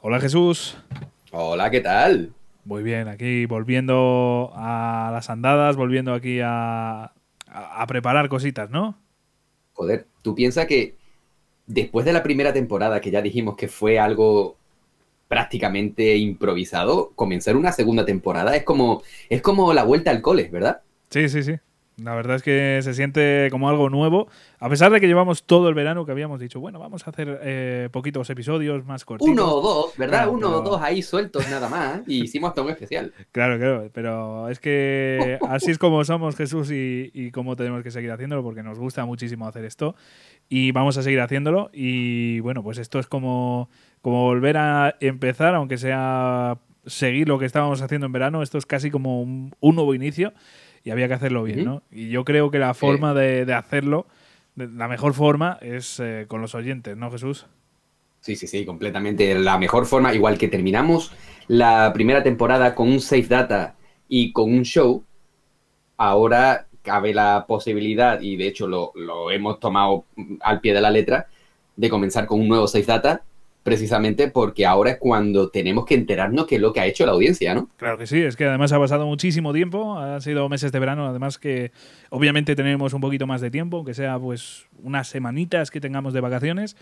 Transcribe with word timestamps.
Hola 0.00 0.20
Jesús. 0.20 0.76
Hola, 1.32 1.72
¿qué 1.72 1.80
tal? 1.80 2.32
Muy 2.64 2.84
bien, 2.84 3.08
aquí 3.08 3.46
volviendo 3.46 4.52
a 4.54 5.10
las 5.12 5.28
andadas, 5.28 5.74
volviendo 5.74 6.14
aquí 6.14 6.38
a, 6.40 7.12
a, 7.48 7.86
preparar 7.88 8.28
cositas, 8.28 8.70
¿no? 8.70 8.96
Joder, 9.72 10.06
tú 10.22 10.36
piensas 10.36 10.66
que 10.66 10.94
después 11.66 12.06
de 12.06 12.12
la 12.12 12.22
primera 12.22 12.52
temporada, 12.52 13.00
que 13.00 13.10
ya 13.10 13.22
dijimos 13.22 13.56
que 13.56 13.66
fue 13.66 13.98
algo 13.98 14.56
prácticamente 15.26 16.16
improvisado, 16.16 17.10
comenzar 17.16 17.56
una 17.56 17.72
segunda 17.72 18.04
temporada 18.04 18.54
es 18.54 18.62
como, 18.62 19.02
es 19.28 19.42
como 19.42 19.72
la 19.72 19.82
vuelta 19.82 20.12
al 20.12 20.22
cole, 20.22 20.48
¿verdad? 20.48 20.82
Sí, 21.10 21.28
sí, 21.28 21.42
sí. 21.42 21.56
La 22.02 22.14
verdad 22.14 22.36
es 22.36 22.42
que 22.42 22.78
se 22.82 22.94
siente 22.94 23.48
como 23.50 23.68
algo 23.68 23.90
nuevo, 23.90 24.28
a 24.60 24.68
pesar 24.68 24.92
de 24.92 25.00
que 25.00 25.08
llevamos 25.08 25.42
todo 25.42 25.68
el 25.68 25.74
verano 25.74 26.06
que 26.06 26.12
habíamos 26.12 26.38
dicho, 26.38 26.60
bueno, 26.60 26.78
vamos 26.78 27.04
a 27.06 27.10
hacer 27.10 27.40
eh, 27.42 27.88
poquitos 27.90 28.30
episodios 28.30 28.84
más 28.84 29.04
cortos. 29.04 29.28
Uno 29.28 29.52
o 29.52 29.60
dos, 29.60 29.96
¿verdad? 29.96 30.28
Uno 30.28 30.58
o 30.58 30.60
dos 30.62 30.80
ahí 30.80 31.02
sueltos 31.02 31.50
nada 31.50 31.68
más, 31.68 32.02
y 32.06 32.24
hicimos 32.24 32.50
hasta 32.50 32.62
un 32.62 32.70
especial. 32.70 33.12
Claro, 33.32 33.58
claro, 33.58 33.90
pero 33.92 34.48
es 34.48 34.60
que 34.60 35.38
así 35.48 35.72
es 35.72 35.78
como 35.78 36.04
somos 36.04 36.36
Jesús 36.36 36.70
y, 36.70 37.10
y 37.12 37.32
como 37.32 37.56
tenemos 37.56 37.82
que 37.82 37.90
seguir 37.90 38.12
haciéndolo, 38.12 38.44
porque 38.44 38.62
nos 38.62 38.78
gusta 38.78 39.04
muchísimo 39.04 39.48
hacer 39.48 39.64
esto, 39.64 39.96
y 40.48 40.70
vamos 40.70 40.96
a 40.98 41.02
seguir 41.02 41.20
haciéndolo, 41.20 41.68
y 41.72 42.38
bueno, 42.40 42.62
pues 42.62 42.78
esto 42.78 43.00
es 43.00 43.08
como, 43.08 43.70
como 44.02 44.22
volver 44.22 44.56
a 44.56 44.94
empezar, 45.00 45.56
aunque 45.56 45.78
sea 45.78 46.58
seguir 46.86 47.28
lo 47.28 47.40
que 47.40 47.44
estábamos 47.44 47.82
haciendo 47.82 48.06
en 48.06 48.12
verano, 48.12 48.42
esto 48.42 48.56
es 48.56 48.66
casi 48.66 48.90
como 48.90 49.22
un 49.22 49.52
nuevo 49.60 49.94
inicio 49.94 50.32
y 50.88 50.90
había 50.90 51.06
que 51.06 51.12
hacerlo 51.12 51.42
bien, 51.42 51.66
¿no? 51.66 51.82
Y 51.90 52.08
yo 52.08 52.24
creo 52.24 52.50
que 52.50 52.58
la 52.58 52.72
forma 52.72 53.12
de, 53.12 53.52
hacerlo, 53.52 54.06
la 54.56 54.88
mejor 54.88 55.12
forma 55.12 55.58
es 55.60 56.00
eh, 56.00 56.24
con 56.28 56.40
los 56.40 56.54
oyentes, 56.54 56.96
¿no, 56.96 57.10
Jesús? 57.10 57.44
Sí, 58.20 58.36
sí, 58.36 58.46
sí, 58.46 58.64
completamente. 58.64 59.38
La 59.38 59.58
mejor 59.58 59.84
forma, 59.84 60.14
igual 60.14 60.38
que 60.38 60.48
terminamos 60.48 61.12
la 61.46 61.92
primera 61.92 62.22
temporada 62.22 62.74
con 62.74 62.88
un 62.88 63.00
Safe 63.00 63.26
Data 63.26 63.76
y 64.08 64.32
con 64.32 64.50
un 64.50 64.62
show, 64.62 65.04
ahora 65.98 66.68
cabe 66.80 67.12
la 67.12 67.44
posibilidad, 67.46 68.22
y 68.22 68.36
de 68.38 68.48
hecho 68.48 68.66
lo, 68.66 68.92
lo 68.94 69.30
hemos 69.30 69.60
tomado 69.60 70.06
al 70.40 70.62
pie 70.62 70.72
de 70.72 70.80
la 70.80 70.90
letra, 70.90 71.26
de 71.76 71.90
comenzar 71.90 72.24
con 72.24 72.40
un 72.40 72.48
nuevo 72.48 72.66
Safe 72.66 72.86
Data 72.86 73.24
precisamente 73.62 74.28
porque 74.28 74.66
ahora 74.66 74.92
es 74.92 74.96
cuando 74.98 75.50
tenemos 75.50 75.84
que 75.84 75.94
enterarnos 75.94 76.46
qué 76.46 76.56
es 76.56 76.60
lo 76.60 76.72
que 76.72 76.80
ha 76.80 76.86
hecho 76.86 77.04
la 77.04 77.12
audiencia, 77.12 77.54
¿no? 77.54 77.68
Claro 77.76 77.98
que 77.98 78.06
sí, 78.06 78.22
es 78.22 78.36
que 78.36 78.44
además 78.44 78.72
ha 78.72 78.78
pasado 78.78 79.06
muchísimo 79.06 79.52
tiempo, 79.52 79.98
han 79.98 80.20
sido 80.20 80.48
meses 80.48 80.72
de 80.72 80.78
verano, 80.78 81.06
además 81.06 81.38
que 81.38 81.72
obviamente 82.10 82.56
tenemos 82.56 82.92
un 82.94 83.00
poquito 83.00 83.26
más 83.26 83.40
de 83.40 83.50
tiempo, 83.50 83.78
aunque 83.78 83.94
sea 83.94 84.18
pues 84.18 84.66
unas 84.82 85.08
semanitas 85.08 85.70
que 85.70 85.80
tengamos 85.80 86.14
de 86.14 86.20
vacaciones, 86.20 86.76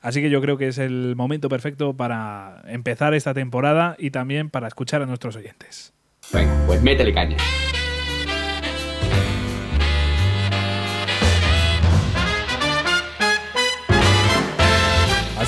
así 0.00 0.22
que 0.22 0.30
yo 0.30 0.40
creo 0.40 0.56
que 0.56 0.68
es 0.68 0.78
el 0.78 1.14
momento 1.16 1.48
perfecto 1.48 1.94
para 1.94 2.62
empezar 2.66 3.14
esta 3.14 3.34
temporada 3.34 3.96
y 3.98 4.10
también 4.10 4.50
para 4.50 4.68
escuchar 4.68 5.02
a 5.02 5.06
nuestros 5.06 5.36
oyentes. 5.36 5.92
Venga, 6.32 6.52
pues 6.66 6.82
métele 6.82 7.12
caña. 7.12 7.36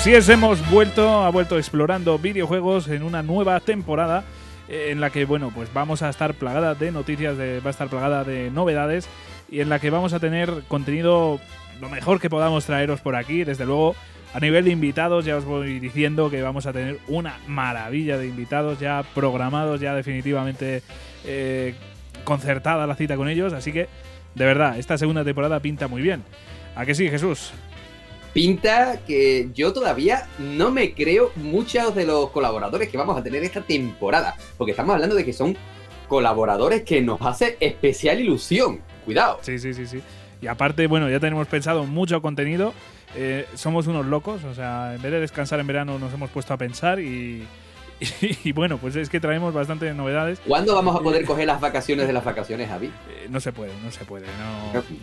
Así 0.03 0.13
es, 0.13 0.27
hemos 0.27 0.69
vuelto, 0.69 1.23
ha 1.23 1.29
vuelto 1.29 1.57
explorando 1.57 2.19
videojuegos 2.19 2.89
en 2.89 3.03
una 3.03 3.23
nueva 3.23 3.61
temporada 3.61 4.25
eh, 4.67 4.89
en 4.89 4.99
la 4.99 5.11
que, 5.11 5.23
bueno, 5.23 5.49
pues 5.55 5.73
vamos 5.73 6.01
a 6.01 6.09
estar 6.09 6.33
plagada 6.33 6.75
de 6.75 6.91
noticias, 6.91 7.37
va 7.39 7.67
a 7.67 7.69
estar 7.69 7.87
plagada 7.87 8.25
de 8.25 8.51
novedades 8.51 9.07
y 9.49 9.61
en 9.61 9.69
la 9.69 9.79
que 9.79 9.91
vamos 9.91 10.11
a 10.11 10.19
tener 10.19 10.63
contenido 10.67 11.39
lo 11.79 11.87
mejor 11.87 12.19
que 12.19 12.29
podamos 12.29 12.65
traeros 12.65 12.99
por 12.99 13.15
aquí. 13.15 13.45
Desde 13.45 13.65
luego, 13.65 13.95
a 14.33 14.41
nivel 14.41 14.65
de 14.65 14.71
invitados, 14.71 15.23
ya 15.23 15.37
os 15.37 15.45
voy 15.45 15.79
diciendo 15.79 16.29
que 16.29 16.41
vamos 16.41 16.65
a 16.65 16.73
tener 16.73 16.99
una 17.07 17.39
maravilla 17.47 18.17
de 18.17 18.27
invitados 18.27 18.81
ya 18.81 19.05
programados, 19.15 19.79
ya 19.79 19.95
definitivamente 19.95 20.83
eh, 21.23 21.75
concertada 22.25 22.87
la 22.87 22.95
cita 22.95 23.15
con 23.15 23.29
ellos. 23.29 23.53
Así 23.53 23.71
que, 23.71 23.87
de 24.35 24.45
verdad, 24.45 24.77
esta 24.77 24.97
segunda 24.97 25.23
temporada 25.23 25.61
pinta 25.61 25.87
muy 25.87 26.01
bien. 26.01 26.23
¿A 26.75 26.85
que 26.85 26.93
sí, 26.93 27.09
Jesús? 27.09 27.53
Pinta 28.33 28.99
que 29.05 29.49
yo 29.53 29.71
todavía 29.71 30.27
no 30.39 30.71
me 30.71 30.93
creo 30.93 31.31
muchos 31.35 31.95
de 31.95 32.05
los 32.05 32.31
colaboradores 32.31 32.89
que 32.89 32.97
vamos 32.97 33.17
a 33.17 33.23
tener 33.23 33.43
esta 33.43 33.61
temporada, 33.61 34.35
porque 34.57 34.71
estamos 34.71 34.93
hablando 34.95 35.15
de 35.15 35.23
que 35.23 35.33
son 35.33 35.55
colaboradores 36.07 36.83
que 36.83 37.01
nos 37.01 37.21
hace 37.21 37.57
especial 37.59 38.19
ilusión. 38.19 38.81
Cuidado. 39.05 39.39
Sí, 39.41 39.59
sí, 39.59 39.73
sí, 39.73 39.85
sí. 39.85 40.01
Y 40.41 40.47
aparte, 40.47 40.87
bueno, 40.87 41.09
ya 41.09 41.19
tenemos 41.19 41.47
pensado 41.47 41.85
mucho 41.85 42.21
contenido. 42.21 42.73
Eh, 43.15 43.45
somos 43.53 43.87
unos 43.87 44.05
locos, 44.05 44.43
o 44.43 44.53
sea, 44.53 44.95
en 44.95 45.01
vez 45.01 45.11
de 45.11 45.19
descansar 45.19 45.59
en 45.59 45.67
verano 45.67 45.99
nos 45.99 46.13
hemos 46.13 46.29
puesto 46.31 46.53
a 46.53 46.57
pensar 46.57 46.99
y, 46.99 47.43
Y, 48.43 48.51
bueno, 48.51 48.77
pues 48.77 48.95
es 48.95 49.09
que 49.09 49.19
traemos 49.19 49.53
bastantes 49.53 49.95
novedades. 49.95 50.39
¿Cuándo 50.45 50.75
vamos 50.75 50.95
a 50.95 50.99
poder 50.99 51.25
coger 51.25 51.47
las 51.47 51.59
vacaciones 51.61 52.07
de 52.07 52.13
las 52.13 52.23
vacaciones, 52.23 52.69
Javi? 52.69 52.87
Eh, 52.87 53.27
no 53.29 53.39
se 53.39 53.51
puede, 53.51 53.71
no 53.83 53.91
se 53.91 54.05
puede. 54.05 54.25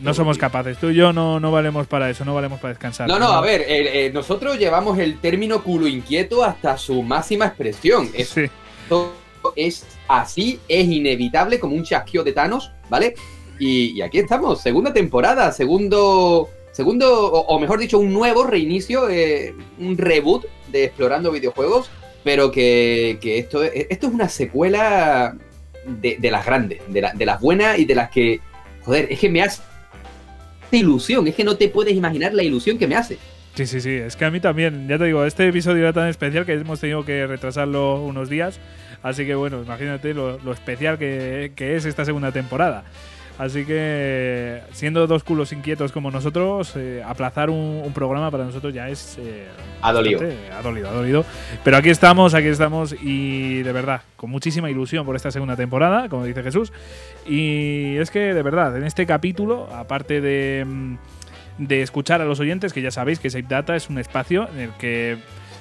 No, 0.03 0.15
somos 0.15 0.39
capaces. 0.39 0.79
Tú 0.79 0.91
y 0.91 0.95
yo 0.95 1.13
no, 1.13 1.41
no 1.41 1.51
valemos 1.51 1.87
para 1.87 2.11
eso, 2.11 2.25
no 2.25 2.35
valemos 2.35 2.61
para 2.61 2.73
descansar. 2.73 3.09
No, 3.09 3.19
no, 3.19 3.29
a 3.29 3.41
ver, 3.41 3.63
eh, 3.63 4.07
eh, 4.07 4.13
nosotros 4.13 4.59
llevamos 4.59 4.99
el 4.99 5.19
término 5.19 5.63
culo 5.63 5.87
inquieto 5.87 6.45
hasta 6.45 6.77
su 6.77 7.03
máxima 7.03 7.47
expresión. 7.47 8.11
Esto 8.15 9.15
es 9.57 9.87
así, 10.09 10.61
es 10.69 10.87
inevitable 10.89 11.59
como 11.59 11.75
un 11.75 11.85
chasqueo 11.85 12.23
de 12.23 12.33
Thanos, 12.33 12.73
¿vale? 12.89 13.15
Y, 13.59 14.01
aquí 14.01 14.19
estamos, 14.19 14.61
segunda 14.61 14.93
temporada, 14.93 15.53
segundo, 15.53 16.49
segundo 16.73 17.31
o, 17.31 17.59
mejor 17.59 17.79
dicho, 17.79 17.99
un 17.99 18.13
nuevo 18.13 18.45
reinicio, 18.45 19.07
un 19.79 19.99
reboot 19.99 20.47
de 20.69 20.85
Explorando 20.85 21.31
Videojuegos 21.31 21.91
pero 22.23 22.51
que, 22.51 23.19
esto, 23.23 23.63
esto 23.63 24.07
es 24.07 24.13
una 24.13 24.29
secuela 24.29 25.37
de, 25.87 26.31
las 26.31 26.45
grandes, 26.45 26.81
de, 26.89 27.27
las 27.27 27.41
buenas 27.41 27.79
y 27.79 27.85
de 27.85 27.95
las 27.95 28.11
que, 28.11 28.41
joder, 28.83 29.09
es 29.11 29.19
que 29.19 29.29
me 29.29 29.43
hace 29.43 29.63
ilusión, 30.71 31.27
es 31.27 31.35
que 31.35 31.45
no 31.45 31.57
te 31.57 31.69
puedes 31.69 31.95
imaginar 31.95 32.35
la 32.35 32.43
ilusión 32.43 32.79
que 32.79 32.87
me 32.87 32.97
hace. 32.97 33.19
Sí, 33.55 33.67
sí, 33.67 33.81
sí, 33.81 33.91
es 33.91 34.17
que 34.17 34.25
a 34.25 34.31
mí 34.31 34.41
también, 34.41 34.87
ya 34.89 34.97
te 34.97 35.05
digo, 35.05 35.25
este 35.25 35.49
episodio 35.49 35.83
era 35.83 35.93
tan 35.93 36.09
especial 36.09 36.47
que 36.47 36.53
hemos 36.53 36.81
tenido 36.81 37.05
que 37.05 37.27
retrasarlo 37.27 38.03
unos 38.03 38.29
días, 38.29 38.61
así 39.03 39.27
que 39.27 39.35
bueno, 39.35 39.63
imagínate 39.63 40.15
lo, 40.15 40.53
especial 40.53 40.99
que, 40.99 41.53
que 41.57 41.77
es 41.77 41.85
esta 41.85 42.05
segunda 42.05 42.31
temporada. 42.31 42.85
Así 43.41 43.65
que, 43.65 44.61
siendo 44.73 45.07
dos 45.07 45.25
culos 45.25 45.51
inquietos 45.55 45.93
como 45.93 46.11
nosotros, 46.11 46.75
eh, 46.77 47.03
aplazar 47.03 47.49
un, 47.49 47.91
programa 47.95 48.31
para 48.31 48.45
nosotros 48.45 48.75
ya 48.75 48.91
es. 48.91 49.17
Eh, 49.19 49.47
ha 49.81 49.95
dolido. 49.95 50.21
Ha 50.53 50.61
dolido, 50.61 50.91
ha 50.91 50.93
dolido. 50.93 51.25
Pero 51.65 51.79
aquí 51.79 51.89
estamos, 51.89 52.35
aquí 52.35 52.49
estamos 52.49 52.95
y 53.01 53.63
de 53.63 53.73
verdad, 53.73 54.03
con 54.17 54.29
muchísima 54.29 54.71
ilusión 54.71 55.07
por 55.07 55.17
esta 55.17 55.31
segunda 55.31 55.57
temporada, 55.57 56.11
como 56.11 56.27
dice 56.27 56.43
Jesús. 56.43 56.71
Y 57.27 57.97
es 57.97 58.11
que, 58.11 58.35
de 58.35 58.43
verdad, 58.43 58.77
en 58.77 58.85
este 58.85 59.07
capítulo, 59.07 59.69
aparte 59.73 60.21
de, 60.21 60.67
mm, 60.67 60.97
de 61.57 61.81
escuchar 61.81 62.21
a 62.21 62.27
los 62.27 62.41
oyentes, 62.41 62.75
que 62.75 62.83
ya 62.83 62.91
sabéis 62.91 63.21
que 63.21 63.31
Save 63.31 63.47
Data 63.49 63.75
es 63.75 63.89
un 63.89 63.99
espacio 63.99 64.51
en 64.53 64.61
el 64.61 64.71
que 64.73 65.17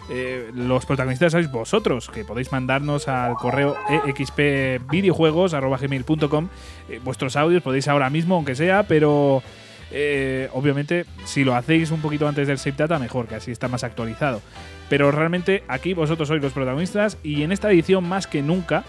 eh, 0.09 0.49
los 0.55 0.87
protagonistas 0.87 1.31
sois 1.31 1.51
vosotros, 1.51 2.09
que 2.09 2.25
podéis 2.25 2.51
mandarnos 2.51 3.07
al 3.07 3.35
correo 3.35 3.75
expvideojuegos.com 4.07 6.47
eh, 6.89 6.99
vuestros 7.03 7.35
audios, 7.35 7.61
podéis 7.61 7.87
ahora 7.87 8.09
mismo, 8.09 8.33
aunque 8.35 8.55
sea, 8.55 8.81
pero 8.83 9.43
eh, 9.91 10.49
obviamente 10.53 11.05
si 11.25 11.43
lo 11.43 11.55
hacéis 11.55 11.91
un 11.91 12.01
poquito 12.01 12.27
antes 12.27 12.47
del 12.47 12.57
Save 12.57 12.77
Data, 12.77 12.97
mejor, 12.97 13.27
que 13.27 13.35
así 13.35 13.51
está 13.51 13.67
más 13.67 13.83
actualizado. 13.83 14.41
Pero 14.89 15.11
realmente 15.11 15.63
aquí 15.67 15.93
vosotros 15.93 16.27
sois 16.27 16.41
los 16.41 16.53
protagonistas 16.53 17.19
y 17.21 17.43
en 17.43 17.51
esta 17.51 17.71
edición 17.71 18.07
más 18.07 18.25
que 18.25 18.41
nunca 18.41 18.83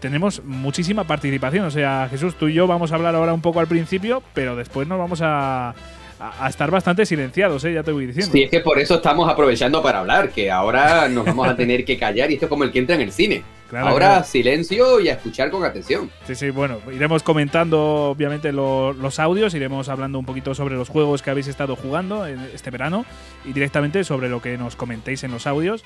tenemos 0.00 0.44
muchísima 0.44 1.04
participación. 1.04 1.66
O 1.66 1.70
sea, 1.70 2.06
Jesús, 2.08 2.36
tú 2.36 2.48
y 2.48 2.54
yo 2.54 2.68
vamos 2.68 2.92
a 2.92 2.94
hablar 2.94 3.16
ahora 3.16 3.32
un 3.32 3.42
poco 3.42 3.58
al 3.58 3.66
principio, 3.66 4.22
pero 4.34 4.54
después 4.54 4.86
nos 4.86 4.98
vamos 4.98 5.20
a 5.22 5.74
a, 6.20 6.48
estar 6.48 6.70
bastante 6.70 7.06
silenciados, 7.06 7.64
¿eh? 7.64 7.72
ya 7.72 7.82
te 7.82 7.92
voy 7.92 8.06
diciendo. 8.06 8.32
Sí, 8.32 8.42
es 8.42 8.50
que 8.50 8.60
por 8.60 8.78
eso 8.78 8.96
estamos 8.96 9.28
aprovechando 9.28 9.82
para 9.82 10.00
hablar, 10.00 10.30
que 10.30 10.50
ahora 10.50 11.08
nos 11.08 11.24
vamos 11.24 11.48
a 11.48 11.56
tener 11.56 11.84
que 11.84 11.98
callar 11.98 12.30
y 12.30 12.34
esto 12.34 12.46
es 12.46 12.50
como 12.50 12.64
el 12.64 12.70
que 12.70 12.78
entra 12.78 12.94
en 12.94 13.00
el 13.00 13.12
cine. 13.12 13.42
ahora 13.72 14.22
silencio 14.22 15.00
y 15.00 15.08
a 15.08 15.14
escuchar 15.14 15.50
con 15.50 15.64
atención. 15.64 16.10
Sí, 16.26 16.34
sí, 16.34 16.50
bueno, 16.50 16.78
iremos 16.92 17.22
comentando 17.22 18.10
obviamente 18.10 18.52
los 18.52 19.18
audios, 19.18 19.54
iremos 19.54 19.88
hablando 19.88 20.18
un 20.18 20.26
poquito 20.26 20.54
sobre 20.54 20.74
los 20.74 20.90
juegos 20.90 21.22
que 21.22 21.30
habéis 21.30 21.48
estado 21.48 21.74
jugando 21.74 22.26
este 22.26 22.70
verano 22.70 23.06
y 23.46 23.52
directamente 23.52 24.04
sobre 24.04 24.28
lo 24.28 24.42
que 24.42 24.58
nos 24.58 24.76
comentéis 24.76 25.24
en 25.24 25.32
los 25.32 25.46
audios. 25.46 25.82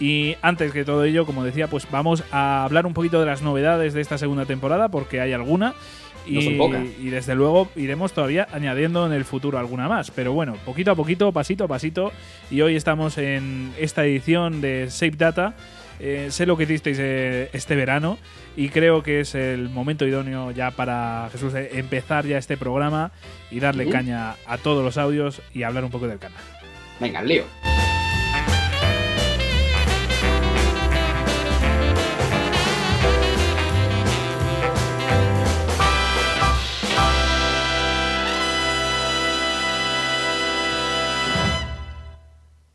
Y 0.00 0.36
antes 0.42 0.72
que 0.72 0.84
todo 0.84 1.04
ello, 1.04 1.24
como 1.24 1.44
decía, 1.44 1.68
pues 1.68 1.86
vamos 1.90 2.24
a 2.32 2.64
hablar 2.64 2.84
un 2.84 2.94
poquito 2.94 3.20
de 3.20 3.26
las 3.26 3.42
novedades 3.42 3.94
de 3.94 4.00
esta 4.00 4.18
segunda 4.18 4.44
temporada, 4.44 4.88
porque 4.88 5.20
hay 5.20 5.32
alguna. 5.32 5.74
Y, 6.26 7.10
desde 7.10 7.34
luego 7.34 7.68
iremos 7.76 8.12
todavía 8.12 8.48
añadiendo 8.52 9.06
en 9.06 9.12
el 9.12 9.24
futuro 9.24 9.58
alguna 9.58 9.88
más. 9.88 10.10
Pero 10.10 10.32
bueno, 10.32 10.56
poquito 10.64 10.90
a 10.90 10.94
poquito, 10.94 11.32
pasito 11.32 11.64
a 11.64 11.68
pasito. 11.68 12.12
Y 12.50 12.60
hoy 12.60 12.76
estamos 12.76 13.18
en 13.18 13.72
esta 13.78 14.04
edición 14.04 14.60
de 14.60 14.90
Save 14.90 15.16
Data. 15.16 15.54
Eh, 16.00 16.28
sé 16.30 16.44
lo 16.46 16.56
que 16.56 16.64
hicisteis 16.64 16.98
eh, 17.00 17.50
este 17.52 17.76
verano 17.76 18.18
y 18.56 18.68
creo 18.68 19.04
que 19.04 19.20
es 19.20 19.36
el 19.36 19.68
momento 19.68 20.04
idóneo 20.04 20.50
ya 20.50 20.72
para 20.72 21.28
Jesús 21.30 21.54
eh, 21.54 21.70
empezar 21.74 22.26
ya 22.26 22.36
este 22.36 22.56
programa 22.56 23.12
y 23.50 23.60
darle 23.60 23.88
caña 23.88 24.34
a 24.44 24.58
todos 24.58 24.84
los 24.84 24.98
audios 24.98 25.40
y 25.52 25.62
hablar 25.62 25.84
un 25.84 25.90
poco 25.90 26.08
del 26.08 26.18
canal. 26.18 26.40
Venga, 27.00 27.22
lío. 27.22 27.44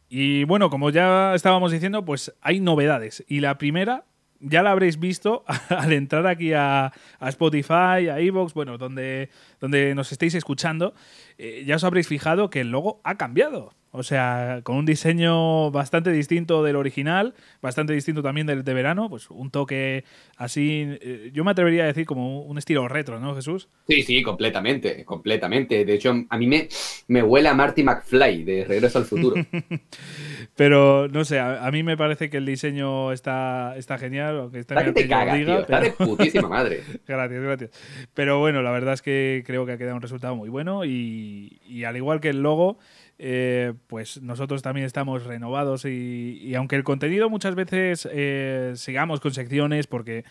Y 0.10 0.44
bueno, 0.46 0.70
como 0.70 0.90
ya 0.90 1.36
estábamos 1.36 1.72
diciendo, 1.72 2.04
pues 2.04 2.34
hay 2.42 2.60
novedades. 2.60 3.24
Y 3.28 3.42
la 3.42 3.58
primera 3.58 4.06
ya 4.40 4.64
la 4.64 4.72
habréis 4.72 5.00
visto 5.00 5.44
al 5.70 5.94
entrar 5.94 6.26
aquí 6.28 6.54
a, 6.54 6.92
Spotify, 7.22 8.10
a 8.10 8.20
Evox, 8.20 8.54
bueno, 8.54 8.78
donde, 8.78 9.30
donde 9.60 9.94
nos 9.96 10.12
estéis 10.12 10.34
escuchando, 10.34 10.94
eh, 11.38 11.64
ya 11.66 11.76
os 11.76 11.84
habréis 11.84 12.08
fijado 12.08 12.50
que 12.50 12.62
el 12.62 12.72
logo 12.72 13.02
ha 13.04 13.16
cambiado. 13.16 13.74
O 13.92 14.04
sea, 14.04 14.62
con 14.64 14.78
un 14.78 14.86
diseño 14.86 15.72
bastante 15.72 16.12
distinto 16.12 16.64
del 16.64 16.76
original, 16.76 17.34
bastante 17.60 17.94
distinto 17.94 18.22
también 18.22 18.46
del 18.46 18.64
de 18.64 18.74
verano, 18.76 19.10
pues 19.10 19.32
un 19.32 19.50
toque 19.50 20.04
así, 20.38 20.86
eh, 21.02 21.32
yo 21.34 21.44
me 21.44 21.52
atrevería 21.52 21.84
a 21.84 21.88
decir 21.88 22.06
como 22.06 22.44
un 22.44 22.60
estilo 22.60 22.88
retro, 22.88 23.20
¿no, 23.20 23.36
Jesús? 23.36 23.68
Sí, 23.88 24.04
sí, 24.04 24.22
completamente, 24.22 25.04
completamente. 25.06 25.86
De 25.86 25.94
hecho, 25.96 26.14
a 26.30 26.38
mí 26.38 26.46
me, 26.46 26.70
me 27.08 27.24
huele 27.24 27.50
a 27.50 27.56
Marty 27.56 27.82
McFly 27.82 28.44
de 28.44 28.66
Regreso 28.66 29.00
al 29.00 29.06
Futuro. 29.06 29.44
pero, 30.56 31.08
no 31.08 31.26
sé, 31.26 31.40
a, 31.40 31.70
mí 31.72 31.82
me 31.82 31.98
parece 31.98 32.30
que 32.30 32.38
el 32.38 32.46
diseño 32.46 33.12
está, 33.12 33.76
está 33.76 33.98
genial. 33.98 34.38
Aunque 34.38 34.60
está, 34.60 34.84
que 34.84 34.92
te 34.92 35.08
caga, 35.08 35.34
tío, 35.36 35.62
está 35.62 35.80
de 35.80 35.92
putísima 35.94 36.48
madre. 36.48 36.84
gracias, 37.08 37.42
gracias. 37.42 37.72
Pero 38.14 38.38
bueno, 38.38 38.62
la 38.62 38.70
verdad 38.70 38.94
es 38.94 39.02
que 39.02 39.44
creo 39.48 39.66
que 39.66 39.72
ha 39.72 39.78
quedado 39.80 39.96
un 39.96 40.04
resultado 40.04 40.36
muy 40.36 40.50
bueno 40.50 40.86
y, 40.86 41.60
y 41.66 41.86
al 41.86 41.98
igual 41.98 42.20
que 42.22 42.30
el 42.30 42.44
logo... 42.44 42.78
Eh, 43.22 43.74
pues 43.88 44.22
nosotros 44.22 44.62
también 44.62 44.86
estamos 44.86 45.26
renovados 45.26 45.84
y, 45.84 46.56
aunque 46.56 46.78
el 46.78 46.86
contenido 46.86 47.30
muchas 47.30 47.54
veces 47.54 48.08
eh, 48.10 48.72
sigamos 48.76 49.20
con 49.20 49.34
secciones 49.34 49.88
porque 49.88 50.24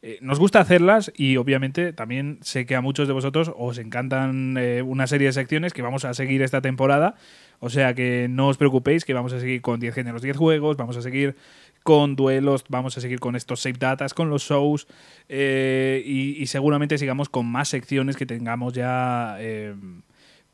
eh, 0.00 0.18
nos 0.20 0.38
gusta 0.38 0.60
hacerlas 0.60 1.12
y 1.16 1.38
obviamente 1.38 1.92
también 1.92 2.38
sé 2.42 2.64
que 2.64 2.76
a 2.76 2.80
muchos 2.80 3.08
de 3.08 3.14
vosotros 3.14 3.50
os 3.56 3.78
encantan 3.78 4.56
una 4.84 5.08
serie 5.08 5.26
de 5.26 5.32
secciones 5.32 5.72
que 5.72 5.82
vamos 5.82 6.04
a 6.04 6.14
seguir 6.14 6.40
esta 6.40 6.60
temporada. 6.60 7.16
O 7.58 7.68
sea 7.68 7.94
que 7.94 8.28
no 8.30 8.46
os 8.46 8.58
preocupéis 8.58 9.04
que 9.04 9.14
vamos 9.14 9.32
a 9.32 9.40
seguir 9.40 9.60
con 9.60 9.80
10 9.80 9.92
géneros, 9.92 10.22
10 10.22 10.36
juegos, 10.36 10.76
vamos 10.76 10.96
a 10.96 11.02
seguir 11.02 11.34
con 11.82 12.14
duelos, 12.14 12.64
vamos 12.68 12.96
a 12.96 13.00
seguir 13.00 13.18
con 13.18 13.34
estos 13.34 13.60
save 13.60 13.78
datas, 13.78 14.14
con 14.14 14.30
los 14.30 14.42
shows 14.44 14.86
y, 15.28 16.36
y, 16.38 16.46
seguramente 16.46 16.98
sigamos 16.98 17.28
con 17.28 17.46
más 17.46 17.68
secciones 17.68 18.16
que 18.16 18.26
tengamos 18.26 18.72
ya 18.72 19.36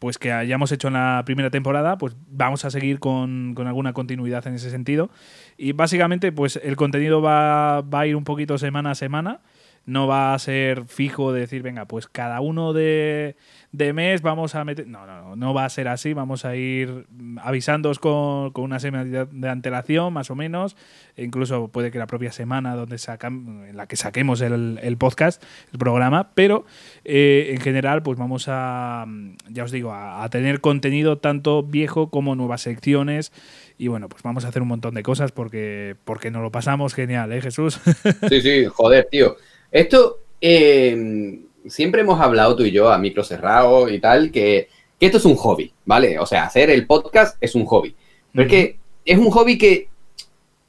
pues 0.02 0.18
que 0.18 0.32
hayamos 0.32 0.72
hecho 0.72 0.88
en 0.88 0.94
la 0.94 1.22
primera 1.24 1.48
temporada, 1.48 1.96
pues 1.96 2.16
vamos 2.26 2.64
a 2.64 2.72
seguir 2.72 2.98
con, 2.98 3.54
alguna 3.56 3.92
continuidad 3.92 4.44
en 4.48 4.54
ese 4.54 4.68
sentido. 4.68 5.10
Y 5.56 5.74
básicamente, 5.74 6.32
pues 6.32 6.58
el 6.60 6.74
contenido 6.74 7.22
va, 7.22 7.82
va, 7.82 8.00
a 8.00 8.06
ir 8.08 8.16
un 8.16 8.24
poquito 8.24 8.58
semana 8.58 8.90
a 8.90 8.94
semana. 8.96 9.42
No 9.84 10.06
va 10.06 10.32
a 10.32 10.38
ser 10.38 10.84
fijo 10.86 11.32
de 11.32 11.40
decir, 11.40 11.62
venga, 11.62 11.86
pues 11.86 12.06
cada 12.06 12.40
uno 12.40 12.72
de, 12.72 13.36
de 13.72 13.92
mes 13.92 14.22
vamos 14.22 14.54
a 14.54 14.64
meter. 14.64 14.86
No, 14.86 15.06
no, 15.06 15.22
no, 15.22 15.36
no 15.36 15.54
va 15.54 15.64
a 15.64 15.68
ser 15.68 15.88
así. 15.88 16.12
Vamos 16.12 16.44
a 16.44 16.54
ir 16.54 17.06
avisándoos 17.40 17.98
con, 17.98 18.52
con 18.52 18.64
una 18.64 18.78
semana 18.78 19.24
de 19.24 19.48
antelación, 19.48 20.12
más 20.12 20.30
o 20.30 20.34
menos. 20.34 20.76
E 21.16 21.24
incluso 21.24 21.68
puede 21.68 21.90
que 21.90 21.98
la 21.98 22.06
propia 22.06 22.32
semana 22.32 22.76
donde 22.76 22.98
sacan, 22.98 23.64
en 23.68 23.76
la 23.76 23.86
que 23.86 23.96
saquemos 23.96 24.40
el, 24.40 24.78
el 24.82 24.96
podcast, 24.96 25.42
el 25.72 25.78
programa. 25.78 26.32
Pero 26.34 26.64
eh, 27.04 27.48
en 27.50 27.60
general, 27.60 28.02
pues 28.02 28.18
vamos 28.18 28.46
a, 28.48 29.06
ya 29.48 29.64
os 29.64 29.72
digo, 29.72 29.92
a, 29.92 30.28
tener 30.30 30.60
contenido 30.60 31.18
tanto 31.18 31.62
viejo 31.62 32.10
como 32.10 32.34
nuevas 32.34 32.62
secciones. 32.62 33.32
Y 33.78 33.88
bueno, 33.88 34.08
pues 34.08 34.22
vamos 34.22 34.44
a 34.44 34.48
hacer 34.48 34.62
un 34.62 34.68
montón 34.68 34.94
de 34.94 35.02
cosas 35.02 35.32
porque, 35.32 35.96
porque 36.04 36.30
nos 36.30 36.42
lo 36.42 36.52
pasamos 36.52 36.94
genial, 36.94 37.32
¿eh, 37.32 37.40
Jesús? 37.40 37.80
Sí, 38.28 38.40
sí, 38.40 38.64
joder, 38.66 39.08
tío. 39.10 39.36
Esto. 39.72 40.18
Eh 40.40 41.40
siempre 41.66 42.02
hemos 42.02 42.20
hablado 42.20 42.56
tú 42.56 42.64
y 42.64 42.70
yo 42.70 42.90
a 42.90 42.98
micro 42.98 43.24
cerrado 43.24 43.88
y 43.88 44.00
tal, 44.00 44.30
que, 44.30 44.68
esto 45.00 45.18
es 45.18 45.24
un 45.24 45.34
hobby, 45.34 45.72
¿vale? 45.84 46.18
O 46.20 46.26
sea, 46.26 46.44
hacer 46.44 46.70
el 46.70 46.86
podcast 46.86 47.36
es 47.40 47.56
un 47.56 47.64
hobby. 47.64 47.94
Pero 48.32 48.44
es 48.44 48.48
que 48.48 48.78
es 49.04 49.18
un 49.18 49.30
hobby 49.30 49.58
que 49.58 49.88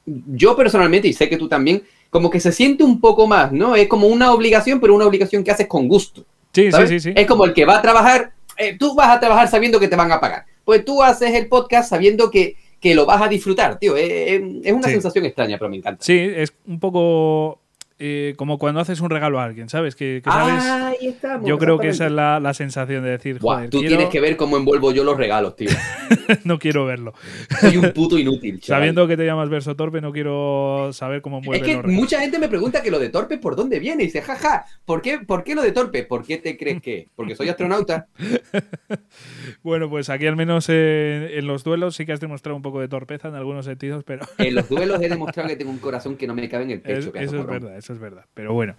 yo 0.04 0.56
personalmente, 0.56 1.06
y 1.06 1.12
sé 1.12 1.28
que 1.28 1.36
tú 1.36 1.48
también, 1.48 1.84
como 2.10 2.30
que 2.30 2.40
se 2.40 2.50
siente 2.50 2.82
un 2.82 3.00
poco 3.00 3.28
más, 3.28 3.52
¿no? 3.52 3.76
Es 3.76 3.86
como 3.86 4.08
una 4.08 4.32
obligación, 4.32 4.80
pero 4.80 4.94
una 4.94 5.06
obligación 5.06 5.44
que 5.44 5.52
haces 5.52 5.68
con 5.68 5.86
gusto. 5.86 6.24
Sí, 6.52 6.72
sí, 6.72 6.86
sí, 6.88 7.00
sí. 7.00 7.12
Es 7.14 7.28
como 7.28 7.44
el 7.44 7.54
que 7.54 7.64
va 7.64 7.78
a 7.78 7.82
trabajar, 7.82 8.32
eh, 8.56 8.76
tú 8.76 8.96
vas 8.96 9.16
a 9.16 9.20
trabajar 9.20 9.46
sabiendo 9.46 9.78
que 9.78 9.86
te 9.86 9.96
van 9.96 10.10
a 10.10 10.20
pagar. 10.20 10.44
Pues 10.64 10.84
tú 10.84 11.00
haces 11.00 11.32
el 11.32 11.46
podcast 11.46 11.90
sabiendo 11.90 12.28
que, 12.30 12.56
lo 12.82 13.06
vas 13.06 13.22
a 13.22 13.28
disfrutar, 13.28 13.78
tío. 13.78 13.96
Es, 13.96 14.42
una 14.72 14.88
sensación 14.88 15.24
extraña, 15.24 15.58
pero 15.58 15.70
me 15.70 15.76
encanta. 15.76 16.04
Sí, 16.04 16.18
es 16.18 16.52
un 16.66 16.80
poco 16.80 17.60
eh, 17.98 18.34
como 18.36 18.58
cuando 18.58 18.80
haces 18.80 19.00
un 19.00 19.08
regalo 19.08 19.38
a 19.38 19.44
alguien, 19.44 19.68
¿sabes? 19.68 19.94
Que, 19.94 20.20
sabes 20.24 20.98
yo 21.44 21.58
creo 21.58 21.78
que 21.78 21.88
esa 21.88 22.06
es 22.06 22.12
la, 22.12 22.54
sensación 22.54 23.04
de 23.04 23.10
decir, 23.10 23.38
Joder, 23.38 23.70
tú 23.70 23.80
tienes 23.80 24.08
que 24.08 24.20
ver 24.20 24.36
cómo 24.36 24.56
envuelvo 24.56 24.92
yo 24.92 25.04
los 25.04 25.16
regalos, 25.16 25.54
tío. 25.54 25.70
no 26.44 26.58
quiero 26.58 26.86
verlo. 26.86 27.14
Soy 27.60 27.76
un 27.76 27.92
puto 27.92 28.18
inútil, 28.18 28.60
chaval. 28.60 28.80
Sabiendo 28.80 29.06
que 29.06 29.16
te 29.16 29.24
llamas 29.24 29.48
Verso 29.48 29.76
Torpe, 29.76 30.00
no 30.00 30.12
quiero 30.12 30.90
saber 30.92 31.22
cómo 31.22 31.38
envuelve 31.38 31.70
Es 31.70 31.76
que 31.76 31.86
mucha 31.86 32.20
gente 32.20 32.38
me 32.38 32.48
pregunta 32.48 32.82
que 32.82 32.90
lo 32.90 32.98
de 32.98 33.10
Torpe, 33.10 33.38
¿por 33.38 33.54
dónde 33.54 33.78
viene? 33.78 34.02
Y 34.02 34.06
dice, 34.06 34.22
jaja, 34.22 34.66
¿por 34.84 35.00
qué, 35.00 35.20
¿por 35.20 35.44
qué 35.44 35.54
lo 35.54 35.62
de 35.62 35.72
Torpe? 35.72 36.02
¿Por 36.02 36.24
qué 36.24 36.38
te 36.38 36.56
crees 36.56 36.82
que? 36.82 37.08
Porque 37.14 37.36
soy 37.36 37.48
astronauta. 37.48 38.08
bueno, 39.62 39.88
pues 39.88 40.10
aquí 40.10 40.26
al 40.26 40.36
menos 40.36 40.68
en 40.68 41.46
los 41.46 41.64
duelos 41.64 41.96
sí 41.96 42.06
que 42.06 42.12
has 42.12 42.20
demostrado 42.20 42.56
un 42.56 42.62
poco 42.62 42.80
de 42.80 42.88
torpeza 42.88 43.28
en 43.28 43.34
algunos 43.34 43.64
sentidos, 43.64 44.04
pero... 44.04 44.26
en 44.38 44.54
los 44.54 44.68
duelos 44.68 45.00
he 45.02 45.08
demostrado 45.08 45.48
que 45.48 45.56
tengo 45.56 45.70
un 45.70 45.78
corazón 45.78 46.16
que 46.16 46.26
no 46.26 46.34
me 46.34 46.48
cabe 46.48 46.64
en 46.64 46.70
el 46.72 46.80
pecho. 46.80 47.12
eso 47.14 47.40
es 47.40 47.46
verdad, 47.46 47.76
eso 47.76 47.92
es 47.92 47.98
verdad. 47.98 48.24
Pero 48.34 48.52
bueno, 48.52 48.76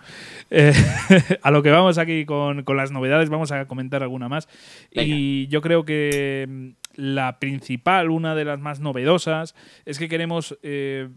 eh, 0.49 0.73
a 1.41 1.51
lo 1.51 1.63
que 1.63 1.71
vamos 1.71 1.97
aquí 1.97 2.25
con, 2.25 2.63
las 2.75 2.91
novedades, 2.91 3.29
vamos 3.29 3.51
a 3.51 3.65
comentar 3.67 4.03
alguna 4.03 4.29
más. 4.29 4.47
Y 4.91 5.47
yo 5.47 5.61
creo 5.61 5.85
que 5.85 6.45
mm, 6.47 6.69
la 6.95 7.39
principal, 7.39 8.09
una 8.09 8.35
de 8.35 8.45
las 8.45 8.59
más 8.59 8.79
novedosas, 8.79 9.55
es 9.85 9.99
que 9.99 10.09
queremos 10.09 10.57
eh, 10.63 11.09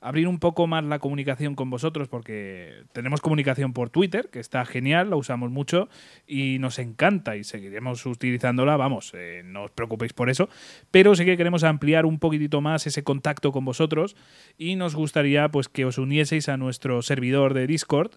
abrir 0.00 0.28
un 0.28 0.38
poco 0.38 0.66
más 0.66 0.84
la 0.84 0.98
comunicación 0.98 1.54
con 1.54 1.70
vosotros 1.70 2.08
porque 2.08 2.84
tenemos 2.92 3.20
comunicación 3.20 3.72
por 3.72 3.90
Twitter, 3.90 4.28
que 4.30 4.40
está 4.40 4.64
genial, 4.64 5.10
la 5.10 5.16
usamos 5.16 5.50
mucho 5.50 5.88
y 6.26 6.58
nos 6.58 6.78
encanta 6.78 7.36
y 7.36 7.44
seguiremos 7.44 8.04
utilizándola, 8.06 8.76
vamos, 8.76 9.12
eh, 9.14 9.42
no 9.44 9.64
os 9.64 9.70
preocupéis 9.70 10.12
por 10.12 10.30
eso, 10.30 10.48
pero 10.90 11.14
sí 11.14 11.24
que 11.24 11.36
queremos 11.36 11.64
ampliar 11.64 12.06
un 12.06 12.18
poquitito 12.18 12.60
más 12.60 12.86
ese 12.86 13.02
contacto 13.02 13.52
con 13.52 13.64
vosotros 13.64 14.16
y 14.58 14.76
nos 14.76 14.94
gustaría 14.94 15.48
pues 15.48 15.68
que 15.68 15.84
os 15.84 15.98
unieseis 15.98 16.48
a 16.48 16.56
nuestro 16.56 17.02
servidor 17.02 17.54
de 17.54 17.66
Discord. 17.66 18.12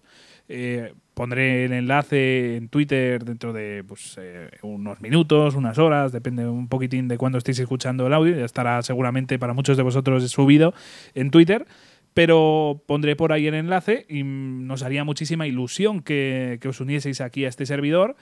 Eh, 0.52 0.94
pondré 1.14 1.66
el 1.66 1.72
enlace 1.72 2.56
en 2.56 2.68
Twitter 2.68 3.24
dentro 3.24 3.52
de 3.52 3.84
pues, 3.86 4.16
eh, 4.20 4.50
unos 4.62 5.00
minutos, 5.00 5.54
unas 5.54 5.78
horas, 5.78 6.10
depende 6.10 6.48
un 6.48 6.66
poquitín 6.66 7.06
de 7.06 7.18
cuándo 7.18 7.38
estéis 7.38 7.60
escuchando 7.60 8.04
el 8.08 8.12
audio. 8.12 8.36
Ya 8.36 8.44
estará 8.44 8.82
seguramente 8.82 9.38
para 9.38 9.52
muchos 9.52 9.76
de 9.76 9.84
vosotros 9.84 10.28
subido 10.28 10.74
en 11.14 11.30
Twitter. 11.30 11.66
Pero 12.14 12.82
pondré 12.86 13.14
por 13.14 13.32
ahí 13.32 13.46
el 13.46 13.54
enlace 13.54 14.04
y 14.08 14.24
nos 14.24 14.82
haría 14.82 15.04
muchísima 15.04 15.46
ilusión 15.46 16.02
que, 16.02 16.58
os 16.68 16.80
unieseis 16.80 17.20
aquí 17.20 17.44
a 17.44 17.48
este 17.48 17.66
servidor, 17.66 18.16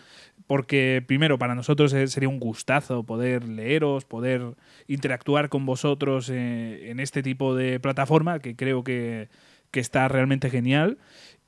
porque 0.47 1.02
primero 1.06 1.38
para 1.38 1.54
nosotros 1.54 1.92
sería 1.92 2.28
un 2.28 2.38
gustazo 2.38 3.04
poder 3.04 3.49
leeros, 3.49 4.04
poder 4.04 4.42
interactuar 4.88 5.49
con 5.49 5.64
vosotros 5.64 6.28
eh, 6.28 6.90
en 6.90 7.00
este 7.00 7.23
tipo 7.23 7.56
de 7.56 7.80
plataforma, 7.80 8.40
que 8.40 8.56
creo 8.56 8.85
que, 8.85 9.30
que 9.70 9.80
está 9.80 10.06
realmente 10.08 10.50
genial. 10.50 10.99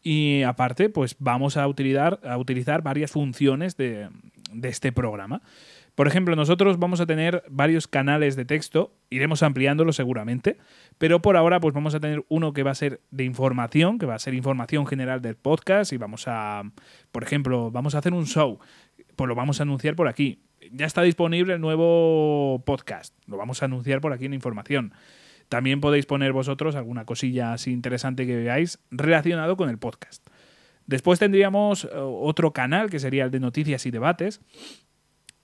Y 0.02 0.42
aparte, 0.42 0.88
pues 0.88 1.16
vamos 1.18 1.56
a 1.56 1.66
utilizar, 1.68 2.20
a 2.24 2.38
utilizar 2.38 2.82
varias 2.82 3.10
funciones 3.10 3.76
de, 3.76 4.08
este 4.62 4.92
programa. 4.92 5.42
Por 5.94 6.06
ejemplo, 6.06 6.34
nosotros 6.34 6.78
vamos 6.78 7.00
a 7.00 7.06
tener 7.06 7.44
varios 7.50 7.86
canales 7.86 8.34
de 8.34 8.46
texto, 8.46 8.94
iremos 9.10 9.42
ampliándolo 9.42 9.92
seguramente, 9.92 10.56
pero 10.96 11.20
por 11.20 11.36
ahora 11.36 11.60
pues 11.60 11.74
vamos 11.74 11.94
a 11.94 12.00
tener 12.00 12.24
uno 12.28 12.54
que 12.54 12.62
va 12.62 12.70
a 12.70 12.74
ser 12.74 13.00
de 13.10 13.24
información, 13.24 13.98
que 13.98 14.06
va 14.06 14.14
a 14.14 14.18
ser 14.18 14.32
información 14.32 14.86
general 14.86 15.20
del 15.20 15.36
podcast 15.36 15.92
y 15.92 15.98
vamos 15.98 16.24
a, 16.26 16.62
por 17.12 17.22
ejemplo, 17.22 17.70
vamos 17.70 17.94
a 17.94 17.98
hacer 17.98 18.14
un 18.14 18.24
show, 18.24 18.60
pues 19.14 19.28
lo 19.28 19.34
vamos 19.34 19.60
a 19.60 19.64
anunciar 19.64 19.94
por 19.94 20.08
aquí. 20.08 20.40
Ya 20.72 20.86
está 20.86 21.02
disponible 21.02 21.54
el 21.54 21.60
nuevo 21.60 22.62
podcast, 22.64 23.14
lo 23.26 23.36
vamos 23.36 23.60
a 23.62 23.66
anunciar 23.66 24.00
por 24.00 24.14
aquí 24.14 24.24
en 24.24 24.34
información. 24.34 24.94
También 25.50 25.80
podéis 25.80 26.06
poner 26.06 26.32
vosotros 26.32 26.76
alguna 26.76 27.04
cosilla 27.04 27.52
así 27.52 27.72
interesante 27.72 28.24
que 28.24 28.36
veáis 28.36 28.78
relacionado 28.92 29.56
con 29.56 29.68
el 29.68 29.78
podcast. 29.78 30.24
Después 30.86 31.18
tendríamos 31.18 31.84
eh, 31.84 31.88
otro 31.92 32.52
canal 32.52 32.88
que 32.88 33.00
sería 33.00 33.24
el 33.24 33.32
de 33.32 33.40
noticias 33.40 33.84
y 33.84 33.90
debates. 33.90 34.40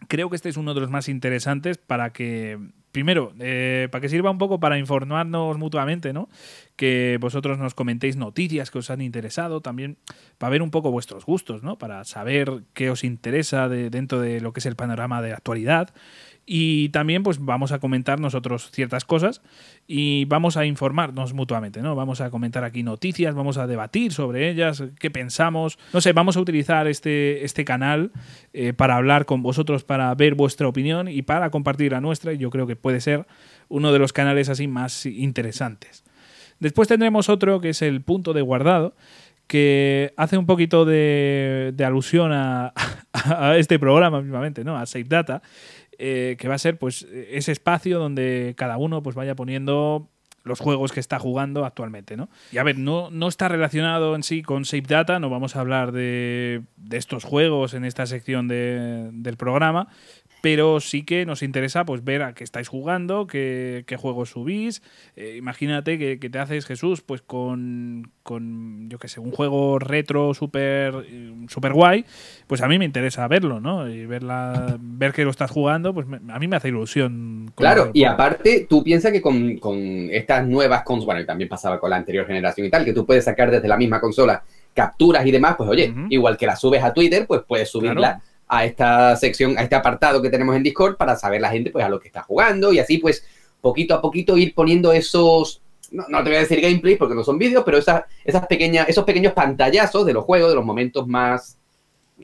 Creo 0.07 0.31
que 0.31 0.37
este 0.37 0.49
es 0.49 0.57
uno 0.57 0.75
de 0.75 0.81
los 0.81 0.91
más 0.91 1.09
interesantes 1.09 1.77
para 1.77 2.13
que, 2.13 2.57
primero, 2.93 3.33
eh, 3.41 3.89
para 3.91 4.01
que 4.01 4.09
sirva 4.09 4.31
un 4.31 4.39
poco 4.39 4.61
para 4.61 4.79
informarnos 4.79 5.59
mutuamente, 5.59 6.13
¿no? 6.13 6.29
que 6.77 7.19
vosotros 7.21 7.59
nos 7.59 7.75
comentéis 7.75 8.17
noticias 8.17 8.71
que 8.71 8.79
os 8.79 8.91
han 8.91 9.01
interesado, 9.01 9.61
también 9.61 9.97
para 10.39 10.51
ver 10.51 10.63
un 10.63 10.71
poco 10.71 10.93
vuestros 10.93 11.25
gustos, 11.25 11.63
¿no? 11.63 11.79
Para 11.79 12.05
saber 12.05 12.63
qué 12.75 12.91
os 12.91 13.03
interesa 13.03 13.69
de, 13.69 13.91
dentro 13.91 14.21
de 14.21 14.41
lo 14.41 14.53
que 14.53 14.61
es 14.61 14.67
el 14.67 14.77
panorama 14.77 15.23
de 15.23 15.33
actualidad. 15.33 15.93
Y 16.49 16.91
también, 16.91 17.25
pues 17.25 17.45
vamos 17.45 17.73
a 17.73 17.81
comentar 17.81 18.21
nosotros 18.21 18.71
ciertas 18.71 19.05
cosas 19.05 19.43
y 19.89 20.27
vamos 20.27 20.57
a 20.57 20.65
informarnos 20.65 21.35
mutuamente, 21.35 21.83
¿no? 21.83 21.97
Vamos 21.97 22.21
a 22.21 22.31
comentar 22.31 22.63
aquí 22.63 22.85
noticias, 22.85 23.35
vamos 23.35 23.59
a 23.59 23.67
debatir 23.67 24.13
sobre 24.13 24.49
ellas, 24.49 24.85
qué 25.01 25.11
pensamos. 25.11 25.77
No 25.93 26.01
sé, 26.01 26.13
vamos 26.13 26.37
a 26.37 26.41
utilizar 26.41 26.87
este, 26.87 27.45
este 27.45 27.65
canal 27.65 28.13
eh, 28.53 28.73
para 28.73 28.95
hablar 28.95 29.27
con 29.27 29.43
vosotros, 29.43 29.83
para 29.83 30.15
ver 30.15 30.37
vuestra 30.37 30.69
opinión 30.69 31.09
y 31.09 31.23
para 31.23 31.51
compartir 31.51 31.91
la 31.91 32.01
nuestra. 32.01 32.33
Y 32.33 32.39
yo 32.39 32.51
creo 32.51 32.69
que 32.69 32.77
puede 32.77 33.01
ser 33.01 33.27
uno 33.69 33.93
de 33.93 33.99
los 33.99 34.13
canales 34.13 34.49
así 34.49 34.69
más 34.69 35.05
interesantes. 35.05 36.05
Después 36.61 36.87
tendremos 36.87 37.29
otro 37.29 37.61
que 37.61 37.71
es 37.71 37.83
el 37.83 38.03
punto 38.03 38.33
de 38.33 38.43
guardado, 38.43 38.95
que 39.47 40.13
hace 40.17 40.37
un 40.37 40.47
poquito 40.47 40.85
de, 40.85 41.75
alusión 41.85 42.33
a, 42.33 42.73
a, 43.13 43.57
este 43.57 43.79
programa 43.79 44.21
mismamente, 44.21 44.65
¿no? 44.65 44.77
A 44.77 44.87
Save 44.87 45.05
Data, 45.05 45.43
eh, 45.99 46.37
que 46.39 46.49
va 46.49 46.55
a 46.55 46.59
ser 46.59 46.79
pues 46.79 47.07
ese 47.13 47.53
espacio 47.53 47.99
donde 47.99 48.55
cada 48.57 48.77
uno 48.77 49.03
pues 49.03 49.17
vaya 49.17 49.35
poniendo 49.35 50.09
los 50.47 50.61
juegos 50.61 50.93
que 50.93 51.01
está 51.01 51.19
jugando 51.19 51.65
actualmente, 51.65 52.17
¿no? 52.17 52.29
Y 52.53 52.59
a 52.59 52.63
ver, 52.63 52.79
no, 52.79 53.11
no 53.11 53.27
está 53.27 53.49
relacionado 53.49 54.15
en 54.15 54.23
sí 54.23 54.43
con 54.43 54.65
Save 54.65 54.85
Data, 54.87 55.19
no 55.19 55.29
vamos 55.29 55.57
a 55.57 55.61
hablar 55.61 55.91
de, 55.91 56.63
de 56.77 56.97
estos 56.97 57.25
juegos 57.25 57.75
en 57.75 57.85
esta 57.85 58.07
sección 58.07 58.47
de, 58.47 59.11
del 59.13 59.37
programa, 59.37 59.89
pero 60.47 60.79
sí 60.79 61.03
que 61.03 61.27
nos 61.27 61.43
interesa 61.43 61.85
pues 61.85 62.05
ver 62.05 62.23
a 62.23 62.33
qué 62.33 62.45
estáis 62.45 62.69
jugando, 62.69 63.27
qué, 63.27 63.83
qué 63.85 63.97
juegos 63.97 64.31
subís. 64.31 64.81
Eh, 65.17 65.35
imagínate 65.37 65.99
que, 65.99 66.17
te 66.31 66.39
haces 66.39 66.67
Jesús 66.67 67.01
pues 67.01 67.21
con, 67.21 68.13
con 68.23 68.89
yo 68.89 69.01
qué 69.01 69.09
sé, 69.09 69.19
un 69.19 69.33
juego 69.33 69.81
retro 69.81 70.35
súper 70.35 70.95
super 71.49 71.73
guay, 71.73 72.05
pues 72.47 72.63
a 72.63 72.69
mí 72.69 72.79
me 72.79 72.85
interesa 72.85 73.27
verlo, 73.27 73.59
¿no? 73.59 73.89
Y 73.89 74.07
verla, 74.07 74.77
ver 74.79 75.13
que 75.13 75.25
lo 75.25 75.31
estás 75.31 75.51
jugando, 75.51 75.93
pues 75.93 76.07
a 76.07 76.39
mí 76.39 76.47
me 76.47 76.55
hace 76.55 76.69
ilusión. 76.69 77.51
Claro, 77.57 77.91
y 77.93 78.05
aparte 78.05 78.69
tú 78.71 78.85
piensas 78.85 79.11
que 79.11 79.21
con, 79.21 79.57
con 79.57 79.77
estas 80.13 80.47
nuevas 80.47 80.85
consolas, 80.85 81.07
bueno, 81.07 81.21
y 81.23 81.27
también 81.27 81.49
pasaba 81.49 81.81
con 81.81 81.91
la 81.91 81.97
anterior 81.97 82.25
generación 82.25 82.69
y 82.69 82.71
tal, 82.71 82.85
que 82.85 82.93
tú 82.93 83.05
puedes 83.05 83.25
sacar 83.25 83.51
desde 83.51 83.67
la 83.67 83.77
misma 83.77 84.01
consola 84.01 84.45
capturas 84.73 85.27
y 85.27 85.33
demás, 85.33 85.57
pues 85.57 85.69
oye, 85.69 85.93
igual 86.09 86.37
que 86.37 86.47
la 86.47 86.55
subes 86.55 86.85
a 86.85 86.95
Twitter, 86.95 87.27
pues 87.27 87.43
puedes 87.49 87.69
subirla 87.69 88.23
a 88.49 88.65
esta 88.65 89.17
sección, 89.17 89.59
a 89.59 89.63
este 89.63 89.75
apartado 89.75 90.23
que 90.23 90.31
tenemos 90.31 90.55
en 90.57 90.63
Discord 90.63 90.97
para 90.97 91.17
saber 91.17 91.41
la 91.41 91.51
gente 91.51 91.71
pues 91.71 91.85
a 91.85 91.89
lo 91.89 91.99
que 91.99 92.09
está 92.09 92.23
jugando 92.23 92.73
y 92.73 92.79
así 92.79 92.99
pues 92.99 93.25
poquito 93.61 93.95
a 93.95 94.01
poquito 94.01 94.37
ir 94.37 94.55
poniendo 94.55 94.93
esos, 94.93 95.61
no, 95.91 96.07
te 96.23 96.31
voy 96.31 96.37
a 96.37 96.41
decir 96.41 96.61
gameplay 96.61 96.97
porque 96.97 97.15
no 97.15 97.25
son 97.25 97.39
vídeos, 97.39 97.65
pero 97.65 97.79
esas, 97.79 98.05
esas 98.25 98.47
pequeñas, 98.47 98.89
esos 98.89 99.05
pequeños 99.05 99.33
pantallazos 99.33 100.07
de 100.07 100.13
los 100.13 100.25
juegos, 100.25 100.51
de 100.51 100.55
los 100.55 100.65
momentos 100.65 101.07
más 101.09 101.59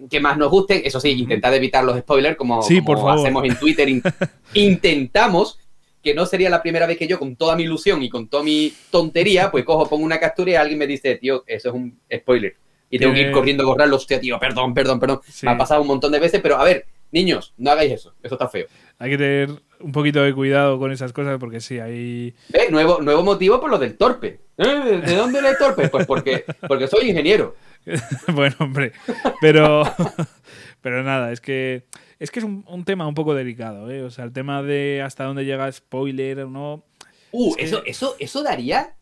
que 0.09 0.21
más 0.21 0.38
nos 0.38 0.50
gusten. 0.50 0.83
Eso 0.85 1.00
sí, 1.00 1.11
intentad 1.11 1.55
evitar 1.55 1.85
los 1.85 1.99
spoilers 1.99 2.37
como, 2.37 2.62
sí, 2.62 2.81
por 2.81 2.99
hacemos 3.11 3.45
en 3.45 3.57
Twitter. 3.57 3.88
intentamos, 4.55 5.59
que 6.02 6.14
no 6.14 6.26
sería 6.26 6.49
la 6.49 6.62
primera 6.62 6.87
vez 6.87 6.97
que 6.97 7.07
yo, 7.07 7.19
con 7.19 7.37
toda 7.37 7.57
mi 7.57 7.64
ilusión 7.64 8.02
y 8.02 8.09
con 8.09 8.29
toda 8.29 8.43
mi 8.43 8.73
tontería, 8.91 9.50
pues 9.50 9.64
cojo, 9.64 9.88
pongo 9.88 10.05
una 10.05 10.19
captura 10.19 10.52
y 10.52 10.55
alguien 10.55 10.79
me 10.79 10.87
dice, 10.87 11.17
tío, 11.17 11.45
eso 11.47 11.69
es 11.69 11.75
un 11.75 11.99
spoiler 12.12 12.57
y 12.93 12.99
tengo 12.99 13.15
que 13.15 13.23
ir 13.23 13.33
corriendo 13.33 13.63
a 13.63 13.67
borrarlo. 13.67 13.97
Hostia, 13.97 14.21
tío, 14.21 14.39
perdón, 14.39 14.75
perdón, 14.75 15.01
perdón. 15.01 15.21
Me 15.41 15.51
ha 15.51 15.57
pasado 15.57 15.81
un 15.81 15.89
montón 15.89 16.13
de 16.13 16.21
veces, 16.21 16.43
pero 16.43 16.59
a 16.59 16.65
ver, 16.65 16.85
niños, 17.11 17.55
no 17.57 17.71
hagáis 17.71 17.91
eso. 17.91 18.15
Eso 18.23 18.35
está 18.35 18.49
feo. 18.49 18.67
Hay 18.99 19.11
que 19.11 19.17
tener 19.17 19.51
un 19.81 19.93
poquito 19.93 20.23
de 20.23 20.35
cuidado 20.35 20.79
con 20.79 20.93
esas 20.93 21.15
cosas 21.15 21.39
porque 21.41 21.61
sí, 21.61 21.79
hay. 21.79 22.35
¿Ves? 22.51 22.71
Nuevo, 22.71 23.01
nuevo 23.01 23.23
motivo 23.23 23.61
por 23.63 23.71
lo 23.71 23.79
del 23.79 23.97
torpe. 23.97 24.41
¿Eh? 24.59 25.01
¿De 25.07 25.17
dónde 25.17 25.39
el 25.39 25.57
torpe? 25.57 25.89
Pues 25.89 26.07
porque, 26.07 26.45
porque 26.69 26.87
soy 26.87 27.09
ingeniero. 27.09 27.57
bueno, 28.35 28.57
hombre, 28.59 28.93
pero. 29.41 29.85
pero 30.83 31.03
nada, 31.03 31.33
es 31.33 31.41
que. 31.41 31.87
Es 32.19 32.31
que 32.31 32.41
es 32.41 32.45
un, 32.45 32.85
tema 32.85 33.09
un 33.09 33.15
poco 33.15 33.35
delicado, 33.35 33.91
¿eh? 33.91 34.03
O 34.03 34.11
sea, 34.11 34.25
el 34.25 34.33
tema 34.33 34.63
de 34.63 35.03
hasta 35.03 35.25
dónde 35.25 35.47
llega 35.47 35.73
spoiler 35.73 36.41
o 36.41 36.51
no. 36.51 36.85
Uh, 37.33 37.55
eso, 37.59 37.83
eso, 37.87 38.17
eso 38.19 38.43
daría. 38.43 38.97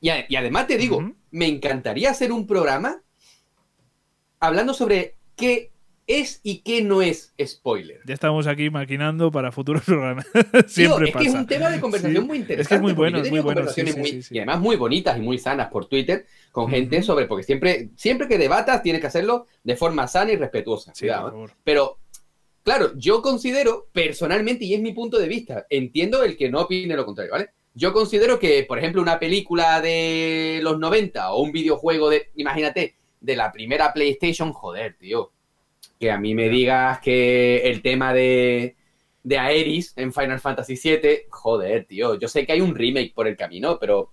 Y, 0.00 0.08
además 0.08 0.68
te 0.68 0.78
digo, 0.78 1.12
me 1.30 1.46
encantaría 1.48 2.10
hacer 2.10 2.32
un 2.32 2.46
programa 2.46 3.02
hablando 4.42 4.74
sobre 4.74 5.14
qué 5.36 5.70
es 6.08 6.40
y 6.42 6.58
qué 6.58 6.82
no 6.82 7.00
es 7.00 7.32
spoiler. 7.42 8.00
Ya 8.04 8.12
estamos 8.12 8.48
aquí 8.48 8.70
maquinando 8.70 9.30
para 9.30 9.52
futuros 9.52 9.82
programas. 9.86 10.26
Siempre 10.66 11.10
es 11.10 11.16
que 11.16 11.24
es 11.24 11.34
un 11.34 11.46
tema 11.46 11.70
de 11.70 11.80
conversación 11.80 12.26
muy 12.26 12.38
interesante. 12.38 12.62
Es 12.62 12.68
que 12.68 12.74
es 12.74 12.80
muy 12.80 12.92
bueno, 12.92 13.22
muy 13.30 13.40
bueno. 13.40 13.62
y 13.76 14.38
además 14.38 14.60
muy 14.60 14.74
bonitas 14.74 15.16
y 15.16 15.20
muy 15.20 15.38
sanas 15.38 15.68
por 15.70 15.86
Twitter 15.86 16.26
con 16.50 16.68
gente 16.68 17.02
sobre, 17.02 17.26
porque 17.26 17.44
siempre, 17.44 17.90
siempre 17.94 18.26
que 18.26 18.36
debatas 18.36 18.82
tienes 18.82 19.00
que 19.00 19.06
hacerlo 19.06 19.46
de 19.62 19.76
forma 19.76 20.08
sana 20.08 20.32
y 20.32 20.36
respetuosa. 20.36 20.92
Cuidado, 20.98 21.46
¿eh? 21.46 21.50
Pero, 21.62 22.00
claro, 22.64 22.92
yo 22.96 23.22
considero 23.22 23.88
personalmente, 23.92 24.64
y 24.64 24.74
es 24.74 24.80
mi 24.80 24.92
punto 24.92 25.18
de 25.18 25.28
vista, 25.28 25.66
entiendo 25.70 26.24
el 26.24 26.36
que 26.36 26.50
no 26.50 26.62
opine 26.62 26.96
lo 26.96 27.06
contrario, 27.06 27.32
¿vale? 27.32 27.50
Yo 27.74 27.92
considero 27.92 28.40
que, 28.40 28.64
por 28.64 28.78
ejemplo, 28.78 29.00
una 29.00 29.20
película 29.20 29.80
de 29.80 30.60
los 30.62 30.78
90 30.80 31.32
o 31.32 31.42
un 31.42 31.52
videojuego 31.52 32.10
de, 32.10 32.30
imagínate, 32.34 32.96
de 33.22 33.36
la 33.36 33.52
primera 33.52 33.92
PlayStation, 33.92 34.52
joder, 34.52 34.96
tío. 34.98 35.32
Que 35.98 36.10
a 36.10 36.18
mí 36.18 36.34
me 36.34 36.48
digas 36.48 37.00
que 37.00 37.58
el 37.58 37.80
tema 37.80 38.12
de, 38.12 38.76
de 39.22 39.38
Aeris 39.38 39.92
en 39.96 40.12
Final 40.12 40.40
Fantasy 40.40 40.74
VII, 40.74 41.26
joder, 41.30 41.86
tío. 41.86 42.18
Yo 42.18 42.28
sé 42.28 42.44
que 42.44 42.52
hay 42.52 42.60
un 42.60 42.74
remake 42.74 43.14
por 43.14 43.28
el 43.28 43.36
camino, 43.36 43.78
pero. 43.78 44.12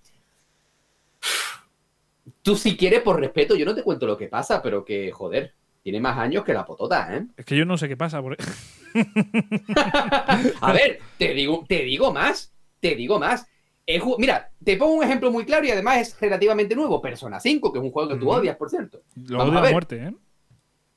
Tú, 2.41 2.55
si 2.55 2.77
quieres, 2.77 3.01
por 3.01 3.19
respeto, 3.19 3.55
yo 3.55 3.65
no 3.65 3.75
te 3.75 3.83
cuento 3.83 4.05
lo 4.05 4.17
que 4.17 4.27
pasa, 4.27 4.61
pero 4.61 4.85
que, 4.85 5.11
joder, 5.11 5.53
tiene 5.83 5.99
más 5.99 6.17
años 6.17 6.45
que 6.45 6.53
la 6.53 6.65
potota, 6.65 7.15
¿eh? 7.15 7.25
Es 7.35 7.45
que 7.45 7.57
yo 7.57 7.65
no 7.65 7.77
sé 7.77 7.87
qué 7.87 7.97
pasa. 7.97 8.21
Por... 8.21 8.37
a 10.61 10.73
ver, 10.73 10.99
te 11.17 11.33
digo, 11.33 11.65
te 11.67 11.83
digo 11.83 12.13
más. 12.13 12.53
Te 12.79 12.95
digo 12.95 13.19
más 13.19 13.45
mira, 14.17 14.51
te 14.63 14.77
pongo 14.77 14.93
un 14.93 15.03
ejemplo 15.03 15.31
muy 15.31 15.45
claro 15.45 15.65
y 15.65 15.71
además 15.71 15.97
es 15.99 16.19
relativamente 16.19 16.75
nuevo. 16.75 17.01
Persona 17.01 17.39
5, 17.39 17.71
que 17.71 17.79
es 17.79 17.85
un 17.85 17.91
juego 17.91 18.09
que 18.09 18.15
tú 18.15 18.29
odias, 18.29 18.55
por 18.55 18.69
cierto. 18.69 19.01
Lo 19.27 19.43
odio 19.43 19.59
a, 19.59 19.71
muerte, 19.71 19.95
¿eh? 19.97 20.13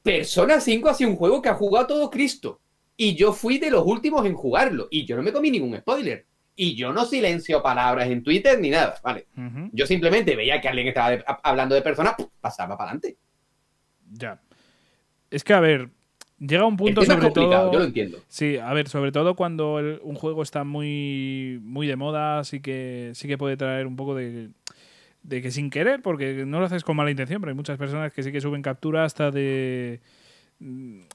Persona 0.03 0.61
5 0.61 0.89
ha 0.89 0.95
sido 0.95 1.11
un 1.11 1.17
juego 1.17 1.41
que 1.41 1.49
ha 1.49 1.55
jugado 1.55 1.87
todo 1.87 2.11
Cristo. 2.11 2.61
Y 2.97 3.15
yo 3.15 3.33
fui 3.33 3.59
de 3.59 3.71
los 3.71 3.87
últimos 3.87 4.27
en 4.27 4.35
jugarlo. 4.35 4.89
Y 4.91 5.07
yo 5.07 5.17
no 5.17 5.23
me 5.23 5.33
comí 5.33 5.51
ningún 5.51 5.77
spoiler. 5.79 6.27
Y 6.55 6.75
yo 6.77 6.93
no 6.93 7.07
silencio 7.07 7.63
palabras 7.63 8.09
en 8.09 8.23
Twitter 8.23 8.61
ni 8.61 8.69
nada, 8.69 8.97
¿vale? 9.03 9.27
Yo 9.73 9.87
simplemente 9.87 10.37
veía 10.37 10.61
que 10.61 10.69
alguien 10.69 10.89
estaba 10.89 11.17
hablando 11.43 11.75
de 11.75 11.83
persona, 11.83 12.15
pasaba 12.41 12.77
para 12.77 12.91
adelante. 12.91 13.17
Ya. 14.11 14.39
Es 15.31 15.45
que, 15.45 15.55
a 15.55 15.61
ver, 15.61 15.89
Llega 16.45 16.67
un 16.67 16.77
punto 16.77 17.05
sobre 17.05 17.31
todo. 17.31 17.73
Yo 17.73 17.79
lo 17.79 17.85
entiendo. 17.85 18.19
Sí, 18.29 18.57
a 18.57 18.73
ver, 18.73 18.89
sobre 18.89 19.13
todo 19.13 19.37
cuando 19.37 19.75
un 20.03 20.15
juego 20.17 20.43
está 20.43 20.65
muy, 20.65 21.61
muy 21.63 21.87
de 21.87 21.97
moda, 21.97 22.43
sí 22.43 22.61
que, 22.61 23.13
sí 23.15 23.29
que 23.29 23.39
puede 23.39 23.57
traer 23.57 23.87
un 23.87 23.95
poco 23.95 24.17
de, 24.17 24.49
de 25.23 25.43
que 25.43 25.53
sin 25.53 25.71
querer, 25.71 26.03
porque 26.03 26.45
no 26.45 26.59
lo 26.59 26.67
haces 26.67 26.83
con 26.83 26.97
mala 26.97 27.11
intención, 27.11 27.41
pero 27.41 27.51
hay 27.51 27.57
muchas 27.57 27.79
personas 27.79 28.13
que 28.13 28.25
sí 28.25 28.33
que 28.33 28.41
suben 28.41 28.63
captura 28.63 29.05
hasta 29.05 29.31
de 29.31 30.01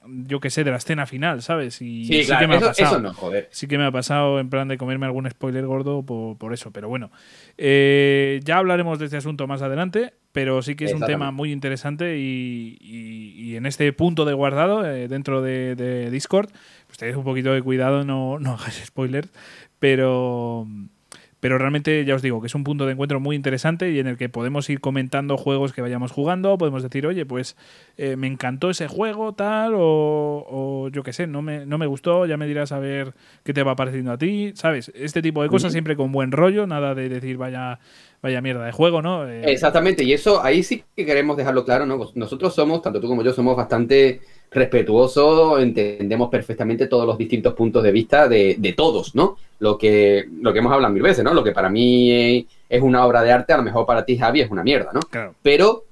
yo 0.03 0.39
que 0.39 0.49
sé, 0.49 0.63
de 0.63 0.71
la 0.71 0.77
escena 0.77 1.05
final, 1.05 1.41
¿sabes? 1.41 1.81
Y 1.81 2.05
sí, 2.05 2.27
que 2.27 2.47
me 2.47 2.57
ha 2.57 2.59
pasado. 2.59 2.99
no, 2.99 3.13
joder. 3.13 3.47
Sí 3.51 3.67
que 3.67 3.77
me 3.77 3.85
ha 3.85 3.91
pasado 3.91 4.39
en 4.39 4.49
plan 4.49 4.67
de 4.67 4.77
comerme 4.77 5.05
algún 5.05 5.29
spoiler 5.29 5.65
gordo 5.65 6.03
por, 6.03 6.53
eso, 6.53 6.71
pero 6.71 6.89
bueno. 6.89 7.11
Eh, 7.57 8.39
ya 8.43 8.57
hablaremos 8.57 8.99
de 8.99 9.05
este 9.05 9.17
asunto 9.17 9.47
más 9.47 9.61
adelante, 9.61 10.13
pero 10.37 10.61
sí 10.61 10.75
que 10.75 10.85
es 10.85 10.93
un 10.93 11.01
tema 11.01 11.31
muy 11.31 11.51
interesante 11.51 12.19
y, 12.19 13.55
en 13.55 13.65
este 13.65 13.91
punto 13.91 14.23
de 14.23 14.35
guardado 14.35 14.85
eh, 14.85 15.07
dentro 15.07 15.41
de, 15.41 16.11
Discord, 16.11 16.51
pues 16.85 16.99
tenéis 16.99 17.17
un 17.17 17.23
poquito 17.23 17.53
de 17.53 17.63
cuidado, 17.63 18.05
no, 18.05 18.37
no 18.37 18.53
hagáis 18.53 18.83
spoilers, 18.85 19.29
pero 19.79 20.67
pero 21.39 21.57
realmente 21.57 22.03
ya 22.03 22.15
os 22.15 22.21
digo 22.21 22.41
que 22.41 22.47
es 22.47 22.55
un 22.55 22.63
punto 22.63 22.85
de 22.85 22.93
encuentro 22.93 23.19
muy 23.19 23.35
interesante 23.35 23.91
y 23.91 23.99
en 23.99 24.07
el 24.07 24.17
que 24.17 24.29
podemos 24.29 24.69
ir 24.69 24.79
comentando 24.79 25.37
juegos 25.37 25.73
que 25.73 25.81
vayamos 25.81 26.11
jugando, 26.11 26.57
podemos 26.57 26.81
decir, 26.81 27.05
oye, 27.05 27.25
pues 27.25 27.55
eh, 27.97 28.15
me 28.15 28.27
encantó 28.27 28.69
ese 28.69 28.87
juego, 28.87 29.33
tal, 29.33 29.73
o, 29.75 30.89
yo 30.91 31.03
qué 31.03 31.13
sé, 31.13 31.27
no 31.27 31.41
me, 31.41 31.65
no 31.65 31.77
me 31.77 31.85
gustó, 31.85 32.25
ya 32.25 32.37
me 32.37 32.47
dirás 32.47 32.71
a 32.71 32.79
ver 32.79 33.13
qué 33.43 33.53
te 33.53 33.63
va 33.63 33.75
pareciendo 33.75 34.11
a 34.11 34.17
ti, 34.17 34.51
¿sabes? 34.55 34.91
Este 34.95 35.21
tipo 35.21 35.43
de 35.43 35.49
cosas 35.49 35.71
siempre 35.71 35.95
con 35.95 36.11
buen 36.11 36.31
rollo, 36.31 36.65
nada 36.65 36.95
de 36.95 37.09
decir, 37.09 37.37
vaya, 37.37 37.79
vaya 38.21 38.41
mierda 38.41 38.65
de 38.65 38.71
juego, 38.71 39.01
¿no? 39.01 39.27
Eh, 39.27 39.51
Exactamente, 39.51 40.03
y 40.03 40.13
eso 40.13 40.43
ahí 40.43 40.63
sí 40.63 40.83
que 40.95 41.05
queremos 41.05 41.37
dejarlo 41.37 41.63
claro, 41.63 41.85
¿no? 41.85 41.99
Nosotros 42.15 42.55
somos, 42.55 42.81
tanto 42.81 42.99
tú 42.99 43.07
como 43.07 43.23
yo, 43.23 43.33
somos 43.33 43.55
bastante 43.55 44.21
respetuosos, 44.51 45.61
entendemos 45.61 46.29
perfectamente 46.29 46.87
todos 46.87 47.05
los 47.05 47.17
distintos 47.17 47.53
puntos 47.53 47.83
de 47.83 47.91
vista 47.91 48.27
de, 48.27 48.55
de 48.57 48.73
todos, 48.73 49.13
¿no? 49.15 49.37
lo 49.59 49.77
que, 49.77 50.27
lo 50.41 50.53
que 50.53 50.59
hemos 50.59 50.71
hablado 50.71 50.93
mil 50.93 51.03
veces, 51.03 51.23
¿no? 51.23 51.33
Lo 51.33 51.43
que 51.43 51.51
para 51.51 51.69
mí 51.69 52.45
es 52.69 52.81
una 52.81 53.05
obra 53.05 53.23
de 53.23 53.31
arte, 53.31 53.53
a 53.53 53.57
lo 53.57 53.63
mejor 53.63 53.85
para 53.85 54.05
ti, 54.05 54.17
Javi, 54.17 54.41
es 54.41 54.51
una 54.51 54.63
mierda, 54.63 54.91
¿no? 54.93 54.99
Pero 55.41 55.83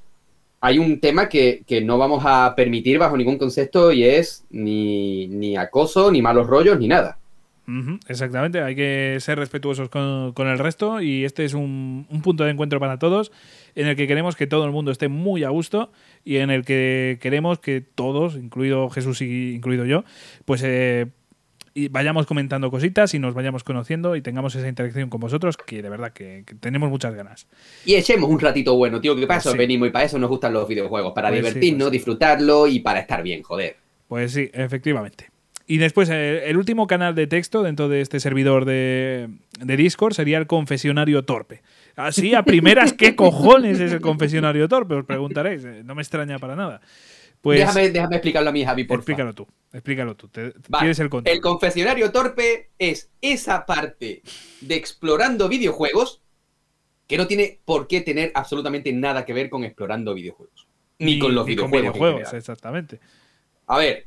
hay 0.61 0.79
un 0.79 0.99
tema 0.99 1.27
que, 1.29 1.63
no 1.83 1.97
vamos 1.97 2.23
a 2.25 2.53
permitir 2.55 2.97
bajo 2.97 3.17
ningún 3.17 3.37
concepto 3.37 3.91
y 3.91 4.03
es 4.03 4.45
ni, 4.51 5.57
acoso, 5.57 6.11
ni 6.11 6.21
malos 6.21 6.47
rollos, 6.47 6.77
ni 6.79 6.87
nada. 6.87 7.17
exactamente, 8.07 8.61
hay 8.61 8.75
que 8.75 9.17
ser 9.19 9.39
respetuosos 9.39 9.89
con, 9.89 10.33
el 10.37 10.59
resto 10.59 11.01
y 11.01 11.25
este 11.25 11.45
es 11.45 11.53
un, 11.53 12.05
punto 12.23 12.43
de 12.43 12.51
encuentro 12.51 12.79
para 12.79 12.99
todos 12.99 13.31
en 13.75 13.87
el 13.87 13.95
que 13.95 14.07
queremos 14.07 14.35
que 14.35 14.47
todo 14.47 14.65
el 14.65 14.71
mundo 14.71 14.91
esté 14.91 15.07
muy 15.09 15.43
a 15.43 15.49
gusto 15.49 15.91
y 16.23 16.37
en 16.37 16.49
el 16.49 16.65
que 16.65 17.19
queremos 17.21 17.59
que 17.59 17.81
todos, 17.81 18.35
incluido 18.35 18.89
Jesús 18.89 19.21
y 19.21 19.53
incluido 19.53 19.85
yo, 19.85 20.03
pues 20.45 20.63
eh, 20.63 21.07
vayamos 21.91 22.25
comentando 22.25 22.71
cositas 22.71 23.13
y 23.13 23.19
nos 23.19 23.33
vayamos 23.33 23.63
conociendo 23.63 24.15
y 24.15 24.21
tengamos 24.21 24.55
esa 24.55 24.67
interacción 24.67 25.09
con 25.09 25.19
vosotros 25.19 25.57
que 25.57 25.81
de 25.81 25.89
verdad 25.89 26.13
que, 26.13 26.45
tenemos 26.61 26.89
muchas 26.89 27.13
ganas. 27.13 27.47
Y 27.85 27.95
echemos 27.95 28.29
un 28.29 28.39
ratito 28.39 28.75
bueno, 28.75 29.01
tío, 29.01 29.15
que 29.15 29.27
para 29.27 29.39
eso 29.39 29.55
venimos 29.55 29.89
y 29.89 29.91
para 29.91 30.05
eso 30.05 30.17
nos 30.17 30.29
gustan 30.29 30.53
los 30.53 30.67
videojuegos, 30.67 31.13
para 31.13 31.29
pues 31.29 31.41
divertirnos, 31.41 31.87
pues 31.87 31.91
disfrutarlo 31.91 32.67
y 32.67 32.79
para 32.79 33.01
estar 33.01 33.21
bien, 33.21 33.43
joder. 33.43 33.75
Pues 34.07 34.31
sí, 34.31 34.49
efectivamente. 34.53 35.35
Y 35.67 35.77
después, 35.77 36.09
eh, 36.09 36.49
el 36.49 36.57
último 36.57 36.85
canal 36.85 37.15
de 37.15 37.25
texto 37.27 37.63
dentro 37.63 37.89
de 37.89 38.01
este 38.01 38.19
servidor 38.19 38.65
de, 38.65 39.29
Discord 39.59 40.13
sería 40.13 40.37
el 40.37 40.47
confesionario 40.47 41.25
torpe. 41.25 41.61
Así, 41.95 42.35
a 42.35 42.43
primeras, 42.43 42.93
¿qué 42.93 43.15
cojones 43.15 43.79
es 43.79 43.91
el 43.91 44.01
confesionario 44.01 44.67
torpe? 44.67 44.95
Os 44.95 45.05
preguntaréis. 45.05 45.63
Eh, 45.63 45.81
no 45.83 45.95
me 45.95 46.01
extraña 46.01 46.39
para 46.39 46.55
nada. 46.55 46.81
Pues, 47.41 47.59
déjame, 47.59 47.89
déjame 47.91 48.15
explicarlo 48.15 48.49
a 48.49 48.53
mí, 48.53 48.65
Javi, 48.65 48.85
por 48.85 48.97
Explícalo 48.97 49.33
tú, 49.33 49.47
explícalo 49.71 50.15
tú. 50.15 50.29
¿Quieres 50.31 50.99
el 50.99 51.09
El 51.25 51.41
confesionario 51.41 52.11
torpe 52.11 52.71
es 52.79 53.11
esa 53.21 53.65
parte 53.67 54.23
de 54.61 54.75
explorando 54.75 55.47
videojuegos 55.47 56.21
que 57.05 57.17
no 57.17 57.27
tiene 57.27 57.59
por 57.63 57.87
qué 57.87 58.01
tener 58.01 58.31
absolutamente 58.33 58.91
nada 58.93 59.25
que 59.25 59.33
ver 59.33 59.49
con 59.49 59.63
explorando 59.63 60.13
videojuegos. 60.15 60.67
Ni, 60.97 61.19
con 61.19 61.35
los 61.35 61.45
videojuegos. 61.45 62.33
exactamente. 62.33 62.99
A 63.67 63.77
ver, 63.77 64.05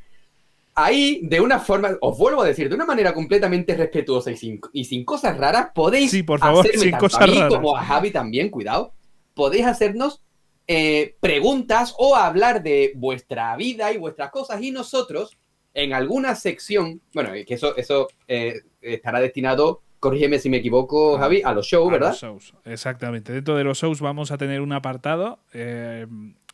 ahí, 0.84 1.20
de 1.22 1.40
una 1.40 1.58
forma, 1.58 1.96
os 2.00 2.16
vuelvo 2.16 2.42
a 2.42 2.46
decir, 2.46 2.68
de 2.68 2.74
una 2.74 2.86
manera 2.86 3.12
completamente 3.12 3.74
respetuosa 3.74 4.30
y 4.30 4.36
sin, 4.36 4.60
y 4.72 4.84
sin 4.84 5.04
cosas 5.04 5.36
raras, 5.36 5.68
podéis 5.74 6.10
sí, 6.10 6.22
por 6.22 6.38
favor, 6.38 6.66
hacerme 6.66 6.84
sin 6.84 6.96
cosas 6.96 7.22
a 7.22 7.26
mí 7.26 7.40
como 7.48 7.76
a 7.76 7.84
Javi 7.84 8.10
también, 8.10 8.50
cuidado, 8.50 8.92
podéis 9.34 9.66
hacernos 9.66 10.22
eh, 10.66 11.16
preguntas 11.20 11.94
o 11.98 12.14
hablar 12.14 12.62
de 12.62 12.92
vuestra 12.94 13.56
vida 13.56 13.92
y 13.92 13.98
vuestras 13.98 14.30
cosas 14.30 14.62
y 14.62 14.70
nosotros, 14.70 15.36
en 15.74 15.92
alguna 15.92 16.34
sección, 16.34 17.00
bueno, 17.12 17.30
que 17.46 17.54
eso, 17.54 17.76
eso 17.76 18.08
eh, 18.26 18.60
estará 18.80 19.20
destinado 19.20 19.82
corrígeme 20.00 20.38
si 20.38 20.48
me 20.48 20.58
equivoco, 20.58 21.18
Javi, 21.18 21.42
a 21.44 21.52
los 21.52 21.66
shows, 21.66 21.90
¿verdad? 21.90 22.10
los 22.10 22.20
shows, 22.20 22.54
exactamente. 22.64 23.32
Dentro 23.32 23.56
de 23.56 23.64
los 23.64 23.78
shows 23.78 24.00
vamos 24.00 24.30
a 24.30 24.38
tener 24.38 24.60
un 24.60 24.72
apartado 24.72 25.40
eh, 25.52 26.06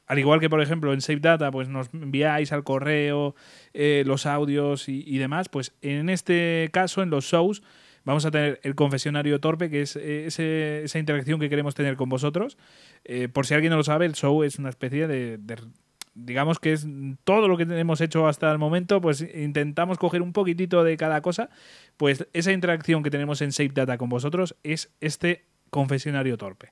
al 0.07 0.19
igual 0.19 0.41
que, 0.41 0.51
por 0.51 0.61
ejemplo, 0.61 0.93
en 0.93 1.01
Save 1.01 1.21
Data, 1.21 1.51
pues 1.51 1.69
nos 1.69 1.93
enviáis 1.95 2.53
al 2.53 2.63
correo 2.63 3.35
eh, 3.75 4.05
los 4.07 4.25
audios 4.25 4.89
y, 4.89 5.19
demás, 5.19 5.49
pues 5.49 5.73
en 5.83 6.09
este 6.09 6.71
caso, 6.73 7.03
en 7.03 7.11
los 7.11 7.25
shows, 7.25 7.63
vamos 8.05 8.25
a 8.25 8.31
tener 8.31 8.61
el 8.63 8.77
confesionario 8.77 9.41
torpe, 9.41 9.69
que 9.69 9.83
es 9.83 9.97
eh, 9.97 10.83
esa 10.85 10.99
interacción 10.99 11.41
que 11.41 11.51
queremos 11.51 11.75
tener 11.75 11.97
con 11.97 12.09
vosotros. 12.09 12.57
Eh, 13.05 13.29
por 13.29 13.47
si 13.47 13.55
alguien 13.55 13.71
no 13.71 13.77
lo 13.77 13.85
sabe, 13.85 14.07
el 14.07 14.15
show 14.15 14.45
es 14.45 14.61
una 14.61 14.69
especie 14.69 15.09
de, 15.09 15.41
digamos 16.15 16.61
que 16.61 16.73
es 16.73 16.87
todo 17.25 17.49
lo 17.49 17.57
que 17.57 17.65
hemos 17.65 18.01
hecho 18.01 18.29
hasta 18.29 18.51
el 18.53 18.59
momento, 18.59 19.01
pues 19.01 19.21
intentamos 19.35 19.99
coger 19.99 20.23
un 20.23 20.33
poquitito 20.33 20.85
de 20.85 20.97
cada 20.97 21.21
cosa, 21.21 21.51
pues 21.97 22.29
esa 22.33 22.53
interacción 22.53 23.03
que 23.03 23.11
tenemos 23.11 23.43
en 23.43 23.51
Save 23.51 23.73
Data 23.75 23.99
con 23.99 24.09
vosotros 24.09 24.55
es 24.63 24.93
este 25.01 25.47
confesionario 25.71 26.39
torpe. 26.39 26.71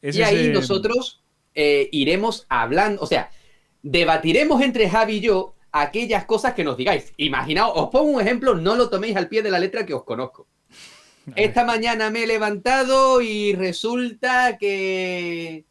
y 0.00 0.22
ahí 0.22 0.50
nosotros 0.50 1.24
eh, 1.56 1.88
iremos 1.90 2.46
hablando, 2.48 3.02
o 3.02 3.06
sea, 3.06 3.30
debatiremos 3.82 4.62
entre 4.62 4.88
Javi 4.88 5.16
y 5.16 5.20
yo 5.20 5.53
aquellas 5.74 6.24
cosas 6.24 6.54
que 6.54 6.64
nos 6.64 6.76
digáis. 6.76 7.12
Imaginaos, 7.16 7.72
os 7.74 7.90
pongo 7.90 8.10
un 8.12 8.20
ejemplo, 8.20 8.54
no 8.54 8.76
lo 8.76 8.88
toméis 8.88 9.16
al 9.16 9.28
pie 9.28 9.42
de 9.42 9.50
la 9.50 9.58
letra 9.58 9.84
que 9.84 9.92
os 9.92 10.04
conozco. 10.04 10.46
Esta 11.34 11.64
mañana 11.64 12.10
me 12.10 12.24
he 12.24 12.26
levantado 12.26 13.20
y 13.20 13.54
resulta 13.54 14.56
que. 14.56 15.64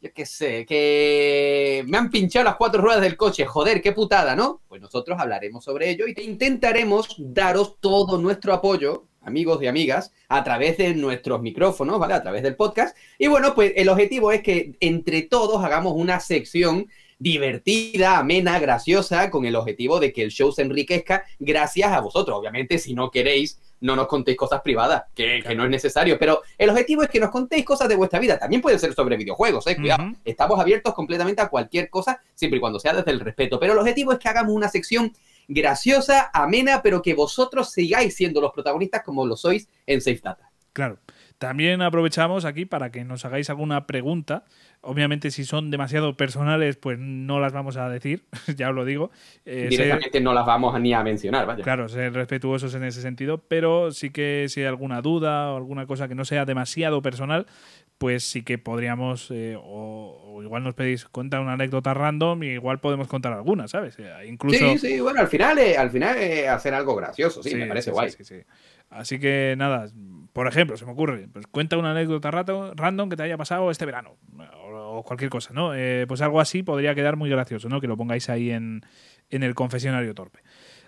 Yo 0.00 0.12
qué 0.14 0.26
sé, 0.26 0.64
que 0.64 1.84
me 1.88 1.98
han 1.98 2.08
pinchado 2.08 2.44
las 2.44 2.54
cuatro 2.54 2.80
ruedas 2.80 3.02
del 3.02 3.16
coche. 3.16 3.44
Joder, 3.44 3.82
qué 3.82 3.90
putada, 3.90 4.36
¿no? 4.36 4.62
Pues 4.68 4.80
nosotros 4.80 5.18
hablaremos 5.18 5.64
sobre 5.64 5.90
ello 5.90 6.04
y 6.06 6.20
intentaremos 6.20 7.16
daros 7.18 7.80
todo 7.80 8.16
nuestro 8.16 8.52
apoyo 8.52 9.08
amigos 9.28 9.62
y 9.62 9.66
amigas, 9.66 10.12
a 10.28 10.42
través 10.42 10.78
de 10.78 10.94
nuestros 10.94 11.40
micrófonos, 11.40 11.98
¿vale? 11.98 12.14
A 12.14 12.22
través 12.22 12.42
del 12.42 12.56
podcast. 12.56 12.96
Y 13.18 13.28
bueno, 13.28 13.54
pues 13.54 13.72
el 13.76 13.88
objetivo 13.88 14.32
es 14.32 14.42
que 14.42 14.74
entre 14.80 15.22
todos 15.22 15.62
hagamos 15.62 15.92
una 15.94 16.18
sección 16.18 16.88
divertida, 17.18 18.18
amena, 18.18 18.58
graciosa, 18.58 19.30
con 19.30 19.44
el 19.44 19.56
objetivo 19.56 19.98
de 19.98 20.12
que 20.12 20.22
el 20.22 20.30
show 20.30 20.52
se 20.52 20.62
enriquezca 20.62 21.24
gracias 21.38 21.92
a 21.92 22.00
vosotros. 22.00 22.38
Obviamente, 22.38 22.78
si 22.78 22.94
no 22.94 23.10
queréis, 23.10 23.60
no 23.80 23.96
nos 23.96 24.06
contéis 24.06 24.36
cosas 24.36 24.60
privadas, 24.62 25.04
que, 25.14 25.42
no 25.56 25.64
es 25.64 25.70
necesario, 25.70 26.18
pero 26.18 26.42
el 26.56 26.70
objetivo 26.70 27.02
es 27.02 27.08
que 27.08 27.20
nos 27.20 27.30
contéis 27.30 27.64
cosas 27.64 27.88
de 27.88 27.96
vuestra 27.96 28.18
vida. 28.18 28.38
También 28.38 28.62
puede 28.62 28.78
ser 28.78 28.92
sobre 28.94 29.16
videojuegos, 29.16 29.66
¿eh? 29.66 29.76
Cuidado, 29.76 30.12
estamos 30.24 30.58
abiertos 30.58 30.94
completamente 30.94 31.42
a 31.42 31.48
cualquier 31.48 31.90
cosa, 31.90 32.20
siempre 32.34 32.58
y 32.58 32.60
cuando 32.60 32.80
sea 32.80 32.94
desde 32.94 33.10
el 33.10 33.20
respeto. 33.20 33.58
Pero 33.60 33.72
el 33.72 33.78
objetivo 33.78 34.12
es 34.12 34.18
que 34.18 34.28
hagamos 34.28 34.52
una 34.52 34.68
sección 34.68 35.12
graciosa, 35.46 36.30
amena, 36.32 36.82
pero 36.82 37.02
que 37.02 37.14
vosotros 37.14 37.70
sigáis 37.70 38.14
siendo 38.14 38.40
los 38.40 38.52
protagonistas 38.52 39.02
como 39.02 39.26
lo 39.26 39.36
sois 39.36 39.68
en 39.86 40.00
Safe 40.00 40.20
Data. 40.22 40.50
Claro. 40.72 40.98
También 41.38 41.82
aprovechamos 41.82 42.44
aquí 42.44 42.66
para 42.66 42.90
que 42.90 43.04
nos 43.04 43.24
hagáis 43.24 43.48
alguna 43.48 43.86
pregunta. 43.86 44.44
Obviamente, 44.80 45.32
si 45.32 45.44
son 45.44 45.70
demasiado 45.70 46.16
personales, 46.16 46.76
pues 46.76 46.98
no 47.00 47.40
las 47.40 47.52
vamos 47.52 47.76
a 47.76 47.88
decir, 47.88 48.22
ya 48.56 48.70
os 48.70 48.74
lo 48.74 48.84
digo. 48.84 49.10
Eh, 49.44 49.66
Directamente 49.68 50.20
no 50.20 50.32
las 50.32 50.46
vamos 50.46 50.78
ni 50.80 50.94
a 50.94 51.02
mencionar, 51.02 51.46
vaya. 51.46 51.64
Claro, 51.64 51.88
ser 51.88 52.12
respetuosos 52.12 52.74
en 52.74 52.84
ese 52.84 53.02
sentido, 53.02 53.38
pero 53.38 53.90
sí 53.90 54.10
que 54.10 54.46
si 54.48 54.60
hay 54.60 54.66
alguna 54.66 55.02
duda 55.02 55.52
o 55.52 55.56
alguna 55.56 55.86
cosa 55.86 56.06
que 56.06 56.14
no 56.14 56.24
sea 56.24 56.44
demasiado 56.44 57.02
personal, 57.02 57.46
pues 57.98 58.22
sí 58.22 58.42
que 58.42 58.58
podríamos, 58.58 59.32
eh, 59.32 59.56
o, 59.60 60.40
igual 60.44 60.62
nos 60.62 60.74
pedís 60.74 61.04
contar 61.06 61.40
una 61.40 61.54
anécdota 61.54 61.92
random 61.92 62.44
y 62.44 62.46
igual 62.50 62.78
podemos 62.78 63.08
contar 63.08 63.32
alguna, 63.32 63.66
¿sabes? 63.66 63.98
Eh, 63.98 64.12
incluso... 64.28 64.58
Sí, 64.58 64.78
sí, 64.78 65.00
bueno, 65.00 65.20
al 65.20 65.28
final, 65.28 65.58
al 65.76 65.90
final 65.90 66.16
hacer 66.48 66.74
algo 66.74 66.94
gracioso, 66.94 67.42
sí, 67.42 67.56
me 67.56 67.66
parece 67.66 67.90
guay. 67.90 68.10
Sí, 68.12 68.22
sí, 68.22 68.36
Así 68.90 69.18
que 69.18 69.54
nada, 69.58 69.88
por 70.32 70.46
ejemplo, 70.46 70.76
se 70.76 70.84
me 70.84 70.92
ocurre, 70.92 71.28
pues 71.32 71.46
cuenta 71.46 71.76
una 71.76 71.92
anécdota 71.92 72.30
random 72.30 73.08
que 73.08 73.16
te 73.16 73.22
haya 73.22 73.36
pasado 73.36 73.70
este 73.70 73.86
verano 73.86 74.16
o, 74.72 75.02
cualquier 75.02 75.30
cosa, 75.30 75.52
¿no? 75.52 75.74
Eh, 75.74 76.06
pues 76.06 76.20
algo 76.20 76.40
así 76.40 76.62
podría 76.62 76.94
quedar 76.94 77.16
muy 77.16 77.30
gracioso, 77.30 77.68
¿no? 77.68 77.80
Que 77.80 77.86
lo 77.86 77.96
pongáis 77.96 78.28
ahí 78.28 78.50
en, 78.50 78.82
en 79.30 79.42
el 79.42 79.54
confesionario 79.54 80.14
torpe. 80.14 80.40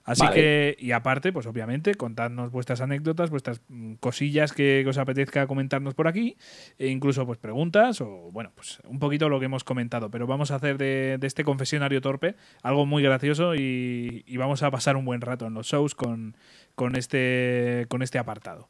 Así 0.04 0.26
que, 0.32 0.76
y 0.78 0.92
aparte, 0.92 1.32
pues 1.32 1.46
obviamente, 1.46 1.94
contadnos 1.94 2.50
vuestras 2.50 2.80
anécdotas, 2.80 3.30
vuestras 3.30 3.60
cosillas 4.00 4.52
que, 4.52 4.84
os 4.88 4.98
apetezca 4.98 5.46
comentarnos 5.46 5.94
por 5.94 6.08
aquí, 6.08 6.36
e 6.78 6.88
incluso 6.88 7.26
pues 7.26 7.38
preguntas 7.38 8.00
o, 8.00 8.30
bueno, 8.32 8.50
pues 8.54 8.80
un 8.84 8.98
poquito 8.98 9.28
lo 9.28 9.38
que 9.38 9.46
hemos 9.46 9.62
comentado. 9.62 10.10
Pero 10.10 10.26
vamos 10.26 10.50
a 10.50 10.56
hacer 10.56 10.78
de, 10.78 11.18
este 11.22 11.44
confesionario 11.44 12.00
torpe 12.00 12.34
algo 12.62 12.86
muy 12.86 13.02
gracioso 13.02 13.54
y, 13.54 14.24
y, 14.26 14.36
vamos 14.36 14.62
a 14.62 14.70
pasar 14.70 14.96
un 14.96 15.04
buen 15.04 15.20
rato 15.20 15.46
en 15.46 15.54
los 15.54 15.66
shows 15.66 15.94
con, 15.94 16.36
con, 16.74 16.96
este, 16.96 17.86
con 17.88 18.02
este 18.02 18.18
apartado. 18.18 18.68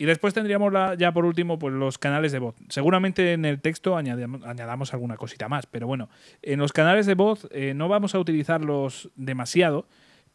Y 0.00 0.06
después 0.06 0.32
tendríamos 0.32 0.72
ya 0.96 1.12
por 1.12 1.26
último 1.26 1.58
pues 1.58 1.74
los 1.74 1.98
canales 1.98 2.32
de 2.32 2.38
voz. 2.38 2.54
Seguramente 2.70 3.34
en 3.34 3.44
el 3.44 3.60
texto 3.60 3.98
añadamos, 3.98 4.94
alguna 4.94 5.18
cosita 5.18 5.50
más, 5.50 5.66
pero 5.66 5.86
bueno, 5.86 6.08
en 6.40 6.58
los 6.58 6.72
canales 6.72 7.04
de 7.04 7.12
voz 7.12 7.46
eh, 7.50 7.74
no 7.76 7.86
vamos 7.86 8.14
a 8.14 8.18
utilizarlos 8.18 9.10
demasiado, 9.14 9.86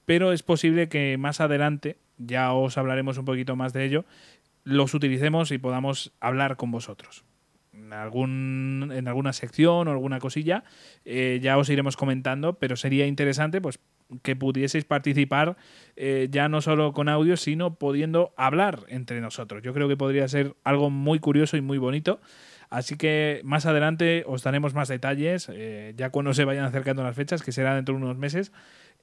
pero 0.06 0.34
es 0.34 0.44
posible 0.44 0.88
que 0.88 1.18
más 1.18 1.42
adelante, 1.42 1.98
ya 2.20 2.54
os 2.54 2.78
hablaremos 2.78 3.18
un 3.18 3.26
poquito 3.26 3.56
más 3.56 3.74
de 3.74 3.86
ello, 3.86 4.06
los 4.66 4.94
utilicemos 4.94 5.50
y 5.50 5.58
podamos 5.58 6.14
hablar 6.20 6.58
con 6.58 6.70
vosotros. 6.70 7.24
En, 7.74 7.92
algún, 7.92 8.92
en 8.94 9.08
alguna 9.08 9.34
sección 9.34 9.88
o 9.88 9.92
alguna 9.92 10.20
cosilla 10.20 10.64
eh, 11.06 11.40
ya 11.42 11.58
os 11.58 11.70
iremos 11.70 11.98
comentando, 11.98 12.60
pero 12.60 12.76
sería 12.76 13.08
interesante 13.08 13.62
pues 13.62 13.80
que 14.22 14.36
pudieseis 14.36 14.86
participar 14.86 15.58
eh, 15.96 16.28
ya 16.30 16.50
no 16.50 16.62
solo 16.62 16.94
con 16.94 17.10
audio, 17.10 17.38
sino 17.38 17.76
pudiendo 17.76 18.34
hablar 18.38 18.86
entre 18.88 19.22
nosotros. 19.22 19.64
Yo 19.64 19.74
creo 19.74 19.88
que 19.88 19.98
podría 19.98 20.28
ser 20.28 20.56
algo 20.64 20.90
muy 20.90 21.20
curioso 21.20 21.58
y 21.58 21.62
muy 21.62 21.78
bonito. 21.78 22.20
Así 22.70 22.98
que 22.98 23.42
más 23.44 23.66
adelante 23.66 24.24
os 24.28 24.44
daremos 24.44 24.74
más 24.74 24.88
detalles, 24.88 25.50
eh, 25.52 25.94
ya 25.96 26.10
cuando 26.10 26.34
se 26.34 26.46
vayan 26.46 26.66
acercando 26.66 27.04
las 27.04 27.16
fechas, 27.16 27.44
que 27.44 27.52
será 27.52 27.76
dentro 27.76 27.96
de 27.96 28.02
unos 28.02 28.18
meses, 28.18 28.52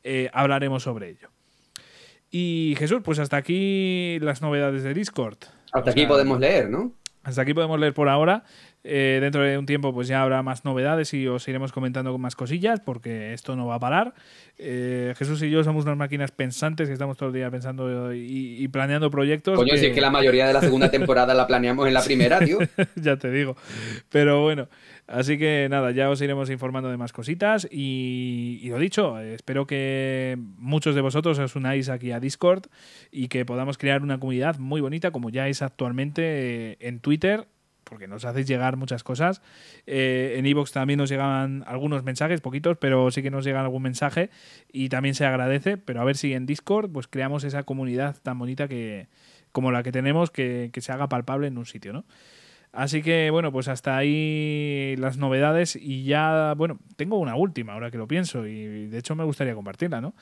eh, 0.02 0.30
hablaremos 0.32 0.82
sobre 0.82 1.10
ello. 1.10 1.30
Y 2.30 2.74
Jesús, 2.78 3.02
pues 3.04 3.18
hasta 3.18 3.36
aquí 3.36 4.18
las 4.20 4.42
novedades 4.42 4.82
de 4.82 4.94
Discord. 4.94 5.38
Hasta 5.72 5.90
aquí 5.90 6.06
podemos 6.06 6.40
leer, 6.40 6.70
¿no? 6.70 6.92
Hasta 7.22 7.42
aquí 7.42 7.54
podemos 7.54 7.78
leer 7.78 7.94
por 7.94 8.08
ahora. 8.08 8.44
Eh, 8.84 9.18
dentro 9.20 9.42
de 9.42 9.56
un 9.56 9.64
tiempo 9.64 9.94
pues 9.94 10.08
ya 10.08 10.22
habrá 10.22 10.42
más 10.42 10.64
novedades 10.64 11.14
y 11.14 11.28
os 11.28 11.46
iremos 11.46 11.70
comentando 11.70 12.10
con 12.10 12.20
más 12.20 12.34
cosillas 12.34 12.80
porque 12.80 13.32
esto 13.32 13.54
no 13.54 13.66
va 13.66 13.76
a 13.76 13.80
parar. 13.80 14.14
Eh, 14.58 15.14
Jesús 15.16 15.40
y 15.42 15.50
yo 15.50 15.62
somos 15.62 15.84
unas 15.84 15.96
máquinas 15.96 16.32
pensantes 16.32 16.88
que 16.88 16.92
estamos 16.92 17.16
todo 17.16 17.28
el 17.28 17.34
día 17.34 17.50
pensando 17.50 18.12
y, 18.12 18.66
planeando 18.68 19.10
proyectos. 19.10 19.56
Coño, 19.56 19.76
si 19.76 19.86
es 19.86 19.94
que 19.94 20.00
la 20.00 20.10
mayoría 20.10 20.46
de 20.46 20.52
la 20.52 20.60
segunda 20.60 20.90
temporada 20.90 21.34
la 21.34 21.46
planeamos 21.46 21.86
en 21.86 21.94
la 21.94 22.02
primera, 22.02 22.40
tío. 22.40 22.58
ya 22.96 23.16
te 23.16 23.30
digo. 23.30 23.56
Pero 24.08 24.42
bueno, 24.42 24.68
así 25.06 25.38
que 25.38 25.68
nada, 25.70 25.92
ya 25.92 26.10
os 26.10 26.20
iremos 26.20 26.50
informando 26.50 26.90
de 26.90 26.96
más 26.96 27.12
cositas 27.12 27.68
y, 27.70 28.58
y 28.62 28.68
lo 28.70 28.78
dicho, 28.78 29.18
espero 29.20 29.66
que 29.66 30.36
muchos 30.56 30.94
de 30.94 31.02
vosotros 31.02 31.38
os 31.38 31.54
unáis 31.54 31.88
aquí 31.88 32.10
a 32.10 32.18
Discord 32.18 32.64
y 33.10 33.28
que 33.28 33.44
podamos 33.44 33.78
crear 33.78 34.02
una 34.02 34.18
comunidad 34.18 34.58
muy 34.58 34.80
bonita 34.80 35.10
como 35.10 35.30
ya 35.30 35.48
es 35.48 35.62
actualmente 35.62 36.22
eh, 36.72 36.76
en 36.80 37.00
Twitter 37.00 37.46
porque 37.92 38.08
nos 38.08 38.24
hacéis 38.24 38.46
llegar 38.46 38.78
muchas 38.78 39.04
cosas. 39.04 39.42
Eh, 39.86 40.36
en 40.38 40.46
Evox 40.46 40.72
también 40.72 40.96
nos 40.96 41.10
llegan 41.10 41.62
algunos 41.66 42.04
mensajes, 42.04 42.40
poquitos, 42.40 42.78
pero 42.78 43.10
sí 43.10 43.22
que 43.22 43.30
nos 43.30 43.44
llega 43.44 43.60
algún 43.60 43.82
mensaje 43.82 44.30
y 44.72 44.88
también 44.88 45.14
se 45.14 45.26
agradece. 45.26 45.76
Pero 45.76 46.00
a 46.00 46.04
ver 46.04 46.16
si 46.16 46.32
en 46.32 46.46
Discord 46.46 46.90
pues 46.90 47.06
creamos 47.06 47.44
esa 47.44 47.64
comunidad 47.64 48.16
tan 48.22 48.38
bonita 48.38 48.66
que 48.66 49.08
como 49.52 49.72
la 49.72 49.82
que 49.82 49.92
tenemos 49.92 50.30
que, 50.30 50.70
que 50.72 50.80
se 50.80 50.90
haga 50.90 51.10
palpable 51.10 51.48
en 51.48 51.58
un 51.58 51.66
sitio, 51.66 51.92
¿no? 51.92 52.06
Así 52.72 53.02
que 53.02 53.28
bueno, 53.30 53.52
pues 53.52 53.68
hasta 53.68 53.98
ahí 53.98 54.94
las 54.96 55.18
novedades 55.18 55.76
y 55.76 56.04
ya, 56.04 56.54
bueno, 56.56 56.78
tengo 56.96 57.18
una 57.18 57.36
última 57.36 57.74
ahora 57.74 57.90
que 57.90 57.98
lo 57.98 58.08
pienso 58.08 58.46
y 58.46 58.86
de 58.86 58.96
hecho 58.96 59.14
me 59.14 59.24
gustaría 59.24 59.54
compartirla, 59.54 60.00
¿no? 60.00 60.14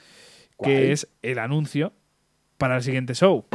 Que 0.61 0.90
es 0.90 1.09
el 1.22 1.38
anuncio 1.38 1.92
para 2.59 2.78
el 2.78 2.83
siguiente 2.83 3.14
show. 3.14 3.46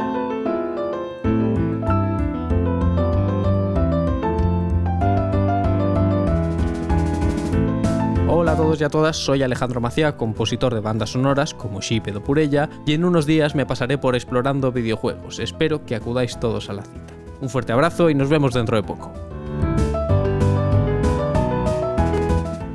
Todos 8.76 8.80
y 8.80 8.84
a 8.84 8.90
todas, 8.90 9.16
soy 9.16 9.42
Alejandro 9.42 9.80
Macía, 9.80 10.16
compositor 10.18 10.74
de 10.74 10.80
bandas 10.80 11.10
sonoras 11.10 11.54
como 11.54 11.80
Shipedo 11.80 12.22
Purella, 12.22 12.68
y 12.84 12.92
en 12.92 13.04
unos 13.04 13.24
días 13.24 13.54
me 13.54 13.64
pasaré 13.64 13.96
por 13.96 14.14
explorando 14.14 14.70
videojuegos. 14.70 15.38
Espero 15.38 15.86
que 15.86 15.94
acudáis 15.94 16.38
todos 16.38 16.68
a 16.68 16.74
la 16.74 16.82
cita. 16.82 17.14
Un 17.40 17.48
fuerte 17.48 17.72
abrazo 17.72 18.10
y 18.10 18.14
nos 18.14 18.28
vemos 18.28 18.52
dentro 18.52 18.76
de 18.76 18.82
poco. 18.82 19.12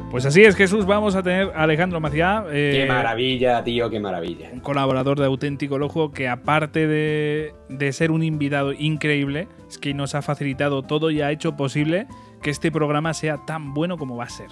Pues 0.09 0.25
así 0.25 0.43
es, 0.43 0.55
Jesús, 0.55 0.87
vamos 0.87 1.15
a 1.15 1.21
tener 1.21 1.51
a 1.55 1.63
Alejandro 1.63 1.99
Macía. 1.99 2.45
Eh, 2.51 2.79
qué 2.81 2.85
maravilla, 2.91 3.63
tío, 3.63 3.89
qué 3.89 3.99
maravilla. 3.99 4.49
Un 4.51 4.59
colaborador 4.59 5.19
de 5.19 5.25
Auténtico 5.25 5.77
Lojo 5.77 6.11
que 6.11 6.27
aparte 6.27 6.87
de, 6.87 7.53
de 7.69 7.93
ser 7.93 8.09
un 8.09 8.23
invitado 8.23 8.73
increíble, 8.73 9.47
es 9.69 9.77
que 9.77 9.93
nos 9.93 10.15
ha 10.15 10.23
facilitado 10.23 10.81
todo 10.81 11.11
y 11.11 11.21
ha 11.21 11.31
hecho 11.31 11.55
posible 11.55 12.07
que 12.41 12.49
este 12.49 12.71
programa 12.71 13.13
sea 13.13 13.37
tan 13.45 13.75
bueno 13.75 13.97
como 13.97 14.17
va 14.17 14.23
a 14.23 14.29
ser. 14.29 14.49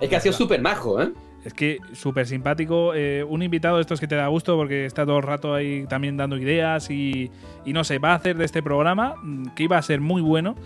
Es 0.00 0.08
que 0.08 0.16
ha 0.16 0.20
sido 0.20 0.32
súper 0.32 0.60
majo, 0.60 1.02
¿eh? 1.02 1.10
Es 1.44 1.54
que 1.54 1.78
súper 1.92 2.26
simpático. 2.26 2.92
Eh, 2.94 3.24
un 3.24 3.42
invitado 3.42 3.76
de 3.76 3.82
estos 3.82 4.00
que 4.00 4.06
te 4.06 4.16
da 4.16 4.26
gusto 4.26 4.56
porque 4.56 4.86
está 4.86 5.06
todo 5.06 5.18
el 5.18 5.22
rato 5.22 5.54
ahí 5.54 5.86
también 5.88 6.16
dando 6.16 6.36
ideas 6.36 6.90
y, 6.90 7.30
y 7.64 7.72
no 7.72 7.84
sé, 7.84 7.98
va 7.98 8.12
a 8.12 8.14
hacer 8.16 8.36
de 8.36 8.44
este 8.44 8.62
programa 8.62 9.14
mm, 9.22 9.48
que 9.54 9.62
iba 9.64 9.78
a 9.78 9.82
ser 9.82 10.00
muy 10.00 10.20
bueno. 10.20 10.56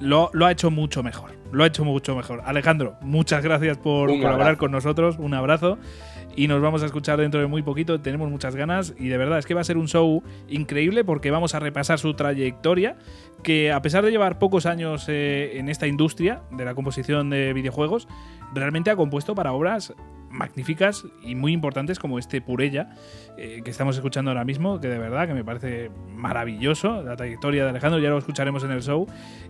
Lo, 0.00 0.30
lo, 0.32 0.46
ha 0.46 0.52
hecho 0.52 0.70
mucho 0.70 1.02
mejor. 1.02 1.32
Lo 1.52 1.64
ha 1.64 1.66
hecho 1.66 1.84
mucho 1.84 2.14
mejor. 2.14 2.42
Alejandro, 2.44 2.96
muchas 3.00 3.42
gracias 3.42 3.78
por 3.78 4.08
colaborar 4.08 4.56
con 4.56 4.70
nosotros. 4.70 5.16
Un 5.18 5.34
abrazo. 5.34 5.78
Y 6.36 6.48
nos 6.48 6.60
vamos 6.60 6.82
a 6.82 6.86
escuchar 6.86 7.18
dentro 7.18 7.40
de 7.40 7.46
muy 7.46 7.62
poquito. 7.62 7.98
Tenemos 8.00 8.30
muchas 8.30 8.54
ganas. 8.54 8.94
Y 8.98 9.08
de 9.08 9.16
verdad 9.16 9.38
es 9.38 9.46
que 9.46 9.54
va 9.54 9.62
a 9.62 9.64
ser 9.64 9.78
un 9.78 9.88
show 9.88 10.22
increíble 10.48 11.02
porque 11.02 11.30
vamos 11.30 11.54
a 11.54 11.60
repasar 11.60 11.98
su 11.98 12.12
trayectoria. 12.12 12.96
Que 13.42 13.72
a 13.72 13.80
pesar 13.80 14.04
de 14.04 14.10
llevar 14.10 14.38
pocos 14.38 14.66
años 14.66 15.06
eh, 15.08 15.58
en 15.58 15.70
esta 15.70 15.86
industria 15.86 16.42
de 16.50 16.66
la 16.66 16.74
composición 16.74 17.30
de 17.30 17.54
videojuegos, 17.54 18.06
realmente 18.54 18.90
ha 18.90 18.96
compuesto 18.96 19.34
para 19.34 19.52
obras 19.52 19.94
magníficas 20.30 21.04
y 21.22 21.34
muy 21.34 21.52
importantes 21.52 21.98
como 21.98 22.18
este 22.18 22.40
Purella 22.40 22.90
eh, 23.36 23.62
que 23.64 23.70
estamos 23.70 23.96
escuchando 23.96 24.30
ahora 24.30 24.44
mismo, 24.44 24.80
que 24.80 24.88
de 24.88 24.98
verdad 24.98 25.26
que 25.26 25.34
me 25.34 25.44
parece 25.44 25.90
maravilloso 26.14 27.02
la 27.02 27.16
trayectoria 27.16 27.64
de 27.64 27.70
Alejandro, 27.70 27.98
ya 28.00 28.10
lo 28.10 28.18
escucharemos 28.18 28.62
en 28.64 28.70
el 28.70 28.82
show 28.82 29.06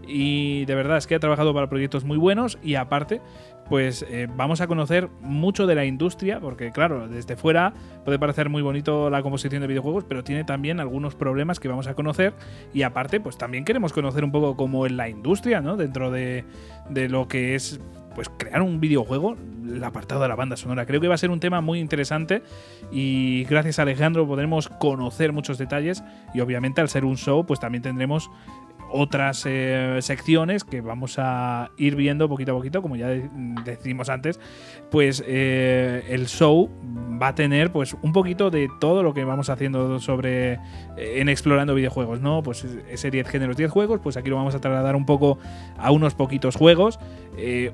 y 0.07 0.65
de 0.65 0.75
verdad 0.75 0.99
es 0.99 1.07
que 1.07 1.15
ha 1.15 1.21
trabajado 1.21 1.53
para 1.55 1.69
proyectos 1.69 2.05
muy 2.05 2.19
buenos 2.19 2.59
y 2.63 2.77
aparte 2.77 3.21
pues 3.69 4.05
eh, 4.09 4.29
vamos 4.35 4.61
a 4.61 4.67
conocer 4.67 5.09
mucho 5.21 5.67
de 5.67 5.75
la 5.75 5.85
industria, 5.85 6.41
porque 6.41 6.73
claro, 6.73 7.09
desde 7.09 7.37
fuera 7.37 7.75
puede 8.05 8.19
parecer 8.19 8.49
muy 8.49 8.63
bonito 8.63 9.11
la 9.11 9.23
composición 9.23 9.61
de 9.61 9.69
videojuegos, 9.69 10.05
pero 10.05 10.25
tiene 10.25 10.45
también 10.45 10.81
algunos 10.81 11.15
problemas 11.15 11.61
que 11.61 11.69
vamos 11.69 11.87
a 11.87 11.95
conocer 11.95 12.35
y 12.73 12.83
aparte 12.83 13.21
pues 13.21 13.39
también 13.39 13.65
queremos 13.65 13.93
conocer 13.93 14.25
un 14.25 14.33
poco 14.33 14.57
cómo 14.57 14.87
es 14.87 14.93
la 14.93 15.09
industria, 15.09 15.61
¿no? 15.61 15.77
Dentro 15.77 16.11
de, 16.11 16.45
de 16.91 17.09
lo 17.09 17.29
que 17.29 17.55
es 17.55 17.81
pues 18.17 18.31
crear 18.31 18.63
un 18.63 18.81
videojuego, 18.81 19.37
el 19.69 19.85
apartado 19.85 20.23
de 20.23 20.29
la 20.29 20.37
banda 20.37 20.57
sonora. 20.57 20.87
Creo 20.87 21.03
que 21.03 21.07
va 21.07 21.15
a 21.15 21.19
ser 21.19 21.31
un 21.31 21.39
tema 21.39 21.61
muy 21.61 21.81
interesante 21.81 22.43
y 22.91 23.45
gracias 23.45 23.79
a 23.79 23.83
Alejandro 23.83 24.27
podremos 24.27 24.71
conocer 24.71 25.33
muchos 25.33 25.59
detalles 25.59 26.03
y 26.33 26.41
obviamente 26.41 26.81
al 26.81 26.89
ser 26.89 27.05
un 27.05 27.19
show 27.19 27.45
pues 27.45 27.61
también 27.61 27.83
tendremos 27.83 28.31
otras 28.91 29.45
eh, 29.47 29.99
secciones 30.01 30.65
que 30.65 30.81
vamos 30.81 31.17
a 31.19 31.71
ir 31.77 31.97
viendo 31.97 32.29
poquito 32.29 32.53
a 32.53 32.55
poquito, 32.55 32.83
como 32.83 32.97
ya 32.97 33.09
decimos 33.65 34.09
antes, 34.09 34.41
pues 34.91 35.23
eh, 35.27 36.05
el 36.09 36.27
show 36.29 36.71
va 37.21 37.29
a 37.29 37.35
tener 37.35 37.73
pues 37.73 37.97
un 38.03 38.13
poquito 38.13 38.51
de 38.51 38.69
todo 38.81 39.03
lo 39.03 39.15
que 39.15 39.25
vamos 39.25 39.49
haciendo 39.49 39.99
sobre 40.01 40.55
eh, 40.55 40.59
en 41.17 41.29
explorando 41.29 41.75
videojuegos, 41.75 42.21
¿no? 42.21 42.43
Pues 42.43 42.67
ese 42.91 43.11
10 43.11 43.29
géneros, 43.29 43.57
10 43.57 43.71
juegos, 43.71 44.01
pues 44.03 44.17
aquí 44.17 44.31
lo 44.31 44.37
vamos 44.37 44.55
a 44.55 44.61
trasladar 44.61 44.97
un 44.97 45.07
poco 45.07 45.39
a 45.79 45.91
unos 45.91 46.15
poquitos 46.15 46.57
juegos, 46.57 46.99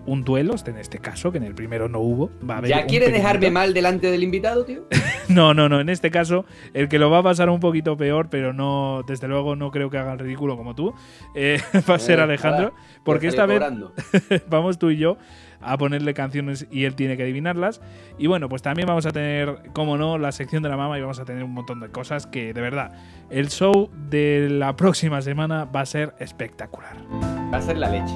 un 0.07 0.25
duelo, 0.25 0.55
en 0.67 0.77
este 0.77 0.99
caso, 0.99 1.31
que 1.31 1.39
en 1.39 1.45
el 1.45 1.55
primero 1.55 1.89
no 1.89 2.01
hubo. 2.01 2.31
¿Ya 2.67 2.87
quiere 2.87 3.11
dejarme 3.11 3.51
mal 3.51 3.73
delante 3.75 4.11
del 4.11 4.23
invitado, 4.23 4.65
tío? 4.65 4.87
no, 5.29 5.55
no, 5.55 5.69
no, 5.69 5.81
en 5.81 5.89
este 5.89 6.11
caso 6.11 6.45
el 6.75 6.89
que 6.89 6.99
lo 6.99 7.11
va 7.11 7.19
a 7.19 7.23
pasar 7.23 7.49
un 7.49 7.61
poquito 7.61 7.97
peor, 7.97 8.29
pero 8.31 8.53
no, 8.53 9.03
desde 9.07 9.29
luego 9.29 9.57
no 9.57 9.71
creo 9.71 9.91
que 9.91 9.99
haga 9.99 10.13
el 10.13 10.19
ridículo 10.19 10.57
como 10.57 10.75
tú, 10.75 10.95
eh, 11.35 11.61
va 11.89 11.95
a 11.95 11.99
ser 11.99 12.19
eh, 12.19 12.23
Alejandro, 12.23 12.75
porque 13.05 13.29
esta 13.29 13.47
vez 13.47 13.63
vamos 14.49 14.79
tú 14.79 14.91
y 14.91 14.97
yo 14.97 15.19
a 15.61 15.79
ponerle 15.79 16.13
canciones 16.13 16.67
y 16.71 16.85
él 16.85 16.95
tiene 16.95 17.17
que 17.17 17.23
adivinarlas. 17.23 17.81
Y 18.19 18.27
bueno, 18.27 18.49
pues 18.49 18.63
también 18.63 18.87
vamos 18.87 19.07
a 19.07 19.13
tener, 19.13 19.71
como 19.73 19.97
no, 19.97 20.19
la 20.19 20.33
sección 20.33 20.63
de 20.63 20.69
la 20.69 20.77
mama 20.77 20.99
y 20.99 21.01
vamos 21.01 21.21
a 21.21 21.25
tener 21.25 21.45
un 21.45 21.53
montón 21.53 21.81
de 21.81 21.89
cosas 21.89 22.27
que 22.27 22.53
de 22.53 22.61
verdad, 22.61 22.93
el 23.31 23.49
show 23.49 23.91
de 24.11 24.49
la 24.51 24.77
próxima 24.77 25.23
semana 25.23 25.65
va 25.65 25.83
a 25.83 25.87
ser 25.87 26.15
espectacular. 26.19 26.97
Va 27.53 27.59
a 27.59 27.63
ser 27.63 27.79
la 27.79 27.91
leche. 27.91 28.15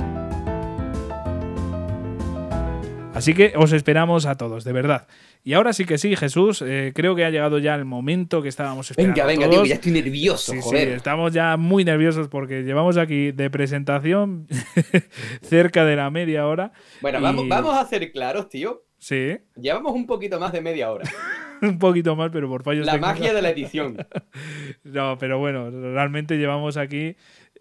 Así 3.14 3.33
que 3.33 3.55
os 3.57 3.72
esperamos 3.72 4.27
a 4.27 4.35
todos, 4.35 4.62
de 4.64 4.72
verdad. 4.72 5.07
Y 5.46 5.54
ahora 5.54 5.72
sí 5.72 5.85
que 5.85 5.96
sí, 5.96 6.16
Jesús, 6.16 6.61
eh, 6.61 6.90
creo 6.92 7.14
que 7.14 7.24
ha 7.24 7.30
llegado 7.30 7.61
ya 7.61 7.76
el 7.76 7.85
momento 7.85 8.42
que 8.42 8.48
estábamos 8.48 8.90
esperando. 8.90 9.14
Venga, 9.14 9.26
venga, 9.28 9.48
tío, 9.48 9.64
ya 9.64 9.76
estoy 9.76 9.92
nervioso, 9.92 10.52
joder. 10.61 10.88
estamos 10.88 11.32
ya 11.32 11.56
muy 11.56 11.85
nerviosos 11.85 12.26
porque 12.26 12.64
llevamos 12.64 12.96
aquí 12.96 13.30
de 13.30 13.48
presentación 13.48 14.48
cerca 15.42 15.85
de 15.85 15.94
la 15.94 16.11
media 16.11 16.48
hora. 16.48 16.72
Bueno, 17.00 17.20
vamos, 17.20 17.46
vamos 17.46 17.78
a 17.78 17.87
ser 17.87 18.11
claros, 18.11 18.48
tío. 18.48 18.82
Sí. 18.98 19.38
Llevamos 19.54 19.92
un 19.92 20.09
poquito 20.09 20.40
más 20.40 20.50
de 20.50 20.62
media 20.62 20.90
hora. 20.90 21.09
un 21.62 21.78
poquito 21.78 22.16
más, 22.16 22.30
pero 22.32 22.48
por 22.48 22.64
fallos 22.64 22.85
La 22.85 22.98
magia 22.98 23.32
de 23.32 23.40
la 23.40 23.50
edición. 23.50 23.96
no, 24.82 25.16
pero 25.16 25.38
bueno, 25.38 25.70
realmente 25.70 26.38
llevamos 26.38 26.76
aquí 26.76 27.14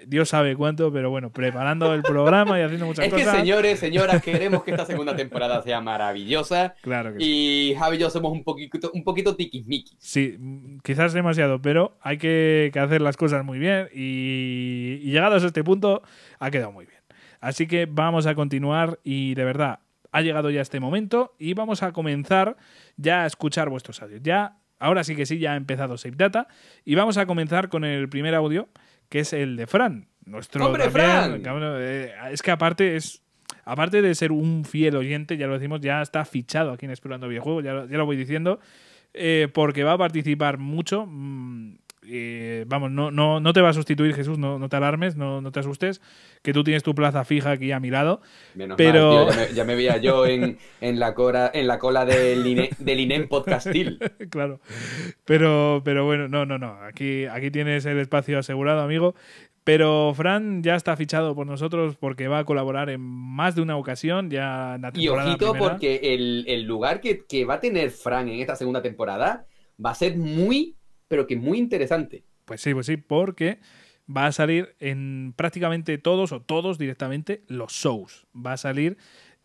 Dios 0.08 0.30
sabe 0.30 0.56
cuánto, 0.56 0.92
pero 0.92 1.10
bueno, 1.10 1.32
preparando 1.32 1.94
el 1.94 2.02
programa 2.04 2.60
y 2.60 2.64
haciendo 2.64 2.86
muchas 2.86 3.10
cosas. 3.10 3.20
Es 3.20 3.32
que, 3.32 3.38
señores, 3.38 3.80
señoras, 3.80 4.22
queremos 4.22 4.64
que 4.64 4.72
esta 4.72 4.86
segunda 4.86 5.16
temporada 5.16 5.62
sea 5.62 5.82
maravillosa. 5.82 6.76
Claro 6.82 7.14
que 7.14 7.24
y 7.24 7.76
Javi 7.78 7.98
y 7.98 8.00
yo 8.00 8.10
somos 8.10 8.32
un 8.32 8.44
poquito, 8.44 8.92
un 8.94 9.04
poquito 9.04 9.36
tiquismiquis. 9.36 9.98
Sí, 10.00 10.38
quizás 10.84 11.14
demasiado, 11.14 11.62
pero 11.62 11.98
hay 12.02 12.18
que, 12.18 12.72
hacer 12.76 13.02
las 13.02 13.18
cosas 13.18 13.44
muy 13.44 13.60
bien 13.60 13.90
y, 13.94 15.00
y 15.02 15.12
llegados 15.12 15.44
a 15.44 15.48
este 15.48 15.64
punto 15.64 16.02
ha 16.40 16.52
quedado 16.52 16.72
muy 16.72 16.86
bien. 16.86 17.00
Así 17.40 17.68
que 17.68 17.86
vamos 17.86 18.26
a 18.26 18.36
continuar 18.36 19.00
y 19.04 19.36
de 19.36 19.46
verdad, 19.46 19.80
ha 20.16 20.22
llegado 20.22 20.50
ya 20.50 20.62
este 20.62 20.80
momento 20.80 21.36
y 21.38 21.54
vamos 21.56 21.84
a 21.84 21.92
comenzar 21.92 22.56
ya 22.96 23.24
a 23.24 23.26
escuchar 23.26 23.70
vuestros 23.70 24.02
audios. 24.02 24.22
Ya, 24.24 24.58
ahora 24.80 25.04
sí 25.04 25.14
que 25.14 25.26
sí, 25.26 25.40
ya 25.40 25.52
ha 25.52 25.56
empezado 25.58 25.98
Save 25.98 26.16
Data 26.16 26.48
y 26.86 26.96
vamos 26.96 27.18
a 27.18 27.26
comenzar 27.26 27.68
con 27.68 27.84
el 27.84 28.08
primer 28.08 28.34
audio 28.34 28.70
que 29.10 29.20
es 29.20 29.34
el 29.34 29.56
de 29.56 29.68
Fran. 29.68 30.08
Nuestro 30.26 30.66
¡Hombre, 30.66 30.90
Fran! 30.90 31.42
Eh, 31.80 32.14
es 32.32 32.42
que 32.42 32.52
aparte 32.52 32.96
es. 32.96 33.22
Aparte 33.64 34.02
de 34.02 34.14
ser 34.14 34.32
un 34.32 34.64
fiel 34.64 34.96
oyente, 34.96 35.38
ya 35.38 35.48
lo 35.48 35.54
decimos, 35.54 35.82
ya 35.82 36.02
está 36.02 36.24
fichado 36.26 36.72
aquí 36.72 36.86
en 36.86 36.92
Explorando 36.92 37.28
Videojuegos, 37.28 37.64
ya 37.64 37.74
lo, 37.74 37.88
ya 37.88 37.98
lo 37.98 38.06
voy 38.06 38.16
diciendo, 38.16 38.60
eh, 39.14 39.48
porque 39.54 39.84
va 39.84 39.94
a 39.94 39.98
participar 39.98 40.60
mucho. 40.60 41.08
Mm, 41.08 41.78
eh, 42.08 42.66
vamos, 42.68 42.92
no, 42.92 43.12
no, 43.12 43.40
no 43.40 43.54
te 43.54 43.62
va 43.62 43.70
a 43.70 43.74
sustituir 43.74 44.14
Jesús, 44.14 44.38
no, 44.38 44.60
no 44.60 44.70
te 44.70 44.76
alarmes, 44.76 45.16
no, 45.16 45.42
no, 45.42 45.52
te 45.52 45.60
asustes, 45.60 46.02
que 46.42 46.54
tú 46.54 46.64
tienes 46.64 46.84
tu 46.84 46.96
plaza 46.96 47.26
fija 47.26 47.52
aquí 47.52 47.72
a 47.72 47.80
mi 47.80 47.90
lado. 47.90 48.22
pero 48.78 49.30
ya, 49.54 49.64
me, 49.66 49.76
veía 49.76 49.98
yo 49.98 50.26
en, 50.26 50.58
en, 50.82 51.00
la, 51.00 51.14
cora, 51.14 51.50
en 51.54 51.68
la 51.68 51.80
cola 51.80 52.06
del, 52.06 52.46
INE, 52.46 52.70
del 52.80 53.00
INEM 53.00 53.28
Podcastil. 53.28 54.00
claro, 54.30 54.60
pero, 55.26 55.82
pero 55.84 56.06
bueno, 56.06 56.28
no, 56.28 56.46
no, 56.46 56.58
no, 56.58 56.78
aquí, 56.84 57.26
aquí 57.26 57.52
tienes 57.52 57.86
el 57.86 58.00
espacio 58.00 58.40
asegurado, 58.40 58.82
amigo. 58.82 59.16
Pero 59.66 60.14
Fran 60.14 60.62
ya 60.62 60.76
está 60.76 60.96
fichado 60.96 61.34
por 61.34 61.48
nosotros 61.48 61.96
porque 61.96 62.28
va 62.28 62.38
a 62.38 62.46
colaborar 62.46 62.92
en 62.92 63.02
más 63.02 63.56
de 63.56 63.64
una 63.64 63.78
ocasión 63.78 64.30
ya 64.30 64.76
en 64.76 64.84
la 64.84 64.90
Y 64.94 65.06
temporada 65.06 65.30
ojito 65.30 65.52
primera. 65.54 65.72
porque 65.72 66.00
el, 66.14 66.46
el 66.48 66.64
lugar 66.66 67.02
que, 67.02 67.26
que 67.26 67.46
va 67.46 67.56
a 67.56 67.60
tener 67.60 67.90
Fran 67.90 68.30
en 68.30 68.42
esta 68.42 68.56
segunda 68.56 68.84
temporada 68.84 69.48
va 69.84 69.90
a 69.90 69.96
ser 69.96 70.18
muy, 70.18 70.76
pero 71.08 71.28
que 71.28 71.36
muy 71.36 71.58
interesante. 71.58 72.26
Pues 72.46 72.62
sí, 72.62 72.74
pues 72.74 72.86
sí, 72.86 72.98
porque 72.98 73.60
va 74.10 74.28
a 74.28 74.32
salir 74.32 74.76
en 74.80 75.34
prácticamente 75.36 75.98
todos 75.98 76.32
o 76.32 76.42
todos 76.42 76.78
directamente 76.78 77.44
los 77.48 77.74
shows. 77.74 78.28
Va 78.36 78.54
a 78.54 78.58
salir 78.58 78.98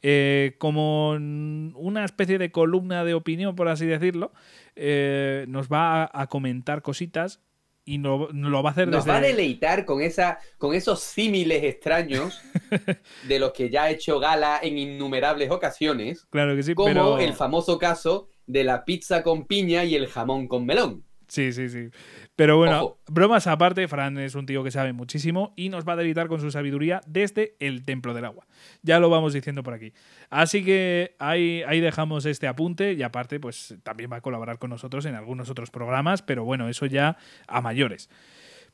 eh, 0.02 0.56
como 0.58 1.10
una 1.12 2.04
especie 2.04 2.38
de 2.38 2.50
columna 2.50 3.04
de 3.04 3.14
opinión, 3.14 3.56
por 3.56 3.68
así 3.68 3.86
decirlo. 3.86 4.32
Eh, 4.76 5.46
nos 5.48 5.68
va 5.68 6.04
a, 6.04 6.22
a 6.22 6.26
comentar 6.28 6.82
cositas 6.82 7.40
y 7.84 7.98
no, 7.98 8.28
no 8.32 8.50
lo 8.50 8.62
va 8.62 8.70
a 8.70 8.72
hacer 8.72 8.88
Nos 8.88 9.04
desde... 9.04 9.10
va 9.10 9.18
a 9.18 9.20
deleitar 9.20 9.84
con, 9.84 10.00
esa, 10.00 10.38
con 10.58 10.74
esos 10.74 11.00
símiles 11.00 11.64
extraños 11.64 12.40
de 13.28 13.38
los 13.38 13.52
que 13.52 13.70
ya 13.70 13.84
ha 13.84 13.90
hecho 13.90 14.20
gala 14.20 14.60
en 14.62 14.78
innumerables 14.78 15.50
ocasiones, 15.50 16.26
Claro 16.30 16.54
que 16.54 16.62
sí, 16.62 16.74
como 16.74 16.88
pero... 16.88 17.18
el 17.18 17.32
famoso 17.32 17.78
caso 17.78 18.28
de 18.46 18.64
la 18.64 18.84
pizza 18.84 19.22
con 19.22 19.46
piña 19.46 19.84
y 19.84 19.94
el 19.94 20.08
jamón 20.08 20.46
con 20.48 20.66
melón. 20.66 21.04
Sí, 21.30 21.52
sí, 21.52 21.68
sí. 21.68 21.90
Pero 22.34 22.56
bueno, 22.56 22.82
Ojo. 22.82 22.98
bromas 23.06 23.46
aparte, 23.46 23.86
Fran 23.86 24.18
es 24.18 24.34
un 24.34 24.46
tío 24.46 24.64
que 24.64 24.72
sabe 24.72 24.92
muchísimo 24.92 25.54
y 25.54 25.68
nos 25.68 25.86
va 25.86 25.92
a 25.92 25.96
deleitar 25.96 26.26
con 26.26 26.40
su 26.40 26.50
sabiduría 26.50 27.00
desde 27.06 27.54
el 27.60 27.84
Templo 27.84 28.14
del 28.14 28.24
Agua. 28.24 28.48
Ya 28.82 28.98
lo 28.98 29.10
vamos 29.10 29.32
diciendo 29.32 29.62
por 29.62 29.72
aquí. 29.72 29.92
Así 30.28 30.64
que 30.64 31.14
ahí, 31.20 31.62
ahí 31.68 31.80
dejamos 31.80 32.26
este 32.26 32.48
apunte 32.48 32.94
y 32.94 33.02
aparte, 33.04 33.38
pues 33.38 33.76
también 33.84 34.10
va 34.12 34.16
a 34.16 34.20
colaborar 34.20 34.58
con 34.58 34.70
nosotros 34.70 35.06
en 35.06 35.14
algunos 35.14 35.48
otros 35.50 35.70
programas, 35.70 36.20
pero 36.20 36.44
bueno, 36.44 36.68
eso 36.68 36.86
ya 36.86 37.16
a 37.46 37.60
mayores. 37.60 38.10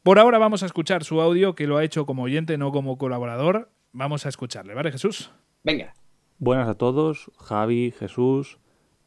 Por 0.02 0.18
ahora 0.18 0.38
vamos 0.38 0.62
a 0.62 0.66
escuchar 0.66 1.04
su 1.04 1.20
audio 1.20 1.54
que 1.54 1.66
lo 1.66 1.76
ha 1.76 1.84
hecho 1.84 2.06
como 2.06 2.22
oyente, 2.22 2.56
no 2.56 2.72
como 2.72 2.96
colaborador. 2.96 3.70
Vamos 3.92 4.24
a 4.24 4.30
escucharle, 4.30 4.72
¿vale, 4.72 4.92
Jesús? 4.92 5.30
Venga, 5.62 5.92
Buenas 6.38 6.68
a 6.68 6.74
todos, 6.74 7.30
Javi, 7.38 7.94
Jesús, 7.98 8.58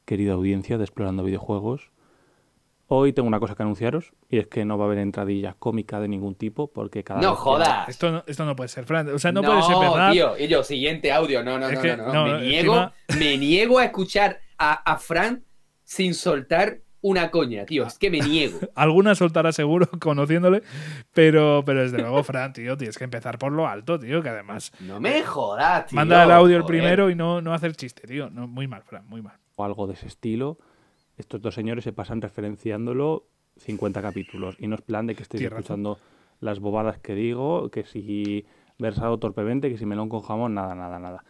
querida 0.05 0.33
audiencia 0.33 0.79
de 0.79 0.83
Explorando 0.83 1.23
Videojuegos. 1.23 1.91
Hoy 2.91 3.13
tengo 3.13 3.27
una 3.27 3.39
cosa 3.39 3.53
que 3.53 3.61
anunciaros 3.61 4.13
y 4.29 4.39
es 4.39 4.47
que 4.47 4.65
no 4.65 4.77
va 4.77 4.85
a 4.85 4.87
haber 4.87 4.97
entradilla 4.97 5.55
cómica 5.59 5.99
de 5.99 6.07
ningún 6.07 6.33
tipo 6.33 6.71
porque 6.73 7.03
cada 7.03 7.21
no 7.21 7.29
vez 7.29 7.37
que- 7.37 7.43
jodas. 7.43 7.89
Esto 7.89 8.11
no, 8.11 8.23
esto 8.25 8.45
no 8.45 8.55
puede 8.55 8.67
ser, 8.67 8.85
Fran. 8.85 9.07
O 9.13 9.19
sea, 9.19 9.31
no, 9.31 9.43
puede 9.43 9.61
ser 9.61 9.77
verdad. 9.77 10.11
tío. 10.11 10.37
Y 10.37 10.47
yo, 10.47 10.63
siguiente 10.63 11.11
audio. 11.11 11.43
No, 11.43 11.59
no, 11.59 11.69
no, 11.71 11.81
que- 11.81 11.95
no, 11.95 12.07
no. 12.07 12.13
no, 12.13 12.39
Me, 12.39 12.41
niego, 12.47 12.73
encima- 12.73 12.93
me 13.19 13.37
niego 13.37 13.77
a 13.79 13.85
escuchar 13.85 14.39
a, 14.57 14.73
a 14.91 14.97
Fran 14.97 15.43
sin 15.83 16.15
soltar 16.15 16.79
una 17.01 17.29
coña, 17.31 17.63
tío. 17.65 17.85
Es 17.85 17.97
que 17.99 18.09
me 18.09 18.19
niego. 18.21 18.59
Alguna 18.75 19.13
soltará 19.13 19.51
seguro 19.51 19.87
conociéndole, 20.01 20.63
pero, 21.13 21.61
pero 21.65 21.83
desde 21.83 21.99
luego, 21.99 22.23
Fran, 22.23 22.53
tío, 22.53 22.75
tienes 22.75 22.97
que 22.97 23.03
empezar 23.03 23.37
por 23.37 23.51
lo 23.51 23.67
alto, 23.67 23.99
tío, 23.99 24.21
que 24.23 24.29
además 24.29 24.71
No 24.79 24.99
me 24.99 25.21
jodas, 25.23 25.85
tío. 25.85 25.95
manda 25.95 26.23
el 26.23 26.31
audio 26.31 26.57
el 26.57 26.65
primero 26.65 27.09
y 27.09 27.15
no, 27.15 27.39
no 27.39 27.53
hacer 27.53 27.75
chiste, 27.75 28.07
tío. 28.07 28.29
No, 28.31 28.47
muy 28.47 28.67
mal, 28.67 28.81
Fran, 28.83 29.07
muy 29.07 29.21
mal. 29.21 29.37
o 29.55 29.63
algo 29.63 29.87
de 29.87 29.93
ese 29.93 30.07
estilo, 30.07 30.57
estos 31.19 31.41
dos 31.41 31.53
señores 31.53 31.83
se 31.83 31.93
pasan 31.93 32.21
referenciándolo 32.21 33.25
50 33.57 34.01
capítulos 34.01 34.55
y 34.59 34.67
no 34.67 34.75
es 34.75 34.81
plan 34.81 35.05
de 35.05 35.15
que 35.15 35.23
estéis 35.23 35.43
razón. 35.43 35.57
escuchando 35.59 35.97
las 36.39 36.59
bobadas 36.59 36.99
que 36.99 37.13
digo, 37.13 37.69
que 37.69 37.83
si 37.83 38.45
versado 38.77 39.19
torpemente, 39.19 39.69
que 39.69 39.77
si 39.77 39.85
melón 39.85 40.09
con 40.09 40.21
jamón, 40.21 40.53
nada, 40.53 40.73
nada, 40.73 40.97
nada. 40.99 41.23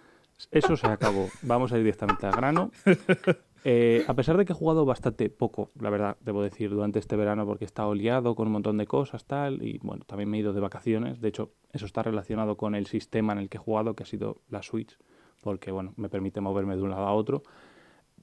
Eso 0.52 0.78
se 0.78 0.88
acabó. 0.88 1.28
Vamos 1.42 1.74
a 1.74 1.78
ir 1.78 1.84
directamente 1.84 2.26
al 2.26 2.34
grano. 2.34 2.72
Eh, 3.66 4.06
a 4.08 4.14
pesar 4.14 4.38
de 4.38 4.46
que 4.46 4.54
he 4.54 4.56
jugado 4.56 4.86
bastante 4.86 5.30
poco, 5.30 5.70
la 5.78 5.90
verdad, 5.90 6.16
debo 6.22 6.42
decir, 6.42 6.70
durante 6.70 6.98
este 6.98 7.18
verano, 7.18 7.46
porque 7.46 7.66
he 7.66 7.68
estado 7.68 7.94
liado 7.94 8.34
con 8.34 8.48
un 8.48 8.54
montón 8.54 8.78
de 8.78 8.88
cosas, 8.88 9.26
tal, 9.26 9.62
y 9.62 9.80
bueno, 9.80 10.06
también 10.06 10.30
me 10.30 10.38
he 10.38 10.40
ido 10.40 10.54
de 10.54 10.62
vacaciones. 10.62 11.20
De 11.20 11.28
hecho, 11.28 11.52
eso 11.74 11.86
está 11.86 12.02
relacionado 12.02 12.56
con 12.56 12.74
el 12.74 12.88
sistema 12.88 13.34
en 13.34 13.40
el 13.40 13.50
que 13.50 13.58
he 13.58 13.60
jugado, 13.60 13.96
que 13.96 14.04
ha 14.04 14.06
sido 14.06 14.38
la 14.50 14.64
Switch, 14.64 14.98
porque 15.42 15.72
bueno, 15.72 15.94
me 15.98 16.08
permite 16.08 16.40
moverme 16.40 16.78
de 16.78 16.84
un 16.84 16.92
lado 16.92 17.06
a 17.06 17.14
otro. 17.14 17.44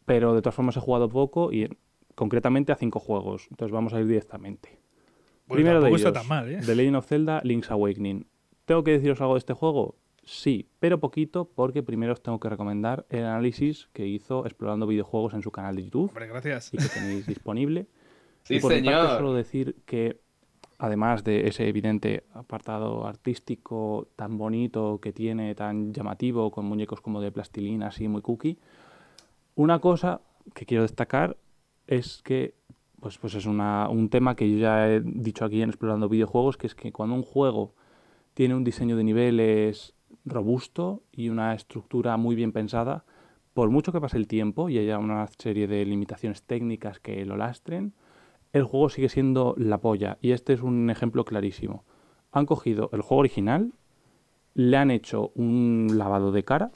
Pero 0.07 0.35
de 0.35 0.41
todas 0.41 0.55
formas 0.55 0.77
he 0.77 0.81
jugado 0.81 1.09
poco 1.11 1.53
y 1.53 1.69
concretamente 2.15 2.73
a 2.73 2.77
cinco 2.77 2.99
juegos. 2.99 3.47
Entonces 3.51 3.73
vamos 3.73 3.93
a 3.93 4.01
ir 4.01 4.07
directamente. 4.07 4.79
Bueno, 5.47 5.59
Primero 5.59 5.81
de 5.83 5.89
ellos, 5.89 6.01
está 6.01 6.13
tan 6.15 6.27
mal, 6.29 6.51
¿eh? 6.51 6.61
The 6.65 6.75
Legend 6.75 6.97
of 6.97 7.07
Zelda 7.07 7.41
Link's 7.45 7.71
Awakening. 7.71 8.27
¿Tengo 8.65 8.83
que 8.83 8.93
deciros 8.93 9.21
algo 9.21 9.35
de 9.35 9.39
este 9.39 9.53
juego? 9.53 9.97
Sí, 10.25 10.69
pero 10.81 10.99
poquito 10.99 11.45
porque 11.55 11.85
primero 11.85 12.13
os 12.13 12.21
tengo 12.23 12.41
que 12.41 12.49
recomendar 12.49 13.07
el 13.11 13.25
análisis 13.25 13.89
que 13.93 14.07
hizo 14.09 14.45
explorando 14.45 14.87
videojuegos 14.89 15.35
en 15.35 15.43
su 15.43 15.53
canal 15.53 15.77
de 15.77 15.85
YouTube 15.85 16.09
Hombre, 16.09 16.27
gracias. 16.27 16.75
y 16.75 16.79
que 16.79 16.89
tenéis 16.89 17.27
disponible. 17.29 17.87
Sí, 18.43 18.55
y 18.57 18.61
por 18.61 18.73
mi 18.73 18.83
parte 18.83 18.91
señor. 18.99 19.17
solo 19.19 19.35
decir 19.35 19.77
que 19.87 20.21
además 20.79 21.23
de 21.23 21.47
ese 21.47 21.69
evidente 21.69 22.25
apartado 22.33 23.07
artístico 23.07 24.09
tan 24.17 24.37
bonito 24.37 24.99
que 25.01 25.13
tiene, 25.13 25.55
tan 25.55 25.93
llamativo, 25.93 26.51
con 26.51 26.65
muñecos 26.65 27.01
como 27.01 27.21
de 27.21 27.31
plastilina, 27.31 27.87
así 27.89 28.09
muy 28.09 28.21
cookie, 28.23 28.59
una 29.57 29.81
cosa 29.81 30.21
que 30.55 30.67
quiero 30.67 30.83
destacar 30.83 31.37
es 31.89 32.23
que 32.23 32.55
pues, 33.01 33.19
pues 33.19 33.35
es 33.35 33.47
una, 33.47 33.89
un 33.89 34.09
tema 34.09 34.37
que 34.37 34.51
yo 34.51 34.59
ya 34.59 34.89
he 34.89 35.01
dicho 35.01 35.45
aquí 35.45 35.63
en 35.63 35.71
Explorando 35.71 36.09
Videojuegos, 36.09 36.57
que 36.57 36.67
es 36.67 36.75
que 36.75 36.93
cuando 36.93 37.15
un 37.15 37.23
juego 37.23 37.75
tiene 38.35 38.55
un 38.55 38.65
diseño 38.65 38.97
de 38.97 39.05
niveles 39.05 39.95
robusto 40.25 41.03
y 41.13 41.29
una 41.29 41.55
estructura 41.55 42.17
muy 42.17 42.35
bien 42.37 42.53
pensada, 42.53 43.05
por 43.55 43.71
mucho 43.71 43.93
que 43.93 44.01
pase 44.01 44.19
el 44.19 44.27
tiempo 44.27 44.69
y 44.69 44.79
haya 44.79 44.99
una 44.99 45.27
serie 45.39 45.67
de 45.67 45.85
limitaciones 45.85 46.43
técnicas 46.43 47.01
que 47.01 47.25
lo 47.25 47.37
lastren, 47.37 47.95
el 48.53 48.65
juego 48.65 48.89
sigue 48.91 49.09
siendo 49.09 49.55
la 49.57 49.79
polla. 49.79 50.19
Y 50.21 50.33
este 50.33 50.53
es 50.53 50.63
un 50.63 50.91
ejemplo 50.91 51.25
clarísimo. 51.25 51.85
Han 52.33 52.47
cogido 52.47 52.91
el 52.93 53.01
juego 53.01 53.21
original, 53.21 53.73
le 54.55 54.77
han 54.77 54.91
hecho 54.91 55.33
un 55.35 55.89
lavado 55.95 56.33
de 56.33 56.45
cara, 56.45 56.71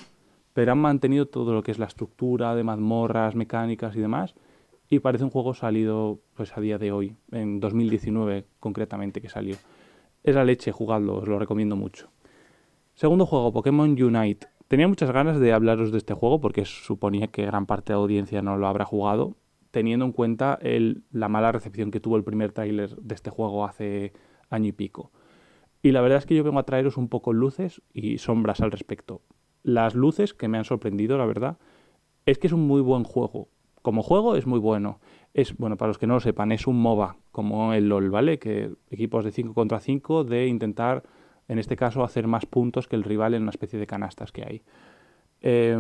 pero 0.53 0.73
han 0.73 0.79
mantenido 0.79 1.27
todo 1.27 1.53
lo 1.55 1.63
que 1.63 1.71
es 1.71 1.79
la 1.79 1.87
estructura 1.87 2.55
de 2.55 2.65
mazmorras, 2.65 3.35
mecánicas 3.35 3.95
y 3.97 4.01
demás. 4.01 4.35
Y 4.89 4.99
parece 4.99 5.25
un 5.25 5.31
juego 5.31 5.55
salido 5.55 6.21
pues 6.35 6.57
a 6.57 6.61
día 6.61 6.79
de 6.79 6.91
hoy, 6.93 7.15
en 7.31 7.61
2019 7.61 8.47
concretamente 8.59 9.21
que 9.21 9.29
salió. 9.29 9.57
Es 10.25 10.35
la 10.35 10.45
leche, 10.45 10.73
jugadlo, 10.73 11.17
os 11.17 11.29
lo 11.29 11.39
recomiendo 11.39 11.77
mucho. 11.77 12.11
Segundo 12.95 13.25
juego, 13.25 13.53
Pokémon 13.53 13.91
Unite. 13.91 14.49
Tenía 14.69 14.87
muchas 14.89 15.11
ganas 15.11 15.41
de 15.41 15.53
hablaros 15.53 15.91
de 15.93 15.99
este 15.99 16.15
juego 16.15 16.41
porque 16.41 16.65
suponía 16.65 17.29
que 17.29 17.47
gran 17.47 17.67
parte 17.67 17.93
de 17.93 17.97
la 17.97 18.03
audiencia 18.03 18.43
no 18.43 18.57
lo 18.57 18.67
habrá 18.67 18.85
jugado, 18.85 19.37
teniendo 19.71 20.05
en 20.05 20.13
cuenta 20.13 20.59
el- 20.61 21.05
la 21.13 21.29
mala 21.29 21.53
recepción 21.53 21.91
que 21.91 22.01
tuvo 22.01 22.17
el 22.17 22.25
primer 22.25 22.53
tráiler 22.53 22.95
de 22.97 23.15
este 23.15 23.31
juego 23.31 23.65
hace 23.65 24.13
año 24.49 24.69
y 24.69 24.73
pico. 24.73 25.11
Y 25.83 25.93
la 25.93 26.01
verdad 26.03 26.19
es 26.19 26.27
que 26.27 26.35
yo 26.35 26.45
vengo 26.45 26.59
a 26.59 26.65
traeros 26.65 26.97
un 26.97 27.09
poco 27.09 27.33
luces 27.33 27.81
y 27.95 28.19
sombras 28.19 28.61
al 28.61 28.71
respecto. 28.71 29.23
Las 29.63 29.95
luces 29.95 30.35
que 30.35 30.49
me 30.49 30.59
han 30.59 30.65
sorprendido, 30.65 31.19
la 31.19 31.27
verdad, 31.27 31.59
es 32.27 32.39
que 32.39 32.47
es 32.47 32.53
un 32.53 32.67
muy 32.67 32.81
buen 32.81 33.05
juego. 33.05 33.49
Como 33.83 34.03
juego 34.03 34.37
es 34.37 34.47
muy 34.47 34.59
bueno. 34.59 35.01
Es, 35.33 35.57
bueno, 35.57 35.77
para 35.77 35.89
los 35.89 35.99
que 35.99 36.07
no 36.07 36.15
lo 36.15 36.21
sepan, 36.21 36.53
es 36.53 36.67
un 36.67 36.81
MOBA, 36.81 37.17
como 37.31 37.73
el 37.73 37.89
LOL, 37.89 38.11
¿vale? 38.11 38.39
Que 38.39 38.73
equipos 38.91 39.25
de 39.25 39.31
5 39.31 39.55
contra 39.55 39.81
5 39.81 40.25
de 40.25 40.47
intentar, 40.47 41.03
en 41.49 41.59
este 41.59 41.77
caso, 41.77 42.03
hacer 42.03 42.27
más 42.27 42.47
puntos 42.47 42.89
que 42.89 42.97
el 42.97 43.05
rival 43.05 43.35
en 43.35 43.43
una 43.43 43.51
especie 43.51 43.79
de 43.79 43.87
canastas 43.87 44.33
que 44.33 44.45
hay. 44.45 44.63
Eh, 45.41 45.79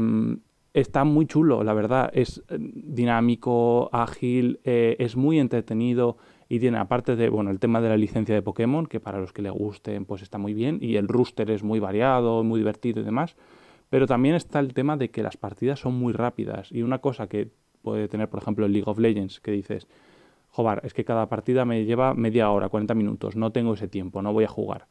está 0.73 1.05
muy 1.05 1.27
chulo, 1.27 1.63
la 1.65 1.73
verdad. 1.73 2.11
Es 2.13 2.43
eh, 2.49 2.57
dinámico, 2.59 3.91
ágil, 3.93 4.61
eh, 4.65 4.97
es 4.99 5.17
muy 5.17 5.39
entretenido 5.39 6.17
y 6.49 6.59
tiene, 6.59 6.79
aparte 6.79 7.17
de, 7.17 7.29
bueno, 7.29 7.51
el 7.51 7.61
tema 7.61 7.81
de 7.81 7.89
la 7.89 7.97
licencia 7.97 8.35
de 8.35 8.43
Pokémon, 8.43 8.87
que 8.87 9.01
para 9.01 9.21
los 9.21 9.33
que 9.33 9.43
le 9.43 9.51
gusten, 9.51 10.05
pues 10.05 10.23
está 10.23 10.39
muy 10.39 10.53
bien, 10.53 10.79
y 10.81 10.97
el 10.97 11.07
rooster 11.07 11.51
es 11.51 11.63
muy 11.63 11.79
variado, 11.79 12.43
muy 12.43 12.61
divertido 12.61 13.01
y 13.01 13.05
demás. 13.05 13.37
Pero 13.91 14.07
también 14.07 14.37
está 14.37 14.61
el 14.61 14.73
tema 14.73 14.97
de 14.97 15.11
que 15.11 15.23
las 15.23 15.37
partidas 15.37 15.81
son 15.81 15.95
muy 15.95 16.13
rápidas. 16.13 16.71
Y 16.73 16.83
una 16.83 16.99
cosa 17.01 17.27
que 17.29 17.51
puede 17.83 18.09
tener, 18.09 18.29
por 18.29 18.41
ejemplo, 18.41 18.65
el 18.65 18.73
League 18.73 18.89
of 18.89 18.99
Legends, 18.99 19.41
que 19.41 19.51
dices, 19.51 19.89
joder, 20.49 20.81
es 20.85 20.95
que 20.95 21.05
cada 21.05 21.29
partida 21.29 21.65
me 21.65 21.85
lleva 21.85 22.15
media 22.15 22.51
hora, 22.51 22.69
40 22.69 22.95
minutos, 22.95 23.37
no 23.37 23.51
tengo 23.51 23.75
ese 23.75 23.89
tiempo, 23.89 24.23
no 24.23 24.33
voy 24.33 24.45
a 24.45 24.49
jugar. 24.49 24.87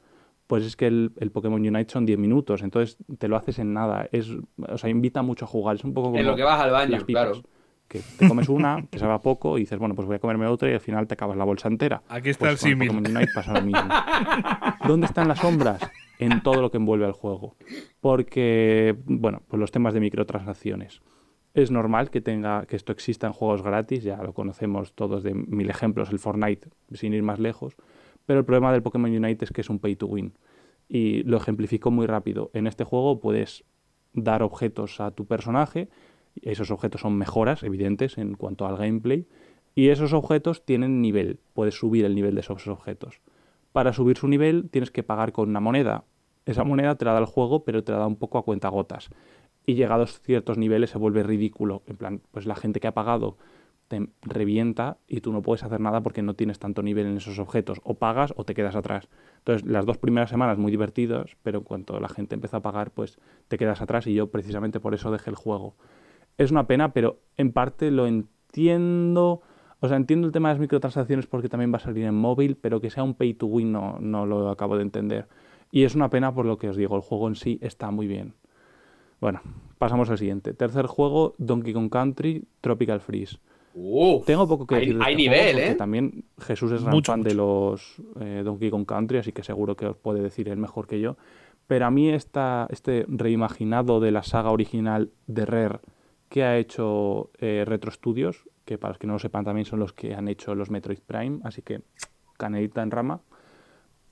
Pues 0.48 0.66
es 0.66 0.76
que 0.76 0.88
el, 0.88 1.12
el 1.20 1.32
Pokémon 1.32 1.62
Unite 1.62 1.92
son 1.92 2.06
10 2.06 2.18
minutos, 2.20 2.62
entonces 2.64 2.98
te 3.20 3.28
lo 3.28 3.38
haces 3.38 3.60
en 3.60 3.74
nada. 3.74 4.10
Es, 4.12 4.30
o 4.58 4.78
sea, 4.78 4.90
invita 4.90 5.22
mucho 5.22 5.46
a 5.46 5.48
jugar. 5.48 5.76
Es 5.76 5.84
un 5.84 5.94
poco 5.94 6.08
como 6.08 6.20
En 6.20 6.26
lo 6.26 6.36
que 6.36 6.44
vas 6.44 6.60
al 6.60 6.72
baño, 6.72 6.92
las 6.92 7.04
pipas, 7.04 7.24
claro. 7.24 7.44
Que 7.88 8.02
te 8.18 8.28
comes 8.28 8.50
una, 8.50 8.86
te 8.90 9.00
sabe 9.00 9.14
a 9.14 9.20
poco 9.20 9.58
y 9.58 9.62
dices, 9.62 9.80
bueno, 9.80 9.96
pues 9.96 10.08
voy 10.08 10.16
a 10.16 10.20
comerme 10.20 10.46
otra 10.48 10.70
y 10.70 10.74
al 10.74 10.80
final 10.80 11.08
te 11.08 11.14
acabas 11.14 11.38
la 11.38 11.44
bolsa 11.44 11.68
entera. 11.68 12.02
Aquí 12.10 12.30
está 12.30 12.46
Pues 12.46 12.64
el 12.64 12.70
símil. 12.70 12.88
Pokémon 12.90 13.16
Unite 13.16 13.32
pasa 13.34 13.54
lo 13.54 13.62
mismo. 13.62 13.82
¿Dónde 14.88 15.06
están 15.08 15.28
las 15.28 15.40
sombras? 15.40 15.82
En 16.20 16.44
todo 16.44 16.62
lo 16.62 16.70
que 16.70 16.78
envuelve 16.78 17.06
al 17.06 17.14
juego. 17.14 17.56
Porque, 18.00 18.96
bueno, 19.06 19.42
pues 19.48 19.60
los 19.60 19.72
temas 19.72 19.94
de 19.94 20.02
microtransacciones. 20.02 21.02
Es 21.56 21.72
normal 21.72 22.12
que 22.12 22.22
tenga 22.22 22.68
que 22.68 22.76
esto 22.76 22.92
exista 22.92 23.26
en 23.26 23.34
juegos 23.34 23.64
gratis, 23.64 24.04
ya 24.04 24.22
lo 24.22 24.34
conocemos 24.34 24.94
todos 24.94 25.24
de 25.24 25.34
mil 25.34 25.70
ejemplos, 25.70 26.12
el 26.12 26.20
Fortnite, 26.20 26.70
sin 26.92 27.14
ir 27.14 27.24
más 27.24 27.40
lejos. 27.40 27.76
Pero 28.28 28.40
el 28.40 28.46
problema 28.46 28.72
del 28.72 28.84
Pokémon 28.84 29.10
Unite 29.10 29.46
es 29.46 29.52
que 29.52 29.62
es 29.62 29.70
un 29.72 29.80
pay 29.80 29.96
to 29.96 30.06
win. 30.06 30.34
Y 30.88 31.24
lo 31.24 31.38
ejemplifico 31.38 31.90
muy 31.90 32.06
rápido. 32.06 32.52
En 32.54 32.68
este 32.68 32.84
juego 32.84 33.20
puedes 33.20 33.64
dar 34.14 34.44
objetos 34.44 35.00
a 35.00 35.12
tu 35.12 35.26
personaje. 35.26 35.90
Esos 36.42 36.70
objetos 36.70 37.02
son 37.02 37.18
mejoras 37.18 37.64
evidentes 37.64 38.18
en 38.18 38.36
cuanto 38.36 38.68
al 38.68 38.78
gameplay. 38.78 39.26
Y 39.74 39.90
esos 39.90 40.14
objetos 40.14 40.66
tienen 40.66 41.02
nivel. 41.02 41.40
Puedes 41.54 41.76
subir 41.76 42.06
el 42.06 42.14
nivel 42.14 42.36
de 42.36 42.42
esos 42.42 42.68
objetos. 42.68 43.22
para 43.72 43.94
subir 43.94 44.18
su 44.18 44.28
nivel 44.28 44.70
tienes 44.70 44.92
que 44.92 45.04
pagar 45.04 45.32
con 45.32 45.50
una 45.50 45.60
moneda. 45.60 46.04
Esa 46.46 46.64
moneda 46.64 46.96
te 46.96 47.06
la 47.06 47.14
da 47.14 47.20
el 47.20 47.26
juego, 47.26 47.64
pero 47.64 47.84
te 47.84 47.92
la 47.92 48.00
da 48.00 48.08
un 48.08 48.16
poco 48.16 48.38
a 48.38 48.44
cuenta 48.44 48.70
gotas. 48.70 49.10
Y 49.66 49.76
llegados 49.76 50.20
ciertos 50.22 50.58
niveles 50.58 50.90
se 50.90 50.98
vuelve 50.98 51.24
ridículo. 51.24 51.84
En 51.86 51.98
plan, 51.98 52.22
pues 52.32 52.46
la 52.46 52.56
gente 52.56 52.80
que 52.80 52.88
ha 52.88 52.94
pagado 52.94 53.38
te 53.90 54.08
revienta 54.22 54.98
y 55.08 55.22
tú 55.22 55.34
no 55.34 55.42
puedes 55.42 55.64
hacer 55.64 55.82
nada 55.82 56.02
porque 56.02 56.22
no 56.22 56.36
tienes 56.36 56.60
tanto 56.60 56.82
nivel 56.82 57.08
en 57.08 57.18
esos 57.18 57.40
objetos. 57.40 57.82
O 57.84 57.96
pagas 57.96 58.34
o 58.38 58.46
te 58.46 58.54
quedas 58.54 58.76
atrás. 58.76 59.10
Entonces, 59.40 59.68
las 59.68 59.86
dos 59.86 59.98
primeras 59.98 60.30
semanas 60.30 60.58
muy 60.58 60.72
divertidas, 60.72 61.36
pero 61.44 61.60
en 61.60 61.64
cuanto 61.66 62.00
la 62.00 62.08
gente 62.08 62.36
empezó 62.36 62.58
a 62.58 62.62
pagar, 62.62 62.92
pues 62.92 63.20
te 63.48 63.58
quedas 63.58 63.82
atrás 63.82 64.08
y 64.08 64.14
yo 64.14 64.32
precisamente 64.32 64.80
por 64.80 64.94
eso 64.94 65.12
dejé 65.12 65.32
el 65.32 65.36
juego. 65.36 65.76
Es 66.38 66.52
una 66.52 66.68
pena, 66.68 66.94
pero 66.94 67.20
en 67.36 67.52
parte 67.52 67.92
lo 67.92 68.08
entiendo. 68.08 69.42
O 69.82 69.88
sea, 69.88 69.98
entiendo 69.98 70.28
el 70.28 70.34
tema 70.34 70.50
de 70.50 70.56
las 70.56 70.62
microtransacciones 70.62 71.26
porque 71.26 71.50
también 71.50 71.74
va 71.74 71.78
a 71.78 71.82
salir 71.82 72.06
en 72.06 72.16
móvil, 72.16 72.56
pero 72.56 72.80
que 72.80 72.90
sea 72.90 73.04
un 73.04 73.16
pay 73.16 73.34
to 73.34 73.48
win 73.48 73.72
no, 73.72 73.98
no 74.00 74.26
lo 74.26 74.50
acabo 74.50 74.78
de 74.78 74.84
entender. 74.84 75.28
Y 75.72 75.84
es 75.84 75.96
una 75.96 76.10
pena 76.10 76.34
por 76.34 76.46
lo 76.46 76.58
que 76.58 76.70
os 76.70 76.76
digo, 76.76 76.96
el 76.96 77.02
juego 77.02 77.28
en 77.28 77.36
sí 77.36 77.60
está 77.62 77.92
muy 77.92 78.08
bien. 78.08 78.34
Bueno, 79.22 79.42
pasamos 79.78 80.10
al 80.10 80.18
siguiente. 80.18 80.54
Tercer 80.54 80.88
juego, 80.88 81.36
Donkey 81.38 81.74
Kong 81.74 81.90
Country 81.90 82.46
Tropical 82.62 83.02
Freeze. 83.02 83.38
Tengo 84.26 84.48
poco 84.48 84.66
que 84.66 84.76
decir 84.76 84.98
de 84.98 85.04
hay 85.04 85.14
este 85.14 85.24
nivel, 85.24 85.54
juego 85.54 85.72
¿eh? 85.72 85.76
también 85.76 86.26
Jesús 86.40 86.72
es 86.72 86.82
gran 86.82 86.96
Mucho, 86.96 87.12
fan 87.12 87.22
de 87.22 87.34
los 87.34 88.02
eh, 88.20 88.42
Donkey 88.44 88.72
Kong 88.72 88.86
Country, 88.86 89.20
así 89.20 89.32
que 89.32 89.44
seguro 89.44 89.76
que 89.76 89.86
os 89.86 89.96
puede 89.96 90.22
decir 90.22 90.50
él 90.50 90.58
mejor 90.58 90.88
que 90.88 91.00
yo. 91.00 91.18
Pero 91.68 91.86
a 91.86 91.92
mí 91.92 92.10
esta, 92.10 92.68
este 92.72 93.06
reimaginado 93.08 94.00
de 94.00 94.12
la 94.12 94.24
saga 94.24 94.52
original 94.52 95.12
de 95.28 95.46
Rare 95.46 95.80
que 96.30 96.44
ha 96.44 96.58
hecho 96.58 97.32
eh, 97.40 97.64
Retro 97.66 97.92
Studios, 97.92 98.44
que 98.66 98.78
para 98.78 98.92
los 98.92 99.00
que 99.00 99.08
no 99.08 99.14
lo 99.14 99.20
sepan 99.20 99.46
también 99.46 99.66
son 99.66 99.80
los 99.80 99.94
que 99.94 100.16
han 100.16 100.28
hecho 100.28 100.56
los 100.56 100.70
Metroid 100.70 101.00
Prime, 101.06 101.40
así 101.44 101.62
que 101.62 101.82
canelita 102.38 102.82
en 102.82 102.92
rama. 102.92 103.22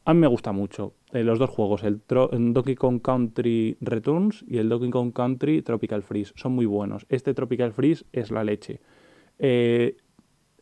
A 0.08 0.14
mí 0.14 0.22
me 0.22 0.28
gusta 0.28 0.54
mucho 0.54 0.94
eh, 1.12 1.22
los 1.22 1.38
dos 1.38 1.50
juegos, 1.50 1.84
el, 1.84 2.02
el 2.32 2.54
Donkey 2.54 2.76
Kong 2.76 3.02
Country 3.02 3.76
Returns 3.82 4.46
y 4.48 4.58
el 4.58 4.70
Donkey 4.70 4.90
Kong 4.90 5.12
Country 5.12 5.62
Tropical 5.62 6.02
Freeze. 6.02 6.32
Son 6.38 6.54
muy 6.54 6.66
buenos. 6.66 7.06
Este 7.10 7.34
Tropical 7.34 7.74
Freeze 7.74 8.06
es 8.14 8.32
la 8.32 8.46
leche. 8.46 8.80
Eh, 9.38 9.98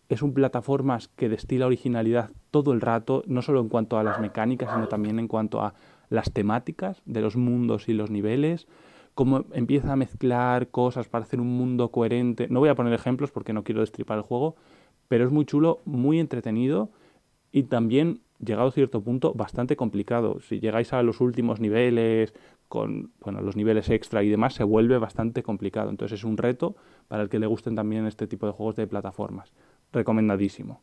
es 0.10 0.24
un 0.24 0.34
plataformas 0.34 1.10
que 1.10 1.30
destila 1.30 1.68
originalidad 1.68 2.32
todo 2.50 2.74
el 2.74 2.82
rato, 2.82 3.22
no 3.28 3.44
solo 3.44 3.60
en 3.62 3.70
cuanto 3.70 4.00
a 4.00 4.04
las 4.04 4.20
mecánicas, 4.20 4.74
sino 4.74 4.88
también 4.88 5.20
en 5.20 5.28
cuanto 5.28 5.62
a 5.62 5.76
las 6.10 6.34
temáticas 6.34 7.04
de 7.06 7.22
los 7.22 7.36
mundos 7.36 7.88
y 7.88 7.94
los 7.94 8.10
niveles, 8.10 8.68
cómo 9.14 9.46
empieza 9.54 9.94
a 9.94 9.96
mezclar 9.96 10.70
cosas 10.70 11.08
para 11.08 11.24
hacer 11.24 11.40
un 11.40 11.56
mundo 11.56 11.92
coherente. 11.92 12.48
No 12.50 12.62
voy 12.62 12.70
a 12.70 12.76
poner 12.76 12.94
ejemplos 12.94 13.30
porque 13.30 13.54
no 13.54 13.64
quiero 13.64 13.82
destripar 13.82 14.18
el 14.18 14.24
juego, 14.24 14.56
pero 15.08 15.24
es 15.24 15.32
muy 15.32 15.46
chulo, 15.46 15.84
muy 15.86 16.20
entretenido 16.20 16.90
y 17.52 17.64
también, 17.64 18.22
llegado 18.44 18.68
a 18.68 18.72
cierto 18.72 19.02
punto, 19.02 19.34
bastante 19.34 19.76
complicado. 19.76 20.40
Si 20.42 20.60
llegáis 20.60 20.94
a 20.94 21.04
los 21.04 21.22
últimos 21.22 21.60
niveles, 21.60 22.34
con 22.68 23.12
bueno, 23.22 23.42
los 23.42 23.56
niveles 23.56 23.90
extra 23.90 24.24
y 24.24 24.30
demás, 24.30 24.54
se 24.54 24.64
vuelve 24.64 24.98
bastante 24.98 25.44
complicado. 25.44 25.90
Entonces 25.90 26.20
es 26.20 26.26
un 26.26 26.38
reto 26.38 26.76
para 27.08 27.24
el 27.24 27.30
que 27.30 27.40
le 27.40 27.48
gusten 27.48 27.76
también 27.76 28.06
este 28.06 28.28
tipo 28.28 28.46
de 28.46 28.54
juegos 28.54 28.76
de 28.76 28.88
plataformas. 28.88 29.54
Recomendadísimo. 29.92 30.82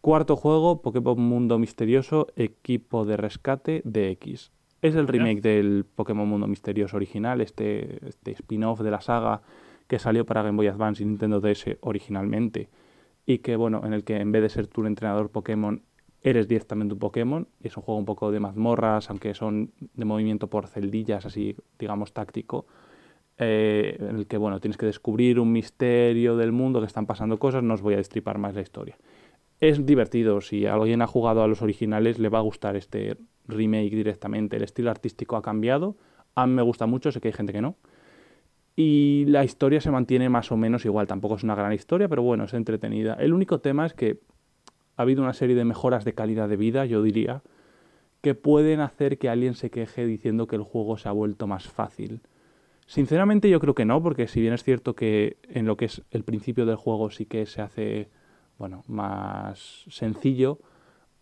Cuarto 0.00 0.34
juego, 0.34 0.80
Pokémon 0.80 1.20
Mundo 1.20 1.58
Misterioso, 1.58 2.28
Equipo 2.36 3.04
de 3.04 3.16
Rescate 3.16 3.82
DX. 3.84 4.50
Es 4.82 4.94
el 4.94 5.06
remake 5.06 5.42
del 5.42 5.84
Pokémon 5.84 6.26
Mundo 6.26 6.46
Misterioso 6.46 6.96
original, 6.96 7.42
este, 7.42 8.08
este 8.08 8.32
spin-off 8.32 8.80
de 8.80 8.90
la 8.90 9.02
saga 9.02 9.42
que 9.86 9.98
salió 9.98 10.24
para 10.24 10.42
Game 10.42 10.56
Boy 10.56 10.68
Advance 10.68 11.02
y 11.02 11.06
Nintendo 11.06 11.40
DS 11.40 11.76
originalmente. 11.80 12.70
Y 13.26 13.38
que, 13.38 13.56
bueno, 13.56 13.82
en 13.84 13.92
el 13.92 14.04
que 14.04 14.16
en 14.16 14.32
vez 14.32 14.40
de 14.40 14.48
ser 14.48 14.68
tú 14.68 14.80
el 14.80 14.86
entrenador 14.86 15.30
Pokémon, 15.30 15.82
eres 16.22 16.48
directamente 16.48 16.94
un 16.94 17.00
Pokémon. 17.00 17.48
Y 17.62 17.68
es 17.68 17.76
un 17.76 17.82
juego 17.82 17.98
un 17.98 18.04
poco 18.06 18.30
de 18.30 18.40
mazmorras, 18.40 19.10
aunque 19.10 19.34
son 19.34 19.72
de 19.94 20.04
movimiento 20.04 20.48
por 20.48 20.66
celdillas, 20.66 21.26
así, 21.26 21.56
digamos, 21.78 22.12
táctico. 22.12 22.66
eh, 23.42 23.96
en 23.98 24.16
el 24.16 24.26
que, 24.26 24.36
bueno, 24.36 24.60
tienes 24.60 24.76
que 24.76 24.86
descubrir 24.86 25.40
un 25.40 25.50
misterio 25.50 26.36
del 26.36 26.52
mundo, 26.52 26.80
que 26.80 26.86
están 26.86 27.06
pasando 27.06 27.38
cosas. 27.38 27.62
No 27.62 27.74
os 27.74 27.80
voy 27.82 27.94
a 27.94 27.96
destripar 27.96 28.36
más 28.38 28.54
la 28.54 28.60
historia. 28.60 28.98
Es 29.60 29.84
divertido, 29.86 30.40
si 30.40 30.66
alguien 30.66 31.02
ha 31.02 31.06
jugado 31.06 31.42
a 31.42 31.48
los 31.48 31.62
originales 31.62 32.18
le 32.18 32.28
va 32.28 32.38
a 32.38 32.42
gustar 32.42 32.76
este 32.76 33.16
remake 33.46 33.90
directamente. 33.90 34.56
El 34.56 34.62
estilo 34.62 34.90
artístico 34.90 35.36
ha 35.36 35.42
cambiado, 35.42 35.96
a 36.34 36.46
mí 36.46 36.54
me 36.54 36.62
gusta 36.62 36.86
mucho, 36.86 37.12
sé 37.12 37.20
que 37.20 37.28
hay 37.28 37.34
gente 37.34 37.52
que 37.52 37.62
no. 37.62 37.76
Y 38.76 39.24
la 39.26 39.44
historia 39.44 39.80
se 39.80 39.90
mantiene 39.90 40.28
más 40.28 40.52
o 40.52 40.56
menos 40.56 40.84
igual, 40.84 41.06
tampoco 41.06 41.36
es 41.36 41.42
una 41.42 41.54
gran 41.54 41.72
historia, 41.72 42.08
pero 42.08 42.22
bueno, 42.22 42.44
es 42.44 42.54
entretenida. 42.54 43.14
El 43.14 43.32
único 43.34 43.60
tema 43.60 43.84
es 43.86 43.94
que 43.94 44.20
ha 45.00 45.02
habido 45.02 45.22
una 45.22 45.32
serie 45.32 45.56
de 45.56 45.64
mejoras 45.64 46.04
de 46.04 46.12
calidad 46.12 46.48
de 46.48 46.56
vida, 46.56 46.84
yo 46.84 47.02
diría, 47.02 47.40
que 48.20 48.34
pueden 48.34 48.80
hacer 48.80 49.16
que 49.16 49.30
alguien 49.30 49.54
se 49.54 49.70
queje 49.70 50.04
diciendo 50.04 50.46
que 50.46 50.56
el 50.56 50.62
juego 50.62 50.98
se 50.98 51.08
ha 51.08 51.12
vuelto 51.12 51.46
más 51.46 51.68
fácil. 51.68 52.20
Sinceramente 52.86 53.48
yo 53.48 53.60
creo 53.60 53.74
que 53.74 53.86
no, 53.86 54.02
porque 54.02 54.28
si 54.28 54.42
bien 54.42 54.52
es 54.52 54.62
cierto 54.62 54.94
que 54.94 55.38
en 55.48 55.64
lo 55.64 55.78
que 55.78 55.86
es 55.86 56.02
el 56.10 56.22
principio 56.22 56.66
del 56.66 56.76
juego 56.76 57.10
sí 57.10 57.24
que 57.24 57.46
se 57.46 57.62
hace 57.62 58.08
bueno, 58.58 58.84
más 58.88 59.86
sencillo, 59.88 60.58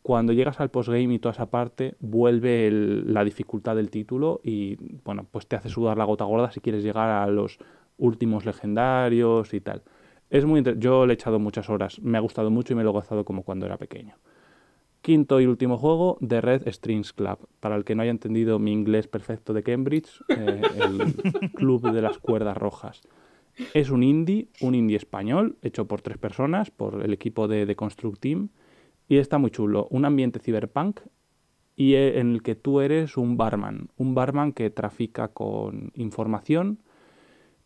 cuando 0.02 0.32
llegas 0.32 0.58
al 0.58 0.70
postgame 0.70 1.14
y 1.14 1.18
toda 1.20 1.34
esa 1.34 1.46
parte, 1.46 1.94
vuelve 2.00 2.66
el- 2.66 3.14
la 3.14 3.22
dificultad 3.22 3.76
del 3.76 3.90
título 3.90 4.40
y 4.42 4.76
bueno, 5.04 5.24
pues 5.30 5.46
te 5.46 5.54
hace 5.54 5.68
sudar 5.68 5.96
la 5.98 6.04
gota 6.04 6.24
gorda 6.24 6.50
si 6.50 6.60
quieres 6.60 6.82
llegar 6.82 7.10
a 7.10 7.28
los 7.28 7.58
últimos 7.96 8.44
legendarios 8.44 9.54
y 9.54 9.60
tal. 9.60 9.82
Es 10.30 10.44
muy 10.44 10.62
yo 10.78 11.06
le 11.06 11.12
he 11.12 11.14
echado 11.14 11.38
muchas 11.38 11.70
horas, 11.70 12.00
me 12.00 12.18
ha 12.18 12.20
gustado 12.20 12.50
mucho 12.50 12.72
y 12.72 12.76
me 12.76 12.82
lo 12.82 12.90
he 12.90 12.92
gozado 12.92 13.24
como 13.24 13.42
cuando 13.42 13.66
era 13.66 13.78
pequeño. 13.78 14.16
Quinto 15.00 15.40
y 15.40 15.46
último 15.46 15.78
juego, 15.78 16.18
The 16.26 16.40
Red 16.40 16.68
Strings 16.70 17.12
Club. 17.12 17.48
Para 17.60 17.76
el 17.76 17.84
que 17.84 17.94
no 17.94 18.02
haya 18.02 18.10
entendido 18.10 18.58
mi 18.58 18.72
inglés 18.72 19.06
perfecto 19.06 19.52
de 19.52 19.62
Cambridge, 19.62 20.22
eh, 20.28 20.60
el 20.76 21.14
club 21.52 21.92
de 21.92 22.02
las 22.02 22.18
cuerdas 22.18 22.56
rojas. 22.56 23.00
Es 23.74 23.90
un 23.90 24.02
indie, 24.02 24.48
un 24.60 24.74
indie 24.74 24.96
español, 24.96 25.56
hecho 25.62 25.86
por 25.86 26.02
tres 26.02 26.18
personas, 26.18 26.70
por 26.70 27.02
el 27.02 27.12
equipo 27.12 27.48
de 27.48 27.64
The 27.64 27.76
Construct 27.76 28.20
Team, 28.20 28.50
y 29.08 29.16
está 29.16 29.38
muy 29.38 29.50
chulo. 29.50 29.86
Un 29.90 30.04
ambiente 30.04 30.40
cyberpunk 30.40 31.00
y 31.74 31.94
eh, 31.94 32.18
en 32.18 32.32
el 32.32 32.42
que 32.42 32.54
tú 32.54 32.80
eres 32.80 33.16
un 33.16 33.36
barman, 33.36 33.88
un 33.96 34.14
barman 34.14 34.52
que 34.52 34.68
trafica 34.68 35.28
con 35.28 35.92
información 35.94 36.80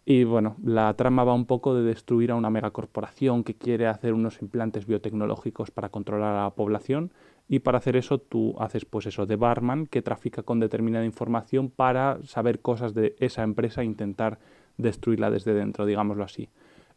y 0.04 0.24
bueno, 0.24 0.56
la 0.64 0.92
trama 0.94 1.22
va 1.22 1.32
un 1.32 1.46
poco 1.46 1.74
de 1.74 1.82
destruir 1.82 2.32
a 2.32 2.34
una 2.34 2.50
megacorporación 2.50 3.44
que 3.44 3.54
quiere 3.54 3.86
hacer 3.86 4.14
unos 4.14 4.42
implantes 4.42 4.86
biotecnológicos 4.86 5.70
para 5.70 5.90
controlar 5.90 6.34
a 6.34 6.44
la 6.44 6.50
población 6.50 7.12
y 7.48 7.60
para 7.60 7.78
hacer 7.78 7.96
eso 7.96 8.18
tú 8.18 8.56
haces 8.58 8.84
pues 8.84 9.06
eso 9.06 9.26
de 9.26 9.36
barman 9.36 9.86
que 9.86 10.02
trafica 10.02 10.42
con 10.42 10.58
determinada 10.58 11.04
información 11.04 11.70
para 11.70 12.18
saber 12.24 12.60
cosas 12.60 12.94
de 12.94 13.14
esa 13.20 13.44
empresa 13.44 13.82
e 13.82 13.84
intentar 13.84 14.40
destruirla 14.76 15.30
desde 15.30 15.54
dentro, 15.54 15.86
digámoslo 15.86 16.24
así. 16.24 16.48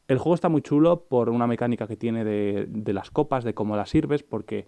El 0.08 0.18
juego 0.18 0.36
está 0.36 0.50
muy 0.50 0.62
chulo 0.62 1.06
por 1.06 1.30
una 1.30 1.46
mecánica 1.46 1.88
que 1.88 1.98
tiene 1.98 2.24
de, 2.24 2.66
de 2.70 2.94
las 2.94 3.12
copas, 3.12 3.44
de 3.44 3.54
cómo 3.54 3.76
las 3.76 3.90
sirves, 3.90 4.24
porque 4.24 4.68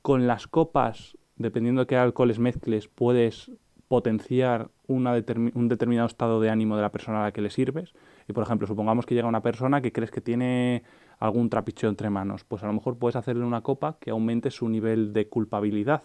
con 0.00 0.26
las 0.26 0.46
copas, 0.46 1.18
dependiendo 1.36 1.82
de 1.82 1.86
qué 1.86 1.96
alcoholes 1.96 2.38
mezcles, 2.38 2.88
puedes 2.88 3.50
potenciar 3.88 4.70
una 4.86 5.16
determi- 5.16 5.52
un 5.54 5.68
determinado 5.68 6.06
estado 6.06 6.40
de 6.40 6.50
ánimo 6.50 6.76
de 6.76 6.82
la 6.82 6.92
persona 6.92 7.20
a 7.20 7.24
la 7.24 7.32
que 7.32 7.40
le 7.42 7.50
sirves. 7.50 7.92
Y 8.28 8.32
por 8.32 8.42
ejemplo, 8.44 8.66
supongamos 8.66 9.06
que 9.06 9.14
llega 9.14 9.28
una 9.28 9.42
persona 9.42 9.80
que 9.82 9.92
crees 9.92 10.10
que 10.10 10.20
tiene 10.20 10.82
algún 11.18 11.48
trapicheo 11.50 11.88
entre 11.88 12.10
manos, 12.10 12.44
pues 12.44 12.62
a 12.62 12.66
lo 12.66 12.72
mejor 12.72 12.98
puedes 12.98 13.16
hacerle 13.16 13.44
una 13.44 13.62
copa 13.62 13.96
que 14.00 14.10
aumente 14.10 14.50
su 14.50 14.68
nivel 14.68 15.12
de 15.12 15.28
culpabilidad. 15.28 16.02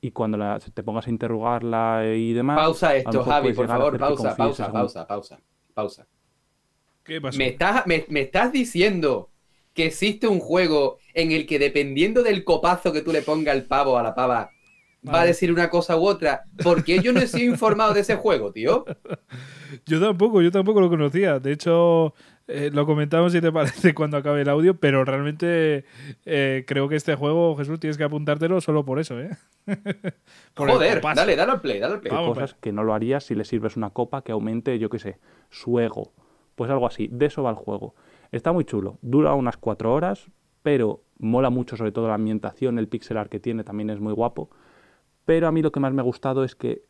Y 0.00 0.10
cuando 0.10 0.36
la- 0.36 0.58
te 0.58 0.82
pongas 0.82 1.06
a 1.06 1.10
interrogarla 1.10 2.04
y 2.16 2.32
demás. 2.32 2.56
Pausa 2.56 2.96
esto, 2.96 3.22
Javi, 3.22 3.52
por 3.52 3.68
favor, 3.68 3.98
pausa, 3.98 4.36
pausa, 4.36 4.72
pausa, 4.72 5.06
pausa, 5.06 5.40
pausa. 5.74 6.06
¿Qué 7.04 7.20
pasó? 7.20 7.38
¿Me 7.38 7.48
estás, 7.48 7.86
me, 7.86 8.04
me 8.08 8.20
estás 8.22 8.52
diciendo 8.52 9.30
que 9.74 9.86
existe 9.86 10.26
un 10.28 10.40
juego 10.40 10.98
en 11.14 11.32
el 11.32 11.46
que 11.46 11.58
dependiendo 11.58 12.22
del 12.22 12.44
copazo 12.44 12.92
que 12.92 13.02
tú 13.02 13.12
le 13.12 13.22
pongas 13.22 13.54
al 13.54 13.64
pavo 13.64 13.96
a 13.98 14.02
la 14.02 14.14
pava, 14.14 14.50
va 15.06 15.22
a 15.22 15.26
decir 15.26 15.52
una 15.52 15.70
cosa 15.70 15.96
u 15.96 16.06
otra? 16.06 16.44
Porque 16.62 17.00
yo 17.00 17.12
no 17.12 17.20
he 17.20 17.26
sido 17.26 17.50
informado 17.50 17.94
de 17.94 18.00
ese 18.00 18.16
juego, 18.16 18.52
tío. 18.52 18.84
Yo 19.86 19.98
tampoco, 20.00 20.42
yo 20.42 20.50
tampoco 20.50 20.82
lo 20.82 20.90
conocía. 20.90 21.38
De 21.38 21.50
hecho, 21.50 22.12
eh, 22.46 22.70
lo 22.72 22.84
comentamos 22.84 23.32
si 23.32 23.40
te 23.40 23.50
parece 23.50 23.94
cuando 23.94 24.18
acabe 24.18 24.42
el 24.42 24.48
audio, 24.48 24.78
pero 24.78 25.04
realmente 25.04 25.86
eh, 26.26 26.64
creo 26.66 26.88
que 26.88 26.96
este 26.96 27.14
juego, 27.14 27.56
Jesús, 27.56 27.80
tienes 27.80 27.96
que 27.96 28.04
apuntártelo 28.04 28.60
solo 28.60 28.84
por 28.84 28.98
eso, 28.98 29.18
¿eh? 29.18 29.30
Por 30.54 30.70
Joder, 30.70 31.00
dale, 31.00 31.36
dale 31.36 31.52
al 31.52 31.60
play, 31.60 31.78
dale 31.78 31.94
al 31.94 32.00
play. 32.00 32.12
Vamos, 32.12 32.34
cosas 32.34 32.54
que 32.60 32.72
no 32.72 32.84
lo 32.84 32.92
harías 32.92 33.24
si 33.24 33.34
le 33.34 33.44
sirves 33.44 33.76
una 33.76 33.90
copa 33.90 34.22
que 34.22 34.32
aumente, 34.32 34.78
yo 34.78 34.90
qué 34.90 34.98
sé, 34.98 35.18
su 35.50 35.78
ego. 35.80 36.12
Pues 36.54 36.70
algo 36.70 36.86
así, 36.86 37.08
de 37.10 37.26
eso 37.26 37.42
va 37.42 37.50
el 37.50 37.56
juego. 37.56 37.94
Está 38.30 38.52
muy 38.52 38.64
chulo, 38.64 38.98
dura 39.00 39.34
unas 39.34 39.56
cuatro 39.56 39.94
horas, 39.94 40.26
pero 40.62 41.04
mola 41.18 41.48
mucho 41.48 41.76
sobre 41.76 41.92
todo 41.92 42.08
la 42.08 42.14
ambientación, 42.14 42.78
el 42.78 42.88
pixel 42.88 43.16
art 43.16 43.30
que 43.30 43.40
tiene 43.40 43.64
también 43.64 43.90
es 43.90 44.00
muy 44.00 44.12
guapo. 44.12 44.50
Pero 45.24 45.46
a 45.46 45.52
mí 45.52 45.62
lo 45.62 45.72
que 45.72 45.80
más 45.80 45.92
me 45.92 46.00
ha 46.00 46.04
gustado 46.04 46.44
es 46.44 46.54
que 46.54 46.82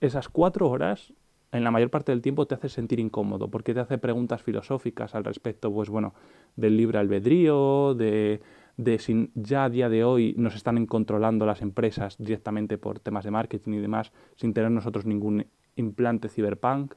esas 0.00 0.28
cuatro 0.28 0.68
horas, 0.68 1.12
en 1.52 1.64
la 1.64 1.70
mayor 1.70 1.90
parte 1.90 2.12
del 2.12 2.22
tiempo, 2.22 2.46
te 2.46 2.54
hace 2.54 2.68
sentir 2.68 2.98
incómodo, 2.98 3.48
porque 3.48 3.74
te 3.74 3.80
hace 3.80 3.98
preguntas 3.98 4.42
filosóficas 4.42 5.14
al 5.14 5.24
respecto, 5.24 5.72
pues 5.72 5.90
bueno, 5.90 6.14
del 6.56 6.76
libre 6.76 6.98
albedrío, 6.98 7.94
de, 7.94 8.40
de 8.76 8.98
si 8.98 9.30
ya 9.34 9.64
a 9.64 9.70
día 9.70 9.88
de 9.88 10.04
hoy 10.04 10.34
nos 10.38 10.54
están 10.54 10.86
controlando 10.86 11.44
las 11.46 11.60
empresas 11.62 12.16
directamente 12.18 12.78
por 12.78 12.98
temas 13.00 13.24
de 13.24 13.30
marketing 13.30 13.72
y 13.72 13.80
demás, 13.80 14.12
sin 14.36 14.54
tener 14.54 14.70
nosotros 14.70 15.04
ningún 15.04 15.46
implante 15.76 16.28
cyberpunk. 16.28 16.94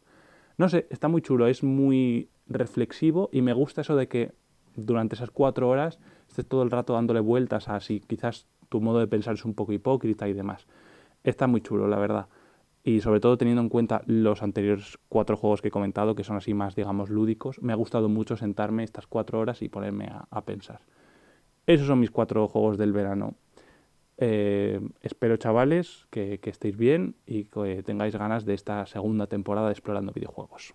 No 0.57 0.69
sé, 0.69 0.87
está 0.89 1.09
muy 1.09 1.21
chulo, 1.21 1.47
es 1.47 1.63
muy 1.63 2.29
reflexivo 2.47 3.29
y 3.31 3.41
me 3.41 3.53
gusta 3.53 3.81
eso 3.81 3.95
de 3.95 4.07
que 4.07 4.31
durante 4.75 5.15
esas 5.15 5.31
cuatro 5.31 5.69
horas 5.69 5.99
estés 6.27 6.45
todo 6.47 6.63
el 6.63 6.71
rato 6.71 6.93
dándole 6.93 7.19
vueltas 7.19 7.69
a 7.69 7.79
si 7.79 7.99
quizás 7.99 8.47
tu 8.75 8.81
modo 8.81 8.99
de 8.99 9.07
pensar 9.07 9.35
es 9.35 9.45
un 9.45 9.53
poco 9.53 9.71
hipócrita 9.71 10.27
y 10.27 10.33
demás. 10.33 10.67
Está 11.23 11.47
muy 11.47 11.61
chulo, 11.61 11.87
la 11.87 11.97
verdad. 11.97 12.27
Y 12.83 12.99
sobre 12.99 13.21
todo 13.21 13.37
teniendo 13.37 13.61
en 13.61 13.69
cuenta 13.69 14.01
los 14.05 14.43
anteriores 14.43 14.99
cuatro 15.07 15.37
juegos 15.37 15.61
que 15.61 15.69
he 15.69 15.71
comentado, 15.71 16.13
que 16.13 16.25
son 16.25 16.35
así 16.35 16.53
más, 16.53 16.75
digamos, 16.75 17.09
lúdicos, 17.09 17.61
me 17.61 17.71
ha 17.71 17.77
gustado 17.77 18.09
mucho 18.09 18.35
sentarme 18.35 18.83
estas 18.83 19.07
cuatro 19.07 19.39
horas 19.39 19.61
y 19.61 19.69
ponerme 19.69 20.09
a, 20.29 20.41
pensar. 20.41 20.81
Esos 21.65 21.87
son 21.87 22.01
mis 22.01 22.11
cuatro 22.11 22.49
juegos 22.49 22.77
del 22.77 22.91
verano. 22.91 23.35
Eh, 24.17 24.81
espero, 25.01 25.37
chavales, 25.37 26.05
que, 26.09 26.37
estéis 26.43 26.75
bien 26.75 27.15
y 27.25 27.45
que 27.45 27.81
tengáis 27.81 28.17
ganas 28.17 28.43
de 28.43 28.55
esta 28.55 28.85
segunda 28.87 29.27
temporada 29.27 29.67
de 29.67 29.71
Explorando 29.71 30.11
Videojuegos. 30.11 30.73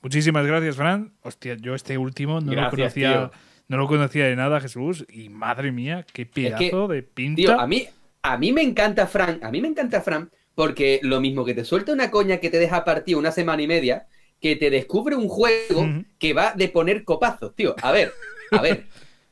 Muchísimas 0.00 0.46
gracias, 0.46 0.76
Fran. 0.76 1.12
Hostia, 1.22 1.56
yo 1.56 1.74
este 1.74 1.98
último 1.98 2.40
no 2.40 2.54
lo 2.54 2.70
conocía. 2.70 3.32
No 3.68 3.76
lo 3.76 3.86
conocía 3.86 4.24
de 4.24 4.34
nada, 4.34 4.60
Jesús. 4.60 5.04
Y 5.10 5.28
madre 5.28 5.72
mía, 5.72 6.04
qué 6.12 6.24
pedazo 6.24 6.88
de 6.88 7.02
pinta. 7.02 7.60
a 7.60 7.66
mí, 7.66 7.86
a 8.22 8.38
mí 8.38 8.52
me 8.52 8.62
encanta 8.62 9.06
Fran. 9.06 9.40
A 9.42 9.50
mí 9.50 9.60
me 9.60 9.68
encanta 9.68 10.00
Fran 10.00 10.30
porque 10.58 10.98
lo 11.04 11.20
mismo 11.20 11.44
que 11.44 11.54
te 11.54 11.64
suelta 11.64 11.92
una 11.92 12.10
coña 12.10 12.38
que 12.38 12.50
te 12.50 12.58
deja 12.58 12.84
partir 12.84 13.14
una 13.14 13.30
semana 13.30 13.62
y 13.62 13.68
media, 13.68 14.08
que 14.40 14.56
te 14.56 14.70
descubre 14.70 15.14
un 15.14 15.28
juego 15.28 15.86
que 16.18 16.32
va 16.32 16.52
de 16.52 16.68
poner 16.68 17.04
copazos, 17.04 17.54
tío. 17.54 17.76
A 17.80 17.92
ver, 17.92 18.12
a 18.50 18.60
ver, 18.60 18.86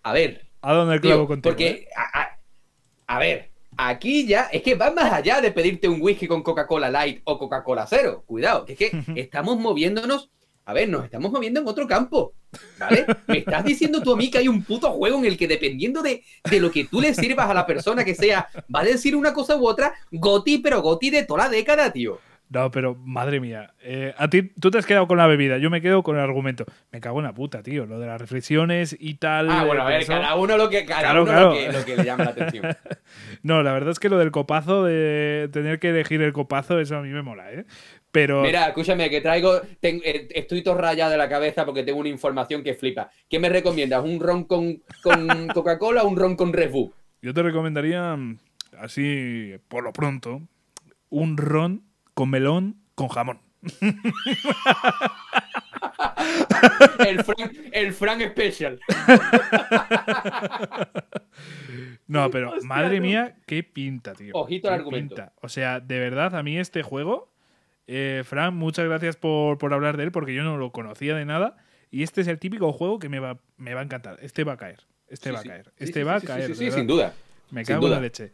a 0.04 0.12
ver. 0.12 0.46
¿A 0.60 0.72
dónde 0.72 0.94
el 0.94 1.00
clavo 1.00 1.26
contigo? 1.26 1.50
Porque, 1.50 1.66
eh? 1.66 1.88
a, 3.08 3.18
ver, 3.18 3.50
aquí 3.76 4.24
ya 4.24 4.42
es 4.52 4.62
que 4.62 4.76
va 4.76 4.92
más 4.92 5.12
allá 5.12 5.40
de 5.40 5.50
pedirte 5.50 5.88
un 5.88 6.00
whisky 6.00 6.28
con 6.28 6.44
Coca-Cola 6.44 6.90
Light 6.90 7.22
o 7.24 7.38
Coca-Cola 7.38 7.86
Cero. 7.88 8.22
Cuidado, 8.24 8.64
que 8.64 8.74
es 8.74 8.78
que 8.78 8.90
estamos 9.20 9.58
moviéndonos 9.58 10.30
a 10.66 10.72
ver, 10.72 10.88
nos 10.88 11.04
estamos 11.04 11.30
moviendo 11.30 11.60
en 11.60 11.68
otro 11.68 11.86
campo, 11.86 12.34
¿vale? 12.76 13.06
Me 13.28 13.38
estás 13.38 13.64
diciendo 13.64 14.02
tú 14.02 14.12
a 14.12 14.16
mí 14.16 14.28
que 14.28 14.38
hay 14.38 14.48
un 14.48 14.64
puto 14.64 14.90
juego 14.90 15.18
en 15.20 15.24
el 15.24 15.38
que 15.38 15.46
dependiendo 15.46 16.02
de, 16.02 16.24
lo 16.58 16.72
que 16.72 16.84
tú 16.84 17.00
le 17.00 17.14
sirvas 17.14 17.48
a 17.48 17.54
la 17.54 17.66
persona 17.66 18.04
que 18.04 18.16
sea, 18.16 18.48
va 18.74 18.80
a 18.80 18.84
decir 18.84 19.14
una 19.14 19.32
cosa 19.32 19.56
u 19.56 19.64
otra, 19.64 19.94
Goti, 20.10 20.58
pero 20.58 20.82
Goti 20.82 21.10
de 21.10 21.24
toda 21.24 21.44
la 21.44 21.50
década, 21.50 21.92
tío. 21.92 22.18
No, 22.48 22.70
pero 22.70 22.94
madre 22.94 23.40
mía. 23.40 23.74
Eh, 23.82 24.14
a 24.16 24.28
ti, 24.28 24.42
tú 24.42 24.70
te 24.70 24.78
has 24.78 24.86
quedado 24.86 25.08
con 25.08 25.18
la 25.18 25.26
bebida, 25.26 25.58
yo 25.58 25.68
me 25.68 25.80
quedo 25.80 26.04
con 26.04 26.16
el 26.16 26.22
argumento. 26.22 26.64
Me 26.92 27.00
cago 27.00 27.18
en 27.18 27.24
la 27.24 27.34
puta, 27.34 27.62
tío. 27.62 27.86
Lo 27.86 27.98
de 27.98 28.06
las 28.06 28.20
reflexiones 28.20 28.96
y 28.98 29.14
tal. 29.14 29.50
Ah, 29.50 29.64
bueno, 29.64 29.82
a 29.82 29.88
ver, 29.88 30.06
cada 30.06 30.36
uno 30.36 30.56
lo 30.56 30.68
que, 30.68 30.84
cada 30.84 31.20
uno 31.20 31.32
Lo, 31.32 31.52
que, 31.52 31.72
lo 31.72 31.84
que 31.84 31.96
le 31.96 32.04
llama 32.04 32.24
la 32.24 32.30
atención. 32.30 32.76
no, 33.42 33.62
la 33.64 33.72
verdad 33.72 33.90
es 33.90 33.98
que 33.98 34.08
lo 34.08 34.18
del 34.18 34.30
copazo, 34.30 34.84
de 34.84 35.48
tener 35.52 35.80
que 35.80 35.88
elegir 35.88 36.22
el 36.22 36.32
copazo, 36.32 36.78
eso 36.78 36.96
a 36.96 37.02
mí 37.02 37.08
me 37.08 37.22
mola, 37.22 37.52
¿eh? 37.52 37.64
Mira, 38.16 38.68
escúchame, 38.68 39.10
que 39.10 39.20
traigo. 39.20 39.60
Eh, 39.82 40.28
estoy 40.34 40.62
todo 40.62 40.76
rayado 40.76 41.10
de 41.10 41.18
la 41.18 41.28
cabeza 41.28 41.66
porque 41.66 41.82
tengo 41.82 42.00
una 42.00 42.08
información 42.08 42.62
que 42.62 42.72
flipa. 42.74 43.10
¿Qué 43.28 43.38
me 43.38 43.50
recomiendas? 43.50 44.02
¿Un 44.02 44.18
ron 44.20 44.44
con, 44.44 44.82
Coca-Cola 45.54 46.02
o 46.02 46.08
un 46.08 46.16
ron 46.16 46.34
con 46.36 46.52
Red 46.52 46.70
Bull? 46.70 46.92
Yo 47.20 47.34
te 47.34 47.42
recomendaría, 47.42 48.16
mm, 48.16 48.38
así 48.78 49.54
por 49.68 49.84
lo 49.84 49.92
pronto, 49.92 50.40
un 51.10 51.36
ron 51.36 51.82
con 52.14 52.30
melón 52.30 52.80
con 52.94 53.08
jamón. 53.08 53.40
el, 57.06 57.22
Frank, 57.24 57.52
el 57.72 57.92
Frank 57.92 58.22
Special. 58.30 58.80
No, 62.08 62.30
pero 62.30 62.54
madre 62.62 63.00
mía, 63.00 63.34
qué 63.46 63.64
pinta, 63.64 64.12
tío. 64.12 64.32
Ojito 64.34 64.68
al 64.68 64.74
argumento. 64.74 65.28
O 65.42 65.48
sea, 65.48 65.80
de 65.80 65.98
verdad, 65.98 66.36
a 66.36 66.42
mí 66.44 66.56
este 66.56 66.84
juego 66.84 67.32
eh, 67.86 68.22
Fran, 68.24 68.54
muchas 68.54 68.86
gracias 68.86 69.16
por, 69.16 69.58
hablar 69.72 69.96
de 69.96 70.04
él 70.04 70.12
porque 70.12 70.34
yo 70.34 70.42
no 70.42 70.56
lo 70.56 70.72
conocía 70.72 71.14
de 71.14 71.24
nada. 71.24 71.56
Y 71.90 72.02
este 72.02 72.20
es 72.20 72.28
el 72.28 72.38
típico 72.38 72.72
juego 72.72 72.98
que 72.98 73.08
me 73.08 73.20
va, 73.20 73.38
me 73.56 73.74
va 73.74 73.80
a 73.80 73.84
encantar. 73.84 74.18
Este 74.20 74.44
va 74.44 74.54
a 74.54 74.56
caer. 74.56 74.80
Este 75.08 75.30
va 75.30 75.40
a 75.40 75.42
caer. 75.42 75.72
Este 75.78 76.04
va 76.04 76.16
a 76.16 76.20
caer. 76.20 76.54
Sí, 76.56 76.70
sin 76.70 76.86
duda. 76.86 77.14
Me 77.50 77.64
cago 77.64 77.86
en 77.86 77.92
la 77.92 78.00
leche. 78.00 78.32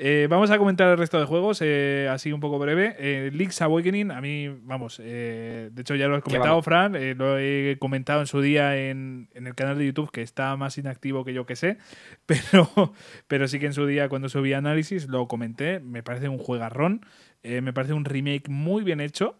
Eh, 0.00 0.28
vamos 0.30 0.48
a 0.52 0.58
comentar 0.58 0.88
el 0.92 0.96
resto 0.96 1.18
de 1.18 1.26
juegos, 1.26 1.58
eh, 1.60 2.08
así 2.08 2.30
un 2.30 2.38
poco 2.38 2.60
breve. 2.60 2.94
Eh, 3.00 3.30
Link's 3.32 3.60
Awakening, 3.60 4.12
a 4.12 4.20
mí, 4.20 4.48
vamos, 4.48 4.98
de 4.98 5.72
hecho 5.76 5.96
ya 5.96 6.06
lo 6.06 6.14
has 6.14 6.22
comentado, 6.22 6.62
Fran, 6.62 6.92
lo 7.18 7.36
he 7.36 7.76
comentado 7.80 8.20
en 8.20 8.28
su 8.28 8.40
día 8.40 8.76
en, 8.76 9.28
el 9.34 9.56
canal 9.56 9.76
de 9.76 9.86
YouTube, 9.86 10.12
que 10.12 10.22
está 10.22 10.54
más 10.56 10.78
inactivo 10.78 11.24
que 11.24 11.34
yo 11.34 11.46
que 11.46 11.56
sé, 11.56 11.78
pero, 12.26 12.94
pero 13.26 13.48
sí 13.48 13.58
que 13.58 13.66
en 13.66 13.72
su 13.72 13.86
día 13.86 14.08
cuando 14.08 14.28
subí 14.28 14.52
análisis 14.52 15.08
lo 15.08 15.26
comenté, 15.26 15.80
me 15.80 16.04
parece 16.04 16.28
un 16.28 16.38
juegarrón, 16.38 17.04
me 17.42 17.72
parece 17.72 17.92
un 17.92 18.04
remake 18.04 18.48
muy 18.48 18.84
bien 18.84 19.00
hecho. 19.00 19.36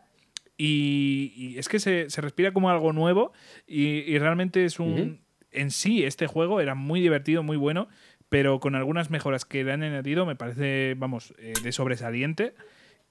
Y, 0.57 1.55
es 1.57 1.69
que 1.69 1.79
se, 1.79 2.09
respira 2.21 2.53
como 2.53 2.71
algo 2.71 2.93
nuevo 2.93 3.33
y, 3.67 4.19
realmente 4.19 4.65
es 4.65 4.81
un... 4.81 5.21
En 5.51 5.71
sí, 5.71 6.05
este 6.05 6.27
juego 6.27 6.61
era 6.61 6.75
muy 6.75 7.01
divertido, 7.01 7.43
muy 7.43 7.57
bueno 7.57 7.89
pero 8.29 8.61
con 8.61 8.75
algunas 8.75 9.11
mejoras 9.11 9.45
que 9.45 9.65
le 9.65 9.73
han 9.73 9.83
añadido 9.83 10.27
me 10.27 10.37
parece, 10.37 10.95
vamos, 10.97 11.35
eh, 11.39 11.55
de 11.63 11.73
sobresaliente. 11.73 12.55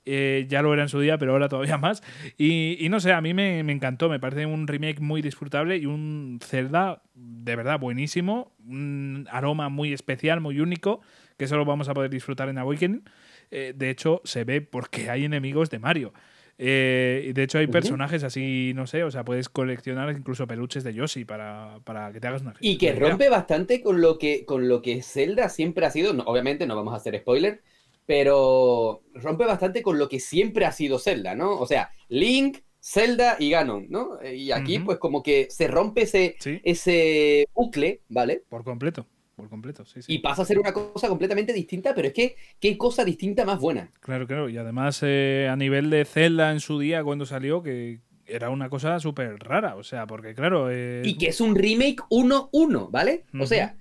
Eh, 0.10 0.46
ya 0.48 0.62
lo 0.62 0.74
era 0.74 0.84
en 0.84 0.90
su 0.90 1.02
día, 1.02 1.18
pero 1.18 1.34
ahora 1.34 1.50
todavía 1.50 1.78
más. 1.78 2.02
Y, 2.38 2.88
no 2.90 3.00
sé, 3.00 3.12
a 3.12 3.22
mí 3.22 3.34
me, 3.34 3.60
encantó, 3.60 4.10
me 4.10 4.20
parece 4.20 4.46
un 4.46 4.68
remake 4.68 5.02
muy 5.02 5.22
disfrutable 5.22 5.78
y 5.78 5.86
un 5.86 6.40
Zelda 6.42 7.02
de 7.14 7.56
verdad 7.56 7.80
buenísimo, 7.80 8.54
un 8.66 9.28
aroma 9.32 9.70
muy 9.70 9.92
especial, 9.92 10.40
muy 10.40 10.60
único, 10.62 11.02
que 11.38 11.48
solo 11.48 11.66
vamos 11.66 11.90
a 11.90 11.94
poder 11.94 12.10
disfrutar 12.10 12.48
en 12.48 12.58
Awakening. 12.58 13.04
Eh, 13.52 13.74
de 13.76 13.90
hecho, 13.90 14.22
se 14.24 14.44
ve 14.44 14.62
porque 14.62 15.10
hay 15.10 15.26
enemigos 15.26 15.70
de 15.70 15.80
Mario. 15.80 16.14
Eh, 16.60 17.32
de 17.36 17.44
hecho, 17.44 17.60
hay 17.60 17.68
personajes 17.68 18.24
así, 18.24 18.74
no 18.76 18.88
sé, 18.88 19.04
o 19.04 19.12
sea, 19.12 19.24
puedes 19.24 19.48
coleccionar 19.48 20.10
incluso 20.12 20.48
peluches 20.48 20.84
de 20.84 20.94
Yoshi 20.94 21.24
para, 21.24 21.82
que 22.12 22.20
te 22.20 22.28
hagas 22.28 22.42
una 22.42 22.56
Y 22.62 22.78
que 22.80 22.94
rompe 22.94 23.30
bastante 23.30 23.82
con 23.82 24.02
lo 24.02 24.18
que, 24.18 24.44
con 24.44 24.68
lo 24.68 24.82
que 24.82 25.04
Zelda 25.04 25.50
siempre 25.50 25.86
ha 25.86 25.92
sido. 25.92 26.12
obviamente 26.26 26.66
no 26.66 26.76
vamos 26.76 26.94
a 26.94 26.98
hacer 26.98 27.20
spoiler, 27.20 27.62
pero 28.08 29.04
rompe 29.14 29.46
bastante 29.46 29.84
con 29.84 30.00
lo 30.00 30.10
que 30.10 30.20
siempre 30.20 30.66
ha 30.66 30.72
sido 30.72 30.98
Zelda, 30.98 31.36
¿no? 31.36 31.60
O 31.60 31.68
sea, 31.68 31.92
Link, 32.10 32.60
Zelda 32.82 33.36
y 33.38 33.52
Ganon, 33.52 33.86
¿no? 33.90 34.18
Y 34.24 34.52
aquí, 34.52 34.80
pues, 34.80 34.98
como 34.98 35.22
que 35.22 35.48
se 35.52 35.68
rompe 35.68 36.04
ese, 36.04 36.38
ese 36.64 37.48
bucle, 37.54 38.02
¿vale? 38.10 38.44
Por 38.50 38.64
completo 38.64 39.06
por 39.38 39.50
completo, 39.50 39.86
sí, 39.86 40.00
Y 40.08 40.18
pasa 40.18 40.42
a 40.42 40.46
ser 40.46 40.58
una 40.58 40.74
cosa 40.74 41.08
completamente 41.08 41.54
distinta, 41.54 41.94
pero 41.94 42.08
es 42.08 42.14
que 42.14 42.36
qué 42.60 42.76
cosa 42.76 43.06
distinta 43.06 43.46
más 43.46 43.60
buena. 43.60 43.92
Claro, 44.00 44.26
claro. 44.26 44.50
Y 44.50 44.58
además 44.58 45.00
eh, 45.04 45.48
a 45.50 45.56
nivel 45.56 45.92
de 45.92 46.06
Zelda 46.06 46.52
en 46.52 46.60
su 46.60 46.80
día 46.80 47.04
cuando 47.04 47.28
salió, 47.28 47.62
que 47.62 48.00
era 48.26 48.50
una 48.50 48.68
cosa 48.68 49.00
súper 49.00 49.38
rara, 49.38 49.76
o 49.76 49.84
sea, 49.84 50.08
porque 50.08 50.34
claro... 50.34 50.72
Eh, 50.72 51.04
y 51.06 51.20
que 51.20 51.28
es 51.28 51.40
un 51.40 51.56
remake 51.56 52.02
1-1, 52.10 52.90
¿vale? 52.90 53.26
O 53.40 53.46
sea, 53.46 53.78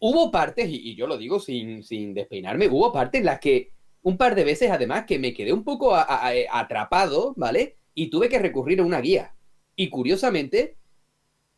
hubo 0.00 0.30
partes, 0.30 0.70
y, 0.70 0.94
yo 0.94 1.06
lo 1.06 1.18
digo 1.18 1.38
sin, 1.38 1.82
sin 1.84 2.14
despeinarme, 2.14 2.68
hubo 2.68 2.90
partes 2.94 3.18
en 3.18 3.26
las 3.26 3.40
que 3.40 3.72
un 4.00 4.16
par 4.16 4.34
de 4.34 4.44
veces 4.44 4.70
además 4.70 5.04
que 5.04 5.18
me 5.18 5.34
quedé 5.34 5.52
un 5.52 5.64
poco 5.64 5.94
atrapado, 5.94 7.34
¿vale? 7.36 7.76
Y 7.92 8.08
tuve 8.08 8.30
que 8.30 8.38
recurrir 8.38 8.80
a 8.80 8.84
una 8.84 9.02
guía. 9.02 9.34
Y 9.76 9.90
curiosamente, 9.90 10.78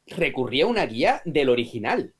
recurrí 0.07 0.63
a 0.63 0.67
una 0.67 0.85
guía 0.85 1.23
del 1.25 1.49
original. 1.49 2.15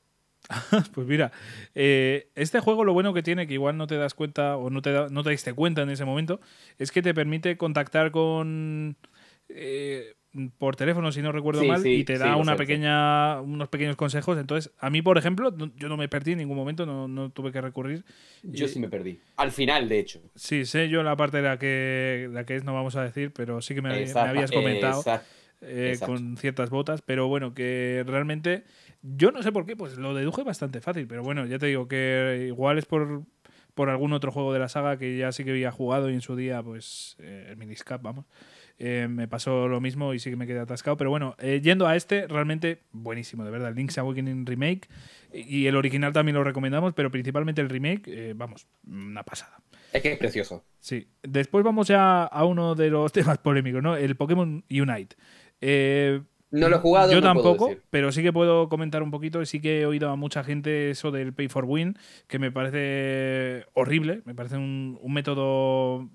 pues 0.95 1.07
mira, 1.07 1.33
eh, 1.75 2.31
este 2.35 2.61
juego 2.61 2.85
lo 2.85 2.95
bueno 2.95 3.13
que 3.13 3.23
tiene, 3.23 3.47
que 3.47 3.55
igual 3.55 3.77
no 3.77 3.87
te 3.87 3.97
das 3.97 4.15
cuenta 4.15 4.57
o 4.57 4.71
no 4.71 4.83
te, 4.83 4.93
no 5.11 5.23
te 5.23 5.31
diste 5.31 5.53
cuenta 5.53 5.83
en 5.83 5.91
ese 5.91 6.05
momento, 6.05 6.41
es 6.79 6.91
que 6.93 7.03
te 7.03 7.15
permite 7.15 7.57
contactar 7.57 8.11
con... 8.11 8.97
Eh, 9.49 10.15
por 10.59 10.77
teléfono, 10.77 11.11
si 11.11 11.23
no 11.23 11.33
recuerdo 11.33 11.65
mal, 11.65 11.85
y 11.87 12.05
te 12.05 12.19
da 12.19 12.37
una 12.37 12.57
pequeña, 12.57 13.41
unos 13.41 13.69
pequeños 13.69 13.97
consejos. 13.97 14.39
Entonces, 14.39 14.73
a 14.79 14.91
mí, 14.91 15.03
por 15.03 15.19
ejemplo, 15.19 15.55
yo 15.77 15.89
no 15.89 15.97
me 15.97 16.09
perdí 16.09 16.33
en 16.33 16.39
ningún 16.39 16.57
momento, 16.57 16.85
no, 16.87 17.31
tuve 17.31 17.51
que 17.51 17.61
recurrir. 17.61 18.05
Yo 18.43 18.69
sí 18.69 18.79
me 18.79 18.89
perdí. 18.89 19.21
Al 19.37 19.51
final, 19.51 19.89
de 19.89 19.99
hecho. 19.99 20.21
Sí, 20.35 20.65
sé 20.65 20.89
yo 20.89 21.03
la 21.03 21.17
parte 21.17 21.39
de 21.39 21.43
la 21.45 21.59
que, 21.59 22.29
la 22.31 22.45
que 22.45 22.57
es, 22.57 22.65
no 22.65 22.75
vamos 22.75 22.97
a 22.97 23.03
decir, 23.03 23.33
pero 23.33 23.63
sí 23.63 23.75
que 23.75 23.83
me, 23.83 23.91
habías 24.13 24.51
comentado 24.51 25.03
eh, 25.63 25.97
con 26.05 26.37
ciertas 26.37 26.71
botas. 26.71 27.03
Pero 27.03 27.27
bueno, 27.29 27.55
que 27.55 28.05
realmente 28.07 28.65
yo 29.03 29.31
no 29.31 29.43
sé 29.43 29.53
por 29.53 29.67
qué, 29.67 29.77
pues 29.77 29.97
lo 29.97 30.15
deduje 30.15 30.43
bastante 30.43 30.81
fácil, 30.81 31.07
pero 31.07 31.23
bueno, 31.23 31.47
ya 31.47 31.59
te 31.59 31.67
digo 31.67 31.89
que 31.89 32.47
igual 32.49 32.79
es 32.79 32.87
por, 32.87 33.25
por 33.79 33.91
algún 33.91 34.13
otro 34.13 34.33
juego 34.33 34.53
de 34.53 34.59
la 34.59 34.69
saga 34.69 34.99
que 34.99 35.17
ya 35.17 35.31
sí 35.31 35.45
que 35.45 35.51
había 35.51 35.71
jugado 35.71 36.11
y 36.11 36.15
en 36.15 36.21
su 36.21 36.35
día, 36.35 36.61
pues 36.65 37.17
eh, 37.21 37.47
el 37.51 37.57
Miniscap, 37.57 38.03
vamos. 38.03 38.27
Eh, 38.81 39.07
me 39.09 39.29
pasó 39.29 39.69
lo 39.69 39.81
mismo 39.81 40.15
y 40.15 40.19
sí 40.19 40.31
que 40.31 40.37
me 40.37 40.49
quedé 40.49 40.59
atascado. 40.59 40.97
Pero 40.97 41.11
bueno, 41.11 41.37
eh, 41.39 41.61
yendo 41.63 41.87
a 41.87 41.95
este, 41.95 42.27
realmente 42.27 42.83
buenísimo, 42.91 43.45
de 43.45 43.53
verdad. 43.53 43.73
Link's 43.73 43.97
Awakening 43.99 44.47
Remake. 44.47 44.89
Y 45.33 45.67
el 45.67 45.77
original 45.77 46.13
también 46.13 46.35
lo 46.35 46.43
recomendamos, 46.43 46.93
pero 46.93 47.13
principalmente 47.13 47.61
el 47.61 47.69
remake, 47.69 48.35
vamos, 48.35 48.67
una 48.85 49.23
pasada. 49.23 49.61
Es 49.93 50.03
que 50.03 50.11
es 50.11 50.19
precioso. 50.19 50.65
Sí. 50.81 51.07
Después 51.23 51.65
vamos 51.65 51.87
ya 51.87 52.25
a 52.25 52.45
uno 52.47 52.75
de 52.75 52.91
los 52.91 53.13
temas 53.13 53.39
polémicos, 53.39 53.81
¿no? 53.81 53.95
El 53.97 54.17
Pokémon 54.17 54.65
Unite. 54.69 55.15
No 56.51 56.69
lo 56.69 56.77
he 56.77 56.79
jugado. 56.79 57.13
Yo 57.13 57.21
no 57.21 57.33
puedo 57.35 57.35
tampoco, 57.35 57.69
decir. 57.69 57.83
pero 57.91 58.11
sí 58.11 58.23
que 58.23 58.33
puedo 58.33 58.69
comentar 58.69 59.03
un 59.03 59.11
poquito. 59.11 59.45
Sí 59.45 59.61
que 59.61 59.83
he 59.83 59.87
oído 59.87 60.11
a 60.11 60.17
mucha 60.17 60.43
gente 60.45 60.91
eso 60.91 61.11
del 61.11 61.33
pay 61.33 61.49
for 61.49 61.65
win, 61.65 61.97
que 62.27 62.39
me 62.39 62.51
parece 62.51 63.67
horrible, 63.75 64.23
me 64.25 64.35
parece 64.35 64.57
un, 64.57 64.99
un 65.01 65.13
método 65.13 66.09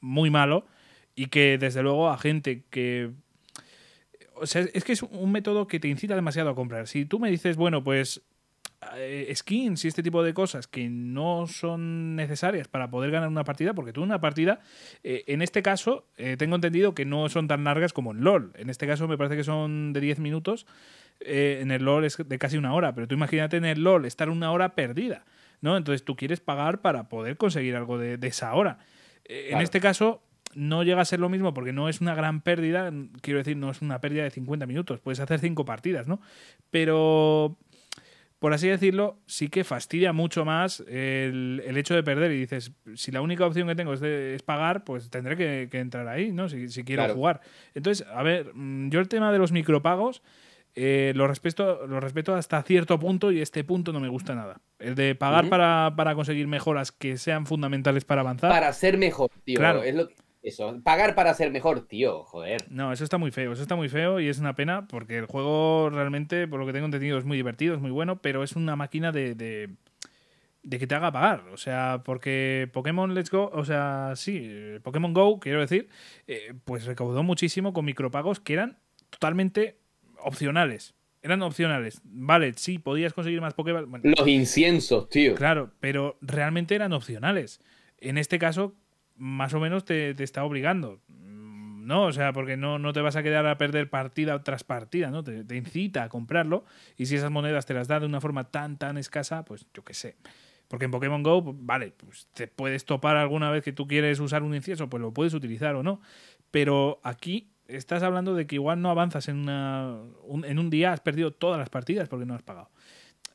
muy 0.00 0.30
malo 0.30 0.66
y 1.14 1.26
que 1.26 1.58
desde 1.58 1.82
luego 1.82 2.10
a 2.10 2.18
gente 2.18 2.64
que 2.70 3.10
o 4.42 4.46
sea, 4.46 4.66
es 4.74 4.82
que 4.84 4.92
es 4.92 5.02
un 5.02 5.30
método 5.30 5.68
que 5.68 5.78
te 5.78 5.88
incita 5.88 6.16
demasiado 6.16 6.50
a 6.50 6.54
comprar. 6.54 6.88
Si 6.88 7.04
tú 7.04 7.20
me 7.20 7.30
dices, 7.30 7.56
bueno, 7.56 7.84
pues 7.84 8.22
skins 9.34 9.84
y 9.84 9.88
este 9.88 10.02
tipo 10.02 10.22
de 10.22 10.34
cosas 10.34 10.66
que 10.66 10.88
no 10.88 11.46
son 11.46 12.16
necesarias 12.16 12.68
para 12.68 12.90
poder 12.90 13.10
ganar 13.10 13.28
una 13.28 13.44
partida, 13.44 13.74
porque 13.74 13.92
tú 13.92 14.02
una 14.02 14.20
partida, 14.20 14.60
eh, 15.04 15.24
en 15.26 15.42
este 15.42 15.62
caso, 15.62 16.06
eh, 16.16 16.36
tengo 16.36 16.56
entendido 16.56 16.94
que 16.94 17.04
no 17.04 17.28
son 17.28 17.48
tan 17.48 17.64
largas 17.64 17.92
como 17.92 18.12
en 18.12 18.22
LOL. 18.24 18.52
En 18.56 18.70
este 18.70 18.86
caso 18.86 19.08
me 19.08 19.16
parece 19.16 19.36
que 19.36 19.44
son 19.44 19.92
de 19.92 20.00
10 20.00 20.18
minutos. 20.18 20.66
Eh, 21.20 21.60
en 21.62 21.70
el 21.70 21.84
LOL 21.84 22.04
es 22.04 22.16
de 22.26 22.38
casi 22.38 22.56
una 22.56 22.74
hora, 22.74 22.94
pero 22.94 23.06
tú 23.06 23.14
imagínate 23.14 23.56
en 23.56 23.64
el 23.64 23.82
LOL 23.82 24.04
estar 24.06 24.28
una 24.28 24.50
hora 24.50 24.74
perdida, 24.74 25.24
¿no? 25.60 25.76
Entonces 25.76 26.04
tú 26.04 26.16
quieres 26.16 26.40
pagar 26.40 26.80
para 26.80 27.08
poder 27.08 27.36
conseguir 27.36 27.76
algo 27.76 27.98
de, 27.98 28.16
de 28.16 28.26
esa 28.26 28.52
hora. 28.54 28.78
Eh, 29.24 29.50
En 29.52 29.60
este 29.60 29.80
caso 29.80 30.22
no 30.54 30.82
llega 30.82 31.00
a 31.00 31.04
ser 31.04 31.20
lo 31.20 31.28
mismo 31.28 31.54
porque 31.54 31.72
no 31.72 31.88
es 31.88 32.00
una 32.00 32.14
gran 32.14 32.40
pérdida, 32.40 32.92
quiero 33.20 33.38
decir, 33.38 33.56
no 33.56 33.70
es 33.70 33.80
una 33.80 34.00
pérdida 34.00 34.24
de 34.24 34.30
50 34.30 34.66
minutos, 34.66 35.00
puedes 35.00 35.20
hacer 35.20 35.40
cinco 35.40 35.64
partidas, 35.64 36.06
¿no? 36.06 36.20
Pero 36.70 37.56
por 38.42 38.52
así 38.52 38.66
decirlo, 38.66 39.20
sí 39.26 39.46
que 39.46 39.62
fastidia 39.62 40.12
mucho 40.12 40.44
más 40.44 40.80
el, 40.88 41.62
el 41.64 41.76
hecho 41.76 41.94
de 41.94 42.02
perder 42.02 42.32
y 42.32 42.40
dices, 42.40 42.72
si 42.96 43.12
la 43.12 43.20
única 43.20 43.46
opción 43.46 43.68
que 43.68 43.76
tengo 43.76 43.92
es, 43.94 44.00
de- 44.00 44.34
es 44.34 44.42
pagar, 44.42 44.82
pues 44.82 45.08
tendré 45.10 45.36
que, 45.36 45.68
que 45.70 45.78
entrar 45.78 46.08
ahí, 46.08 46.32
¿no? 46.32 46.48
Si, 46.48 46.68
si 46.68 46.82
quiero 46.82 47.02
Claro. 47.04 47.14
jugar. 47.14 47.40
Entonces, 47.74 48.04
a 48.12 48.20
ver, 48.24 48.50
mm, 48.52 48.90
yo 48.90 48.98
el 48.98 49.06
tema 49.08 49.30
de 49.30 49.38
los 49.38 49.52
micropagos 49.52 50.22
eh, 50.74 51.12
lo, 51.14 51.28
respeto, 51.28 51.86
lo 51.86 52.00
respeto 52.00 52.34
hasta 52.34 52.60
cierto 52.62 52.98
punto 52.98 53.30
y 53.30 53.40
este 53.40 53.62
punto 53.62 53.92
no 53.92 54.00
me 54.00 54.08
gusta 54.08 54.34
nada. 54.34 54.60
El 54.80 54.94
de 54.96 55.14
pagar 55.14 55.48
para, 55.48 55.92
para 55.96 56.14
conseguir 56.16 56.48
mejoras 56.48 56.90
que 56.90 57.18
sean 57.18 57.46
fundamentales 57.46 58.04
para 58.04 58.22
avanzar. 58.22 58.50
Para 58.50 58.72
ser 58.72 58.98
mejor, 58.98 59.30
tío. 59.44 59.58
Claro. 59.58 59.82
Es 59.84 59.94
lo 59.94 60.08
que- 60.08 60.14
Eso, 60.42 60.80
pagar 60.82 61.14
para 61.14 61.32
ser 61.34 61.52
mejor, 61.52 61.86
tío. 61.86 62.24
Joder. 62.24 62.64
No, 62.68 62.92
eso 62.92 63.04
está 63.04 63.16
muy 63.16 63.30
feo, 63.30 63.52
eso 63.52 63.62
está 63.62 63.76
muy 63.76 63.88
feo 63.88 64.18
y 64.18 64.28
es 64.28 64.38
una 64.38 64.54
pena 64.56 64.88
porque 64.88 65.18
el 65.18 65.26
juego 65.26 65.88
realmente, 65.90 66.48
por 66.48 66.58
lo 66.58 66.66
que 66.66 66.72
tengo 66.72 66.86
entendido, 66.86 67.16
es 67.16 67.24
muy 67.24 67.36
divertido, 67.36 67.74
es 67.74 67.80
muy 67.80 67.92
bueno, 67.92 68.20
pero 68.20 68.42
es 68.42 68.56
una 68.56 68.74
máquina 68.74 69.12
de, 69.12 69.36
de, 69.36 69.70
de 70.64 70.78
que 70.80 70.86
te 70.88 70.96
haga 70.96 71.12
pagar. 71.12 71.44
O 71.52 71.56
sea, 71.56 72.02
porque 72.04 72.68
Pokémon 72.72 73.14
Let's 73.14 73.30
Go, 73.30 73.50
o 73.54 73.64
sea, 73.64 74.14
sí, 74.16 74.40
eh, 74.42 74.80
Pokémon 74.82 75.14
Go, 75.14 75.38
quiero 75.38 75.60
decir, 75.60 75.88
eh, 76.26 76.54
pues 76.64 76.86
recaudó 76.86 77.22
muchísimo 77.22 77.72
con 77.72 77.84
micropagos 77.84 78.40
que 78.40 78.54
eran 78.54 78.78
totalmente 79.10 79.78
opcionales. 80.18 80.94
Eran 81.22 81.42
opcionales. 81.42 82.00
Vale, 82.02 82.52
sí, 82.56 82.80
podías 82.80 83.12
conseguir 83.12 83.40
más 83.40 83.54
Pokémon. 83.54 83.88
Bueno, 83.88 84.12
Los 84.16 84.26
inciensos, 84.26 85.08
tío. 85.08 85.36
Claro, 85.36 85.70
pero 85.78 86.18
realmente 86.20 86.74
eran 86.74 86.92
opcionales. 86.92 87.60
En 87.98 88.18
este 88.18 88.40
caso, 88.40 88.74
más 89.16 89.54
o 89.54 89.60
menos 89.60 89.84
te, 89.84 90.14
te 90.14 90.24
está 90.24 90.44
obligando. 90.44 91.00
Mm, 91.08 91.86
No, 91.86 92.04
o 92.06 92.12
sea, 92.12 92.32
porque 92.32 92.56
no, 92.56 92.78
no 92.78 92.92
te 92.92 93.00
vas 93.00 93.16
a 93.16 93.22
quedar 93.22 93.46
a 93.46 93.58
perder 93.58 93.90
partida 93.90 94.42
tras 94.44 94.64
partida, 94.64 95.10
¿no? 95.10 95.22
Te, 95.24 95.56
incita 95.56 96.04
a 96.04 96.08
comprarlo 96.08 96.64
y 96.96 97.06
si 97.06 97.16
esas 97.16 97.30
monedas 97.30 97.66
te 97.66 97.74
las 97.74 97.88
da 97.88 98.00
de 98.00 98.06
una 98.06 98.20
forma 98.20 98.44
tan, 98.44 98.78
tan 98.78 98.98
escasa, 98.98 99.44
pues 99.44 99.66
yo 99.74 99.84
qué 99.84 99.94
sé. 99.94 100.16
Porque 100.68 100.86
en 100.86 100.90
Pokémon 100.90 101.22
Go, 101.22 101.44
pues, 101.44 101.56
vale, 101.60 101.92
pues 101.96 102.28
te 102.34 102.46
puedes 102.46 102.84
topar 102.86 103.16
alguna 103.16 103.50
vez 103.50 103.62
que 103.62 103.72
tú 103.72 103.86
quieres 103.86 104.20
usar 104.20 104.42
un 104.42 104.54
incienso, 104.54 104.88
pues 104.88 105.00
lo 105.02 105.12
puedes 105.12 105.34
utilizar 105.34 105.74
o 105.74 105.82
no. 105.82 106.00
Pero 106.50 107.00
aquí 107.02 107.50
estás 107.66 108.02
hablando 108.02 108.34
de 108.34 108.46
que 108.46 108.54
igual 108.56 108.80
no 108.80 108.90
avanzas 108.90 109.28
en, 109.28 109.36
una, 109.38 109.98
un- 110.24 110.44
en 110.44 110.58
un 110.58 110.70
día, 110.70 110.92
has 110.92 111.00
perdido 111.00 111.32
todas 111.32 111.58
las 111.58 111.68
partidas 111.70 112.08
porque 112.08 112.26
no 112.26 112.34
has 112.34 112.42
pagado 112.42 112.70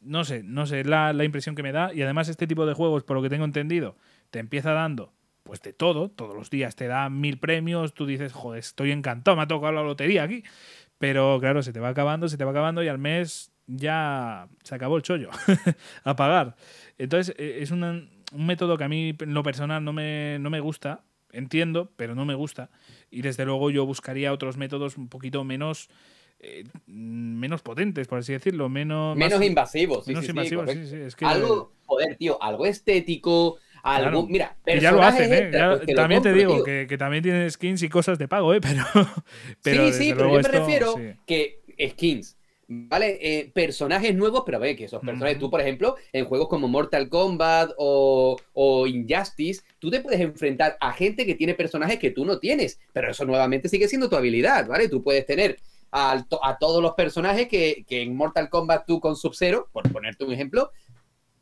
no 0.02 0.24
sé, 0.24 0.44
no 0.44 0.66
sé, 0.66 0.82
es 0.82 0.88
la, 0.88 1.12
la 1.14 1.24
impresión 1.24 1.56
que 1.56 1.64
me 1.64 1.72
da. 1.72 1.94
Y 1.94 2.02
además, 2.02 2.30
este 2.30 2.48
tipo 2.48 2.66
de 2.66 2.74
juegos, 2.74 3.04
por 3.04 3.18
lo 3.18 3.24
que 3.24 3.30
tengo 3.30 3.46
entendido, 3.46 3.98
te 4.30 4.40
empieza 4.40 4.72
dando 4.72 5.14
pues 5.48 5.62
de 5.62 5.74
todo, 5.74 6.10
todos 6.10 6.36
los 6.36 6.50
días 6.50 6.76
te 6.76 6.88
da 6.88 7.10
mil 7.10 7.40
premios, 7.40 7.94
tú 7.94 8.06
dices, 8.06 8.34
joder, 8.34 8.60
estoy 8.60 8.92
encantado, 8.92 9.36
me 9.38 9.44
ha 9.44 9.48
tocado 9.48 9.74
la 9.74 9.82
lotería 9.84 10.24
aquí. 10.24 10.44
Pero 11.00 11.38
claro, 11.40 11.62
se 11.64 11.74
te 11.74 11.80
va 11.80 11.90
acabando, 11.90 12.28
se 12.28 12.38
te 12.38 12.44
va 12.44 12.52
acabando 12.52 12.84
y 12.84 12.88
al 12.88 12.98
mes 12.98 13.52
ya 13.68 14.48
se 14.64 14.76
acabó 14.76 14.98
el 14.98 15.04
chollo 15.04 15.30
a 16.04 16.16
pagar. 16.16 16.56
Entonces, 16.98 17.36
eh, 17.38 17.60
es 17.62 17.72
una- 17.72 18.08
un 18.34 18.46
método 18.46 18.78
que 18.78 18.84
a 18.84 18.90
mí, 18.90 19.16
en 19.20 19.34
lo 19.34 19.44
personal, 19.44 19.84
no 19.84 19.94
me, 19.94 20.38
no 20.40 20.50
me 20.50 20.60
gusta. 20.60 21.04
Entiendo, 21.32 21.92
pero 21.98 22.16
no 22.16 22.26
me 22.26 22.34
gusta. 22.36 22.70
Y 23.12 23.22
desde 23.22 23.46
luego 23.46 23.70
yo 23.70 23.86
buscaría 23.86 24.34
otros 24.34 24.58
métodos 24.58 24.98
un 24.98 25.08
poquito 25.10 25.44
menos, 25.44 25.90
eh, 26.40 26.64
menos 26.88 27.62
potentes, 27.62 28.08
por 28.08 28.20
así 28.20 28.32
decirlo, 28.34 28.70
menos, 28.70 29.16
Menos 29.18 29.42
invasivos. 29.44 30.06
Sí, 30.06 30.12
menos 30.12 30.26
sí, 30.26 30.32
invasivos, 30.32 30.72
sí, 30.72 30.88
sí, 30.88 30.96
es 30.96 31.16
que- 31.16 31.26
Algo, 31.26 31.74
joder, 31.86 32.16
tío, 32.16 32.42
algo 32.42 32.66
estético, 32.66 33.58
Claro. 33.96 34.26
Mira, 34.28 34.58
que 34.66 34.80
ya 34.80 34.92
lo 34.92 35.02
hacen, 35.02 35.34
¿eh? 35.34 35.50
Ya- 35.52 35.76
pues 35.78 35.88
lo 35.90 35.96
también 35.96 36.22
te 36.22 36.34
digo 36.34 36.64
que, 36.64 36.86
que 36.88 36.98
también 36.98 37.24
tienen 37.24 37.50
skins 37.50 37.82
y 37.84 37.90
cosas 37.90 38.18
de 38.20 38.28
pago, 38.28 38.54
¿eh? 38.54 38.60
Pero, 38.62 38.84
pero 39.64 39.88
sí, 39.88 39.94
sí, 39.94 40.14
pero 40.16 40.30
yo 40.30 40.42
me 40.42 40.42
refiero 40.48 40.94
sí. 40.96 41.02
que 41.26 41.62
skins, 41.92 42.38
¿vale? 42.68 43.18
Eh, 43.22 43.52
personajes 43.54 44.14
nuevos, 44.14 44.44
pero 44.46 44.60
ve 44.60 44.76
que 44.76 44.86
esos 44.86 45.02
personajes, 45.02 45.40
tú, 45.40 45.50
por 45.50 45.62
ejemplo, 45.62 45.96
en 46.12 46.26
juegos 46.26 46.48
como 46.50 46.68
Mortal 46.68 47.08
Kombat 47.10 47.72
o, 47.78 48.38
o 48.54 48.88
Injustice, 48.88 49.62
tú 49.80 49.90
te 49.90 50.02
puedes 50.02 50.20
enfrentar 50.20 50.76
a 50.82 50.92
gente 50.94 51.26
que 51.26 51.36
tiene 51.36 51.54
personajes 51.54 51.98
que 52.00 52.12
tú 52.12 52.26
no 52.26 52.40
tienes, 52.40 52.80
pero 52.94 53.12
eso 53.12 53.26
nuevamente 53.26 53.70
sigue 53.70 53.88
siendo 53.88 54.10
tu 54.10 54.16
habilidad, 54.18 54.68
¿vale? 54.68 54.90
Tú 54.90 55.02
puedes 55.02 55.26
tener 55.26 55.58
to- 56.30 56.44
a 56.44 56.58
todos 56.60 56.82
los 56.82 56.94
personajes 56.94 57.48
que, 57.48 57.86
que 57.88 58.02
en 58.02 58.16
Mortal 58.16 58.50
Kombat 58.50 58.86
tú 58.86 59.00
con 59.00 59.16
Sub-Zero, 59.16 59.70
por 59.72 59.90
ponerte 59.92 60.26
un 60.26 60.34
ejemplo, 60.34 60.72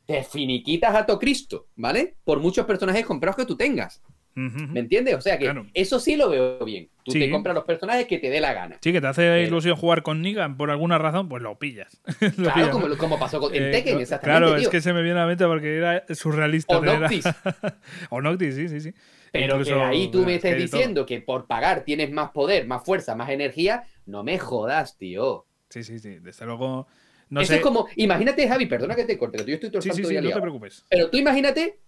te 0.06 0.24
finiquitas 0.24 0.93
a 0.95 1.06
to 1.06 1.18
Cristo, 1.20 1.68
¿vale? 1.76 2.16
Por 2.24 2.39
muchos 2.39 2.66
personajes 2.66 3.06
comprados 3.06 3.36
que 3.38 3.45
tú 3.45 3.56
tengas. 3.56 4.01
¿Me 4.38 4.82
entiendes? 4.82 5.16
O 5.16 5.22
sea 5.22 5.38
que 5.38 5.45
Claro. 5.45 5.66
eso 5.74 5.97
sí 5.97 6.18
lo 6.18 6.30
veo 6.30 6.60
bien. 6.66 6.89
Tú 7.06 7.14
Sí. 7.14 7.20
te 7.22 7.32
compras 7.32 7.56
los 7.56 7.64
personajes 7.64 8.06
que 8.06 8.18
te 8.20 8.30
dé 8.30 8.41
la 8.41 8.51
gana. 8.53 8.78
Sí, 8.82 8.91
que 8.91 8.99
te 8.99 9.08
hace 9.08 9.22
Pero- 9.22 9.47
ilusión 9.47 9.78
jugar 9.78 10.03
con 10.03 10.22
Negan 10.22 10.58
por 10.58 10.72
alguna 10.72 10.97
razón, 10.97 11.30
pues 11.30 11.41
lo 11.41 11.58
pillas. 11.58 12.01
Lo 12.38 12.51
Claro, 12.51 12.80
pillas, 12.82 12.97
como, 12.97 13.18
pasó 13.18 13.39
con, 13.39 13.56
en 13.56 13.64
Eh, 13.64 13.72
Tekken, 13.72 13.97
exactamente. 14.01 14.39
Claro, 14.41 14.58
tío. 14.58 14.66
es 14.66 14.70
que 14.70 14.82
se 14.82 14.91
me 14.91 15.03
viene 15.03 15.20
a 15.20 15.22
la 15.22 15.28
mente 15.28 15.45
porque 15.45 15.78
era 15.78 16.03
surrealista. 16.14 16.78
O 16.78 16.84
Noctis. 16.84 17.24
o 18.10 18.22
Noctis, 18.22 18.56
sí, 18.56 18.68
sí, 18.68 18.82
sí. 18.82 18.93
Pero 19.32 19.53
Incluso, 19.56 19.76
que 19.76 19.82
ahí 19.84 20.08
tú 20.12 20.26
me 20.26 20.36
estés 20.36 20.51
todo. 20.53 20.62
diciendo 20.80 21.06
que 21.06 21.22
por 21.22 21.47
pagar 21.47 21.86
tienes 21.86 22.12
más 22.12 22.32
poder, 22.32 22.68
más 22.68 22.84
fuerza, 22.84 23.16
más 23.16 23.30
energía, 23.30 23.84
no 24.06 24.24
me 24.24 24.38
jodas, 24.38 24.97
tío. 24.97 25.45
Sí, 25.70 25.82
sí, 25.84 25.97
sí. 25.99 26.20
Desde 26.20 26.45
luego. 26.45 26.88
No 27.30 27.41
Eso 27.41 27.49
sé. 27.53 27.55
es 27.57 27.61
como, 27.61 27.88
imagínate, 27.95 28.47
Javi, 28.47 28.65
perdona 28.67 28.95
que 28.95 29.05
te 29.05 29.17
corte, 29.17 29.38
que 29.39 29.45
yo 29.51 29.55
estoy 29.55 29.69
todo 29.69 29.80
el 29.80 29.84
Sí, 29.84 29.89
sí, 29.91 30.03
sí, 30.05 30.15
no 30.15 30.30
te 30.30 30.41
preocupes. 30.41 30.86
Pero 30.89 31.09
tú 31.09 31.17
imagínate 31.17 31.80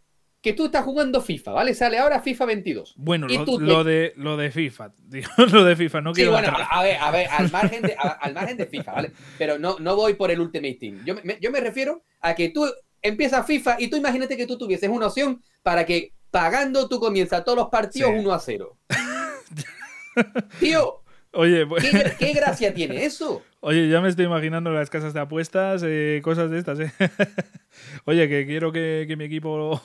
que 0.42 0.54
tú 0.54 0.66
estás 0.66 0.84
jugando 0.86 1.20
FIFA, 1.22 1.52
¿vale? 1.52 1.74
Sale 1.74 1.98
ahora 1.98 2.22
FIFA 2.22 2.46
22. 2.46 2.94
Bueno, 2.98 3.28
lo, 3.28 3.44
tú 3.46 3.60
lo 3.60 3.84
de, 3.84 4.14
lo 4.18 4.38
de 4.38 4.52
FIFA. 4.52 4.94
digo, 5.04 5.30
lo 5.52 5.64
de 5.64 5.76
FIFA, 5.76 6.02
no 6.02 6.12
Sí, 6.14 6.18
quiero. 6.22 6.32
bueno, 6.32 6.48
entrar. 6.50 6.68
a 6.72 6.84
ver, 6.84 6.98
a 6.98 7.12
ver, 7.12 7.28
al 7.30 7.52
margen 7.52 7.82
de, 7.82 7.96
a- 7.98 8.08
al 8.22 8.34
margen 8.34 8.58
de 8.58 8.66
FIFA, 8.68 8.92
¿vale? 8.94 9.12
Pero 9.38 9.58
no, 9.60 9.78
no 9.80 9.96
voy 9.96 10.14
por 10.14 10.32
el 10.32 10.40
Ultimate 10.40 10.76
Team. 10.80 11.04
Yo 11.06 11.16
me, 11.24 11.38
yo 11.42 11.52
me 11.52 11.60
refiero 11.60 12.04
a 12.22 12.34
que 12.36 12.50
tú 12.50 12.66
empiezas 13.02 13.46
FIFA 13.46 13.78
y 13.80 13.90
tú 13.90 13.98
imagínate 13.98 14.38
que 14.38 14.48
tú 14.48 14.58
tuvieses 14.58 14.90
una 14.90 15.08
opción 15.08 15.42
para 15.64 15.86
que 15.86 16.14
pagando 16.32 16.88
tú 16.90 17.00
comienzas 17.00 17.44
todos 17.44 17.58
los 17.58 17.70
partidos 17.70 18.12
Sí. 18.12 18.20
1 18.20 18.34
a 18.34 18.40
0. 18.40 18.78
Tío, 20.60 21.02
Oye, 21.38 21.66
pues- 21.68 21.84
¿qué, 21.84 22.14
qué 22.18 22.34
gracia 22.40 22.74
tiene 22.74 23.06
eso? 23.06 23.44
Oye, 23.60 23.88
ya 23.90 24.02
me 24.02 24.10
estoy 24.10 24.26
imaginando 24.26 24.72
las 24.72 24.90
casas 24.90 25.14
de 25.14 25.20
apuestas, 25.20 25.84
eh, 25.86 26.20
cosas 26.24 26.50
de 26.50 26.58
estas, 26.60 26.80
¿eh? 26.80 26.92
Oye, 28.06 28.28
que 28.28 28.46
quiero 28.46 28.72
que, 28.72 29.06
que 29.08 29.16
mi 29.16 29.26
equipo... 29.26 29.82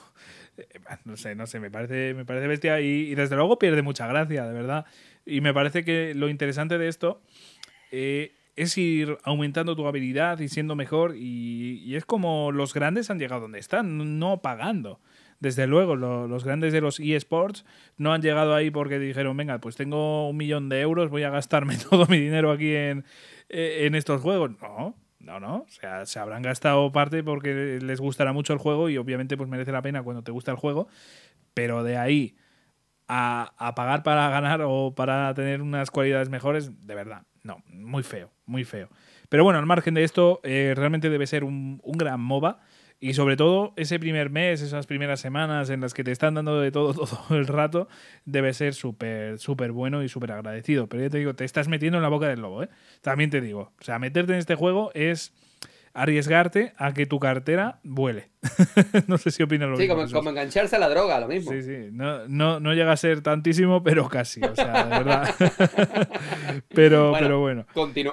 eh, 0.57 0.67
No 1.05 1.17
sé, 1.17 1.35
no 1.35 1.47
sé, 1.47 1.61
me 1.61 1.71
parece, 1.71 2.15
me 2.15 2.25
parece 2.25 2.47
bestia 2.47 2.81
y, 2.81 3.11
y 3.11 3.15
desde 3.15 3.37
luego 3.37 3.59
pierde 3.59 3.83
mucha 3.83 4.07
gracia, 4.07 4.47
de 4.47 4.53
verdad. 4.55 4.87
Y 5.27 5.41
me 5.43 5.53
parece 5.53 5.85
que 5.85 6.15
lo 6.15 6.29
interesante 6.29 6.79
de 6.79 6.89
esto 6.89 7.21
eh, 7.91 8.33
es 8.57 8.77
ir 8.79 9.19
aumentando 9.25 9.77
tu 9.77 9.87
habilidad 9.87 10.39
y 10.41 10.49
siendo 10.49 10.75
mejor 10.75 11.17
y, 11.17 11.83
y 11.85 11.97
es 11.97 12.05
como 12.05 12.51
los 12.53 12.73
grandes 12.75 13.11
han 13.11 13.19
llegado 13.19 13.43
donde 13.43 13.59
están, 13.59 14.19
no 14.19 14.41
pagando. 14.43 15.01
Desde 15.43 15.67
luego, 15.67 15.97
lo- 15.97 16.29
los 16.29 16.45
grandes 16.45 16.73
de 16.73 16.81
los 16.81 17.01
eSports 17.01 17.65
no 17.97 18.13
han 18.13 18.23
llegado 18.23 18.55
ahí 18.55 18.71
porque 18.71 18.99
dijeron, 19.01 19.37
venga, 19.37 19.59
pues 19.59 19.75
tengo 19.77 20.29
un 20.29 20.37
millón 20.37 20.69
de 20.69 20.81
euros, 20.81 21.11
voy 21.11 21.25
a 21.25 21.31
gastarme 21.31 21.77
todo 21.91 22.07
mi 22.07 22.19
dinero 22.21 22.53
aquí 22.53 22.75
en, 22.75 23.05
eh, 23.49 23.87
en 23.87 23.95
estos 23.97 24.21
juegos. 24.21 24.53
No, 24.61 24.95
no, 25.19 25.41
no. 25.41 25.57
O 25.59 25.69
sea, 25.69 26.07
se 26.07 26.19
habrán 26.21 26.43
gastado 26.43 26.93
parte 26.93 27.25
porque 27.25 27.79
les 27.83 28.01
gustará 28.01 28.33
mucho 28.33 28.53
el 28.53 28.61
juego 28.61 28.89
y 28.89 28.99
obviamente 28.99 29.37
pues 29.37 29.49
merece 29.49 29.73
la 29.73 29.83
pena 29.83 30.03
cuando 30.05 30.23
te 30.23 30.31
gusta 30.31 30.53
el 30.53 30.57
juego. 30.59 30.87
Pero 31.55 31.85
de 31.85 31.97
ahí 31.99 32.37
a, 33.09 33.53
a 33.59 33.75
pagar 33.75 34.03
para 34.03 34.29
ganar 34.31 34.63
o 34.65 34.95
para 34.95 35.33
tener 35.35 35.63
unas 35.63 35.91
cualidades 35.91 36.29
mejores, 36.31 36.87
de 36.87 36.95
verdad, 36.95 37.23
no, 37.43 37.63
muy 37.69 38.03
feo, 38.03 38.31
muy 38.47 38.65
feo. 38.65 38.89
Pero 39.29 39.45
bueno, 39.45 39.59
al 39.59 39.67
margen 39.67 39.95
de 39.95 40.05
esto, 40.05 40.41
eh, 40.45 40.75
realmente 40.77 41.11
debe 41.11 41.27
ser 41.27 41.45
un, 41.45 41.81
un 41.83 41.99
gran 41.99 42.21
MOBA 42.21 42.61
Y 43.03 43.15
sobre 43.15 43.37
todo, 43.37 43.73
ese 43.75 43.99
primer 43.99 44.31
mes, 44.31 44.63
esas 44.63 44.87
primeras 44.87 45.19
semanas 45.19 45.71
en 45.71 45.81
las 45.81 45.93
que 45.93 46.05
te 46.05 46.13
están 46.13 46.35
dando 46.35 46.61
de 46.61 46.71
todo 46.71 46.95
todo 47.07 47.37
el 47.37 47.49
rato, 47.49 47.89
debe 48.27 48.55
ser 48.55 48.75
súper, 48.75 49.41
súper 49.41 49.73
bueno 49.73 50.05
y 50.05 50.09
súper 50.09 50.31
agradecido. 50.31 50.87
Pero 50.87 51.03
ya 51.03 51.11
te 51.11 51.19
digo, 51.19 51.35
te 51.35 51.45
estás 51.45 51.67
metiendo 51.67 51.99
en 51.99 52.03
la 52.05 52.09
boca 52.09 52.29
del 52.29 52.41
lobo, 52.41 52.63
¿eh? 52.63 52.69
También 53.01 53.29
te 53.29 53.41
digo. 53.41 53.73
O 53.81 53.83
sea, 53.83 53.99
meterte 53.99 54.35
en 54.35 54.39
este 54.39 54.55
juego 54.55 54.93
es 54.95 55.33
arriesgarte 55.95 56.75
a 56.77 56.95
que 56.95 57.07
tu 57.07 57.19
cartera 57.19 57.81
vuele. 57.83 58.31
no 59.09 59.19
sé 59.19 59.33
si 59.33 59.43
opinas 59.43 59.69
lo 59.69 59.77
mismo. 59.77 60.07
Sí, 60.07 60.13
como, 60.13 60.31
engancharse 60.31 60.77
a 60.77 60.79
la 60.79 60.89
droga, 60.89 61.19
lo 61.19 61.27
mismo. 61.27 61.51
Sí, 61.51 61.63
sí. 61.63 61.89
No, 61.91 62.29
no, 62.29 62.73
llega 62.73 62.93
a 62.93 62.97
ser 62.97 63.21
tantísimo, 63.21 63.83
pero 63.83 64.09
casi. 64.09 64.41
O 64.45 64.55
sea, 64.55 64.85
de 64.85 64.91
verdad. 64.91 65.35
pero, 66.69 67.11
bueno, 67.11 67.27
pero 67.27 67.41
bueno. 67.41 67.67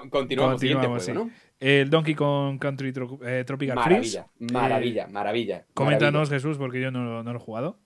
continuamos, 0.09 0.59
siguiente 0.59 1.13
¿no? 1.13 1.29
El 1.59 1.89
Donkey 1.89 2.15
Kong 2.15 2.57
Country 2.57 2.93
eh, 3.25 3.43
Tropical 3.45 3.79
Freeze. 3.83 4.23
Maravilla, 4.39 5.07
maravilla. 5.07 5.65
Coméntanos, 5.73 6.29
Jesús, 6.29 6.57
porque 6.57 6.79
yo 6.79 6.89
no, 6.89 7.21
no 7.21 7.33
lo 7.33 7.39
he 7.39 7.41
jugado. 7.41 7.79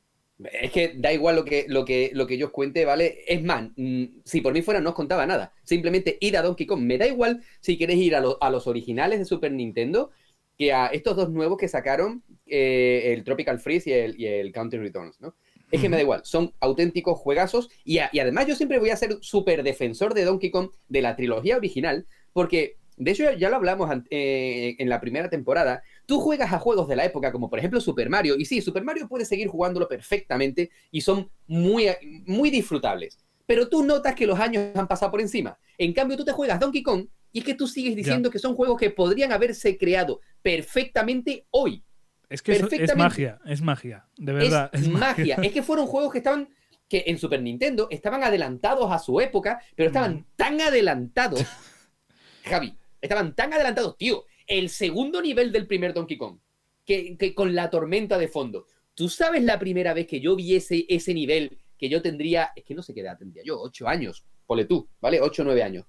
Es 0.51 0.71
que 0.71 0.93
da 0.95 1.13
igual 1.13 1.35
lo 1.35 1.45
que, 1.45 1.65
lo 1.67 1.85
que, 1.85 2.11
lo 2.13 2.27
que 2.27 2.37
yo 2.37 2.47
os 2.47 2.51
cuente, 2.51 2.85
¿vale? 2.85 3.19
Es 3.27 3.43
más, 3.43 3.69
mm, 3.75 4.03
si 4.25 4.41
por 4.41 4.53
mí 4.53 4.61
fuera 4.61 4.81
no 4.81 4.89
os 4.89 4.95
contaba 4.95 5.25
nada. 5.25 5.53
Simplemente 5.63 6.17
ir 6.21 6.37
a 6.37 6.41
Donkey 6.41 6.65
Kong. 6.65 6.81
Me 6.81 6.97
da 6.97 7.07
igual 7.07 7.41
si 7.61 7.77
queréis 7.77 8.01
ir 8.01 8.15
a, 8.15 8.21
los 8.21 8.67
originales 8.67 9.19
de 9.19 9.25
Super 9.25 9.51
Nintendo 9.51 10.11
que 10.57 10.71
a 10.71 10.87
estos 10.87 11.15
dos 11.15 11.31
nuevos 11.31 11.57
que 11.57 11.67
sacaron, 11.67 12.23
eh, 12.45 13.13
el 13.13 13.23
Tropical 13.23 13.59
Freeze 13.59 13.89
y 13.89 13.93
el, 13.93 14.19
y 14.19 14.27
el 14.27 14.51
Country 14.51 14.79
Returns, 14.79 15.19
¿no? 15.19 15.35
Es 15.71 15.81
que 15.81 15.89
me 15.89 15.95
da 15.95 16.03
igual, 16.03 16.21
son 16.23 16.53
auténticos 16.59 17.17
juegazos 17.17 17.67
y, 17.83 17.97
y 18.11 18.19
además 18.19 18.45
yo 18.45 18.53
siempre 18.53 18.77
voy 18.77 18.91
a 18.91 18.95
ser 18.95 19.17
súper 19.21 19.63
defensor 19.63 20.13
de 20.13 20.23
Donkey 20.23 20.51
Kong 20.51 20.69
de 20.87 21.01
la 21.01 21.15
trilogía 21.15 21.57
original 21.57 22.05
porque 22.31 22.77
de 22.97 23.11
hecho, 23.11 23.31
ya 23.31 23.49
lo 23.49 23.55
hablamos 23.55 23.89
eh, 24.09 24.75
en 24.77 24.89
la 24.89 24.99
primera 25.01 25.29
temporada. 25.29 25.83
Tú 26.05 26.19
juegas 26.19 26.53
a 26.53 26.59
juegos 26.59 26.87
de 26.87 26.95
la 26.95 27.05
época, 27.05 27.31
como 27.31 27.49
por 27.49 27.59
ejemplo 27.59 27.81
Super 27.81 28.09
Mario, 28.09 28.35
y 28.37 28.45
sí, 28.45 28.61
Super 28.61 28.83
Mario 28.83 29.07
puedes 29.07 29.27
seguir 29.27 29.47
jugándolo 29.47 29.87
perfectamente 29.87 30.71
y 30.91 31.01
son 31.01 31.29
muy, 31.47 31.87
muy 32.25 32.49
disfrutables. 32.49 33.17
Pero 33.45 33.67
tú 33.67 33.83
notas 33.83 34.15
que 34.15 34.27
los 34.27 34.39
años 34.39 34.75
han 34.75 34.87
pasado 34.87 35.11
por 35.11 35.21
encima. 35.21 35.57
En 35.77 35.93
cambio, 35.93 36.17
tú 36.17 36.23
te 36.23 36.31
juegas 36.31 36.59
Donkey 36.59 36.83
Kong 36.83 37.07
y 37.31 37.39
es 37.39 37.45
que 37.45 37.55
tú 37.55 37.67
sigues 37.67 37.95
diciendo 37.95 38.29
que 38.29 38.39
son 38.39 38.55
juegos 38.55 38.79
que 38.79 38.89
podrían 38.89 39.31
haberse 39.31 39.77
creado 39.77 40.21
perfectamente 40.41 41.45
hoy. 41.49 41.83
Es 42.29 42.41
que 42.41 42.53
es 42.53 42.95
magia, 42.95 43.39
es 43.45 43.61
magia, 43.61 44.07
de 44.17 44.33
verdad. 44.33 44.69
Es, 44.73 44.87
magia. 44.87 45.35
es 45.41 45.51
que 45.51 45.61
fueron 45.61 45.87
juegos 45.87 46.11
que 46.11 46.19
estaban 46.19 46.47
que 46.87 47.03
en 47.07 47.17
Super 47.17 47.41
Nintendo 47.41 47.87
estaban 47.89 48.23
adelantados 48.23 48.91
a 48.91 48.99
su 48.99 49.19
época, 49.19 49.59
pero 49.75 49.87
estaban 49.87 50.25
tan 50.35 50.61
adelantados, 50.61 51.43
Javi, 52.43 52.77
Estaban 53.03 53.35
tan 53.35 53.51
adelantados, 53.51 53.97
tío. 53.97 54.23
El 54.47 54.69
segundo 54.69 55.21
nivel 55.21 55.51
del 55.51 55.67
primer 55.67 55.93
Donkey 55.93 56.17
Kong, 56.17 56.39
que, 56.85 57.33
con 57.35 57.53
la 57.53 57.69
tormenta 57.69 58.17
de 58.17 58.29
fondo. 58.29 58.65
¿Tú 58.95 59.09
sabes 59.09 59.43
la 59.43 59.59
primera 59.59 59.93
vez 59.93 60.07
que 60.07 60.21
yo 60.21 60.37
vi 60.37 60.55
ese, 60.55 61.13
nivel 61.13 61.57
que 61.77 61.89
yo 61.89 62.01
tendría, 62.01 62.51
es 62.55 62.63
que 62.63 62.73
no 62.73 62.81
sé 62.81 62.93
qué 62.93 63.01
edad 63.01 63.17
tendría 63.17 63.43
yo, 63.43 63.59
ocho 63.59 63.89
años, 63.89 64.23
pole 64.45 64.63
tú, 64.63 64.87
¿vale? 65.01 65.19
Ocho 65.19 65.41
o 65.41 65.45
nueve 65.45 65.63
años. 65.63 65.85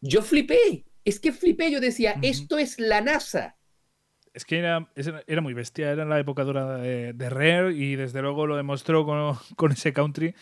Yo 0.00 0.22
flipé, 0.22 0.86
es 1.04 1.20
que 1.20 1.32
flipé, 1.32 1.70
yo 1.70 1.78
decía, 1.78 2.16
esto 2.22 2.56
es 2.56 2.80
la 2.80 3.02
NASA. 3.02 3.58
Es 4.32 4.46
que 4.46 4.60
era, 4.60 4.90
era 5.26 5.42
muy 5.42 5.52
bestia, 5.52 5.90
era 5.90 6.06
la 6.06 6.18
época 6.18 6.44
dura 6.44 6.78
de, 6.78 7.28
Rare 7.28 7.74
y 7.74 7.96
desde 7.96 8.22
luego 8.22 8.46
lo 8.46 8.56
demostró 8.56 9.04
con, 9.04 9.36
con 9.56 9.72
ese 9.72 9.92
country 9.92 10.34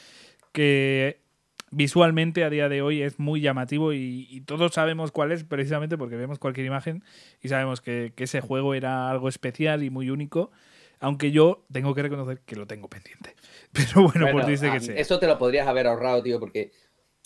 que 0.52 1.27
visualmente 1.70 2.44
a 2.44 2.50
día 2.50 2.68
de 2.68 2.82
hoy 2.82 3.02
es 3.02 3.18
muy 3.18 3.40
llamativo 3.40 3.92
y, 3.92 4.42
todos 4.46 4.72
sabemos 4.72 5.12
cuál 5.12 5.32
es 5.32 5.44
precisamente 5.44 5.98
porque 5.98 6.16
vemos 6.16 6.38
cualquier 6.38 6.66
imagen 6.66 7.04
y 7.42 7.48
sabemos 7.48 7.80
que, 7.80 8.12
ese 8.16 8.40
juego 8.40 8.74
era 8.74 9.10
algo 9.10 9.28
especial 9.28 9.82
y 9.82 9.90
muy 9.90 10.10
único. 10.10 10.50
Aunque 11.00 11.30
yo 11.30 11.64
tengo 11.70 11.94
que 11.94 12.02
reconocer 12.02 12.40
que 12.40 12.56
lo 12.56 12.66
tengo 12.66 12.88
pendiente. 12.88 13.36
Pero 13.72 14.08
bueno, 14.08 14.26
pues 14.32 14.46
dice 14.48 14.70
que 14.72 14.80
sea. 14.80 14.96
Eso 14.96 15.20
te 15.20 15.28
lo 15.28 15.38
podrías 15.38 15.68
haber 15.68 15.86
ahorrado, 15.86 16.22
tío, 16.22 16.40
porque 16.40 16.72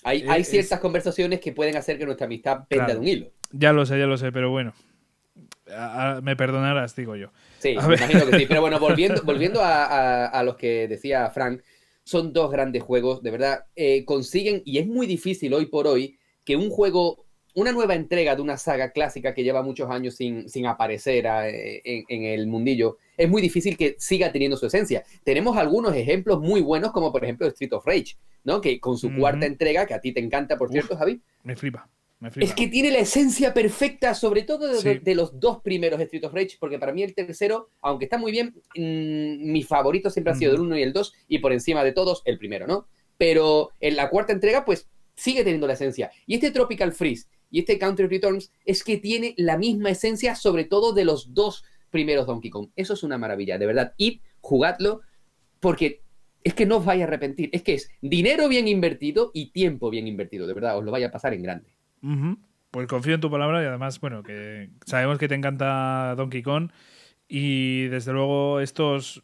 hay, 0.04 0.26
hay 0.28 0.44
ciertas 0.44 0.78
conversaciones 0.78 1.40
que 1.40 1.52
pueden 1.52 1.76
hacer 1.76 1.96
que 1.98 2.04
nuestra 2.04 2.26
amistad 2.26 2.66
penda 2.68 2.88
de 2.88 2.98
un 2.98 3.08
hilo. 3.08 3.30
Ya 3.50 3.72
lo 3.72 3.86
sé, 3.86 3.98
ya 3.98 4.06
lo 4.06 4.18
sé, 4.18 4.30
pero 4.30 4.50
bueno. 4.50 4.74
me 6.22 6.36
perdonarás, 6.36 6.94
digo 6.94 7.16
yo. 7.16 7.30
Sí, 7.60 7.76
me 7.76 7.94
imagino 7.94 8.26
que 8.26 8.38
sí. 8.40 8.46
Pero 8.46 8.60
bueno, 8.60 8.78
volviendo, 8.80 9.22
volviendo 9.22 9.62
a, 9.62 10.26
a 10.26 10.42
los 10.42 10.56
que 10.56 10.86
decía 10.86 11.30
Frank, 11.30 11.62
son 12.04 12.32
dos 12.32 12.50
grandes 12.50 12.82
juegos, 12.82 13.22
de 13.22 13.30
verdad, 13.30 13.66
eh, 13.76 14.04
consiguen, 14.04 14.62
y 14.64 14.78
es 14.78 14.86
muy 14.86 15.06
difícil 15.06 15.54
hoy 15.54 15.66
por 15.66 15.86
hoy, 15.86 16.18
que 16.44 16.56
un 16.56 16.70
juego, 16.70 17.24
una 17.54 17.72
nueva 17.72 17.94
entrega 17.94 18.34
de 18.34 18.42
una 18.42 18.56
saga 18.56 18.90
clásica 18.90 19.34
que 19.34 19.44
lleva 19.44 19.62
muchos 19.62 19.88
años 19.90 20.14
sin, 20.14 20.48
sin 20.48 20.66
aparecer 20.66 21.26
eh, 21.26 21.82
en, 22.08 22.24
el 22.24 22.46
mundillo, 22.46 22.98
es 23.16 23.28
muy 23.28 23.40
difícil 23.40 23.76
que 23.76 23.94
siga 23.98 24.32
teniendo 24.32 24.56
su 24.56 24.66
esencia. 24.66 25.04
Tenemos 25.22 25.56
algunos 25.56 25.94
ejemplos 25.94 26.40
muy 26.40 26.60
buenos, 26.60 26.92
como 26.92 27.12
por 27.12 27.22
ejemplo 27.22 27.46
Street 27.46 27.72
of 27.72 27.86
Rage, 27.86 28.16
¿no? 28.44 28.60
Que 28.60 28.80
con 28.80 28.96
su 28.98 29.14
cuarta 29.14 29.46
entrega, 29.46 29.86
que 29.86 29.94
a 29.94 30.00
ti 30.00 30.12
te 30.12 30.20
encanta, 30.20 30.56
por 30.56 30.70
cierto, 30.70 30.96
Javi. 30.96 31.20
Me 31.44 31.54
flipa. 31.54 31.88
Es 32.36 32.54
que 32.54 32.68
tiene 32.68 32.90
la 32.90 33.00
esencia 33.00 33.52
perfecta, 33.52 34.14
sobre 34.14 34.42
todo 34.42 34.80
de, 34.80 35.14
los 35.14 35.40
dos 35.40 35.60
primeros 35.62 36.00
Street 36.00 36.24
of 36.24 36.32
Rage, 36.32 36.56
porque 36.60 36.78
para 36.78 36.92
mí 36.92 37.02
el 37.02 37.14
tercero, 37.14 37.70
aunque 37.80 38.04
está 38.04 38.18
muy 38.18 38.30
bien, 38.30 38.54
mm, 38.76 39.50
mi 39.50 39.62
favorito 39.62 40.08
siempre 40.08 40.32
ha 40.32 40.36
sido 40.36 40.52
el 40.52 40.60
1 40.60 40.78
y 40.78 40.82
el 40.82 40.92
2, 40.92 41.12
y 41.28 41.38
por 41.38 41.52
encima 41.52 41.82
de 41.82 41.92
todos, 41.92 42.22
el 42.24 42.38
primero, 42.38 42.66
¿no? 42.66 42.86
Pero 43.18 43.70
en 43.80 43.96
la 43.96 44.08
cuarta 44.08 44.32
entrega, 44.32 44.64
pues 44.64 44.88
sigue 45.14 45.42
teniendo 45.42 45.66
la 45.66 45.72
esencia. 45.72 46.10
Y 46.26 46.34
este 46.34 46.50
Tropical 46.50 46.92
Freeze 46.92 47.26
y 47.50 47.60
este 47.60 47.78
Country 47.78 48.06
Returns 48.06 48.52
es 48.64 48.84
que 48.84 48.98
tiene 48.98 49.34
la 49.36 49.58
misma 49.58 49.90
esencia, 49.90 50.34
sobre 50.36 50.64
todo 50.64 50.92
de 50.92 51.04
los 51.04 51.34
dos 51.34 51.64
primeros 51.90 52.26
Donkey 52.26 52.50
Kong. 52.50 52.70
Eso 52.76 52.94
es 52.94 53.02
una 53.02 53.18
maravilla, 53.18 53.58
de 53.58 53.66
verdad. 53.66 53.94
Y 53.98 54.22
jugadlo, 54.40 55.00
porque 55.60 56.02
es 56.44 56.54
que 56.54 56.66
no 56.66 56.78
os 56.78 56.84
vais 56.84 57.00
a 57.00 57.04
arrepentir. 57.04 57.50
Es 57.52 57.62
que 57.62 57.74
es 57.74 57.90
dinero 58.00 58.48
bien 58.48 58.68
invertido 58.68 59.30
y 59.34 59.50
tiempo 59.50 59.90
bien 59.90 60.06
invertido, 60.06 60.46
de 60.46 60.54
verdad, 60.54 60.78
os 60.78 60.84
lo 60.84 60.90
vaya 60.90 61.08
a 61.08 61.12
pasar 61.12 61.34
en 61.34 61.42
grande. 61.42 61.72
Pues 62.70 62.86
confío 62.88 63.14
en 63.14 63.20
tu 63.20 63.30
palabra 63.30 63.62
y 63.62 63.66
además, 63.66 64.00
bueno, 64.00 64.22
que 64.22 64.70
sabemos 64.86 65.18
que 65.18 65.28
te 65.28 65.34
encanta 65.34 66.14
Donkey 66.16 66.42
Kong 66.42 66.70
y 67.28 67.86
desde 67.88 68.12
luego 68.12 68.60
estos, 68.60 69.22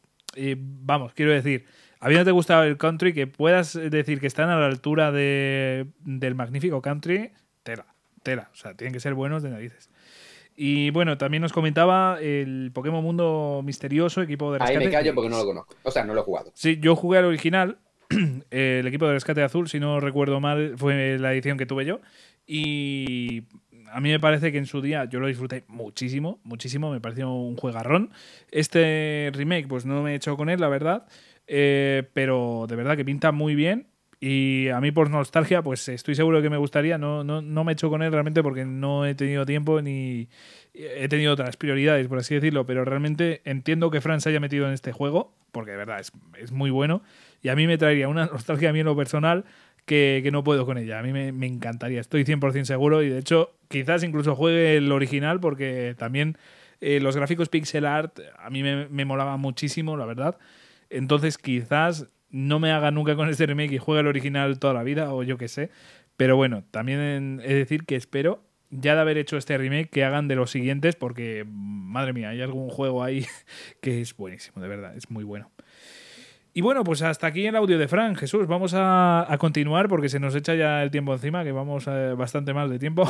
vamos, 0.57 1.13
quiero 1.15 1.33
decir, 1.33 1.67
habiéndote 2.01 2.31
gustado 2.31 2.65
el 2.65 2.77
country, 2.77 3.13
que 3.13 3.27
puedas 3.27 3.75
decir 3.75 4.21
que 4.21 4.27
están 4.27 4.51
a 4.51 4.59
la 4.59 4.67
altura 4.67 5.13
de, 5.13 5.87
del 6.01 6.35
magnífico 6.35 6.83
country, 6.83 7.33
tela, 7.63 7.87
tela, 8.23 8.51
o 8.53 8.57
sea, 8.57 8.75
tienen 8.75 8.93
que 8.93 9.01
ser 9.01 9.15
buenos 9.15 9.43
de 9.43 9.51
narices. 9.51 9.91
Y 10.61 10.91
bueno, 10.91 11.17
también 11.19 11.41
nos 11.41 11.53
comentaba 11.53 12.19
el 12.21 12.73
Pokémon 12.75 13.03
Mundo 13.03 13.63
Misterioso, 13.65 14.23
equipo 14.23 14.53
de 14.53 14.59
rescate. 14.59 14.79
Ahí 14.79 14.87
me 14.87 14.91
callo 14.91 15.15
porque 15.15 15.31
no 15.31 15.39
lo 15.39 15.45
conozco. 15.45 15.77
O 15.85 15.91
sea, 15.93 16.03
no 16.05 16.15
lo 16.15 16.23
he 16.23 16.25
jugado. 16.25 16.51
Sí, 16.53 16.79
yo 16.81 16.97
jugué 16.97 17.19
al 17.19 17.27
original. 17.27 17.79
el 18.51 18.87
equipo 18.87 19.07
de 19.07 19.13
rescate 19.13 19.43
azul, 19.43 19.69
si 19.69 19.79
no 19.79 20.01
recuerdo 20.01 20.41
mal, 20.41 20.75
fue 20.77 21.17
la 21.19 21.33
edición 21.33 21.59
que 21.59 21.67
tuve 21.67 21.85
yo. 21.85 22.01
Y 22.51 23.43
a 23.93 24.01
mí 24.01 24.11
me 24.11 24.19
parece 24.19 24.51
que 24.51 24.59
en 24.59 24.65
su 24.65 24.81
día 24.81 25.05
yo 25.05 25.21
lo 25.21 25.27
disfruté 25.27 25.65
muchísimo, 25.69 26.41
muchísimo, 26.45 26.91
me 26.91 27.01
pareció 27.01 27.31
un 27.31 27.57
juegarrón. 27.57 28.11
Este 28.51 29.31
remake, 29.35 29.69
pues 29.69 29.85
no 29.85 30.03
me 30.03 30.13
he 30.13 30.15
hecho 30.15 30.35
con 30.37 30.49
él, 30.49 30.59
la 30.59 30.69
verdad, 30.69 31.07
eh, 31.47 32.09
pero 32.15 32.65
de 32.67 32.75
verdad 32.75 32.97
que 32.97 33.05
pinta 33.05 33.33
muy 33.33 33.55
bien. 33.55 33.89
Y 34.21 34.69
a 34.71 34.81
mí 34.81 34.91
por 34.91 35.11
nostalgia, 35.11 35.63
pues 35.63 35.89
estoy 35.89 36.15
seguro 36.17 36.43
que 36.43 36.51
me 36.51 36.57
gustaría. 36.57 36.99
No, 36.99 37.23
no, 37.23 37.41
no 37.41 37.65
me 37.65 37.73
he 37.73 37.75
hecho 37.75 37.91
con 37.91 38.03
él 38.03 38.11
realmente 38.11 38.43
porque 38.43 38.65
no 38.65 39.07
he 39.07 39.15
tenido 39.15 39.47
tiempo 39.47 39.81
ni 39.81 40.29
he 40.75 41.09
tenido 41.09 41.35
otras 41.35 41.57
prioridades, 41.57 42.09
por 42.09 42.19
así 42.19 42.35
decirlo. 42.35 42.67
Pero 42.67 42.85
realmente 42.85 43.43
entiendo 43.45 43.91
que 43.91 44.01
Fran 44.01 44.21
se 44.21 44.31
haya 44.31 44.41
metido 44.41 44.67
en 44.67 44.73
este 44.73 44.91
juego, 44.91 45.37
porque 45.53 45.71
de 45.73 45.77
verdad 45.77 46.01
es, 46.01 46.11
es 46.37 46.51
muy 46.51 46.71
bueno. 46.71 47.03
Y 47.43 47.49
a 47.49 47.55
mí 47.55 47.69
me 47.69 47.79
traería 47.79 48.09
una 48.09 48.27
nostalgia 48.33 48.71
a 48.71 48.73
mí 48.73 48.81
en 48.81 48.87
lo 48.87 48.97
personal 48.97 49.45
que, 49.89 50.29
no 50.31 50.45
puedo 50.45 50.67
con 50.67 50.79
ella. 50.79 51.01
A 51.01 51.03
mí 51.03 51.13
me, 51.13 51.47
encantaría, 51.47 52.01
estoy 52.01 52.23
100% 52.25 52.65
seguro 52.65 53.03
y 53.03 53.09
de 53.09 53.19
hecho 53.19 53.57
quizás 53.69 54.05
incluso 54.05 54.37
juegue 54.37 54.77
el 54.77 54.93
original 54.93 55.41
porque 55.41 55.97
también 55.99 56.37
eh, 56.81 57.01
los 57.01 57.17
gráficos 57.17 57.49
pixel 57.49 57.87
art 57.87 58.21
a 58.39 58.51
mí 58.51 58.63
me, 58.63 58.89
me 58.89 59.05
muchísimo, 59.05 59.97
la 59.97 60.05
verdad. 60.05 60.39
Entonces 60.91 61.39
quizás 61.39 62.07
no 62.31 62.61
me 62.61 62.71
haga 62.71 62.91
nunca 62.91 63.17
con 63.17 63.29
este 63.29 63.47
remake 63.47 63.73
y 63.73 63.79
juegue 63.79 64.03
el 64.03 64.07
original 64.07 64.59
toda 64.59 64.75
la 64.75 64.83
vida 64.83 65.13
o 65.13 65.25
yo 65.25 65.39
qué 65.39 65.49
sé. 65.49 65.71
Pero 66.17 66.37
bueno, 66.37 66.65
también 66.71 67.41
es 67.43 67.55
decir 67.55 67.85
que 67.85 67.97
espero 67.97 68.43
ya 68.71 68.95
de 68.95 69.01
haber 69.01 69.17
hecho 69.17 69.39
este 69.39 69.57
remake 69.57 69.89
que 69.89 70.05
hagan 70.05 70.29
de 70.29 70.37
los 70.37 70.51
siguientes 70.51 70.97
porque, 70.97 71.47
madre 71.49 72.13
mía, 72.13 72.29
hay 72.29 72.43
algún 72.43 72.69
juego 72.69 73.03
ahí 73.03 73.25
que 73.81 74.03
es 74.03 74.15
buenísimo, 74.15 74.61
de 74.61 74.69
verdad, 74.69 74.97
es 74.97 75.11
muy 75.11 75.25
bueno. 75.25 75.51
Y 76.55 76.61
bueno, 76.61 76.83
pues 76.83 77.03
hasta 77.03 77.27
aquí 77.27 77.47
el 77.47 77.55
audio 77.57 77.79
de 77.79 77.87
Fran. 77.89 78.17
Jesús, 78.17 78.47
vamos 78.47 78.73
a, 78.75 79.29
continuar 79.39 79.89
porque 79.89 80.09
se 80.09 80.19
nos 80.19 80.35
echa 80.35 80.55
ya 80.55 80.83
el 80.83 80.91
tiempo 80.91 81.13
encima, 81.13 81.45
que 81.45 81.53
vamos 81.53 81.87
eh, 81.87 82.15
bastante 82.17 82.55
mal 82.55 82.71
de 82.71 82.79
tiempo. 82.79 83.09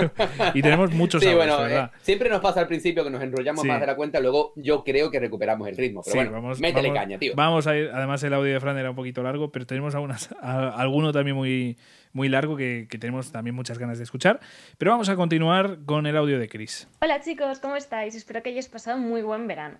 y 0.54 0.60
tenemos 0.60 0.92
muchos 0.92 1.22
sí, 1.22 1.32
bueno, 1.32 1.66
eh, 1.66 1.88
siempre 2.02 2.28
nos 2.28 2.40
pasa 2.40 2.60
al 2.60 2.66
principio 2.66 3.04
que 3.04 3.10
nos 3.10 3.22
enrollamos 3.22 3.64
más 3.64 3.80
de 3.80 3.86
la 3.86 3.96
cuenta, 3.96 4.20
luego 4.20 4.52
yo 4.56 4.84
creo 4.84 5.10
que 5.10 5.20
recuperamos 5.20 5.68
el 5.68 5.76
ritmo. 5.76 6.02
Pero 6.04 6.16
bueno, 6.16 6.32
vamos, 6.32 6.60
métele 6.60 6.92
caña, 6.92 7.18
tío. 7.18 7.32
Vamos 7.36 7.66
a 7.66 7.76
ir, 7.76 7.90
además 7.94 8.22
el 8.24 8.34
audio 8.34 8.52
de 8.52 8.60
Fran 8.60 8.76
era 8.76 8.90
un 8.90 8.96
poquito 8.96 9.22
largo, 9.22 9.50
pero 9.50 9.66
tenemos 9.66 9.94
algunas, 9.94 10.28
alguno 10.42 11.12
también 11.12 11.36
muy, 11.36 11.78
muy 12.12 12.28
largo 12.28 12.56
que, 12.56 12.86
que, 12.90 12.98
tenemos 12.98 13.30
también 13.30 13.54
muchas 13.54 13.78
ganas 13.78 13.98
de 13.98 14.04
escuchar. 14.04 14.40
Pero 14.78 14.90
vamos 14.90 15.08
a 15.08 15.16
continuar 15.16 15.78
con 15.86 16.06
el 16.06 16.16
audio 16.16 16.38
de 16.38 16.48
Chris. 16.48 16.88
Hola 17.00 17.20
chicos, 17.20 17.60
¿cómo 17.60 17.76
estáis? 17.76 18.14
Espero 18.14 18.42
que 18.42 18.50
hayáis 18.50 18.68
pasado 18.68 18.98
un 18.98 19.08
muy 19.08 19.22
buen 19.22 19.46
verano. 19.46 19.78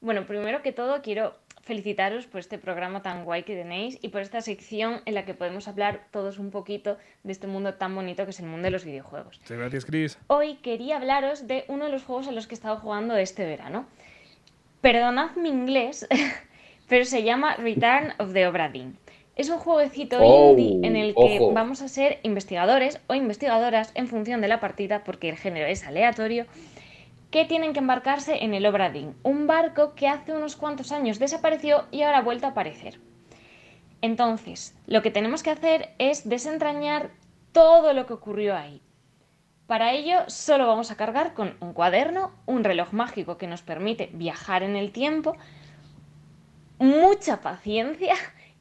Bueno, 0.00 0.24
primero 0.26 0.62
que 0.62 0.72
todo 0.72 1.02
quiero 1.02 1.34
felicitaros 1.70 2.26
por 2.26 2.40
este 2.40 2.58
programa 2.58 3.00
tan 3.00 3.24
guay 3.24 3.44
que 3.44 3.54
tenéis 3.54 3.96
y 4.02 4.08
por 4.08 4.22
esta 4.22 4.40
sección 4.40 5.02
en 5.06 5.14
la 5.14 5.24
que 5.24 5.34
podemos 5.34 5.68
hablar 5.68 6.08
todos 6.10 6.40
un 6.40 6.50
poquito 6.50 6.98
de 7.22 7.30
este 7.30 7.46
mundo 7.46 7.74
tan 7.74 7.94
bonito 7.94 8.24
que 8.24 8.30
es 8.30 8.40
el 8.40 8.46
mundo 8.46 8.64
de 8.64 8.72
los 8.72 8.84
videojuegos. 8.84 9.38
Muchas 9.38 9.56
gracias, 9.56 9.84
Chris. 9.84 10.18
Hoy 10.26 10.56
quería 10.56 10.96
hablaros 10.96 11.46
de 11.46 11.64
uno 11.68 11.84
de 11.84 11.92
los 11.92 12.02
juegos 12.02 12.26
a 12.26 12.32
los 12.32 12.48
que 12.48 12.54
he 12.54 12.58
estado 12.58 12.78
jugando 12.78 13.16
este 13.16 13.46
verano. 13.46 13.86
Perdonad 14.80 15.36
mi 15.36 15.48
inglés, 15.48 16.08
pero 16.88 17.04
se 17.04 17.22
llama 17.22 17.54
Return 17.54 18.14
of 18.18 18.32
the 18.32 18.48
Obra 18.48 18.68
Dinn. 18.68 18.98
Es 19.36 19.48
un 19.48 19.58
jueguecito 19.58 20.18
oh, 20.20 20.50
indie 20.50 20.84
en 20.84 20.96
el 20.96 21.14
que 21.14 21.38
vamos 21.52 21.82
a 21.82 21.88
ser 21.88 22.18
investigadores 22.24 22.98
o 23.06 23.14
investigadoras 23.14 23.92
en 23.94 24.08
función 24.08 24.40
de 24.40 24.48
la 24.48 24.58
partida, 24.58 25.04
porque 25.04 25.28
el 25.28 25.36
género 25.36 25.68
es 25.68 25.86
aleatorio, 25.86 26.46
que 27.30 27.44
tienen 27.44 27.72
que 27.72 27.78
embarcarse 27.78 28.44
en 28.44 28.54
el 28.54 28.66
Obradín, 28.66 29.14
un 29.22 29.46
barco 29.46 29.94
que 29.94 30.08
hace 30.08 30.32
unos 30.32 30.56
cuantos 30.56 30.92
años 30.92 31.18
desapareció 31.18 31.86
y 31.90 32.02
ahora 32.02 32.18
ha 32.18 32.22
vuelto 32.22 32.46
a 32.46 32.50
aparecer. 32.50 33.00
Entonces, 34.02 34.76
lo 34.86 35.02
que 35.02 35.10
tenemos 35.10 35.42
que 35.42 35.50
hacer 35.50 35.90
es 35.98 36.28
desentrañar 36.28 37.10
todo 37.52 37.92
lo 37.92 38.06
que 38.06 38.14
ocurrió 38.14 38.56
ahí. 38.56 38.82
Para 39.66 39.92
ello, 39.92 40.24
solo 40.26 40.66
vamos 40.66 40.90
a 40.90 40.96
cargar 40.96 41.32
con 41.34 41.56
un 41.60 41.72
cuaderno, 41.72 42.32
un 42.46 42.64
reloj 42.64 42.92
mágico 42.92 43.36
que 43.38 43.46
nos 43.46 43.62
permite 43.62 44.10
viajar 44.12 44.64
en 44.64 44.74
el 44.74 44.90
tiempo, 44.90 45.36
mucha 46.78 47.40
paciencia 47.40 48.14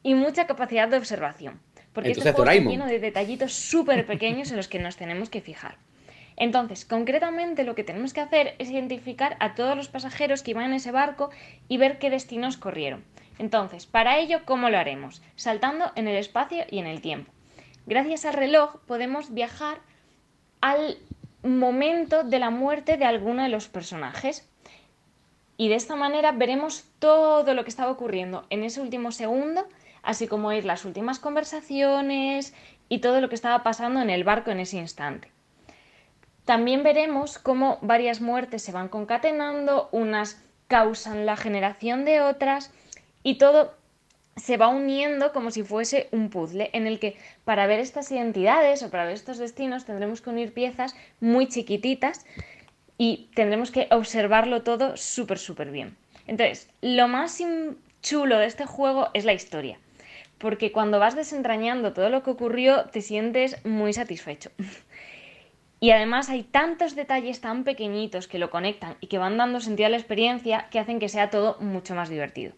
y 0.04 0.14
mucha 0.14 0.46
capacidad 0.46 0.88
de 0.88 0.98
observación. 0.98 1.60
Porque 1.94 2.12
este 2.12 2.32
juego 2.32 2.44
está 2.48 2.70
lleno 2.70 2.86
de 2.86 3.00
detallitos 3.00 3.54
súper 3.54 4.06
pequeños 4.06 4.52
en 4.52 4.58
los 4.58 4.68
que 4.68 4.78
nos 4.78 4.98
tenemos 4.98 5.32
que 5.32 5.42
fijar. 5.42 5.78
Entonces, 6.40 6.86
concretamente 6.86 7.66
lo 7.66 7.76
que 7.76 7.84
tenemos 7.84 8.14
que 8.14 8.22
hacer 8.22 8.56
es 8.60 8.70
identificar 8.70 9.36
a 9.42 9.56
todos 9.56 9.76
los 9.76 9.90
pasajeros 9.90 10.42
que 10.42 10.52
iban 10.52 10.64
en 10.64 10.74
ese 10.74 10.92
barco 10.92 11.30
y 11.68 11.78
ver 11.78 12.00
qué 12.00 12.10
destinos 12.10 12.56
corrieron. 12.56 13.04
Entonces, 13.38 13.86
para 13.86 14.18
ello, 14.18 14.40
¿cómo 14.46 14.70
lo 14.70 14.78
haremos? 14.78 15.22
Saltando 15.36 15.92
en 15.96 16.08
el 16.08 16.16
espacio 16.16 16.64
y 16.72 16.80
en 16.80 16.88
el 16.88 17.02
tiempo. 17.02 17.32
Gracias 17.86 18.26
al 18.26 18.36
reloj 18.36 18.78
podemos 18.88 19.34
viajar 19.34 19.80
al 20.62 20.98
momento 21.44 22.24
de 22.24 22.40
la 22.40 22.52
muerte 22.52 22.96
de 22.96 23.06
alguno 23.06 23.44
de 23.44 23.50
los 23.50 23.68
personajes. 23.68 24.50
Y 25.58 25.68
de 25.68 25.76
esta 25.76 25.98
manera 25.98 26.32
veremos 26.32 26.86
todo 27.00 27.54
lo 27.54 27.64
que 27.64 27.70
estaba 27.70 27.92
ocurriendo 27.92 28.46
en 28.50 28.64
ese 28.64 28.80
último 28.80 29.12
segundo, 29.12 29.68
así 30.04 30.28
como 30.28 30.54
ir 30.54 30.64
las 30.64 30.86
últimas 30.86 31.20
conversaciones 31.20 32.54
y 32.88 33.00
todo 33.00 33.20
lo 33.20 33.28
que 33.28 33.36
estaba 33.36 33.62
pasando 33.62 34.02
en 34.02 34.10
el 34.10 34.24
barco 34.24 34.52
en 34.52 34.62
ese 34.62 34.78
instante. 34.78 35.32
También 36.50 36.82
veremos 36.82 37.38
cómo 37.38 37.78
varias 37.84 38.22
muertes 38.22 38.64
se 38.64 38.72
van 38.72 38.88
concatenando, 38.88 39.88
unas 39.92 40.44
causan 40.68 41.28
la 41.28 41.38
generación 41.38 42.06
de 42.06 42.22
otras 42.22 42.72
y 43.22 43.38
todo 43.38 43.76
se 44.36 44.58
va 44.58 44.70
uniendo 44.70 45.32
como 45.32 45.52
si 45.52 45.62
fuese 45.62 46.10
un 46.12 46.32
puzzle 46.32 46.72
en 46.74 46.88
el 46.88 46.98
que 46.98 47.18
para 47.46 47.68
ver 47.68 47.80
estas 47.80 48.12
identidades 48.12 48.82
o 48.82 48.90
para 48.90 49.06
ver 49.06 49.14
estos 49.14 49.38
destinos 49.38 49.86
tendremos 49.86 50.22
que 50.22 50.32
unir 50.32 50.52
piezas 50.52 50.96
muy 51.20 51.48
chiquititas 51.48 52.26
y 52.98 53.30
tendremos 53.36 53.70
que 53.70 53.88
observarlo 53.92 54.64
todo 54.64 54.98
súper, 54.98 55.38
súper 55.38 55.70
bien. 55.70 55.98
Entonces, 56.26 56.68
lo 56.82 57.08
más 57.08 57.44
chulo 58.02 58.40
de 58.40 58.48
este 58.48 58.66
juego 58.66 59.10
es 59.14 59.24
la 59.24 59.34
historia, 59.34 59.78
porque 60.40 60.72
cuando 60.72 60.98
vas 60.98 61.16
desentrañando 61.16 61.94
todo 61.94 62.10
lo 62.10 62.24
que 62.24 62.32
ocurrió 62.32 62.86
te 62.86 63.02
sientes 63.02 63.64
muy 63.66 63.94
satisfecho. 63.94 64.50
Y 65.80 65.92
además 65.92 66.30
hay 66.30 66.44
tantos 66.44 66.96
detalles 66.96 67.40
tan 67.40 67.64
pequeñitos 67.64 68.28
que 68.28 68.40
lo 68.40 68.50
conectan 68.50 68.96
y 69.00 69.08
que 69.08 69.18
van 69.18 69.38
dando 69.38 69.62
sentido 69.62 69.88
a 69.88 69.90
la 69.90 69.98
experiencia 69.98 70.68
que 70.70 70.80
hacen 70.80 71.00
que 71.00 71.10
sea 71.10 71.30
todo 71.30 71.58
mucho 71.62 71.96
más 71.96 72.10
divertido. 72.10 72.54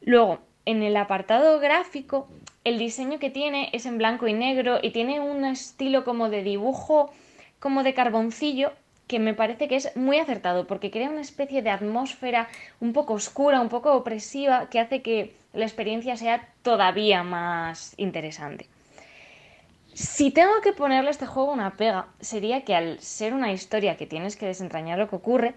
Luego, 0.00 0.38
en 0.64 0.82
el 0.82 0.96
apartado 0.96 1.58
gráfico, 1.58 2.28
el 2.64 2.78
diseño 2.78 3.18
que 3.18 3.30
tiene 3.30 3.70
es 3.72 3.86
en 3.86 3.98
blanco 3.98 4.28
y 4.28 4.32
negro 4.32 4.78
y 4.82 4.90
tiene 4.90 5.20
un 5.20 5.44
estilo 5.44 6.04
como 6.04 6.28
de 6.28 6.42
dibujo, 6.42 7.12
como 7.58 7.82
de 7.82 7.94
carboncillo, 7.94 8.72
que 9.06 9.18
me 9.18 9.34
parece 9.34 9.68
que 9.68 9.76
es 9.76 9.96
muy 9.96 10.18
acertado 10.18 10.66
porque 10.66 10.90
crea 10.90 11.10
una 11.10 11.20
especie 11.20 11.62
de 11.62 11.70
atmósfera 11.70 12.48
un 12.80 12.92
poco 12.92 13.14
oscura, 13.14 13.60
un 13.60 13.68
poco 13.68 13.94
opresiva, 13.94 14.68
que 14.68 14.80
hace 14.80 15.02
que 15.02 15.36
la 15.52 15.64
experiencia 15.64 16.16
sea 16.16 16.48
todavía 16.62 17.22
más 17.22 17.94
interesante. 17.96 18.68
Si 19.96 20.30
tengo 20.30 20.60
que 20.62 20.74
ponerle 20.74 21.08
a 21.08 21.10
este 21.10 21.24
juego 21.24 21.50
una 21.50 21.78
pega, 21.78 22.08
sería 22.20 22.64
que 22.64 22.74
al 22.74 23.00
ser 23.00 23.32
una 23.32 23.50
historia 23.50 23.96
que 23.96 24.06
tienes 24.06 24.36
que 24.36 24.44
desentrañar 24.44 24.98
lo 24.98 25.08
que 25.08 25.16
ocurre, 25.16 25.54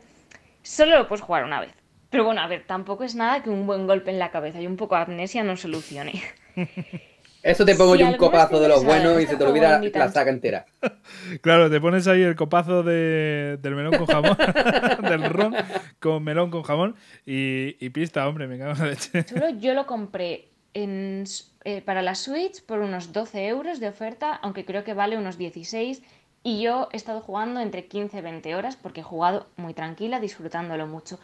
solo 0.63 0.97
lo 0.97 1.09
puedes 1.09 1.21
jugar 1.25 1.43
una 1.43 1.59
vez. 1.59 1.73
Pero 2.09 2.23
bueno, 2.23 2.39
a 2.39 2.47
ver, 2.47 2.63
tampoco 2.65 3.03
es 3.03 3.15
nada 3.15 3.43
que 3.43 3.49
un 3.49 3.67
buen 3.67 3.85
golpe 3.85 4.11
en 4.11 4.17
la 4.17 4.31
cabeza 4.31 4.61
y 4.61 4.65
un 4.65 4.77
poco 4.77 4.95
de 4.95 5.01
amnesia 5.01 5.43
no 5.43 5.57
solucione. 5.57 6.23
Eso 7.43 7.65
te 7.65 7.75
pongo 7.75 7.97
yo 7.97 8.07
un 8.07 8.15
copazo 8.15 8.61
de 8.61 8.69
los 8.69 8.85
buenos 8.85 9.21
y 9.21 9.27
se 9.27 9.35
te 9.35 9.43
olvida 9.43 9.81
la 9.81 10.09
saga 10.09 10.31
entera. 10.31 10.65
Claro, 11.41 11.69
te 11.69 11.81
pones 11.81 12.07
ahí 12.07 12.21
el 12.21 12.35
copazo 12.37 12.81
del 12.81 13.59
melón 13.61 13.97
con 13.97 14.05
jamón, 14.05 14.37
del 15.03 15.23
ron 15.25 15.53
con 15.99 16.23
melón 16.23 16.49
con 16.49 16.63
jamón 16.63 16.95
y, 17.25 17.89
pista, 17.89 18.25
hombre, 18.25 18.47
me 18.47 18.57
cago 18.57 18.71
en 18.71 18.79
la 18.79 18.85
leche. 18.85 19.23
Solo 19.23 19.49
yo 19.49 19.73
lo 19.73 19.85
compré 19.85 20.47
en 20.73 21.25
eh, 21.66 21.82
para 21.82 22.01
la 22.01 22.16
Switch 22.16 22.64
por 22.64 22.80
unos 22.80 23.12
12 23.12 23.47
euros 23.47 23.80
de 23.80 23.89
oferta, 23.89 24.34
aunque 24.36 24.66
creo 24.66 24.84
que 24.84 24.93
vale 24.93 25.18
unos 25.18 25.38
16. 25.38 26.01
Y 26.41 26.62
yo 26.62 26.88
he 26.93 26.95
estado 26.95 27.20
jugando 27.22 27.60
entre 27.60 27.86
15 27.86 28.18
y 28.18 28.22
20 28.22 28.55
horas 28.55 28.78
porque 28.78 29.01
he 29.01 29.03
jugado 29.03 29.47
muy 29.57 29.74
tranquila, 29.74 30.20
disfrutándolo 30.20 30.88
mucho. 30.88 31.20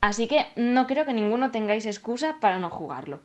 Así 0.00 0.28
que 0.28 0.46
no 0.56 0.86
creo 0.86 1.04
que 1.04 1.12
ninguno 1.12 1.50
tengáis 1.50 1.84
excusa 1.84 2.36
para 2.40 2.58
no 2.58 2.70
jugarlo. 2.70 3.20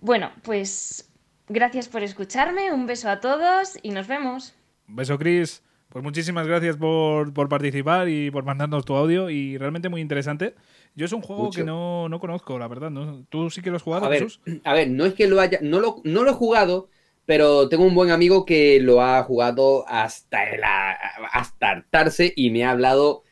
Bueno, 0.00 0.30
pues 0.42 1.10
gracias 1.48 1.88
por 1.88 2.02
escucharme, 2.02 2.72
un 2.72 2.86
beso 2.86 3.08
a 3.08 3.20
todos 3.20 3.78
y 3.82 3.90
nos 3.90 4.06
vemos. 4.06 4.54
Un 4.88 4.96
beso, 4.96 5.18
Chris. 5.18 5.62
Pues 5.88 6.02
muchísimas 6.02 6.46
gracias 6.46 6.76
por, 6.76 7.32
por 7.32 7.48
participar 7.48 8.08
y 8.08 8.30
por 8.30 8.44
mandarnos 8.44 8.84
tu 8.84 8.94
audio 8.96 9.30
y 9.30 9.56
realmente 9.56 9.88
muy 9.88 10.00
interesante. 10.00 10.54
Yo 10.96 11.04
es 11.04 11.12
un 11.12 11.20
juego 11.20 11.50
que 11.50 11.62
no, 11.62 12.08
conozco, 12.20 12.58
la 12.58 12.68
verdad. 12.68 12.90
¿no? 12.90 13.26
¿Tú 13.28 13.50
sí 13.50 13.60
que 13.60 13.70
lo 13.70 13.76
has 13.76 13.82
jugado, 13.82 14.06
a 14.06 14.08
ver, 14.08 14.26
A 14.64 14.72
ver, 14.72 14.88
no 14.88 15.04
es 15.04 15.12
que 15.12 15.28
lo 15.28 15.38
haya. 15.38 15.58
No 15.60 15.78
lo, 15.78 16.00
no 16.04 16.24
lo 16.24 16.30
he 16.30 16.34
jugado, 16.34 16.88
pero 17.26 17.68
tengo 17.68 17.84
un 17.84 17.94
buen 17.94 18.10
amigo 18.10 18.46
que 18.46 18.80
lo 18.80 19.02
ha 19.02 19.22
jugado 19.22 19.84
hasta, 19.88 20.44
el, 20.48 20.62
hasta 20.64 21.68
hartarse 21.68 22.32
y 22.34 22.50
me 22.50 22.64
ha 22.64 22.70
hablado. 22.70 23.24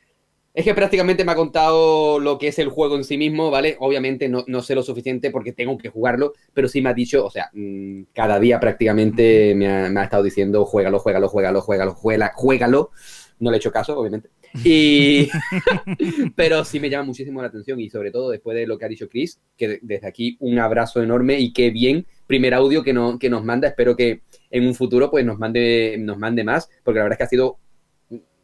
Es 0.53 0.65
que 0.65 0.75
prácticamente 0.75 1.25
me 1.25 1.33
ha 1.33 1.37
contado 1.37 2.21
lo 2.21 2.39
que 2.39 2.49
es 2.49 2.59
el 2.59 2.69
juego 2.69 2.97
en 2.97 3.03
sí 3.03 3.17
mismo, 3.17 3.51
¿vale? 3.51 3.77
Obviamente 3.81 4.29
no, 4.29 4.63
sé 4.63 4.75
lo 4.75 4.83
suficiente 4.83 5.31
porque 5.31 5.53
tengo 5.53 5.79
que 5.79 5.89
jugarlo, 5.89 6.35
pero 6.53 6.69
sí 6.69 6.83
me 6.83 6.91
ha 6.91 6.95
dicho, 6.95 7.25
o 7.25 7.31
sea, 7.31 7.51
mm, 7.55 8.03
cada 8.13 8.39
día 8.39 8.61
prácticamente 8.61 9.55
me 9.57 9.69
ha, 9.69 9.89
me 9.89 10.01
ha 10.01 10.05
estado 10.05 10.23
diciendo, 10.23 10.65
juégalo, 10.67 10.99
juégalo, 10.99 11.29
juégalo, 11.29 11.61
juégalo, 11.63 11.95
juégalo, 11.95 12.33
juégalo. 12.35 12.91
No 13.41 13.51
le 13.51 13.57
he 13.57 13.59
hecho 13.59 13.73
caso, 13.73 13.99
obviamente. 13.99 14.29
Y... 14.63 15.29
Pero 16.37 16.65
sí 16.65 16.79
me 16.79 16.91
llama 16.91 17.05
muchísimo 17.05 17.41
la 17.41 17.49
atención 17.49 17.81
y 17.81 17.91
sobre 17.91 18.11
todo 18.11 18.31
después 18.31 18.57
de 18.57 18.67
lo 18.67 18.79
que 18.79 18.85
ha 18.85 18.89
dicho 18.89 19.09
Chris, 19.09 19.41
que 19.57 19.79
desde 19.83 20.07
aquí 20.07 20.37
un 20.41 20.59
abrazo 20.59 21.03
enorme 21.03 21.39
y 21.41 21.53
qué 21.53 21.71
bien, 21.71 22.07
primer 22.27 22.55
audio 22.55 22.83
que, 22.83 22.93
no, 22.93 23.19
que 23.19 23.31
nos 23.31 23.45
manda, 23.45 23.69
espero 23.69 23.97
que 23.97 24.23
en 24.51 24.67
un 24.67 24.75
futuro 24.75 25.11
pues 25.11 25.25
nos 25.25 25.39
mande, 25.39 25.97
nos 25.99 26.19
mande 26.19 26.45
más, 26.45 26.69
porque 26.85 26.99
la 26.99 27.05
verdad 27.05 27.15
es 27.15 27.19
que 27.19 27.25
ha 27.25 27.29
sido... 27.29 27.59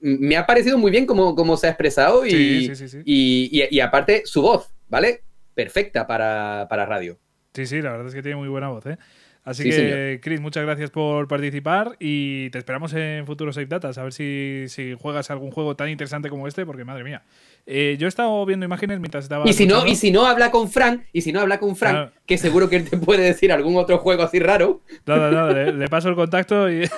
Me 0.01 0.37
ha 0.37 0.47
parecido 0.47 0.79
muy 0.79 0.91
bien 0.91 1.05
como, 1.05 1.35
como 1.35 1.59
se 1.59 1.67
ha 1.67 1.71
expresado 1.71 2.27
y, 2.27 2.73
y, 3.05 3.69
y, 3.71 3.81
aparte 3.81 4.23
su 4.25 4.41
voz, 4.41 4.73
¿vale? 4.89 5.25
Perfecta 5.55 6.07
para, 6.07 6.67
para 6.71 6.87
radio. 6.87 7.19
Sí, 7.53 7.67
sí, 7.67 7.83
la 7.83 7.91
verdad 7.91 8.07
es 8.07 8.15
que 8.15 8.23
tiene 8.23 8.37
muy 8.37 8.49
buena 8.49 8.69
voz, 8.69 8.87
¿eh? 8.87 8.97
Así 9.43 9.65
que, 9.65 10.21
Chris, 10.23 10.41
muchas 10.41 10.65
gracias 10.65 10.91
por 10.91 11.27
participar 11.27 11.97
y 11.99 12.51
te 12.51 12.59
esperamos 12.59 12.93
en 12.93 13.27
futuros 13.27 13.55
Save 13.55 13.67
Datas, 13.67 13.97
a 13.97 14.03
ver 14.03 14.13
si, 14.13 14.95
juegas 14.99 15.31
algún 15.31 15.51
juego 15.51 15.77
tan 15.77 15.89
interesante 15.89 16.29
como 16.29 16.47
este, 16.47 16.67
porque 16.67 16.85
madre 16.85 17.05
mía. 17.05 17.23
Eh, 17.67 17.97
yo 17.99 18.07
he 18.07 18.09
estado 18.09 18.45
viendo 18.45 18.67
imágenes 18.67 19.01
mientras 19.01 19.25
estaba. 19.25 19.49
Y 19.49 19.53
si 19.55 19.67
no, 19.67 19.87
y 19.87 19.97
si 19.97 20.11
no 20.11 20.27
habla 20.27 20.51
con 20.51 20.71
Frank, 20.71 21.03
y 21.13 21.23
si 21.23 21.33
no 21.33 21.41
habla 21.41 21.59
con 21.59 21.75
Frank, 21.75 22.11
que 22.27 22.37
seguro 22.37 22.69
que 22.69 22.77
él 22.77 22.89
te 22.89 22.97
puede 22.99 23.23
decir 23.23 23.51
algún 23.51 23.77
otro 23.77 23.99
juego 23.99 24.23
así 24.23 24.39
raro. 24.39 24.83
No, 25.07 25.31
no, 25.31 25.51
le, 25.53 25.89
paso 25.89 26.11
el 26.11 26.17
contacto 26.17 26.71
y. 26.71 26.89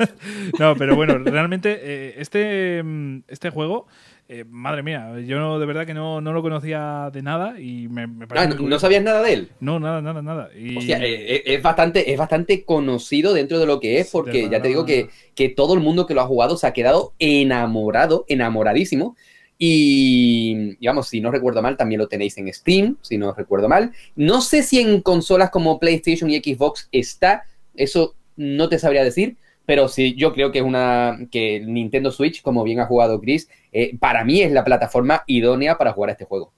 no, 0.58 0.76
pero 0.76 0.96
bueno, 0.96 1.18
realmente, 1.18 1.78
eh, 1.82 2.14
este, 2.16 2.82
mm, 2.82 3.24
este 3.28 3.50
juego 3.50 3.86
eh, 4.32 4.44
madre 4.48 4.84
mía, 4.84 5.12
yo 5.26 5.58
de 5.58 5.66
verdad 5.66 5.84
que 5.84 5.92
no, 5.92 6.20
lo 6.20 6.42
conocía 6.42 7.10
de 7.12 7.20
nada 7.20 7.60
y 7.60 7.88
me, 7.88 8.06
parece. 8.28 8.54
Ah, 8.54 8.56
¿No 8.60 8.78
sabías 8.78 9.02
nada 9.02 9.22
de 9.22 9.32
él? 9.32 9.48
No, 9.58 9.80
nada, 9.80 10.00
nada, 10.00 10.22
nada. 10.22 10.50
O 10.76 10.80
sea, 10.80 10.98
eh, 10.98 11.34
eh, 11.34 11.42
es, 11.46 11.60
bastante, 11.60 12.12
es 12.12 12.16
bastante 12.16 12.64
conocido 12.64 13.34
dentro 13.34 13.58
de 13.58 13.66
lo 13.66 13.80
que 13.80 13.98
es, 13.98 14.08
porque 14.10 14.48
ya 14.48 14.62
te 14.62 14.68
digo 14.68 14.86
que, 14.86 15.08
que 15.34 15.48
todo 15.48 15.74
el 15.74 15.80
mundo 15.80 16.06
que 16.06 16.14
lo 16.14 16.20
ha 16.20 16.26
jugado 16.26 16.56
se 16.56 16.68
ha 16.68 16.72
quedado 16.72 17.12
enamorado, 17.18 18.24
enamoradísimo. 18.28 19.16
Y, 19.58 20.76
vamos, 20.86 21.08
si 21.08 21.20
no 21.20 21.32
recuerdo 21.32 21.60
mal, 21.60 21.76
también 21.76 21.98
lo 21.98 22.06
tenéis 22.06 22.38
en 22.38 22.54
Steam, 22.54 22.98
si 23.02 23.18
no 23.18 23.34
recuerdo 23.34 23.68
mal. 23.68 23.90
No 24.14 24.42
sé 24.42 24.62
si 24.62 24.78
en 24.78 25.00
consolas 25.00 25.50
como 25.50 25.80
PlayStation 25.80 26.30
y 26.30 26.38
Xbox 26.38 26.88
está, 26.92 27.42
eso 27.74 28.14
no 28.36 28.68
te 28.68 28.78
sabría 28.78 29.02
decir, 29.02 29.38
pero 29.70 29.86
sí, 29.86 30.16
yo 30.16 30.32
creo 30.32 30.50
que 30.50 30.58
es 30.58 30.64
una 30.64 31.16
que 31.30 31.60
Nintendo 31.60 32.10
Switch, 32.10 32.42
como 32.42 32.64
bien 32.64 32.80
ha 32.80 32.86
jugado 32.86 33.20
Chris, 33.20 33.48
eh, 33.70 33.96
para 34.00 34.24
mí 34.24 34.42
es 34.42 34.50
la 34.50 34.64
plataforma 34.64 35.22
idónea 35.28 35.78
para 35.78 35.92
jugar 35.92 36.08
a 36.08 36.12
este 36.14 36.24
juego. 36.24 36.52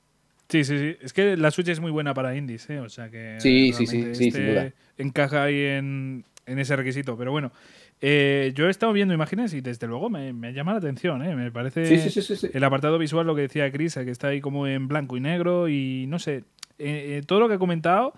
Sí, 0.48 0.64
sí, 0.64 0.78
sí. 0.78 0.96
Es 1.02 1.12
que 1.12 1.36
la 1.36 1.50
Switch 1.50 1.68
es 1.68 1.78
muy 1.78 1.90
buena 1.90 2.14
para 2.14 2.34
indies, 2.34 2.70
¿eh? 2.70 2.80
O 2.80 2.88
sea 2.88 3.10
que. 3.10 3.36
Sí, 3.38 3.74
sí, 3.74 3.86
sí, 3.86 4.14
sí, 4.14 4.30
sin 4.30 4.46
duda. 4.46 4.72
Encaja 4.96 5.44
ahí 5.44 5.62
en, 5.62 6.24
ese 6.46 6.74
requisito. 6.74 7.18
Pero 7.18 7.32
bueno, 7.32 7.52
eh, 8.00 8.52
yo 8.54 8.68
he 8.68 8.70
estado 8.70 8.94
viendo 8.94 9.12
imágenes 9.12 9.52
y 9.52 9.60
desde 9.60 9.86
luego 9.86 10.08
me, 10.08 10.32
llama 10.54 10.72
la 10.72 10.78
atención, 10.78 11.22
¿eh? 11.22 11.36
Me 11.36 11.52
parece. 11.52 11.84
Sí, 11.84 12.22
sí, 12.22 12.22
sí, 12.22 12.48
el 12.50 12.64
apartado 12.64 12.96
visual, 12.96 13.26
lo 13.26 13.34
que 13.34 13.42
decía 13.42 13.70
Chris, 13.70 13.92
que 13.92 14.10
está 14.10 14.28
ahí 14.28 14.40
como 14.40 14.66
en 14.66 14.88
blanco 14.88 15.18
y 15.18 15.20
negro 15.20 15.68
y 15.68 16.06
no 16.08 16.18
sé. 16.18 16.44
Eh, 16.78 17.20
todo 17.26 17.40
lo 17.40 17.48
que 17.48 17.56
ha 17.56 17.58
comentado 17.58 18.14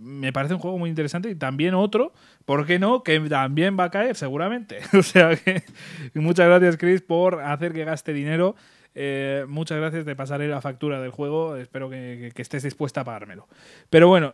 me 0.00 0.32
parece 0.32 0.54
un 0.54 0.60
juego 0.60 0.78
muy 0.78 0.88
interesante 0.88 1.30
y 1.30 1.34
también 1.34 1.74
otro, 1.74 2.12
¿por 2.46 2.66
qué 2.66 2.78
no? 2.78 3.02
Que 3.02 3.20
también 3.20 3.76
va 3.78 3.84
a 3.84 3.90
caer 3.90 4.16
seguramente. 4.16 4.78
o 4.98 5.02
sea 5.02 5.36
que 5.36 5.62
muchas 6.14 6.46
gracias 6.46 6.76
Chris 6.76 7.02
por 7.02 7.42
hacer 7.42 7.72
que 7.72 7.84
gaste 7.84 8.12
dinero. 8.12 8.56
Eh, 8.94 9.44
muchas 9.46 9.78
gracias, 9.78 10.04
de 10.04 10.16
pasaré 10.16 10.48
la 10.48 10.60
factura 10.60 11.00
del 11.00 11.10
juego. 11.10 11.56
Espero 11.56 11.90
que, 11.90 12.32
estés 12.34 12.62
dispuesta 12.62 13.02
a 13.02 13.04
pagármelo. 13.04 13.46
Pero 13.88 14.08
bueno, 14.08 14.32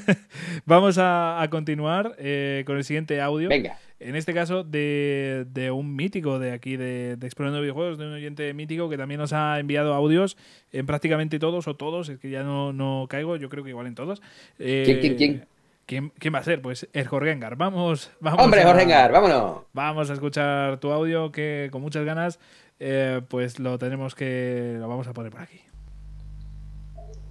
vamos 0.64 0.96
a, 0.98 1.46
continuar 1.50 2.16
eh, 2.18 2.64
con 2.66 2.76
el 2.76 2.84
siguiente 2.84 3.20
audio. 3.20 3.48
Venga. 3.48 3.78
En 4.04 4.16
este 4.16 4.34
caso, 4.34 4.64
de, 4.64 5.70
un 5.74 5.96
mítico 5.96 6.38
de 6.38 6.52
aquí, 6.52 6.76
de, 6.76 7.12
Explorando 7.22 7.62
Videojuegos, 7.62 7.96
de 7.96 8.06
un 8.06 8.12
oyente 8.12 8.52
mítico 8.52 8.90
que 8.90 8.98
también 8.98 9.18
nos 9.18 9.32
ha 9.32 9.58
enviado 9.58 9.94
audios 9.94 10.36
en 10.72 10.84
prácticamente 10.84 11.38
todos 11.38 11.66
o 11.68 11.74
todos. 11.74 12.10
Es 12.10 12.18
que 12.18 12.28
ya 12.28 12.42
no, 12.42 13.06
caigo, 13.08 13.36
yo 13.36 13.48
creo 13.48 13.64
que 13.64 13.70
igual 13.70 13.86
en 13.86 13.94
todos. 13.94 14.20
¿Quién, 14.58 15.00
quién, 15.00 15.16
quién? 15.16 15.46
¿Quién, 15.86 16.12
¿Quién, 16.18 16.34
va 16.34 16.38
a 16.38 16.42
ser? 16.42 16.60
Pues 16.60 16.86
el 16.92 17.06
Jorgengar. 17.06 17.56
Vamos, 17.56 18.10
vamos. 18.20 18.42
Hombre, 18.42 18.62
Jorgengar, 18.64 19.10
vámonos. 19.10 19.62
Vamos 19.72 20.10
a 20.10 20.12
escuchar 20.12 20.78
tu 20.80 20.90
audio 20.90 21.32
que 21.32 21.70
con 21.72 21.80
muchas 21.80 22.04
ganas, 22.04 22.38
eh, 22.80 23.22
pues 23.28 23.58
lo 23.58 23.78
tenemos 23.78 24.14
que. 24.14 24.76
Lo 24.78 24.86
vamos 24.86 25.08
a 25.08 25.14
poner 25.14 25.32
por 25.32 25.40
aquí. 25.40 25.60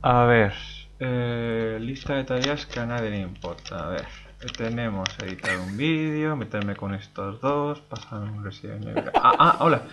A 0.01 0.26
ver. 0.26 0.53
Eh, 0.99 1.78
lista 1.82 2.15
de 2.15 2.24
tareas 2.24 2.65
que 2.65 2.80
a 2.80 2.86
nadie 2.88 3.11
le 3.11 3.19
importa. 3.19 3.88
A 3.88 3.89
ver. 3.89 4.22
Tenemos 4.52 5.08
editar 5.20 5.58
un 5.58 5.78
vídeo, 5.78 6.36
meterme 6.36 6.76
con 6.76 6.94
estos 6.94 7.39
dos, 7.39 7.80
pasar 7.80 8.24
un 8.24 8.44
Resident 8.44 8.86
Evil. 8.86 9.06
Ah, 9.16 9.36
ah, 9.39 9.58
hola. 9.62 9.84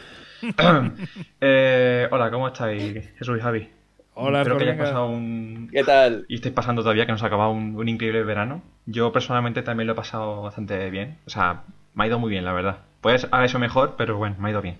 eh, 1.41 2.09
hola, 2.11 2.31
¿cómo 2.33 2.49
estáis, 2.49 3.09
Jesús 3.17 3.39
y 3.39 3.41
Javi? 3.41 3.71
Hola, 4.15 4.41
Espero 4.41 4.59
que 4.59 4.65
hayáis 4.65 4.81
pasado 4.81 5.07
un. 5.07 5.69
¿Qué 5.73 5.85
tal? 5.85 6.27
Y 6.29 6.37
estáis 6.37 6.53
pasando 6.53 6.83
todavía 6.83 7.07
que 7.07 7.13
nos 7.13 7.23
ha 7.23 7.27
acabado 7.27 7.53
un, 7.53 7.89
increíble 7.89 8.25
verano. 8.25 8.63
Yo 8.87 9.13
personalmente 9.13 9.63
también 9.63 9.87
lo 9.87 9.93
he 9.93 9.97
pasado 9.97 10.43
bastante 10.43 10.91
bien. 10.91 11.19
O 11.27 11.31
sea, 11.31 11.63
me 11.95 12.05
ha 12.05 12.07
ido 12.09 12.19
muy 12.19 12.31
bien, 12.31 12.45
la 12.45 12.53
verdad. 12.53 12.79
Puedes 13.01 13.29
haber 13.31 13.49
hecho 13.49 13.61
mejor, 13.61 13.95
pero 13.97 14.17
bueno, 14.19 14.35
me 14.41 14.49
ha 14.49 14.51
ido 14.51 14.63
bien. 14.63 14.79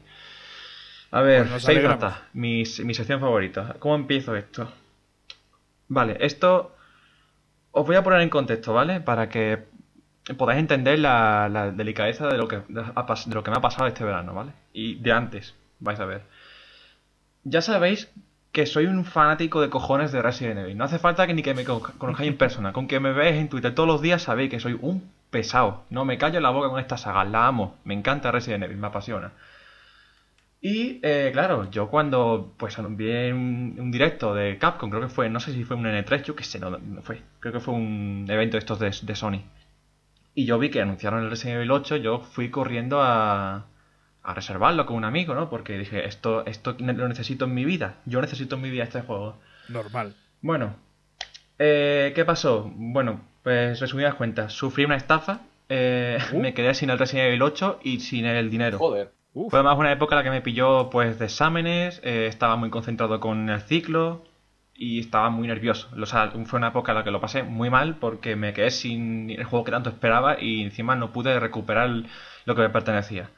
A 1.13 1.21
ver, 1.23 1.47
pues 1.47 1.63
seis 1.63 1.83
ratas, 1.83 2.19
mi, 2.33 2.65
mi 2.85 2.95
sección 2.95 3.21
favorita. 3.21 3.77
¿Cómo 3.79 3.95
empiezo 3.95 4.35
esto? 4.35 4.71
Vale, 5.87 6.17
esto 6.21 6.75
os 7.73 7.87
voy 7.87 7.97
a 7.97 8.03
poner 8.03 8.21
en 8.21 8.29
contexto, 8.29 8.73
¿vale? 8.73 9.01
Para 9.01 9.29
que 9.29 9.65
podáis 10.37 10.61
entender 10.61 10.99
la, 10.99 11.73
delicadeza 11.75 12.29
de 12.29 12.39
lo, 12.39 12.49
que, 12.49 12.63
de 12.69 13.35
lo 13.35 13.43
que 13.43 13.51
me 13.51 13.57
ha 13.57 13.61
pasado 13.61 13.87
este 13.87 14.05
verano, 14.05 14.35
¿vale? 14.35 14.53
Y 14.73 14.97
de 14.97 15.13
antes, 15.13 15.55
vais 15.79 15.99
a 16.01 16.05
ver. 16.05 16.23
Ya 17.45 17.63
sabéis 17.63 18.11
que 18.53 18.67
soy 18.67 18.87
un 18.87 19.05
fanático 19.05 19.61
de 19.61 19.71
cojones 19.71 20.13
de 20.13 20.23
Resident 20.23 20.59
Evil. 20.59 20.77
No 20.77 20.85
hace 20.85 20.99
falta 20.99 21.27
que 21.27 21.35
ni 21.35 21.43
que 21.43 21.55
me 21.55 21.65
conozcáis 21.65 22.29
en 22.29 22.37
persona. 22.37 22.73
Con 22.73 22.89
que 22.89 23.01
me 23.01 23.13
veáis 23.13 23.37
en 23.37 23.49
Twitter 23.49 23.75
todos 23.75 23.89
los 23.89 24.03
días 24.03 24.23
sabéis 24.23 24.51
que 24.51 24.61
soy 24.61 24.77
un 24.81 25.11
pesado. 25.31 25.85
No 25.91 26.05
me 26.05 26.19
callo 26.19 26.41
la 26.41 26.51
boca 26.51 26.69
con 26.69 26.81
esta 26.81 26.97
saga. 26.97 27.25
La 27.25 27.47
amo. 27.47 27.77
Me 27.85 27.95
encanta 27.95 28.33
Resident 28.33 28.65
Evil. 28.65 28.77
Me 28.77 28.89
apasiona. 28.89 29.33
Y 30.63 31.01
eh, 31.03 31.31
claro, 31.33 31.71
yo 31.71 31.89
cuando 31.89 32.55
pues 32.59 32.77
vi 32.91 33.31
un, 33.31 33.91
directo 33.91 34.35
de 34.35 34.59
Capcom, 34.59 34.91
creo 34.91 35.03
que 35.03 35.09
fue, 35.09 35.31
no 35.31 35.41
sé 35.41 35.53
si 35.53 35.65
fue 35.65 35.77
un 35.77 35.85
N3, 35.85 36.23
yo 36.23 36.37
qué 36.37 36.45
sé, 36.45 36.59
no, 36.59 36.79
fue. 37.03 37.23
Creo 37.41 37.53
que 37.53 37.61
fue 37.61 37.75
un 37.75 38.27
evento 38.29 38.57
de 38.57 38.59
estos 38.59 38.79
de, 38.79 39.15
Sony. 39.15 39.43
Y 40.35 40.45
yo 40.45 40.59
vi 40.59 40.71
que 40.71 40.83
anunciaron 40.83 41.25
el 41.25 41.31
Resident 41.31 41.57
Evil 41.57 41.71
8, 41.71 41.97
yo 41.97 42.21
fui 42.21 42.51
corriendo 42.51 43.01
a, 43.01 43.67
a 44.23 44.35
reservarlo 44.35 44.85
con 44.85 44.97
un 44.97 45.05
amigo, 45.05 45.35
¿no? 45.35 45.49
Porque 45.49 45.79
dije, 45.79 46.07
esto, 46.07 46.45
esto 46.45 46.77
lo 46.79 47.09
necesito 47.09 47.47
en 47.47 47.55
mi 47.55 47.65
vida. 47.65 47.97
Yo 48.05 48.21
necesito 48.21 48.57
en 48.57 48.63
mi 48.63 48.71
vida 48.71 48.85
este 48.85 49.01
juego. 49.01 49.39
Normal. 49.69 50.15
Bueno, 50.43 50.77
eh, 51.59 52.13
¿qué 52.15 52.25
pasó? 52.27 52.71
Bueno, 52.75 53.23
pues 53.43 53.81
resumidas 53.81 54.15
cuentas, 54.15 54.53
sufrí 54.53 54.85
una 54.85 54.97
estafa, 54.97 55.41
eh, 55.71 56.19
uh. 56.33 56.39
me 56.41 56.53
quedé 56.53 56.75
sin 56.75 56.91
el 56.91 56.99
Resident 56.99 57.29
Evil 57.29 57.43
8 57.43 57.81
y 57.83 58.01
sin 58.01 58.27
el 58.27 58.51
dinero. 58.51 58.79
Joder. 58.79 59.20
Fue 59.33 59.63
más 59.63 59.79
una 59.79 59.93
época 59.93 60.15
en 60.15 60.19
la 60.19 60.25
que 60.25 60.31
me 60.31 60.41
pilló 60.43 60.91
pues 60.91 61.19
de 61.19 61.27
exámenes, 61.27 62.01
eh, 62.03 62.27
estaba 62.27 62.57
muy 62.57 62.71
concentrado 62.71 63.21
con 63.21 63.49
el 63.49 63.61
ciclo 63.61 64.25
y 64.75 64.99
estaba 65.01 65.31
muy 65.31 65.47
nervioso. 65.47 65.89
O 66.01 66.07
sea, 66.07 66.31
fue 66.47 66.59
una 66.59 66.69
época 66.69 66.93
en 66.93 66.99
la 66.99 67.05
que 67.05 67.13
lo 67.13 67.21
pasé 67.21 67.45
muy 67.45 67.71
mal 67.71 67.97
porque 67.97 68.35
me 68.35 68.53
quedé 68.53 68.71
sin 68.71 69.31
el 69.31 69.45
juego 69.45 69.65
que 69.65 69.71
tanto 69.71 69.91
esperaba 69.91 70.41
y 70.41 70.63
encima 70.63 70.97
no 70.97 71.13
pude 71.13 71.39
recuperar 71.39 71.89
lo 72.45 72.55
que 72.57 72.63
me 72.63 72.71
pertenecía. 72.71 73.31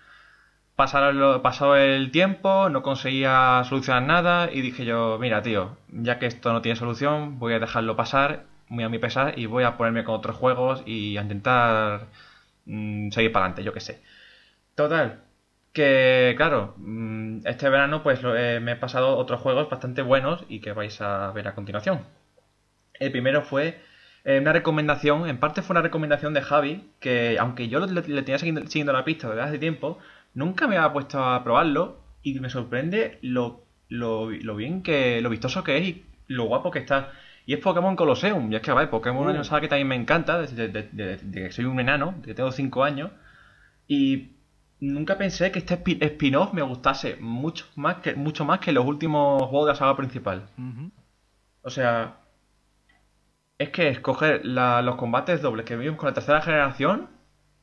Pasó 0.77 1.77
el 1.77 2.11
tiempo, 2.11 2.69
no 2.71 2.83
conseguía 2.83 3.63
solucionar 3.65 4.03
nada 4.03 4.51
y 4.53 4.63
dije 4.63 4.85
yo, 4.85 5.19
mira 5.21 5.43
tío, 5.43 5.77
ya 5.89 6.19
que 6.19 6.27
esto 6.27 6.53
no 6.53 6.63
tiene 6.63 6.77
solución, 6.77 7.39
voy 7.39 7.55
a 7.55 7.59
dejarlo 7.61 7.97
pasar 7.97 8.45
muy 8.69 8.85
a 8.85 8.89
mi 8.89 8.99
pesar 8.99 9.39
y 9.39 9.47
voy 9.47 9.65
a 9.65 9.77
ponerme 9.77 10.05
con 10.05 10.15
otros 10.15 10.37
juegos 10.37 10.83
y 10.87 11.19
a 11.19 11.23
intentar 11.23 12.09
mm, 12.67 13.11
seguir 13.11 13.33
para 13.33 13.47
adelante, 13.47 13.65
yo 13.65 13.73
qué 13.73 13.81
sé. 13.81 14.03
Total, 14.77 15.21
que 15.73 16.35
claro, 16.37 16.75
mm, 16.79 17.47
este 17.47 17.69
verano 17.69 18.03
pues 18.03 18.21
eh, 18.25 18.61
me 18.63 18.73
he 18.73 18.77
pasado 18.77 19.17
otros 19.17 19.41
juegos 19.41 19.71
bastante 19.71 20.03
buenos 20.03 20.45
y 20.49 20.61
que 20.61 20.73
vais 20.73 21.01
a 21.01 21.31
ver 21.33 21.49
a 21.49 21.55
continuación. 21.55 22.03
El 22.95 23.11
primero 23.11 23.43
fue 23.43 23.81
eh, 24.25 24.39
una 24.39 24.53
recomendación, 24.53 25.29
en 25.29 25.39
parte 25.39 25.63
fue 25.63 25.75
una 25.75 25.83
recomendación 25.83 26.35
de 26.35 26.43
Javi, 26.43 26.91
que 27.01 27.37
aunque 27.41 27.69
yo 27.69 27.85
le, 27.87 28.03
tenía 28.23 28.39
siguiendo, 28.39 28.93
la 28.93 29.05
pista 29.05 29.29
desde 29.29 29.43
hace 29.43 29.59
tiempo, 29.59 29.99
nunca 30.35 30.69
me 30.69 30.77
había 30.77 30.93
puesto 30.93 31.23
a 31.23 31.43
probarlo 31.43 32.01
y 32.23 32.39
me 32.39 32.51
sorprende 32.51 33.19
lo, 33.23 33.65
lo, 33.89 34.29
bien 34.29 34.83
que, 34.83 35.21
lo 35.21 35.31
vistoso 35.31 35.65
que 35.65 35.79
es 35.79 35.89
y 35.89 36.05
lo 36.29 36.45
guapo 36.45 36.71
que 36.71 36.79
está. 36.79 37.13
Y 37.45 37.55
es 37.55 37.61
Pokémon 37.61 37.97
Colosseum, 37.97 38.53
y 38.53 38.57
es 38.57 38.63
que, 38.63 38.71
vale, 38.71 38.87
Pokémon 38.87 39.25
es 39.25 39.33
una 39.33 39.41
uh. 39.41 39.45
saga 39.45 39.63
que 39.63 39.69
también 39.69 39.89
me 39.89 39.97
encanta, 39.97 40.41
desde, 40.41 40.71
que 41.33 41.51
soy 41.51 41.65
un 41.65 41.81
enano, 41.81 42.15
de 42.19 42.29
que 42.29 42.35
tengo 42.35 42.53
5 42.53 42.85
años, 42.85 43.11
y 43.89 44.32
nunca 44.91 45.17
pensé 45.17 45.53
que 45.53 45.61
este 45.61 45.75
spin-off 45.75 46.53
me 46.53 46.63
gustase 46.63 47.17
mucho 47.21 47.67
más 47.77 47.97
que 47.97 48.15
mucho 48.15 48.45
más 48.45 48.59
que 48.59 48.73
los 48.73 48.85
últimos 48.85 49.43
juegos 49.43 49.67
de 49.67 49.73
la 49.73 49.79
saga 49.79 49.97
principal. 49.97 50.49
O 51.63 51.71
sea, 51.71 52.17
es 53.59 53.71
que 53.71 53.89
escoger 53.89 54.45
los 54.45 54.97
combates 54.97 55.41
dobles 55.41 55.67
que 55.67 55.77
vimos 55.77 55.99
con 55.99 56.09
la 56.09 56.15
tercera 56.15 56.43
generación, 56.43 57.09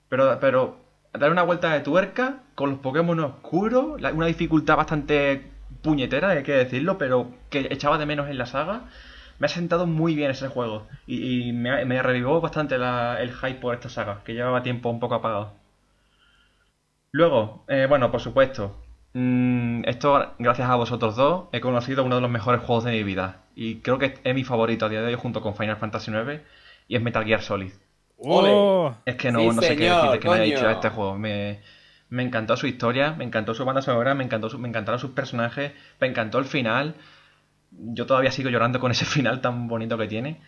pero, 0.07 0.39
pero 0.39 0.77
dar 1.13 1.31
una 1.31 1.43
vuelta 1.43 1.73
de 1.73 1.81
tuerca 1.81 2.43
con 2.55 2.69
los 2.71 2.79
Pokémon 2.79 3.19
oscuros, 3.19 4.01
una 4.13 4.25
dificultad 4.25 4.77
bastante 4.77 5.51
puñetera, 5.81 6.29
hay 6.29 6.43
que 6.43 6.53
decirlo, 6.53 6.97
pero 6.97 7.31
que 7.49 7.67
echaba 7.71 7.97
de 7.97 8.05
menos 8.05 8.29
en 8.29 8.37
la 8.37 8.45
saga. 8.45 8.83
Me 9.39 9.45
ha 9.45 9.49
sentado 9.49 9.87
muy 9.87 10.15
bien 10.15 10.31
ese 10.31 10.49
juego 10.49 10.87
y, 11.07 11.53
me, 11.53 11.85
me, 11.85 12.01
revivó 12.03 12.41
bastante 12.41 12.75
el 12.75 13.31
hype 13.31 13.59
por 13.61 13.73
esta 13.73 13.89
saga, 13.89 14.21
que 14.25 14.33
llevaba 14.33 14.63
tiempo 14.63 14.89
un 14.89 14.99
poco 14.99 15.15
apagado. 15.15 15.58
Luego, 17.11 17.65
eh, 17.67 17.87
bueno, 17.89 18.11
por 18.11 18.21
supuesto, 18.21 18.81
mm, 19.13 19.83
esto 19.85 20.35
gracias 20.37 20.69
a 20.69 20.75
vosotros 20.75 21.15
dos 21.15 21.45
he 21.51 21.61
conocido 21.61 22.03
uno 22.03 22.15
de 22.15 22.21
los 22.21 22.29
mejores 22.29 22.61
juegos 22.61 22.83
de 22.83 22.91
mi 22.91 23.03
vida. 23.03 23.43
Y 23.55 23.77
creo 23.81 23.97
que 23.97 24.19
es 24.23 24.35
mi 24.35 24.43
favorito 24.43 24.85
a 24.85 24.89
día 24.89 25.01
de 25.01 25.07
hoy 25.07 25.15
junto 25.15 25.41
con 25.41 25.55
Final 25.55 25.77
Fantasy 25.77 26.11
IX 26.11 26.41
y 26.87 26.95
es 26.95 27.01
Metal 27.01 27.25
Gear 27.25 27.41
Solid. 27.41 27.71
¡Oh! 28.17 28.93
Es 29.05 29.15
que 29.15 29.31
no, 29.31 29.41
no 29.51 29.61
sé 29.61 29.75
qué 29.75 29.89
decir 29.89 30.11
de 30.11 30.19
que 30.19 30.29
me 30.29 30.35
haya 30.35 30.43
dicho 30.43 30.69
este 30.69 30.89
juego. 30.89 31.17
Me, 31.17 31.61
encantó 32.11 32.57
su 32.57 32.67
historia, 32.67 33.13
me 33.13 33.23
encantó 33.23 33.53
su 33.53 33.65
banda 33.65 33.81
sonora, 33.81 34.13
me, 34.13 34.23
encantó 34.23 34.57
me 34.57 34.67
encantaron 34.67 34.99
sus 34.99 35.11
personajes, 35.11 35.71
me 35.99 36.07
encantó 36.07 36.37
el 36.39 36.45
final. 36.45 36.95
Yo 37.71 38.05
todavía 38.05 38.31
sigo 38.31 38.49
llorando 38.49 38.79
con 38.79 38.91
ese 38.91 39.05
final 39.05 39.41
tan 39.41 39.67
bonito 39.67 39.97
que 39.97 40.07
tiene. 40.07 40.41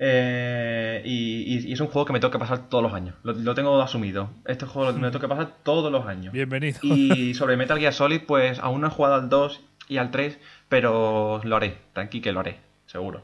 Eh, 0.00 1.02
y, 1.04 1.72
es 1.72 1.80
un 1.80 1.88
juego 1.88 2.06
que 2.06 2.12
me 2.12 2.20
tengo 2.20 2.30
que 2.30 2.38
pasar 2.38 2.68
todos 2.68 2.82
los 2.82 2.94
años. 2.94 3.16
Lo, 3.22 3.54
tengo 3.54 3.80
asumido. 3.82 4.30
Este 4.44 4.64
juego 4.64 4.92
me 4.92 5.08
tengo 5.08 5.20
que 5.20 5.28
pasar 5.28 5.56
todos 5.62 5.90
los 5.90 6.06
años. 6.06 6.32
Bienvenido. 6.32 6.78
Y 6.82 7.34
sobre 7.34 7.56
Metal 7.56 7.78
Gear 7.78 7.92
Solid, 7.92 8.22
pues 8.26 8.58
aún 8.60 8.80
no 8.80 8.86
he 8.86 8.90
jugado 8.90 9.16
al 9.16 9.28
2 9.28 9.60
y 9.88 9.98
al 9.98 10.10
3, 10.10 10.38
pero 10.68 11.40
lo 11.42 11.56
haré, 11.56 11.78
tranqui 11.94 12.20
que 12.20 12.32
lo 12.32 12.40
haré, 12.40 12.60
seguro. 12.86 13.22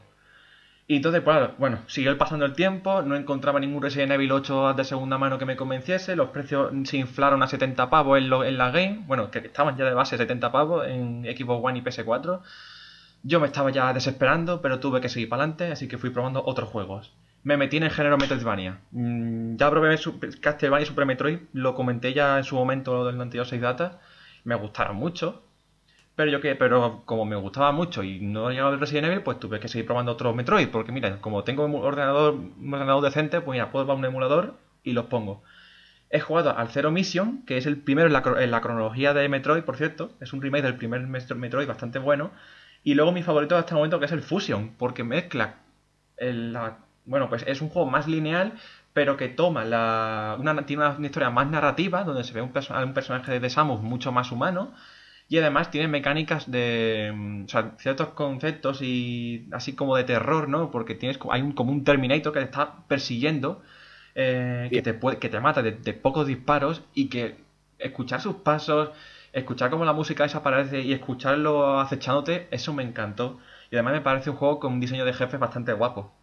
Y 0.87 0.97
entonces, 0.97 1.21
pues, 1.23 1.49
bueno, 1.57 1.79
siguió 1.87 2.15
pasando 2.17 2.45
el 2.45 2.53
tiempo, 2.53 3.01
no 3.01 3.15
encontraba 3.15 3.59
ningún 3.59 3.81
Resident 3.81 4.11
Evil 4.11 4.31
8 4.31 4.75
de 4.75 4.83
segunda 4.83 5.17
mano 5.17 5.39
que 5.39 5.45
me 5.45 5.55
convenciese, 5.55 6.15
los 6.15 6.29
precios 6.29 6.71
se 6.83 6.97
inflaron 6.97 7.41
a 7.41 7.47
70 7.47 7.89
pavos 7.89 8.19
en, 8.19 8.31
en 8.31 8.57
la 8.57 8.69
game, 8.69 9.01
bueno, 9.07 9.31
que 9.31 9.39
estaban 9.39 9.77
ya 9.77 9.85
de 9.85 9.95
base 9.95 10.17
70 10.17 10.51
pavos 10.51 10.85
en 10.87 11.23
Xbox 11.23 11.65
One 11.65 11.79
y 11.79 11.81
PS4. 11.81 12.41
Yo 13.27 13.39
me 13.39 13.47
estaba 13.47 13.71
ya 13.71 13.91
desesperando, 13.91 14.61
pero 14.61 14.79
tuve 14.79 15.01
que 15.01 15.09
seguir 15.09 15.29
para 15.29 15.41
adelante, 15.41 15.71
así 15.71 15.87
que 15.87 15.97
fui 15.97 16.11
probando 16.11 16.43
otros 16.45 16.69
juegos. 16.69 17.11
Me 17.41 17.57
metí 17.57 17.77
en 17.77 17.83
el 17.83 17.89
género 17.89 18.19
Metroidvania. 18.19 18.81
Mm, 18.91 19.55
ya 19.55 19.71
probé 19.71 19.97
Castlevania 20.39 20.83
y 20.83 20.85
Super 20.85 21.07
Metroid, 21.07 21.39
lo 21.53 21.73
comenté 21.73 22.13
ya 22.13 22.37
en 22.37 22.43
su 22.43 22.55
momento 22.55 23.03
del 23.03 23.17
92 23.17 23.59
Data, 23.59 23.99
me 24.43 24.53
gustaron 24.53 24.97
mucho. 24.97 25.41
Pero 26.15 26.29
yo 26.31 26.39
que, 26.39 26.53
pero 26.55 27.01
como 27.05 27.25
me 27.25 27.35
gustaba 27.35 27.71
mucho 27.71 28.03
y 28.03 28.19
no 28.19 28.51
llegaba 28.51 28.71
el 28.71 28.79
Resident 28.79 29.07
Evil, 29.07 29.23
pues 29.23 29.39
tuve 29.39 29.59
que 29.59 29.69
seguir 29.69 29.87
probando 29.87 30.11
otros 30.11 30.35
Metroid, 30.35 30.69
porque 30.69 30.91
mira, 30.91 31.19
como 31.19 31.43
tengo 31.43 31.65
un 31.65 31.73
ordenador, 31.73 32.35
un 32.35 32.73
ordenador 32.75 33.03
decente, 33.03 33.41
pues 33.41 33.55
mira, 33.55 33.71
puedo 33.71 33.91
un 33.91 34.05
emulador 34.05 34.53
y 34.83 34.93
los 34.93 35.05
pongo. 35.05 35.41
He 36.11 36.19
jugado 36.19 36.55
al 36.55 36.69
Zero 36.69 36.91
Mission, 36.91 37.43
que 37.47 37.57
es 37.57 37.65
el 37.65 37.77
primero 37.77 38.05
en 38.05 38.13
la, 38.13 38.23
en 38.37 38.51
la, 38.51 38.61
cronología 38.61 39.15
de 39.15 39.27
Metroid, 39.29 39.63
por 39.63 39.77
cierto. 39.77 40.11
Es 40.21 40.31
un 40.31 40.43
remake 40.43 40.63
del 40.63 40.75
primer 40.75 41.01
Metroid 41.07 41.67
bastante 41.67 41.97
bueno. 41.97 42.31
Y 42.85 42.93
luego 42.93 43.11
mi 43.11 43.23
favorito 43.23 43.57
hasta 43.57 43.71
el 43.71 43.77
momento 43.77 43.99
que 43.99 44.05
es 44.05 44.11
el 44.11 44.21
Fusion, 44.21 44.75
porque 44.77 45.03
mezcla 45.03 45.55
la, 46.17 46.77
bueno, 47.05 47.29
pues 47.29 47.43
es 47.47 47.59
un 47.61 47.69
juego 47.69 47.89
más 47.89 48.07
lineal, 48.07 48.53
pero 48.93 49.17
que 49.17 49.27
toma 49.27 49.65
la, 49.65 50.37
una, 50.39 50.65
tiene 50.67 50.87
una, 50.87 51.05
historia 51.07 51.31
más 51.31 51.49
narrativa, 51.49 52.03
donde 52.03 52.23
se 52.23 52.31
ve 52.33 52.43
un, 52.43 52.53
un 52.53 52.93
personaje 52.93 53.39
de 53.39 53.49
Samus 53.49 53.81
mucho 53.81 54.11
más 54.11 54.31
humano, 54.31 54.71
y 55.27 55.39
además 55.39 55.71
tiene 55.71 55.87
mecánicas 55.87 56.49
de 56.51 57.11
o 57.43 57.49
sea, 57.49 57.73
ciertos 57.79 58.09
conceptos 58.09 58.83
y 58.83 59.47
así 59.51 59.73
como 59.73 59.95
de 59.95 60.03
terror, 60.03 60.47
¿no? 60.47 60.69
Porque 60.69 60.93
tienes 60.93 61.17
hay 61.31 61.41
un, 61.41 61.53
como 61.53 61.71
un 61.71 61.83
Terminator 61.83 62.31
que 62.33 62.39
te 62.39 62.45
está 62.45 62.87
persiguiendo, 62.87 63.63
eh, 64.13 64.69
que, 64.71 64.83
te 64.83 64.93
puede, 64.93 65.17
que 65.17 65.29
te 65.29 65.39
mata 65.39 65.63
de, 65.63 65.71
de, 65.71 65.93
pocos 65.93 66.27
disparos 66.27 66.83
y 66.93 67.07
que 67.09 67.37
escuchar 67.79 68.21
sus 68.21 68.35
pasos, 68.35 68.91
escuchar 69.35 69.69
cómo 69.69 69.85
la 69.85 69.93
música 69.93 70.23
desaparece 70.23 70.81
y 70.81 70.93
escucharlo 70.93 71.79
acechándote, 71.79 72.47
eso 72.51 72.73
me 72.73 72.83
encantó. 72.83 73.37
Y 73.69 73.75
además 73.75 73.93
me 73.93 74.01
parece 74.01 74.29
un 74.29 74.37
juego 74.37 74.59
con 74.59 74.73
un 74.73 74.79
diseño 74.79 75.05
de 75.05 75.13
jefes 75.13 75.39
bastante 75.39 75.73
guapo. 75.73 76.13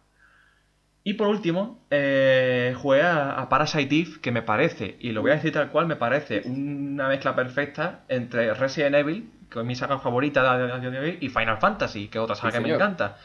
Y 1.03 1.13
por 1.13 1.27
último, 1.27 1.79
eh, 1.91 2.73
jugué 2.75 3.03
a, 3.03 3.47
Parasite 3.49 3.95
Eve, 3.95 4.21
que 4.21 4.31
me 4.31 4.41
parece, 4.41 4.97
y 4.99 5.11
lo 5.11 5.21
voy 5.21 5.31
a 5.31 5.35
decir 5.35 5.51
tal 5.51 5.69
cual, 5.69 5.85
me 5.85 5.95
parece 5.95 6.41
una 6.45 7.07
mezcla 7.07 7.35
perfecta 7.35 8.03
entre 8.07 8.53
Resident 8.53 8.95
Evil, 8.95 9.29
que 9.51 9.59
es 9.59 9.65
mi 9.65 9.75
saga 9.75 9.99
favorita 9.99 10.57
de, 10.57 10.99
hoy, 10.99 11.17
y 11.21 11.29
Final 11.29 11.57
Fantasy, 11.59 12.07
que 12.07 12.17
es 12.17 12.23
otra 12.23 12.35
saga 12.35 12.53
que 12.53 12.61
me 12.61 12.73
encanta. 12.73 13.17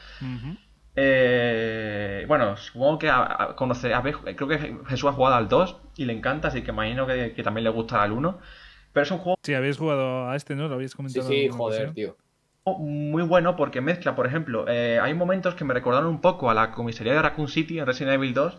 eh, 0.96 2.24
bueno, 2.26 2.56
supongo 2.56 2.98
que 2.98 3.08
a, 3.08 3.54
conocer, 3.56 3.92
creo 4.34 4.48
que 4.48 4.76
Jesús 4.88 5.08
ha 5.08 5.12
jugado 5.12 5.36
al 5.36 5.48
2 5.48 5.76
y 5.96 6.04
le 6.04 6.12
encanta, 6.12 6.48
así 6.48 6.62
que 6.62 6.72
imagino 6.72 7.06
que, 7.06 7.32
que 7.32 7.42
también 7.44 7.64
le 7.64 7.70
gusta 7.70 8.02
al 8.02 8.12
1. 8.12 8.38
Pero 8.98 9.04
es 9.04 9.10
un 9.12 9.18
juego. 9.18 9.38
Sí, 9.44 9.54
habéis 9.54 9.78
jugado 9.78 10.28
a 10.28 10.34
este, 10.34 10.56
¿no? 10.56 10.66
Lo 10.66 10.74
habéis 10.74 10.96
comentado. 10.96 11.28
Sí, 11.28 11.42
sí, 11.42 11.48
joder, 11.48 11.94
tío. 11.94 12.16
Muy 12.66 13.22
bueno 13.22 13.54
porque 13.54 13.80
mezcla, 13.80 14.16
por 14.16 14.26
ejemplo, 14.26 14.66
eh, 14.68 14.98
hay 15.00 15.14
momentos 15.14 15.54
que 15.54 15.64
me 15.64 15.72
recordaron 15.72 16.08
un 16.08 16.20
poco 16.20 16.50
a 16.50 16.54
la 16.54 16.72
comisaría 16.72 17.12
de 17.12 17.22
Raccoon 17.22 17.46
City 17.46 17.78
en 17.78 17.86
Resident 17.86 18.14
Evil 18.14 18.34
2 18.34 18.58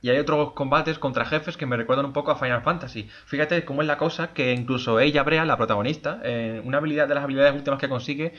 y 0.00 0.08
hay 0.08 0.18
otros 0.18 0.52
combates 0.52 0.98
contra 0.98 1.26
jefes 1.26 1.58
que 1.58 1.66
me 1.66 1.76
recuerdan 1.76 2.06
un 2.06 2.14
poco 2.14 2.30
a 2.30 2.36
Final 2.36 2.62
Fantasy. 2.62 3.06
Fíjate 3.26 3.66
cómo 3.66 3.82
es 3.82 3.86
la 3.86 3.98
cosa 3.98 4.32
que 4.32 4.52
incluso 4.54 4.98
ella, 4.98 5.22
Brea, 5.22 5.44
la 5.44 5.58
protagonista, 5.58 6.20
eh, 6.24 6.62
una 6.64 6.78
habilidad 6.78 7.06
de 7.06 7.14
las 7.14 7.24
habilidades 7.24 7.54
últimas 7.54 7.78
que 7.78 7.88
consigue 7.90 8.32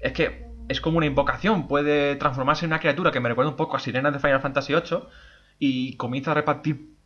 es 0.00 0.12
que 0.12 0.46
es 0.70 0.80
como 0.80 0.96
una 0.96 1.06
invocación, 1.06 1.68
puede 1.68 2.16
transformarse 2.16 2.64
en 2.64 2.70
una 2.72 2.80
criatura 2.80 3.10
que 3.10 3.20
me 3.20 3.28
recuerda 3.28 3.50
un 3.50 3.56
poco 3.56 3.76
a 3.76 3.80
Sirenas 3.80 4.14
de 4.14 4.18
Final 4.18 4.40
Fantasy 4.40 4.72
8 4.72 5.10
y 5.58 5.96
comienza 5.96 6.30
a 6.30 6.34
repartir 6.34 6.97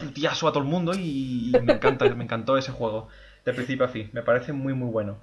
putiazo 0.00 0.48
a 0.48 0.52
todo 0.52 0.62
el 0.62 0.68
mundo 0.68 0.92
y, 0.94 1.52
me 1.62 1.74
encanta, 1.74 2.06
me 2.14 2.24
encantó 2.24 2.56
ese 2.56 2.72
juego 2.72 3.08
de 3.44 3.52
principio 3.52 3.84
a 3.84 3.88
fin, 3.88 4.10
me 4.12 4.22
parece 4.22 4.52
muy 4.52 4.74
muy 4.74 4.90
bueno. 4.90 5.20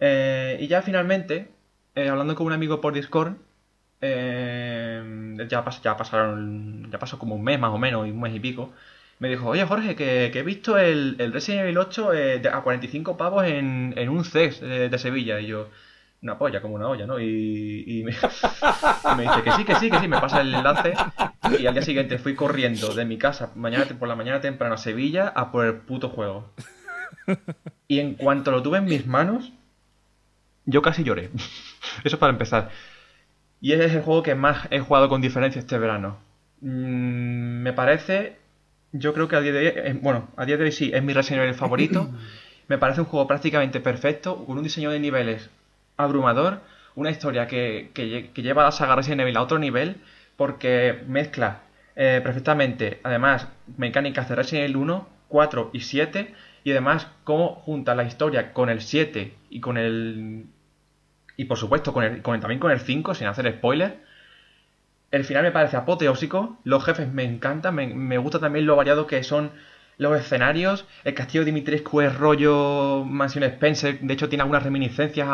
Eh, 0.00 0.58
y 0.60 0.68
ya 0.68 0.82
finalmente, 0.82 1.48
eh, 1.94 2.08
hablando 2.08 2.34
con 2.34 2.46
un 2.46 2.52
amigo 2.52 2.80
por 2.80 2.92
Discord, 2.94 3.34
eh, 4.00 5.36
ya, 5.48 5.64
ya 5.82 5.96
pasaron, 5.96 6.90
ya 6.90 6.98
pasó 6.98 7.18
como 7.18 7.36
un 7.36 7.44
mes 7.44 7.58
más 7.60 7.72
o 7.72 7.78
menos, 7.78 8.06
y 8.06 8.10
un 8.10 8.20
mes 8.20 8.34
y 8.34 8.40
pico, 8.40 8.72
me 9.18 9.28
dijo, 9.28 9.48
oye 9.48 9.64
Jorge, 9.64 9.94
que, 9.96 10.26
he 10.26 10.42
visto 10.42 10.78
el, 10.78 11.16
el, 11.18 11.32
Resident 11.32 11.62
Evil 11.62 11.78
8 11.78 12.10
a 12.52 12.62
45 12.62 13.16
pavos 13.16 13.44
en, 13.44 13.94
en 13.96 14.08
un 14.08 14.24
CES 14.24 14.60
de, 14.60 14.98
Sevilla, 14.98 15.40
y 15.40 15.46
yo, 15.46 15.68
una 16.22 16.38
polla, 16.38 16.62
como 16.62 16.76
una 16.76 16.88
olla, 16.88 17.04
¿no? 17.04 17.18
Y, 17.18 18.02
me, 18.04 18.12
me, 19.16 19.22
dice 19.24 19.42
que 19.42 19.52
sí, 19.52 19.64
que 19.64 19.74
sí, 19.74 19.90
que 19.90 19.98
sí, 19.98 20.08
me 20.08 20.20
pasa 20.20 20.40
el 20.40 20.54
enlace 20.54 20.94
y 21.58 21.66
al 21.66 21.74
día 21.74 21.82
siguiente 21.82 22.18
fui 22.18 22.36
corriendo 22.36 22.94
de 22.94 23.04
mi 23.04 23.18
casa 23.18 23.50
mañana, 23.56 23.84
por 23.98 24.08
la 24.08 24.14
mañana 24.14 24.40
temprano 24.40 24.74
a 24.74 24.78
Sevilla 24.78 25.28
a 25.28 25.50
por 25.50 25.66
el 25.66 25.74
puto 25.74 26.08
juego. 26.08 26.52
Y 27.88 27.98
en 27.98 28.14
cuanto 28.14 28.52
lo 28.52 28.62
tuve 28.62 28.78
en 28.78 28.84
mis 28.84 29.06
manos, 29.06 29.52
yo 30.64 30.80
casi 30.80 31.04
lloré. 31.04 31.30
Eso 32.04 32.18
para 32.18 32.32
empezar. 32.32 32.70
Y 33.60 33.72
ese 33.72 33.84
es 33.84 33.94
el 33.94 34.02
juego 34.02 34.22
que 34.22 34.34
más 34.34 34.66
he 34.70 34.80
jugado 34.80 35.08
con 35.08 35.20
diferencia 35.20 35.58
este 35.58 35.76
verano. 35.76 36.18
Mm, 36.60 37.62
me 37.62 37.72
parece, 37.72 38.38
yo 38.92 39.12
creo 39.12 39.28
que 39.28 39.36
a 39.36 39.40
día 39.40 39.52
de 39.52 39.58
hoy, 39.58 39.66
eh, 39.66 39.98
bueno, 40.00 40.28
a 40.36 40.46
día 40.46 40.56
de 40.56 40.64
hoy 40.64 40.72
sí, 40.72 40.90
es 40.94 41.02
mi 41.02 41.12
Evil 41.12 41.54
favorito. 41.54 42.10
me 42.68 42.78
parece 42.78 43.00
un 43.00 43.06
juego 43.08 43.26
prácticamente 43.26 43.80
perfecto, 43.80 44.44
con 44.46 44.56
un 44.56 44.64
diseño 44.64 44.90
de 44.90 45.00
niveles 45.00 45.50
abrumador, 45.96 46.60
una 46.94 47.10
historia 47.10 47.46
que, 47.46 47.90
que 47.94 48.42
lleva 48.42 48.62
a 48.62 48.66
la 48.66 48.72
saga 48.72 48.96
Resident 48.96 49.22
Evil 49.22 49.36
a 49.36 49.42
otro 49.42 49.58
nivel 49.58 49.96
porque 50.36 51.02
mezcla 51.06 51.60
eh, 51.94 52.20
perfectamente, 52.22 53.00
además, 53.02 53.48
mecánicas 53.76 54.28
de 54.28 54.34
Resident 54.34 54.64
Evil 54.64 54.76
1, 54.78 55.08
4 55.28 55.70
y 55.72 55.80
7, 55.80 56.34
y 56.64 56.70
además 56.70 57.06
cómo 57.24 57.54
junta 57.54 57.94
la 57.94 58.04
historia 58.04 58.52
con 58.52 58.70
el 58.70 58.80
7 58.80 59.34
y 59.50 59.60
con 59.60 59.76
el... 59.76 60.46
y 61.36 61.44
por 61.44 61.58
supuesto 61.58 61.92
con 61.92 62.04
el, 62.04 62.22
con 62.22 62.40
también 62.40 62.60
con 62.60 62.70
el 62.70 62.80
5, 62.80 63.14
sin 63.14 63.26
hacer 63.26 63.52
spoiler. 63.52 64.00
El 65.10 65.24
final 65.24 65.42
me 65.42 65.52
parece 65.52 65.76
apoteósico, 65.76 66.58
los 66.64 66.84
jefes 66.84 67.12
me 67.12 67.24
encantan, 67.24 67.74
me, 67.74 68.18
gusta 68.18 68.38
también 68.38 68.64
lo 68.64 68.76
variado 68.76 69.06
que 69.06 69.22
son 69.22 69.50
los 69.98 70.18
escenarios, 70.18 70.86
el 71.04 71.14
castillo 71.14 71.42
de 71.42 71.46
Dimitrescu 71.46 72.00
es 72.00 72.16
rollo 72.16 73.04
Mansión 73.04 73.44
Spencer, 73.44 74.00
de 74.00 74.14
hecho 74.14 74.28
tiene 74.28 74.42
algunas 74.42 74.62
reminiscencias 74.62 75.28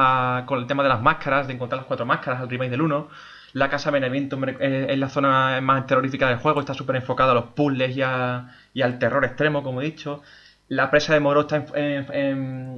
con 0.44 0.58
el 0.58 0.66
tema 0.66 0.82
de 0.82 0.88
las 0.88 1.00
máscaras, 1.00 1.46
de 1.46 1.54
encontrar 1.54 1.78
las 1.78 1.86
cuatro 1.86 2.04
máscaras 2.06 2.40
al 2.40 2.48
remake 2.48 2.70
del 2.70 2.82
1. 2.82 3.08
La 3.54 3.70
Casa 3.70 3.90
Benevento 3.90 4.38
es 4.60 4.98
la 4.98 5.08
zona 5.08 5.60
más 5.62 5.86
terrorífica 5.86 6.28
del 6.28 6.36
juego, 6.36 6.60
está 6.60 6.74
súper 6.74 6.96
enfocada 6.96 7.32
a 7.32 7.34
los 7.34 7.46
puzzles 7.46 7.96
y, 7.96 8.02
al 8.02 8.98
terror 8.98 9.24
extremo, 9.24 9.62
como 9.62 9.80
he 9.80 9.86
dicho. 9.86 10.22
La 10.68 10.90
presa 10.90 11.14
de 11.14 11.20
Moro 11.20 11.40
está 11.42 11.64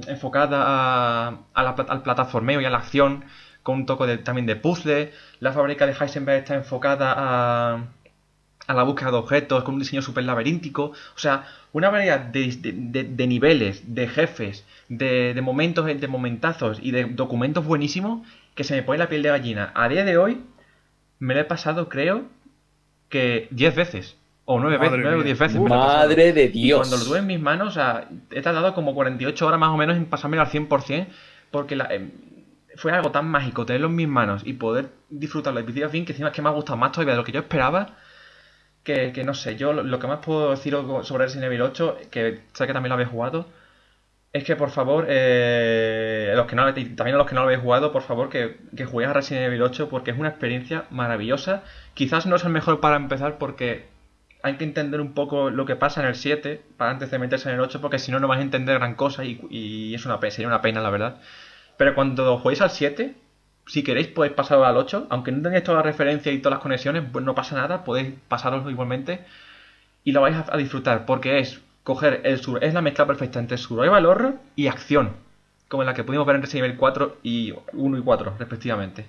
enfocada 0.07 1.27
al 1.53 2.01
plataformeo 2.03 2.61
y 2.61 2.65
a 2.65 2.69
la 2.69 2.77
acción, 2.77 3.25
con 3.63 3.75
un 3.79 3.85
toque 3.85 4.17
también 4.19 4.45
de 4.45 4.55
puzzle. 4.55 5.11
La 5.39 5.51
fábrica 5.51 5.85
de 5.85 5.93
Heisenberg 5.93 6.39
está 6.39 6.55
enfocada 6.55 7.13
a, 7.17 8.73
la 8.73 8.83
búsqueda 8.83 9.11
de 9.11 9.17
objetos, 9.17 9.63
con 9.63 9.73
un 9.73 9.81
diseño 9.81 10.01
súper 10.01 10.23
laberíntico. 10.23 10.93
O 11.15 11.19
sea, 11.19 11.43
una 11.73 11.89
variedad 11.89 12.19
de, 12.19 13.27
niveles, 13.27 13.95
de 13.95 14.07
jefes, 14.07 14.65
de, 14.89 15.33
de 15.33 15.41
momentos, 15.41 15.85
de 15.85 16.07
momentazos 16.07 16.79
y 16.81 16.91
de 16.91 17.05
documentos 17.05 17.65
buenísimos 17.65 18.27
que 18.55 18.63
se 18.63 18.75
me 18.75 18.83
pone 18.83 18.99
la 18.99 19.09
piel 19.09 19.23
de 19.23 19.29
gallina. 19.29 19.71
A 19.75 19.87
día 19.87 20.03
de 20.03 20.17
hoy, 20.17 20.41
me 21.19 21.33
lo 21.33 21.41
he 21.41 21.45
pasado, 21.45 21.87
creo, 21.87 22.25
que 23.09 23.47
10 23.51 23.75
veces. 23.75 24.17
O 24.45 24.59
9 24.59 24.77
veces, 24.77 24.99
9 25.01 25.17
o 25.17 25.23
10 25.23 25.39
veces. 25.39 25.61
Madre 25.61 26.33
de 26.33 26.49
Dios. 26.49 26.79
cuando 26.79 26.97
lo 26.97 27.05
tuve 27.05 27.19
en 27.19 27.27
mis 27.27 27.39
manos, 27.39 27.69
o 27.69 27.71
sea, 27.71 28.09
he 28.31 28.41
tardado 28.41 28.73
como 28.73 28.93
48 28.93 29.47
horas 29.47 29.59
más 29.59 29.69
o 29.69 29.77
menos 29.77 29.95
en 29.97 30.05
pasármelo 30.05 30.43
al 30.43 30.49
100%, 30.49 31.07
porque 31.51 31.75
la, 31.75 31.85
eh, 31.91 32.09
fue 32.75 32.91
algo 32.91 33.11
tan 33.11 33.27
mágico 33.27 33.65
tenerlo 33.65 33.87
en 33.87 33.95
mis 33.95 34.07
manos 34.07 34.41
y 34.45 34.53
poder 34.53 34.89
disfrutarlo 35.09 35.59
de 35.59 35.63
principio 35.63 35.87
a 35.87 35.91
fin, 35.91 36.05
que 36.05 36.13
encima 36.13 36.29
es 36.29 36.35
que 36.35 36.41
me 36.41 36.49
ha 36.49 36.53
gustado 36.53 36.77
más 36.77 36.91
todavía 36.91 37.13
de 37.13 37.17
lo 37.17 37.23
que 37.23 37.31
yo 37.31 37.41
esperaba. 37.41 37.97
Que, 38.83 39.11
que 39.13 39.23
no 39.23 39.33
sé, 39.35 39.55
yo 39.57 39.73
lo, 39.73 39.99
que 39.99 40.07
más 40.07 40.19
puedo 40.25 40.51
decir 40.51 40.73
sobre 41.03 41.25
Resident 41.25 41.45
Evil 41.45 41.61
8, 41.61 41.97
que 42.09 42.41
sé 42.53 42.65
que 42.65 42.73
también 42.73 42.89
lo 42.89 42.95
habéis 42.95 43.09
jugado, 43.09 43.47
es 44.33 44.43
que 44.43 44.55
por 44.55 44.69
favor, 44.71 45.05
eh, 45.09 46.31
los 46.35 46.47
que 46.47 46.55
no, 46.55 46.63
también 46.73 47.15
a 47.15 47.17
los 47.17 47.27
que 47.27 47.35
no 47.35 47.41
lo 47.41 47.47
habéis 47.47 47.59
jugado, 47.61 47.91
por 47.91 48.01
favor 48.01 48.29
que, 48.29 48.57
que 48.75 48.85
juguéis 48.85 49.09
a 49.09 49.13
Resident 49.13 49.45
Evil 49.47 49.61
8 49.61 49.89
porque 49.89 50.11
es 50.11 50.17
una 50.17 50.29
experiencia 50.29 50.85
maravillosa. 50.89 51.63
Quizás 51.93 52.25
no 52.25 52.37
es 52.37 52.43
el 52.43 52.51
mejor 52.51 52.79
para 52.79 52.95
empezar 52.95 53.37
porque 53.37 53.85
hay 54.43 54.55
que 54.55 54.63
entender 54.63 55.01
un 55.01 55.13
poco 55.13 55.49
lo 55.49 55.65
que 55.65 55.75
pasa 55.75 56.01
en 56.01 56.07
el 56.07 56.15
7 56.15 56.61
para 56.77 56.91
antes 56.91 57.11
de 57.11 57.19
meterse 57.19 57.49
en 57.49 57.55
el 57.55 57.61
8 57.61 57.81
porque 57.81 57.99
si 57.99 58.11
no 58.11 58.19
no 58.19 58.27
vais 58.27 58.39
a 58.39 58.43
entender 58.43 58.79
gran 58.79 58.95
cosa 58.95 59.25
y, 59.25 59.39
y 59.49 59.93
es 59.95 60.05
una 60.05 60.19
sería 60.31 60.47
una 60.47 60.61
pena 60.61 60.81
la 60.81 60.89
verdad. 60.89 61.17
Pero 61.77 61.95
cuando 61.95 62.37
juguéis 62.37 62.61
al 62.61 62.71
7, 62.71 63.15
si 63.71 63.83
queréis 63.83 64.07
podéis 64.07 64.33
pasar 64.33 64.61
al 64.61 64.75
8, 64.75 65.07
aunque 65.09 65.31
no 65.31 65.41
tengáis 65.41 65.63
toda 65.63 65.77
la 65.77 65.83
referencia 65.83 66.29
y 66.29 66.39
todas 66.39 66.57
las 66.57 66.61
conexiones, 66.61 67.03
pues 67.09 67.23
no 67.23 67.35
pasa 67.35 67.55
nada, 67.55 67.85
podéis 67.85 68.15
pasaroslo 68.27 68.69
igualmente 68.69 69.21
y 70.03 70.11
lo 70.11 70.19
vais 70.19 70.35
a 70.35 70.57
disfrutar 70.57 71.05
porque 71.05 71.39
es 71.39 71.61
coger 71.83 72.19
el 72.25 72.37
sur, 72.41 72.61
es 72.61 72.73
la 72.73 72.81
mezcla 72.81 73.07
perfecta 73.07 73.39
entre 73.39 73.57
survival 73.57 74.05
horror 74.05 74.35
y 74.57 74.67
acción. 74.67 75.13
como 75.69 75.85
la 75.85 75.93
que 75.93 76.03
pudimos 76.03 76.27
ver 76.27 76.35
en 76.35 76.41
Resident 76.41 76.65
Evil 76.65 76.77
4 76.77 77.19
y 77.23 77.53
1 77.71 77.97
y 77.97 78.01
4, 78.01 78.35
respectivamente. 78.39 79.05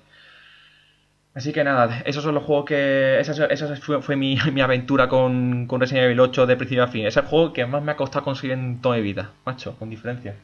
Así 1.34 1.52
que 1.52 1.64
nada, 1.64 2.02
esos 2.06 2.22
son 2.22 2.34
los 2.36 2.44
juegos 2.44 2.66
que. 2.66 3.18
Esa, 3.18 3.34
fue, 4.00 4.16
mi, 4.16 4.38
aventura 4.60 5.08
con, 5.08 5.66
con, 5.66 5.80
Resident 5.80 6.04
Evil 6.04 6.20
8 6.20 6.46
de 6.46 6.56
principio 6.56 6.84
a 6.84 6.88
fin. 6.88 7.06
Es 7.06 7.16
el 7.16 7.24
juego 7.24 7.52
que 7.52 7.66
más 7.66 7.82
me 7.82 7.90
ha 7.92 7.96
costado 7.96 8.24
conseguir 8.24 8.52
en 8.52 8.80
toda 8.80 8.96
mi 8.96 9.02
vida, 9.02 9.32
macho, 9.44 9.76
con 9.78 9.90
diferencia. 9.90 10.36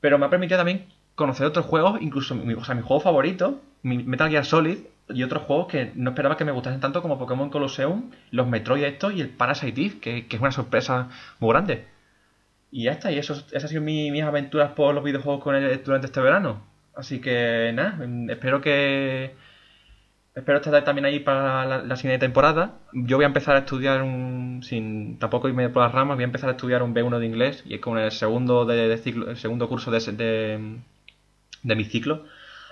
Pero 0.00 0.18
me 0.18 0.26
ha 0.26 0.30
permitido 0.30 0.58
también 0.58 0.86
conocer 1.16 1.46
otros 1.46 1.66
juegos, 1.66 2.00
incluso 2.00 2.36
mi, 2.36 2.54
o 2.54 2.64
sea, 2.64 2.76
mi 2.76 2.82
juego 2.82 3.00
favorito, 3.00 3.60
Metal 3.82 4.30
Gear 4.30 4.44
Solid, 4.44 4.78
y 5.08 5.22
otros 5.22 5.42
juegos 5.44 5.66
que 5.68 5.92
no 5.94 6.10
esperaba 6.10 6.36
que 6.36 6.44
me 6.44 6.52
gustasen 6.52 6.80
tanto 6.80 7.02
como 7.02 7.18
Pokémon 7.18 7.50
Colosseum, 7.50 8.10
los 8.30 8.46
Metroid 8.46 8.84
estos 8.84 9.14
y 9.14 9.20
el 9.20 9.30
Parasite 9.30 9.80
Eve, 9.80 10.00
que, 10.00 10.26
que 10.26 10.36
es 10.36 10.42
una 10.42 10.52
sorpresa 10.52 11.08
muy 11.40 11.50
grande. 11.50 11.86
Y 12.70 12.84
ya 12.84 12.92
está, 12.92 13.10
y 13.12 13.18
eso, 13.18 13.34
esas 13.34 13.64
han 13.64 13.68
sido 13.68 13.82
mis 13.82 14.22
aventuras 14.22 14.72
por 14.72 14.94
los 14.94 15.02
videojuegos 15.04 15.42
con 15.42 15.54
durante 15.84 16.06
este 16.06 16.20
verano. 16.20 16.62
Así 16.94 17.20
que 17.20 17.72
nada, 17.74 17.98
espero 18.28 18.60
que 18.60 19.34
espero 20.34 20.58
estar 20.58 20.84
también 20.84 21.06
ahí 21.06 21.20
para 21.20 21.82
la, 21.82 21.96
siguiente 21.96 22.26
temporada. 22.26 22.78
Yo 22.92 23.16
voy 23.16 23.24
a 23.24 23.28
empezar 23.28 23.56
a 23.56 23.60
estudiar 23.60 24.02
un, 24.02 24.60
sin 24.62 25.18
tampoco 25.18 25.48
irme 25.48 25.68
por 25.70 25.82
las 25.82 25.92
ramas, 25.92 26.16
voy 26.16 26.24
a 26.24 26.26
empezar 26.26 26.50
a 26.50 26.52
estudiar 26.52 26.82
un 26.82 26.94
B1 26.94 27.18
de 27.18 27.26
inglés 27.26 27.62
y 27.66 27.74
es 27.74 27.80
como 27.80 27.98
el 27.98 28.10
segundo 28.10 28.66
de, 28.66 28.96
ciclo, 28.98 29.30
el 29.30 29.36
segundo 29.36 29.68
curso 29.68 29.90
de, 29.90 30.80
de 31.66 31.74
mi 31.74 31.84
ciclo. 31.84 32.24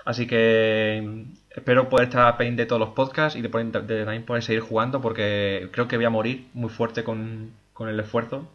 Así 0.05 0.27
que 0.27 1.25
espero 1.49 1.89
poder 1.89 2.07
estar 2.09 2.37
pendiente 2.37 2.63
de 2.63 2.67
todos 2.67 2.79
los 2.79 2.89
podcasts 2.89 3.37
y 3.37 3.41
de, 3.41 3.49
también 3.49 4.23
poder 4.23 4.43
seguir 4.43 4.61
jugando 4.61 5.01
porque 5.01 5.69
creo 5.71 5.87
que 5.87 5.97
voy 5.97 6.05
a 6.05 6.09
morir 6.11 6.47
muy 6.53 6.69
fuerte 6.69 7.03
con, 7.03 7.51
con 7.73 7.89
el 7.89 7.99
esfuerzo. 7.99 8.47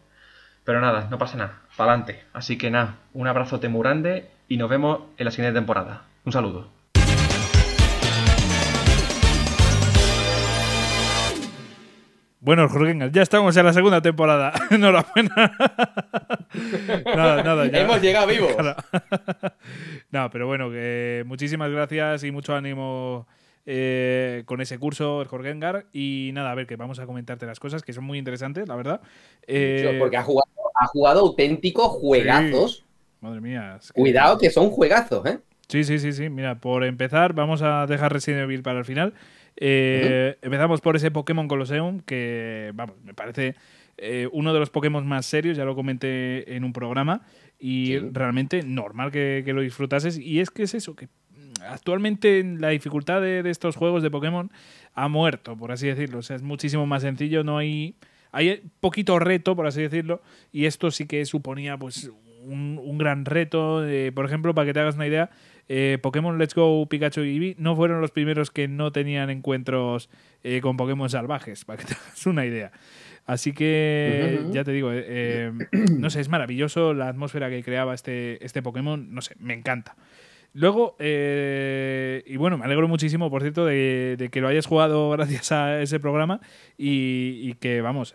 Pero 0.63 0.79
nada, 0.79 1.07
no 1.09 1.17
pasa 1.17 1.37
nada, 1.37 1.61
para 1.75 1.93
adelante. 1.93 2.23
Así 2.33 2.57
que 2.57 2.69
nada, 2.69 2.97
un 3.13 3.27
abrazote 3.27 3.67
muy 3.69 3.81
grande 3.81 4.29
y 4.47 4.57
nos 4.57 4.69
vemos 4.69 5.01
en 5.17 5.25
la 5.25 5.31
siguiente 5.31 5.57
temporada. 5.57 6.03
Un 6.23 6.31
saludo. 6.31 6.80
Bueno, 12.43 12.67
Jorge, 12.67 12.97
ya 13.11 13.21
estamos 13.21 13.55
en 13.55 13.65
la 13.67 13.71
segunda 13.71 14.01
temporada. 14.01 14.51
Enhorabuena. 14.71 15.35
nada, 17.05 17.43
nada, 17.43 17.67
ya. 17.67 17.81
Hemos 17.81 18.01
llegado 18.01 18.25
vivos. 18.31 18.55
no, 20.09 20.29
pero 20.31 20.47
bueno, 20.47 20.71
que 20.71 21.23
muchísimas 21.27 21.69
gracias 21.69 22.23
y 22.23 22.31
mucho 22.31 22.55
ánimo 22.55 23.27
eh, 23.67 24.41
con 24.47 24.59
ese 24.59 24.79
curso, 24.79 25.23
Jorgengar. 25.29 25.85
Y 25.93 26.31
nada, 26.33 26.49
a 26.51 26.55
ver, 26.55 26.65
que 26.65 26.77
vamos 26.77 26.97
a 26.97 27.05
comentarte 27.05 27.45
las 27.45 27.59
cosas 27.59 27.83
que 27.83 27.93
son 27.93 28.05
muy 28.05 28.17
interesantes, 28.17 28.67
la 28.67 28.75
verdad. 28.75 29.01
Eh, 29.45 29.97
porque 29.99 30.17
ha 30.17 30.23
jugado, 30.23 30.49
ha 30.73 30.87
jugado 30.87 31.19
auténticos 31.19 31.89
juegazos. 31.89 32.83
Madre 33.19 33.39
mía. 33.39 33.77
Cuidado 33.93 34.39
que 34.39 34.49
son 34.49 34.71
juegazos, 34.71 35.23
¿eh? 35.27 35.37
Sí, 35.67 35.83
sí, 35.83 35.99
sí, 35.99 36.11
sí. 36.11 36.27
Mira, 36.29 36.59
por 36.59 36.85
empezar, 36.85 37.33
vamos 37.33 37.61
a 37.61 37.85
dejar 37.85 38.11
Resident 38.11 38.41
Evil 38.45 38.63
para 38.63 38.79
el 38.79 38.85
final. 38.85 39.13
Eh, 39.57 40.37
empezamos 40.41 40.81
por 40.81 40.95
ese 40.95 41.11
Pokémon 41.11 41.47
Colosseum, 41.47 41.99
que 41.99 42.71
vamos, 42.73 42.95
me 43.03 43.13
parece 43.13 43.55
eh, 43.97 44.27
uno 44.31 44.53
de 44.53 44.59
los 44.59 44.69
Pokémon 44.69 45.05
más 45.07 45.25
serios, 45.25 45.57
ya 45.57 45.65
lo 45.65 45.75
comenté 45.75 46.55
en 46.55 46.63
un 46.63 46.73
programa, 46.73 47.21
y 47.59 47.97
realmente 47.97 48.63
normal 48.63 49.11
que, 49.11 49.43
lo 49.47 49.61
disfrutases. 49.61 50.17
Y 50.17 50.39
es 50.39 50.49
que 50.49 50.63
es 50.63 50.73
eso, 50.73 50.95
que 50.95 51.09
actualmente 51.67 52.43
la 52.43 52.69
dificultad 52.69 53.21
de, 53.21 53.47
estos 53.49 53.75
juegos 53.75 54.01
de 54.01 54.09
Pokémon 54.09 54.51
ha 54.93 55.07
muerto, 55.07 55.55
por 55.55 55.71
así 55.71 55.87
decirlo. 55.87 56.19
O 56.19 56.23
sea, 56.23 56.35
es 56.35 56.41
muchísimo 56.41 56.85
más 56.85 57.03
sencillo, 57.03 57.43
no 57.43 57.57
hay... 57.57 57.95
Hay 58.33 58.63
poquito 58.79 59.19
reto, 59.19 59.57
por 59.57 59.67
así 59.67 59.81
decirlo, 59.81 60.21
y 60.53 60.63
esto 60.63 60.89
sí 60.89 61.05
que 61.05 61.25
suponía 61.25 61.77
pues 61.77 62.09
un, 62.45 62.97
gran 62.97 63.25
reto. 63.25 63.83
por 64.15 64.25
ejemplo, 64.25 64.55
para 64.55 64.65
que 64.65 64.73
te 64.73 64.79
hagas 64.79 64.95
una 64.95 65.05
idea, 65.05 65.31
eh, 65.67 65.97
Pokémon 66.01 66.37
Let's 66.37 66.55
Go, 66.55 66.85
Pikachu 66.87 67.21
y 67.21 67.33
Eevee 67.35 67.55
no 67.57 67.75
fueron 67.75 68.01
los 68.01 68.11
primeros 68.11 68.51
que 68.51 68.67
no 68.67 68.91
tenían 68.91 69.29
encuentros 69.29 70.09
eh, 70.43 70.61
con 70.61 70.77
Pokémon 70.77 71.09
salvajes, 71.09 71.65
para 71.65 71.79
que 71.79 71.85
te 71.85 71.93
hagas 71.93 72.25
una 72.25 72.45
idea. 72.45 72.71
Así 73.25 73.53
que, 73.53 74.41
ya 74.51 74.63
te 74.63 74.71
digo, 74.71 74.89
eh, 74.91 75.51
no 75.97 76.09
sé, 76.09 76.21
es 76.21 76.29
maravilloso 76.29 76.93
la 76.93 77.07
atmósfera 77.07 77.49
que 77.49 77.63
creaba 77.63 77.93
este, 77.93 78.43
este 78.43 78.61
Pokémon, 78.61 79.13
no 79.13 79.21
sé, 79.21 79.35
me 79.39 79.53
encanta. 79.53 79.95
Luego, 80.53 80.97
y 80.99 82.35
bueno, 82.37 82.57
me 82.57 82.65
alegro 82.65 82.87
muchísimo, 82.87 83.29
por 83.29 83.41
cierto, 83.41 83.65
de, 83.65 84.29
que 84.31 84.41
lo 84.41 84.47
hayas 84.47 84.65
jugado 84.65 85.09
gracias 85.11 85.51
a 85.51 85.81
ese 85.81 85.99
programa 85.99 86.41
y, 86.77 87.39
y 87.43 87.53
que, 87.53 87.81
vamos, 87.81 88.13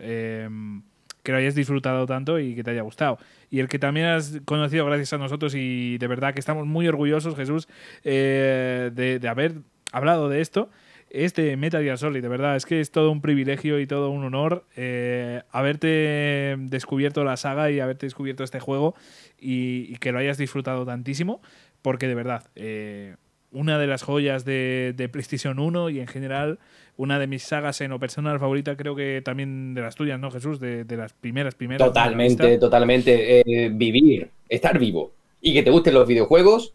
que 1.27 1.33
lo 1.33 1.39
hayas 1.39 1.55
disfrutado 1.55 2.05
tanto 2.05 2.39
y 2.39 2.55
que 2.55 2.63
te 2.63 2.71
haya 2.71 2.83
gustado. 2.83 3.19
Y 3.49 3.59
el 3.59 3.67
que 3.67 3.79
también 3.79 4.05
has 4.05 4.39
conocido 4.45 4.85
gracias 4.85 5.11
a 5.11 5.17
nosotros 5.17 5.55
y 5.55 5.97
de 5.97 6.07
verdad 6.07 6.33
que 6.33 6.39
estamos 6.39 6.65
muy 6.65 6.87
orgullosos, 6.87 7.35
Jesús, 7.35 7.67
eh, 8.05 8.91
de, 8.93 9.27
haber 9.27 9.55
hablado 9.91 10.29
de 10.29 10.39
esto 10.39 10.69
es 11.09 11.33
de 11.33 11.57
Metal 11.57 11.83
Gear 11.83 11.97
Solid, 11.97 12.21
de 12.21 12.29
verdad, 12.29 12.55
es 12.55 12.65
que 12.65 12.79
es 12.79 12.91
todo 12.91 13.11
un 13.11 13.19
privilegio 13.19 13.81
y 13.81 13.87
todo 13.87 14.09
un 14.09 14.23
honor 14.23 14.63
eh, 14.77 15.41
haberte 15.51 16.55
descubierto 16.59 17.25
la 17.25 17.35
saga 17.35 17.71
y 17.71 17.81
haberte 17.81 18.05
descubierto 18.05 18.45
este 18.45 18.61
juego 18.61 18.95
y, 19.37 19.97
que 19.97 20.13
lo 20.13 20.19
hayas 20.19 20.37
disfrutado 20.37 20.85
tantísimo, 20.85 21.41
porque 21.81 22.07
de 22.07 22.15
verdad, 22.15 22.45
eh, 22.55 23.17
una 23.51 23.77
de 23.77 23.87
las 23.87 24.01
joyas 24.01 24.45
de, 24.45 24.93
de, 24.95 25.09
PlayStation 25.09 25.59
1 25.59 25.89
y 25.89 25.99
en 25.99 26.07
general 26.07 26.59
una 26.97 27.19
de 27.19 27.27
mis 27.27 27.43
sagas 27.43 27.79
en 27.81 27.91
lo 27.91 27.99
personal 27.99 28.39
favorita, 28.39 28.75
creo 28.75 28.95
que 28.95 29.21
también 29.23 29.73
de 29.73 29.81
las 29.81 29.95
tuyas, 29.95 30.19
¿no, 30.19 30.31
Jesús? 30.31 30.59
De, 30.59 30.85
las 30.89 31.13
primeras, 31.13 31.55
primeras. 31.55 31.87
Totalmente, 31.87 32.57
totalmente. 32.57 33.39
Eh, 33.39 33.69
vivir, 33.69 34.29
estar 34.49 34.77
vivo 34.77 35.13
y 35.39 35.53
que 35.53 35.63
te 35.63 35.69
gusten 35.69 35.93
los 35.93 36.07
videojuegos, 36.07 36.73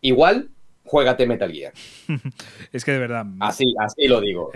igual, 0.00 0.48
juégate 0.84 1.26
Metal 1.26 1.52
Gear. 1.52 1.72
es 2.72 2.84
que 2.84 2.92
de 2.92 2.98
verdad. 2.98 3.26
Así, 3.38 3.74
así 3.78 4.08
lo 4.08 4.20
digo. 4.20 4.50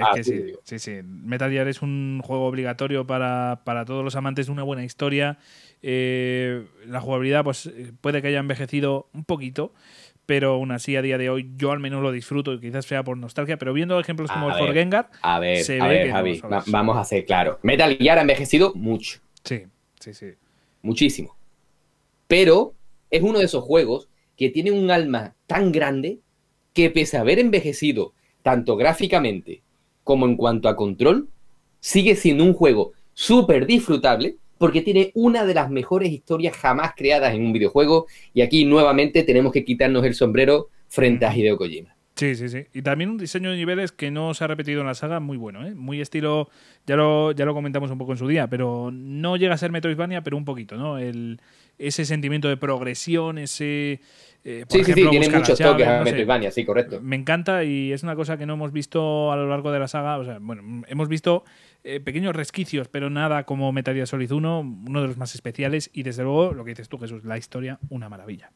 sí, 0.62 0.78
sí, 0.78 1.00
Metal 1.04 1.50
Gear 1.50 1.68
es 1.68 1.82
un 1.82 2.20
juego 2.24 2.46
obligatorio 2.46 3.06
para, 3.06 3.60
todos 3.86 4.02
los 4.02 4.16
amantes 4.16 4.46
de 4.46 4.52
una 4.52 4.62
buena 4.62 4.84
historia. 4.84 5.38
Eh, 5.82 6.64
la 6.86 7.02
jugabilidad, 7.02 7.44
pues 7.44 7.70
puede 8.00 8.22
que 8.22 8.28
haya 8.28 8.38
envejecido 8.38 9.08
un 9.12 9.24
poquito 9.24 9.74
pero 10.26 10.52
aún 10.54 10.72
así 10.72 10.96
a 10.96 11.02
día 11.02 11.18
de 11.18 11.30
hoy 11.30 11.50
yo 11.56 11.72
al 11.72 11.80
menos 11.80 12.02
lo 12.02 12.12
disfruto, 12.12 12.58
quizás 12.60 12.86
sea 12.86 13.02
por 13.02 13.16
nostalgia, 13.16 13.56
pero 13.58 13.72
viendo 13.72 13.98
ejemplos 13.98 14.30
como 14.30 14.50
el 14.50 14.54
Forgengar, 14.54 15.10
a 15.22 15.38
ver, 15.38 15.58
se 15.58 15.80
a 15.80 15.86
ver, 15.86 16.10
Javi, 16.10 16.40
vamos 16.66 16.96
a 16.96 17.04
ser 17.04 17.24
claro. 17.24 17.58
Metal 17.62 17.96
Gear 17.96 18.18
ha 18.18 18.22
envejecido 18.22 18.72
mucho. 18.74 19.20
Sí, 19.42 19.64
sí, 20.00 20.14
sí. 20.14 20.26
Muchísimo. 20.82 21.36
Pero 22.26 22.74
es 23.10 23.22
uno 23.22 23.38
de 23.38 23.44
esos 23.44 23.64
juegos 23.64 24.08
que 24.36 24.50
tiene 24.50 24.72
un 24.72 24.90
alma 24.90 25.34
tan 25.46 25.72
grande 25.72 26.18
que 26.72 26.90
pese 26.90 27.16
a 27.16 27.20
haber 27.20 27.38
envejecido 27.38 28.12
tanto 28.42 28.76
gráficamente 28.76 29.62
como 30.02 30.26
en 30.26 30.36
cuanto 30.36 30.68
a 30.68 30.76
control, 30.76 31.28
sigue 31.80 32.16
siendo 32.16 32.44
un 32.44 32.52
juego 32.52 32.92
súper 33.14 33.66
disfrutable 33.66 34.36
porque 34.64 34.80
tiene 34.80 35.10
una 35.12 35.44
de 35.44 35.52
las 35.52 35.68
mejores 35.68 36.10
historias 36.10 36.56
jamás 36.56 36.92
creadas 36.96 37.34
en 37.34 37.44
un 37.44 37.52
videojuego 37.52 38.06
y 38.32 38.40
aquí 38.40 38.64
nuevamente 38.64 39.22
tenemos 39.22 39.52
que 39.52 39.62
quitarnos 39.62 40.06
el 40.06 40.14
sombrero 40.14 40.70
frente 40.88 41.26
a 41.26 41.36
Hideo 41.36 41.58
Kojima. 41.58 41.94
Sí, 42.16 42.34
sí, 42.34 42.48
sí. 42.48 42.64
Y 42.72 42.80
también 42.80 43.10
un 43.10 43.18
diseño 43.18 43.50
de 43.50 43.58
niveles 43.58 43.92
que 43.92 44.10
no 44.10 44.32
se 44.32 44.42
ha 44.42 44.46
repetido 44.46 44.80
en 44.80 44.86
la 44.86 44.94
saga 44.94 45.20
muy 45.20 45.36
bueno, 45.36 45.66
¿eh? 45.66 45.74
Muy 45.74 46.00
estilo, 46.00 46.48
ya 46.86 46.96
lo, 46.96 47.32
ya 47.32 47.44
lo 47.44 47.52
comentamos 47.52 47.90
un 47.90 47.98
poco 47.98 48.12
en 48.12 48.18
su 48.18 48.26
día, 48.26 48.48
pero 48.48 48.90
no 48.90 49.36
llega 49.36 49.52
a 49.52 49.58
ser 49.58 49.70
Metroidvania, 49.70 50.22
pero 50.22 50.38
un 50.38 50.46
poquito, 50.46 50.78
¿no? 50.78 50.96
El, 50.96 51.42
ese 51.76 52.06
sentimiento 52.06 52.48
de 52.48 52.56
progresión, 52.56 53.36
ese... 53.36 54.00
Eh, 54.46 54.64
sí, 54.68 54.82
sí, 54.82 54.92
sí, 54.94 55.08
tiene 55.10 55.28
muchos 55.28 55.58
toques 55.58 55.86
a 55.86 56.04
Metroidvania, 56.04 56.50
sí, 56.50 56.64
correcto. 56.64 57.00
Me 57.02 57.16
encanta 57.16 57.64
y 57.64 57.92
es 57.92 58.02
una 58.02 58.16
cosa 58.16 58.38
que 58.38 58.46
no 58.46 58.54
hemos 58.54 58.72
visto 58.72 59.30
a 59.30 59.36
lo 59.36 59.46
largo 59.46 59.72
de 59.72 59.78
la 59.78 59.88
saga. 59.88 60.16
O 60.16 60.24
sea, 60.24 60.38
bueno, 60.40 60.82
hemos 60.86 61.08
visto 61.08 61.44
eh, 61.84 62.00
pequeños 62.00 62.34
resquicios, 62.34 62.88
pero 62.88 63.10
nada 63.10 63.44
como 63.44 63.70
Metal 63.70 64.06
Solid 64.06 64.32
1, 64.32 64.60
uno 64.88 65.02
de 65.02 65.06
los 65.06 65.18
más 65.18 65.34
especiales 65.34 65.90
y 65.92 66.02
desde 66.02 66.22
luego 66.22 66.54
lo 66.54 66.64
que 66.64 66.70
dices 66.70 66.88
tú 66.88 66.98
Jesús, 66.98 67.24
la 67.24 67.36
historia, 67.36 67.78
una 67.90 68.08
maravilla. 68.08 68.50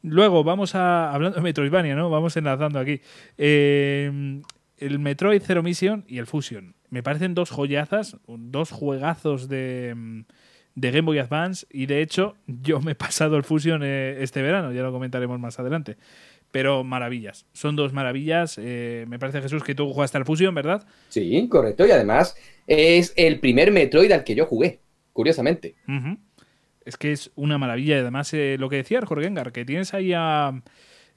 Luego 0.00 0.44
vamos 0.44 0.74
a, 0.74 1.12
hablando 1.12 1.36
de 1.36 1.42
Metroidvania, 1.42 1.94
¿no? 1.94 2.08
Vamos 2.08 2.36
enlazando 2.36 2.78
aquí. 2.78 3.00
Eh, 3.36 4.40
el 4.78 4.98
Metroid 4.98 5.42
Zero 5.42 5.62
Mission 5.62 6.04
y 6.08 6.18
el 6.18 6.26
Fusion. 6.26 6.74
Me 6.88 7.02
parecen 7.02 7.34
dos 7.34 7.50
joyazas, 7.50 8.16
dos 8.26 8.70
juegazos 8.70 9.48
de, 9.48 10.24
de 10.74 10.90
Game 10.90 11.06
Boy 11.06 11.18
Advance 11.18 11.66
y 11.70 11.86
de 11.86 12.02
hecho 12.02 12.36
yo 12.46 12.80
me 12.80 12.92
he 12.92 12.94
pasado 12.94 13.36
el 13.36 13.44
Fusion 13.44 13.82
eh, 13.82 14.22
este 14.22 14.42
verano, 14.42 14.72
ya 14.72 14.82
lo 14.82 14.92
comentaremos 14.92 15.38
más 15.38 15.58
adelante 15.58 15.96
pero 16.54 16.84
maravillas. 16.84 17.46
Son 17.52 17.74
dos 17.74 17.92
maravillas. 17.92 18.60
Eh, 18.62 19.06
me 19.08 19.18
parece, 19.18 19.42
Jesús, 19.42 19.64
que 19.64 19.74
tú 19.74 19.92
jugaste 19.92 20.18
al 20.18 20.24
Fusion, 20.24 20.54
¿verdad? 20.54 20.86
Sí, 21.08 21.48
correcto. 21.48 21.84
Y 21.84 21.90
además 21.90 22.36
es 22.68 23.12
el 23.16 23.40
primer 23.40 23.72
Metroid 23.72 24.12
al 24.12 24.22
que 24.22 24.36
yo 24.36 24.46
jugué, 24.46 24.78
curiosamente. 25.12 25.74
Es 26.84 26.96
que 26.96 27.10
es 27.10 27.32
una 27.34 27.58
maravilla. 27.58 27.96
Y 27.96 27.98
además, 27.98 28.32
eh, 28.34 28.54
lo 28.56 28.68
que 28.68 28.76
decía 28.76 29.00
Jorge 29.04 29.24
Gengar, 29.24 29.50
que 29.50 29.64
tienes 29.64 29.94
ahí 29.94 30.12
a 30.14 30.62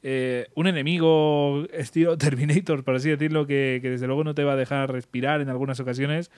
eh, 0.02 0.48
un 0.56 0.66
enemigo 0.66 1.68
estilo 1.72 2.18
Terminator, 2.18 2.84
por 2.84 2.96
así 2.96 3.12
decirlo, 3.12 3.46
que, 3.46 3.78
que 3.80 3.92
desde 3.92 4.08
luego 4.08 4.24
no 4.24 4.34
te 4.34 4.44
va 4.44 4.54
a 4.54 4.58
dejar 4.58 4.92
respirar 4.92 5.40
en 5.42 5.50
algunas 5.50 5.80
ocasiones. 5.80 6.32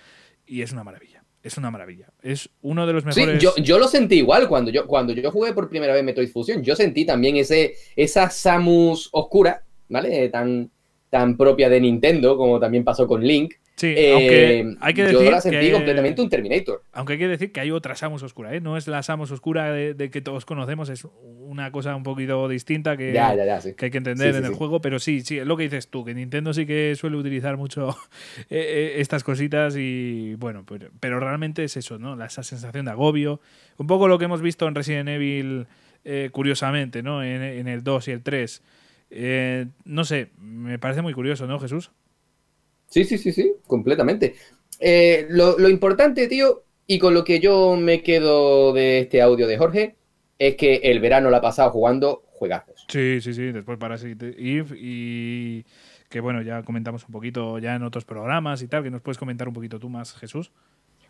Y 0.45 0.62
es 0.62 0.74
una 0.74 0.84
maravilla. 0.84 1.18
Es 1.42 1.58
una 1.58 1.72
maravilla. 1.72 2.08
Es 2.22 2.50
uno 2.62 2.86
de 2.86 2.94
los 2.94 3.06
mejores. 3.06 3.40
Sí, 3.40 3.46
yo, 3.46 3.56
yo, 3.58 3.80
lo 3.80 3.88
sentí 3.88 4.16
igual 4.16 4.48
cuando 4.48 4.72
yo, 4.72 4.86
cuando 4.86 5.14
yo 5.14 5.32
jugué 5.32 5.53
por 5.53 5.70
primera 5.70 5.94
vez 5.94 6.03
Metroid 6.03 6.30
Fusion. 6.30 6.64
Yo 6.64 6.76
sentí 6.76 7.06
también 7.06 7.38
ese, 7.38 7.76
esa 7.95 8.30
Samus 8.30 9.10
oscura, 9.11 9.64
¿vale? 9.88 10.30
Tan, 10.30 10.70
tan 11.10 11.38
propia 11.38 11.70
de 11.70 11.80
Nintendo, 11.80 12.36
como 12.38 12.60
también 12.60 12.84
pasó 12.84 13.07
con 13.07 13.24
Link. 13.24 13.53
Sí, 13.80 13.95
aunque 14.11 14.60
eh, 14.60 14.76
hay 14.81 14.93
que 14.93 15.03
decir 15.03 15.19
yo 15.22 15.31
la 15.31 15.39
sentí 15.39 15.72
completamente 15.72 16.22
un 16.22 16.27
Terminator. 16.27 16.84
Aunque 16.91 17.14
hay 17.14 17.19
que 17.19 17.30
decir 17.30 17.53
que 17.53 17.61
hay 17.61 17.72
otra 17.72 17.95
Samus 17.95 18.22
oscura, 18.23 18.53
¿eh? 18.53 18.60
No 18.60 18.76
es 18.76 18.89
la 18.89 19.01
Samus 19.03 19.31
oscura 19.31 19.72
de, 19.72 20.10
que 20.11 20.19
todos 20.19 20.43
conocemos, 20.43 20.89
es 20.89 21.07
una 21.23 21.72
cosa 21.72 21.95
un 21.95 22.03
poquito 22.03 22.49
distinta 22.49 22.97
que, 22.97 23.14
que 23.77 23.85
hay 23.85 23.91
que 23.91 23.97
entender 23.97 24.35
en 24.35 24.43
el 24.43 24.53
juego, 24.53 24.81
pero 24.81 24.99
sí, 24.99 25.22
sí, 25.22 25.39
es 25.39 25.47
lo 25.47 25.56
que 25.56 25.64
dices 25.64 25.88
tú, 25.88 26.03
que 26.03 26.14
Nintendo 26.14 26.53
sí 26.53 26.65
que 26.65 26.93
suele 26.97 27.15
utilizar 27.15 27.56
mucho 27.56 27.95
eh, 28.49 28.95
estas 28.97 29.23
cositas 29.23 29.77
y 29.77 30.35
bueno, 30.35 30.65
pero, 30.68 30.89
pero, 30.99 31.22
realmente 31.22 31.64
es 31.64 31.77
eso, 31.77 31.97
¿no? 31.97 32.22
Esa 32.22 32.43
sensación 32.43 32.84
de 32.84 32.91
agobio, 32.91 33.39
un 33.77 33.88
poco 33.88 34.10
lo 34.10 34.19
que 34.19 34.26
hemos 34.26 34.41
visto 34.41 34.68
en 34.68 34.76
Resident 34.76 35.07
Evil, 35.07 35.68
curiosamente, 36.34 37.01
¿no? 37.01 37.23
En, 37.23 37.41
en, 37.41 37.69
el 37.69 37.81
2 37.81 38.10
y 38.10 38.11
el 38.11 38.23
3. 38.23 38.61
no 39.85 40.03
sé, 40.03 40.31
me 40.38 40.77
parece 40.80 41.01
muy 41.01 41.14
curioso, 41.14 41.47
¿no, 41.47 41.60
Jesús? 41.60 41.91
Sí, 42.90 43.06
sí, 43.06 43.18
sí, 43.18 43.32
sí, 43.32 43.53
completamente. 43.68 44.36
Eh, 44.80 45.28
lo, 45.30 45.70
importante, 45.70 46.28
tío, 46.28 46.64
y 46.88 46.99
con 46.99 47.14
lo 47.14 47.24
que 47.24 47.40
yo 47.40 47.76
me 47.76 48.02
quedo 48.02 48.74
de 48.74 48.99
este 48.99 49.22
audio 49.22 49.48
de 49.48 49.57
Jorge, 49.57 49.95
es 50.38 50.56
que 50.56 50.78
el 50.84 50.99
verano 50.99 51.30
lo 51.30 51.38
ha 51.38 51.41
pasado 51.41 51.72
jugando 51.72 52.24
juegazos. 52.34 52.86
Sí, 52.88 53.22
sí, 53.22 53.34
sí, 53.34 53.52
después 53.52 53.78
Eve 54.03 54.78
y 54.78 55.66
que 56.10 56.22
bueno, 56.22 56.41
ya 56.41 56.64
comentamos 56.64 57.06
un 57.06 57.11
poquito 57.11 57.60
ya 57.60 57.76
en 57.76 57.84
otros 57.84 58.06
programas 58.06 58.61
y 58.64 58.68
tal, 58.68 58.84
que 58.84 58.90
nos 58.90 59.02
puedes 59.02 59.18
comentar 59.18 59.48
un 59.48 59.53
poquito 59.53 59.80
tú 59.80 59.90
más, 59.90 60.14
Jesús. 60.16 60.52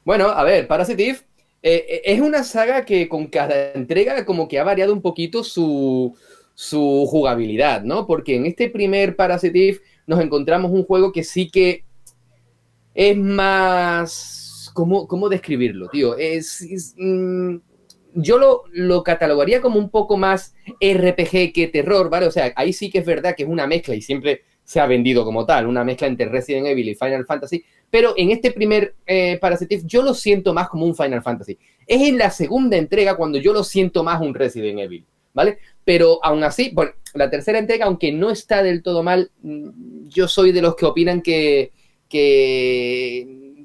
Bueno, 0.04 0.28
a 0.28 0.44
ver, 0.44 0.68
Parasite 0.68 1.10
Eve 1.10 1.20
eh, 1.62 2.02
es 2.04 2.20
una 2.20 2.44
saga 2.44 2.84
que 2.84 3.08
con 3.08 3.28
cada 3.28 3.72
entrega 3.74 4.26
como 4.26 4.48
que 4.48 4.60
ha 4.60 4.64
variado 4.64 4.92
un 4.92 5.02
poquito 5.02 5.44
su, 5.44 6.18
su 6.54 7.06
jugabilidad, 7.08 7.84
¿no? 7.84 8.06
Porque 8.08 8.36
en 8.36 8.46
este 8.46 8.70
primer 8.70 9.16
Parasite 9.16 9.70
Eve 9.70 9.80
nos 10.10 10.20
encontramos 10.22 10.72
un 10.72 10.84
juego 10.86 11.12
que 11.12 11.24
sí 11.24 11.52
que 11.52 11.84
es 12.96 13.16
más... 13.16 14.72
¿Cómo, 14.74 15.08
cómo 15.08 15.30
describirlo, 15.30 15.88
tío? 15.90 16.18
Es, 16.18 16.66
mm, 16.98 17.58
yo 18.16 18.40
lo, 18.40 18.64
lo, 18.72 19.04
catalogaría 19.04 19.62
como 19.62 19.78
un 19.78 19.90
poco 19.90 20.18
más 20.18 20.56
RPG 20.82 21.54
que 21.54 21.70
terror, 21.72 22.10
¿vale? 22.10 22.26
O 22.26 22.32
sea, 22.32 22.52
ahí 22.56 22.74
sí 22.74 22.90
que 22.90 23.00
es 23.00 23.06
verdad 23.06 23.36
que 23.36 23.44
es 23.44 23.50
una 23.50 23.68
mezcla 23.68 23.94
y 23.94 24.02
siempre 24.02 24.42
se 24.64 24.80
ha 24.80 24.88
vendido 24.88 25.24
como 25.26 25.46
tal, 25.46 25.68
una 25.68 25.84
mezcla 25.84 26.08
entre 26.08 26.28
Resident 26.28 26.68
Evil 26.68 26.90
y 26.90 26.96
Final 26.96 27.26
Fantasy, 27.26 27.64
pero 27.90 28.14
en 28.18 28.32
este 28.32 28.52
primer 28.52 28.96
eh, 29.06 29.40
yo 29.86 30.02
lo 30.02 30.16
siento 30.16 30.54
más 30.54 30.70
como 30.70 30.86
un 30.86 30.96
Final 30.96 31.22
Fantasy. 31.22 31.58
Es 31.86 32.02
en 32.08 32.18
la 32.18 32.32
segunda 32.32 32.78
entrega 32.78 33.16
cuando 33.16 33.38
yo 33.38 33.54
lo 33.54 33.64
siento 33.64 34.04
más 34.04 34.22
un 34.22 34.34
Resident 34.34 34.80
Evil, 34.80 35.06
¿vale? 35.34 35.60
Pero 35.84 36.20
aún 36.24 36.44
así, 36.44 36.72
bueno, 36.74 36.92
la 37.14 37.30
tercera 37.30 37.60
entrega, 37.60 37.86
aunque 37.86 38.12
no 38.12 38.30
está 38.30 38.64
del 38.64 38.84
todo 38.84 39.04
mal, 39.04 39.32
mm, 39.42 40.08
yo 40.10 40.28
soy 40.28 40.52
de 40.52 40.62
los 40.62 40.76
que 40.76 40.86
opinan 40.86 41.22
que, 41.22 41.72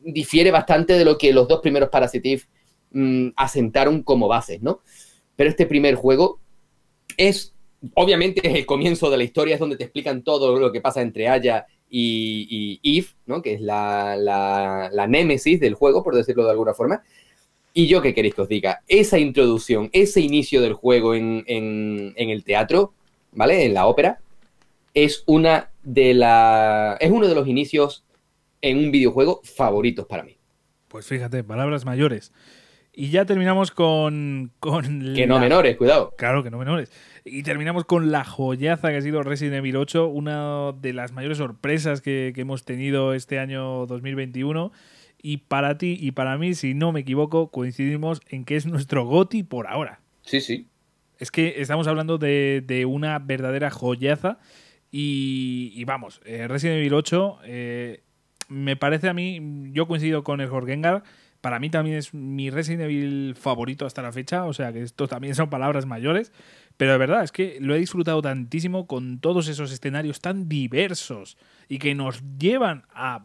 difiere 0.06 0.50
bastante 0.50 0.92
de 0.98 1.04
lo 1.04 1.16
que 1.16 1.32
los 1.32 1.48
dos 1.48 1.60
primeros 1.60 1.88
Parasitive 1.88 2.42
mm, 2.90 3.28
asentaron 3.36 4.02
como 4.02 4.28
bases, 4.28 4.60
¿no? 4.62 4.80
Pero 5.34 5.48
este 5.48 5.64
primer 5.64 5.94
juego 5.94 6.40
es, 7.16 7.54
obviamente, 7.94 8.46
es 8.46 8.54
el 8.54 8.66
comienzo 8.66 9.08
de 9.10 9.16
la 9.16 9.24
historia, 9.24 9.54
es 9.54 9.60
donde 9.60 9.76
te 9.78 9.84
explican 9.84 10.22
todo 10.22 10.58
lo 10.58 10.72
que 10.72 10.82
pasa 10.82 11.00
entre 11.00 11.28
Aya 11.28 11.66
y, 11.88 12.80
Eve, 12.82 13.08
¿no? 13.24 13.40
Que 13.40 13.54
es 13.54 13.62
la, 13.62 14.16
la 14.16 15.06
némesis 15.06 15.58
del 15.58 15.74
juego, 15.74 16.02
por 16.02 16.14
decirlo 16.14 16.44
de 16.44 16.50
alguna 16.50 16.74
forma. 16.74 17.02
Y 17.76 17.88
yo, 17.88 18.00
¿qué 18.00 18.14
queréis 18.14 18.36
que 18.36 18.42
os 18.42 18.48
diga? 18.48 18.82
Esa 18.86 19.18
introducción, 19.18 19.90
ese 19.92 20.20
inicio 20.20 20.62
del 20.62 20.74
juego 20.74 21.16
en, 21.16 21.42
el 21.46 22.44
teatro, 22.44 22.94
¿vale? 23.32 23.64
En 23.64 23.74
la 23.74 23.86
ópera, 23.86 24.20
es 24.94 25.24
una 25.26 25.70
de 25.82 26.14
la. 26.14 26.96
es 27.00 27.10
uno 27.10 27.26
de 27.26 27.34
los 27.34 27.48
inicios 27.48 28.04
en 28.62 28.78
un 28.78 28.92
videojuego 28.92 29.40
favoritos 29.42 30.06
para 30.06 30.22
mí. 30.22 30.38
Pues 30.86 31.08
fíjate, 31.08 31.42
palabras 31.42 31.84
mayores. 31.84 32.32
Y 32.92 33.10
ya 33.10 33.24
terminamos 33.24 33.72
con. 33.72 34.52
con 34.60 35.12
que 35.16 35.26
no 35.26 35.40
menores, 35.40 35.76
cuidado. 35.76 36.14
Claro, 36.16 36.44
que 36.44 36.52
no 36.52 36.58
menores. 36.58 36.92
Y 37.24 37.42
terminamos 37.42 37.84
con 37.86 38.12
la 38.12 38.24
joyaza 38.24 38.90
que 38.90 38.98
ha 38.98 39.02
sido 39.02 39.24
Resident 39.24 39.56
Evil 39.56 39.78
8, 39.78 40.06
una 40.06 40.70
de 40.70 40.92
las 40.92 41.10
mayores 41.10 41.38
sorpresas 41.38 42.00
que, 42.00 42.30
que 42.36 42.42
hemos 42.42 42.64
tenido 42.64 43.14
este 43.14 43.40
año 43.40 43.86
2021 43.86 44.70
y 45.26 45.38
para 45.38 45.78
ti 45.78 45.96
y 45.98 46.10
para 46.12 46.36
mí, 46.36 46.52
si 46.52 46.74
no 46.74 46.92
me 46.92 47.00
equivoco, 47.00 47.48
coincidimos 47.50 48.20
en 48.28 48.44
que 48.44 48.56
es 48.56 48.66
nuestro 48.66 49.06
GOTI 49.06 49.42
por 49.42 49.66
ahora. 49.66 50.00
Sí, 50.20 50.42
sí. 50.42 50.68
Es 51.18 51.30
que 51.30 51.62
estamos 51.62 51.86
hablando 51.86 52.18
de, 52.18 52.84
una 52.86 53.18
verdadera 53.20 53.70
joyaza 53.70 54.38
y, 54.92 55.82
vamos, 55.86 56.20
eh, 56.26 56.46
Resident 56.46 56.76
Evil 56.80 56.92
8 56.92 57.38
eh, 57.44 58.02
me 58.48 58.76
parece 58.76 59.08
a 59.08 59.14
mí, 59.14 59.40
yo 59.72 59.88
coincido 59.88 60.24
con 60.24 60.42
el 60.42 60.48
Jorgengar, 60.50 61.04
para 61.40 61.58
mí 61.58 61.70
también 61.70 61.96
es 61.96 62.12
mi 62.12 62.50
Resident 62.50 62.82
Evil 62.82 63.34
favorito 63.34 63.86
hasta 63.86 64.02
la 64.02 64.12
fecha, 64.12 64.44
o 64.44 64.52
sea 64.52 64.74
que 64.74 64.82
esto 64.82 65.08
también 65.08 65.34
son 65.34 65.48
palabras 65.48 65.86
mayores, 65.86 66.32
pero 66.76 66.92
de 66.92 66.98
verdad 66.98 67.24
es 67.24 67.32
que 67.32 67.56
lo 67.60 67.74
he 67.74 67.78
disfrutado 67.78 68.20
tantísimo 68.20 68.86
con 68.86 69.20
todos 69.20 69.48
esos 69.48 69.72
escenarios 69.72 70.20
tan 70.20 70.48
diversos 70.48 71.38
y 71.68 71.78
que 71.78 71.94
nos 71.94 72.22
llevan 72.38 72.84
a 72.92 73.24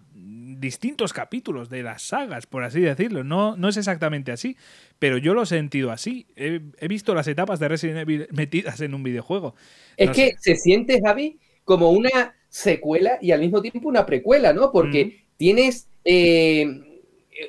distintos 0.57 1.13
capítulos 1.13 1.69
de 1.69 1.83
las 1.83 2.01
sagas, 2.01 2.45
por 2.47 2.63
así 2.63 2.81
decirlo. 2.81 3.23
No, 3.23 3.55
no 3.55 3.69
es 3.69 3.77
exactamente 3.77 4.31
así, 4.31 4.57
pero 4.97 5.17
yo 5.17 5.33
lo 5.33 5.43
he 5.43 5.45
sentido 5.45 5.91
así. 5.91 6.27
He, 6.35 6.87
visto 6.87 7.13
las 7.13 7.27
etapas 7.27 7.59
de 7.59 7.67
Resident 7.67 7.99
Evil 7.99 8.27
metidas 8.31 8.81
en 8.81 8.93
un 8.93 9.03
videojuego. 9.03 9.55
Es 9.97 10.11
que 10.11 10.35
se 10.39 10.55
siente, 10.55 10.99
Javi, 11.03 11.37
como 11.63 11.91
una 11.91 12.35
secuela 12.49 13.19
y 13.21 13.31
al 13.31 13.41
mismo 13.41 13.61
tiempo 13.61 13.87
una 13.87 14.05
precuela, 14.05 14.53
¿no? 14.53 14.71
Porque 14.71 15.25
tienes... 15.37 15.87
Eh, 16.03 16.85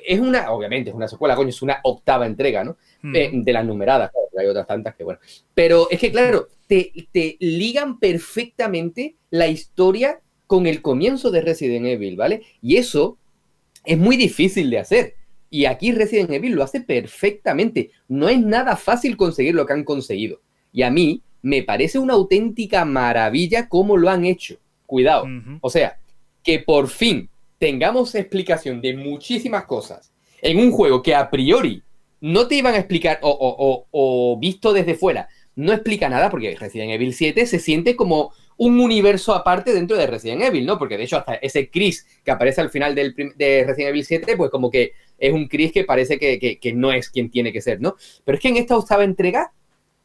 es 0.05 0.19
una, 0.21 0.51
obviamente 0.51 0.89
es 0.89 0.95
una 0.95 1.07
secuela, 1.07 1.35
coño, 1.35 1.49
es 1.49 1.61
una 1.61 1.79
octava 1.83 2.25
entrega, 2.25 2.63
¿no? 2.63 2.77
Eh, 3.13 3.31
de 3.33 3.53
las 3.53 3.65
numeradas, 3.65 4.11
hay 4.37 4.45
otras 4.45 4.65
tantas 4.65 4.95
que 4.95 5.03
bueno. 5.03 5.19
Pero 5.53 5.89
es 5.89 5.99
que, 5.99 6.11
claro, 6.11 6.47
te, 6.67 6.93
te 7.11 7.35
ligan 7.39 7.99
perfectamente 7.99 9.15
la 9.31 9.47
historia 9.47 10.21
con 10.51 10.67
el 10.67 10.81
comienzo 10.81 11.31
de 11.31 11.39
Resident 11.39 11.85
Evil, 11.85 12.17
¿vale? 12.17 12.41
Y 12.61 12.75
eso 12.75 13.17
es 13.85 13.97
muy 13.97 14.17
difícil 14.17 14.69
de 14.69 14.79
hacer. 14.79 15.15
Y 15.49 15.63
aquí 15.63 15.93
Resident 15.93 16.29
Evil 16.29 16.55
lo 16.55 16.63
hace 16.63 16.81
perfectamente. 16.81 17.91
No 18.09 18.27
es 18.27 18.37
nada 18.41 18.75
fácil 18.75 19.15
conseguir 19.15 19.55
lo 19.55 19.65
que 19.65 19.71
han 19.71 19.85
conseguido. 19.85 20.41
Y 20.73 20.81
a 20.81 20.91
mí 20.91 21.21
me 21.41 21.63
parece 21.63 21.99
una 21.99 22.15
auténtica 22.15 22.83
maravilla 22.83 23.69
cómo 23.69 23.95
lo 23.95 24.09
han 24.09 24.25
hecho. 24.25 24.57
Cuidado. 24.87 25.25
O 25.61 25.69
sea, 25.69 25.97
que 26.43 26.59
por 26.59 26.89
fin 26.89 27.29
tengamos 27.57 28.13
explicación 28.13 28.81
de 28.81 28.97
muchísimas 28.97 29.63
cosas 29.63 30.11
en 30.41 30.57
un 30.57 30.73
juego 30.73 31.01
que 31.01 31.15
a 31.15 31.29
priori 31.29 31.81
no 32.19 32.49
te 32.49 32.55
iban 32.55 32.73
a 32.75 32.79
explicar 32.79 33.19
o, 33.21 33.87
o 33.89 34.37
visto 34.37 34.73
desde 34.73 34.95
fuera, 34.95 35.29
no 35.55 35.71
explica 35.71 36.09
nada 36.09 36.29
porque 36.29 36.57
Resident 36.59 36.91
Evil 36.91 37.13
7 37.13 37.45
se 37.45 37.59
siente 37.59 37.95
como 37.95 38.33
un 38.63 38.79
universo 38.79 39.33
aparte 39.33 39.73
dentro 39.73 39.97
de 39.97 40.05
Resident 40.05 40.43
Evil, 40.43 40.67
¿no? 40.67 40.77
Porque 40.77 40.95
de 40.95 41.05
hecho 41.05 41.17
hasta 41.17 41.33
ese 41.33 41.71
Chris 41.71 42.05
que 42.23 42.29
aparece 42.29 42.61
al 42.61 42.69
final 42.69 42.93
del, 42.93 43.15
de 43.35 43.63
Resident 43.65 43.89
Evil 43.89 44.05
7, 44.05 44.37
pues 44.37 44.51
como 44.51 44.69
que 44.69 44.93
es 45.17 45.33
un 45.33 45.47
Chris 45.47 45.71
que 45.71 45.83
parece 45.83 46.19
que, 46.19 46.73
no 46.75 46.91
es 46.91 47.09
quien 47.09 47.31
tiene 47.31 47.51
que 47.51 47.59
ser, 47.59 47.81
¿no? 47.81 47.95
Pero 48.23 48.35
es 48.35 48.39
que 48.39 48.49
en 48.49 48.57
esta 48.57 48.77
octava 48.77 49.03
entrega 49.03 49.51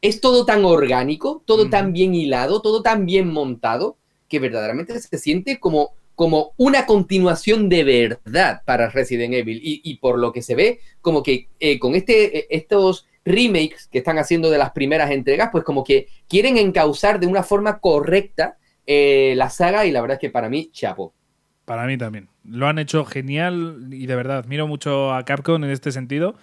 es 0.01 0.21
todo 0.21 0.43
tan 0.43 0.65
orgánico, 0.65 1.43
todo 1.45 1.69
tan 1.69 1.93
bien 1.93 2.15
hilado, 2.15 2.63
todo 2.63 2.81
tan 2.81 3.05
bien 3.05 3.31
montado, 3.31 3.95
que 4.27 4.39
verdaderamente 4.39 4.99
se 4.99 5.19
siente 5.19 5.59
como, 5.59 5.91
como 6.15 6.53
una 6.57 6.87
continuación 6.87 7.69
de 7.69 7.83
verdad 7.83 8.63
para 8.65 8.89
Resident 8.89 9.35
Evil. 9.35 9.59
Y, 9.61 9.97
por 9.97 10.17
lo 10.17 10.33
que 10.33 10.41
se 10.41 10.55
ve, 10.55 10.79
como 11.01 11.21
que 11.21 11.47
eh, 11.59 11.77
con 11.77 11.93
este, 11.93 12.39
eh, 12.39 12.47
estos 12.49 13.05
remakes 13.27 13.87
que 13.91 13.99
están 13.99 14.17
haciendo 14.17 14.49
de 14.49 14.57
las 14.57 14.71
primeras 14.71 15.11
entregas, 15.11 15.49
pues 15.51 15.63
como 15.63 15.83
que 15.83 16.07
quieren 16.27 16.57
encauzar 16.57 17.19
de 17.19 17.27
una 17.27 17.43
forma 17.43 17.79
correcta 17.79 18.57
eh, 18.85 19.33
la 19.35 19.49
saga 19.49 19.85
y 19.85 19.91
la 19.91 20.01
verdad 20.01 20.15
es 20.15 20.21
que 20.21 20.29
para 20.29 20.49
mí, 20.49 20.69
chapo. 20.71 21.13
Para 21.65 21.85
mí 21.85 21.97
también. 21.97 22.29
Lo 22.45 22.67
han 22.67 22.79
hecho 22.79 23.03
genial 23.03 23.89
y 23.91 24.05
de 24.05 24.15
verdad, 24.15 24.37
admiro 24.37 24.67
mucho 24.67 25.13
a 25.13 25.25
Capcom 25.25 25.61
en 25.63 25.69
este 25.69 25.91
sentido. 25.91 26.35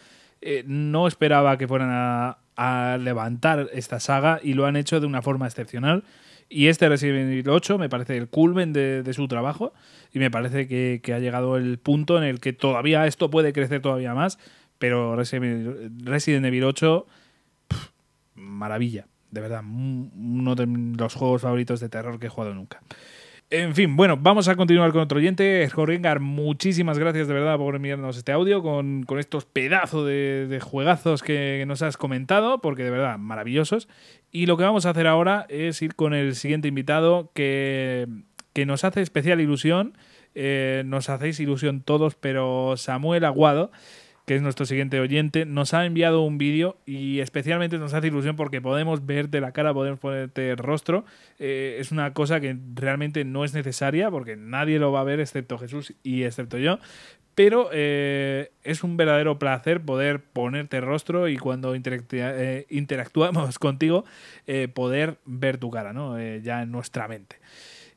Eh, 0.42 0.62
no 0.66 1.06
esperaba 1.08 1.56
que 1.56 1.66
fueran 1.66 1.88
a, 1.90 2.38
levantar 3.00 3.70
esta 3.72 3.98
saga 3.98 4.38
y 4.42 4.52
lo 4.52 4.66
han 4.66 4.76
hecho 4.76 5.00
de 5.00 5.06
una 5.06 5.22
forma 5.22 5.46
excepcional. 5.46 6.04
Y 6.50 6.66
este 6.68 6.88
Resident 6.88 7.32
Evil 7.32 7.48
8 7.48 7.78
me 7.78 7.88
parece 7.88 8.16
el 8.18 8.28
culmen 8.28 8.74
de, 8.74 9.10
su 9.14 9.26
trabajo 9.26 9.72
y 10.12 10.18
me 10.18 10.30
parece 10.30 10.68
que, 10.68 11.00
ha 11.14 11.18
llegado 11.18 11.56
el 11.56 11.78
punto 11.78 12.18
en 12.18 12.24
el 12.24 12.38
que 12.38 12.52
todavía 12.52 13.06
esto 13.06 13.30
puede 13.30 13.54
crecer 13.54 13.80
todavía 13.80 14.14
más 14.14 14.38
pero 14.78 15.16
Resident 15.16 16.46
Evil 16.46 16.64
8, 16.64 17.06
maravilla, 18.34 19.06
de 19.30 19.40
verdad, 19.40 19.62
uno 19.64 20.54
de 20.54 20.66
los 20.66 21.14
juegos 21.14 21.42
favoritos 21.42 21.80
de 21.80 21.88
terror 21.88 22.18
que 22.18 22.26
he 22.26 22.30
jugado 22.30 22.54
nunca. 22.54 22.80
En 23.50 23.74
fin, 23.74 23.94
bueno, 23.94 24.16
vamos 24.16 24.48
a 24.48 24.56
continuar 24.56 24.90
con 24.90 25.02
otro 25.02 25.18
oyente. 25.18 25.64
Scorringar, 25.68 26.18
muchísimas 26.18 26.98
gracias 26.98 27.28
de 27.28 27.34
verdad 27.34 27.56
por 27.56 27.76
enviarnos 27.76 28.16
este 28.16 28.32
audio 28.32 28.62
con, 28.62 29.06
estos 29.18 29.44
pedazos 29.44 30.06
de, 30.06 30.60
juegazos 30.62 31.22
que, 31.22 31.62
nos 31.66 31.82
has 31.82 31.96
comentado, 31.96 32.60
porque 32.60 32.82
de 32.82 32.90
verdad, 32.90 33.18
maravillosos. 33.18 33.86
Y 34.32 34.46
lo 34.46 34.56
que 34.56 34.64
vamos 34.64 34.86
a 34.86 34.90
hacer 34.90 35.06
ahora 35.06 35.46
es 35.48 35.80
ir 35.82 35.94
con 35.94 36.14
el 36.14 36.34
siguiente 36.34 36.68
invitado 36.68 37.30
que, 37.34 38.08
nos 38.66 38.82
hace 38.82 39.02
especial 39.02 39.40
ilusión. 39.40 39.96
Eh, 40.34 40.82
nos 40.86 41.08
hacéis 41.08 41.38
ilusión 41.38 41.82
todos, 41.82 42.16
pero 42.16 42.76
Samuel 42.76 43.24
Aguado 43.24 43.70
que 44.26 44.36
es 44.36 44.42
nuestro 44.42 44.64
siguiente 44.64 45.00
oyente, 45.00 45.44
nos 45.44 45.74
ha 45.74 45.84
enviado 45.84 46.22
un 46.22 46.38
vídeo 46.38 46.78
y 46.86 47.20
especialmente 47.20 47.78
nos 47.78 47.92
hace 47.92 48.06
ilusión 48.06 48.36
porque 48.36 48.62
podemos 48.62 49.04
verte 49.04 49.40
la 49.40 49.52
cara, 49.52 49.74
podemos 49.74 50.00
ponerte 50.00 50.50
el 50.50 50.56
rostro. 50.56 51.04
Eh, 51.38 51.76
es 51.78 51.92
una 51.92 52.14
cosa 52.14 52.40
que 52.40 52.56
realmente 52.74 53.24
no 53.24 53.44
es 53.44 53.52
necesaria 53.52 54.10
porque 54.10 54.36
nadie 54.36 54.78
lo 54.78 54.92
va 54.92 55.00
a 55.00 55.04
ver 55.04 55.20
excepto 55.20 55.58
Jesús 55.58 55.92
y 56.02 56.22
excepto 56.22 56.56
yo. 56.56 56.78
Pero 57.34 57.68
eh, 57.72 58.52
es 58.62 58.82
un 58.82 58.96
verdadero 58.96 59.38
placer 59.38 59.82
poder 59.82 60.22
ponerte 60.22 60.80
rostro 60.80 61.28
y 61.28 61.36
cuando 61.36 61.74
eh, 61.74 62.66
interactuamos 62.70 63.58
contigo 63.58 64.04
poder 64.72 65.18
ver 65.26 65.58
tu 65.58 65.70
cara, 65.70 65.92
¿no? 65.92 66.18
ya 66.38 66.62
en 66.62 66.70
nuestra 66.70 67.08
mente. 67.08 67.36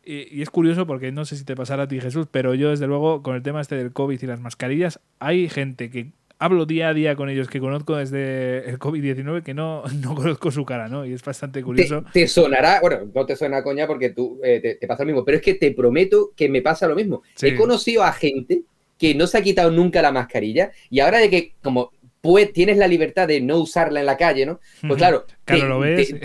Y, 0.07 0.41
es 0.41 0.49
curioso 0.49 0.87
porque 0.87 1.11
no 1.11 1.25
sé 1.25 1.35
si 1.35 1.43
te 1.43 1.55
pasará 1.55 1.83
a 1.83 1.87
ti, 1.87 1.99
Jesús, 1.99 2.27
pero 2.31 2.53
yo, 2.55 2.69
desde 2.69 2.87
luego, 2.87 3.21
con 3.21 3.35
el 3.35 3.43
tema 3.43 3.59
este 3.59 3.75
del 3.75 3.91
COVID 3.91 4.21
y 4.21 4.25
las 4.25 4.39
mascarillas, 4.39 5.01
hay 5.19 5.49
gente 5.49 5.89
que 5.89 6.11
hablo 6.39 6.65
día 6.65 6.89
a 6.89 6.93
día 6.93 7.15
con 7.15 7.29
ellos 7.29 7.49
que 7.49 7.59
conozco 7.59 7.97
desde 7.97 8.69
el 8.69 8.79
COVID-19 8.79 9.43
que 9.43 9.53
no, 9.53 9.83
no 10.01 10.15
conozco 10.15 10.49
su 10.51 10.63
cara, 10.65 10.87
¿no? 10.87 11.05
Y 11.05 11.11
es 11.11 11.23
bastante 11.23 11.61
curioso. 11.61 12.05
Te, 12.13 12.27
sonará, 12.27 12.79
bueno, 12.79 13.11
no 13.13 13.25
te 13.25 13.35
suena 13.35 13.61
coña 13.63 13.85
porque 13.85 14.11
tú 14.11 14.39
eh, 14.43 14.77
te, 14.79 14.87
pasa 14.87 15.03
lo 15.03 15.07
mismo, 15.07 15.25
pero 15.25 15.37
es 15.37 15.43
que 15.43 15.55
te 15.55 15.71
prometo 15.71 16.31
que 16.35 16.47
me 16.47 16.61
pasa 16.61 16.87
lo 16.87 16.95
mismo. 16.95 17.23
He 17.41 17.55
conocido 17.55 18.03
a 18.03 18.13
gente 18.13 18.61
que 18.97 19.13
no 19.13 19.27
se 19.27 19.37
ha 19.37 19.41
quitado 19.41 19.71
nunca 19.71 20.01
la 20.01 20.11
mascarilla 20.11 20.71
y 20.89 21.01
ahora 21.01 21.19
de 21.19 21.29
que 21.29 21.53
como 21.61 21.91
pues, 22.21 22.51
tienes 22.53 22.77
la 22.77 22.87
libertad 22.87 23.27
de 23.27 23.41
no 23.41 23.57
usarla 23.57 23.99
en 23.99 24.05
la 24.05 24.17
calle, 24.17 24.45
¿no? 24.45 24.59
Pues 24.81 24.97
claro. 24.97 25.25
Claro, 25.43 25.67
lo 25.67 25.79
ves. 25.79 26.15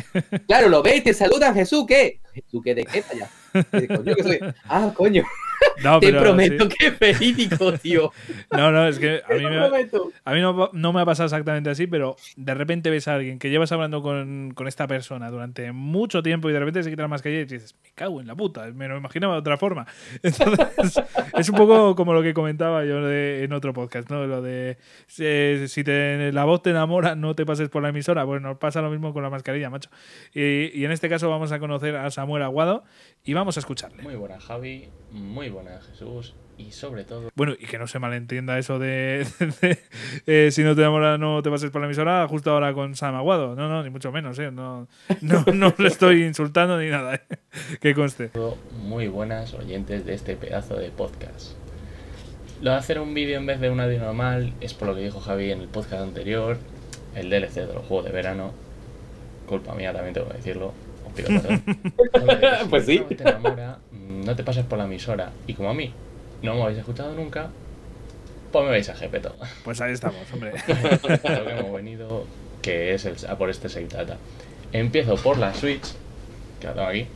claro, 0.47 0.69
lo 0.69 0.83
ves, 0.83 1.03
te 1.05 1.15
saludan, 1.15 1.55
Jesús, 1.55 1.85
¿qué? 1.87 2.21
¿Jesús 2.33 2.63
qué 2.65 2.75
de 2.75 2.85
qué 2.85 3.03
para 3.53 3.79
allá? 3.79 4.55
Ah, 4.69 4.93
coño. 4.95 5.23
Te 6.01 6.13
prometo 6.13 6.69
que 6.69 6.87
es 6.89 6.99
verídico, 6.99 7.73
tío. 7.75 8.13
No, 8.53 8.71
no, 8.71 8.87
es 8.87 8.99
que 8.99 9.23
a 9.29 9.35
mí, 9.35 9.45
me, 9.45 9.59
a 10.25 10.33
mí 10.33 10.41
no, 10.73 10.93
me 10.93 11.01
ha 11.01 11.05
pasado 11.05 11.27
exactamente 11.27 11.71
así, 11.71 11.87
pero 11.87 12.17
de 12.37 12.55
repente 12.55 12.91
ves 12.91 13.09
a 13.09 13.15
alguien 13.15 13.39
que 13.39 13.49
llevas 13.49 13.73
hablando 13.73 14.03
con, 14.03 14.55
esta 14.67 14.87
persona 14.87 15.31
durante 15.31 15.73
mucho 15.73 16.23
tiempo 16.23 16.51
y 16.51 16.53
de 16.53 16.59
repente 16.59 16.83
se 16.83 16.91
quita 16.91 17.03
la 17.03 17.09
mascarilla 17.09 17.41
y 17.41 17.45
dices, 17.45 17.75
me 17.83 17.91
cago 17.95 18.21
en 18.21 18.27
la 18.27 18.35
puta, 18.35 18.67
me 18.75 18.89
lo 18.89 18.99
imaginaba 18.99 19.35
de 19.35 19.41
otra 19.41 19.57
forma. 19.57 19.87
Entonces, 20.23 21.03
es 21.37 21.49
un 21.49 21.57
poco 21.57 21.97
como 21.97 22.13
lo 22.13 22.23
que 22.23 22.35
comentaba 22.35 22.85
yo 22.85 23.11
en 23.11 23.53
otro 23.53 23.73
podcast, 23.73 24.11
¿no? 24.11 24.27
Lo 24.27 24.43
de 24.43 24.77
si, 25.07 25.83
te, 25.83 26.31
la 26.33 26.45
voz 26.45 26.63
te 26.63 26.71
enamora, 26.71 27.15
no 27.15 27.35
te 27.35 27.47
pases 27.47 27.69
por 27.71 27.83
la 27.83 27.89
emisora. 27.89 28.25
Bueno, 28.25 28.59
pasa 28.59 28.83
lo 28.83 28.91
mismo 28.91 29.13
con 29.13 29.23
la 29.23 29.31
mascarilla, 29.31 29.71
macho. 29.71 29.91
Y, 30.35 30.79
y 30.79 30.85
en 30.85 30.93
este 30.93 31.09
caso 31.09 31.31
vamos 31.31 31.53
a 31.53 31.59
conocer 31.59 31.97
a 31.97 32.11
Samuel 32.11 32.43
Aguado 32.43 32.85
y 33.25 33.35
vamos 33.35 33.42
a 33.43 33.61
escucharle. 33.61 34.03
Muy 34.03 34.15
buena, 34.15 34.41
Javi. 34.41 34.89
Muy 35.11 35.51
buena, 35.51 35.81
Jesús. 35.81 36.35
Y 36.59 36.71
sobre 36.71 37.05
todo. 37.05 37.31
Bueno, 37.35 37.55
y 37.59 37.67
que 37.67 37.79
no 37.79 37.87
se 37.87 37.99
malentienda 37.99 38.59
eso 38.59 38.79
de, 38.79 39.27
eh, 40.27 40.51
si 40.53 40.63
no 40.63 40.75
te 40.75 40.83
enamoras 40.83 41.19
no 41.19 41.43
te 41.43 41.51
pases 41.51 41.71
por 41.71 41.81
la 41.81 41.87
emisora, 41.87 42.27
justo 42.29 42.53
ahora 42.53 42.73
con 42.73 42.95
Sam 42.95 43.15
Aguado. 43.17 43.57
No, 43.57 43.69
no, 43.69 43.83
ni 43.83 43.91
mucho 43.91 44.13
menos, 44.13 44.39
¿eh? 44.39 44.51
No, 44.51 44.87
no, 45.23 45.45
no 45.55 45.75
le 45.77 45.89
estoy 45.89 46.23
insultando 46.23 46.79
ni 46.79 46.89
nada, 46.89 47.17
¿eh? 47.17 47.23
Que 47.81 47.95
conste. 47.95 48.31
Muy 48.83 49.09
buenas 49.09 49.55
oyentes 49.55 50.07
de 50.07 50.15
este 50.15 50.37
pedazo 50.37 50.77
de 50.77 50.91
podcast. 50.91 51.53
Lo 52.61 52.71
de 52.71 52.77
hacer 52.77 53.01
un 53.01 53.13
vídeo 53.13 53.39
en 53.39 53.47
vez 53.47 53.61
de 53.61 53.71
un 53.71 53.81
audio 53.81 53.99
normal 53.99 54.53
es 54.61 54.73
por 54.75 54.89
lo 54.89 54.95
que 54.95 55.01
dijo 55.01 55.21
Javi 55.21 55.51
en 55.51 55.63
el 55.63 55.69
podcast 55.69 56.03
anterior, 56.03 56.59
el 57.17 57.29
DLC 57.29 57.67
de 57.67 57.75
los 57.75 57.87
juegos 57.87 58.05
de 58.05 58.13
verano. 58.13 58.53
Culpa 59.49 59.75
mía, 59.75 59.93
también 59.93 60.15
tengo 60.15 60.29
que 60.29 60.37
decirlo 60.37 60.73
pues 62.71 62.87
sí. 62.87 63.01
te 63.01 63.23
enamora, 63.23 63.79
no 64.09 64.37
te 64.37 64.45
pases 64.45 64.65
por 64.65 64.79
la 64.79 64.85
emisora. 64.85 65.31
Y 65.47 65.55
como 65.55 65.71
a 65.71 65.75
mí 65.75 65.93
no 66.43 66.55
me 66.55 66.63
habéis 66.63 66.79
escuchado 66.79 67.15
nunca, 67.15 67.51
pues 68.51 68.65
me 68.65 68.71
veis 68.71 68.89
a 68.89 68.95
Jepeto. 68.95 69.35
Pues 69.65 69.81
ahí 69.81 69.93
estamos, 69.93 70.21
hombre. 70.33 70.53
lo 71.03 71.45
que 71.47 71.59
hemos 71.59 71.73
venido, 71.73 72.27
que 72.61 72.95
es 72.95 73.05
el, 73.05 73.17
a 73.29 73.37
por 73.37 73.51
este 73.51 73.69
Seitata. 73.69 74.17
Empiezo 74.73 75.17
por 75.17 75.39
la 75.39 75.55
Switch, 75.55 75.93
que 76.61 76.67
la 76.67 76.75
tengo 76.75 76.89
aquí, 76.89 77.07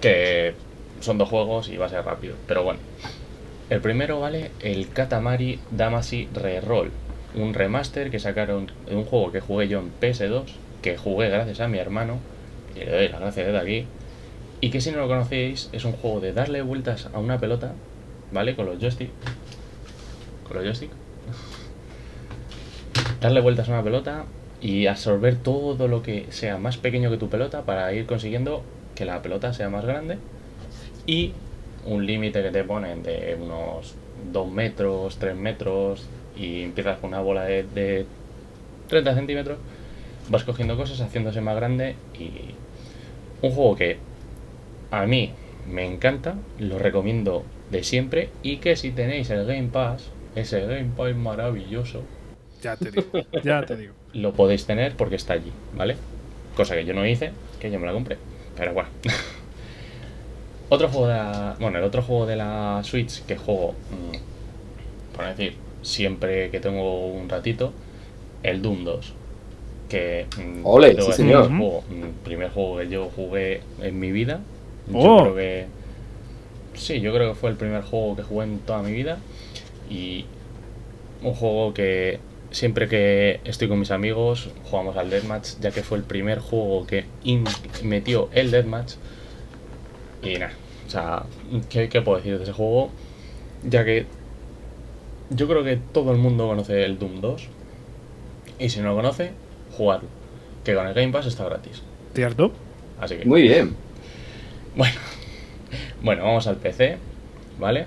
que 0.00 0.54
son 1.00 1.18
dos 1.18 1.28
juegos 1.28 1.68
y 1.68 1.76
va 1.76 1.86
a 1.86 1.88
ser 1.88 2.04
rápido, 2.04 2.36
pero 2.46 2.62
bueno. 2.62 2.80
El 3.68 3.80
primero 3.80 4.20
vale 4.20 4.52
el 4.60 4.88
Katamari 4.90 5.58
Damacy 5.72 6.28
Reroll, 6.32 6.92
un 7.34 7.52
remaster 7.52 8.10
que 8.10 8.20
sacaron 8.20 8.70
de 8.88 8.94
un 8.94 9.04
juego 9.04 9.32
que 9.32 9.40
jugué 9.40 9.66
yo 9.66 9.80
en 9.80 9.90
PS2 10.00 10.44
que 10.86 10.96
jugué 10.96 11.28
gracias 11.30 11.58
a 11.58 11.66
mi 11.66 11.78
hermano, 11.78 12.20
y 12.76 12.78
le 12.78 12.92
doy 12.92 13.08
las 13.08 13.20
gracias 13.20 13.46
desde 13.46 13.58
aquí, 13.58 13.86
y 14.60 14.70
que 14.70 14.80
si 14.80 14.92
no 14.92 14.98
lo 14.98 15.08
conocéis 15.08 15.68
es 15.72 15.84
un 15.84 15.92
juego 15.92 16.20
de 16.20 16.32
darle 16.32 16.62
vueltas 16.62 17.08
a 17.12 17.18
una 17.18 17.40
pelota, 17.40 17.72
¿vale? 18.30 18.54
Con 18.54 18.66
los 18.66 18.78
joystick. 18.78 19.10
Con 20.46 20.58
los 20.58 20.64
joystick. 20.64 20.90
darle 23.20 23.40
vueltas 23.40 23.68
a 23.68 23.72
una 23.72 23.82
pelota 23.82 24.26
y 24.60 24.86
absorber 24.86 25.34
todo 25.34 25.88
lo 25.88 26.02
que 26.02 26.26
sea 26.30 26.56
más 26.56 26.76
pequeño 26.76 27.10
que 27.10 27.16
tu 27.16 27.28
pelota 27.28 27.62
para 27.62 27.92
ir 27.92 28.06
consiguiendo 28.06 28.62
que 28.94 29.04
la 29.04 29.22
pelota 29.22 29.52
sea 29.52 29.68
más 29.68 29.84
grande 29.84 30.18
y 31.04 31.32
un 31.84 32.06
límite 32.06 32.44
que 32.44 32.52
te 32.52 32.62
ponen 32.62 33.02
de 33.02 33.36
unos 33.40 33.96
2 34.32 34.52
metros, 34.52 35.16
3 35.18 35.34
metros 35.34 36.06
y 36.36 36.62
empiezas 36.62 37.00
con 37.00 37.08
una 37.08 37.22
bola 37.22 37.42
de, 37.42 37.64
de 37.64 38.06
30 38.88 39.14
centímetros 39.16 39.58
vas 40.28 40.44
cogiendo 40.44 40.76
cosas, 40.76 41.00
haciéndose 41.00 41.40
más 41.40 41.56
grande 41.56 41.94
y 42.18 42.54
un 43.42 43.50
juego 43.52 43.76
que 43.76 43.98
a 44.90 45.06
mí 45.06 45.32
me 45.68 45.84
encanta, 45.86 46.36
lo 46.58 46.78
recomiendo 46.78 47.44
de 47.70 47.82
siempre 47.82 48.30
y 48.42 48.58
que 48.58 48.76
si 48.76 48.90
tenéis 48.90 49.30
el 49.30 49.46
Game 49.46 49.68
Pass, 49.68 50.10
ese 50.34 50.60
Game 50.60 50.90
Pass 50.96 51.14
maravilloso, 51.16 52.02
ya 52.62 52.76
te 52.76 52.90
digo, 52.90 53.06
ya 53.42 53.64
te 53.64 53.76
digo. 53.76 53.94
Lo 54.14 54.32
podéis 54.32 54.64
tener 54.64 54.96
porque 54.96 55.16
está 55.16 55.34
allí, 55.34 55.52
¿vale? 55.76 55.96
Cosa 56.56 56.74
que 56.74 56.86
yo 56.86 56.94
no 56.94 57.06
hice, 57.06 57.32
que 57.60 57.70
yo 57.70 57.78
me 57.78 57.86
la 57.86 57.92
compré, 57.92 58.16
pero 58.56 58.72
bueno. 58.72 58.88
otro 60.70 60.88
juego 60.88 61.08
de 61.08 61.14
la, 61.14 61.56
bueno, 61.60 61.78
el 61.78 61.84
otro 61.84 62.00
juego 62.02 62.24
de 62.24 62.36
la 62.36 62.80
Switch 62.82 63.22
que 63.26 63.36
juego, 63.36 63.72
mm, 63.72 65.14
por 65.14 65.26
decir, 65.26 65.54
siempre 65.82 66.50
que 66.50 66.60
tengo 66.60 67.08
un 67.08 67.28
ratito, 67.28 67.72
el 68.42 68.62
Doom 68.62 68.84
2 68.84 69.12
que 69.88 70.26
mm, 70.36 70.60
Ole, 70.64 71.00
sí, 71.00 71.12
señor. 71.12 71.50
El 71.50 72.10
primer 72.24 72.50
juego 72.50 72.78
que 72.78 72.88
yo 72.88 73.10
jugué 73.14 73.60
en 73.80 73.98
mi 73.98 74.12
vida. 74.12 74.40
Yo 74.88 74.98
oh. 74.98 75.22
creo 75.22 75.34
que. 75.34 75.66
Sí, 76.74 77.00
yo 77.00 77.12
creo 77.14 77.32
que 77.32 77.34
fue 77.34 77.50
el 77.50 77.56
primer 77.56 77.82
juego 77.82 78.16
que 78.16 78.22
jugué 78.22 78.44
en 78.44 78.58
toda 78.60 78.82
mi 78.82 78.92
vida. 78.92 79.18
Y 79.88 80.26
un 81.22 81.34
juego 81.34 81.72
que 81.72 82.18
siempre 82.50 82.88
que 82.88 83.40
estoy 83.44 83.68
con 83.68 83.78
mis 83.78 83.90
amigos 83.90 84.50
jugamos 84.64 84.96
al 84.96 85.10
Deathmatch, 85.10 85.58
ya 85.60 85.70
que 85.70 85.82
fue 85.82 85.98
el 85.98 86.04
primer 86.04 86.38
juego 86.38 86.86
que 86.86 87.04
metió 87.82 88.28
el 88.32 88.50
Deathmatch. 88.50 88.94
Y 90.22 90.38
nada, 90.38 90.52
o 90.86 90.90
sea, 90.90 91.22
¿qué, 91.68 91.88
¿qué, 91.88 92.02
puedo 92.02 92.18
decir 92.18 92.36
de 92.36 92.44
ese 92.44 92.52
juego? 92.52 92.90
Ya 93.62 93.84
que 93.84 94.06
yo 95.30 95.48
creo 95.48 95.64
que 95.64 95.76
todo 95.76 96.12
el 96.12 96.18
mundo 96.18 96.46
conoce 96.46 96.84
el 96.84 96.98
Doom 96.98 97.20
2. 97.20 97.48
Y 98.58 98.68
si 98.70 98.80
no 98.80 98.90
lo 98.90 98.96
conoce, 98.96 99.32
jugarlo. 99.76 100.08
Que 100.64 100.74
con 100.74 100.86
el 100.86 100.94
Game 100.94 101.12
Pass 101.12 101.26
está 101.26 101.44
gratis. 101.44 101.82
¿Cierto? 102.14 102.52
Así 103.00 103.16
que. 103.16 103.24
Muy 103.24 103.42
bien. 103.42 103.76
Bueno. 104.74 104.94
Bueno, 106.02 106.24
vamos 106.24 106.46
al 106.46 106.56
PC. 106.56 106.98
¿Vale? 107.58 107.86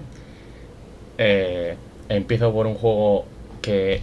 Eh, 1.18 1.76
empiezo 2.10 2.52
por 2.52 2.66
un 2.66 2.76
juego 2.76 3.26
que 3.62 4.02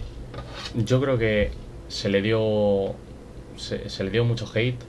yo 0.75 1.01
creo 1.01 1.17
que 1.17 1.51
se 1.87 2.09
le 2.09 2.21
dio. 2.21 2.95
Se, 3.57 4.03
le 4.03 4.09
dio 4.09 4.23
mucho 4.23 4.49
hate. 4.53 4.79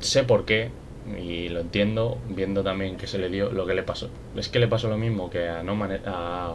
Sé 0.00 0.24
por 0.24 0.44
qué. 0.44 0.70
Y 1.20 1.48
lo 1.48 1.60
entiendo, 1.60 2.18
viendo 2.28 2.62
también 2.62 2.96
que 2.96 3.06
se 3.06 3.18
le 3.18 3.28
dio 3.28 3.50
lo 3.50 3.66
que 3.66 3.74
le 3.74 3.82
pasó. 3.82 4.08
Es 4.36 4.48
que 4.48 4.58
le 4.58 4.68
pasó 4.68 4.88
lo 4.88 4.98
mismo 4.98 5.30
que 5.30 5.48
a 5.48 5.62
No 5.62 5.74
Man, 5.74 6.00
a 6.06 6.54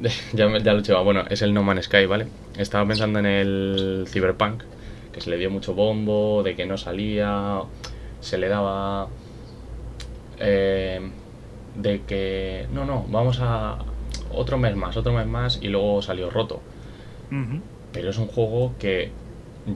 ya, 0.32 0.58
ya 0.58 0.72
lo 0.72 0.80
he. 0.80 1.04
Bueno, 1.04 1.24
es 1.28 1.42
el 1.42 1.52
No 1.52 1.62
Man's 1.62 1.84
Sky, 1.84 2.06
¿vale? 2.06 2.26
Estaba 2.56 2.86
pensando 2.86 3.18
en 3.18 3.26
el 3.26 4.04
Cyberpunk, 4.08 4.62
que 5.12 5.20
se 5.20 5.30
le 5.30 5.36
dio 5.36 5.50
mucho 5.50 5.74
bombo, 5.74 6.42
de 6.42 6.56
que 6.56 6.66
no 6.66 6.76
salía, 6.78 7.60
se 8.20 8.38
le 8.38 8.48
daba... 8.48 9.08
Eh, 10.38 11.00
de 11.76 12.02
que... 12.02 12.66
No, 12.72 12.84
no, 12.84 13.04
vamos 13.08 13.38
a... 13.40 13.78
Otro 14.32 14.58
mes 14.58 14.76
más, 14.76 14.96
otro 14.96 15.12
mes 15.12 15.26
más, 15.26 15.58
y 15.60 15.68
luego 15.68 16.02
salió 16.02 16.30
roto. 16.30 16.60
Pero 17.92 18.10
es 18.10 18.18
un 18.18 18.26
juego 18.26 18.74
que 18.78 19.10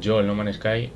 yo, 0.00 0.20
el 0.20 0.26
No 0.26 0.34
Man's 0.34 0.56
Sky, 0.56 0.90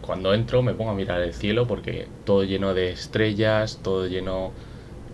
cuando 0.00 0.32
entro 0.32 0.62
me 0.62 0.72
pongo 0.72 0.90
a 0.90 0.94
mirar 0.94 1.20
el 1.20 1.34
cielo 1.34 1.66
porque 1.66 2.06
todo 2.24 2.44
lleno 2.44 2.74
de 2.74 2.90
estrellas, 2.90 3.80
todo 3.82 4.06
lleno 4.06 4.52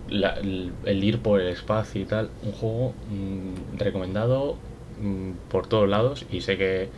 el, 0.09 1.03
ir 1.03 1.19
por 1.19 1.41
el 1.41 1.47
espacio 1.47 2.01
y 2.01 2.05
tal. 2.05 2.29
Un 2.43 2.51
juego 2.51 2.93
mm, 3.09 3.77
recomendado 3.77 4.57
mm, 5.01 5.31
por 5.49 5.67
todos 5.67 5.89
lados 5.89 6.25
y 6.31 6.41
sé 6.41 6.57
que 6.57 6.89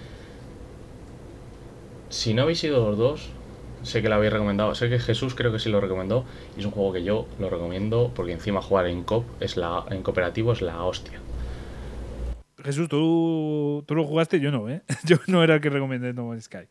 si 2.09 2.33
no 2.33 2.43
habéis 2.43 2.59
sido 2.59 2.89
los 2.89 2.97
dos, 2.97 3.29
sé 3.83 4.01
que 4.01 4.09
lo 4.09 4.15
habéis 4.15 4.33
recomendado. 4.33 4.75
Sé 4.75 4.89
que 4.89 4.99
Jesús 4.99 5.35
creo 5.35 5.51
que 5.51 5.59
sí 5.59 5.69
lo 5.69 5.81
recomendó 5.81 6.25
y 6.55 6.59
es 6.59 6.65
un 6.65 6.71
juego 6.71 6.93
que 6.93 7.03
yo 7.03 7.27
lo 7.39 7.49
recomiendo 7.49 8.11
porque 8.15 8.31
encima 8.31 8.61
jugar 8.61 8.87
en 8.87 9.03
cop 9.03 9.25
es 9.39 9.57
la 9.57 9.85
en 9.89 10.01
cooperativo 10.03 10.51
es 10.53 10.61
la 10.61 10.83
hostia. 10.83 11.19
Jesús, 12.63 12.89
tú, 12.89 13.83
tú 13.85 13.93
lo 13.93 14.05
jugaste, 14.05 14.39
yo 14.39 14.49
no, 14.49 14.67
¿eh? 14.69 14.81
Yo 15.05 15.17
no 15.27 15.43
era 15.43 15.55
el 15.55 15.61
que 15.61 15.69
recomendé 15.69 16.13
No 16.13 16.25
Man's 16.25 16.45
Sky. 16.45 16.67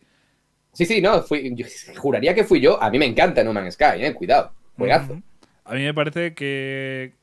Sí, 0.72 0.86
sí, 0.86 1.00
no, 1.00 1.22
fui, 1.22 1.54
juraría 1.96 2.34
que 2.34 2.42
fui 2.42 2.60
yo. 2.60 2.82
A 2.82 2.90
mí 2.90 2.98
me 2.98 3.06
encanta 3.06 3.44
No 3.44 3.52
Man's 3.52 3.74
Sky, 3.74 4.02
¿eh? 4.02 4.12
Cuidado, 4.12 4.50
juegazo. 4.76 5.22
A 5.64 5.74
mí 5.74 5.82
me 5.82 5.94
parece 5.94 6.34
que 6.34 7.14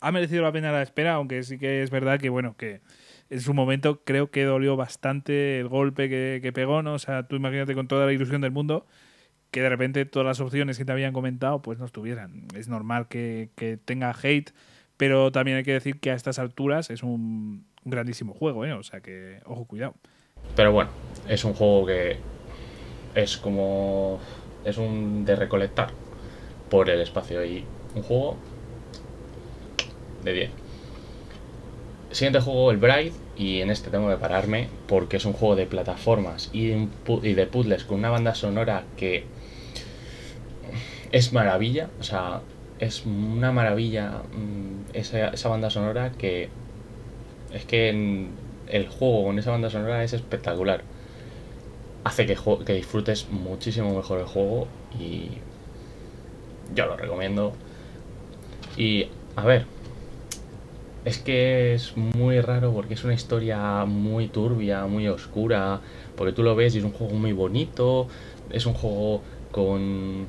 ha 0.00 0.12
merecido 0.12 0.42
la 0.42 0.52
pena 0.52 0.72
la 0.72 0.82
espera, 0.82 1.14
aunque 1.14 1.42
sí 1.42 1.58
que 1.58 1.82
es 1.82 1.90
verdad 1.90 2.20
que, 2.20 2.28
bueno, 2.28 2.56
que 2.56 2.80
en 3.30 3.40
su 3.40 3.54
momento 3.54 4.02
creo 4.04 4.30
que 4.30 4.44
dolió 4.44 4.76
bastante 4.76 5.58
el 5.58 5.68
golpe 5.68 6.08
que, 6.08 6.52
pegó, 6.52 6.82
¿no? 6.82 6.94
O 6.94 6.98
sea, 6.98 7.26
tú 7.26 7.36
imagínate 7.36 7.74
con 7.74 7.88
toda 7.88 8.06
la 8.06 8.12
ilusión 8.12 8.40
del 8.40 8.52
mundo 8.52 8.86
que 9.50 9.62
de 9.62 9.68
repente 9.68 10.04
todas 10.04 10.26
las 10.26 10.40
opciones 10.40 10.76
que 10.76 10.84
te 10.84 10.92
habían 10.92 11.12
comentado 11.12 11.62
pues 11.62 11.78
no 11.78 11.86
estuvieran. 11.86 12.46
Es 12.54 12.68
normal 12.68 13.08
que, 13.08 13.48
tenga 13.84 14.14
hate, 14.22 14.52
pero 14.96 15.32
también 15.32 15.56
hay 15.56 15.64
que 15.64 15.72
decir 15.72 15.98
que 15.98 16.10
a 16.10 16.14
estas 16.14 16.38
alturas 16.38 16.90
es 16.90 17.02
un, 17.02 17.64
grandísimo 17.84 18.34
juego, 18.34 18.64
¿eh? 18.64 18.72
O 18.72 18.82
sea 18.82 19.00
que, 19.00 19.40
ojo, 19.46 19.64
cuidado. 19.64 19.94
Pero 20.54 20.72
bueno, 20.72 20.90
es 21.28 21.44
un 21.44 21.54
juego 21.54 21.86
que 21.86 22.18
es 23.14 23.36
como... 23.38 24.20
es 24.64 24.76
un 24.76 25.24
de 25.24 25.36
recolectar 25.36 25.90
por 26.68 26.90
el 26.90 27.00
espacio 27.00 27.44
y 27.44 27.64
un 27.96 28.02
juego 28.02 28.36
de 30.22 30.32
10. 30.32 30.50
Siguiente 32.12 32.40
juego, 32.40 32.70
el 32.70 32.76
Bride, 32.76 33.12
y 33.36 33.60
en 33.60 33.70
este 33.70 33.90
tengo 33.90 34.08
que 34.08 34.16
pararme 34.16 34.68
porque 34.86 35.16
es 35.16 35.24
un 35.24 35.32
juego 35.32 35.56
de 35.56 35.66
plataformas 35.66 36.50
y 36.52 36.68
de 36.68 37.46
puzzles 37.46 37.84
con 37.84 37.98
una 37.98 38.10
banda 38.10 38.34
sonora 38.34 38.84
que 38.96 39.24
es 41.12 41.32
maravilla, 41.32 41.90
o 42.00 42.02
sea, 42.02 42.40
es 42.78 43.04
una 43.06 43.52
maravilla 43.52 44.22
mm, 44.32 44.94
esa, 44.94 45.48
banda 45.48 45.70
sonora 45.70 46.12
que 46.12 46.48
es 47.52 47.64
que 47.64 48.28
el 48.68 48.88
juego 48.88 49.24
con 49.24 49.38
esa 49.38 49.50
banda 49.50 49.70
sonora 49.70 50.02
es 50.04 50.12
espectacular. 50.12 50.82
Hace 52.04 52.26
que 52.26 52.72
disfrutes 52.74 53.28
muchísimo 53.30 53.94
mejor 53.94 54.20
el 54.20 54.26
juego 54.26 54.68
y 54.98 55.30
yo 56.74 56.86
lo 56.86 56.96
recomiendo. 56.96 57.52
Y 58.76 59.06
a 59.36 59.44
ver, 59.44 59.66
es 61.04 61.18
que 61.18 61.74
es 61.74 61.96
muy 61.96 62.40
raro 62.40 62.72
porque 62.72 62.94
es 62.94 63.04
una 63.04 63.14
historia 63.14 63.84
muy 63.84 64.26
turbia, 64.26 64.86
muy 64.86 65.06
oscura, 65.06 65.80
porque 66.16 66.32
tú 66.32 66.42
lo 66.42 66.56
ves 66.56 66.74
y 66.74 66.78
es 66.78 66.84
un 66.84 66.92
juego 66.92 67.14
muy 67.14 67.32
bonito, 67.32 68.08
es 68.50 68.66
un 68.66 68.74
juego 68.74 69.22
con, 69.52 70.26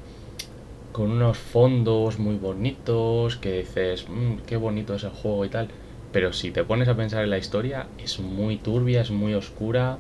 con 0.92 1.12
unos 1.12 1.38
fondos 1.38 2.20
muy 2.20 2.36
bonitos, 2.36 3.38
que 3.38 3.60
dices, 3.60 4.06
mm, 4.08 4.46
qué 4.46 4.56
bonito 4.56 4.94
es 4.94 5.04
el 5.04 5.10
juego 5.10 5.46
y 5.46 5.50
tal. 5.50 5.68
Pero 6.12 6.32
si 6.32 6.52
te 6.52 6.64
pones 6.64 6.88
a 6.88 6.96
pensar 6.96 7.24
en 7.24 7.32
la 7.32 7.38
historia, 7.40 7.88
es 7.98 8.20
muy 8.20 8.58
turbia, 8.58 9.02
es 9.02 9.12
muy 9.12 9.34
oscura. 9.34 9.98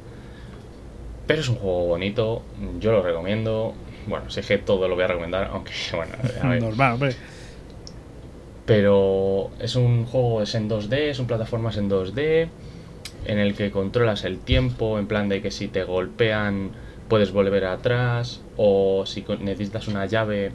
Pero 1.25 1.41
es 1.41 1.49
un 1.49 1.55
juego 1.55 1.85
bonito, 1.85 2.43
yo 2.79 2.91
lo 2.91 3.01
recomiendo. 3.01 3.73
Bueno, 4.05 4.29
sé 4.29 4.41
que 4.41 4.57
todo 4.57 4.87
lo 4.87 4.95
voy 4.95 5.03
a 5.03 5.07
recomendar, 5.07 5.49
aunque 5.51 5.73
bueno, 5.95 6.13
a 6.41 6.49
ver. 6.49 6.61
Normal, 6.61 6.93
hombre. 6.93 7.15
Pero 8.67 9.49
es 9.59 9.75
un 9.75 10.05
juego, 10.05 10.43
es 10.43 10.53
en 10.53 10.69
2D, 10.69 10.93
es 11.09 11.19
un 11.19 11.25
plataformas 11.25 11.77
en 11.77 11.89
2D, 11.89 12.49
en 13.25 13.39
el 13.39 13.55
que 13.55 13.71
controlas 13.71 14.25
el 14.25 14.39
tiempo, 14.39 14.99
en 14.99 15.07
plan 15.07 15.29
de 15.29 15.41
que 15.41 15.51
si 15.51 15.69
te 15.69 15.83
golpean 15.83 16.71
puedes 17.07 17.31
volver 17.31 17.63
atrás, 17.65 18.41
o 18.57 19.05
si 19.05 19.25
necesitas 19.39 19.87
una 19.87 20.05
llave 20.05 20.51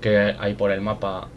que 0.00 0.34
hay 0.38 0.54
por 0.54 0.72
el 0.72 0.80
mapa, 0.80 1.28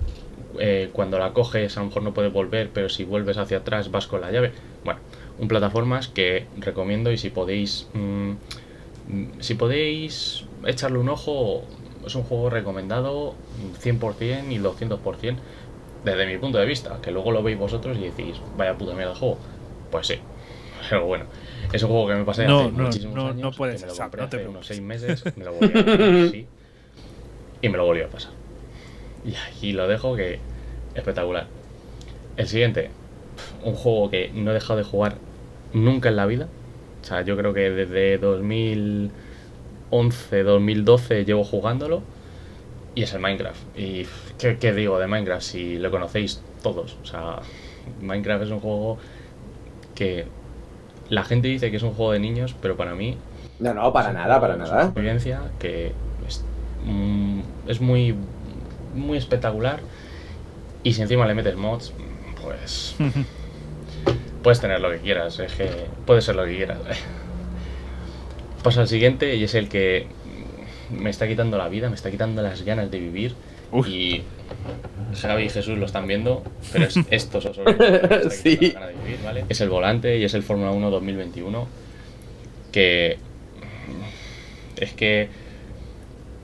eh, 0.58 0.90
cuando 0.94 1.20
la 1.20 1.34
coges 1.34 1.76
a 1.78 1.82
lo 1.82 1.88
mejor 1.88 2.04
no 2.04 2.14
puedes 2.14 2.32
volver, 2.32 2.70
pero 2.74 2.88
si 2.88 3.04
vuelves 3.04 3.38
hacia 3.38 3.58
atrás 3.58 3.92
vas 3.92 4.08
con 4.08 4.22
la 4.22 4.32
llave. 4.32 4.54
Bueno, 4.86 5.02
un 5.38 5.50
plataformas 5.50 6.08
que 6.08 6.48
recomiendo 6.58 7.12
y 7.12 7.18
si 7.18 7.30
podéis, 7.30 7.88
mm, 7.94 8.32
si 9.40 9.56
podéis 9.56 10.46
echarle 10.66 10.98
un 10.98 11.10
ojo, 11.10 11.64
es 12.06 12.16
un 12.16 12.24
juego 12.24 12.50
recomendado 12.50 13.36
100% 13.82 14.52
y 14.52 14.58
200% 14.60 15.38
desde 16.04 16.26
mi 16.26 16.38
punto 16.38 16.58
de 16.58 16.66
vista, 16.66 17.00
que 17.02 17.12
luego 17.12 17.32
lo 17.32 17.44
veis 17.44 17.58
vosotros 17.58 17.98
y 17.98 18.02
decís, 18.02 18.42
vaya 18.58 18.78
puta 18.78 18.94
mierda 18.94 19.14
de 19.14 19.20
juego. 19.20 19.38
Pues 19.92 20.08
sí, 20.08 20.16
pero 20.90 21.06
bueno, 21.06 21.26
es 21.72 21.84
un 21.84 21.90
juego 21.90 22.08
que 22.08 22.16
me 22.16 22.24
pasé 22.24 22.44
hace 22.44 22.52
no, 22.52 22.70
muchísimos 22.70 23.18
años. 23.18 23.36
No 23.36 23.52
puedes, 23.52 23.82
me 23.82 23.88
lo 23.88 23.96
compré 23.96 24.24
hace 24.24 24.48
unos 24.48 24.68
6 24.68 24.82
meses, 24.82 25.24
me 25.36 25.46
lo 25.46 25.54
volví 25.54 25.80
a 25.80 25.86
pasar, 25.86 26.28
sí, 26.32 26.48
y 27.62 27.70
me 27.70 27.78
lo 27.78 27.86
volví 27.86 28.02
a 28.02 28.08
pasar. 28.08 28.32
Y 29.26 29.36
aquí 29.36 29.74
lo 29.74 29.88
dejo 29.88 30.16
que 30.16 30.40
espectacular. 30.96 31.48
El 32.38 32.48
siguiente, 32.48 32.90
un 33.64 33.76
juego 33.76 34.10
que 34.10 34.32
no 34.34 34.52
he 34.52 34.54
dejado 34.54 34.78
de 34.78 34.84
jugar 34.84 35.18
nunca 35.74 36.10
en 36.10 36.16
la 36.16 36.26
vida. 36.26 36.48
O 37.02 37.06
sea, 37.06 37.22
yo 37.22 37.38
creo 37.38 37.54
que 37.54 37.70
desde 37.70 38.18
2011, 38.18 40.44
2012 40.44 41.26
llevo 41.26 41.44
jugándolo. 41.44 42.02
Y 42.96 43.04
es 43.04 43.14
el 43.14 43.20
Minecraft. 43.20 43.78
Y 43.78 44.06
¿qué, 44.38 44.74
digo 44.74 45.00
de 45.00 45.08
Minecraft 45.08 45.42
si 45.42 45.78
lo 45.78 45.92
conocéis 45.92 46.42
todos? 46.62 46.98
O 47.02 47.06
sea, 47.06 47.38
Minecraft 48.02 48.44
es 48.44 48.52
un 48.52 48.60
juego 48.60 48.98
que 49.96 50.26
la 51.10 51.24
gente 51.24 51.48
dice 51.48 51.72
que 51.72 51.78
es 51.78 51.84
un 51.84 51.94
juego 51.94 52.12
de 52.12 52.20
niños, 52.20 52.56
pero 52.62 52.76
para 52.76 52.96
mí... 52.96 53.18
No, 53.60 53.74
no, 53.74 53.92
para 53.92 54.14
nada, 54.14 54.40
para 54.40 54.56
nada. 54.56 54.74
Una 54.74 54.84
experiencia 54.84 55.42
que 55.60 55.92
es, 56.28 56.44
mm, 56.86 57.42
es 57.68 57.82
muy 57.82 58.16
muy 58.94 59.18
espectacular. 59.18 59.80
Y 60.84 60.94
si 60.94 61.02
encima 61.02 61.26
le 61.26 61.34
metes 61.34 61.56
mods, 61.56 61.94
pues. 62.42 62.96
puedes 64.44 64.60
tener 64.60 64.80
lo 64.80 64.90
que 64.92 65.00
quieras. 65.00 65.40
Es 65.40 65.54
que 65.54 65.70
puede 66.06 66.22
ser 66.22 66.36
lo 66.36 66.46
que 66.46 66.56
quieras. 66.56 66.80
Paso 68.64 68.82
al 68.82 68.88
siguiente 68.88 69.36
y 69.36 69.44
es 69.44 69.56
el 69.56 69.70
que 69.70 70.08
me 70.92 71.10
está 71.10 71.28
quitando 71.28 71.58
la 71.58 71.68
vida, 71.70 71.90
me 71.90 71.96
está 71.96 72.12
quitando 72.12 72.42
las 72.42 72.64
ganas 72.64 72.92
de 72.92 73.00
vivir. 73.00 73.36
Y 73.88 74.24
Javi 75.22 75.44
y 75.44 75.50
Jesús 75.50 75.78
lo 75.78 75.86
están 75.86 76.08
viendo, 76.08 76.44
pero 76.72 76.86
es 76.86 76.96
esto 77.12 77.40
sobre 77.40 78.30
sí. 78.32 78.74
Es 79.48 79.62
el 79.62 79.70
volante 79.70 80.18
y 80.18 80.24
es 80.24 80.34
el 80.34 80.44
Fórmula 80.44 80.72
1 80.72 80.90
2021. 80.90 81.68
Que 82.72 83.18
es 84.78 84.94
que. 84.94 85.30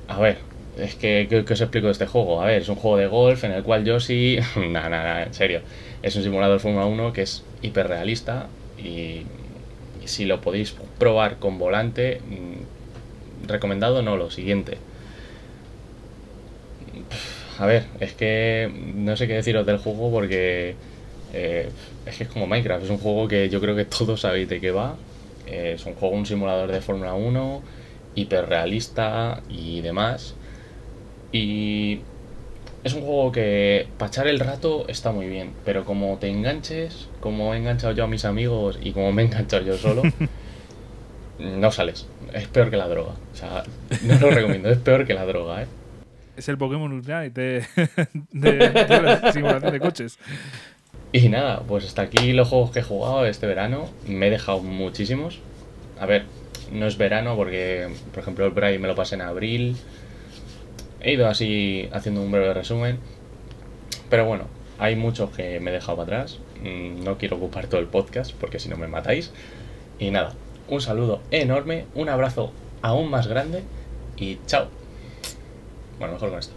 A 0.07 0.19
ver, 0.19 0.37
es 0.77 0.95
que, 0.95 1.27
¿qué, 1.29 1.39
os 1.51 1.61
explico 1.61 1.87
de 1.87 1.93
este 1.93 2.05
juego? 2.05 2.41
A 2.41 2.45
ver, 2.45 2.61
es 2.61 2.69
un 2.69 2.75
juego 2.75 2.97
de 2.97 3.07
golf 3.07 3.43
en 3.43 3.51
el 3.51 3.63
cual 3.63 3.85
yo 3.85 3.99
sí. 3.99 4.37
nada, 4.69 4.89
nada, 4.89 5.23
en 5.23 5.33
serio. 5.33 5.61
Es 6.03 6.15
un 6.15 6.23
simulador 6.23 6.59
Fórmula 6.59 6.85
1 6.85 7.13
que 7.13 7.21
es 7.21 7.43
hiperrealista 7.61 8.47
y, 8.77 9.23
si 10.05 10.25
lo 10.25 10.41
podéis 10.41 10.75
probar 10.99 11.37
con 11.37 11.57
volante, 11.57 12.21
mm, 12.27 12.74
recomendado 13.47 14.01
no, 14.01 14.17
lo 14.17 14.31
siguiente. 14.31 14.77
A 17.57 17.65
ver, 17.65 17.85
es 17.99 18.13
que 18.13 18.71
no 18.95 19.15
sé 19.15 19.27
qué 19.27 19.33
deciros 19.33 19.65
del 19.65 19.77
juego 19.77 20.11
porque 20.11 20.75
eh, 21.33 21.69
es 22.05 22.17
que 22.17 22.23
es 22.23 22.29
como 22.29 22.47
Minecraft, 22.47 22.83
es 22.83 22.89
un 22.89 22.97
juego 22.97 23.27
que 23.27 23.49
yo 23.49 23.61
creo 23.61 23.75
que 23.75 23.85
todos 23.85 24.21
sabéis 24.21 24.49
de 24.49 24.59
qué 24.59 24.71
va. 24.71 24.95
Eh, 25.47 25.73
es 25.75 25.85
un 25.85 25.93
juego, 25.93 26.15
un 26.15 26.25
simulador 26.25 26.71
de 26.71 26.81
Fórmula 26.81 27.13
1, 27.13 27.61
hiperrealista 28.15 29.41
y 29.49 29.81
demás. 29.81 30.35
Y 31.31 32.01
es 32.83 32.93
un 32.93 33.01
juego 33.01 33.31
que 33.31 33.87
para 33.97 34.09
echar 34.09 34.27
el 34.27 34.39
rato 34.39 34.85
está 34.87 35.11
muy 35.11 35.27
bien, 35.27 35.53
pero 35.65 35.85
como 35.85 36.17
te 36.17 36.29
enganches, 36.29 37.07
como 37.19 37.53
he 37.53 37.57
enganchado 37.57 37.93
yo 37.93 38.03
a 38.03 38.07
mis 38.07 38.25
amigos 38.25 38.79
y 38.81 38.91
como 38.91 39.11
me 39.11 39.23
he 39.23 39.25
enganchado 39.25 39.63
yo 39.63 39.75
solo, 39.75 40.03
no 41.39 41.71
sales. 41.71 42.07
Es 42.33 42.47
peor 42.47 42.69
que 42.69 42.77
la 42.77 42.87
droga. 42.87 43.13
O 43.33 43.35
sea, 43.35 43.63
no 44.03 44.19
lo 44.19 44.31
recomiendo, 44.31 44.69
es 44.69 44.77
peor 44.77 45.05
que 45.05 45.13
la 45.13 45.25
droga, 45.25 45.63
¿eh? 45.63 45.67
Es 46.37 46.49
el 46.49 46.57
Pokémon 46.57 46.91
Unite 46.91 47.29
de, 47.29 47.65
de, 48.31 49.31
simulación 49.31 49.71
de 49.71 49.79
coches. 49.79 50.19
Y 51.13 51.29
nada, 51.29 51.61
pues 51.61 51.85
hasta 51.85 52.01
aquí 52.01 52.33
los 52.33 52.49
juegos 52.49 52.71
que 52.71 52.79
he 52.79 52.83
jugado 52.83 53.25
este 53.25 53.47
verano. 53.47 53.89
Me 54.05 54.27
he 54.27 54.29
dejado 54.29 54.61
muchísimos. 54.61 55.39
A 55.97 56.05
ver, 56.05 56.25
no 56.73 56.87
es 56.87 56.97
verano 56.97 57.37
porque, 57.37 57.87
por 58.11 58.21
ejemplo, 58.21 58.45
el 58.45 58.51
Braille 58.51 58.79
me 58.79 58.89
lo 58.89 58.95
pasé 58.95 59.15
en 59.15 59.21
abril. 59.21 59.77
He 60.99 61.13
ido 61.13 61.29
así 61.29 61.87
haciendo 61.93 62.21
un 62.21 62.31
breve 62.31 62.53
resumen. 62.53 62.99
Pero 64.09 64.25
bueno, 64.25 64.45
hay 64.77 64.97
muchos 64.97 65.29
que 65.29 65.61
me 65.61 65.71
he 65.71 65.73
dejado 65.73 65.97
para 65.97 66.17
atrás. 66.17 66.39
Mm, 66.61 67.03
no 67.03 67.17
quiero 67.17 67.37
ocupar 67.37 67.67
todo 67.67 67.79
el 67.79 67.87
podcast 67.87 68.33
porque 68.33 68.59
si 68.59 68.67
no 68.67 68.75
me 68.75 68.87
matáis. 68.87 69.31
Y 69.99 70.11
nada, 70.11 70.33
un 70.67 70.81
saludo 70.81 71.21
enorme, 71.31 71.85
un 71.95 72.09
abrazo 72.09 72.51
aún 72.81 73.09
más 73.09 73.27
grande 73.27 73.63
y 74.17 74.37
chao. 74.45 74.67
Bueno, 75.99 76.13
mejor 76.13 76.29
con 76.29 76.39
esto. 76.39 76.53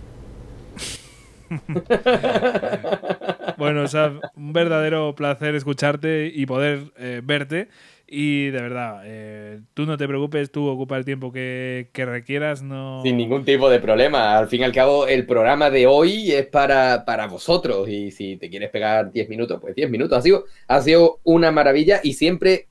bueno, 3.59 3.82
o 3.82 3.89
sea, 3.89 4.12
un 4.36 4.52
verdadero 4.52 5.14
placer 5.14 5.55
escucharte 5.55 6.30
y 6.35 6.47
poder 6.47 6.93
eh, 6.98 7.20
verte. 7.24 7.68
Y 8.10 8.47
de 8.47 8.62
verdad, 8.62 9.02
eh, 9.05 9.60
tú 9.74 9.85
no 9.85 9.98
te 9.98 10.09
preocupes, 10.09 10.51
tú 10.51 10.66
ocupa 10.66 10.97
el 10.97 11.05
tiempo 11.05 11.30
que, 11.30 11.90
requieras. 11.94 12.62
no 12.62 13.02
Sin 13.02 13.18
ningún 13.18 13.44
tipo 13.44 13.68
de 13.68 13.80
problema. 13.80 14.39
Al 14.39 14.48
fin 14.48 14.62
y 14.62 14.64
al 14.64 14.72
cabo, 14.72 15.06
el 15.06 15.26
programa 15.26 15.68
de 15.68 15.86
hoy 15.86 16.32
es 16.32 16.47
para, 16.47 17.05
para 17.05 17.26
vosotros. 17.26 17.86
Y 17.89 18.10
si 18.10 18.39
te 18.39 18.48
quieres 18.48 18.70
pegar 18.70 19.12
10 19.12 19.28
minutos, 19.28 19.59
pues 19.60 19.74
10 19.74 19.90
minutos. 19.90 20.16
Ha 20.16 20.22
sido, 20.22 20.44
ha 20.68 20.80
sido 20.80 21.20
una 21.22 21.51
maravilla 21.51 22.01
y 22.02 22.14
siempre, 22.14 22.67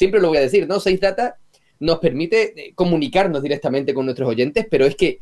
siempre 0.00 0.18
lo 0.18 0.28
voy 0.28 0.38
a 0.38 0.40
decir, 0.40 0.66
¿no? 0.66 0.80
Seis 0.80 0.98
Data 0.98 1.36
nos 1.78 1.98
permite 1.98 2.54
eh, 2.56 2.72
comunicarnos 2.74 3.42
directamente 3.42 3.92
con 3.92 4.06
nuestros 4.06 4.30
oyentes, 4.30 4.66
pero 4.70 4.86
es 4.86 4.96
que 4.96 5.18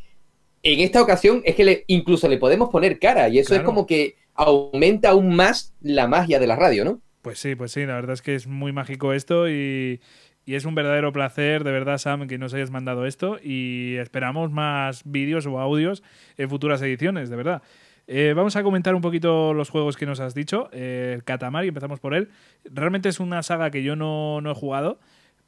en 0.63 0.79
esta 0.79 1.03
ocasión 1.03 1.43
es 1.45 1.57
que 1.57 1.65
le, 1.65 1.85
incluso 1.89 2.29
le 2.29 2.39
podemos 2.39 2.69
poner 2.69 3.01
cara 3.01 3.29
y 3.29 3.41
eso 3.41 3.57
es 3.57 3.63
como 3.63 3.89
que 3.89 4.15
aumenta 4.35 5.11
aún 5.11 5.35
más 5.35 5.75
la 5.81 6.07
magia 6.07 6.39
de 6.39 6.47
la 6.47 6.55
radio, 6.55 6.85
¿no? 6.85 7.01
Pues 7.23 7.41
sí, 7.41 7.57
pues 7.57 7.73
sí, 7.73 7.87
la 7.87 7.97
verdad 7.97 8.13
es 8.13 8.23
que 8.23 8.37
es 8.37 8.47
muy 8.47 8.71
mágico 8.71 9.13
esto 9.13 9.51
y, 9.51 10.01
es 10.47 10.65
un 10.65 10.77
verdadero 10.77 11.13
placer, 11.13 11.65
de 11.65 11.73
verdad, 11.73 11.99
Sam, 11.99 12.29
que 12.29 12.39
nos 12.39 12.55
hayas 12.55 12.71
mandado 12.71 13.05
esto 13.05 13.39
y 13.43 13.97
esperamos 13.97 14.53
más 14.53 15.03
vídeos 15.05 15.45
o 15.47 15.59
audios 15.59 16.05
en 16.37 16.49
futuras 16.49 16.81
ediciones, 16.83 17.31
de 17.31 17.37
verdad. 17.37 17.63
Eh, 18.11 18.33
vamos 18.35 18.57
a 18.57 18.63
comentar 18.63 18.95
un 18.95 19.03
poquito 19.03 19.53
los 19.53 19.69
juegos 19.69 19.99
que 19.99 20.07
nos 20.07 20.19
has 20.19 20.35
dicho. 20.35 20.71
Eh, 20.73 21.13
el 21.15 21.25
Katamari, 21.25 21.69
empezamos 21.69 22.01
por 22.01 22.15
él. 22.15 22.31
Realmente 22.65 23.11
es 23.11 23.21
una 23.21 23.43
saga 23.43 23.71
que 23.71 23.83
yo 23.83 23.97
no, 23.97 24.41
no 24.41 24.51
he 24.51 24.55
jugado, 24.55 24.99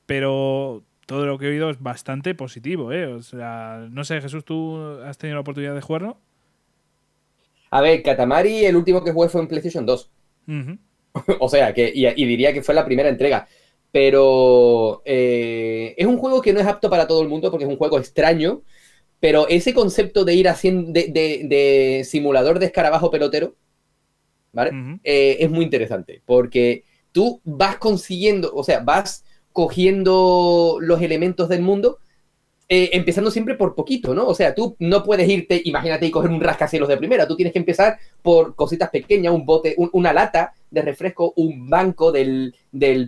pero 0.05 0.85
todo 1.07 1.25
lo 1.25 1.39
que 1.39 1.47
he 1.47 1.49
oído 1.49 1.71
es 1.71 1.83
bastante 1.83 2.35
positivo, 2.35 2.93
¿eh? 2.93 3.07
O 3.07 3.23
sea, 3.23 3.89
no 3.91 4.05
sé, 4.05 4.21
Jesús, 4.21 4.45
¿tú 4.45 4.79
has 5.05 5.17
tenido 5.17 5.37
la 5.37 5.41
oportunidad 5.41 5.75
de 5.75 5.81
jugarlo? 5.81 6.19
A 7.71 7.81
ver, 7.81 8.03
Katamari, 8.03 8.67
el 8.67 8.77
último 8.77 9.03
que 9.03 9.13
jugué 9.13 9.29
fue 9.31 9.41
en 9.41 9.49
PlayStation 9.49 9.87
2. 9.87 10.11
o 11.41 11.49
sea, 11.49 11.73
que, 11.73 11.91
y, 11.95 12.25
diría 12.27 12.53
que 12.53 12.63
fue 12.63 12.75
la 12.75 12.85
primera 12.85 13.09
entrega. 13.09 13.49
Pero 13.91 15.03
eh, 15.05 15.95
es 15.97 16.07
un 16.07 16.19
juego 16.19 16.43
que 16.43 16.53
no 16.53 16.61
es 16.61 16.67
apto 16.67 16.91
para 16.91 17.07
todo 17.07 17.23
el 17.23 17.29
mundo 17.29 17.51
porque 17.51 17.65
es 17.65 17.71
un 17.71 17.77
juego 17.77 17.99
extraño. 17.99 18.63
Pero 19.21 19.47
ese 19.49 19.75
concepto 19.75 20.25
de 20.25 20.35
ir 20.35 20.49
haciendo 20.49 20.93
de, 20.93 22.03
simulador 22.09 22.59
de 22.59 22.67
escarabajo 22.67 23.11
pelotero, 23.11 23.55
¿vale? 24.53 24.99
Eh, 25.05 25.37
es 25.41 25.51
muy 25.51 25.65
interesante. 25.65 26.23
Porque 26.25 26.85
tú 27.13 27.41
vas 27.45 27.77
consiguiendo, 27.77 28.51
o 28.55 28.65
sea, 28.65 28.81
vas 28.81 29.25
cogiendo 29.53 30.79
los 30.81 31.03
elementos 31.03 31.49
del 31.49 31.63
mundo 31.63 31.99
eh, 32.73 32.91
empezando 32.93 33.33
siempre 33.33 33.57
por 33.57 33.75
poquito, 33.75 34.15
¿no? 34.15 34.29
O 34.29 34.35
sea, 34.35 34.55
tú 34.55 34.77
no 34.79 35.03
puedes 35.03 35.29
irte, 35.29 35.61
imagínate, 35.65 36.07
y 36.07 36.13
coger 36.13 36.31
un 36.31 36.41
rascacielos 36.41 36.89
de 36.89 36.97
primera. 36.97 37.27
Tú 37.27 37.35
tienes 37.35 37.53
que 37.53 37.59
empezar 37.59 37.99
por 38.23 38.55
cositas 38.55 38.91
pequeñas, 38.91 39.35
un 39.35 39.45
bote, 39.45 39.75
una 39.77 40.13
lata 40.13 40.53
de 40.71 40.83
refresco, 40.83 41.33
un 41.35 41.69
banco 41.69 42.13
del, 42.13 42.55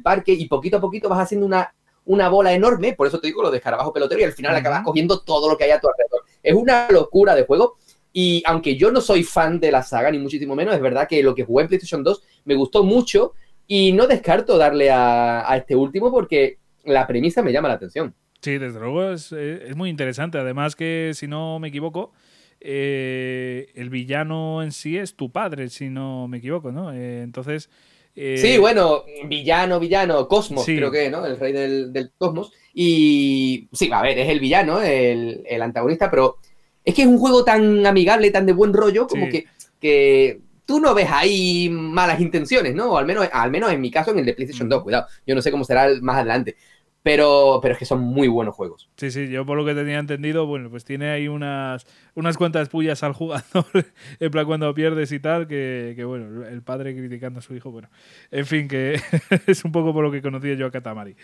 parque, 0.03 0.33
y 0.33 0.49
poquito 0.49 0.79
a 0.79 0.81
poquito 0.81 1.09
vas 1.09 1.21
haciendo 1.21 1.47
una, 1.47 1.73
una 2.05 2.29
bola 2.29 2.53
enorme. 2.53 2.95
Por 2.95 3.07
eso 3.07 3.21
te 3.21 3.29
digo 3.29 3.43
lo 3.43 3.51
de 3.51 3.59
escarabajo 3.59 3.93
pelotero, 3.93 4.21
y 4.21 4.25
al 4.25 4.33
final 4.33 4.55
acabas 4.57 4.83
cogiendo 4.83 5.21
todo 5.21 5.49
lo 5.49 5.57
que 5.57 5.65
hay 5.65 5.71
a 5.71 5.81
tu 5.81 5.89
alrededor. 5.89 6.23
Es 6.43 6.55
una 6.55 6.89
locura 6.91 7.35
de 7.35 7.45
juego. 7.45 7.77
Y 8.13 8.43
aunque 8.47 8.77
yo 8.77 8.91
no 8.91 9.01
soy 9.01 9.23
fan 9.23 9.59
de 9.59 9.73
la 9.73 9.83
saga, 9.83 10.11
ni 10.11 10.19
muchísimo 10.19 10.55
menos, 10.55 10.75
es 10.75 10.81
verdad 10.81 11.09
que 11.09 11.23
lo 11.23 11.35
que 11.35 11.45
jugué 11.45 11.63
en 11.63 11.69
PlayStation 11.69 12.03
2 12.03 12.23
me 12.45 12.55
gustó 12.55 12.85
mucho. 12.85 13.33
Y 13.67 13.93
no 13.93 14.07
descarto 14.07 14.59
darle 14.59 14.91
a, 14.91 15.51
a 15.51 15.57
este 15.57 15.75
último 15.75 16.11
porque 16.11 16.59
la 16.85 17.07
premisa 17.07 17.43
me 17.43 17.53
llama 17.53 17.69
la 17.69 17.75
atención. 17.75 18.15
Sí, 18.41 18.59
desde 18.59 18.81
luego 18.81 19.13
es, 19.13 19.33
es 19.33 19.77
muy 19.77 19.89
interesante. 19.89 20.37
Además 20.37 20.77
que, 20.77 21.13
si 21.15 21.29
no 21.29 21.59
me 21.59 21.69
equivoco, 21.69 22.13
eh, 22.61 23.71
el 23.75 23.89
villano 23.89 24.63
en 24.63 24.73
sí 24.73 24.99
es 24.99 25.15
tu 25.15 25.31
padre, 25.31 25.69
si 25.69 25.89
no 25.89 26.29
me 26.29 26.39
equivoco, 26.39 26.73
¿no? 26.73 26.93
Eh, 26.93 27.23
entonces... 27.23 27.71
sí, 28.15 28.59
bueno, 28.59 29.05
villano, 29.27 29.81
villano, 29.81 30.29
Cosmos, 30.29 30.65
creo 30.65 30.91
que, 30.91 31.11
¿no? 31.11 31.25
El 31.25 31.39
rey 31.39 31.53
del, 31.53 32.13
cosmos. 32.19 32.53
Y 32.75 33.69
sí, 33.73 33.91
a 33.93 34.03
ver, 34.03 34.19
es 34.19 34.29
el 34.29 34.41
villano, 34.41 34.81
el, 34.81 35.43
el, 35.47 35.63
antagonista, 35.63 36.11
pero 36.11 36.37
es 36.85 36.95
que 36.95 37.03
es 37.03 37.09
un 37.09 37.19
juego 37.19 37.45
tan 37.45 37.87
amigable, 37.87 38.31
tan 38.31 38.47
de 38.47 38.53
buen 38.53 38.73
rollo, 38.73 39.07
como 39.07 39.29
que, 39.29 39.47
que 39.81 40.41
tú 40.65 40.81
no 40.81 40.95
ves 40.95 41.09
ahí 41.11 41.69
malas 41.69 42.21
intenciones, 42.21 42.75
¿no? 42.75 42.93
O 42.93 42.99
al 42.99 43.07
menos, 43.07 43.29
al 43.33 43.51
menos 43.51 43.73
en 43.73 43.81
mi 43.81 43.91
caso, 43.91 44.11
en 44.11 44.19
el 44.19 44.27
de 44.27 44.35
PlayStation 44.35 44.69
2, 44.69 44.83
cuidado. 44.83 45.07
Yo 45.27 45.35
no 45.35 45.43
sé 45.43 45.51
cómo 45.51 45.65
será 45.65 45.89
más 46.01 46.17
adelante. 46.17 46.57
Pero, 47.03 47.59
pero 47.61 47.73
es 47.73 47.79
que 47.79 47.85
son 47.85 48.01
muy 48.01 48.29
buenos 48.29 48.55
juegos. 48.55 48.89
Sí, 48.97 49.11
sí, 49.11 49.29
yo 49.29 49.45
por 49.45 49.57
lo 49.57 49.65
que 49.65 49.75
tenía 49.75 49.99
entendido, 49.99 50.47
bueno, 50.47 50.71
pues 50.71 50.85
tiene 50.85 51.11
ahí 51.11 51.27
unas, 51.27 51.85
unas 52.15 52.37
cuantas 52.37 52.69
pullas 52.69 53.03
al 53.03 53.13
jugador, 53.13 53.67
en 54.21 54.31
plan 54.31 54.47
cuando 54.47 54.73
pierdes 54.73 55.11
y 55.11 55.19
tal, 55.19 55.49
que, 55.49 55.95
que, 55.97 56.05
bueno, 56.05 56.47
el 56.47 56.63
padre 56.63 56.95
criticando 56.95 57.41
a 57.41 57.43
su 57.43 57.57
hijo, 57.57 57.73
bueno, 57.73 57.89
en 58.31 58.47
fin, 58.47 58.69
que 58.69 59.01
es 59.49 59.65
un 59.65 59.73
poco 59.73 59.93
por 59.93 60.05
lo 60.05 60.13
que 60.13 60.23
conocía 60.23 60.55
yo 60.55 60.67
a 60.67 60.71
Katamari. 60.71 61.17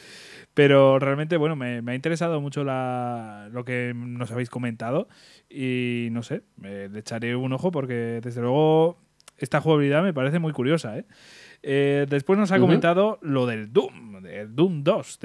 Pero 0.52 0.98
realmente, 0.98 1.36
bueno, 1.36 1.54
me, 1.54 1.80
me 1.80 1.92
ha 1.92 1.94
interesado 1.94 2.40
mucho 2.40 2.64
la, 2.64 3.48
lo 3.52 3.64
que 3.64 3.92
nos 3.94 4.32
habéis 4.32 4.50
comentado 4.50 5.08
y 5.48 6.08
no 6.10 6.24
sé, 6.24 6.42
le 6.60 6.98
echaré 6.98 7.36
un 7.36 7.52
ojo 7.52 7.70
porque 7.70 8.20
desde 8.20 8.40
luego 8.40 8.98
esta 9.36 9.60
jugabilidad 9.60 10.02
me 10.02 10.12
parece 10.12 10.40
muy 10.40 10.52
curiosa, 10.52 10.98
¿eh? 10.98 11.04
Eh, 11.62 12.06
después 12.08 12.38
nos 12.38 12.52
ha 12.52 12.58
comentado 12.58 13.18
lo 13.22 13.46
del 13.46 13.72
Doom, 13.72 14.22
del 14.22 14.54
Doom 14.54 14.82
2. 14.82 15.18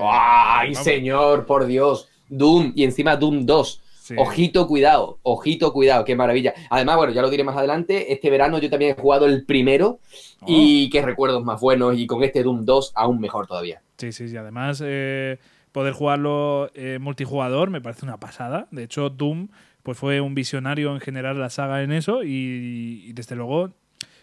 ¡Ay, 0.00 0.74
señor, 0.74 1.46
por 1.46 1.66
Dios! 1.66 2.08
Doom 2.28 2.72
y 2.74 2.84
encima 2.84 3.16
Doom 3.16 3.46
2. 3.46 3.82
Ojito, 4.16 4.66
cuidado, 4.66 5.20
ojito, 5.22 5.72
cuidado, 5.72 6.04
qué 6.04 6.16
maravilla. 6.16 6.52
Además, 6.70 6.96
bueno, 6.96 7.12
ya 7.12 7.22
lo 7.22 7.30
diré 7.30 7.44
más 7.44 7.56
adelante, 7.56 8.12
este 8.12 8.28
verano 8.28 8.58
yo 8.58 8.68
también 8.68 8.96
he 8.96 9.00
jugado 9.00 9.26
el 9.26 9.44
primero 9.44 10.00
y 10.46 10.86
oh. 10.86 10.90
qué 10.90 11.02
recuerdos 11.02 11.44
más 11.44 11.60
buenos 11.60 11.96
y 11.96 12.08
con 12.08 12.24
este 12.24 12.42
Doom 12.42 12.64
2 12.64 12.92
aún 12.96 13.20
mejor 13.20 13.46
todavía. 13.46 13.82
Sí, 13.98 14.10
sí, 14.10 14.28
sí, 14.28 14.36
además 14.36 14.82
eh, 14.84 15.38
poder 15.70 15.92
jugarlo 15.92 16.70
eh, 16.74 16.98
multijugador 17.00 17.70
me 17.70 17.80
parece 17.80 18.04
una 18.04 18.18
pasada. 18.18 18.66
De 18.72 18.82
hecho, 18.82 19.10
Doom 19.10 19.48
pues 19.84 19.96
fue 19.96 20.20
un 20.20 20.34
visionario 20.34 20.92
en 20.92 21.00
general 21.00 21.38
la 21.38 21.48
saga 21.48 21.82
en 21.82 21.92
eso 21.92 22.22
y 22.22 23.12
desde 23.12 23.36
luego 23.36 23.70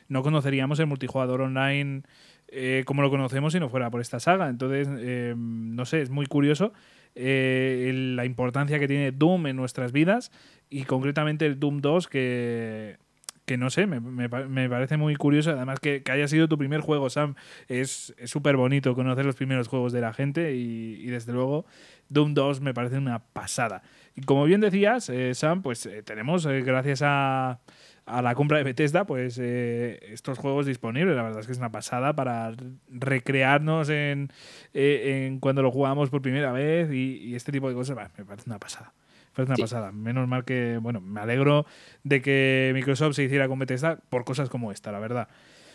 no 0.09 0.23
conoceríamos 0.23 0.79
el 0.79 0.87
multijugador 0.87 1.41
online 1.41 2.03
eh, 2.49 2.83
como 2.85 3.01
lo 3.01 3.09
conocemos 3.09 3.51
si 3.51 3.59
no 3.59 3.69
fuera 3.69 3.89
por 3.89 4.01
esta 4.01 4.19
saga. 4.19 4.49
Entonces, 4.49 4.87
eh, 4.99 5.33
no 5.37 5.85
sé, 5.85 6.01
es 6.01 6.09
muy 6.09 6.27
curioso 6.27 6.73
eh, 7.15 7.91
la 8.15 8.25
importancia 8.25 8.79
que 8.79 8.87
tiene 8.87 9.11
Doom 9.11 9.47
en 9.47 9.55
nuestras 9.55 9.91
vidas 9.91 10.31
y 10.69 10.83
concretamente 10.83 11.45
el 11.45 11.59
Doom 11.59 11.81
2 11.81 12.07
que, 12.07 12.97
que 13.45 13.57
no 13.57 13.69
sé, 13.69 13.85
me, 13.85 13.99
me, 13.99 14.69
parece 14.69 14.95
muy 14.95 15.15
curioso. 15.17 15.51
Además, 15.51 15.81
que, 15.81 16.01
haya 16.09 16.27
sido 16.29 16.47
tu 16.47 16.57
primer 16.57 16.79
juego, 16.79 17.09
Sam. 17.09 17.35
Es 17.67 18.15
súper 18.23 18.55
bonito 18.55 18.95
conocer 18.95 19.25
los 19.25 19.35
primeros 19.35 19.67
juegos 19.67 19.91
de 19.91 19.99
la 19.99 20.13
gente 20.13 20.55
y, 20.55 21.05
desde 21.07 21.33
luego 21.33 21.65
Doom 22.07 22.33
2 22.33 22.61
me 22.61 22.73
parece 22.73 22.97
una 22.97 23.19
pasada. 23.19 23.83
Y 24.15 24.21
como 24.21 24.45
bien 24.45 24.61
decías, 24.61 25.11
Sam, 25.33 25.61
pues 25.61 25.89
tenemos, 26.05 26.47
gracias 26.47 27.01
a 27.03 27.59
a 28.07 28.21
la 28.21 28.35
compra 28.35 28.57
de 28.57 28.63
Bethesda, 28.63 29.05
pues 29.05 29.37
eh, 29.39 29.99
estos 30.11 30.39
juegos 30.39 30.65
disponibles. 30.65 31.15
La 31.15 31.23
verdad 31.23 31.41
es 31.41 31.45
que 31.45 31.51
es 31.51 31.57
una 31.57 31.71
pasada 31.71 32.13
para 32.13 32.53
recrearnos 32.89 33.89
en, 33.89 34.31
eh, 34.73 35.25
en 35.27 35.39
cuando 35.39 35.61
lo 35.61 35.71
jugamos 35.71 36.09
por 36.09 36.21
primera 36.21 36.53
vez 36.53 36.91
y, 36.91 37.35
este 37.35 37.51
tipo 37.51 37.67
de 37.67 37.75
cosas. 37.75 37.97
me 38.17 38.25
parece 38.25 38.49
una 38.49 38.59
pasada. 38.59 38.93
Me 38.95 39.35
parece 39.35 39.51
una 39.51 39.57
pasada. 39.57 39.91
Menos 39.91 40.27
mal 40.27 40.45
que, 40.45 40.79
bueno, 40.81 41.01
me 41.01 41.19
alegro 41.19 41.65
de 42.03 42.21
que 42.21 42.71
Microsoft 42.73 43.15
se 43.15 43.23
hiciera 43.23 43.49
con 43.49 43.59
Bethesda 43.59 43.99
por 44.09 44.23
cosas 44.23 44.49
como 44.49 44.71
esta, 44.71 44.91
la 44.91 44.99
verdad. 44.99 45.27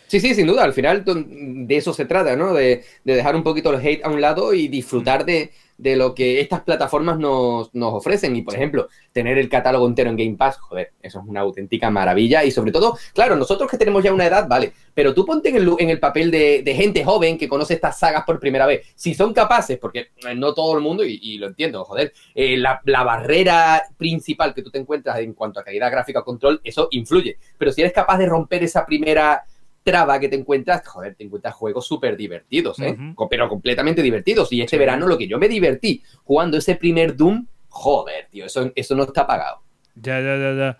Sí, 0.07 0.19
sí, 0.19 0.33
sin 0.33 0.47
duda. 0.47 0.63
Al 0.63 0.73
final 0.73 1.03
de 1.05 1.77
eso 1.77 1.93
se 1.93 2.05
trata, 2.05 2.35
¿no? 2.35 2.53
De, 2.53 2.83
de 3.03 3.15
dejar 3.15 3.35
un 3.35 3.43
poquito 3.43 3.71
el 3.71 3.79
hate 3.79 4.03
a 4.03 4.09
un 4.09 4.21
lado 4.21 4.55
y 4.55 4.67
disfrutar 4.67 5.23
de, 5.23 5.51
de 5.83 5.97
lo 5.97 6.15
que 6.15 6.39
estas 6.39 6.61
plataformas 6.61 7.19
nos, 7.19 7.69
ofrecen. 7.73 8.35
Y, 8.35 8.41
por 8.41 8.55
ejemplo, 8.55 8.87
tener 9.11 9.37
el 9.37 9.49
catálogo 9.49 9.85
entero 9.85 10.09
en 10.09 10.15
Game 10.15 10.37
Pass, 10.37 10.57
joder, 10.57 10.93
eso 11.01 11.19
es 11.19 11.25
una 11.27 11.41
auténtica 11.41 11.91
maravilla. 11.91 12.43
Y 12.45 12.51
sobre 12.51 12.71
todo, 12.71 12.97
claro, 13.13 13.35
nosotros 13.35 13.69
que 13.69 13.77
tenemos 13.77 14.01
ya 14.01 14.13
una 14.13 14.25
edad, 14.25 14.47
vale, 14.47 14.71
pero 14.93 15.13
tú 15.13 15.25
ponte 15.25 15.49
en 15.49 15.57
el, 15.57 15.69
en 15.77 15.89
el 15.89 15.99
papel 15.99 16.31
de, 16.31 16.73
gente 16.73 17.03
joven 17.03 17.37
que 17.37 17.49
conoce 17.49 17.75
estas 17.75 17.99
sagas 17.99 18.23
por 18.23 18.39
primera 18.39 18.65
vez. 18.65 18.87
Si 18.95 19.13
son 19.13 19.33
capaces, 19.33 19.77
porque 19.77 20.11
no 20.35 20.53
todo 20.53 20.75
el 20.75 20.81
mundo, 20.81 21.03
y, 21.05 21.37
lo 21.37 21.47
entiendo, 21.47 21.83
joder, 21.83 22.13
eh, 22.33 22.57
la, 22.57 22.81
la, 22.85 23.03
barrera 23.03 23.83
principal 23.97 24.53
que 24.53 24.61
tú 24.61 24.71
te 24.71 24.79
encuentras 24.79 25.19
en 25.19 25.33
cuanto 25.33 25.59
a 25.59 25.63
calidad 25.63 25.91
gráfica 25.91 26.21
o 26.21 26.23
control, 26.23 26.61
eso 26.63 26.87
influye. 26.91 27.37
Pero 27.57 27.71
si 27.73 27.81
eres 27.81 27.93
capaz 27.93 28.17
de 28.17 28.25
romper 28.25 28.63
esa 28.63 28.85
primera 28.85 29.43
traba 29.83 30.19
que 30.19 30.29
te 30.29 30.35
encuentras, 30.35 30.87
joder, 30.87 31.15
te 31.15 31.23
encuentras 31.23 31.53
juegos 31.53 31.85
súper 31.85 32.17
divertidos, 32.17 32.79
¿eh? 32.79 32.97
Pero 33.29 33.49
completamente 33.49 34.01
divertidos. 34.01 34.51
Y 34.51 34.61
este 34.61 34.77
verano 34.77 35.07
lo 35.07 35.17
que 35.17 35.27
yo 35.27 35.37
me 35.37 35.47
divertí 35.47 36.01
jugando 36.23 36.57
ese 36.57 36.75
primer 36.75 37.15
Doom, 37.15 37.45
joder, 37.69 38.27
tío, 38.31 38.45
eso, 38.45 38.71
eso 38.75 38.95
no 38.95 39.03
está 39.03 39.27
pagado. 39.27 39.61
Ya, 39.95 40.19
ya, 40.19 40.37
ya, 40.37 40.53
ya. 40.53 40.77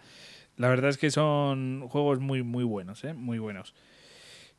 La 0.57 0.69
verdad 0.69 0.89
es 0.89 0.97
que 0.97 1.11
son 1.11 1.87
juegos 1.89 2.19
muy, 2.19 2.43
muy 2.43 2.63
buenos, 2.63 3.03
¿eh? 3.03 3.13
Muy 3.13 3.39
buenos. 3.39 3.73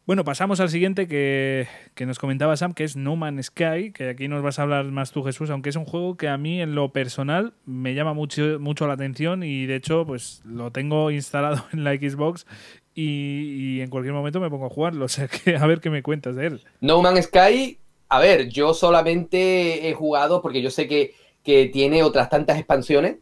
Bueno, 0.07 0.23
pasamos 0.23 0.61
al 0.61 0.69
siguiente 0.69 1.09
que, 1.09 1.67
nos 2.01 2.19
comentaba 2.19 2.59
Sam, 2.59 2.75
que 2.75 2.85
es 2.85 2.95
No 2.95 3.17
Man's 3.17 3.47
Sky, 3.47 3.91
que 3.91 4.11
aquí 4.11 4.29
nos 4.29 4.43
vas 4.43 4.59
a 4.59 4.63
hablar 4.63 4.85
más 4.85 5.13
tú, 5.13 5.23
Jesús, 5.23 5.49
aunque 5.49 5.71
es 5.71 5.77
un 5.77 5.87
juego 5.87 6.19
que 6.19 6.29
a 6.29 6.37
mí 6.37 6.61
en 6.61 6.75
lo 6.75 6.93
personal 6.93 7.55
me 7.65 7.95
llama 7.95 8.13
mucho, 8.13 8.59
mucho 8.61 8.87
la 8.87 8.93
atención 8.93 9.43
y 9.43 9.65
de 9.65 9.77
hecho 9.77 10.05
pues 10.05 10.43
lo 10.45 10.71
tengo 10.73 11.11
instalado 11.11 11.65
en 11.73 11.85
la 11.85 11.95
Xbox 11.95 12.47
y, 12.95 13.81
en 13.81 13.91
cualquier 13.91 14.15
momento 14.15 14.41
me 14.41 14.51
pongo 14.51 14.67
a 14.67 14.71
jugarlo. 14.71 15.05
O 15.07 15.09
sea, 15.09 15.29
que 15.29 15.57
a 15.57 15.67
ver 15.67 15.81
qué 15.81 15.91
me 15.91 16.03
cuentas 16.03 16.37
de 16.37 16.47
él. 16.47 16.63
No 16.81 17.03
Man's 17.03 17.27
Sky, 17.27 17.79
a 18.09 18.21
ver, 18.21 18.49
yo 18.49 18.75
solamente 18.75 19.89
he 19.89 19.95
jugado 19.95 20.43
porque 20.43 20.63
yo 20.63 20.71
sé 20.71 20.87
que, 20.87 21.15
que 21.43 21.67
tiene 21.67 22.03
otras 22.03 22.31
tantas 22.31 22.59
expansiones 22.59 23.17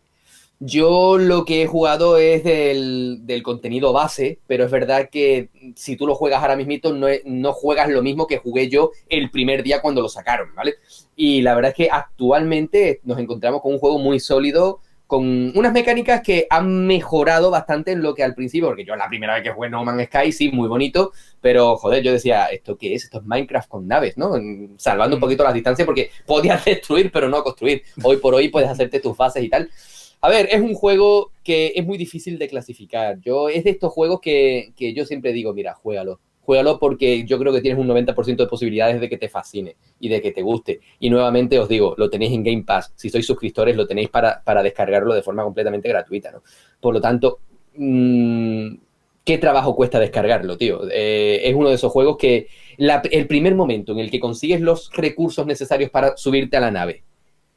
yo 0.64 1.18
lo 1.18 1.44
que 1.44 1.62
he 1.62 1.66
jugado 1.66 2.18
es 2.18 2.44
del, 2.44 3.42
contenido 3.42 3.92
base, 3.92 4.38
pero 4.46 4.64
es 4.64 4.70
verdad 4.70 5.08
que 5.10 5.48
si 5.74 5.96
tú 5.96 6.06
lo 6.06 6.14
juegas 6.14 6.40
ahora 6.40 6.54
mismo, 6.54 6.92
no, 6.92 7.08
no 7.24 7.52
juegas 7.52 7.88
lo 7.88 8.00
mismo 8.00 8.28
que 8.28 8.38
jugué 8.38 8.68
yo 8.68 8.92
el 9.08 9.32
primer 9.32 9.64
día 9.64 9.82
cuando 9.82 10.02
lo 10.02 10.08
sacaron, 10.08 10.54
¿vale? 10.54 10.76
Y 11.16 11.42
la 11.42 11.56
verdad 11.56 11.70
es 11.70 11.76
que 11.76 11.90
actualmente 11.90 13.00
nos 13.02 13.18
encontramos 13.18 13.60
con 13.60 13.72
un 13.72 13.80
juego 13.80 13.98
muy 13.98 14.20
sólido, 14.20 14.78
con 15.12 15.52
unas 15.58 15.74
mecánicas 15.74 16.22
que 16.22 16.46
han 16.48 16.86
mejorado 16.86 17.50
bastante 17.50 17.92
en 17.92 18.00
lo 18.00 18.14
que 18.14 18.22
al 18.22 18.34
principio, 18.34 18.68
porque 18.68 18.86
yo 18.86 18.96
la 18.96 19.10
primera 19.10 19.34
vez 19.34 19.42
que 19.42 19.50
jugué 19.50 19.68
No 19.68 19.84
Man's 19.84 20.06
Sky, 20.06 20.32
sí, 20.32 20.50
muy 20.50 20.68
bonito, 20.68 21.12
pero 21.38 21.76
joder, 21.76 22.02
yo 22.02 22.12
decía, 22.12 22.46
¿esto 22.46 22.78
qué 22.78 22.94
es? 22.94 23.04
Esto 23.04 23.18
es 23.18 23.24
Minecraft 23.26 23.68
con 23.68 23.86
naves, 23.86 24.16
¿no? 24.16 24.32
Salvando 24.78 25.16
un 25.16 25.20
mm. 25.20 25.20
poquito 25.20 25.44
las 25.44 25.52
distancias 25.52 25.84
porque 25.84 26.08
podías 26.26 26.64
destruir, 26.64 27.12
pero 27.12 27.28
no 27.28 27.44
construir. 27.44 27.82
Hoy 28.02 28.16
por 28.16 28.34
hoy 28.34 28.48
puedes 28.48 28.70
hacerte 28.70 29.00
tus 29.00 29.14
fases 29.14 29.44
y 29.44 29.50
tal. 29.50 29.68
A 30.22 30.30
ver, 30.30 30.48
es 30.50 30.62
un 30.62 30.72
juego 30.72 31.30
que 31.44 31.74
es 31.76 31.84
muy 31.84 31.98
difícil 31.98 32.38
de 32.38 32.48
clasificar. 32.48 33.20
Yo, 33.20 33.50
es 33.50 33.64
de 33.64 33.70
estos 33.70 33.92
juegos 33.92 34.18
que, 34.22 34.72
yo 34.96 35.04
siempre 35.04 35.34
digo, 35.34 35.52
mira, 35.52 35.74
juégalo. 35.74 36.20
Juégalo 36.52 36.78
porque 36.78 37.24
yo 37.24 37.38
creo 37.38 37.50
que 37.50 37.62
tienes 37.62 37.80
un 37.80 37.88
90% 37.88 38.36
de 38.36 38.46
posibilidades 38.46 39.00
de 39.00 39.08
que 39.08 39.16
te 39.16 39.30
fascine 39.30 39.74
y 39.98 40.10
de 40.10 40.20
que 40.20 40.32
te 40.32 40.42
guste. 40.42 40.80
Y 41.00 41.08
nuevamente 41.08 41.58
os 41.58 41.66
digo, 41.66 41.94
lo 41.96 42.10
tenéis 42.10 42.32
en 42.32 42.44
Game 42.44 42.62
Pass. 42.64 42.92
Si 42.94 43.08
sois 43.08 43.24
suscriptores, 43.24 43.74
lo 43.74 43.86
tenéis 43.86 44.10
para, 44.10 44.42
descargarlo 44.62 45.14
de 45.14 45.22
forma 45.22 45.44
completamente 45.44 45.88
gratuita, 45.88 46.30
¿no? 46.30 46.42
Por 46.78 46.92
lo 46.92 47.00
tanto, 47.00 47.38
mm, 47.74 48.74
¿qué 49.24 49.38
trabajo 49.38 49.74
cuesta 49.74 49.98
descargarlo, 49.98 50.58
tío? 50.58 50.82
Eh, 50.90 51.40
es 51.42 51.54
uno 51.54 51.70
de 51.70 51.76
esos 51.76 51.90
juegos 51.90 52.18
que 52.18 52.48
el 52.76 53.26
primer 53.26 53.54
momento 53.54 53.92
en 53.92 54.00
el 54.00 54.10
que 54.10 54.20
consigues 54.20 54.60
los 54.60 54.92
recursos 54.92 55.46
necesarios 55.46 55.88
para 55.88 56.18
subirte 56.18 56.58
a 56.58 56.60
la 56.60 56.70
nave 56.70 57.02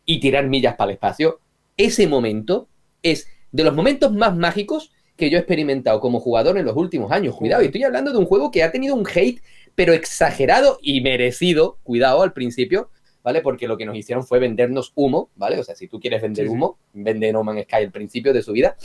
y 0.06 0.22
tirar 0.22 0.48
millas 0.48 0.76
para 0.76 0.92
el 0.92 0.96
espacio, 0.96 1.42
ese 1.76 2.08
momento 2.08 2.70
es 3.04 3.28
de 3.52 3.66
los 3.66 3.76
momentos 3.76 4.14
más 4.14 4.38
mágicos 4.38 4.94
que 5.16 5.30
yo 5.30 5.38
he 5.38 5.40
experimentado 5.40 6.00
como 6.00 6.20
jugador 6.20 6.58
en 6.58 6.66
los 6.66 6.76
últimos 6.76 7.12
años. 7.12 7.36
Cuidado, 7.36 7.64
y 7.64 7.68
estoy 7.68 7.84
hablando 7.84 8.12
de 8.12 8.18
un 8.18 8.26
juego 8.26 8.52
que 8.52 8.64
ha 8.64 8.72
tenido 8.72 8.96
un 8.96 9.08
hate, 9.08 9.42
pero 9.76 9.94
exagerado 9.94 10.80
y 10.82 11.02
merecido, 11.02 11.78
cuidado 11.84 12.22
al 12.22 12.34
principio, 12.34 12.90
¿vale? 13.24 13.42
Porque 13.42 13.68
lo 13.68 13.78
que 13.78 13.86
nos 13.86 13.96
hicieron 13.96 14.26
fue 14.26 14.40
vendernos 14.40 14.92
humo, 14.96 15.30
¿vale? 15.36 15.60
O 15.60 15.64
sea, 15.64 15.76
si 15.76 15.88
tú 15.88 16.00
quieres 16.00 16.22
vender 16.22 16.48
humo, 16.48 16.78
vende 16.94 17.32
No 17.32 17.44
Man's 17.44 17.64
Sky 17.64 17.76
al 17.78 17.92
principio 17.92 18.34
de 18.34 18.42
su 18.42 18.52
vida, 18.52 18.78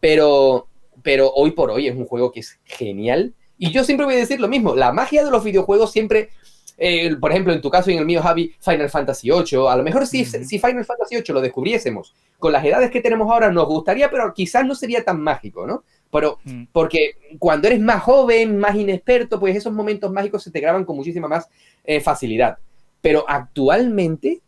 pero, 0.00 0.68
pero 1.02 1.32
hoy 1.34 1.52
por 1.52 1.70
hoy 1.70 1.88
es 1.88 1.96
un 1.96 2.04
juego 2.04 2.32
que 2.32 2.40
es 2.40 2.58
genial. 2.64 3.34
Y 3.58 3.72
yo 3.72 3.82
siempre 3.82 4.06
voy 4.06 4.14
a 4.14 4.18
decir 4.18 4.40
lo 4.40 4.48
mismo, 4.48 4.74
la 4.74 4.92
magia 4.92 5.24
de 5.24 5.30
los 5.30 5.42
videojuegos 5.42 5.90
siempre 5.90 6.30
eh, 6.80 7.16
por 7.16 7.32
ejemplo, 7.32 7.52
en 7.52 7.60
tu 7.60 7.70
caso 7.70 7.90
y 7.90 7.94
en 7.94 7.98
el 7.98 8.06
mío, 8.06 8.22
Javi, 8.22 8.54
Final 8.60 8.88
Fantasy 8.88 9.28
VIII. 9.28 9.68
A 9.68 9.76
lo 9.76 9.82
mejor 9.82 10.06
si, 10.06 10.24
si 10.24 10.58
Final 10.58 10.84
Fantasy 10.84 11.16
VIII 11.16 11.34
lo 11.34 11.40
descubriésemos 11.40 12.14
con 12.38 12.52
las 12.52 12.64
edades 12.64 12.92
que 12.92 13.00
tenemos 13.00 13.28
ahora, 13.28 13.50
nos 13.50 13.66
gustaría, 13.66 14.08
pero 14.08 14.32
quizás 14.32 14.64
no 14.64 14.76
sería 14.76 15.04
tan 15.04 15.20
mágico, 15.20 15.66
¿no? 15.66 15.82
Pero, 16.12 16.38
mm. 16.44 16.64
porque 16.72 17.16
cuando 17.40 17.66
eres 17.66 17.80
más 17.80 18.02
joven, 18.02 18.58
más 18.58 18.76
inexperto, 18.76 19.40
pues 19.40 19.56
esos 19.56 19.72
momentos 19.72 20.12
mágicos 20.12 20.44
se 20.44 20.52
te 20.52 20.60
graban 20.60 20.84
con 20.84 20.96
muchísima 20.96 21.26
más 21.26 21.48
eh, 21.84 22.00
facilidad. 22.00 22.58
Pero 23.00 23.24
actualmente, 23.28 24.40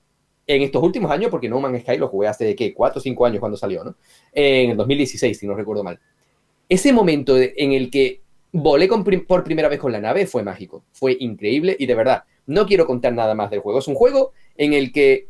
en 0.47 0.63
estos 0.63 0.83
últimos 0.85 1.11
años, 1.11 1.31
porque 1.31 1.49
No 1.49 1.61
Man's 1.61 1.83
Sky 1.83 1.99
lo 1.99 2.09
jugué 2.09 2.29
hace, 2.29 2.55
¿qué? 2.55 2.73
Cuatro 2.73 3.01
o 3.01 3.03
cinco 3.03 3.27
años 3.27 3.41
cuando 3.41 3.59
salió, 3.59 3.83
¿no? 3.83 3.97
En 4.33 4.71
el 4.71 4.77
2016, 4.77 5.37
si 5.37 5.47
no 5.49 5.55
recuerdo 5.55 5.83
mal. 5.83 5.99
Ese 6.69 6.93
momento 6.93 7.37
en 7.37 7.73
el 7.73 7.91
que 7.91 8.21
volé 8.53 8.89
por 8.89 9.45
primera 9.45 9.69
vez 9.69 9.79
con 9.79 9.93
la 9.93 10.01
nave, 10.01 10.27
fue 10.27 10.43
mágico, 10.43 10.85
fue 10.93 11.17
increíble 11.21 11.77
y 11.79 11.87
de 11.87 11.95
verdad, 11.95 12.25
no 12.47 12.67
quiero 12.67 12.87
contar 12.87 13.13
nada 13.13 13.35
más 13.35 13.51
del 13.51 13.61
juego. 13.61 13.79
Es 13.79 13.89
un 13.89 13.95
juego 13.95 14.33
en 14.57 14.73
el 14.73 14.93
que 14.93 15.29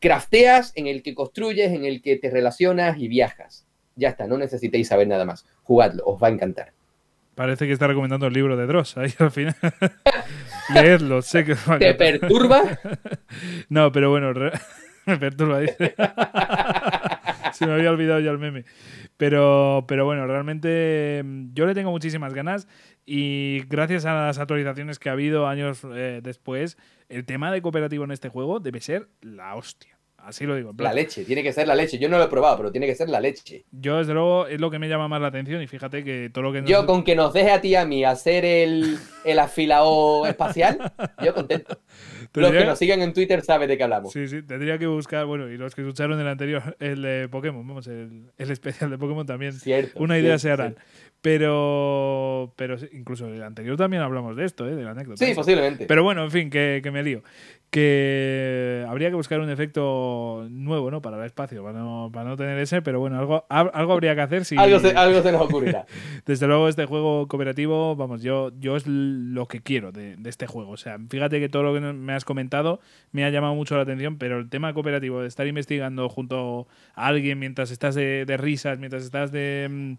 crafteas, 0.00 0.72
en 0.74 0.86
el 0.86 1.02
que 1.02 1.14
construyes, 1.14 1.72
en 1.72 1.84
el 1.84 2.02
que 2.02 2.16
te 2.16 2.30
relacionas 2.30 2.98
y 2.98 3.08
viajas. 3.08 3.66
Ya 3.96 4.08
está, 4.10 4.26
no 4.26 4.38
necesitéis 4.38 4.88
saber 4.88 5.08
nada 5.08 5.24
más. 5.24 5.46
Jugadlo, 5.62 6.04
os 6.04 6.22
va 6.22 6.28
a 6.28 6.30
encantar. 6.30 6.72
Parece 7.34 7.66
que 7.66 7.72
está 7.72 7.86
recomendando 7.86 8.26
el 8.26 8.32
libro 8.32 8.56
de 8.56 8.66
Dross 8.66 8.96
ahí 8.96 9.12
al 9.18 9.30
final. 9.30 9.54
Leedlo, 10.74 11.22
sé 11.22 11.44
que 11.44 11.54
va 11.54 11.76
a 11.76 11.78
¿Te 11.78 11.94
perturba? 11.94 12.62
no, 13.68 13.92
pero 13.92 14.10
bueno, 14.10 14.32
me 15.06 15.16
perturba, 15.18 15.60
dice. 15.60 15.94
Se 17.58 17.66
me 17.66 17.72
había 17.72 17.90
olvidado 17.90 18.20
ya 18.20 18.30
el 18.30 18.38
meme. 18.38 18.64
Pero, 19.16 19.84
pero 19.88 20.04
bueno, 20.04 20.28
realmente 20.28 21.22
mm, 21.24 21.54
yo 21.54 21.66
le 21.66 21.74
tengo 21.74 21.90
muchísimas 21.90 22.32
ganas 22.32 22.68
y 23.04 23.64
gracias 23.68 24.04
a 24.04 24.14
las 24.14 24.38
actualizaciones 24.38 25.00
que 25.00 25.08
ha 25.08 25.12
habido 25.12 25.48
años 25.48 25.84
eh, 25.92 26.20
después, 26.22 26.78
el 27.08 27.24
tema 27.24 27.50
de 27.50 27.60
cooperativo 27.60 28.04
en 28.04 28.12
este 28.12 28.28
juego 28.28 28.60
debe 28.60 28.80
ser 28.80 29.08
la 29.20 29.56
hostia. 29.56 29.97
Así 30.28 30.44
lo 30.44 30.54
digo. 30.54 30.74
La 30.76 30.92
leche, 30.92 31.24
tiene 31.24 31.42
que 31.42 31.54
ser 31.54 31.66
la 31.66 31.74
leche. 31.74 31.98
Yo 31.98 32.06
no 32.10 32.18
lo 32.18 32.24
he 32.24 32.28
probado, 32.28 32.58
pero 32.58 32.70
tiene 32.70 32.86
que 32.86 32.94
ser 32.94 33.08
la 33.08 33.18
leche. 33.18 33.64
Yo, 33.72 33.96
desde 33.96 34.12
luego, 34.12 34.46
es 34.46 34.60
lo 34.60 34.70
que 34.70 34.78
me 34.78 34.86
llama 34.86 35.08
más 35.08 35.22
la 35.22 35.28
atención 35.28 35.62
y 35.62 35.66
fíjate 35.66 36.04
que 36.04 36.28
todo 36.30 36.42
lo 36.42 36.52
que... 36.52 36.62
Yo, 36.66 36.84
con 36.84 37.02
que 37.02 37.16
nos 37.16 37.32
deje 37.32 37.50
a 37.50 37.62
ti 37.62 37.68
y 37.68 37.74
a 37.76 37.86
mí 37.86 38.04
hacer 38.04 38.44
el, 38.44 38.98
el 39.24 39.38
afilado 39.38 40.26
espacial, 40.26 40.92
yo 41.24 41.32
contento. 41.32 41.78
Los 42.34 42.52
que 42.52 42.64
nos 42.66 42.78
siguen 42.78 43.00
en 43.00 43.14
Twitter 43.14 43.42
saben 43.42 43.68
de 43.68 43.78
qué 43.78 43.84
hablamos. 43.84 44.12
Sí, 44.12 44.28
sí, 44.28 44.42
tendría 44.42 44.78
que 44.78 44.86
buscar, 44.86 45.24
bueno, 45.24 45.48
y 45.48 45.56
los 45.56 45.74
que 45.74 45.80
escucharon 45.80 46.20
el 46.20 46.28
anterior, 46.28 46.76
el 46.78 47.00
de 47.00 47.28
Pokémon, 47.30 47.66
vamos, 47.66 47.86
el, 47.86 48.30
el 48.36 48.50
especial 48.50 48.90
de 48.90 48.98
Pokémon 48.98 49.24
también. 49.24 49.54
Cierto, 49.54 49.98
Una 49.98 50.18
idea 50.18 50.38
se 50.38 50.50
harán. 50.50 50.76
Pero, 51.28 52.54
pero 52.56 52.76
incluso 52.92 53.28
el 53.28 53.42
anterior 53.42 53.76
también 53.76 54.02
hablamos 54.02 54.34
de 54.34 54.46
esto, 54.46 54.66
¿eh? 54.66 54.74
de 54.74 54.82
la 54.82 54.92
anécdota. 54.92 55.22
Sí, 55.22 55.34
posiblemente. 55.34 55.84
Pero 55.84 56.02
bueno, 56.02 56.24
en 56.24 56.30
fin, 56.30 56.48
que, 56.48 56.80
que 56.82 56.90
me 56.90 57.02
lío 57.02 57.22
que 57.70 58.86
habría 58.88 59.10
que 59.10 59.14
buscar 59.14 59.40
un 59.40 59.50
efecto 59.50 60.46
nuevo, 60.50 60.90
¿no? 60.90 61.02
Para 61.02 61.18
el 61.18 61.24
espacio, 61.26 61.62
para 61.62 61.78
no, 61.78 62.10
para 62.12 62.30
no 62.30 62.36
tener 62.36 62.58
ese, 62.58 62.80
pero 62.80 62.98
bueno, 62.98 63.18
algo, 63.18 63.44
algo 63.50 63.92
habría 63.92 64.14
que 64.14 64.22
hacer 64.22 64.44
si... 64.46 64.56
algo, 64.56 64.78
se, 64.78 64.96
algo 64.96 65.20
se 65.22 65.32
nos 65.32 65.42
ocurrirá. 65.42 65.84
Desde 66.26 66.46
luego 66.46 66.68
este 66.68 66.86
juego 66.86 67.28
cooperativo, 67.28 67.94
vamos, 67.94 68.22
yo, 68.22 68.52
yo 68.58 68.76
es 68.76 68.86
lo 68.86 69.46
que 69.46 69.60
quiero 69.60 69.92
de, 69.92 70.16
este 70.24 70.46
juego. 70.46 70.70
O 70.70 70.76
sea, 70.78 70.98
fíjate 71.10 71.40
que 71.40 71.50
todo 71.50 71.62
lo 71.62 71.74
que 71.74 71.80
me 71.80 72.14
has 72.14 72.24
comentado 72.24 72.80
me 73.12 73.24
ha 73.24 73.30
llamado 73.30 73.54
mucho 73.54 73.76
la 73.76 73.82
atención, 73.82 74.16
pero 74.16 74.38
el 74.38 74.48
tema 74.48 74.72
cooperativo, 74.72 75.20
de 75.20 75.28
estar 75.28 75.46
investigando 75.46 76.08
junto 76.08 76.68
a 76.94 77.06
alguien 77.08 77.38
mientras 77.38 77.70
estás 77.70 77.94
de, 77.94 78.24
risas, 78.38 78.78
mientras 78.78 79.04
estás 79.04 79.30
de... 79.30 79.68
Mm, 79.70 79.92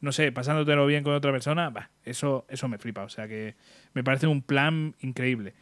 no 0.00 0.12
sé, 0.12 0.30
pasándotelo 0.32 0.86
bien 0.86 1.02
con 1.02 1.14
otra 1.14 1.32
persona, 1.32 1.70
bah, 1.70 1.90
eso, 2.04 2.46
eso 2.48 2.68
me 2.68 2.78
flipa. 2.78 3.02
O 3.02 3.08
sea 3.08 3.26
que 3.28 3.54
me 3.94 4.04
parece 4.04 4.26
un 4.26 4.42
plan 4.42 4.94
increíble. 5.00 5.54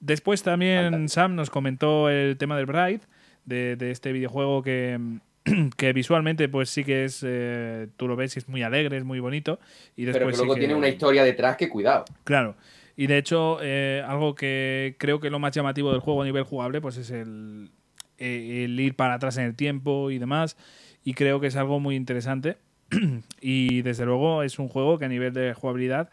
Después 0.00 0.42
también 0.42 1.08
Sam 1.08 1.36
nos 1.36 1.50
comentó 1.50 2.08
el 2.08 2.36
tema 2.36 2.56
del 2.56 2.66
Bride, 2.66 3.00
de, 3.44 3.90
este 3.90 4.12
videojuego 4.12 4.62
que, 4.62 4.98
que, 5.76 5.92
visualmente 5.92 6.48
pues 6.48 6.70
sí 6.70 6.84
que 6.84 7.04
es, 7.04 7.22
eh, 7.24 7.88
tú 7.96 8.08
lo 8.08 8.16
ves 8.16 8.34
y 8.36 8.40
es 8.40 8.48
muy 8.48 8.62
alegre, 8.62 8.96
es 8.96 9.04
muy 9.04 9.20
bonito. 9.20 9.60
Y 9.94 10.04
después 10.04 10.34
Pero 10.34 10.44
luego 10.44 10.58
tiene 10.58 10.74
una 10.74 10.88
historia 10.88 11.22
detrás 11.22 11.56
que 11.56 11.68
cuidado. 11.68 12.04
Claro. 12.24 12.56
Y 12.96 13.06
de 13.06 13.18
hecho, 13.18 13.58
eh, 13.62 14.02
algo 14.06 14.34
que 14.34 14.96
creo 14.98 15.20
que 15.20 15.30
lo 15.30 15.38
más 15.38 15.54
llamativo 15.54 15.92
del 15.92 16.00
juego 16.00 16.22
a 16.22 16.24
nivel 16.24 16.42
jugable 16.42 16.80
pues 16.80 16.96
es 16.96 17.10
el, 17.10 17.70
eh, 18.18 18.64
el 18.64 18.78
ir 18.78 18.96
para 18.96 19.14
atrás 19.14 19.36
en 19.38 19.44
el 19.44 19.54
tiempo 19.54 20.10
y 20.10 20.18
demás. 20.18 20.56
Y 21.04 21.14
creo 21.14 21.40
que 21.40 21.46
es 21.46 21.56
algo 21.56 21.80
muy 21.80 21.96
interesante. 21.96 22.56
y 23.40 23.82
desde 23.82 24.04
luego 24.04 24.42
es 24.42 24.58
un 24.58 24.68
juego 24.68 24.98
que 24.98 25.06
a 25.06 25.08
nivel 25.08 25.32
de 25.32 25.54
jugabilidad 25.54 26.10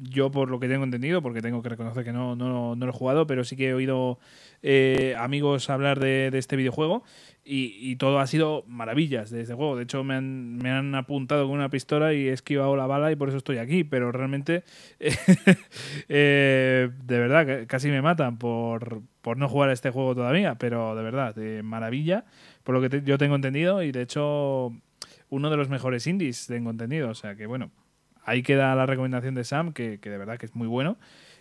yo 0.00 0.30
por 0.30 0.50
lo 0.50 0.60
que 0.60 0.68
tengo 0.68 0.84
entendido, 0.84 1.22
porque 1.22 1.42
tengo 1.42 1.62
que 1.62 1.68
reconocer 1.68 2.04
que 2.04 2.12
no, 2.12 2.36
no, 2.36 2.76
no 2.76 2.86
lo 2.86 2.92
he 2.92 2.94
jugado, 2.94 3.26
pero 3.26 3.44
sí 3.44 3.56
que 3.56 3.68
he 3.68 3.74
oído 3.74 4.18
eh, 4.62 5.14
amigos 5.18 5.70
hablar 5.70 5.98
de, 5.98 6.30
este 6.34 6.56
videojuego 6.56 7.02
y, 7.44 7.96
todo 7.96 8.20
ha 8.20 8.26
sido 8.26 8.64
maravillas 8.66 9.30
de 9.30 9.40
este 9.40 9.54
juego. 9.54 9.76
De 9.76 9.84
hecho, 9.84 10.04
me 10.04 10.14
han, 10.14 10.58
me 10.58 10.70
han 10.70 10.94
apuntado 10.94 11.46
con 11.46 11.56
una 11.56 11.70
pistola 11.70 12.12
y 12.12 12.28
he 12.28 12.32
esquivado 12.32 12.76
la 12.76 12.86
bala 12.86 13.10
y 13.10 13.16
por 13.16 13.28
eso 13.28 13.38
estoy 13.38 13.56
aquí, 13.56 13.84
pero 13.84 14.12
realmente, 14.12 14.64
eh, 16.08 16.90
de 17.04 17.18
verdad, 17.18 17.66
casi 17.66 17.88
me 17.88 18.02
matan 18.02 18.36
por, 18.36 19.00
por 19.22 19.38
no 19.38 19.48
jugar 19.48 19.70
a 19.70 19.72
este 19.72 19.90
juego 19.90 20.14
todavía, 20.14 20.56
pero 20.56 20.94
de 20.94 21.02
verdad, 21.02 21.34
de 21.34 21.62
maravilla, 21.62 22.26
por 22.64 22.74
lo 22.74 22.86
que 22.86 23.02
yo 23.02 23.16
tengo 23.16 23.34
entendido 23.34 23.82
y 23.82 23.92
de 23.92 24.02
hecho 24.02 24.74
uno 25.30 25.50
de 25.50 25.56
los 25.56 25.68
mejores 25.68 26.06
indies 26.06 26.46
tengo 26.46 26.70
entendido, 26.70 27.10
o 27.10 27.14
sea 27.14 27.34
que 27.34 27.46
bueno 27.46 27.70
ahí 28.28 28.42
queda 28.42 28.74
la 28.74 28.86
recomendación 28.86 29.34
de 29.34 29.44
Sam, 29.44 29.72
que, 29.72 29.98
de 29.98 30.18
verdad 30.18 30.38
que 30.38 30.46
es 30.46 30.54
muy 30.54 30.68
bueno. 30.68 30.98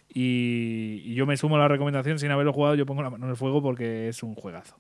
Y, 0.08 1.14
yo 1.14 1.26
me 1.26 1.36
sumo 1.36 1.58
a 1.58 1.60
la 1.60 1.68
recomendación 1.68 2.18
sin 2.18 2.32
haberlo 2.32 2.54
jugado, 2.54 2.76
yo 2.76 2.86
pongo 2.86 3.04
la 3.04 3.10
mano 3.10 3.26
en 3.26 3.32
el 3.32 3.38
fuego 3.38 3.62
porque 3.62 4.08
es 4.08 4.24
un 4.24 4.36
juegazo. 4.36 4.80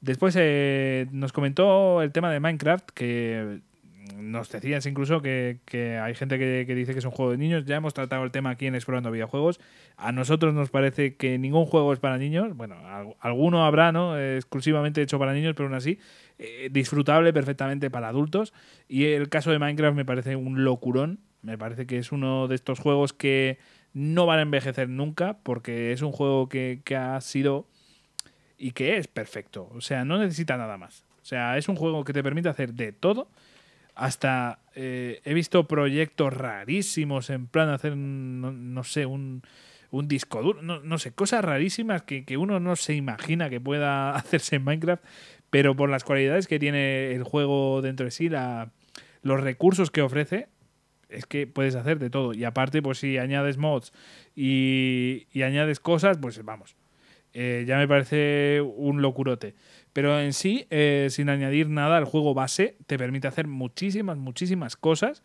Después 0.00 0.34
eh, 0.38 1.06
nos 1.12 1.32
comentó 1.32 2.02
el 2.02 2.12
tema 2.12 2.32
de 2.32 2.40
Minecraft, 2.40 2.90
que 2.90 3.60
nos 4.18 4.50
decías 4.50 4.84
incluso 4.86 5.22
que, 5.22 5.60
hay 6.02 6.14
gente 6.14 6.38
que, 6.38 6.74
dice 6.74 6.92
que 6.92 6.98
es 6.98 7.04
un 7.04 7.10
juego 7.10 7.30
de 7.30 7.38
niños. 7.38 7.64
Ya 7.64 7.76
hemos 7.76 7.94
tratado 7.94 8.24
el 8.24 8.30
tema 8.30 8.50
aquí 8.50 8.66
en 8.66 8.74
Explorando 8.74 9.10
Videojuegos. 9.10 9.60
A 9.96 10.12
nosotros 10.12 10.54
nos 10.54 10.70
parece 10.70 11.16
que 11.16 11.38
ningún 11.38 11.66
juego 11.66 11.92
es 11.92 12.00
para 12.00 12.18
niños. 12.18 12.56
Bueno, 12.56 12.76
alguno 13.20 13.64
habrá, 13.64 13.92
¿no? 13.92 14.18
exclusivamente 14.18 15.02
hecho 15.02 15.18
para 15.18 15.32
niños, 15.32 15.54
pero 15.54 15.68
aún 15.68 15.76
así 15.76 15.98
eh, 16.38 16.68
disfrutable 16.70 17.32
perfectamente 17.32 17.90
para 17.90 18.08
adultos. 18.08 18.52
Y 18.88 19.04
el 19.06 19.28
caso 19.28 19.50
de 19.50 19.58
Minecraft 19.58 19.96
me 19.96 20.04
parece 20.04 20.36
un 20.36 20.64
locurón. 20.64 21.20
Me 21.42 21.56
parece 21.56 21.86
que 21.86 21.98
es 21.98 22.10
uno 22.10 22.48
de 22.48 22.56
estos 22.56 22.80
juegos 22.80 23.12
que 23.12 23.58
no 23.92 24.26
van 24.26 24.40
a 24.40 24.42
envejecer 24.42 24.88
nunca 24.88 25.38
porque 25.42 25.92
es 25.92 26.02
un 26.02 26.12
juego 26.12 26.48
que, 26.48 26.82
que 26.84 26.96
ha 26.96 27.20
sido 27.20 27.66
y 28.58 28.72
que 28.72 28.96
es 28.96 29.06
perfecto. 29.06 29.70
O 29.72 29.80
sea, 29.80 30.04
no 30.04 30.18
necesita 30.18 30.56
nada 30.56 30.76
más. 30.76 31.04
O 31.22 31.24
sea, 31.24 31.56
es 31.58 31.68
un 31.68 31.76
juego 31.76 32.04
que 32.04 32.12
te 32.12 32.22
permite 32.22 32.48
hacer 32.48 32.74
de 32.74 32.92
todo 32.92 33.28
hasta 33.98 34.60
eh, 34.76 35.20
he 35.24 35.34
visto 35.34 35.66
proyectos 35.66 36.32
rarísimos 36.32 37.30
en 37.30 37.48
plan 37.48 37.68
hacer, 37.68 37.96
no, 37.96 38.84
sé, 38.84 39.06
un, 39.06 39.42
un, 39.90 40.06
disco 40.06 40.40
duro, 40.40 40.62
no, 40.62 40.98
sé, 40.98 41.12
cosas 41.12 41.44
rarísimas 41.44 42.02
que, 42.02 42.36
uno 42.36 42.60
no 42.60 42.76
se 42.76 42.94
imagina 42.94 43.50
que 43.50 43.60
pueda 43.60 44.10
hacerse 44.14 44.56
en 44.56 44.64
Minecraft, 44.64 45.04
pero 45.50 45.74
por 45.74 45.90
las 45.90 46.04
cualidades 46.04 46.46
que 46.46 46.60
tiene 46.60 47.10
el 47.10 47.24
juego 47.24 47.82
dentro 47.82 48.04
de 48.04 48.12
sí, 48.12 48.28
la, 48.28 48.70
los 49.22 49.40
recursos 49.40 49.90
que 49.90 50.00
ofrece, 50.00 50.46
es 51.08 51.26
que 51.26 51.48
puedes 51.48 51.74
hacer 51.74 51.98
de 51.98 52.08
todo. 52.08 52.34
Y 52.34 52.44
aparte, 52.44 52.80
pues 52.82 52.98
si 52.98 53.18
añades 53.18 53.56
mods 53.56 53.92
y, 54.36 55.26
y 55.32 55.42
añades 55.42 55.80
cosas, 55.80 56.18
pues 56.18 56.44
vamos. 56.44 56.76
Eh, 57.32 57.64
ya 57.66 57.76
me 57.76 57.88
parece 57.88 58.60
un 58.60 59.02
locurote. 59.02 59.54
Pero 59.98 60.20
en 60.20 60.32
sí, 60.32 60.64
eh, 60.70 61.08
sin 61.10 61.28
añadir 61.28 61.68
nada, 61.68 61.98
el 61.98 62.04
juego 62.04 62.32
base 62.32 62.76
te 62.86 62.96
permite 62.96 63.26
hacer 63.26 63.48
muchísimas, 63.48 64.16
muchísimas 64.16 64.76
cosas. 64.76 65.24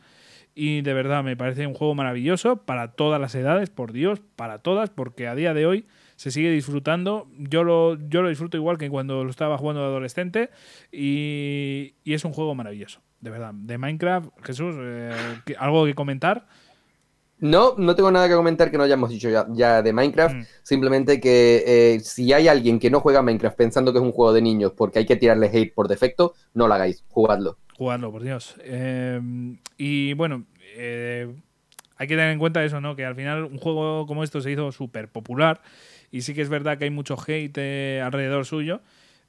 Y 0.55 0.81
de 0.81 0.95
verdad 0.95 1.23
me 1.23 1.37
parece 1.37 1.67
un 1.67 1.75
juego 1.75 1.93
maravilloso 1.93 2.65
para 2.65 2.93
todas 2.93 3.21
las 3.21 3.35
edades, 3.35 3.69
por 3.69 3.91
Dios, 3.93 4.19
para 4.35 4.63
todas, 4.63 4.89
porque 4.89 5.27
a 5.27 5.35
día 5.35 5.53
de 5.53 5.67
hoy 5.67 5.85
se 6.15 6.31
sigue 6.31 6.49
disfrutando. 6.49 7.27
Yo 7.37 7.63
lo, 7.63 7.99
yo 8.09 8.23
lo 8.23 8.29
disfruto 8.29 8.57
igual 8.57 8.79
que 8.79 8.89
cuando 8.89 9.23
lo 9.23 9.29
estaba 9.29 9.59
jugando 9.59 9.83
de 9.83 9.89
adolescente. 9.89 10.49
Y, 10.91 11.93
es 12.03 12.25
un 12.25 12.33
juego 12.33 12.55
maravilloso, 12.55 12.99
de 13.21 13.29
verdad. 13.29 13.53
De 13.53 13.77
Minecraft, 13.77 14.29
Jesús, 14.43 14.73
eh, 14.79 15.11
¿algo 15.59 15.85
que 15.85 15.93
comentar? 15.93 16.47
No, 17.43 17.75
no 17.77 17.93
tengo 17.93 18.09
nada 18.09 18.29
que 18.29 18.35
comentar 18.35 18.71
que 18.71 18.77
no 18.77 18.85
hayamos 18.85 19.09
dicho 19.09 19.27
ya, 19.29 19.81
de 19.81 19.91
Minecraft. 19.91 20.33
Mm. 20.33 20.43
Simplemente 20.63 21.19
que 21.19 21.63
eh, 21.67 21.99
si 21.99 22.31
hay 22.31 22.47
alguien 22.47 22.79
que 22.79 22.89
no 22.89 23.01
juega 23.01 23.21
Minecraft 23.21 23.57
pensando 23.57 23.91
que 23.91 23.99
es 23.99 24.03
un 24.03 24.13
juego 24.13 24.31
de 24.31 24.41
niños 24.41 24.71
porque 24.71 24.99
hay 24.99 25.05
que 25.05 25.17
tirarle 25.17 25.47
hate 25.47 25.73
por 25.73 25.89
defecto, 25.89 26.35
no 26.53 26.69
lo 26.69 26.73
hagáis, 26.73 27.03
jugadlo. 27.09 27.57
Jugadlo, 27.75 28.13
por 28.13 28.23
Dios. 28.23 28.55
Eh, 28.63 29.19
y 29.77 30.13
bueno, 30.13 30.45
eh, 30.77 31.35
hay 31.97 32.07
que 32.07 32.15
tener 32.15 32.31
en 32.31 32.39
cuenta 32.39 32.63
eso, 32.63 32.79
¿no? 32.79 32.95
Que 32.95 33.03
al 33.03 33.15
final 33.15 33.43
un 33.43 33.57
juego 33.57 34.07
como 34.07 34.23
esto 34.23 34.39
se 34.39 34.49
hizo 34.49 34.71
súper 34.71 35.09
popular 35.09 35.59
y 36.11 36.21
sí 36.21 36.33
que 36.33 36.43
es 36.43 36.49
verdad 36.49 36.77
que 36.77 36.85
hay 36.85 36.91
mucho 36.91 37.17
hate 37.27 37.99
alrededor 38.01 38.45
suyo 38.45 38.79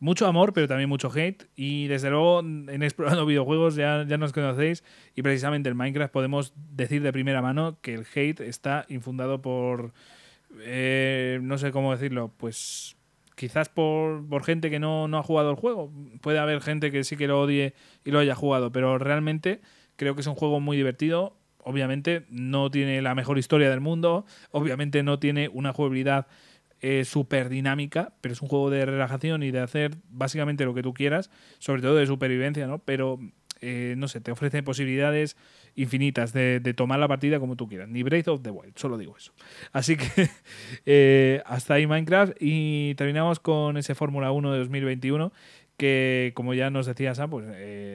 mucho 0.04 0.26
amor, 0.26 0.52
pero 0.52 0.68
también 0.68 0.90
mucho 0.90 1.10
hate. 1.10 1.44
Y 1.56 1.86
desde 1.86 2.10
luego, 2.10 2.40
en 2.40 2.82
Explorando 2.82 3.24
Videojuegos 3.26 3.74
ya, 3.74 4.04
ya 4.06 4.18
nos 4.18 4.32
conocéis. 4.32 4.84
Y 5.16 5.22
precisamente 5.22 5.70
en 5.70 5.76
Minecraft 5.78 6.12
podemos 6.12 6.52
decir 6.76 7.02
de 7.02 7.10
primera 7.10 7.40
mano 7.40 7.78
que 7.80 7.94
el 7.94 8.06
hate 8.14 8.40
está 8.40 8.84
infundado 8.90 9.40
por. 9.40 9.94
Eh, 10.60 11.40
no 11.42 11.56
sé 11.56 11.72
cómo 11.72 11.90
decirlo, 11.92 12.30
pues 12.36 12.96
quizás 13.34 13.70
por, 13.70 14.28
por 14.28 14.44
gente 14.44 14.70
que 14.70 14.78
no, 14.78 15.08
no, 15.08 15.18
ha 15.18 15.22
jugado 15.22 15.50
el 15.50 15.56
juego. 15.56 15.90
Puede 16.20 16.38
haber 16.38 16.60
gente 16.60 16.92
que 16.92 17.02
sí 17.02 17.16
que 17.16 17.26
lo 17.26 17.40
odie 17.40 17.72
y 18.04 18.10
lo 18.10 18.18
haya 18.18 18.34
jugado, 18.34 18.70
pero 18.70 18.98
realmente 18.98 19.62
creo 19.96 20.14
que 20.14 20.20
es 20.20 20.26
un 20.26 20.34
juego 20.34 20.60
muy 20.60 20.76
divertido. 20.76 21.34
Obviamente 21.62 22.26
no 22.28 22.70
tiene 22.70 23.00
la 23.00 23.14
mejor 23.14 23.38
historia 23.38 23.70
del 23.70 23.80
mundo, 23.80 24.26
obviamente 24.50 25.02
no 25.02 25.18
tiene 25.18 25.48
una 25.48 25.72
jugabilidad 25.72 26.26
eh, 26.86 27.06
súper 27.06 27.48
dinámica, 27.48 28.12
pero 28.20 28.34
es 28.34 28.42
un 28.42 28.48
juego 28.48 28.68
de 28.68 28.84
relajación 28.84 29.42
y 29.42 29.50
de 29.50 29.60
hacer 29.60 29.96
básicamente 30.10 30.66
lo 30.66 30.74
que 30.74 30.82
tú 30.82 30.92
quieras, 30.92 31.30
sobre 31.58 31.80
todo 31.80 31.94
de 31.94 32.04
supervivencia, 32.04 32.66
¿no? 32.66 32.78
Pero, 32.78 33.18
eh, 33.62 33.94
no 33.96 34.06
sé, 34.06 34.20
te 34.20 34.30
ofrece 34.30 34.62
posibilidades 34.62 35.38
infinitas 35.76 36.34
de, 36.34 36.60
tomar 36.76 37.00
la 37.00 37.08
partida 37.08 37.40
como 37.40 37.56
tú 37.56 37.68
quieras. 37.68 37.88
Ni 37.88 38.02
Breath 38.02 38.28
of 38.28 38.42
the 38.42 38.50
Wild, 38.50 38.76
solo 38.76 38.98
digo 38.98 39.16
eso. 39.16 39.32
Así 39.72 39.96
que 39.96 40.28
eh, 40.84 41.42
hasta 41.46 41.72
ahí 41.72 41.86
Minecraft 41.86 42.34
y 42.38 42.94
terminamos 42.96 43.40
con 43.40 43.78
ese 43.78 43.94
Fórmula 43.94 44.30
1 44.30 44.52
de 44.52 44.58
2021 44.58 45.32
que 45.78 46.32
como 46.36 46.52
ya 46.52 46.68
nos 46.68 46.84
decía 46.84 47.14
Sam, 47.14 47.30
pues 47.30 47.46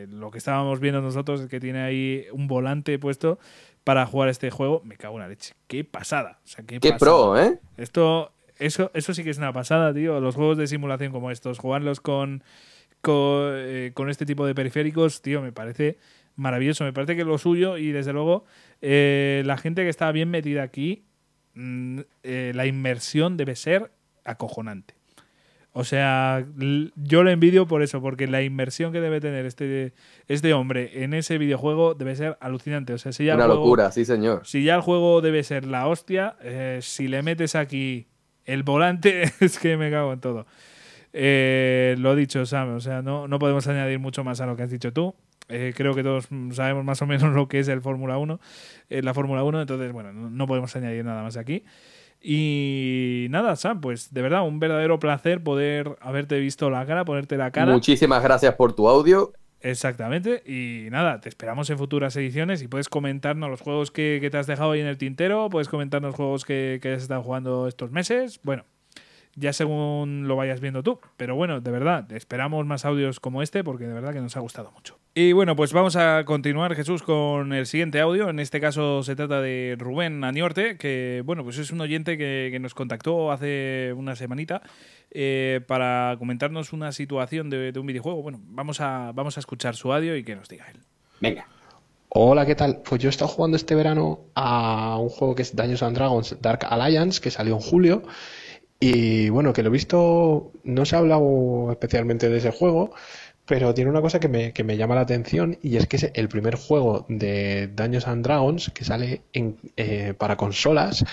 lo 0.09 0.31
que 0.31 0.39
estábamos 0.39 0.79
viendo 0.79 0.99
nosotros 0.99 1.41
es 1.41 1.47
que 1.47 1.59
tiene 1.59 1.79
ahí 1.79 2.25
un 2.33 2.47
volante 2.47 2.97
puesto 2.97 3.37
para 3.83 4.07
jugar 4.07 4.29
este 4.29 4.49
juego. 4.49 4.81
Me 4.83 4.97
cago 4.97 5.17
en 5.17 5.21
la 5.21 5.27
leche. 5.27 5.53
Qué 5.67 5.83
pasada. 5.83 6.39
O 6.43 6.47
sea, 6.47 6.65
qué, 6.65 6.79
qué 6.79 6.93
pro, 6.93 7.39
¿eh? 7.39 7.59
Esto 7.77 8.33
eso, 8.59 8.91
eso 8.93 9.13
sí 9.13 9.23
que 9.23 9.29
es 9.29 9.37
una 9.37 9.53
pasada, 9.53 9.93
tío. 9.93 10.19
Los 10.19 10.35
juegos 10.35 10.57
de 10.57 10.67
simulación 10.67 11.11
como 11.11 11.31
estos, 11.31 11.57
jugarlos 11.57 12.01
con, 12.01 12.43
con, 13.01 13.53
eh, 13.55 13.93
este 14.09 14.25
tipo 14.25 14.45
de 14.45 14.53
periféricos, 14.53 15.21
tío, 15.21 15.41
me 15.41 15.51
parece 15.51 15.97
maravilloso. 16.35 16.83
Me 16.83 16.93
parece 16.93 17.15
que 17.15 17.23
lo 17.23 17.37
suyo 17.37 17.77
y 17.77 17.91
desde 17.91 18.13
luego 18.13 18.45
eh, 18.81 19.43
la 19.45 19.57
gente 19.57 19.83
que 19.83 19.89
está 19.89 20.11
bien 20.11 20.29
metida 20.29 20.63
aquí, 20.63 21.05
mm, 21.55 21.99
eh, 22.23 22.51
la 22.53 22.65
inmersión 22.65 23.37
debe 23.37 23.55
ser 23.55 23.91
acojonante. 24.25 24.95
O 25.71 25.83
sea, 25.83 26.45
yo 26.95 27.23
lo 27.23 27.29
envidio 27.29 27.67
por 27.67 27.83
eso, 27.83 28.01
porque 28.01 28.27
la 28.27 28.41
inmersión 28.41 28.91
que 28.91 28.99
debe 28.99 29.21
tener 29.21 29.45
este, 29.45 29.93
este 30.27 30.53
hombre 30.53 31.03
en 31.03 31.13
ese 31.13 31.37
videojuego 31.37 31.93
debe 31.93 32.15
ser 32.15 32.37
alucinante. 32.41 32.91
O 32.91 32.97
sea, 32.97 33.13
si 33.13 33.25
ya 33.25 33.35
Una 33.35 33.47
locura, 33.47 33.91
sí, 33.91 34.03
señor. 34.03 34.41
Si 34.45 34.63
ya 34.63 34.75
el 34.75 34.81
juego 34.81 35.21
debe 35.21 35.43
ser 35.43 35.65
la 35.65 35.87
hostia, 35.87 36.35
si 36.81 37.07
le 37.07 37.21
metes 37.21 37.55
aquí 37.55 38.08
el 38.49 38.63
volante 38.63 39.23
es 39.39 39.59
que 39.59 39.77
me 39.77 39.91
cago 39.91 40.13
en 40.13 40.19
todo. 40.19 40.45
Eh, 41.13 41.95
lo 41.99 42.15
dicho, 42.15 42.45
Sam, 42.45 42.75
o 42.75 42.79
sea, 42.79 43.01
no, 43.01 43.27
no 43.27 43.39
podemos 43.39 43.67
añadir 43.67 43.99
mucho 43.99 44.23
más 44.23 44.41
a 44.41 44.45
lo 44.45 44.55
que 44.55 44.63
has 44.63 44.71
dicho 44.71 44.93
tú. 44.93 45.15
Eh, 45.47 45.73
creo 45.75 45.95
que 45.95 46.03
todos 46.03 46.29
sabemos 46.51 46.83
más 46.83 47.01
o 47.01 47.07
menos 47.07 47.33
lo 47.33 47.47
que 47.47 47.59
es 47.59 47.67
el 47.67 47.81
Fórmula 47.81 48.17
1, 48.17 48.39
eh, 48.89 49.01
la 49.01 49.13
Fórmula 49.13 49.43
1, 49.43 49.61
entonces, 49.61 49.91
bueno, 49.91 50.13
no, 50.13 50.47
podemos 50.47 50.75
añadir 50.75 51.03
nada 51.05 51.23
más 51.23 51.37
aquí. 51.37 51.63
Y 52.21 53.27
nada, 53.29 53.55
Sam, 53.55 53.79
pues 53.79 54.13
de 54.13 54.21
verdad, 54.21 54.45
un 54.45 54.59
verdadero 54.59 54.99
placer 54.99 55.41
poder 55.41 55.97
haberte 56.01 56.37
visto 56.39 56.69
la 56.69 56.85
cara, 56.85 57.05
ponerte 57.05 57.37
la 57.37 57.51
cara. 57.51 57.71
Muchísimas 57.71 58.21
gracias 58.21 58.55
por 58.55 58.73
tu 58.73 58.89
audio. 58.89 59.31
Exactamente. 59.61 60.43
Y 60.45 60.89
nada, 60.89 61.19
te 61.19 61.29
esperamos 61.29 61.69
en 61.69 61.77
futuras 61.77 62.15
ediciones 62.15 62.61
y 62.61 62.67
puedes 62.67 62.89
comentarnos 62.89 63.49
los 63.49 63.61
juegos 63.61 63.91
que, 63.91 64.27
te 64.31 64.37
has 64.37 64.47
dejado 64.47 64.71
ahí 64.71 64.79
en 64.81 64.87
el 64.87 64.97
tintero, 64.97 65.49
puedes 65.49 65.67
comentarnos 65.67 66.15
juegos 66.15 66.45
que, 66.45 66.79
que 66.81 66.93
has 66.93 67.01
estado 67.01 67.23
jugando 67.23 67.67
estos 67.67 67.91
meses. 67.91 68.39
Bueno, 68.43 68.63
ya 69.35 69.53
según 69.53 70.27
lo 70.27 70.35
vayas 70.35 70.59
viendo 70.59 70.83
tú. 70.83 70.99
Pero 71.17 71.35
bueno, 71.35 71.61
de 71.61 71.71
verdad, 71.71 72.11
esperamos 72.11 72.65
más 72.65 72.85
audios 72.85 73.19
como 73.19 73.41
este 73.41 73.63
porque 73.63 73.87
de 73.87 73.93
verdad 73.93 74.13
que 74.13 74.21
nos 74.21 74.37
ha 74.37 74.39
gustado 74.39 74.71
mucho. 74.71 74.98
Y 75.15 75.33
bueno, 75.33 75.55
pues 75.55 75.73
vamos 75.73 75.95
a 75.95 76.23
continuar, 76.23 76.75
Jesús, 76.75 77.01
con 77.01 77.51
el 77.51 77.65
siguiente 77.65 77.99
audio. 77.99 78.29
En 78.29 78.39
este 78.39 78.61
caso 78.61 79.01
se 79.01 79.15
trata 79.15 79.41
de 79.41 79.75
Rubén 79.77 80.23
Aniorte, 80.23 80.77
que 80.77 81.23
bueno, 81.25 81.43
pues 81.43 81.57
es 81.57 81.71
un 81.71 81.81
oyente 81.81 82.17
que, 82.17 82.55
nos 82.61 82.75
contactó 82.75 83.31
hace 83.31 83.91
una 83.97 84.15
semanita 84.15 84.61
eh, 85.09 85.61
para 85.67 86.15
comentarnos 86.19 86.73
una 86.73 86.91
situación 86.91 87.49
de, 87.49 87.73
un 87.77 87.87
videojuego. 87.87 88.21
Bueno, 88.21 88.39
vamos 88.43 88.81
a, 88.81 89.11
vamos 89.15 89.37
a 89.37 89.39
escuchar 89.39 89.75
su 89.75 89.91
audio 89.91 90.15
y 90.15 90.23
que 90.23 90.35
nos 90.35 90.47
diga 90.47 90.65
él. 90.69 90.79
Venga. 91.19 91.47
Hola, 92.09 92.45
¿qué 92.45 92.55
tal? 92.55 92.81
Pues 92.87 93.01
yo 93.01 93.09
he 93.09 93.11
estado 93.11 93.29
jugando 93.29 93.57
este 93.57 93.75
verano 93.75 94.21
a 94.35 94.97
un 94.99 95.09
juego 95.09 95.35
que 95.35 95.41
es 95.41 95.55
Dungeons 95.55 95.83
and 95.83 95.97
Dragons 95.97 96.37
Dark 96.39 96.65
Alliance, 96.69 97.19
que 97.19 97.31
salió 97.31 97.55
en 97.55 97.61
julio. 97.61 98.03
Y 98.79 99.29
bueno, 99.29 99.51
que 99.51 99.61
lo 99.61 99.69
he 99.69 99.73
visto, 99.73 100.53
no 100.63 100.85
se 100.85 100.95
ha 100.95 100.99
hablado 100.99 101.69
especialmente 101.71 102.29
de 102.29 102.37
ese 102.37 102.51
juego, 102.51 102.93
pero 103.49 103.73
tiene 103.73 103.89
una 103.89 103.99
cosa 103.99 104.19
que 104.19 104.27
me, 104.27 104.53
que 104.53 104.63
me 104.63 104.77
llama 104.77 104.93
la 104.93 105.01
atención 105.01 105.57
y 105.63 105.77
es 105.77 105.87
que 105.87 105.95
es 105.95 106.11
el 106.13 106.29
primer 106.29 106.53
juego 106.53 107.07
de 107.09 107.67
Dungeons 107.73 108.07
and 108.07 108.23
Dragons 108.23 108.69
que 108.75 108.85
sale 108.85 109.23
en, 109.33 109.57
eh, 109.75 110.13
para 110.15 110.37
consolas 110.37 111.03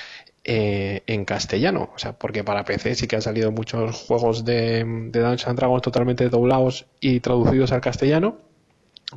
eh, 0.44 1.02
en 1.06 1.24
castellano. 1.24 1.88
O 1.94 1.98
sea, 1.98 2.12
porque 2.12 2.44
para 2.44 2.66
PC 2.66 2.94
sí 2.94 3.06
que 3.06 3.16
han 3.16 3.22
salido 3.22 3.52
muchos 3.52 3.96
juegos 3.96 4.44
de, 4.44 4.84
de 4.84 5.24
and 5.24 5.58
Dragons 5.58 5.80
totalmente 5.80 6.28
doblados 6.28 6.84
y 7.00 7.20
traducidos 7.20 7.72
al 7.72 7.80
castellano. 7.80 8.36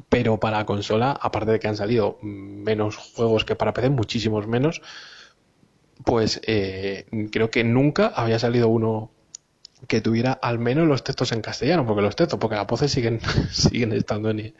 Pero 0.08 0.40
para 0.40 0.66
consola, 0.66 1.12
aparte 1.12 1.52
de 1.52 1.60
que 1.60 1.68
han 1.68 1.76
salido 1.76 2.20
menos 2.22 2.96
juegos 2.96 3.44
que 3.44 3.58
para 3.58 3.74
PC, 3.74 3.90
muchísimos 3.90 4.48
menos, 4.48 4.82
pues 6.06 6.40
eh, 6.48 7.06
creo 7.34 7.52
que 7.52 7.66
nunca 7.66 8.08
había 8.08 8.40
salido 8.40 8.70
uno 8.70 9.12
que 9.88 10.02
tuviera 10.02 10.34
al 10.34 10.60
menos 10.60 10.88
los 10.88 11.04
textos 11.04 11.32
en 11.32 11.42
castellano, 11.42 11.86
porque 11.86 12.02
los 12.02 12.16
textos, 12.16 12.40
porque 12.40 12.56
las 12.56 12.68
voces 12.68 12.92
siguen, 12.92 13.20
siguen 13.52 13.94
estando 13.94 14.30
en, 14.30 14.54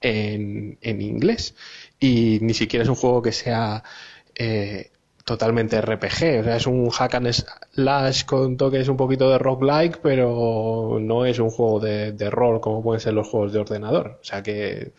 en, 0.00 1.00
inglés. 1.00 1.54
Y 2.00 2.38
ni 2.40 2.54
siquiera 2.54 2.82
es 2.82 2.88
un 2.88 2.94
juego 2.94 3.22
que 3.22 3.32
sea 3.32 3.82
eh, 4.34 4.90
totalmente 5.24 5.80
RPG, 5.80 6.40
o 6.40 6.44
sea, 6.44 6.56
es 6.56 6.66
un 6.66 6.88
hack 6.88 7.14
and 7.16 7.32
slash 7.74 8.24
con 8.24 8.56
toques 8.56 8.88
un 8.88 8.96
poquito 8.96 9.30
de 9.30 9.38
roguelike, 9.38 9.98
pero 10.02 10.98
no 11.00 11.26
es 11.26 11.38
un 11.38 11.50
juego 11.50 11.80
de, 11.80 12.12
de 12.12 12.30
rol 12.30 12.60
como 12.60 12.82
pueden 12.82 13.00
ser 13.00 13.12
los 13.12 13.28
juegos 13.28 13.52
de 13.52 13.58
ordenador. 13.58 14.18
O 14.20 14.24
sea 14.24 14.42
que 14.42 14.92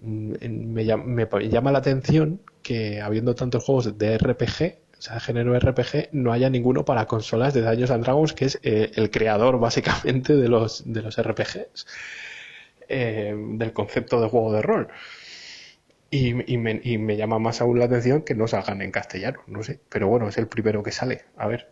mm, 0.00 0.34
me, 0.72 0.84
llama 0.84 1.72
la 1.72 1.78
atención 1.78 2.40
que 2.62 3.00
habiendo 3.00 3.34
tantos 3.34 3.64
juegos 3.64 3.98
de 3.98 4.18
RPG, 4.18 4.87
o 4.98 5.02
sea, 5.02 5.20
género 5.20 5.56
RPG, 5.58 6.08
no 6.12 6.32
haya 6.32 6.50
ninguno 6.50 6.84
para 6.84 7.06
consolas 7.06 7.54
de 7.54 7.62
Dungeons 7.62 7.90
and 7.90 8.04
Dragons, 8.04 8.32
que 8.32 8.46
es 8.46 8.58
eh, 8.62 8.90
el 8.96 9.10
creador 9.10 9.60
básicamente 9.60 10.34
de 10.34 10.48
los, 10.48 10.92
de 10.92 11.02
los 11.02 11.20
RPGs, 11.22 11.86
eh, 12.88 13.34
del 13.36 13.72
concepto 13.72 14.20
de 14.20 14.28
juego 14.28 14.52
de 14.52 14.62
rol. 14.62 14.88
Y, 16.10 16.32
me, 16.32 16.80
y, 16.82 16.96
me, 16.96 17.16
llama 17.18 17.38
más 17.38 17.60
aún 17.60 17.78
la 17.78 17.84
atención 17.84 18.22
que 18.22 18.34
no 18.34 18.48
salgan 18.48 18.80
en 18.80 18.90
castellano, 18.90 19.40
no 19.46 19.62
sé. 19.62 19.78
Pero 19.90 20.08
bueno, 20.08 20.26
es 20.28 20.38
el 20.38 20.48
primero 20.48 20.82
que 20.82 20.90
sale. 20.90 21.26
A 21.36 21.46
ver. 21.46 21.68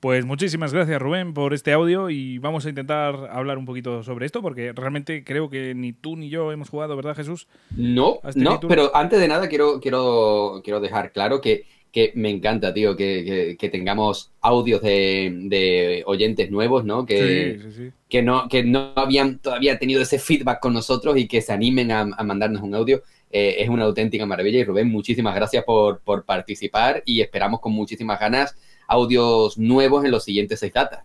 Pues 0.00 0.24
muchísimas 0.24 0.72
gracias 0.72 1.00
Rubén 1.00 1.34
por 1.34 1.52
este 1.52 1.74
audio 1.74 2.08
y 2.08 2.38
vamos 2.38 2.64
a 2.64 2.70
intentar 2.70 3.28
hablar 3.30 3.58
un 3.58 3.66
poquito 3.66 4.02
sobre 4.02 4.24
esto 4.24 4.40
porque 4.40 4.72
realmente 4.72 5.24
creo 5.24 5.50
que 5.50 5.74
ni 5.74 5.92
tú 5.92 6.16
ni 6.16 6.30
yo 6.30 6.52
hemos 6.52 6.70
jugado, 6.70 6.96
¿verdad 6.96 7.14
Jesús? 7.14 7.48
No, 7.76 8.18
este 8.24 8.40
no, 8.40 8.58
pero 8.60 8.96
antes 8.96 9.20
de 9.20 9.28
nada 9.28 9.46
quiero, 9.46 9.78
quiero, 9.78 10.62
quiero 10.64 10.80
dejar 10.80 11.12
claro 11.12 11.42
que, 11.42 11.66
que 11.92 12.12
me 12.14 12.30
encanta, 12.30 12.72
tío, 12.72 12.96
que, 12.96 13.56
que, 13.58 13.68
tengamos 13.68 14.32
audios 14.40 14.80
de, 14.82 15.32
de, 15.44 16.02
oyentes 16.06 16.50
nuevos, 16.50 16.84
¿no? 16.84 17.04
Que, 17.04 17.92
que 18.08 18.22
no 18.22 18.48
que 18.48 18.62
no 18.62 18.92
habían 18.96 19.38
todavía 19.38 19.78
tenido 19.78 20.02
ese 20.02 20.18
feedback 20.18 20.60
con 20.60 20.72
nosotros 20.72 21.16
y 21.16 21.26
que 21.26 21.42
se 21.42 21.52
animen 21.52 21.90
a, 21.90 22.00
a 22.00 22.22
mandarnos 22.22 22.62
un 22.62 22.74
audio. 22.74 23.02
Eh, 23.32 23.62
es 23.62 23.68
una 23.68 23.84
auténtica 23.84 24.26
maravilla 24.26 24.58
y 24.58 24.64
Rubén, 24.64 24.90
muchísimas 24.90 25.34
gracias 25.36 25.62
por, 25.64 26.00
por 26.00 26.24
participar 26.24 27.02
y 27.06 27.20
esperamos 27.20 27.60
con 27.60 27.72
muchísimas 27.72 28.18
ganas 28.18 28.56
audios 28.88 29.56
nuevos 29.56 30.04
en 30.04 30.10
los 30.10 30.24
siguientes 30.24 30.58
seis 30.58 30.72
datas. 30.72 31.04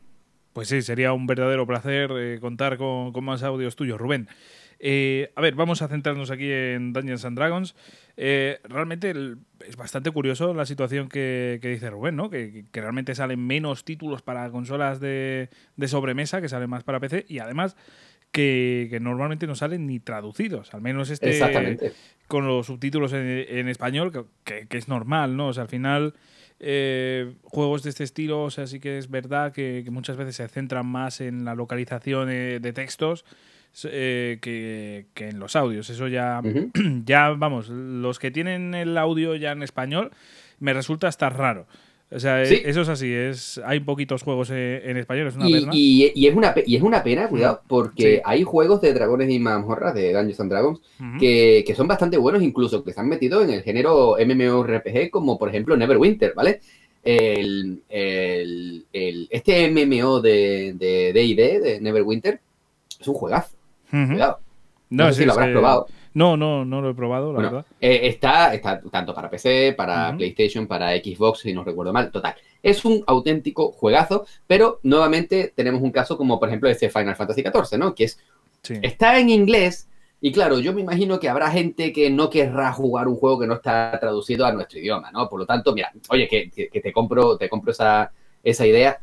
Pues 0.52 0.70
sí, 0.70 0.82
sería 0.82 1.14
un 1.14 1.28
verdadero 1.28 1.68
placer 1.68 2.12
eh, 2.18 2.40
contar 2.40 2.78
con, 2.78 3.12
más 3.24 3.44
audios 3.44 3.76
tuyos, 3.76 4.00
Rubén. 4.00 4.28
Eh, 4.80 5.32
a 5.36 5.42
ver, 5.42 5.56
vamos 5.56 5.82
a 5.82 5.88
centrarnos 5.88 6.32
aquí 6.32 6.52
en 6.52 6.94
Dungeons 6.94 7.26
and 7.26 7.38
Dragons. 7.38 7.76
Eh, 8.18 8.60
realmente 8.64 9.14
es 9.68 9.76
bastante 9.76 10.12
curioso 10.12 10.54
la 10.54 10.66
situación 10.66 11.10
que, 11.10 11.60
dice 11.62 11.90
Rubén, 11.90 12.16
¿no? 12.16 12.30
Que, 12.30 12.66
realmente 12.74 13.16
salen 13.16 13.46
menos 13.46 13.84
títulos 13.84 14.22
para 14.22 14.50
consolas 14.52 15.00
de, 15.00 15.50
sobremesa, 15.88 16.42
que 16.42 16.50
salen 16.50 16.70
más 16.70 16.84
para 16.84 17.00
PC, 17.00 17.26
y 17.28 17.40
además 17.40 17.76
que, 18.32 18.98
normalmente 19.02 19.48
no 19.48 19.56
salen 19.56 19.88
ni 19.88 20.00
traducidos. 20.00 20.74
Al 20.74 20.82
menos 20.82 21.10
este 21.10 21.94
con 22.28 22.48
los 22.48 22.66
subtítulos 22.66 23.14
en, 23.14 23.68
español, 23.68 24.28
que, 24.44 24.68
es 24.70 24.88
normal, 24.88 25.38
¿no? 25.38 25.48
O 25.48 25.54
sea, 25.54 25.64
al 25.64 25.70
final 25.70 26.14
eh, 26.60 27.34
juegos 27.44 27.84
de 27.84 27.90
este 27.90 28.04
estilo, 28.04 28.44
o 28.44 28.50
sea, 28.50 28.66
sí 28.66 28.80
que 28.80 28.98
es 28.98 29.10
verdad 29.10 29.52
que, 29.52 29.86
muchas 29.92 30.18
veces 30.18 30.38
se 30.38 30.48
centran 30.48 30.86
más 30.86 31.22
en 31.22 31.46
la 31.46 31.54
localización 31.54 32.30
eh, 32.30 32.60
de 32.60 32.74
textos 32.74 33.26
eh, 33.84 34.38
que, 34.42 35.06
en 35.18 35.40
los 35.40 35.56
audios. 35.56 35.90
Eso 35.90 36.08
ya, 36.08 36.42
ya, 37.06 37.30
vamos, 37.32 37.70
los 37.70 38.20
que 38.20 38.32
tienen 38.32 38.74
el 38.74 38.98
audio 38.98 39.36
ya 39.36 39.52
en 39.52 39.64
español, 39.64 40.12
me 40.60 40.74
resulta 40.74 41.08
hasta 41.08 41.30
raro. 41.30 41.68
O 42.12 42.20
sea, 42.20 42.44
eso 42.44 42.82
es 42.82 42.88
así, 42.88 43.12
es 43.12 43.60
hay 43.66 43.80
poquitos 43.80 44.22
juegos 44.22 44.52
en, 44.52 44.96
español, 44.96 45.28
es 45.28 45.36
una 45.36 45.50
y, 45.50 45.54
pena. 45.54 45.72
Y, 45.74 46.28
es 46.28 46.36
una, 46.36 46.54
y 46.64 46.76
es 46.76 46.84
una 46.84 47.04
pena, 47.04 47.28
cuidado, 47.28 47.62
porque 47.68 48.22
hay 48.24 48.44
juegos 48.44 48.80
de 48.80 48.94
dragones 48.94 49.30
y 49.32 49.40
mazmorras, 49.40 49.96
de 49.96 50.14
Dungeons 50.14 50.40
and 50.40 50.52
Dragons, 50.52 50.82
que, 51.20 51.74
son 51.76 51.88
bastante 51.88 52.18
buenos, 52.18 52.44
incluso 52.44 52.84
que 52.84 52.94
se 52.94 53.00
han 53.02 53.10
metido 53.10 53.42
en 53.42 53.50
el 53.50 53.64
género 53.64 54.18
MMORPG, 54.24 55.10
como 55.10 55.40
por 55.40 55.50
ejemplo 55.50 55.76
Neverwinter, 55.76 56.34
¿vale? 56.36 56.62
El, 57.04 57.82
este 57.90 59.72
MMO 59.72 60.22
de 60.22 60.76
D&D, 60.78 61.60
de, 61.60 61.82
Neverwinter, 61.82 62.40
es 63.00 63.08
un 63.08 63.16
juegazo. 63.16 63.55
Cuidado. 63.90 64.40
No, 64.90 65.08
sé 65.08 65.22
si 65.22 65.26
lo 65.26 65.34
habrás 65.34 65.50
probado. 65.50 65.88
No, 66.14 66.38
no, 66.38 66.64
no 66.64 66.82
lo 66.82 66.92
he 66.92 66.94
probado, 66.94 67.34
la 67.34 67.42
verdad. 67.42 67.66
Eh, 67.82 68.02
está, 68.04 68.54
está 68.54 68.80
tanto 68.90 69.14
para 69.14 69.30
PC, 69.30 69.74
para 69.76 70.16
PlayStation, 70.16 70.66
para 70.66 70.96
Xbox, 70.96 71.40
si 71.40 71.54
no 71.54 71.64
recuerdo 71.64 71.92
mal. 71.92 72.10
Total. 72.10 72.36
Es 72.64 72.86
un 72.86 73.04
auténtico 73.06 73.74
juegazo, 73.74 74.26
pero 74.48 74.80
nuevamente 74.84 75.52
tenemos 75.54 75.82
un 75.82 75.92
caso 75.92 76.18
como, 76.18 76.40
por 76.40 76.48
ejemplo, 76.48 76.70
este 76.70 76.90
Final 76.90 77.18
Fantasy 77.18 77.42
XIV, 77.42 77.78
¿no? 77.78 77.94
Que 77.94 78.06
es. 78.06 78.20
Está 78.82 79.20
en 79.20 79.30
inglés. 79.30 79.90
Y 80.22 80.32
claro, 80.32 80.60
yo 80.60 80.74
me 80.74 80.82
imagino 80.82 81.20
que 81.20 81.28
habrá 81.28 81.52
gente 81.52 81.92
que 81.92 82.10
no 82.10 82.30
querrá 82.30 82.72
jugar 82.72 83.10
un 83.10 83.18
juego 83.18 83.40
que 83.40 83.48
no 83.48 83.56
está 83.56 83.98
traducido 84.00 84.46
a 84.46 84.54
nuestro 84.54 84.80
idioma, 84.80 85.12
¿no? 85.12 85.28
Por 85.28 85.42
lo 85.42 85.46
tanto, 85.46 85.74
mira, 85.74 85.92
oye, 86.10 86.28
que, 86.30 86.50
que 86.50 86.80
te 86.80 86.94
compro, 86.94 87.38
te 87.38 87.50
compro 87.50 87.72
esa, 87.72 88.12
esa 88.42 88.66
idea 88.66 89.02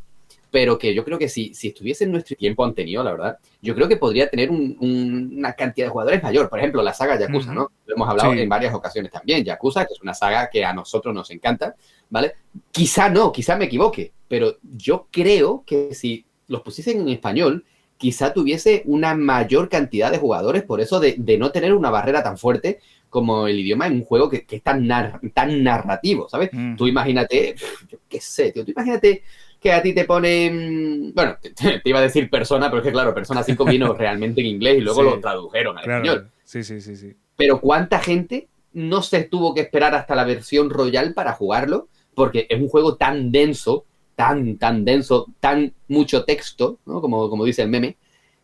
pero 0.53 0.79
que 0.79 0.95
yo 0.95 1.03
creo 1.03 1.19
que 1.19 1.31
si, 1.31 1.55
si 1.55 1.69
estuviese 1.69 2.05
en 2.05 2.12
nuestro 2.12 2.37
tiempo 2.37 2.62
anterior, 2.62 3.03
la 3.03 3.12
verdad, 3.12 3.39
yo 3.62 3.74
creo 3.74 3.89
que 3.89 3.97
podría 3.97 4.29
tener 4.29 4.51
una 4.51 5.55
cantidad 5.55 5.87
de 5.87 5.91
jugadores 5.91 6.23
mayor. 6.23 6.51
Por 6.51 6.59
ejemplo, 6.59 6.83
la 6.83 6.93
saga 6.93 7.19
Yakuza, 7.19 7.55
¿no? 7.55 7.73
Lo 7.87 7.95
hemos 7.95 8.07
hablado 8.07 8.35
en 8.35 8.49
varias 8.51 8.74
ocasiones 8.74 9.11
también. 9.11 9.43
Yakuza, 9.45 9.87
que 9.87 9.95
es 9.95 10.03
una 10.03 10.12
saga 10.12 10.51
que 10.51 10.62
a 10.62 10.74
nosotros 10.74 11.15
nos 11.15 11.31
encanta, 11.31 11.74
¿vale? 12.11 12.35
Quizá 12.70 13.09
no, 13.09 13.33
quizá 13.33 13.57
me 13.57 13.65
equivoque, 13.65 14.12
pero 14.29 14.59
yo 14.62 15.09
creo 15.11 15.65
que 15.66 15.95
si 15.95 16.27
los 16.49 16.61
pusiesen 16.61 17.01
en 17.01 17.09
español, 17.09 17.65
quizá 17.97 18.35
tuviese 18.35 18.83
una 18.85 19.15
mayor 19.15 19.70
cantidad 19.70 20.12
de 20.12 20.19
jugadores, 20.19 20.65
por 20.65 20.83
eso 20.83 21.01
de, 21.01 21.16
no 21.39 21.51
tener 21.51 21.73
una 21.73 21.89
barrera 21.89 22.23
tan 22.23 22.37
fuerte 22.37 22.81
como 23.09 23.47
el 23.47 23.59
idioma 23.59 23.87
en 23.87 23.95
un 23.95 24.05
juego 24.05 24.29
que, 24.29 24.45
es 24.51 24.62
tan, 24.62 24.87
tan 25.33 25.62
narrativo, 25.62 26.29
¿sabes? 26.29 26.51
Mm. 26.53 26.77
Tú 26.77 26.87
imagínate, 26.87 27.55
yo 27.89 27.99
qué 28.07 28.20
sé, 28.20 28.53
tío, 28.53 28.66
tú 28.66 28.73
imagínate 28.73 29.23
que 29.62 29.72
a 29.72 29.80
ti 29.80 29.94
te 29.94 30.05
ponen. 30.05 31.12
Bueno, 31.14 31.36
te, 31.40 31.80
iba 31.84 32.01
a 32.01 32.02
decir 32.02 32.28
persona, 32.28 32.68
pero 32.68 32.82
es 32.82 32.86
que 32.86 32.93
claro, 32.93 33.14
persona 33.14 33.43
5 33.43 33.64
vino 33.64 33.94
realmente 33.98 34.40
en 34.40 34.48
inglés 34.48 34.78
y 34.78 34.80
luego 34.80 35.02
lo 35.02 35.20
tradujeron 35.20 35.78
al 35.78 35.84
español. 35.84 36.30
Sí, 36.44 36.64
sí, 36.64 36.80
sí, 36.80 36.97
sí. 36.97 37.14
Pero 37.36 37.60
¿cuánta 37.60 38.01
gente 38.01 38.48
no 38.72 39.02
se 39.02 39.22
tuvo 39.22 39.55
que 39.55 39.60
esperar 39.60 39.94
hasta 39.94 40.16
la 40.16 40.24
versión 40.24 40.68
Royal 40.68 41.14
para 41.14 41.32
jugarlo? 41.32 41.89
Porque 42.14 42.47
es 42.51 42.60
un 42.60 42.68
juego 42.68 42.97
tan 42.97 43.30
denso, 43.30 43.84
tan, 44.16 44.59
tan 44.59 44.84
denso, 44.84 45.28
tan 45.39 45.72
mucho 45.89 46.24
texto, 46.24 46.78
¿no? 46.84 47.01
Como, 47.01 47.30
como 47.30 47.44
dice 47.44 47.62
el 47.62 47.68
meme, 47.68 47.97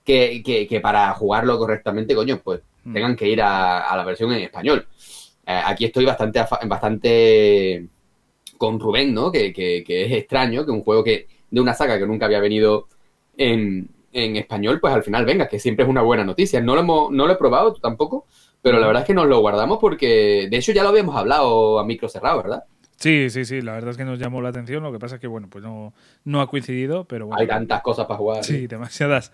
que, 0.04 0.66
que, 0.68 0.80
para 0.80 1.12
jugarlo 1.14 1.58
correctamente, 1.58 2.14
coño, 2.14 2.40
pues 2.42 2.60
mm. 2.84 2.94
tengan 2.94 3.16
que 3.16 3.28
ir 3.28 3.42
a, 3.42 3.94
la 3.94 4.04
versión 4.04 4.32
en 4.32 4.44
español. 4.44 4.86
Eh, 5.46 5.60
aquí 5.64 5.84
estoy 5.84 6.04
bastante, 6.04 6.42
bastante 6.66 7.88
con 8.58 8.78
Rubén, 8.78 9.14
¿no? 9.14 9.32
Que, 9.32 9.54
es 9.86 10.12
extraño 10.12 10.64
que 10.66 10.70
un 10.70 10.82
juego 10.82 11.02
que 11.02 11.28
de 11.50 11.60
una 11.60 11.72
saga 11.72 11.98
que 11.98 12.06
nunca 12.06 12.26
había 12.26 12.40
venido 12.40 12.88
en, 13.36 13.88
español, 14.12 14.80
pues 14.80 14.92
al 14.92 15.04
final 15.04 15.24
venga, 15.24 15.48
que 15.48 15.60
siempre 15.60 15.84
es 15.84 15.88
una 15.88 16.02
buena 16.02 16.24
noticia. 16.24 16.60
No 16.60 16.74
lo, 16.74 16.80
hemos, 16.80 17.10
no 17.12 17.26
lo 17.26 17.32
he 17.32 17.36
probado 17.36 17.72
tampoco, 17.74 18.26
pero 18.60 18.80
la 18.80 18.88
verdad 18.88 19.02
es 19.02 19.06
que 19.06 19.14
nos 19.14 19.28
lo 19.28 19.38
guardamos 19.38 19.78
porque 19.80 20.48
de 20.50 20.56
hecho 20.56 20.72
ya 20.72 20.82
lo 20.82 20.88
habíamos 20.88 21.14
hablado 21.14 21.78
a 21.78 21.84
micro 21.84 22.08
cerrado, 22.08 22.42
¿verdad? 22.42 22.64
Sí, 22.96 23.30
sí, 23.30 23.44
sí, 23.44 23.62
la 23.62 23.74
verdad 23.74 23.90
es 23.90 23.96
que 23.96 24.04
nos 24.04 24.18
llamó 24.18 24.42
la 24.42 24.48
atención, 24.48 24.82
lo 24.82 24.90
que 24.90 24.98
pasa 24.98 25.14
es 25.14 25.20
que, 25.20 25.28
bueno, 25.28 25.46
pues 25.48 25.62
no, 25.62 25.94
no 26.24 26.40
ha 26.40 26.48
coincidido, 26.48 27.04
pero 27.04 27.26
bueno. 27.26 27.40
Hay 27.40 27.46
tantas 27.46 27.80
cosas 27.80 28.06
para 28.06 28.18
jugar. 28.18 28.42
Sí, 28.42 28.66
demasiadas. 28.66 29.32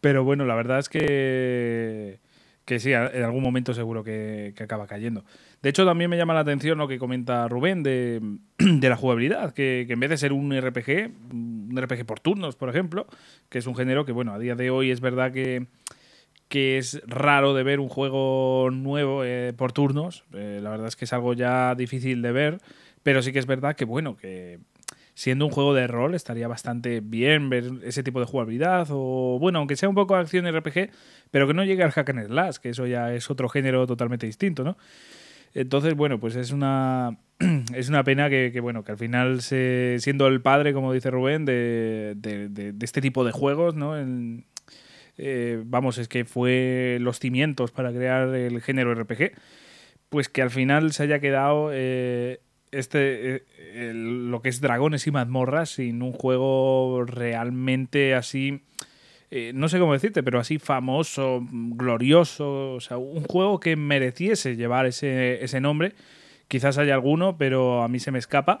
Pero 0.00 0.24
bueno, 0.24 0.46
la 0.46 0.54
verdad 0.54 0.78
es 0.78 0.88
que, 0.88 2.20
que 2.64 2.80
sí, 2.80 2.90
en 2.94 3.22
algún 3.22 3.42
momento 3.42 3.74
seguro 3.74 4.02
que 4.02 4.54
acaba 4.58 4.86
cayendo. 4.86 5.24
De 5.62 5.70
hecho, 5.70 5.86
también 5.86 6.10
me 6.10 6.16
llama 6.16 6.34
la 6.34 6.40
atención 6.40 6.76
lo 6.78 6.88
que 6.88 6.98
comenta 6.98 7.46
Rubén 7.46 7.84
de, 7.84 8.20
la 8.58 8.96
jugabilidad, 8.96 9.54
que, 9.54 9.86
en 9.88 10.00
vez 10.00 10.10
de 10.10 10.16
ser 10.16 10.32
un 10.32 10.52
RPG, 10.52 11.12
un 11.32 11.78
RPG 11.80 12.04
por 12.04 12.18
turnos, 12.18 12.56
por 12.56 12.68
ejemplo, 12.68 13.06
que 13.48 13.58
es 13.58 13.66
un 13.68 13.76
género 13.76 14.04
que, 14.04 14.10
bueno, 14.10 14.34
a 14.34 14.40
día 14.40 14.56
de 14.56 14.70
hoy 14.70 14.90
es 14.90 15.00
verdad 15.00 15.32
que, 15.32 15.68
es 16.50 17.00
raro 17.06 17.54
de 17.54 17.62
ver 17.62 17.80
un 17.80 17.88
juego 17.88 18.70
nuevo 18.70 19.24
eh, 19.24 19.54
por 19.56 19.72
turnos. 19.72 20.24
Eh, 20.34 20.60
la 20.62 20.68
verdad 20.68 20.88
es 20.88 20.96
que 20.96 21.06
es 21.06 21.12
algo 21.14 21.32
ya 21.32 21.74
difícil 21.74 22.20
de 22.20 22.32
ver, 22.32 22.58
pero 23.02 23.22
sí 23.22 23.32
que 23.32 23.38
es 23.38 23.46
verdad 23.46 23.74
que, 23.74 23.86
bueno, 23.86 24.16
que 24.16 24.58
siendo 25.14 25.46
un 25.46 25.52
juego 25.52 25.74
de 25.74 25.86
rol 25.86 26.14
estaría 26.14 26.48
bastante 26.48 27.00
bien 27.00 27.48
ver 27.50 27.64
ese 27.84 28.02
tipo 28.02 28.20
de 28.20 28.26
jugabilidad 28.26 28.88
o 28.90 29.38
bueno, 29.38 29.60
aunque 29.60 29.76
sea 29.76 29.88
un 29.88 29.94
poco 29.94 30.14
acción 30.16 30.46
RPG, 30.46 30.90
pero 31.30 31.46
que 31.46 31.54
no 31.54 31.64
llegue 31.64 31.82
al 31.82 31.92
hack 31.92 32.10
and 32.10 32.26
slash, 32.26 32.56
que 32.56 32.70
eso 32.70 32.86
ya 32.86 33.14
es 33.14 33.30
otro 33.30 33.48
género 33.48 33.86
totalmente 33.86 34.26
distinto, 34.26 34.64
¿no? 34.64 34.76
Entonces, 35.54 35.94
bueno, 35.94 36.18
pues 36.18 36.36
es 36.36 36.50
una, 36.50 37.18
es 37.74 37.88
una 37.88 38.04
pena 38.04 38.30
que, 38.30 38.58
bueno, 38.60 38.84
que 38.84 38.92
al 38.92 38.98
final, 38.98 39.42
siendo 39.42 40.26
el 40.26 40.40
padre, 40.40 40.72
como 40.72 40.92
dice 40.92 41.10
Rubén, 41.10 41.44
de, 41.44 42.14
de, 42.16 42.74
este 42.80 43.00
tipo 43.00 43.24
de 43.24 43.32
juegos, 43.32 43.74
¿no? 43.74 43.94
Eh, 45.18 45.62
vamos, 45.66 45.98
es 45.98 46.08
que 46.08 46.24
fue 46.24 46.98
los 47.00 47.18
cimientos 47.18 47.70
para 47.70 47.92
crear 47.92 48.34
el 48.34 48.60
género 48.62 48.94
RPG, 48.94 49.32
pues 50.08 50.28
que 50.28 50.42
al 50.42 50.50
final 50.50 50.92
se 50.92 51.02
haya 51.02 51.20
quedado 51.20 51.70
eh, 51.72 52.40
este, 52.70 53.44
eh, 53.58 53.92
lo 53.94 54.40
que 54.40 54.48
es 54.48 54.60
dragones 54.60 55.06
y 55.06 55.10
mazmorras 55.10 55.70
sin 55.70 56.02
un 56.02 56.12
juego 56.12 57.04
realmente 57.06 58.14
así 58.14 58.62
eh, 59.34 59.52
no 59.54 59.70
sé 59.70 59.78
cómo 59.78 59.94
decirte, 59.94 60.22
pero 60.22 60.38
así 60.38 60.58
famoso, 60.58 61.46
glorioso, 61.50 62.74
o 62.74 62.80
sea, 62.80 62.98
un 62.98 63.24
juego 63.24 63.60
que 63.60 63.76
mereciese 63.76 64.56
llevar 64.56 64.84
ese, 64.84 65.42
ese 65.42 65.58
nombre. 65.58 65.94
Quizás 66.48 66.76
haya 66.76 66.92
alguno, 66.92 67.38
pero 67.38 67.82
a 67.82 67.88
mí 67.88 67.98
se 67.98 68.10
me 68.10 68.18
escapa. 68.18 68.60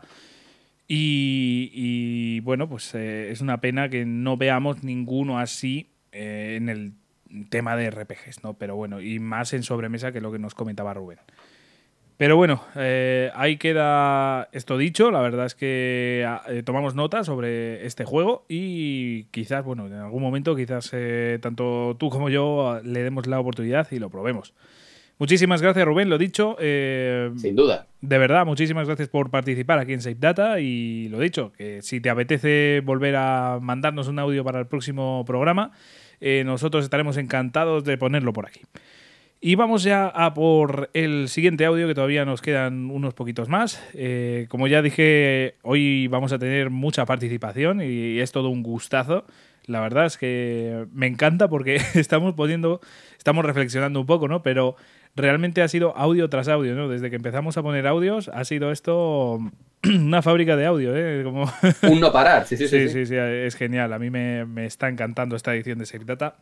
Y, 0.88 2.40
bueno, 2.40 2.70
pues 2.70 2.94
eh, 2.94 3.30
es 3.30 3.42
una 3.42 3.60
pena 3.60 3.90
que 3.90 4.06
no 4.06 4.38
veamos 4.38 4.82
ninguno 4.82 5.38
así 5.38 5.90
eh, 6.10 6.54
en, 6.56 6.70
el, 6.70 6.94
tema 7.50 7.76
de 7.76 7.90
RPGs, 7.90 8.42
¿no? 8.42 8.54
Pero 8.54 8.74
bueno, 8.74 9.02
y 9.02 9.18
más 9.18 9.52
en 9.52 9.64
sobremesa 9.64 10.10
que 10.10 10.22
lo 10.22 10.32
que 10.32 10.38
nos 10.38 10.54
comentaba 10.54 10.94
Rubén. 10.94 11.18
Pero 12.22 12.36
bueno, 12.36 12.62
eh, 12.76 13.32
ahí 13.34 13.56
queda 13.56 14.48
esto 14.52 14.78
dicho. 14.78 15.10
La 15.10 15.20
verdad 15.22 15.44
es 15.44 15.56
que 15.56 16.24
eh, 16.48 16.62
tomamos 16.62 16.94
nota 16.94 17.24
sobre 17.24 17.84
este 17.84 18.04
juego 18.04 18.44
y 18.48 19.24
quizás, 19.32 19.64
bueno, 19.64 19.88
en 19.88 19.94
algún 19.94 20.22
momento, 20.22 20.54
quizás 20.54 20.90
eh, 20.92 21.40
tanto 21.42 21.96
tú 21.98 22.10
como 22.10 22.28
yo 22.28 22.80
le 22.84 23.02
demos 23.02 23.26
la 23.26 23.40
oportunidad 23.40 23.88
y 23.90 23.98
lo 23.98 24.08
probemos. 24.08 24.54
Muchísimas 25.18 25.62
gracias, 25.62 25.84
Rubén, 25.84 26.10
lo 26.10 26.16
dicho. 26.16 26.56
Sin 26.60 27.56
duda. 27.56 27.88
De 28.00 28.18
verdad, 28.18 28.46
muchísimas 28.46 28.86
gracias 28.86 29.08
por 29.08 29.28
participar 29.30 29.80
aquí 29.80 29.92
en 29.92 30.00
Safe 30.00 30.14
Data 30.16 30.60
y 30.60 31.08
lo 31.08 31.18
dicho, 31.18 31.52
que 31.58 31.82
si 31.82 32.00
te 32.00 32.08
apetece 32.08 32.82
volver 32.84 33.16
a 33.16 33.58
mandarnos 33.60 34.06
un 34.06 34.20
audio 34.20 34.44
para 34.44 34.60
el 34.60 34.68
próximo 34.68 35.24
programa, 35.26 35.72
nosotros 36.44 36.84
estaremos 36.84 37.16
encantados 37.16 37.82
de 37.82 37.98
ponerlo 37.98 38.32
por 38.32 38.46
aquí. 38.46 38.60
Y 39.44 39.56
vamos 39.56 39.82
ya 39.82 40.06
a 40.06 40.34
por 40.34 40.88
el 40.94 41.28
siguiente 41.28 41.64
audio, 41.64 41.88
que 41.88 41.96
todavía 41.96 42.24
nos 42.24 42.40
quedan 42.40 42.92
unos 42.92 43.12
poquitos 43.12 43.48
más. 43.48 43.82
Eh, 43.92 44.46
como 44.48 44.68
ya 44.68 44.82
dije, 44.82 45.56
hoy 45.62 46.06
vamos 46.06 46.32
a 46.32 46.38
tener 46.38 46.70
mucha 46.70 47.06
participación 47.06 47.80
y 47.82 48.20
es 48.20 48.30
todo 48.30 48.50
un 48.50 48.62
gustazo. 48.62 49.26
La 49.66 49.80
verdad 49.80 50.06
es 50.06 50.16
que 50.16 50.86
me 50.92 51.08
encanta 51.08 51.48
porque 51.48 51.74
estamos 51.94 52.34
poniendo, 52.34 52.80
estamos 53.18 53.44
reflexionando 53.44 53.98
un 53.98 54.06
poco, 54.06 54.28
¿no? 54.28 54.44
Pero 54.44 54.76
realmente 55.16 55.60
ha 55.62 55.66
sido 55.66 55.96
audio 55.96 56.30
tras 56.30 56.46
audio, 56.46 56.76
¿no? 56.76 56.88
Desde 56.88 57.10
que 57.10 57.16
empezamos 57.16 57.56
a 57.56 57.64
poner 57.64 57.88
audios 57.88 58.28
ha 58.28 58.44
sido 58.44 58.70
esto 58.70 59.40
una 59.84 60.22
fábrica 60.22 60.54
de 60.54 60.66
audio, 60.66 60.96
¿eh? 60.96 61.24
Como... 61.24 61.52
Un 61.90 61.98
no 61.98 62.12
parar, 62.12 62.46
sí 62.46 62.56
sí 62.56 62.68
sí, 62.68 62.88
sí, 62.88 63.06
sí, 63.06 63.16
es 63.16 63.56
genial. 63.56 63.92
A 63.92 63.98
mí 63.98 64.08
me, 64.08 64.66
está 64.66 64.88
encantando 64.88 65.34
esta 65.34 65.52
edición 65.52 65.80
de 65.80 65.86
Secretata. 65.86 66.36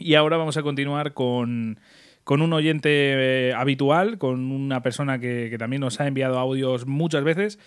Y 0.00 0.14
ahora 0.14 0.38
vamos 0.38 0.56
a 0.56 0.62
continuar 0.62 1.12
con, 1.12 1.78
un 2.26 2.52
oyente 2.52 2.88
eh, 2.90 3.54
habitual, 3.54 4.16
con 4.16 4.50
una 4.50 4.82
persona 4.82 5.18
que, 5.18 5.54
también 5.58 5.80
nos 5.80 6.00
ha 6.00 6.06
enviado 6.06 6.38
audios 6.38 6.86
muchas 6.86 7.22
veces 7.22 7.58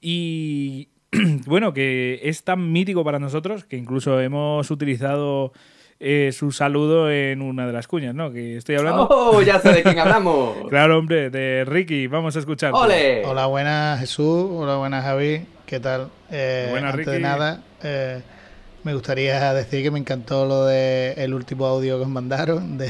y 0.00 0.88
bueno, 1.46 1.74
que 1.74 2.20
es 2.24 2.44
tan 2.44 2.72
mítico 2.72 3.04
para 3.04 3.18
nosotros 3.18 3.64
que 3.64 3.76
incluso 3.76 4.20
hemos 4.20 4.70
utilizado 4.70 5.52
eh, 6.00 6.30
su 6.32 6.50
saludo 6.50 7.10
en 7.10 7.42
una 7.42 7.66
de 7.66 7.72
las 7.74 7.86
cuñas, 7.86 8.14
¿no? 8.14 8.32
Que 8.32 8.56
estoy 8.56 8.76
hablando. 8.76 9.06
¡Oh! 9.10 9.42
Ya 9.42 9.60
sé 9.60 9.72
de 9.72 9.82
quién 9.82 9.98
hablamos. 10.00 10.68
claro, 10.70 10.98
hombre, 10.98 11.28
de 11.28 11.64
Ricky. 11.66 12.06
Vamos 12.06 12.34
a 12.36 12.38
escuchar. 12.38 12.72
Hola, 12.74 13.46
buenas 13.46 14.00
Jesús. 14.00 14.48
Hola, 14.50 14.76
buenas 14.76 15.04
Javi. 15.04 15.46
¿Qué 15.66 15.78
tal? 15.78 16.08
Eh, 16.30 16.68
buenas, 16.70 16.94
antes 16.94 17.06
de 17.06 17.20
nada, 17.20 17.62
me 18.84 18.94
gustaría 18.94 19.54
decir 19.54 19.82
que 19.82 19.90
me 19.90 19.98
encantó 19.98 20.46
lo 20.46 20.66
de 20.66 21.14
el 21.16 21.34
último 21.34 21.66
audio 21.66 21.98
que 21.98 22.02
os 22.02 22.08
mandaron, 22.08 22.78
de, 22.78 22.88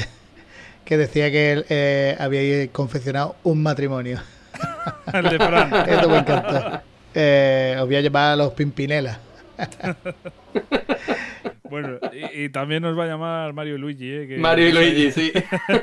que 0.85 0.97
decía 0.97 1.31
que 1.31 1.52
él 1.52 1.66
eh, 1.69 2.16
había 2.19 2.66
confeccionado 2.69 3.36
un 3.43 3.62
matrimonio. 3.62 4.20
el 5.12 5.24
de 5.24 5.36
Fran. 5.36 5.89
Esto 5.89 6.09
me 6.09 6.19
encantó. 6.19 6.81
Eh, 7.14 7.77
os 7.78 7.86
voy 7.86 7.97
a 7.97 8.01
llevar 8.01 8.32
a 8.32 8.36
los 8.36 8.52
Pimpinelas. 8.52 9.19
Bueno, 11.73 11.98
y, 12.35 12.51
también 12.51 12.82
nos 12.82 12.98
va 12.98 13.05
a 13.05 13.06
llamar 13.06 13.55
Mario 13.55 13.78
Luigi. 13.78 14.12
¿eh? 14.12 14.36
Mario 14.39 14.69
y 14.69 14.73
Luigi, 14.73 15.10
sí. 15.10 15.32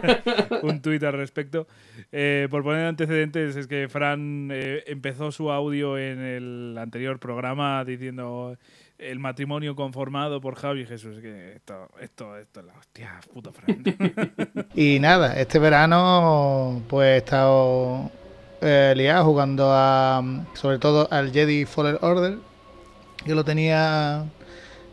un 0.62 0.84
tuit 0.84 1.02
al 1.04 1.14
respecto. 1.14 1.66
Eh, 2.12 2.48
por 2.52 2.62
poner 2.62 2.86
antecedentes, 2.86 3.56
es 3.56 3.66
que 3.66 3.88
Fran 3.90 4.52
empezó 4.52 5.32
su 5.32 5.52
audio 5.52 5.98
en 5.98 6.20
el 6.20 6.78
anterior 6.78 7.20
programa 7.20 7.84
diciendo 7.86 8.56
el 9.00 9.20
matrimonio 9.20 9.76
conformado 9.76 10.42
por 10.42 10.56
Javi 10.56 10.82
y 10.82 10.86
Jesús. 10.86 11.18
Esto, 11.24 11.90
esto, 12.00 12.38
esto 12.38 12.60
es 12.60 12.66
la 12.66 12.74
hostia, 12.74 13.20
puto 13.34 13.52
Fran. 13.54 13.84
y 14.76 15.00
nada, 15.00 15.40
este 15.40 15.58
verano 15.58 16.84
pues 16.88 17.08
he 17.08 17.18
estado 17.18 18.12
eh, 18.62 18.94
liado 18.96 19.26
jugando 19.26 19.72
a, 19.72 20.22
sobre 20.54 20.80
todo 20.80 21.08
al 21.12 21.32
Jedi 21.32 21.66
Fallen 21.66 21.98
Order, 22.02 22.38
que 23.26 23.34
lo 23.34 23.46
tenía 23.46 24.26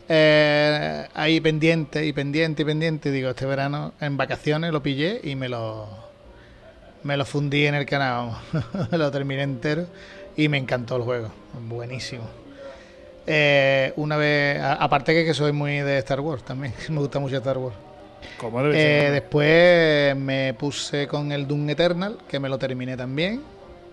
eh, 0.07 1.07
ahí 1.13 1.41
pendiente 1.41 2.05
y 2.05 2.13
pendiente 2.13 2.61
y 2.61 2.65
pendiente. 2.65 3.11
Digo, 3.11 3.29
este 3.29 3.45
verano 3.45 3.93
en 3.99 4.15
vacaciones 4.15 4.71
lo 4.71 4.81
pillé 4.81 5.19
y 5.21 5.35
me 5.35 5.49
lo, 5.49 5.89
me 7.03 7.17
lo 7.17 7.25
fundí 7.25 7.65
en 7.65 7.75
el 7.75 7.85
canal. 7.85 8.37
lo 8.91 9.11
terminé 9.11 9.43
entero 9.43 9.85
y 10.37 10.47
me 10.47 10.57
encantó 10.57 10.95
el 10.95 11.03
juego. 11.03 11.31
Buenísimo. 11.67 12.46
Eh, 13.29 13.91
una 13.97 14.15
vez, 14.15 14.57
aparte 14.61 15.13
que, 15.13 15.25
que 15.25 15.33
soy 15.33 15.51
muy 15.51 15.79
de 15.79 15.97
Star 15.97 16.21
Wars 16.21 16.43
también, 16.43 16.73
me 16.89 16.99
gusta 16.99 17.19
mucho 17.19 17.35
Star 17.37 17.57
Wars. 17.57 17.75
Eh, 18.73 19.09
después 19.11 20.15
me 20.15 20.53
puse 20.53 21.07
con 21.07 21.31
el 21.33 21.45
Doom 21.45 21.69
Eternal, 21.69 22.17
que 22.27 22.39
me 22.39 22.47
lo 22.47 22.57
terminé 22.57 22.95
también. 22.95 23.41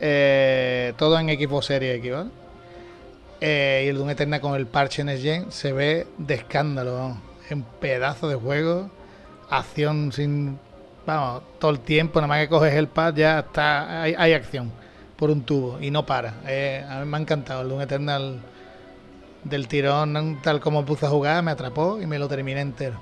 Eh, 0.00 0.92
todo 0.96 1.18
en 1.18 1.28
equipo 1.30 1.60
serie 1.62 1.94
X, 1.96 2.12
y 3.40 3.46
el 3.88 3.96
Doom 3.96 4.10
Eternal 4.10 4.40
con 4.40 4.54
el 4.54 4.66
parche 4.66 5.02
en 5.02 5.18
Gen 5.18 5.50
se 5.50 5.72
ve 5.72 6.06
de 6.16 6.34
escándalo, 6.34 7.16
en 7.50 7.62
pedazo 7.62 8.28
de 8.28 8.36
juego, 8.36 8.88
acción 9.50 10.12
sin. 10.12 10.58
Vamos, 11.06 11.42
todo 11.58 11.72
el 11.72 11.80
tiempo, 11.80 12.20
nada 12.20 12.28
más 12.28 12.40
que 12.40 12.48
coges 12.48 12.74
el 12.74 12.86
pad, 12.86 13.14
ya 13.14 13.40
está. 13.40 14.02
Hay, 14.02 14.14
hay 14.16 14.32
acción 14.32 14.70
por 15.16 15.30
un 15.30 15.42
tubo 15.42 15.80
y 15.80 15.90
no 15.90 16.06
para. 16.06 16.30
a 16.30 17.00
mí 17.00 17.10
me 17.10 17.16
ha 17.16 17.20
encantado 17.20 17.62
el 17.62 17.68
Doom 17.68 17.80
Eternal 17.80 18.40
del 19.44 19.68
tirón, 19.68 20.40
tal 20.42 20.60
como 20.60 20.84
puse 20.84 21.06
a 21.06 21.10
jugar, 21.10 21.42
me 21.42 21.50
atrapó 21.50 22.00
y 22.00 22.06
me 22.06 22.18
lo 22.18 22.28
terminé 22.28 22.60
entero. 22.60 23.00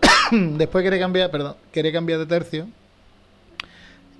después 0.30 0.84
quería 0.84 0.98
cambiar, 0.98 1.30
perdón, 1.30 1.56
quería 1.72 1.92
cambiar 1.92 2.18
de 2.18 2.26
tercio, 2.26 2.68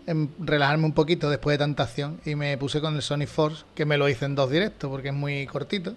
em, 0.06 0.28
relajarme 0.38 0.86
un 0.86 0.92
poquito 0.92 1.30
después 1.30 1.54
de 1.54 1.58
tanta 1.58 1.84
acción 1.84 2.20
y 2.24 2.34
me 2.34 2.56
puse 2.58 2.80
con 2.80 2.96
el 2.96 3.02
Sonic 3.02 3.28
Force, 3.28 3.64
que 3.74 3.84
me 3.84 3.96
lo 3.96 4.08
hice 4.08 4.24
en 4.24 4.34
dos 4.34 4.50
directos 4.50 4.90
porque 4.90 5.08
es 5.08 5.14
muy 5.14 5.46
cortito. 5.46 5.94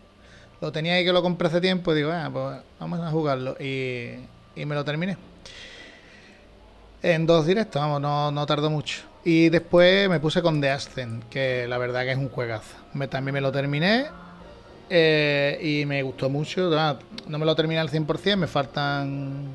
Lo 0.59 0.71
tenía 0.71 0.93
ahí 0.93 1.05
que 1.05 1.13
lo 1.13 1.21
compré 1.21 1.47
hace 1.47 1.61
tiempo 1.61 1.93
y 1.93 1.97
digo, 1.97 2.11
ah, 2.11 2.29
pues 2.31 2.57
vamos 2.79 2.99
a 2.99 3.11
jugarlo 3.11 3.55
y, 3.59 4.15
y 4.55 4.65
me 4.65 4.75
lo 4.75 4.83
terminé. 4.83 5.17
En 7.03 7.27
dos 7.27 7.45
directos, 7.45 7.79
vamos, 7.79 8.01
no, 8.01 8.31
no 8.31 8.45
tardó 8.47 8.69
mucho. 8.69 9.03
Y 9.23 9.49
después 9.49 10.09
me 10.09 10.19
puse 10.19 10.41
con 10.41 10.59
The 10.61 10.71
Ascent, 10.71 11.29
que 11.29 11.67
la 11.67 11.77
verdad 11.77 12.03
que 12.03 12.11
es 12.13 12.17
un 12.17 12.29
juegazo. 12.29 12.75
Me, 12.93 13.07
también 13.07 13.33
me 13.33 13.41
lo 13.41 13.51
terminé 13.51 14.07
eh, 14.89 15.59
y 15.61 15.85
me 15.85 16.01
gustó 16.03 16.30
mucho. 16.30 16.69
No 17.27 17.39
me 17.39 17.45
lo 17.45 17.55
terminé 17.55 17.80
al 17.80 17.89
100%, 17.89 18.35
me 18.38 18.47
faltan 18.47 19.47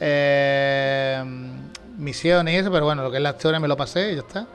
eh, 0.00 1.22
misiones 1.96 2.54
y 2.54 2.56
eso, 2.58 2.70
pero 2.70 2.84
bueno, 2.84 3.02
lo 3.02 3.10
que 3.10 3.18
es 3.18 3.22
la 3.22 3.30
historia 3.30 3.60
me 3.60 3.68
lo 3.68 3.76
pasé 3.76 4.12
y 4.12 4.14
ya 4.16 4.20
está. 4.20 4.46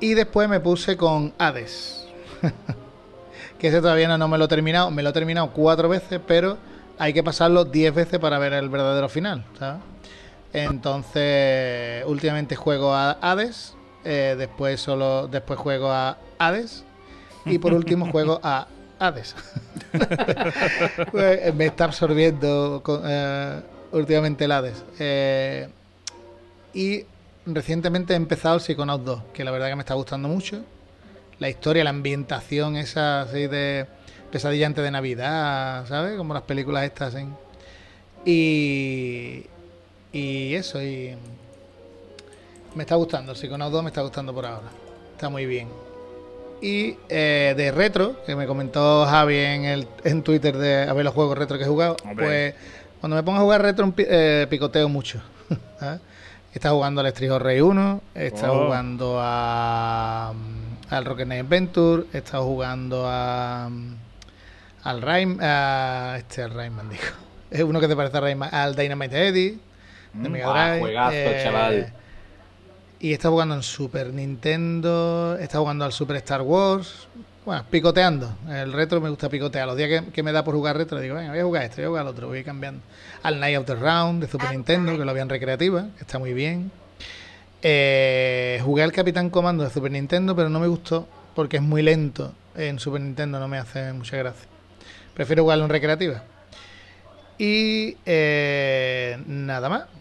Y 0.00 0.14
después 0.14 0.48
me 0.48 0.60
puse 0.60 0.96
con 0.96 1.32
Hades. 1.38 2.06
que 3.58 3.68
ese 3.68 3.80
todavía 3.80 4.16
no, 4.16 4.28
me 4.28 4.38
lo 4.38 4.44
he 4.44 4.48
terminado. 4.48 4.90
Me 4.90 5.02
lo 5.02 5.10
he 5.10 5.12
terminado 5.12 5.50
cuatro 5.50 5.88
veces, 5.88 6.20
pero 6.26 6.56
hay 6.98 7.12
que 7.12 7.22
pasarlo 7.22 7.64
diez 7.64 7.94
veces 7.94 8.18
para 8.18 8.38
ver 8.38 8.52
el 8.52 8.68
verdadero 8.68 9.08
final. 9.08 9.44
Entonces, 10.52 12.04
últimamente 12.06 12.56
juego 12.56 12.94
a 12.94 13.12
Hades. 13.20 13.74
Eh, 14.04 14.36
después 14.38 14.80
solo 14.80 15.26
después 15.26 15.58
juego 15.58 15.90
a 15.90 16.16
Hades. 16.38 16.84
Y 17.44 17.58
por 17.58 17.74
último 17.74 18.06
juego 18.12 18.40
a 18.42 18.68
Hades. 18.98 19.34
Pues, 21.10 21.54
me 21.54 21.66
está 21.66 21.84
absorbiendo 21.84 22.82
eh, 23.04 23.60
últimamente 23.92 24.44
el 24.44 24.52
Hades. 24.52 24.84
Eh, 24.98 25.68
y 26.74 27.04
recientemente 27.46 28.12
he 28.12 28.16
empezado 28.16 28.56
el 28.56 28.60
Psychonauts 28.60 29.04
2, 29.04 29.22
que 29.32 29.44
la 29.44 29.50
verdad 29.50 29.68
que 29.68 29.76
me 29.76 29.82
está 29.82 29.94
gustando 29.94 30.28
mucho. 30.28 30.62
La 31.38 31.48
historia, 31.48 31.84
la 31.84 31.90
ambientación 31.90 32.76
esa 32.76 33.22
así 33.22 33.46
de 33.46 33.86
pesadilla 34.30 34.66
antes 34.66 34.84
de 34.84 34.90
Navidad, 34.90 35.86
¿sabes? 35.86 36.16
Como 36.16 36.34
las 36.34 36.42
películas 36.42 36.84
estas. 36.84 37.14
Y, 38.24 39.46
y 40.12 40.54
eso, 40.54 40.82
y 40.82 41.16
me 42.74 42.82
está 42.82 42.96
gustando. 42.96 43.32
El 43.32 43.38
Psychonauts 43.38 43.72
2 43.72 43.82
me 43.82 43.88
está 43.88 44.02
gustando 44.02 44.34
por 44.34 44.44
ahora. 44.44 44.68
Está 45.14 45.28
muy 45.28 45.46
bien. 45.46 45.68
Y 46.60 46.96
eh, 47.08 47.54
de 47.56 47.70
retro, 47.70 48.16
que 48.26 48.34
me 48.34 48.46
comentó 48.46 49.06
Javi 49.06 49.36
en, 49.36 49.64
el, 49.64 49.88
en 50.04 50.22
Twitter 50.22 50.56
de 50.56 50.82
a 50.82 50.92
ver 50.92 51.04
los 51.04 51.14
juegos 51.14 51.38
retro 51.38 51.56
que 51.56 51.64
he 51.64 51.68
jugado, 51.68 51.96
pues 52.16 52.54
cuando 53.00 53.16
me 53.16 53.22
pongo 53.22 53.38
a 53.38 53.42
jugar 53.42 53.62
retro 53.62 53.92
eh, 53.96 54.46
picoteo 54.50 54.88
mucho. 54.88 55.22
¿ah? 55.80 55.98
Está 56.52 56.70
jugando 56.70 57.00
al 57.00 57.06
Estrijo 57.06 57.38
Rey 57.38 57.60
1, 57.60 58.00
está 58.14 58.50
oh. 58.50 58.64
jugando 58.64 59.18
a, 59.20 60.32
mm, 60.34 60.92
al 60.92 61.04
Rocket 61.04 61.26
Knight 61.26 61.44
Adventure, 61.44 62.04
está 62.12 62.38
jugando 62.38 63.04
a, 63.06 63.68
mm, 63.70 63.94
al 64.82 65.02
Rayman, 65.02 65.38
a, 65.40 66.16
este 66.18 66.42
al 66.42 66.54
Rayman 66.54 66.90
dijo. 66.90 67.14
Es 67.50 67.62
uno 67.62 67.80
que 67.80 67.88
te 67.88 67.96
parece 67.96 68.16
a 68.18 68.20
Rayman, 68.20 68.52
al 68.52 68.74
Dynamite 68.74 69.28
Eddie 69.28 69.58
de 70.12 70.28
mm. 70.28 70.32
Mega 70.32 70.50
Drive. 70.50 70.80
juegazo, 70.80 71.14
eh, 71.14 71.40
chaval. 71.42 71.92
Y 73.00 73.12
está 73.12 73.28
jugando 73.28 73.54
en 73.54 73.62
Super 73.62 74.12
Nintendo, 74.12 75.36
está 75.38 75.58
jugando 75.58 75.84
al 75.84 75.92
Super 75.92 76.16
Star 76.16 76.42
Wars. 76.42 77.06
bueno, 77.44 77.64
picoteando. 77.70 78.36
El 78.48 78.72
retro 78.72 79.00
me 79.00 79.08
gusta 79.08 79.28
picotear. 79.28 79.68
Los 79.68 79.76
días 79.76 80.04
que, 80.12 80.22
me 80.24 80.32
da 80.32 80.42
por 80.42 80.56
jugar 80.56 80.76
retro, 80.76 80.98
digo, 80.98 81.14
venga, 81.14 81.30
voy 81.30 81.38
a 81.38 81.44
jugar 81.44 81.62
esto, 81.62 81.76
voy 81.76 81.84
a 81.84 81.88
jugar 81.88 82.02
al 82.02 82.08
otro, 82.08 82.26
voy 82.26 82.42
cambiando. 82.42 82.80
Al 83.22 83.38
Night 83.38 83.56
of 83.56 83.66
the 83.66 83.76
Round 83.76 84.20
de 84.20 84.28
Super 84.28 84.50
Nintendo, 84.50 84.98
que 84.98 85.04
lo 85.04 85.10
habían 85.12 85.28
recreativa, 85.28 85.86
que 85.96 86.00
está 86.00 86.18
muy 86.18 86.32
bien. 86.32 86.72
Eh, 87.62 88.60
jugué 88.64 88.82
al 88.82 88.92
Capitán 88.92 89.30
Comando 89.30 89.62
de 89.62 89.70
Super 89.70 89.92
Nintendo, 89.92 90.34
pero 90.34 90.48
no 90.48 90.58
me 90.58 90.66
gustó 90.66 91.06
porque 91.36 91.58
es 91.58 91.62
muy 91.62 91.82
lento. 91.82 92.32
En 92.56 92.80
Super 92.80 93.00
Nintendo 93.00 93.38
no 93.38 93.46
me 93.46 93.58
hace 93.58 93.92
mucha 93.92 94.16
gracia. 94.16 94.48
Prefiero 95.14 95.44
jugarlo 95.44 95.64
en 95.64 95.70
recreativa. 95.70 96.24
Y 97.38 97.96
eh, 98.04 99.16
nada 99.28 99.68
más. 99.68 99.97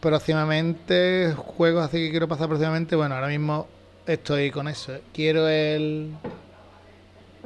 Próximamente, 0.00 1.34
juegos 1.36 1.84
así 1.84 1.98
que 1.98 2.10
quiero 2.10 2.28
pasar 2.28 2.48
próximamente. 2.48 2.96
Bueno, 2.96 3.14
ahora 3.14 3.28
mismo 3.28 3.68
estoy 4.06 4.50
con 4.50 4.68
eso. 4.68 4.98
Quiero 5.12 5.48
el. 5.48 6.12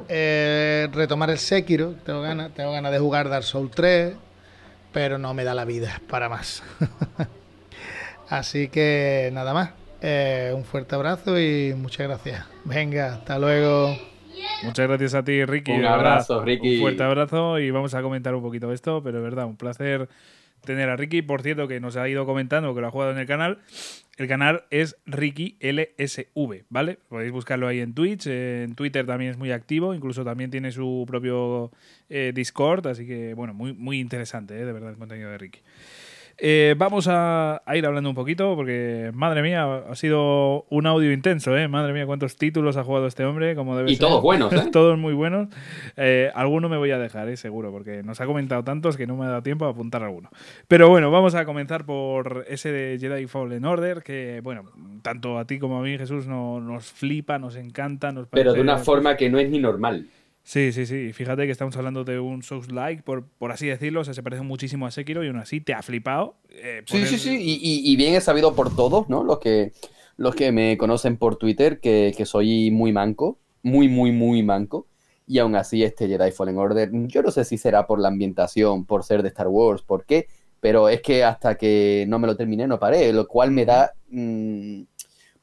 retomar 0.07 1.29
el 1.29 1.37
Sekiro. 1.37 1.95
Tengo 2.05 2.21
ganas, 2.21 2.53
tengo 2.53 2.71
ganas 2.71 2.91
de 2.91 2.99
jugar 2.99 3.29
Dark 3.29 3.43
Souls 3.43 3.71
3. 3.71 4.15
Pero 4.93 5.17
no 5.17 5.33
me 5.33 5.43
da 5.43 5.53
la 5.53 5.65
vida 5.65 6.01
para 6.09 6.29
más. 6.29 6.63
Así 8.29 8.69
que 8.69 9.29
nada 9.33 9.53
más. 9.53 9.71
Eh, 10.01 10.53
un 10.55 10.63
fuerte 10.63 10.95
abrazo 10.95 11.39
y 11.39 11.73
muchas 11.75 12.07
gracias. 12.07 12.45
Venga, 12.63 13.15
hasta 13.15 13.39
luego. 13.39 13.97
Muchas 14.63 14.87
gracias 14.87 15.13
a 15.15 15.23
ti, 15.23 15.43
Ricky. 15.45 15.71
Un 15.71 15.85
abrazo, 15.85 16.43
Ricky. 16.43 16.75
Un 16.75 16.81
fuerte 16.81 17.03
abrazo 17.03 17.59
y 17.59 17.71
vamos 17.71 17.93
a 17.93 18.01
comentar 18.01 18.35
un 18.35 18.41
poquito 18.41 18.71
esto, 18.71 19.01
pero 19.03 19.17
es 19.17 19.23
verdad, 19.23 19.45
un 19.45 19.57
placer 19.57 20.07
tener 20.65 20.89
a 20.89 20.95
Ricky. 20.95 21.21
Por 21.21 21.41
cierto, 21.41 21.67
que 21.67 21.79
nos 21.79 21.95
ha 21.97 22.07
ido 22.09 22.25
comentando 22.25 22.73
que 22.75 22.81
lo 22.81 22.87
ha 22.87 22.91
jugado 22.91 23.11
en 23.11 23.17
el 23.17 23.27
canal. 23.27 23.59
El 24.17 24.27
canal 24.27 24.63
es 24.69 24.97
Ricky 25.05 25.57
LSV, 25.59 26.63
¿vale? 26.69 26.99
Podéis 27.09 27.31
buscarlo 27.31 27.67
ahí 27.67 27.79
en 27.79 27.93
Twitch. 27.93 28.27
En 28.27 28.75
Twitter 28.75 29.05
también 29.05 29.31
es 29.31 29.37
muy 29.37 29.51
activo. 29.51 29.93
Incluso 29.93 30.23
también 30.23 30.51
tiene 30.51 30.71
su 30.71 31.05
propio 31.07 31.71
eh, 32.09 32.31
Discord. 32.33 32.87
Así 32.87 33.05
que, 33.05 33.33
bueno, 33.33 33.53
muy, 33.53 33.73
muy 33.73 33.99
interesante, 33.99 34.55
¿eh? 34.55 34.65
de 34.65 34.73
verdad, 34.73 34.91
el 34.91 34.97
contenido 34.97 35.29
de 35.31 35.37
Ricky. 35.37 35.59
Eh, 36.37 36.75
vamos 36.77 37.07
a, 37.09 37.61
ir 37.73 37.85
hablando 37.85 38.09
un 38.09 38.15
poquito 38.15 38.55
porque, 38.55 39.11
madre 39.13 39.41
mía, 39.41 39.83
ha 39.89 39.95
sido 39.95 40.65
un 40.69 40.85
audio 40.85 41.13
intenso, 41.13 41.55
¿eh? 41.57 41.67
Madre 41.67 41.93
mía, 41.93 42.05
cuántos 42.05 42.35
títulos 42.35 42.75
ha 42.75 42.83
jugado 42.83 43.07
este 43.07 43.23
hombre, 43.23 43.55
como 43.55 43.77
debe 43.77 43.91
y 43.91 43.97
todos 43.97 44.21
buenos, 44.21 44.51
¿eh? 44.51 44.67
todos 44.71 44.97
muy 44.97 45.13
buenos. 45.13 45.47
Eh, 45.95 46.31
alguno 46.35 46.67
me 46.67 46.77
voy 46.77 46.91
a 46.91 46.99
dejar, 46.99 47.29
¿eh? 47.29 47.37
seguro, 47.37 47.71
porque 47.71 48.03
nos 48.03 48.19
ha 48.19 48.25
comentado 48.25 48.63
tantos 48.63 48.97
que 48.97 49.07
no 49.07 49.15
me 49.15 49.25
ha 49.25 49.29
dado 49.29 49.43
tiempo 49.43 49.65
a 49.65 49.69
apuntar 49.69 50.03
alguno. 50.03 50.29
Pero 50.67 50.89
bueno, 50.89 51.09
vamos 51.09 51.35
a 51.35 51.45
comenzar 51.45 51.85
por 51.85 52.45
ese 52.49 52.71
de 52.71 52.99
Jedi 52.99 53.27
Fallen 53.27 53.63
Order, 53.63 54.03
que, 54.03 54.41
bueno, 54.43 54.63
tanto 55.01 55.37
a 55.37 55.45
ti 55.45 55.57
como 55.57 55.79
a 55.79 55.81
mí, 55.81 55.97
Jesús, 55.97 56.27
nos 56.27 56.91
flipa, 56.91 57.39
nos 57.39 57.55
encanta. 57.55 58.11
Nos 58.11 58.27
Pero 58.27 58.53
de 58.53 58.61
una 58.61 58.77
forma 58.77 59.15
que 59.15 59.29
no 59.29 59.39
es 59.39 59.49
ni 59.49 59.59
normal. 59.59 60.07
Sí, 60.45 60.71
sí, 60.71 60.85
sí. 60.85 61.11
Fíjate 61.11 61.47
que 61.47 61.51
estamos 61.51 61.75
hablando 61.75 62.03
de 62.03 62.19
un 62.19 62.43
Souls-like, 62.43 63.01
por, 63.01 63.25
por 63.25 63.51
así 63.51 63.65
decirlo. 63.65 64.01
O 64.01 64.03
sea, 64.03 64.13
se 64.13 64.21
parece 64.21 64.43
muchísimo 64.43 64.85
a 64.85 64.91
Sekiro 64.91 65.23
y 65.23 65.27
aún 65.27 65.37
así 65.37 65.59
te 65.59 65.73
ha 65.73 65.81
flipado. 65.81 66.35
Eh, 66.51 66.83
sí, 66.85 67.03
sí, 67.07 67.17
sí. 67.17 67.59
Y, 67.63 67.95
bien 67.95 68.13
he 68.13 68.21
sabido 68.21 68.53
por 68.53 68.73
todos, 68.75 69.09
¿no? 69.09 69.23
Los 69.23 69.39
que, 69.39 69.73
los 70.17 70.35
que 70.35 70.51
me 70.51 70.77
conocen 70.77 71.17
por 71.17 71.37
Twitter 71.37 71.79
que, 71.79 72.13
soy 72.25 72.69
muy 72.69 72.93
manco. 72.93 73.39
Muy, 73.63 73.87
muy, 73.87 74.11
muy 74.11 74.43
manco. 74.43 74.85
Y 75.25 75.39
aún 75.39 75.55
así, 75.55 75.83
este 75.83 76.07
Jedi 76.07 76.31
Fallen 76.31 76.59
Order, 76.59 76.91
yo 77.07 77.23
no 77.23 77.31
sé 77.31 77.43
si 77.43 77.57
será 77.57 77.87
por 77.87 77.99
la 77.99 78.09
ambientación, 78.09 78.85
por 78.85 79.03
ser 79.03 79.23
de 79.23 79.29
Star 79.29 79.47
Wars, 79.47 79.81
por 79.81 80.05
qué. 80.05 80.27
Pero 80.59 80.89
es 80.89 81.01
que 81.01 81.23
hasta 81.23 81.55
que 81.55 82.05
no 82.07 82.19
me 82.19 82.27
lo 82.27 82.37
terminé 82.37 82.67
no 82.67 82.77
paré, 82.77 83.11
lo 83.11 83.27
cual 83.27 83.49
me 83.49 83.65
da. 83.65 83.93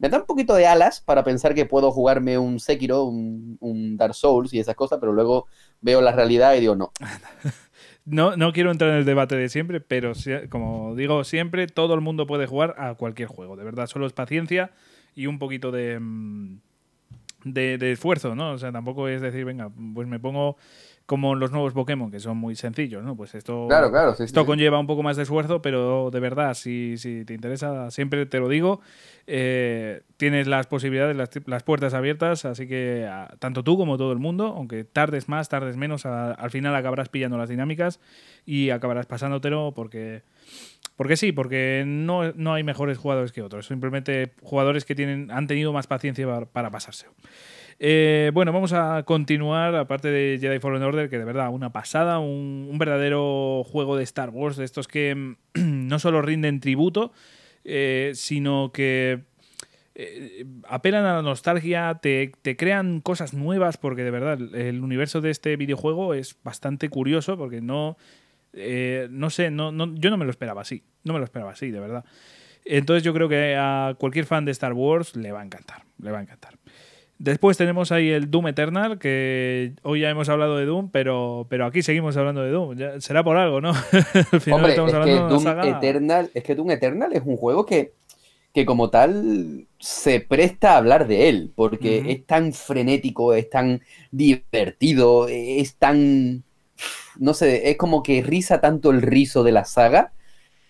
Me 0.03 0.09
da 0.09 0.19
un 0.19 0.27
poquito 0.27 0.55
de 0.55 0.67
alas 0.67 1.01
para 1.01 1.23
pensar 1.23 1.55
que 1.55 1.65
puedo 1.65 1.93
jugarme 1.93 2.37
un 2.37 2.59
Sekiro, 2.59 3.05
un, 3.05 3.97
Dark 3.97 4.15
Souls 4.15 4.53
y 4.53 4.59
esas 4.59 4.75
cosas, 4.75 4.99
pero 4.99 5.13
luego 5.13 5.47
veo 5.81 6.01
la 6.03 6.11
realidad 6.11 6.55
y 6.55 6.61
digo 6.61 6.77
no. 6.77 6.93
No, 8.05 8.37
no 8.37 8.53
quiero 8.53 8.73
entrar 8.73 8.91
en 8.91 8.97
el 8.97 9.05
debate 9.05 9.37
de 9.37 9.49
siempre, 9.49 9.81
pero 9.81 10.13
como 10.51 10.97
digo 10.97 11.23
siempre, 11.23 11.69
todo 11.69 11.95
el 11.95 12.01
mundo 12.01 12.27
puede 12.27 12.49
jugar 12.49 12.75
a 12.77 12.95
cualquier 12.97 13.29
juego. 13.29 13.55
De 13.55 13.63
verdad, 13.63 13.87
solo 13.87 14.07
es 14.07 14.13
paciencia 14.13 14.73
y 15.15 15.27
un 15.27 15.39
poquito 15.39 15.71
de, 15.71 16.01
mm, 16.01 16.59
de, 17.45 17.79
de 17.79 17.93
esfuerzo, 17.93 18.35
¿no? 18.35 18.55
O 18.55 18.59
sea, 18.59 18.73
tampoco 18.73 19.07
es 19.07 19.21
decir, 19.21 19.45
venga, 19.45 19.71
pues 19.95 20.09
me 20.09 20.19
pongo 20.19 20.57
como 21.07 21.35
los 21.35 21.51
nuevos 21.51 21.73
Pokémon, 21.73 22.11
que 22.11 22.21
son 22.21 22.37
muy 22.37 22.55
sencillos, 22.55 23.03
¿no? 23.03 23.17
Pues 23.17 23.35
esto, 23.35 23.67
claro, 23.69 23.91
claro, 23.91 24.15
esto 24.19 24.47
conlleva 24.47 24.79
un 24.79 24.87
poco 24.87 25.03
más 25.03 25.17
de 25.17 25.25
esfuerzo, 25.25 25.61
pero 25.63 26.11
de 26.11 26.21
verdad, 26.21 26.55
si, 26.55 26.97
si 26.97 27.25
te 27.25 27.35
interesa, 27.35 27.91
siempre 27.91 28.27
te 28.27 28.39
lo 28.39 28.49
digo, 28.49 28.81
eh, 29.27 30.03
tienes 30.17 30.47
las 30.47 30.67
posibilidades, 30.67 31.17
las, 31.47 31.63
puertas 31.63 31.95
abiertas, 31.95 32.45
así 32.45 32.67
que 32.67 33.09
tanto 33.39 33.63
tú 33.65 33.77
como 33.77 33.99
todo 33.99 34.13
el 34.13 34.19
mundo, 34.19 34.55
aunque 34.57 34.85
tardes 34.85 35.29
más, 35.29 35.49
tardes 35.49 35.77
menos, 35.77 36.07
al 36.07 36.51
final 36.51 36.75
acabarás 36.75 37.09
pillando 37.09 37.39
las 37.39 37.49
dinámicas 37.49 38.01
y 38.47 38.71
acabarás 38.71 39.07
pasándotelo 39.07 39.73
porque... 39.75 40.23
Porque 40.95 41.17
sí, 41.17 41.33
porque 41.33 41.85
no, 41.87 42.33
no 42.33 42.53
hay 42.53 42.65
mejores 42.65 42.99
jugadores 42.99 43.33
que 43.33 43.41
otros, 43.41 43.67
simplemente 43.67 44.35
jugadores 44.43 44.85
que 44.85 44.95
tienen, 44.95 45.31
han 45.31 45.47
tenido 45.47 45.73
más 45.73 45.87
paciencia 45.87 46.27
para, 46.27 46.45
para 46.45 46.71
pasárselo. 46.71 47.13
Eh, 47.79 48.31
bueno, 48.35 48.53
vamos 48.53 48.73
a 48.73 49.03
continuar, 49.05 49.75
aparte 49.75 50.09
de 50.09 50.39
Jedi 50.41 50.59
Fallen 50.59 50.83
Order, 50.83 51.09
que 51.09 51.19
de 51.19 51.25
verdad, 51.25 51.51
una 51.51 51.73
pasada, 51.73 52.19
un, 52.19 52.77
verdadero 52.79 53.63
juego 53.65 53.97
de 53.97 54.05
Star 54.05 54.31
Wars, 54.31 54.57
de 54.57 54.65
estos 54.65 54.89
que 54.89 55.15
mm, 55.15 55.37
no 55.89 55.99
solo 55.99 56.23
rinden 56.23 56.61
tributo, 56.61 57.13
eh, 57.65 58.13
sino 58.15 58.73
que 58.73 59.21
eh, 59.95 60.45
apelan 60.69 61.05
a 61.05 61.15
la 61.15 61.23
nostalgia, 61.23 61.99
te, 62.01 62.33
crean 62.57 63.01
cosas 63.01 63.35
nuevas, 63.35 63.77
porque 63.77 64.05
de 64.05 64.11
verdad, 64.11 64.39
el 64.55 64.83
universo 64.83 65.21
de 65.21 65.31
este 65.31 65.57
videojuego 65.57 66.15
es 66.15 66.37
bastante 66.43 66.89
curioso, 66.89 67.37
porque 67.37 67.61
no, 67.61 67.97
no 69.11 69.31
sé, 69.31 69.51
no, 69.51 69.73
yo 69.95 70.11
no 70.11 70.17
me 70.17 70.25
lo 70.25 70.31
esperaba 70.31 70.63
así, 70.63 70.83
no 71.05 71.13
me 71.13 71.19
lo 71.19 71.25
esperaba 71.25 71.53
así, 71.53 71.71
de 71.71 71.81
verdad. 71.81 72.05
Entonces 72.65 73.03
yo 73.03 73.13
creo 73.13 73.29
que 73.29 73.57
a 73.59 73.97
cualquier 73.99 74.25
fan 74.25 74.45
de 74.45 74.53
Star 74.53 74.73
Wars 74.73 75.17
le 75.17 75.33
va 75.33 75.41
a 75.41 75.45
encantar, 75.45 75.83
le 76.01 76.13
va 76.13 76.19
a 76.19 76.23
encantar. 76.23 76.62
Después 77.23 77.57
tenemos 77.57 77.93
ahí 77.93 78.11
el 78.11 78.33
Doom 78.33 78.49
Eternal, 78.49 78.99
que 78.99 79.75
hoy 79.85 80.01
ya 80.01 80.11
hemos 80.11 80.29
hablado 80.29 80.57
de 80.57 80.65
Doom, 80.65 80.91
pero, 80.91 81.47
pero 81.49 81.67
aquí 81.67 81.81
seguimos 81.81 82.17
hablando 82.17 82.43
de 82.43 82.51
Doom. 82.51 82.77
será 82.99 83.23
por 83.23 83.37
algo, 83.37 83.61
¿no? 83.61 83.69
Al 84.33 84.41
final 84.41 84.59
Hombre, 84.59 84.71
estamos 84.73 84.93
es, 84.93 85.05
que 85.05 85.13
Doom 85.13 85.47
Eternal, 85.77 86.31
es 86.35 86.43
que 86.43 86.55
Doom 86.57 86.71
Eternal 86.73 87.13
es 87.13 87.23
un 87.25 87.37
juego 87.37 87.65
que, 87.65 87.93
que 88.53 88.67
como 88.67 88.91
tal 88.91 89.69
se 89.79 90.19
presta 90.19 90.73
a 90.73 90.79
hablar 90.79 91.07
de 91.07 91.29
él, 91.29 91.53
porque 91.55 92.11
es 92.11 92.27
tan 92.27 92.53
frenético, 92.53 93.35
es 93.35 93.49
tan 93.49 93.83
divertido, 94.11 95.29
es 95.29 95.77
tan... 95.77 96.43
No 97.21 97.35
sé, 97.35 97.71
es 97.71 97.77
como 97.77 98.03
que 98.03 98.21
risa 98.23 98.61
tanto 98.61 98.91
el 98.91 99.01
rizo 99.01 99.45
de 99.45 99.53
la 99.53 99.65
saga 99.65 100.13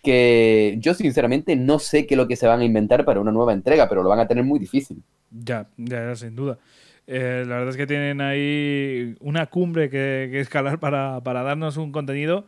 que 0.02 0.76
yo 0.78 0.94
sinceramente 0.94 1.54
no 1.56 1.78
sé 1.78 2.06
qué 2.06 2.14
es 2.14 2.18
lo 2.18 2.26
que 2.26 2.36
se 2.36 2.46
van 2.46 2.60
a 2.60 2.64
inventar 2.64 3.04
para 3.04 3.20
una 3.20 3.32
nueva 3.32 3.52
entrega, 3.52 3.88
pero 3.88 4.02
lo 4.02 4.08
van 4.08 4.18
a 4.18 4.26
tener 4.26 4.44
muy 4.44 4.58
difícil. 4.58 5.02
Ya, 5.30 5.68
ya, 5.76 6.14
sin 6.16 6.34
duda. 6.34 6.58
Eh, 7.06 7.44
la 7.46 7.56
verdad 7.56 7.70
es 7.70 7.76
que 7.76 7.86
tienen 7.86 8.20
ahí 8.20 9.14
una 9.20 9.46
cumbre 9.46 9.90
que, 9.90 10.40
escalar 10.40 10.78
para, 10.80 11.20
darnos 11.20 11.76
un 11.76 11.92
contenido 11.92 12.46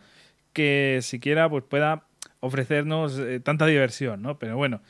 que 0.52 1.00
siquiera 1.02 1.48
pues, 1.48 1.64
pueda 1.64 2.06
ofrecernos 2.40 3.18
eh, 3.18 3.40
tanta 3.40 3.66
diversión, 3.66 4.22
¿no? 4.22 4.38
Pero 4.38 4.56
bueno, 4.56 4.80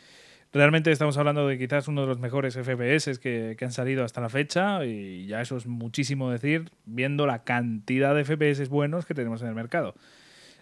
realmente 0.53 0.91
estamos 0.91 1.17
hablando 1.19 1.47
de 1.47 1.59
quizás 1.59 1.89
uno 1.89 2.03
de 2.03 2.07
los 2.09 2.19
mejores 2.19 2.55
FPS 2.55 3.19
que, 3.19 3.57
que, 3.59 3.65
han 3.65 3.73
salido 3.73 4.05
hasta 4.05 4.21
la 4.21 4.29
fecha 4.29 4.85
y 4.85 5.27
ya 5.27 5.41
eso 5.41 5.57
es 5.57 5.67
muchísimo 5.67 6.31
decir 6.31 6.71
viendo 6.85 7.27
la 7.27 7.45
cantidad 7.45 8.15
de 8.15 8.25
FPS 8.25 8.69
buenos 8.69 9.07
que 9.07 9.15
tenemos 9.15 9.43
en 9.43 9.49
el 9.49 9.55
mercado. 9.55 9.95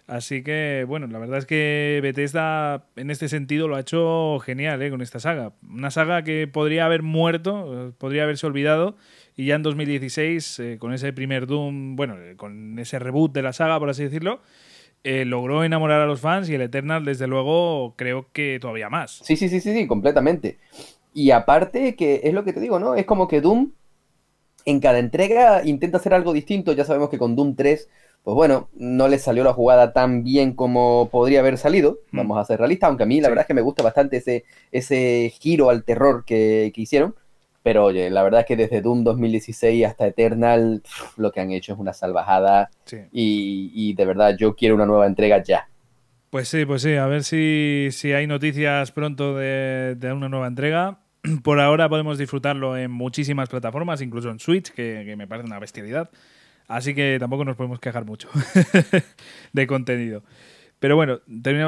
Así 0.05 0.43
que, 0.43 0.85
bueno, 0.87 1.07
la 1.07 1.17
verdad 1.17 1.37
es 1.37 1.45
que 1.45 1.99
Bethesda 2.03 2.85
en 2.97 3.09
este 3.09 3.29
sentido 3.29 3.69
lo 3.69 3.77
ha 3.77 3.79
hecho 3.79 4.39
genial 4.39 4.81
¿eh? 4.81 4.89
con 4.89 5.01
esta 5.01 5.19
saga. 5.19 5.53
Una 5.67 5.91
saga 5.91 6.23
que 6.23 6.47
podría 6.47 6.85
haber 6.85 7.03
muerto, 7.03 7.87
eh, 7.87 7.91
podría 7.97 8.23
haberse 8.23 8.45
olvidado, 8.45 8.97
y 9.37 9.45
ya 9.45 9.55
en 9.55 9.63
2016, 9.63 10.59
eh, 10.59 10.77
con 10.77 10.93
ese 10.93 11.13
primer 11.13 11.47
Doom, 11.47 11.95
bueno, 11.95 12.17
con 12.35 12.77
ese 12.79 12.99
reboot 12.99 13.33
de 13.33 13.43
la 13.43 13.53
saga, 13.53 13.79
por 13.79 13.89
así 13.89 14.03
decirlo, 14.03 14.41
logró 15.05 15.63
enamorar 15.63 16.01
a 16.01 16.05
los 16.05 16.21
fans 16.21 16.49
y 16.49 16.55
el 16.55 16.61
Eternal, 16.61 17.03
desde 17.03 17.27
luego, 17.27 17.95
creo 17.97 18.27
que 18.31 18.57
todavía 18.59 18.89
más. 18.89 19.21
Sí, 19.23 19.35
sí, 19.35 19.49
sí, 19.49 19.59
sí, 19.61 19.73
sí, 19.73 19.87
completamente. 19.87 20.59
Y 21.13 21.31
aparte, 21.31 21.95
que 21.95 22.21
es 22.23 22.33
lo 22.33 22.43
que 22.43 22.53
te 22.53 22.59
digo, 22.59 22.79
¿no? 22.79 22.95
Es 22.95 23.05
como 23.05 23.27
que 23.27 23.41
Doom 23.41 23.71
en 24.65 24.79
cada 24.79 24.99
entrega 24.99 25.61
intenta 25.65 25.97
hacer 25.97 26.13
algo 26.13 26.33
distinto. 26.33 26.73
Ya 26.73 26.85
sabemos 26.85 27.09
que 27.09 27.17
con 27.17 27.35
Doom 27.35 27.55
3 27.55 27.89
pues 28.23 28.35
bueno, 28.35 28.69
no 28.75 29.07
le 29.07 29.19
salió 29.19 29.43
la 29.43 29.53
jugada 29.53 29.93
tan 29.93 30.23
bien 30.23 30.53
como 30.53 31.09
podría 31.11 31.41
haber 31.41 31.57
salido, 31.57 31.99
mm. 32.11 32.17
vamos 32.17 32.37
a 32.37 32.45
ser 32.45 32.59
realistas, 32.59 32.87
aunque 32.87 33.03
a 33.03 33.05
mí 33.05 33.19
la 33.21 33.29
verdad 33.29 33.43
es 33.43 33.47
que 33.47 33.53
me 33.53 33.61
gusta 33.61 33.83
bastante 33.83 34.17
ese, 34.17 34.45
ese 34.71 35.31
giro 35.39 35.69
al 35.69 35.83
terror 35.83 36.23
que, 36.25 36.71
hicieron, 36.75 37.15
pero 37.63 37.85
oye, 37.85 38.09
la 38.09 38.23
verdad 38.23 38.41
es 38.41 38.45
que 38.45 38.55
desde 38.55 38.81
Doom 38.81 39.03
2016 39.03 39.85
hasta 39.85 40.07
Eternal, 40.07 40.81
lo 41.17 41.31
que 41.31 41.39
han 41.39 41.51
hecho 41.51 41.73
es 41.73 41.79
una 41.79 41.93
salvajada 41.93 42.69
y, 43.11 43.93
de 43.93 44.05
verdad 44.05 44.35
yo 44.37 44.55
quiero 44.55 44.75
una 44.75 44.85
nueva 44.85 45.07
entrega 45.07 45.41
ya. 45.43 45.67
Pues 46.29 46.47
sí, 46.47 46.65
pues 46.65 46.81
sí, 46.81 46.95
a 46.95 47.05
ver 47.05 47.23
si, 47.23 47.89
hay 48.15 48.25
noticias 48.25 48.91
pronto 48.91 49.35
de, 49.35 49.95
de 49.95 50.13
una 50.13 50.29
nueva 50.29 50.47
entrega. 50.47 50.99
por 51.43 51.59
ahora 51.59 51.89
podemos 51.89 52.17
disfrutarlo 52.17 52.77
en 52.77 52.91
muchísimas 52.91 53.49
plataformas, 53.49 54.01
incluso 54.01 54.29
en 54.29 54.39
Switch, 54.39 54.71
que, 54.71 55.13
me 55.17 55.27
parece 55.27 55.47
una 55.47 55.59
bestialidad. 55.59 56.09
Así 56.67 56.93
que 56.95 57.17
tampoco 57.19 57.45
nos 57.45 57.55
podemos 57.55 57.79
quejar 57.79 58.05
mucho 58.05 58.29
de 59.53 59.67
contenido. 59.67 60.23
Pero 60.79 60.95
bueno, 60.95 61.21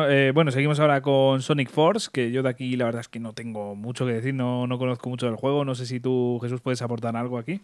eh, 0.09 0.31
bueno, 0.33 0.51
seguimos 0.51 0.79
ahora 0.79 1.01
con 1.01 1.41
Sonic 1.41 1.69
Force, 1.69 2.09
que 2.11 2.31
yo 2.31 2.43
de 2.43 2.49
aquí 2.49 2.75
la 2.75 2.85
verdad 2.85 3.01
es 3.01 3.07
que 3.07 3.19
no 3.19 3.33
tengo 3.33 3.73
mucho 3.75 4.05
que 4.05 4.13
decir, 4.13 4.33
no, 4.33 4.67
no 4.67 4.77
conozco 4.77 5.09
mucho 5.09 5.25
del 5.25 5.35
juego. 5.35 5.63
No 5.63 5.73
sé 5.73 5.85
si 5.85 5.99
tú, 5.99 6.39
Jesús, 6.41 6.59
puedes 6.59 6.81
aportar 6.81 7.15
algo 7.15 7.37
aquí. 7.37 7.61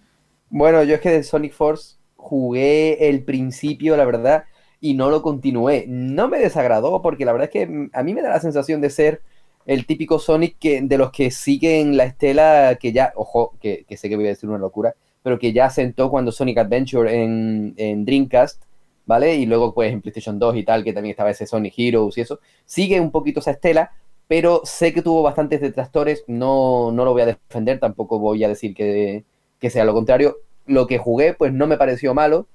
Bueno, 0.50 0.84
yo 0.84 0.96
es 0.96 1.02
que 1.02 1.10
de 1.10 1.24
Sonic 1.24 1.54
Force 1.54 1.98
jugué 2.16 3.10
el 3.10 3.24
principio, 3.24 3.98
la 3.98 4.06
verdad, 4.06 4.46
y 4.80 4.94
no 4.94 5.10
lo 5.10 5.22
continué. 5.22 5.86
No 5.88 6.28
me 6.28 6.40
desagradó 6.40 7.02
porque 7.02 7.26
la 7.26 7.34
verdad 7.34 7.50
es 7.52 7.68
que 7.68 7.90
a 7.92 8.04
mí 8.04 8.14
me 8.14 8.22
da 8.22 8.30
la 8.30 8.40
sensación 8.40 8.80
de 8.80 8.90
ser 8.90 9.22
el 9.66 9.86
típico 9.86 10.20
Sonic 10.20 10.58
que, 10.60 10.82
de 10.82 10.98
los 10.98 11.12
que 11.12 11.32
siguen 11.32 11.98
la 11.98 12.06
estela 12.06 12.78
que 12.80 12.92
ya, 12.92 13.14
ojo, 13.16 13.54
que, 13.62 13.86
sé 13.96 14.10
que 14.10 14.16
voy 14.16 14.26
a 14.26 14.30
decir 14.30 14.50
una 14.50 14.58
locura, 14.58 14.96
pero 15.24 15.40
que 15.40 15.54
ya 15.54 15.70
sentó 15.70 16.10
cuando 16.10 16.32
Sonic 16.32 16.58
Adventure 16.58 17.24
en, 17.24 17.74
en, 17.78 18.06
Dreamcast, 18.06 18.64
¿vale? 19.06 19.36
Y 19.36 19.46
luego 19.46 19.74
pues 19.74 19.92
en 19.92 20.02
PlayStation 20.02 20.40
2 20.40 20.56
y 20.58 20.64
tal, 20.64 20.84
que 20.84 20.94
también 20.94 21.12
estaba 21.12 21.30
ese 21.30 21.46
Sonic 21.46 21.74
Heroes 21.78 22.18
y 22.18 22.22
eso. 22.22 22.40
Sigue 22.66 23.00
un 23.00 23.12
poquito 23.12 23.40
esa 23.40 23.52
estela, 23.52 23.92
pero 24.28 24.62
sé 24.64 24.94
que 24.94 25.02
tuvo 25.02 25.22
bastantes 25.22 25.62
detractores, 25.62 26.24
no, 26.28 26.92
no 26.92 27.06
lo 27.06 27.12
voy 27.12 27.22
a 27.22 27.26
defender, 27.28 27.80
tampoco 27.80 28.20
voy 28.20 28.44
a 28.44 28.48
decir 28.48 28.74
que, 28.74 29.24
que 29.60 29.70
sea 29.70 29.86
lo 29.86 29.94
contrario. 29.94 30.38
Lo 30.66 30.88
que 30.88 30.98
jugué 30.98 31.34
pues 31.34 31.54
no 31.54 31.68
me 31.68 31.78
pareció 31.78 32.14
malo, 32.14 32.48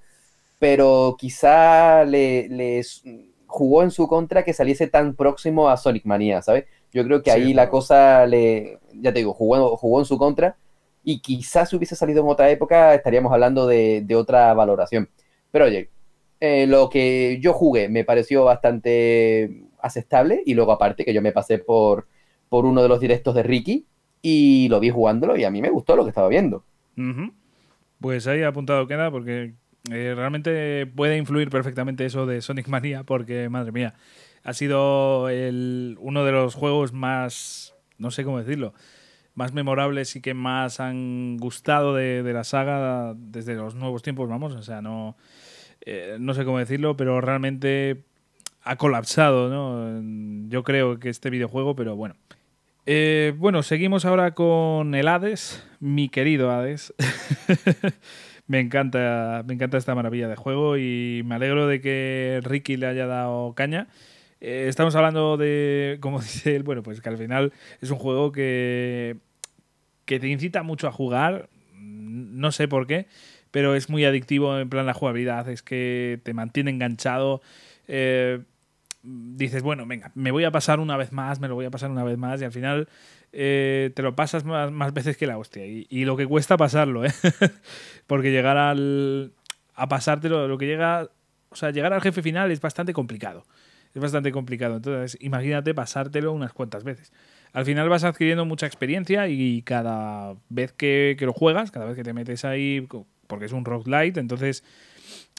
pero 0.58 1.16
quizá 1.18 2.04
le, 2.04 2.82
jugó 3.46 3.82
en 3.82 3.90
su 3.90 4.08
contra 4.08 4.44
que 4.44 4.52
saliese 4.52 4.86
tan 4.88 5.14
próximo 5.14 5.68
a 5.68 5.76
Sonic 5.76 6.04
Mania, 6.04 6.42
¿sabes? 6.42 6.64
Yo 6.92 7.04
creo 7.04 7.22
que 7.22 7.30
ahí 7.30 7.52
la 7.52 7.68
cosa 7.68 8.26
le, 8.26 8.78
ya 8.94 9.12
te 9.12 9.18
digo, 9.20 9.34
jugó, 9.34 9.76
jugó 9.76 9.98
en 10.00 10.06
su 10.06 10.18
contra 10.18 10.56
y 11.08 11.20
quizás 11.20 11.70
si 11.70 11.76
hubiese 11.76 11.94
salido 11.94 12.20
en 12.20 12.28
otra 12.28 12.50
época 12.50 12.92
estaríamos 12.92 13.32
hablando 13.32 13.68
de, 13.68 14.04
otra 14.16 14.52
valoración. 14.54 15.08
Pero 15.52 15.66
oye, 15.66 15.88
eh, 16.40 16.66
lo 16.66 16.90
que 16.90 17.38
yo 17.40 17.52
jugué 17.52 17.88
me 17.88 18.02
pareció 18.02 18.42
bastante 18.42 19.62
aceptable 19.80 20.42
y 20.44 20.54
luego 20.54 20.72
aparte 20.72 21.04
que 21.04 21.14
yo 21.14 21.22
me 21.22 21.30
pasé 21.30 21.58
por, 21.58 22.08
por 22.48 22.66
uno 22.66 22.82
de 22.82 22.88
los 22.88 22.98
directos 22.98 23.36
de 23.36 23.44
Ricky 23.44 23.86
y 24.20 24.68
lo 24.68 24.80
vi 24.80 24.90
jugándolo 24.90 25.36
y 25.36 25.44
a 25.44 25.50
mí 25.50 25.62
me 25.62 25.70
gustó 25.70 25.94
lo 25.94 26.02
que 26.02 26.08
estaba 26.08 26.28
viendo. 26.28 26.64
Pues 28.00 28.26
ahí 28.26 28.42
apuntado 28.42 28.88
queda 28.88 29.08
porque 29.08 29.54
eh, 29.92 30.12
realmente 30.16 30.86
puede 30.86 31.18
influir 31.18 31.50
perfectamente 31.50 32.04
eso 32.04 32.26
de 32.26 32.42
Sonic 32.42 32.66
Mania 32.66 33.04
porque, 33.04 33.48
madre 33.48 33.70
mía, 33.70 33.94
ha 34.42 34.52
sido 34.54 35.28
el, 35.28 35.98
uno 36.00 36.24
de 36.24 36.32
los 36.32 36.56
juegos 36.56 36.92
más, 36.92 37.76
no 37.96 38.10
sé 38.10 38.24
cómo 38.24 38.40
decirlo, 38.40 38.74
más 39.36 39.52
memorables 39.52 40.16
y 40.16 40.20
que 40.20 40.34
más 40.34 40.80
han 40.80 41.36
gustado 41.36 41.94
de, 41.94 42.22
la 42.32 42.42
saga 42.42 43.14
desde 43.16 43.54
los 43.54 43.76
nuevos 43.76 44.02
tiempos, 44.02 44.28
vamos, 44.28 44.54
o 44.54 44.62
sea, 44.62 44.82
no, 44.82 45.16
eh, 45.82 46.16
no 46.18 46.34
sé 46.34 46.44
cómo 46.44 46.58
decirlo, 46.58 46.96
pero 46.96 47.20
realmente 47.20 48.02
ha 48.62 48.76
colapsado, 48.76 49.48
¿no? 49.48 50.48
Yo 50.48 50.64
creo 50.64 50.98
que 50.98 51.10
este 51.10 51.30
videojuego, 51.30 51.76
pero 51.76 51.94
bueno. 51.94 52.16
Eh, 52.86 53.34
bueno, 53.36 53.62
seguimos 53.62 54.04
ahora 54.06 54.32
con 54.32 54.94
el 54.94 55.06
Hades, 55.06 55.64
mi 55.80 56.08
querido 56.08 56.50
Hades. 56.50 56.94
me 58.46 58.58
encanta, 58.60 59.44
me 59.46 59.54
encanta 59.54 59.76
esta 59.76 59.94
maravilla 59.94 60.28
de 60.28 60.36
juego 60.36 60.78
y 60.78 61.22
me 61.26 61.34
alegro 61.34 61.66
de 61.66 61.82
que 61.82 62.40
Ricky 62.42 62.76
le 62.78 62.86
haya 62.86 63.06
dado 63.06 63.54
caña. 63.54 63.88
Eh, 64.40 64.66
estamos 64.68 64.94
hablando 64.94 65.36
de, 65.36 65.98
como 66.00 66.20
dice 66.22 66.56
él, 66.56 66.62
bueno, 66.62 66.82
pues 66.82 67.00
que 67.00 67.08
al 67.08 67.18
final 67.18 67.52
es 67.80 67.90
un 67.90 67.98
juego 67.98 68.32
que, 68.32 69.16
que 70.04 70.20
te 70.20 70.28
incita 70.28 70.62
mucho 70.62 70.88
a 70.88 70.92
jugar, 70.92 71.48
no 71.74 72.52
sé 72.52 72.68
por 72.68 72.86
qué, 72.86 73.06
pero 73.50 73.74
es 73.74 73.88
muy 73.88 74.04
adictivo 74.04 74.58
en 74.58 74.68
plan 74.68 74.86
la 74.86 74.94
jugabilidad, 74.94 75.48
es 75.48 75.62
que 75.62 76.20
te 76.22 76.34
mantiene 76.34 76.70
enganchado. 76.70 77.40
Eh, 77.88 78.42
dices, 79.02 79.62
bueno, 79.62 79.86
venga, 79.86 80.10
me 80.14 80.30
voy 80.30 80.44
a 80.44 80.50
pasar 80.50 80.80
una 80.80 80.96
vez 80.96 81.12
más, 81.12 81.40
me 81.40 81.48
lo 81.48 81.54
voy 81.54 81.64
a 81.64 81.70
pasar 81.70 81.90
una 81.90 82.04
vez 82.04 82.18
más 82.18 82.40
y 82.40 82.44
al 82.44 82.52
final 82.52 82.88
eh, 83.32 83.92
te 83.94 84.02
lo 84.02 84.16
pasas 84.16 84.44
más, 84.44 84.92
veces 84.92 85.16
que 85.16 85.26
la 85.26 85.38
hostia. 85.38 85.64
Y, 85.66 86.04
lo 86.04 86.16
que 86.16 86.26
cuesta 86.26 86.56
pasarlo, 86.56 87.04
¿eh? 87.04 87.12
Porque 88.06 88.30
llegar 88.30 88.56
al, 88.56 89.32
a 89.74 89.88
pasártelo, 89.88 90.48
lo 90.48 90.58
que 90.58 90.66
llega, 90.66 91.08
o 91.50 91.56
sea, 91.56 91.70
llegar 91.70 91.92
al 91.92 92.00
jefe 92.00 92.22
final 92.22 92.50
es 92.50 92.60
bastante 92.60 92.92
complicado. 92.92 93.44
Es 93.96 94.02
bastante 94.02 94.30
complicado. 94.30 94.76
Entonces, 94.76 95.16
imagínate 95.22 95.72
pasártelo 95.72 96.30
unas 96.34 96.52
cuantas 96.52 96.84
veces. 96.84 97.14
Al 97.54 97.64
final 97.64 97.88
vas 97.88 98.04
adquiriendo 98.04 98.44
mucha 98.44 98.66
experiencia 98.66 99.26
y 99.26 99.62
cada 99.62 100.36
vez 100.50 100.72
que, 100.72 101.16
que 101.18 101.24
lo 101.24 101.32
juegas, 101.32 101.70
cada 101.70 101.86
vez 101.86 101.96
que 101.96 102.04
te 102.04 102.12
metes 102.12 102.44
ahí, 102.44 102.86
porque 103.26 103.46
es 103.46 103.52
un 103.52 103.64
rock 103.64 103.86
light, 103.86 104.18
entonces 104.18 104.64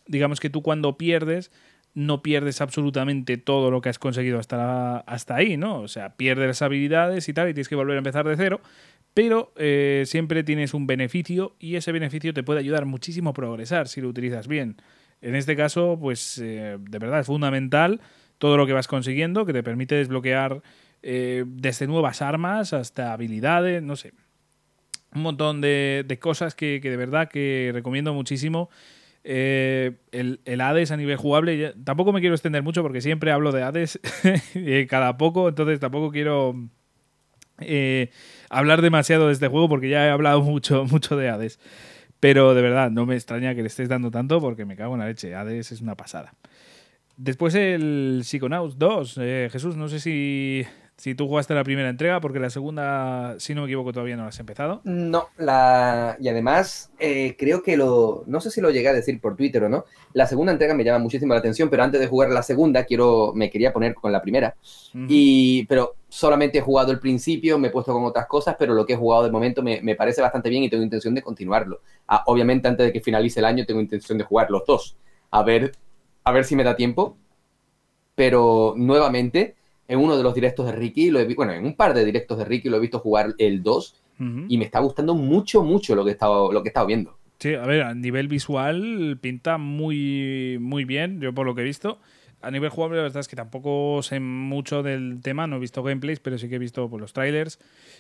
digamos 0.08 0.40
que 0.40 0.50
tú 0.50 0.64
cuando 0.64 0.98
pierdes 0.98 1.52
no 1.94 2.24
pierdes 2.24 2.60
absolutamente 2.60 3.38
todo 3.38 3.70
lo 3.70 3.80
que 3.80 3.90
has 3.90 4.00
conseguido 4.00 4.40
hasta, 4.40 5.02
hasta 5.02 5.36
ahí, 5.36 5.56
¿no? 5.56 5.82
O 5.82 5.88
sea, 5.88 6.16
pierdes 6.16 6.48
las 6.48 6.64
habilidades 6.64 7.30
y 7.30 7.34
tal, 7.34 7.50
y 7.50 7.54
tienes 7.54 7.70
que 7.70 7.76
volver 7.76 7.94
a 7.94 8.00
empezar 8.00 8.28
de 8.28 8.38
cero, 8.38 8.60
pero 9.14 9.54
eh, 9.56 10.02
siempre 10.08 10.44
tienes 10.44 10.74
un 10.74 10.88
beneficio 10.88 11.56
y 11.60 11.76
ese 11.76 11.92
beneficio 11.92 12.34
te 12.34 12.42
puede 12.42 12.62
ayudar 12.62 12.86
muchísimo 12.86 13.30
a 13.30 13.34
progresar 13.34 13.88
si 13.88 14.02
lo 14.02 14.10
utilizas 14.10 14.48
bien. 14.48 14.78
En 15.22 15.36
este 15.36 15.56
caso, 15.56 15.96
pues 16.00 16.40
eh, 16.40 16.78
de 16.80 16.98
verdad 16.98 17.20
es 17.20 17.28
fundamental 17.28 18.02
todo 18.38 18.58
lo 18.58 18.66
que 18.66 18.74
vas 18.74 18.88
consiguiendo, 18.88 19.46
que 19.46 19.54
te 19.54 19.64
permite 19.64 19.96
desbloquear 19.96 20.62
eh, 21.04 21.44
desde 21.48 21.88
nuevas 21.88 22.22
armas 22.22 22.74
hasta 22.74 23.14
habilidades, 23.14 23.82
no 23.84 23.96
sé. 23.96 24.14
Un 25.14 25.22
montón 25.22 25.62
de, 25.62 26.04
de 26.08 26.20
cosas 26.20 26.54
que, 26.54 26.80
de 26.80 26.98
verdad 26.98 27.30
que 27.30 27.72
recomiendo 27.74 28.14
muchísimo 28.14 28.70
eh, 29.24 29.94
el, 30.12 30.62
Hades 30.62 30.92
a 30.92 30.98
nivel 30.98 31.18
jugable, 31.18 31.74
tampoco 31.84 32.14
me 32.14 32.20
quiero 32.20 32.36
extender 32.36 32.64
mucho 32.64 32.82
porque 32.84 33.02
siempre 33.02 33.32
hablo 33.32 33.52
de 33.52 33.64
Hades 33.64 34.00
cada 34.90 35.18
poco, 35.18 35.50
entonces 35.50 35.80
tampoco 35.80 36.12
quiero 36.12 36.56
eh, 37.60 38.12
hablar 38.50 38.82
demasiado 38.82 39.28
de 39.28 39.34
este 39.34 39.48
juego 39.48 39.68
porque 39.70 39.90
ya 39.90 40.06
he 40.06 40.10
hablado 40.10 40.42
mucho, 40.44 40.86
mucho 40.86 41.16
de 41.18 41.30
Hades. 41.30 41.60
Pero 42.20 42.56
de 42.56 42.62
verdad, 42.62 42.90
no 42.90 43.06
me 43.06 43.16
extraña 43.16 43.54
que 43.54 43.62
le 43.62 43.68
estés 43.68 43.90
dando 43.90 44.10
tanto 44.10 44.42
porque 44.42 44.66
me 44.66 44.76
cago 44.76 44.96
en 44.96 45.02
la 45.02 45.08
leche. 45.08 45.36
Hades 45.36 45.72
es 45.72 45.82
una 45.82 45.96
pasada. 45.96 46.34
Después 47.18 47.56
el 47.56 48.22
Psychonauts 48.24 48.78
2. 48.78 49.18
Eh, 49.22 49.50
Jesús, 49.52 49.76
no 49.76 49.90
sé 49.90 50.00
si 50.00 50.66
si 50.98 51.14
tú 51.14 51.28
jugaste 51.28 51.54
la 51.54 51.64
primera 51.64 51.90
entrega, 51.90 52.20
porque 52.20 52.40
la 52.40 52.50
segunda, 52.50 53.36
si 53.40 53.54
no 53.54 53.62
me 53.62 53.68
equivoco, 53.68 53.94
todavía 53.94 54.18
no 54.18 54.24
la 54.24 54.30
has 54.30 54.40
empezado. 54.40 54.82
No, 54.84 55.30
la... 55.38 56.18
y 56.20 56.28
además 56.28 56.92
eh, 56.98 57.36
creo 57.38 57.62
que 57.62 57.78
lo, 57.78 58.24
no 58.26 58.42
sé 58.42 58.50
si 58.50 58.62
lo 58.62 58.72
llegué 58.72 58.90
a 58.90 58.94
decir 58.94 59.22
por 59.22 59.36
Twitter 59.36 59.64
o 59.64 59.70
no, 59.70 59.86
la 60.14 60.26
segunda 60.26 60.52
entrega 60.52 60.74
me 60.74 60.84
llama 60.84 60.98
muchísimo 60.98 61.36
la 61.36 61.40
atención, 61.40 61.70
pero 61.70 61.84
antes 61.84 62.02
de 62.02 62.08
jugar 62.08 62.32
la 62.32 62.42
segunda, 62.42 62.84
quiero, 62.84 63.32
me 63.36 63.52
quería 63.52 63.72
poner 63.72 63.94
con 63.94 64.12
la 64.12 64.24
primera, 64.24 64.56
y, 65.08 65.68
pero 65.68 65.98
solamente 66.10 66.58
he 66.58 66.62
jugado 66.62 66.92
el 66.92 67.00
principio, 67.00 67.60
me 67.60 67.68
he 67.68 67.72
puesto 67.72 67.94
con 67.94 68.04
otras 68.04 68.26
cosas, 68.26 68.56
pero 68.58 68.74
lo 68.74 68.84
que 68.84 68.94
he 68.94 68.98
jugado 68.98 69.24
de 69.24 69.32
momento 69.32 69.62
me, 69.62 69.80
me 69.84 69.94
parece 69.94 70.22
bastante 70.22 70.50
bien 70.50 70.64
y 70.64 70.70
tengo 70.70 70.84
intención 70.84 71.14
de 71.14 71.22
continuarlo. 71.22 71.82
Ah, 72.08 72.24
obviamente 72.26 72.68
antes 72.68 72.88
de 72.88 72.92
que 72.92 73.02
finalice 73.02 73.40
el 73.40 73.46
año 73.46 73.66
tengo 73.68 73.82
intención 73.82 74.18
de 74.18 74.24
jugar 74.24 74.50
los 74.50 74.66
dos, 74.66 74.98
a 75.30 75.44
ver, 75.44 75.74
a 76.28 76.32
ver 76.32 76.44
si 76.44 76.56
me 76.56 76.64
da 76.64 76.76
tiempo, 76.76 77.18
pero 78.16 78.74
nuevamente 78.76 79.56
en 79.88 80.00
uno 80.00 80.18
de 80.18 80.24
los 80.24 80.36
directos 80.36 80.66
de 80.66 80.74
Ricky, 80.74 81.10
lo 81.10 81.20
he, 81.20 81.34
bueno, 81.34 81.54
en 81.54 81.66
un 81.66 81.76
par 81.76 81.94
de 81.94 82.04
directos 82.04 82.38
de 82.38 82.44
Ricky 82.44 82.70
lo 82.70 82.78
he 82.78 82.82
visto 82.82 83.00
jugar 83.00 83.34
el 83.38 83.64
2 83.64 84.02
y 84.48 84.58
me 84.58 84.66
está 84.66 84.80
gustando 84.80 85.14
mucho, 85.14 85.62
mucho 85.62 85.96
lo 85.96 86.04
que 86.04 86.10
he 86.10 86.14
estado, 86.14 86.52
lo 86.52 86.64
que 86.64 86.70
he 86.70 86.72
estado 86.72 86.88
viendo. 86.88 87.16
Sí, 87.40 87.54
a 87.54 87.62
ver, 87.62 87.84
a 87.84 87.94
nivel 87.94 88.28
visual 88.28 89.18
pinta 89.22 89.58
muy, 89.60 90.58
muy 90.60 90.86
bien, 90.86 91.22
yo 91.22 91.34
por 91.34 91.46
lo 91.46 91.56
que 91.56 91.62
he 91.62 91.66
visto. 91.66 92.00
A 92.42 92.52
nivel 92.52 92.70
jugable, 92.70 92.98
la 92.98 93.04
verdad 93.04 93.20
es 93.20 93.28
que 93.28 93.36
tampoco 93.36 94.02
sé 94.02 94.20
mucho 94.20 94.84
del 94.84 95.22
tema, 95.22 95.48
no 95.48 95.58
he 95.58 95.60
visto 95.60 95.82
gameplays, 95.84 96.20
pero 96.20 96.38
sí 96.38 96.50
que 96.50 96.56
he 96.56 96.60
visto 96.60 96.90
pues, 96.90 97.00
los 97.00 97.14
trailers. 97.14 97.60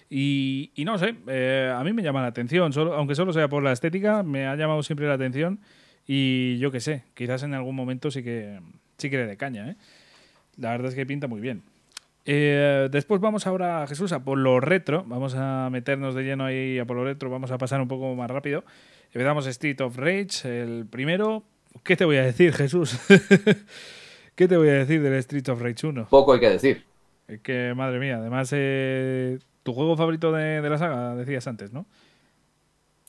Y, 0.09 0.71
y 0.75 0.85
no 0.85 0.97
sé, 0.97 1.15
eh, 1.27 1.71
a 1.73 1.83
mí 1.83 1.93
me 1.93 2.03
llama 2.03 2.21
la 2.21 2.27
atención, 2.27 2.73
solo, 2.73 2.93
aunque 2.95 3.15
solo 3.15 3.31
sea 3.31 3.47
por 3.47 3.63
la 3.63 3.71
estética, 3.71 4.23
me 4.23 4.47
ha 4.47 4.55
llamado 4.55 4.83
siempre 4.83 5.07
la 5.07 5.13
atención. 5.13 5.59
Y 6.07 6.57
yo 6.59 6.71
qué 6.71 6.79
sé, 6.79 7.03
quizás 7.13 7.43
en 7.43 7.53
algún 7.53 7.75
momento 7.75 8.09
sí 8.09 8.23
que, 8.23 8.59
sí 8.97 9.09
que 9.09 9.17
le 9.17 9.27
dé 9.27 9.37
caña. 9.37 9.69
¿eh? 9.69 9.75
La 10.57 10.71
verdad 10.71 10.87
es 10.87 10.95
que 10.95 11.05
pinta 11.05 11.27
muy 11.27 11.41
bien. 11.41 11.63
Eh, 12.25 12.89
después 12.91 13.21
vamos 13.21 13.45
ahora, 13.47 13.85
Jesús, 13.87 14.11
a 14.13 14.23
por 14.23 14.37
lo 14.37 14.59
retro. 14.59 15.03
Vamos 15.07 15.35
a 15.35 15.69
meternos 15.71 16.15
de 16.15 16.23
lleno 16.23 16.45
ahí 16.45 16.79
a 16.79 16.85
por 16.85 16.97
lo 16.97 17.03
retro. 17.03 17.29
Vamos 17.29 17.51
a 17.51 17.57
pasar 17.57 17.81
un 17.81 17.87
poco 17.87 18.15
más 18.15 18.31
rápido. 18.31 18.63
Empezamos 19.07 19.45
Street 19.47 19.79
of 19.81 19.97
Rage, 19.97 20.43
el 20.43 20.85
primero. 20.89 21.43
¿Qué 21.83 21.95
te 21.95 22.05
voy 22.05 22.17
a 22.17 22.23
decir, 22.23 22.53
Jesús? 22.53 22.97
¿Qué 24.35 24.47
te 24.47 24.57
voy 24.57 24.69
a 24.69 24.73
decir 24.73 25.01
del 25.01 25.13
Street 25.15 25.47
of 25.49 25.61
Rage 25.61 25.87
1? 25.87 26.07
Poco 26.09 26.33
hay 26.33 26.39
que 26.39 26.49
decir. 26.49 26.83
Es 27.27 27.41
que, 27.41 27.73
madre 27.75 27.99
mía, 27.99 28.17
además, 28.17 28.49
eh, 28.53 29.39
tu 29.63 29.73
juego 29.73 29.97
favorito 29.97 30.31
de, 30.31 30.61
la 30.61 30.77
saga, 30.77 31.15
decías 31.15 31.47
antes, 31.47 31.73
¿no? 31.73 31.85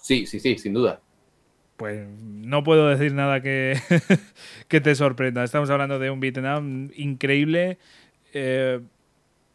Sí, 0.01 0.27
sí, 0.27 0.41
sí, 0.41 0.59
sin 0.59 0.73
duda. 0.73 1.01
Pues 1.79 2.09
no 2.09 2.65
puedo 2.65 2.89
decir 2.89 3.15
nada 3.15 3.41
que, 3.41 3.79
que 4.69 4.81
te 4.81 4.97
sorprenda. 4.97 5.45
Estamos 5.45 5.71
hablando 5.71 6.01
de 6.01 6.11
un 6.11 6.19
beat'em 6.19 6.91
increíble. 6.97 7.79
Eh, 8.35 8.81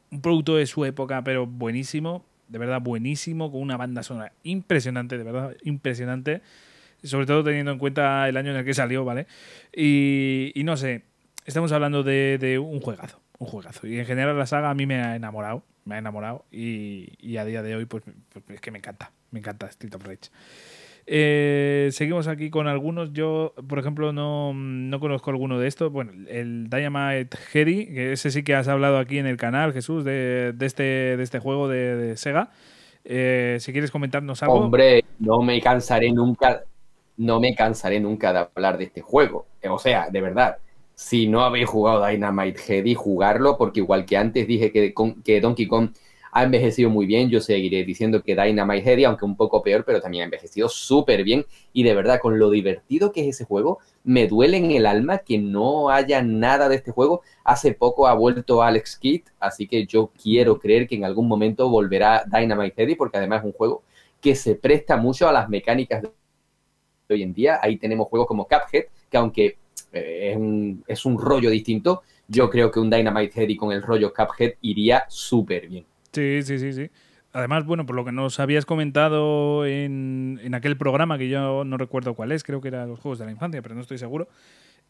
un 0.09 0.21
producto 0.21 0.55
de 0.55 0.65
su 0.65 0.85
época, 0.85 1.21
pero 1.25 1.45
buenísimo. 1.45 2.25
de 2.47 2.59
verdad 2.59 2.79
buenísimo, 2.79 3.51
con 3.51 3.61
una 3.61 3.75
banda 3.75 4.03
sonora 4.03 4.31
impresionante, 4.43 5.17
de 5.17 5.23
verdad 5.25 5.57
impresionante, 5.63 6.41
sobre 7.03 7.25
todo 7.25 7.43
teniendo 7.43 7.71
en 7.73 7.77
cuenta 7.77 8.29
el 8.29 8.37
año 8.37 8.51
en 8.51 8.57
el 8.57 8.63
que 8.63 8.73
salió, 8.73 9.03
¿vale? 9.03 9.27
Y, 9.75 10.53
no 10.63 10.77
sé, 10.77 11.03
estamos 11.45 11.73
hablando 11.73 12.03
de, 12.03 12.57
un 12.57 12.79
juegazo, 12.79 13.21
un 13.37 13.47
juegazo. 13.47 13.85
Y 13.85 13.99
en 13.99 14.05
general 14.05 14.37
la 14.37 14.45
saga 14.45 14.69
a 14.69 14.73
mí 14.75 14.85
me 14.85 15.01
ha 15.01 15.17
enamorado, 15.17 15.63
me 15.83 15.95
ha 15.95 15.97
enamorado 15.97 16.45
y, 16.51 17.35
a 17.35 17.43
día 17.43 17.61
de 17.63 17.75
hoy 17.75 17.83
pues, 17.83 18.03
pues, 18.31 18.45
es 18.47 18.61
que 18.61 18.71
me 18.71 18.77
encanta, 18.77 19.11
me 19.31 19.39
encanta 19.39 19.67
Street 19.67 19.93
of 19.95 20.05
Rage. 20.05 20.29
Eh, 21.05 21.89
seguimos 21.91 22.27
aquí 22.27 22.49
con 22.49 22.67
algunos. 22.67 23.11
Yo, 23.13 23.53
por 23.67 23.79
ejemplo, 23.79 24.13
no, 24.13 24.99
conozco 24.99 25.29
alguno 25.31 25.59
de 25.59 25.67
estos. 25.67 25.91
Bueno, 25.91 26.11
el 26.27 26.69
Dynamite 26.69 27.37
Heady, 27.53 27.85
que 27.87 28.13
ese 28.13 28.31
sí 28.31 28.43
que 28.43 28.55
has 28.55 28.67
hablado 28.67 28.97
aquí 28.97 29.17
en 29.17 29.27
el 29.27 29.37
canal, 29.37 29.73
Jesús, 29.73 30.03
de, 30.03 30.55
este, 30.61 30.83
de 30.83 31.23
este 31.23 31.39
juego 31.39 31.67
de, 31.67 32.15
Sega. 32.17 32.51
Eh, 33.05 33.57
si 33.59 33.71
quieres 33.73 33.91
comentarnos 33.91 34.41
algo. 34.43 34.55
Hombre, 34.55 35.03
no 35.19 35.41
me 35.41 35.59
cansaré 35.61 36.11
nunca, 36.11 36.63
no 37.17 37.39
me 37.39 37.53
cansaré 37.53 37.99
nunca 37.99 38.31
de 38.31 38.39
hablar 38.39 38.77
de 38.77 38.85
este 38.85 39.01
juego. 39.01 39.45
O 39.69 39.79
sea, 39.79 40.09
de 40.09 40.21
verdad, 40.21 40.57
si 40.95 41.27
no 41.27 41.41
habéis 41.41 41.67
jugado 41.67 42.05
Dynamite 42.05 42.61
Heady, 42.61 42.95
jugarlo, 42.95 43.57
porque 43.57 43.81
igual 43.81 44.05
que 44.05 44.15
antes 44.15 44.47
dije 44.47 44.71
que, 44.71 44.93
que 45.23 45.41
Donkey 45.41 45.67
Kong 45.67 45.89
ha 46.33 46.43
envejecido 46.43 46.89
muy 46.89 47.05
bien. 47.05 47.29
Yo 47.29 47.39
seguiré 47.39 47.85
diciendo 47.85 48.23
que 48.23 48.35
Dynamite 48.35 48.91
Heady, 48.91 49.03
aunque 49.03 49.23
un 49.23 49.37
poco 49.37 49.61
peor, 49.61 49.85
pero 49.85 50.01
también 50.01 50.23
ha 50.23 50.25
envejecido 50.25 50.67
súper 50.67 51.23
bien. 51.23 51.45
Y 51.73 51.83
de 51.83 51.93
verdad, 51.93 52.19
con 52.19 52.39
lo 52.39 52.49
divertido 52.49 53.11
que 53.11 53.21
es 53.21 53.35
ese 53.35 53.45
juego, 53.45 53.79
me 54.03 54.27
duele 54.27 54.57
en 54.57 54.71
el 54.71 54.87
alma 54.87 55.19
que 55.19 55.37
no 55.37 55.91
haya 55.91 56.23
nada 56.23 56.69
de 56.69 56.75
este 56.75 56.91
juego. 56.91 57.21
Hace 57.43 57.73
poco 57.73 58.07
ha 58.07 58.15
vuelto 58.15 58.63
Alex 58.63 58.97
Kidd, 58.97 59.21
así 59.39 59.67
que 59.67 59.85
yo 59.85 60.11
quiero 60.21 60.59
creer 60.59 60.87
que 60.87 60.95
en 60.95 61.05
algún 61.05 61.27
momento 61.27 61.69
volverá 61.69 62.23
Dynamite 62.25 62.81
Heady, 62.81 62.95
porque 62.95 63.17
además 63.17 63.41
es 63.41 63.45
un 63.45 63.53
juego 63.53 63.83
que 64.19 64.35
se 64.35 64.55
presta 64.55 64.97
mucho 64.97 65.29
a 65.29 65.31
las 65.31 65.49
mecánicas 65.49 66.01
de 66.01 66.09
hoy 67.09 67.21
en 67.21 67.33
día. 67.33 67.59
Ahí 67.61 67.77
tenemos 67.77 68.07
juegos 68.07 68.27
como 68.27 68.47
Cuphead, 68.47 68.85
que 69.11 69.17
aunque 69.17 69.57
eh, 69.91 70.31
es, 70.31 70.37
un, 70.37 70.83
es 70.87 71.05
un 71.05 71.19
rollo 71.19 71.51
distinto, 71.51 72.01
yo 72.27 72.49
creo 72.49 72.71
que 72.71 72.79
un 72.79 72.89
Dynamite 72.89 73.39
Heady 73.39 73.55
con 73.55 73.71
el 73.71 73.83
rollo 73.83 74.11
Cuphead 74.11 74.53
iría 74.61 75.05
súper 75.09 75.67
bien. 75.67 75.85
Sí, 76.13 76.41
sí, 76.43 76.59
sí, 76.59 76.73
sí. 76.73 76.89
Además, 77.33 77.65
bueno, 77.65 77.85
por 77.85 77.95
lo 77.95 78.05
que 78.05 78.11
nos 78.11 78.39
habías 78.39 78.65
comentado 78.65 79.65
en, 79.65 80.39
en, 80.43 80.53
aquel 80.53 80.77
programa, 80.77 81.17
que 81.17 81.27
yo 81.29 81.63
no 81.63 81.77
recuerdo 81.77 82.13
cuál 82.13 82.31
es, 82.31 82.43
creo 82.43 82.61
que 82.61 82.67
era 82.67 82.85
los 82.85 82.99
Juegos 82.99 83.17
de 83.17 83.25
la 83.25 83.31
Infancia, 83.31 83.61
pero 83.63 83.73
no 83.73 83.81
estoy 83.81 83.97
seguro. 83.97 84.27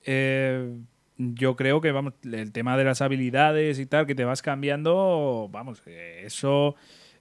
Eh, 0.05 0.77
yo 1.17 1.55
creo 1.55 1.79
que, 1.79 1.93
vamos, 1.93 2.13
el 2.23 2.51
tema 2.51 2.75
de 2.75 2.83
las 2.83 3.01
habilidades 3.01 3.79
y 3.79 3.85
tal, 3.85 4.05
que 4.05 4.15
te 4.15 4.25
vas 4.25 4.41
cambiando, 4.41 5.47
vamos, 5.51 5.81
eh, 5.85 6.23
eso 6.25 6.75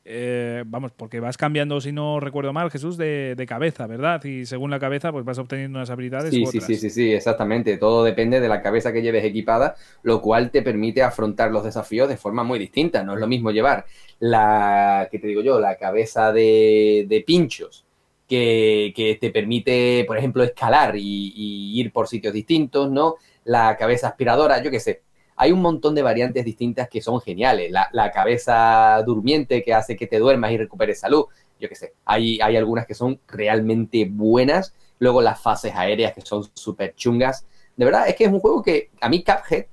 eh, 0.05 0.65
vamos, 0.67 0.91
porque 0.97 1.21
vas 1.21 1.37
cambiando, 1.37 1.81
si 1.81 1.93
no 1.93 2.19
recuerdo 2.19 2.53
mal, 2.53 2.71
Jesús, 2.71 2.97
de, 2.97 3.45
cabeza, 3.49 3.87
¿verdad? 3.87 4.25
Y 4.25 4.47
según 4.47 4.71
la 4.71 4.81
cabeza, 4.81 5.13
pues 5.13 5.25
vas 5.25 5.39
obteniendo 5.39 5.79
unas 5.79 5.91
habilidades. 5.91 6.31
Sí, 6.31 6.45
sí, 6.47 6.61
sí, 6.61 6.77
sí, 6.77 6.91
sí, 6.91 7.13
exactamente. 7.13 7.77
Todo 7.77 8.03
depende 8.03 8.41
de 8.41 8.49
la 8.49 8.63
cabeza 8.63 8.93
que 8.93 9.03
lleves 9.03 9.25
equipada, 9.25 9.77
lo 10.03 10.21
cual 10.21 10.51
te 10.51 10.63
permite 10.63 11.03
afrontar 11.03 11.53
los 11.53 11.63
desafíos 11.65 12.09
de 12.09 12.17
forma 12.17 12.43
muy 12.43 12.59
distinta. 12.59 13.05
No 13.05 13.15
es 13.15 13.21
lo 13.21 13.29
mismo 13.29 13.53
llevar 13.53 13.85
la, 14.19 15.09
¿qué 15.11 15.19
te 15.19 15.29
digo 15.29 15.43
yo? 15.43 15.61
La 15.61 15.77
cabeza 15.77 16.33
de, 16.33 17.25
pinchos. 17.27 17.85
Que, 18.29 19.19
te 19.21 19.31
permite, 19.31 20.05
por 20.07 20.17
ejemplo, 20.17 20.43
escalar 20.43 20.97
y, 20.97 21.33
y 21.37 21.79
ir 21.79 21.93
por 21.93 22.09
sitios 22.09 22.33
distintos, 22.33 22.91
¿no? 22.91 23.17
La 23.45 23.77
cabeza 23.77 24.09
aspiradora, 24.09 24.63
yo 24.63 24.71
qué 24.71 24.81
sé, 24.81 25.03
hay 25.37 25.53
un 25.53 25.63
montón 25.63 25.95
de 25.95 26.03
variantes 26.03 26.45
distintas 26.45 26.89
que 26.89 27.01
son 27.01 27.21
geniales. 27.21 27.71
La, 27.71 28.11
cabeza 28.11 29.03
durmiente 29.05 29.63
que 29.63 29.75
hace 29.75 29.97
que 29.97 30.07
te 30.07 30.19
duermas 30.19 30.53
y 30.53 30.57
recuperes 30.57 31.01
salud. 31.01 31.27
Yo 31.59 31.69
qué 31.69 31.75
sé, 31.75 31.95
hay, 32.05 32.41
hay 32.41 32.57
algunas 32.57 32.87
que 32.87 32.95
son 32.95 33.21
realmente 33.29 34.09
buenas. 34.11 34.75
Luego 34.99 35.23
las 35.23 35.41
fases 35.41 35.75
aéreas 35.75 36.13
que 36.13 36.21
son 36.21 36.45
súper 36.55 36.95
chungas. 36.95 37.47
De 37.77 37.85
verdad, 37.85 38.09
es 38.09 38.15
que 38.15 38.25
es 38.25 38.33
un 38.33 38.41
juego 38.41 38.63
que 38.63 38.91
a 39.01 39.09
mí 39.09 39.25
Cuphead 39.25 39.67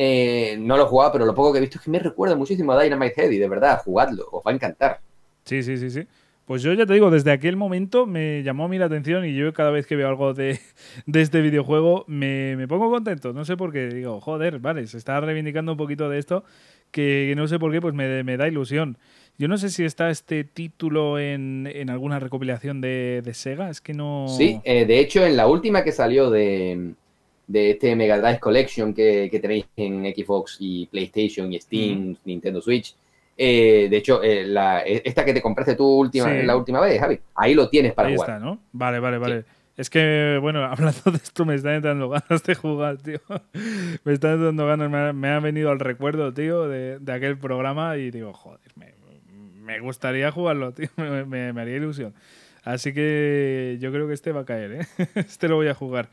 eh, 0.00 0.56
no 0.60 0.76
lo 0.76 0.84
he 0.84 0.86
jugado, 0.86 1.12
pero 1.12 1.26
lo 1.26 1.34
poco 1.34 1.52
que 1.52 1.58
he 1.58 1.60
visto 1.60 1.78
es 1.78 1.84
que 1.84 1.90
me 1.90 1.98
recuerda 1.98 2.36
muchísimo 2.36 2.72
a 2.72 2.80
Dynamite 2.80 3.20
Head 3.20 3.30
y 3.30 3.38
de 3.38 3.48
verdad, 3.48 3.82
jugadlo, 3.84 4.28
os 4.30 4.44
va 4.46 4.52
a 4.52 4.54
encantar. 4.54 5.00
Sí, 5.44 5.62
sí, 5.62 5.76
sí, 5.76 5.90
sí. 5.90 6.06
Pues 6.48 6.62
yo 6.62 6.72
ya 6.72 6.86
te 6.86 6.94
digo, 6.94 7.10
desde 7.10 7.30
aquel 7.30 7.56
momento 7.56 8.06
me 8.06 8.42
llamó 8.42 8.64
a 8.64 8.68
mí 8.68 8.78
la 8.78 8.86
atención 8.86 9.26
y 9.26 9.34
yo 9.34 9.52
cada 9.52 9.70
vez 9.70 9.86
que 9.86 9.96
veo 9.96 10.08
algo 10.08 10.32
de, 10.32 10.58
este 11.12 11.42
videojuego 11.42 12.06
me, 12.08 12.66
pongo 12.66 12.90
contento. 12.90 13.34
No 13.34 13.44
sé 13.44 13.58
por 13.58 13.70
qué. 13.70 13.88
Digo, 13.88 14.18
joder, 14.22 14.58
vale, 14.58 14.86
se 14.86 14.96
está 14.96 15.20
reivindicando 15.20 15.72
un 15.72 15.78
poquito 15.78 16.08
de 16.08 16.18
esto 16.18 16.44
que 16.90 17.34
no 17.36 17.46
sé 17.48 17.58
por 17.58 17.70
qué, 17.70 17.82
pues 17.82 17.92
me, 17.92 18.36
da 18.38 18.48
ilusión. 18.48 18.96
Yo 19.36 19.46
no 19.46 19.58
sé 19.58 19.68
si 19.68 19.84
está 19.84 20.08
este 20.08 20.42
título 20.42 21.18
en, 21.18 21.90
alguna 21.90 22.18
recopilación 22.18 22.80
de, 22.80 23.30
Sega, 23.34 23.68
es 23.68 23.82
que 23.82 23.92
no... 23.92 24.24
Sí, 24.34 24.58
eh, 24.64 24.86
de 24.86 25.00
hecho 25.00 25.26
en 25.26 25.36
la 25.36 25.48
última 25.48 25.84
que 25.84 25.92
salió 25.92 26.30
de, 26.30 26.94
este 27.52 27.94
Mega 27.94 28.18
Drive 28.18 28.40
Collection 28.40 28.94
que, 28.94 29.28
tenéis 29.38 29.66
en 29.76 30.02
Xbox 30.16 30.56
y 30.60 30.86
PlayStation 30.86 31.52
y 31.52 31.60
Steam, 31.60 32.16
Nintendo 32.24 32.62
Switch, 32.62 32.94
eh, 33.40 33.86
de 33.88 33.96
hecho, 33.96 34.20
eh, 34.24 34.52
e, 34.84 35.02
esta 35.04 35.24
que 35.24 35.32
te 35.32 35.40
compraste 35.40 35.76
tú 35.76 35.86
última, 35.86 36.28
la 36.28 36.56
última 36.56 36.80
vez, 36.80 37.00
Javi, 37.00 37.20
ahí 37.36 37.54
lo 37.54 37.68
tienes 37.68 37.94
para 37.94 38.08
ahí 38.08 38.16
jugar. 38.16 38.30
Está, 38.30 38.44
¿no? 38.44 38.58
Vale, 38.72 38.98
vale, 38.98 39.18
vale. 39.18 39.44
Es 39.76 39.90
que, 39.90 40.38
bueno, 40.42 40.64
hablando 40.64 41.12
de 41.12 41.18
esto, 41.18 41.44
me 41.44 41.54
están 41.54 41.74
entrando 41.74 42.08
ganas 42.08 42.42
de 42.42 42.54
jugar, 42.56 42.98
tío. 42.98 43.20
me 44.04 44.12
están 44.12 44.32
entrando 44.32 44.66
ganas, 44.66 45.14
me 45.14 45.28
ha, 45.28 45.38
venido 45.38 45.70
al 45.70 45.78
recuerdo, 45.78 46.34
tío, 46.34 46.66
de, 46.68 46.98
aquel 47.12 47.38
programa 47.38 47.96
y 47.96 48.10
digo, 48.10 48.32
joder, 48.32 48.60
me, 48.74 49.78
gustaría 49.78 50.32
jugarlo, 50.32 50.72
tío, 50.74 50.88
me, 50.96 51.48
haría 51.50 51.76
ilusión. 51.76 52.14
Así 52.64 52.92
que 52.92 53.78
yo 53.80 53.92
creo 53.92 54.08
que 54.08 54.14
este 54.14 54.32
va 54.32 54.40
a 54.40 54.44
caer, 54.44 54.72
¿eh? 54.72 54.86
este 55.14 55.46
lo 55.46 55.54
voy 55.54 55.68
a 55.68 55.74
jugar. 55.74 56.08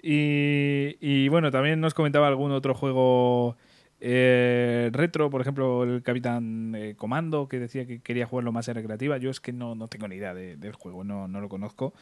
Y, 0.00 0.96
y 1.00 1.28
bueno, 1.28 1.50
también 1.50 1.80
nos 1.80 1.92
comentaba 1.92 2.28
algún 2.28 2.52
otro 2.52 2.72
juego 2.72 3.56
eh, 4.00 4.90
retro, 4.92 5.30
por 5.30 5.40
ejemplo, 5.40 5.84
el 5.84 6.02
Capitán 6.02 6.74
eh, 6.76 6.94
Comando, 6.96 7.48
que 7.48 7.58
decía 7.58 7.86
que 7.86 8.00
quería 8.00 8.26
jugarlo 8.26 8.52
más 8.52 8.68
en 8.68 8.74
recreativa. 8.74 9.16
Yo 9.18 9.30
es 9.30 9.40
que 9.40 9.52
no, 9.52 9.74
no 9.74 9.88
tengo 9.88 10.08
ni 10.08 10.16
idea 10.16 10.34
del 10.34 10.72
juego, 10.72 11.04
no, 11.04 11.28
no 11.28 11.40
lo 11.40 11.48
conozco. 11.48 11.92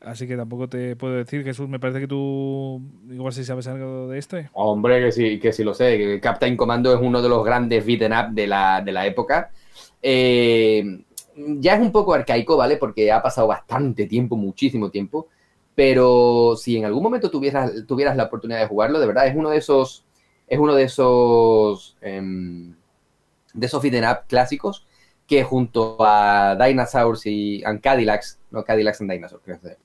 Así 0.00 0.26
que 0.26 0.36
tampoco 0.36 0.66
te 0.68 0.96
puedo 0.96 1.14
decir, 1.14 1.44
Jesús, 1.44 1.68
me 1.68 1.78
parece 1.78 2.00
que 2.00 2.08
tú 2.08 2.80
igual 3.10 3.34
si 3.34 3.44
sabes 3.44 3.66
algo 3.66 4.08
de 4.08 4.18
este. 4.18 4.48
Hombre, 4.54 5.00
que 5.00 5.12
sí, 5.12 5.38
que 5.38 5.52
sí 5.52 5.62
lo 5.62 5.74
sé. 5.74 6.18
Captain 6.22 6.56
Commando 6.56 6.94
es 6.94 7.00
uno 7.00 7.20
de 7.20 7.28
los 7.28 7.44
grandes 7.44 7.84
beat'em 7.84 8.12
up 8.12 8.34
de 8.34 8.46
la, 8.46 8.80
de 8.80 8.92
la 8.92 9.06
época. 9.06 9.50
Eh, 10.02 11.04
ya 11.36 11.74
es 11.74 11.80
un 11.80 11.92
poco 11.92 12.14
arcaico, 12.14 12.56
¿vale? 12.56 12.78
Porque 12.78 13.12
ha 13.12 13.22
pasado 13.22 13.46
bastante 13.46 14.06
tiempo, 14.06 14.36
muchísimo 14.36 14.90
tiempo. 14.90 15.28
Pero 15.74 16.56
si 16.56 16.78
en 16.78 16.86
algún 16.86 17.02
momento 17.02 17.30
tuvieras, 17.30 17.70
tuvieras 17.86 18.16
la 18.16 18.24
oportunidad 18.24 18.60
de 18.60 18.66
jugarlo, 18.66 19.00
de 19.00 19.06
verdad, 19.06 19.26
es 19.26 19.36
uno 19.36 19.50
de 19.50 19.58
esos 19.58 20.04
es 20.50 20.58
uno 20.58 20.74
de 20.74 20.82
esos 20.82 21.96
em, 22.02 22.74
de 23.54 23.66
esos 23.66 23.80
beat'em 23.80 24.04
up 24.04 24.26
clásicos 24.28 24.86
que 25.26 25.44
junto 25.44 25.96
a 26.00 26.58
Dinosaurs 26.60 27.22
y 27.24 27.62
Cadillacs, 27.80 28.40
no 28.50 28.64
Cadillacs 28.64 29.00
and 29.00 29.12
Dinosaurs, 29.12 29.44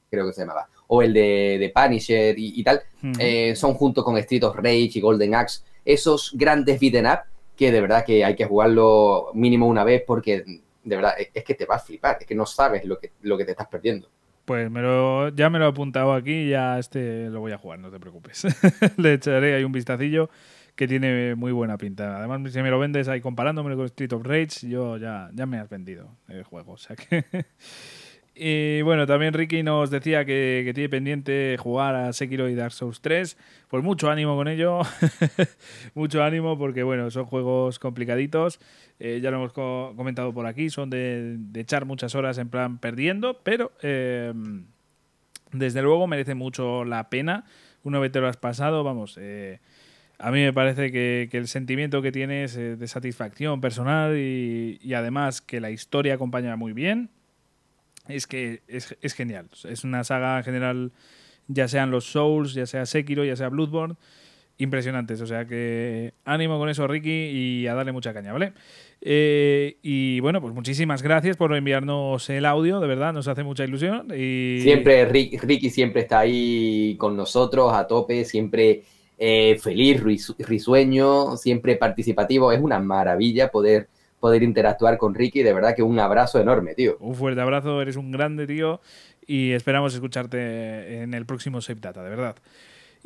creo, 0.09 0.25
que 0.25 0.33
se 0.33 0.41
llamaba, 0.41 0.67
o 0.87 1.03
el 1.03 1.13
de, 1.13 1.57
de 1.59 1.69
Punisher 1.69 2.33
y, 2.35 2.63
tal, 2.63 2.81
eh, 3.19 3.55
son 3.55 3.75
junto 3.75 4.03
con 4.03 4.17
Street 4.17 4.43
of 4.43 4.55
Rage 4.55 4.91
y 4.95 5.01
Golden 5.01 5.35
Axe, 5.35 5.61
esos 5.85 6.31
grandes 6.33 6.79
beat'em 6.79 7.05
up 7.05 7.19
que 7.55 7.71
de 7.71 7.79
verdad 7.79 8.03
que 8.03 8.25
hay 8.25 8.35
que 8.35 8.45
jugarlo 8.45 9.29
mínimo 9.35 9.67
una 9.67 9.83
vez 9.83 10.03
porque 10.05 10.43
de 10.83 10.95
verdad 10.95 11.13
es 11.31 11.43
que 11.43 11.53
te 11.53 11.65
va 11.65 11.75
a 11.75 11.79
flipar, 11.79 12.17
es 12.19 12.25
que 12.25 12.35
no 12.35 12.47
sabes 12.47 12.83
lo 12.83 12.97
que, 12.97 13.11
lo 13.21 13.37
que 13.37 13.45
te 13.45 13.51
estás 13.51 13.67
perdiendo. 13.67 14.09
Pues 14.45 14.69
me 14.69 14.81
lo, 14.81 15.29
ya 15.29 15.49
me 15.49 15.57
lo 15.57 15.65
he 15.65 15.69
apuntado 15.69 16.13
aquí, 16.13 16.49
ya 16.49 16.77
este 16.77 17.29
lo 17.29 17.39
voy 17.39 17.51
a 17.51 17.57
jugar, 17.57 17.79
no 17.79 17.89
te 17.89 17.99
preocupes. 17.99 18.45
Le 18.97 19.13
echaré 19.13 19.55
ahí 19.55 19.63
un 19.63 19.71
vistacillo 19.71 20.29
que 20.75 20.87
tiene 20.87 21.35
muy 21.35 21.51
buena 21.51 21.77
pinta. 21.77 22.17
Además, 22.17 22.51
si 22.51 22.61
me 22.61 22.69
lo 22.69 22.79
vendes 22.79 23.07
ahí 23.07 23.21
comparándome 23.21 23.75
con 23.75 23.85
Street 23.85 24.13
of 24.13 24.25
Rage, 24.25 24.67
yo 24.67 24.97
ya, 24.97 25.29
ya 25.33 25.45
me 25.45 25.57
has 25.57 25.69
vendido 25.69 26.09
el 26.27 26.43
juego. 26.43 26.75
Y 28.37 28.81
bueno, 28.81 29.07
también 29.07 29.33
Ricky 29.33 29.63
nos 29.63 29.89
decía 29.89 30.25
que, 30.25 30.69
tiene 30.75 30.89
pendiente 30.89 31.55
jugar 31.57 31.95
a 31.95 32.11
Sekiro 32.11 32.49
y 32.49 32.55
Dark 32.55 32.73
Souls 32.73 32.99
3. 32.99 33.37
Pues 33.69 33.81
mucho 33.81 34.09
ánimo 34.11 34.35
con 34.35 34.49
ello. 34.49 34.81
mucho 35.93 36.21
ánimo 36.21 36.57
porque, 36.57 36.83
bueno, 36.83 37.09
son 37.11 37.23
juegos 37.25 37.79
complicaditos. 37.79 38.59
Eh, 38.99 39.21
ya 39.23 39.31
lo 39.31 39.37
hemos 39.37 39.53
comentado 39.53 40.33
por 40.33 40.47
aquí. 40.47 40.69
Son 40.69 40.89
de, 40.89 41.37
echar 41.53 41.85
muchas 41.85 42.13
horas 42.13 42.37
en 42.37 42.49
plan 42.49 42.77
perdiendo, 42.77 43.39
pero. 43.41 43.71
Em, 43.81 44.65
desde 45.53 45.81
luego 45.81 46.05
merece 46.05 46.35
mucho 46.35 46.83
la 46.83 47.09
pena. 47.09 47.45
Una 47.83 47.99
vez 47.99 48.11
te 48.11 48.19
lo 48.19 48.27
has 48.27 48.35
pasado, 48.35 48.83
vamos, 48.83 49.17
eh, 49.17 49.59
a 50.17 50.31
mí 50.31 50.41
me 50.41 50.53
parece 50.53 50.91
que, 50.91 51.29
el 51.31 51.47
sentimiento 51.47 52.01
que 52.01 52.11
tienes 52.11 52.55
eh, 52.55 52.75
de 52.75 52.87
satisfacción 52.87 53.59
personal 53.61 54.17
y, 54.17 54.93
además 54.93 55.41
que 55.41 55.59
la 55.59 55.71
historia 55.71 56.15
acompaña 56.15 56.55
muy 56.55 56.73
bien, 56.73 57.09
es 58.07 58.27
que 58.27 58.61
es, 58.67 59.13
genial. 59.13 59.47
Es 59.67 59.83
una 59.83 60.03
saga 60.03 60.37
en 60.37 60.43
general, 60.43 60.91
ya 61.47 61.67
sean 61.67 61.91
los 61.91 62.05
Souls, 62.05 62.53
ya 62.53 62.65
sea 62.65 62.85
Sekiro, 62.85 63.25
ya 63.25 63.35
sea 63.35 63.49
Bloodborne, 63.49 63.95
impresionantes. 64.57 65.19
O 65.21 65.27
sea 65.27 65.45
que 65.45 66.13
ánimo 66.23 66.59
con 66.59 66.69
eso, 66.69 66.87
Ricky, 66.87 67.09
y 67.09 67.67
a 67.67 67.73
darle 67.73 67.91
mucha 67.91 68.13
caña, 68.13 68.31
¿vale? 68.31 68.53
Eh, 69.01 69.77
y 69.81 70.19
bueno, 70.21 70.39
pues 70.39 70.53
muchísimas 70.53 71.01
gracias 71.01 71.35
por 71.35 71.53
enviarnos 71.55 72.29
el 72.29 72.45
audio, 72.45 72.79
de 72.79 72.87
verdad, 72.87 73.11
nos 73.11 73.27
hace 73.27 73.43
mucha 73.43 73.63
ilusión. 73.63 74.07
Y... 74.15 74.59
Siempre, 74.61 75.05
Ricky 75.05 75.69
siempre 75.69 76.03
está 76.03 76.19
ahí 76.19 76.95
con 76.97 77.17
nosotros 77.17 77.73
a 77.73 77.87
tope, 77.87 78.23
siempre 78.23 78.83
eh, 79.17 79.57
feliz, 79.61 80.01
risueño, 80.39 81.37
siempre 81.37 81.75
participativo. 81.75 82.51
Es 82.51 82.61
una 82.61 82.79
maravilla 82.79 83.49
poder, 83.49 83.87
poder 84.19 84.43
interactuar 84.43 84.97
con 84.97 85.13
Ricky, 85.13 85.43
de 85.43 85.53
verdad 85.53 85.75
que 85.75 85.83
un 85.83 85.99
abrazo 85.99 86.39
enorme, 86.39 86.75
tío. 86.75 86.97
Un 86.99 87.15
fuerte 87.15 87.41
abrazo, 87.41 87.81
eres 87.81 87.95
un 87.95 88.11
grande, 88.11 88.47
tío, 88.47 88.81
y 89.25 89.51
esperamos 89.51 89.93
escucharte 89.93 91.01
en 91.01 91.13
el 91.13 91.25
próximo 91.25 91.61
Save 91.61 91.79
Data, 91.79 92.03
de 92.03 92.09
verdad. 92.09 92.35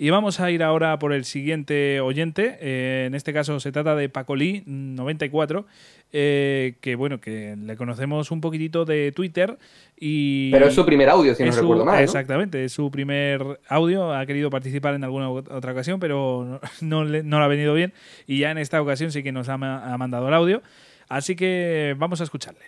Y 0.01 0.11
vamos 0.11 0.39
a 0.39 0.49
ir 0.49 0.63
ahora 0.63 0.97
por 0.97 1.11
el 1.11 1.26
siguiente 1.26 1.99
oyente. 1.99 2.57
Eh, 2.61 3.03
en 3.07 3.15
este 3.15 3.34
caso 3.34 3.59
se 3.59 3.73
trata 3.73 3.95
de 3.95 4.07
Pacolí 4.07 4.63
94, 4.65 5.65
eh, 6.13 6.76
que 6.80 6.95
bueno, 6.95 7.19
que 7.19 7.57
le 7.57 7.76
conocemos 7.76 8.31
un 8.31 8.39
poquitito 8.39 8.85
de 8.85 9.11
Twitter 9.11 9.57
y 9.99 10.51
Pero 10.51 10.67
es 10.67 10.73
su 10.73 10.85
primer 10.85 11.09
audio, 11.09 11.35
si 11.35 11.43
no 11.43 11.51
recuerdo 11.51 11.84
mal. 11.84 12.01
Exactamente, 12.01 12.63
es 12.63 12.71
su 12.71 12.89
primer 12.89 13.59
audio. 13.67 14.13
Ha 14.13 14.26
querido 14.26 14.49
participar 14.49 14.93
en 14.93 15.03
alguna 15.03 15.30
otra 15.30 15.73
ocasión, 15.73 15.99
pero 15.99 16.61
no, 16.80 17.03
le, 17.03 17.19
ha 17.30 17.47
venido 17.47 17.73
bien. 17.73 17.91
Y 18.26 18.39
ya 18.39 18.51
en 18.51 18.57
esta 18.57 18.81
ocasión 18.81 19.11
sí 19.11 19.21
que 19.21 19.34
nos 19.34 19.49
ha, 19.49 19.55
ha 19.55 19.97
mandado 19.97 20.30
el 20.30 20.34
audio. 20.34 20.61
Así 21.09 21.35
que 21.35 21.93
vamos 21.97 22.21
a 22.21 22.23
escucharle. 22.23 22.63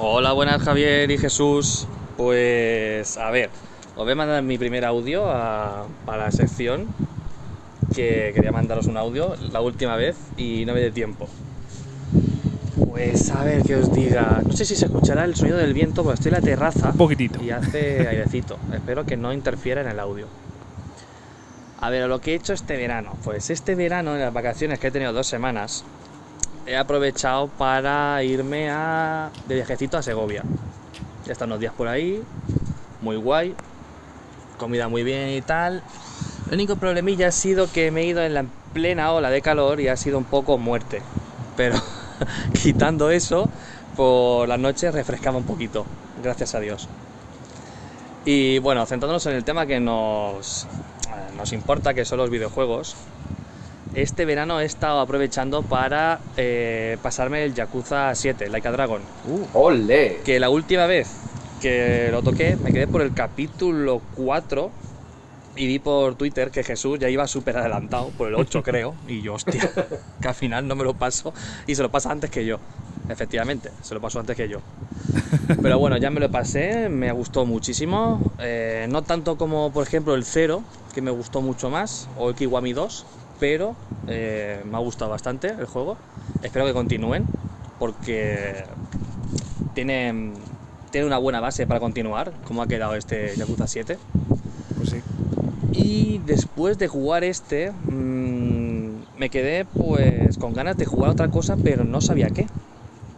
Hola, 0.00 0.32
buenas 0.32 0.60
Javier 0.64 1.08
y 1.12 1.16
Jesús. 1.16 1.86
Pues 2.16 3.18
a 3.18 3.30
ver, 3.30 3.50
os 3.96 4.02
voy 4.02 4.12
a 4.12 4.16
mandar 4.16 4.42
mi 4.42 4.58
primer 4.58 4.84
audio 4.84 5.24
para 5.24 6.24
la 6.24 6.30
sección, 6.32 6.88
que 7.94 8.32
quería 8.34 8.50
mandaros 8.50 8.86
un 8.86 8.96
audio 8.96 9.36
la 9.52 9.60
última 9.60 9.94
vez 9.94 10.16
y 10.36 10.64
no 10.66 10.74
me 10.74 10.80
dé 10.80 10.90
tiempo. 10.90 11.28
Pues 12.90 13.30
a 13.30 13.44
ver 13.44 13.62
qué 13.62 13.76
os 13.76 13.92
diga. 13.92 14.40
No 14.44 14.52
sé 14.52 14.64
si 14.64 14.74
se 14.74 14.86
escuchará 14.86 15.24
el 15.24 15.36
sonido 15.36 15.58
del 15.58 15.74
viento, 15.74 16.02
porque 16.02 16.14
estoy 16.14 16.30
en 16.30 16.34
la 16.34 16.40
terraza. 16.40 16.90
Un 16.90 16.96
poquitito. 16.96 17.42
Y 17.42 17.50
hace 17.50 18.06
airecito. 18.08 18.56
Espero 18.72 19.04
que 19.04 19.16
no 19.16 19.32
interfiera 19.32 19.80
en 19.80 19.88
el 19.88 20.00
audio. 20.00 20.26
A 21.80 21.90
ver, 21.90 22.08
lo 22.08 22.20
que 22.20 22.32
he 22.32 22.34
hecho 22.34 22.52
este 22.52 22.76
verano. 22.76 23.16
Pues 23.22 23.50
este 23.50 23.76
verano, 23.76 24.14
en 24.14 24.20
las 24.20 24.32
vacaciones 24.32 24.80
que 24.80 24.88
he 24.88 24.90
tenido 24.90 25.12
dos 25.12 25.26
semanas, 25.26 25.84
he 26.66 26.76
aprovechado 26.76 27.48
para 27.48 28.22
irme 28.24 28.70
a, 28.70 29.30
de 29.46 29.54
viajecito 29.54 29.98
a 29.98 30.02
Segovia. 30.02 30.42
Ya 31.26 31.32
están 31.32 31.48
unos 31.48 31.60
días 31.60 31.72
por 31.74 31.88
ahí, 31.88 32.22
muy 33.00 33.16
guay 33.16 33.54
comida 34.56 34.88
muy 34.88 35.02
bien 35.02 35.30
y 35.30 35.42
tal. 35.42 35.82
El 36.48 36.54
único 36.54 36.76
problemilla 36.76 37.28
ha 37.28 37.32
sido 37.32 37.70
que 37.70 37.90
me 37.90 38.02
he 38.02 38.06
ido 38.06 38.22
en 38.22 38.34
la 38.34 38.44
plena 38.72 39.12
ola 39.12 39.30
de 39.30 39.40
calor 39.40 39.80
y 39.80 39.88
ha 39.88 39.96
sido 39.96 40.18
un 40.18 40.24
poco 40.24 40.58
muerte. 40.58 41.02
Pero 41.56 41.76
quitando 42.62 43.10
eso, 43.10 43.48
por 43.96 44.48
las 44.48 44.58
noches 44.58 44.92
refrescaba 44.92 45.38
un 45.38 45.44
poquito, 45.44 45.86
gracias 46.22 46.54
a 46.54 46.60
Dios. 46.60 46.88
Y 48.24 48.58
bueno, 48.58 48.86
centrándonos 48.86 49.24
en 49.26 49.34
el 49.34 49.44
tema 49.44 49.66
que 49.66 49.80
nos, 49.80 50.66
nos 51.36 51.52
importa, 51.52 51.94
que 51.94 52.04
son 52.04 52.18
los 52.18 52.30
videojuegos, 52.30 52.96
este 53.94 54.24
verano 54.24 54.60
he 54.60 54.64
estado 54.64 55.00
aprovechando 55.00 55.62
para 55.62 56.20
eh, 56.36 56.96
pasarme 57.02 57.44
el 57.44 57.54
Yakuza 57.54 58.14
7, 58.14 58.48
Like 58.48 58.66
a 58.66 58.72
Dragon. 58.72 59.02
Uh, 59.28 59.46
¡Ole! 59.58 60.20
Que 60.24 60.40
la 60.40 60.48
última 60.48 60.86
vez 60.86 61.08
que 61.60 62.08
lo 62.10 62.22
toqué, 62.22 62.56
me 62.56 62.72
quedé 62.72 62.86
por 62.86 63.02
el 63.02 63.12
capítulo 63.12 64.02
4 64.14 64.72
y 65.56 65.66
vi 65.66 65.78
por 65.78 66.16
Twitter 66.16 66.50
que 66.50 66.64
Jesús 66.64 66.98
ya 66.98 67.08
iba 67.08 67.26
súper 67.26 67.56
adelantado, 67.56 68.10
por 68.12 68.28
el 68.28 68.34
8 68.34 68.62
creo, 68.64 68.94
y 69.06 69.22
yo, 69.22 69.34
hostia, 69.34 69.70
que 70.20 70.28
al 70.28 70.34
final 70.34 70.66
no 70.66 70.74
me 70.74 70.84
lo 70.84 70.94
paso 70.94 71.32
y 71.66 71.74
se 71.74 71.82
lo 71.82 71.90
pasa 71.90 72.10
antes 72.10 72.30
que 72.30 72.44
yo. 72.44 72.58
Efectivamente, 73.08 73.70
se 73.82 73.94
lo 73.94 74.00
pasó 74.00 74.18
antes 74.18 74.36
que 74.36 74.48
yo. 74.48 74.60
Pero 75.62 75.78
bueno, 75.78 75.98
ya 75.98 76.10
me 76.10 76.20
lo 76.20 76.30
pasé, 76.30 76.88
me 76.88 77.12
gustó 77.12 77.44
muchísimo. 77.44 78.32
Eh, 78.38 78.86
no 78.88 79.02
tanto 79.02 79.36
como, 79.36 79.70
por 79.72 79.86
ejemplo, 79.86 80.14
el 80.14 80.24
0, 80.24 80.62
que 80.94 81.02
me 81.02 81.10
gustó 81.10 81.42
mucho 81.42 81.68
más, 81.70 82.08
o 82.16 82.30
el 82.30 82.34
Kiwami 82.34 82.72
2, 82.72 83.06
pero 83.38 83.76
eh, 84.06 84.62
me 84.64 84.76
ha 84.76 84.80
gustado 84.80 85.10
bastante 85.10 85.48
el 85.48 85.66
juego. 85.66 85.96
Espero 86.42 86.66
que 86.66 86.72
continúen, 86.72 87.26
porque 87.78 88.64
tiene 89.74 90.32
tiene 90.94 91.08
una 91.08 91.18
buena 91.18 91.40
base 91.40 91.66
para 91.66 91.80
continuar, 91.80 92.32
como 92.46 92.62
ha 92.62 92.68
quedado 92.68 92.94
este 92.94 93.34
Yakuza 93.34 93.66
7. 93.66 93.98
Pues 94.76 94.90
sí. 94.90 95.00
Y 95.72 96.18
después 96.24 96.78
de 96.78 96.86
jugar 96.86 97.24
este, 97.24 97.72
mm, 97.72 99.18
me 99.18 99.28
quedé 99.28 99.64
pues 99.64 100.38
con 100.38 100.54
ganas 100.54 100.76
de 100.76 100.84
jugar 100.84 101.10
otra 101.10 101.32
cosa, 101.32 101.56
pero 101.56 101.82
no 101.82 102.00
sabía 102.00 102.28
qué. 102.28 102.46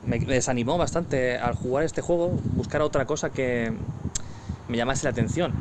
Me, 0.07 0.19
desanimó 0.19 0.79
bastante 0.79 1.37
al 1.37 1.55
jugar 1.55 1.85
este 1.85 2.01
juego, 2.01 2.31
buscar 2.55 2.81
otra 2.81 3.05
cosa 3.05 3.29
que 3.29 3.75
me 4.69 4.79
llamase 4.79 5.05
la 5.05 5.11
atención. 5.11 5.53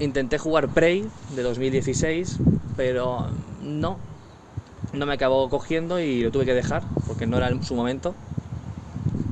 Intenté 0.00 0.38
jugar 0.38 0.66
Prey 0.70 1.08
de 1.36 1.42
2016, 1.42 2.38
pero 2.76 3.28
no, 3.62 3.98
no 4.92 5.06
me 5.06 5.12
acabó 5.12 5.48
cogiendo 5.48 6.00
y 6.00 6.22
lo 6.22 6.32
tuve 6.32 6.44
que 6.44 6.54
dejar 6.54 6.82
porque 7.06 7.28
no 7.28 7.36
era 7.36 7.62
su 7.62 7.76
momento. 7.76 8.16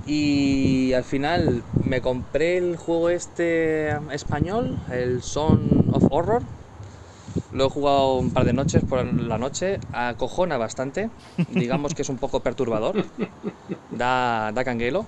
Y 0.07 0.93
al 0.93 1.05
final 1.05 1.63
me 1.83 2.01
compré 2.01 2.59
el 2.59 2.77
juego 2.77 3.09
este 3.09 3.91
español, 4.13 4.79
el 4.91 5.23
Son 5.23 5.89
of 5.93 6.05
Horror. 6.11 6.43
Lo 7.53 7.67
he 7.67 7.71
jugado 7.71 8.19
un 8.19 8.31
par 8.31 8.45
de 8.45 8.53
noches 8.53 8.83
por 8.83 9.05
la 9.05 9.39
noche, 9.39 9.79
acojona 9.93 10.59
bastante. 10.59 11.09
Digamos 11.55 11.95
que 11.95 12.03
es 12.03 12.09
un 12.09 12.19
poco 12.19 12.41
perturbador. 12.41 13.05
Da, 13.93 14.51
da 14.53 14.65
canguelo. 14.65 15.07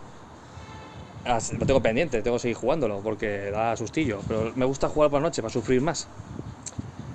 Lo 1.59 1.67
tengo 1.67 1.83
pendiente, 1.83 2.23
tengo 2.23 2.37
que 2.37 2.43
seguir 2.43 2.57
jugándolo 2.57 3.01
porque 3.01 3.51
da 3.51 3.77
sustillo. 3.77 4.21
Pero 4.29 4.53
me 4.55 4.65
gusta 4.65 4.89
jugar 4.89 5.11
por 5.11 5.21
la 5.21 5.29
noche 5.29 5.43
para 5.43 5.53
sufrir 5.53 5.83
más. 5.83 6.09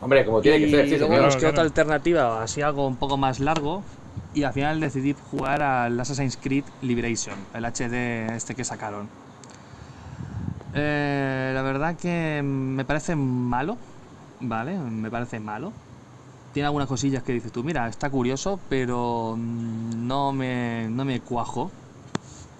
Hombre, 0.01 0.25
como 0.25 0.41
tiene 0.41 0.59
que 0.59 0.69
ser. 0.69 0.89
Sí, 0.89 0.97
luego 0.97 1.37
que 1.37 1.47
otra 1.47 1.63
alternativa, 1.63 2.43
así 2.43 2.61
algo 2.61 2.85
un 2.87 2.97
poco 2.97 3.17
más 3.17 3.39
largo, 3.39 3.83
y 4.33 4.43
al 4.43 4.53
final 4.53 4.79
decidí 4.79 5.15
jugar 5.29 5.61
al 5.61 5.99
Assassin's 5.99 6.37
Creed 6.37 6.63
Liberation, 6.81 7.35
el 7.53 7.65
HD 7.65 8.33
este 8.35 8.55
que 8.55 8.63
sacaron. 8.63 9.09
Eh, 10.73 11.51
la 11.53 11.61
verdad 11.61 11.97
que 11.97 12.41
me 12.43 12.85
parece 12.85 13.15
malo, 13.15 13.77
¿vale? 14.39 14.77
Me 14.77 15.11
parece 15.11 15.39
malo. 15.39 15.73
Tiene 16.53 16.67
algunas 16.67 16.87
cosillas 16.87 17.23
que 17.23 17.33
dices 17.33 17.51
tú, 17.51 17.63
mira, 17.63 17.87
está 17.87 18.09
curioso, 18.09 18.59
pero 18.69 19.37
no 19.37 20.33
me, 20.33 20.87
no 20.89 21.05
me 21.05 21.19
cuajo. 21.21 21.71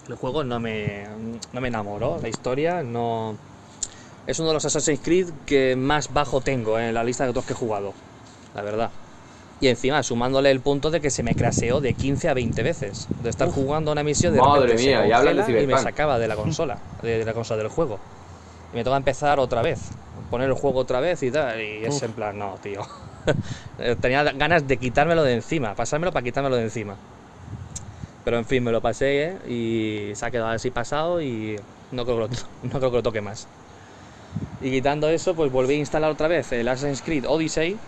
El 0.08 0.16
juego 0.16 0.44
no 0.44 0.60
me, 0.60 1.06
no 1.52 1.60
me 1.60 1.68
enamoró, 1.68 2.18
la 2.20 2.28
historia 2.28 2.82
no... 2.82 3.36
Es 4.26 4.38
uno 4.38 4.48
de 4.48 4.54
los 4.54 4.64
Assassin's 4.64 5.00
Creed 5.02 5.30
que 5.46 5.74
más 5.74 6.12
bajo 6.12 6.40
tengo 6.40 6.78
en 6.78 6.94
la 6.94 7.02
lista 7.02 7.24
de 7.24 7.30
otros 7.30 7.44
que 7.44 7.54
he 7.54 7.56
jugado, 7.56 7.92
la 8.54 8.62
verdad. 8.62 8.90
Y 9.62 9.68
encima 9.68 10.02
sumándole 10.02 10.50
el 10.50 10.58
punto 10.58 10.90
de 10.90 11.00
que 11.00 11.08
se 11.08 11.22
me 11.22 11.36
craseó 11.36 11.80
de 11.80 11.94
15 11.94 12.28
a 12.28 12.34
20 12.34 12.64
veces. 12.64 13.06
De 13.22 13.30
estar 13.30 13.48
jugando 13.48 13.92
una 13.92 14.02
misión 14.02 14.34
de 14.34 14.40
Madre 14.40 14.74
mía, 14.74 15.06
y, 15.06 15.66
me 15.68 15.78
sacaba 15.78 16.18
de 16.18 16.26
la 16.26 16.34
consola, 16.34 16.78
de, 17.00 17.24
la 17.24 17.32
consola 17.32 17.62
del 17.62 17.70
juego. 17.70 18.00
Y 18.72 18.76
me 18.76 18.82
toca 18.82 18.96
empezar 18.96 19.38
otra 19.38 19.62
vez, 19.62 19.90
poner 20.32 20.48
el 20.48 20.54
juego 20.54 20.80
otra 20.80 20.98
vez 20.98 21.22
y 21.22 21.30
tal. 21.30 21.62
Y 21.62 21.84
es 21.84 22.02
en 22.02 22.10
plan, 22.10 22.36
no, 22.36 22.56
tío. 22.60 22.82
Tenía 24.00 24.24
ganas 24.24 24.66
de 24.66 24.78
quitármelo 24.78 25.22
de 25.22 25.34
encima, 25.34 25.76
pasármelo 25.76 26.10
para 26.10 26.24
quitármelo 26.24 26.56
de 26.56 26.64
encima. 26.64 26.96
Pero 28.24 28.38
en 28.38 28.44
fin, 28.44 28.64
me 28.64 28.72
lo 28.72 28.80
pasé 28.80 29.22
¿eh? 29.22 29.36
y 29.48 30.16
se 30.16 30.26
ha 30.26 30.32
quedado 30.32 30.48
así 30.48 30.72
pasado 30.72 31.22
y 31.22 31.56
no 31.92 32.04
creo, 32.04 32.16
que 32.16 32.34
lo, 32.34 32.40
no 32.64 32.78
creo 32.80 32.90
que 32.90 32.96
lo 32.96 33.02
toque 33.04 33.20
más. 33.20 33.46
Y 34.60 34.72
quitando 34.72 35.08
eso, 35.08 35.36
pues 35.36 35.52
volví 35.52 35.74
a 35.74 35.78
instalar 35.78 36.10
otra 36.10 36.26
vez 36.26 36.50
el 36.50 36.66
Assassin's 36.66 37.02
Creed 37.02 37.26
Odyssey 37.28 37.78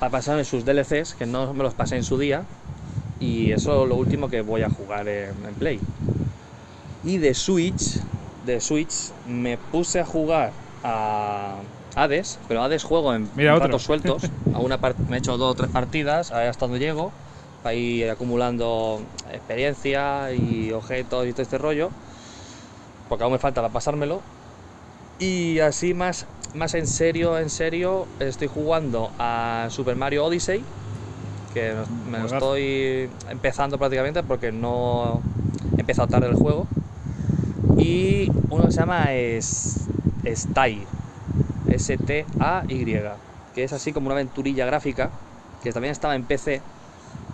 para 0.00 0.10
pasarme 0.10 0.44
sus 0.44 0.64
DLCs, 0.64 1.14
que 1.14 1.26
no 1.26 1.52
me 1.52 1.62
los 1.62 1.74
pasé 1.74 1.96
en 1.96 2.02
su 2.02 2.18
día. 2.18 2.42
Y 3.20 3.52
eso 3.52 3.82
es 3.82 3.88
lo 3.88 3.96
último 3.96 4.30
que 4.30 4.40
voy 4.40 4.62
a 4.62 4.70
jugar 4.70 5.06
en, 5.06 5.34
Play. 5.58 5.78
Y 7.04 7.18
de 7.18 7.34
Switch, 7.34 8.00
de 8.46 8.60
Switch, 8.62 9.12
me 9.28 9.58
puse 9.58 10.00
a 10.00 10.06
jugar 10.06 10.52
a 10.82 11.56
Hades, 11.94 12.38
pero 12.48 12.62
Hades 12.62 12.82
juego 12.82 13.14
en 13.14 13.28
ratos 13.36 13.82
sueltos. 13.82 14.22
A 14.54 14.58
una 14.58 14.78
me 15.08 15.16
he 15.16 15.18
hecho 15.18 15.36
dos 15.36 15.52
o 15.52 15.54
tres 15.54 15.70
partidas, 15.70 16.32
hasta 16.32 16.66
donde 16.66 16.80
llego, 16.80 17.12
para 17.62 17.74
ir 17.74 18.08
acumulando 18.08 19.02
experiencia 19.30 20.32
y 20.32 20.72
objetos 20.72 21.26
y 21.26 21.32
todo 21.32 21.42
este 21.42 21.58
rollo. 21.58 21.90
Porque 23.10 23.24
aún 23.24 23.34
me 23.34 23.38
falta 23.38 23.60
para 23.60 23.72
pasármelo. 23.72 24.22
Y 25.18 25.58
así 25.58 25.92
más 25.92 26.26
más 26.54 26.74
en 26.74 26.86
serio, 26.86 27.38
en 27.38 27.50
serio, 27.50 28.06
estoy 28.18 28.48
jugando 28.48 29.10
a 29.18 29.68
Super 29.70 29.96
Mario 29.96 30.24
Odyssey, 30.24 30.64
que 31.54 31.74
me 32.10 32.18
lo 32.18 32.26
estoy 32.26 33.08
empezando 33.30 33.78
prácticamente 33.78 34.22
porque 34.22 34.52
no 34.52 35.20
he 35.76 35.80
empezado 35.80 36.08
tarde 36.08 36.28
el 36.28 36.34
juego. 36.34 36.66
Y 37.78 38.30
uno 38.50 38.64
que 38.64 38.72
se 38.72 38.80
llama 38.80 39.12
es 39.12 39.86
Stay, 40.24 40.84
S-T-A-Y, 41.68 43.00
que 43.54 43.64
es 43.64 43.72
así 43.72 43.92
como 43.92 44.06
una 44.06 44.14
aventurilla 44.14 44.66
gráfica 44.66 45.10
que 45.62 45.72
también 45.72 45.92
estaba 45.92 46.14
en 46.14 46.24
PC. 46.24 46.60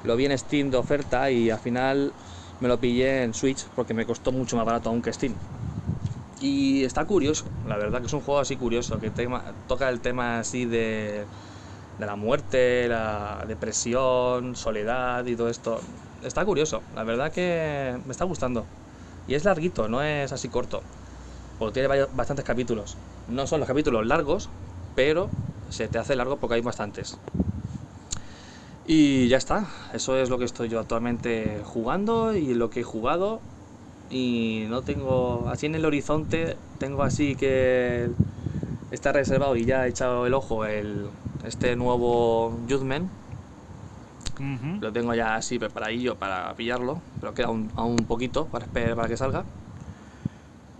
Lo 0.04 0.16
vi 0.16 0.26
en 0.26 0.38
Steam 0.38 0.70
de 0.70 0.76
oferta 0.76 1.30
y 1.30 1.50
al 1.50 1.58
final 1.58 2.12
me 2.60 2.68
lo 2.68 2.78
pillé 2.78 3.22
en 3.22 3.34
Switch 3.34 3.66
porque 3.74 3.92
me 3.92 4.06
costó 4.06 4.30
mucho 4.32 4.56
más 4.56 4.64
barato 4.64 4.88
aún 4.88 5.02
que 5.02 5.12
Steam. 5.12 5.34
Y 6.38 6.84
está 6.84 7.06
curioso, 7.06 7.44
la 7.66 7.76
verdad 7.78 8.00
que 8.00 8.06
es 8.06 8.12
un 8.12 8.20
juego 8.20 8.40
así 8.40 8.56
curioso, 8.56 8.98
que 9.00 9.10
toca 9.66 9.88
el 9.88 10.00
tema 10.00 10.38
así 10.40 10.66
de, 10.66 11.24
de 11.98 12.06
la 12.06 12.16
muerte, 12.16 12.88
la 12.88 13.44
depresión, 13.46 14.54
soledad 14.54 15.24
y 15.26 15.34
todo 15.36 15.48
esto. 15.48 15.80
Está 16.22 16.44
curioso, 16.44 16.82
la 16.94 17.04
verdad 17.04 17.32
que 17.32 17.98
me 18.04 18.12
está 18.12 18.24
gustando. 18.24 18.66
Y 19.26 19.34
es 19.34 19.44
larguito, 19.44 19.88
no 19.88 20.02
es 20.02 20.32
así 20.32 20.48
corto. 20.48 20.82
Porque 21.58 21.80
tiene 21.80 22.06
bastantes 22.12 22.44
capítulos. 22.44 22.96
No 23.28 23.46
son 23.46 23.60
los 23.60 23.66
capítulos 23.66 24.06
largos, 24.06 24.50
pero 24.94 25.30
se 25.70 25.88
te 25.88 25.98
hace 25.98 26.16
largo 26.16 26.36
porque 26.36 26.56
hay 26.56 26.60
bastantes. 26.60 27.18
Y 28.84 29.28
ya 29.28 29.36
está, 29.36 29.68
eso 29.92 30.16
es 30.16 30.30
lo 30.30 30.38
que 30.38 30.44
estoy 30.44 30.68
yo 30.68 30.78
actualmente 30.78 31.60
jugando 31.64 32.34
y 32.34 32.54
lo 32.54 32.70
que 32.70 32.80
he 32.80 32.84
jugado. 32.84 33.40
Y 34.10 34.66
no 34.68 34.82
tengo, 34.82 35.48
así 35.48 35.66
en 35.66 35.74
el 35.74 35.84
horizonte, 35.84 36.56
tengo 36.78 37.02
así 37.02 37.34
que 37.34 38.08
está 38.90 39.12
reservado 39.12 39.56
y 39.56 39.64
ya 39.64 39.86
he 39.86 39.90
echado 39.90 40.26
el 40.26 40.34
ojo 40.34 40.64
el, 40.64 41.08
este 41.44 41.74
nuevo 41.76 42.52
Judgment. 42.68 43.10
Lo 44.80 44.92
tengo 44.92 45.14
ya 45.14 45.34
así 45.34 45.58
preparadillo 45.58 46.16
para 46.16 46.52
pillarlo, 46.54 47.00
pero 47.20 47.32
queda 47.34 47.48
un, 47.48 47.70
aún 47.74 47.92
un 47.92 48.06
poquito 48.06 48.46
para 48.46 48.66
esperar 48.66 48.94
para 48.94 49.08
que 49.08 49.16
salga. 49.16 49.44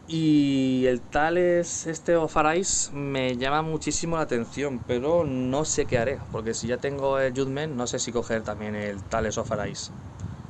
Y 0.09 0.85
el 0.86 1.01
Tales 1.01 1.86
este 1.86 2.15
of 2.15 2.36
Arise 2.36 2.93
me 2.93 3.36
llama 3.36 3.62
muchísimo 3.62 4.16
la 4.16 4.23
atención, 4.23 4.81
pero 4.86 5.24
no 5.24 5.65
sé 5.65 5.86
qué 5.86 5.98
haré, 5.98 6.20
porque 6.31 6.55
si 6.55 6.69
ya 6.69 6.77
tengo 6.77 7.19
el 7.19 7.32
Judgment, 7.35 7.74
no 7.74 7.86
sé 7.89 7.98
si 7.98 8.12
coger 8.12 8.43
también 8.43 8.77
el 8.77 9.03
Tales 9.03 9.36
of 9.39 9.51
Arise. 9.51 9.90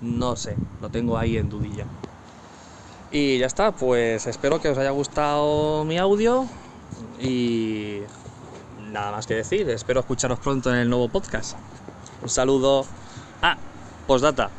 No 0.03 0.37
sé, 0.37 0.59
lo 0.83 0.91
tengo 0.91 1.17
ahí 1.17 1.39
en 1.39 1.49
dudilla. 1.49 1.87
Y 3.19 3.39
ya 3.39 3.47
está, 3.47 3.73
pues 3.73 4.27
espero 4.27 4.61
que 4.61 4.69
os 4.69 4.77
haya 4.77 4.91
gustado 4.91 5.87
mi 5.87 5.97
audio 5.97 6.47
y 7.19 8.01
nada 8.93 9.11
más 9.11 9.27
que 9.27 9.33
decir, 9.33 9.71
espero 9.71 10.01
escucharos 10.01 10.39
pronto 10.39 10.71
en 10.71 10.77
el 10.77 10.91
nuevo 10.91 11.09
podcast. 11.09 11.57
Un 12.23 12.29
saludo. 12.29 12.85
Ah, 13.41 13.57
postdata 14.07 14.51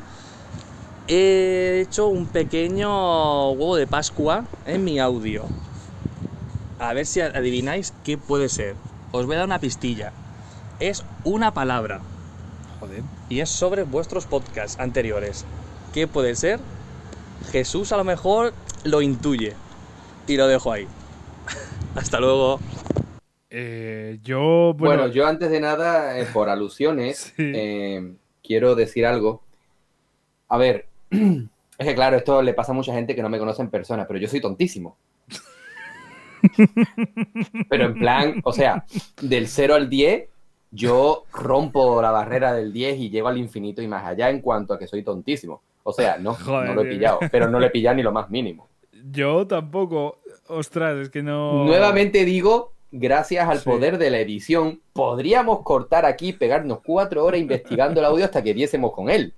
he 1.07 1.81
hecho 1.83 2.07
un 2.07 2.25
pequeño 2.25 3.51
huevo 3.51 3.75
de 3.75 3.85
Pascua 3.85 4.45
en 4.65 4.83
mi 4.83 4.97
audio. 4.97 5.45
A 6.79 6.93
ver 6.93 7.05
si 7.05 7.21
adivináis 7.21 7.93
qué 8.03 8.17
puede 8.17 8.49
ser. 8.49 8.75
Os 9.11 9.27
voy 9.27 9.35
a 9.35 9.37
dar 9.37 9.45
una 9.45 9.59
pistilla. 9.59 10.13
Es 10.79 11.05
una 11.25 11.53
palabra. 11.53 12.01
Joder. 12.79 13.03
Y 13.29 13.41
es 13.41 13.49
sobre 13.49 13.83
vuestros 13.83 14.25
podcasts 14.25 14.79
anteriores. 14.79 15.45
¿Qué 15.93 16.07
puede 16.07 16.35
ser? 16.35 16.59
Jesús 17.51 17.91
a 17.91 17.97
lo 17.97 18.03
mejor 18.03 18.53
lo 18.83 19.01
intuye. 19.01 19.53
Y 20.27 20.37
lo 20.37 20.47
dejo 20.47 20.71
ahí. 20.71 20.87
Hasta 21.95 22.19
luego. 22.19 22.59
Eh, 23.49 24.19
yo. 24.23 24.73
Bueno... 24.77 25.07
yo 25.07 25.25
antes 25.25 25.49
de 25.49 25.59
nada, 25.59 26.19
eh, 26.19 26.27
por 26.31 26.49
alusiones, 26.49 27.33
eh, 27.37 28.13
quiero 28.43 28.75
decir 28.75 29.05
algo. 29.05 29.41
A 30.49 30.57
ver, 30.57 30.87
es 31.09 31.87
que 31.87 31.95
claro, 31.95 32.17
esto 32.17 32.41
le 32.41 32.53
pasa 32.53 32.71
a 32.71 32.75
mucha 32.75 32.93
gente 32.93 33.15
que 33.15 33.21
no 33.21 33.29
me 33.29 33.39
conoce 33.39 33.61
en 33.61 33.69
persona, 33.69 34.05
pero 34.05 34.19
yo 34.19 34.27
soy 34.27 34.41
tontísimo. 34.41 34.97
pero 37.69 37.85
en 37.85 37.93
plan, 37.95 38.41
o 38.43 38.53
sea, 38.53 38.85
del 39.21 39.47
0 39.47 39.75
al 39.75 39.89
10, 39.89 40.29
yo 40.71 41.23
rompo 41.31 42.01
la 42.01 42.11
barrera 42.11 42.53
del 42.53 42.73
10 42.73 42.99
y 42.99 43.09
llego 43.09 43.27
al 43.27 43.37
infinito 43.37 43.81
y 43.81 43.87
más 43.87 44.05
allá 44.05 44.29
en 44.29 44.41
cuanto 44.41 44.73
a 44.73 44.79
que 44.79 44.87
soy 44.87 45.03
tontísimo. 45.03 45.61
O 45.89 45.93
sea, 45.93 46.17
no, 46.17 46.37
no 46.45 46.73
lo 46.73 46.81
he 46.81 46.89
pillado, 46.89 47.19
pero 47.31 47.49
no 47.49 47.61
lo 47.61 47.65
he 47.65 47.69
pillado 47.69 47.95
ni 47.95 48.03
lo 48.03 48.11
más 48.11 48.29
mínimo. 48.29 48.67
Yo 49.09 49.47
tampoco. 49.47 50.19
Ostras, 50.47 50.97
es 50.97 51.09
que 51.09 51.23
no. 51.23 51.63
Nuevamente 51.63 52.25
digo, 52.25 52.73
gracias 52.91 53.47
al 53.47 53.61
poder 53.61 53.97
de 53.97 54.09
la 54.09 54.19
edición, 54.19 54.81
podríamos 54.91 55.61
cortar 55.61 56.05
aquí, 56.05 56.33
pegarnos 56.33 56.79
cuatro 56.83 57.23
horas 57.23 57.39
investigando 57.39 58.01
el 58.01 58.05
audio 58.05 58.25
hasta 58.25 58.43
que 58.43 58.53
diésemos 58.53 58.91
con 58.91 59.09
él. 59.09 59.33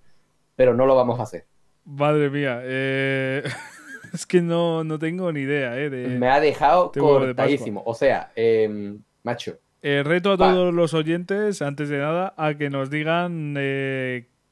Pero 0.55 0.73
no 0.73 0.87
lo 0.87 0.95
vamos 0.95 1.19
a 1.19 1.23
hacer. 1.23 1.45
Madre 1.85 2.31
mía, 2.31 2.61
eh, 2.63 3.43
es 4.13 4.25
que 4.25 4.41
no, 4.41 4.83
tengo 4.97 5.31
ni 5.31 5.41
idea. 5.41 5.77
Eh, 5.77 5.89
Me 5.89 6.29
ha 6.29 6.39
dejado 6.39 6.91
cortadísimo. 6.91 7.83
O 7.85 7.93
sea, 7.93 8.31
em, 8.35 8.99
macho. 9.21 9.59
Eh, 9.83 10.01
reto 10.03 10.31
a 10.31 10.37
todos 10.37 10.73
los 10.73 10.95
oyentes, 10.95 11.61
antes 11.61 11.89
de 11.89 11.99
nada, 11.99 12.33
a 12.37 12.55
que 12.55 12.71
nos 12.71 12.89
digan 12.89 13.53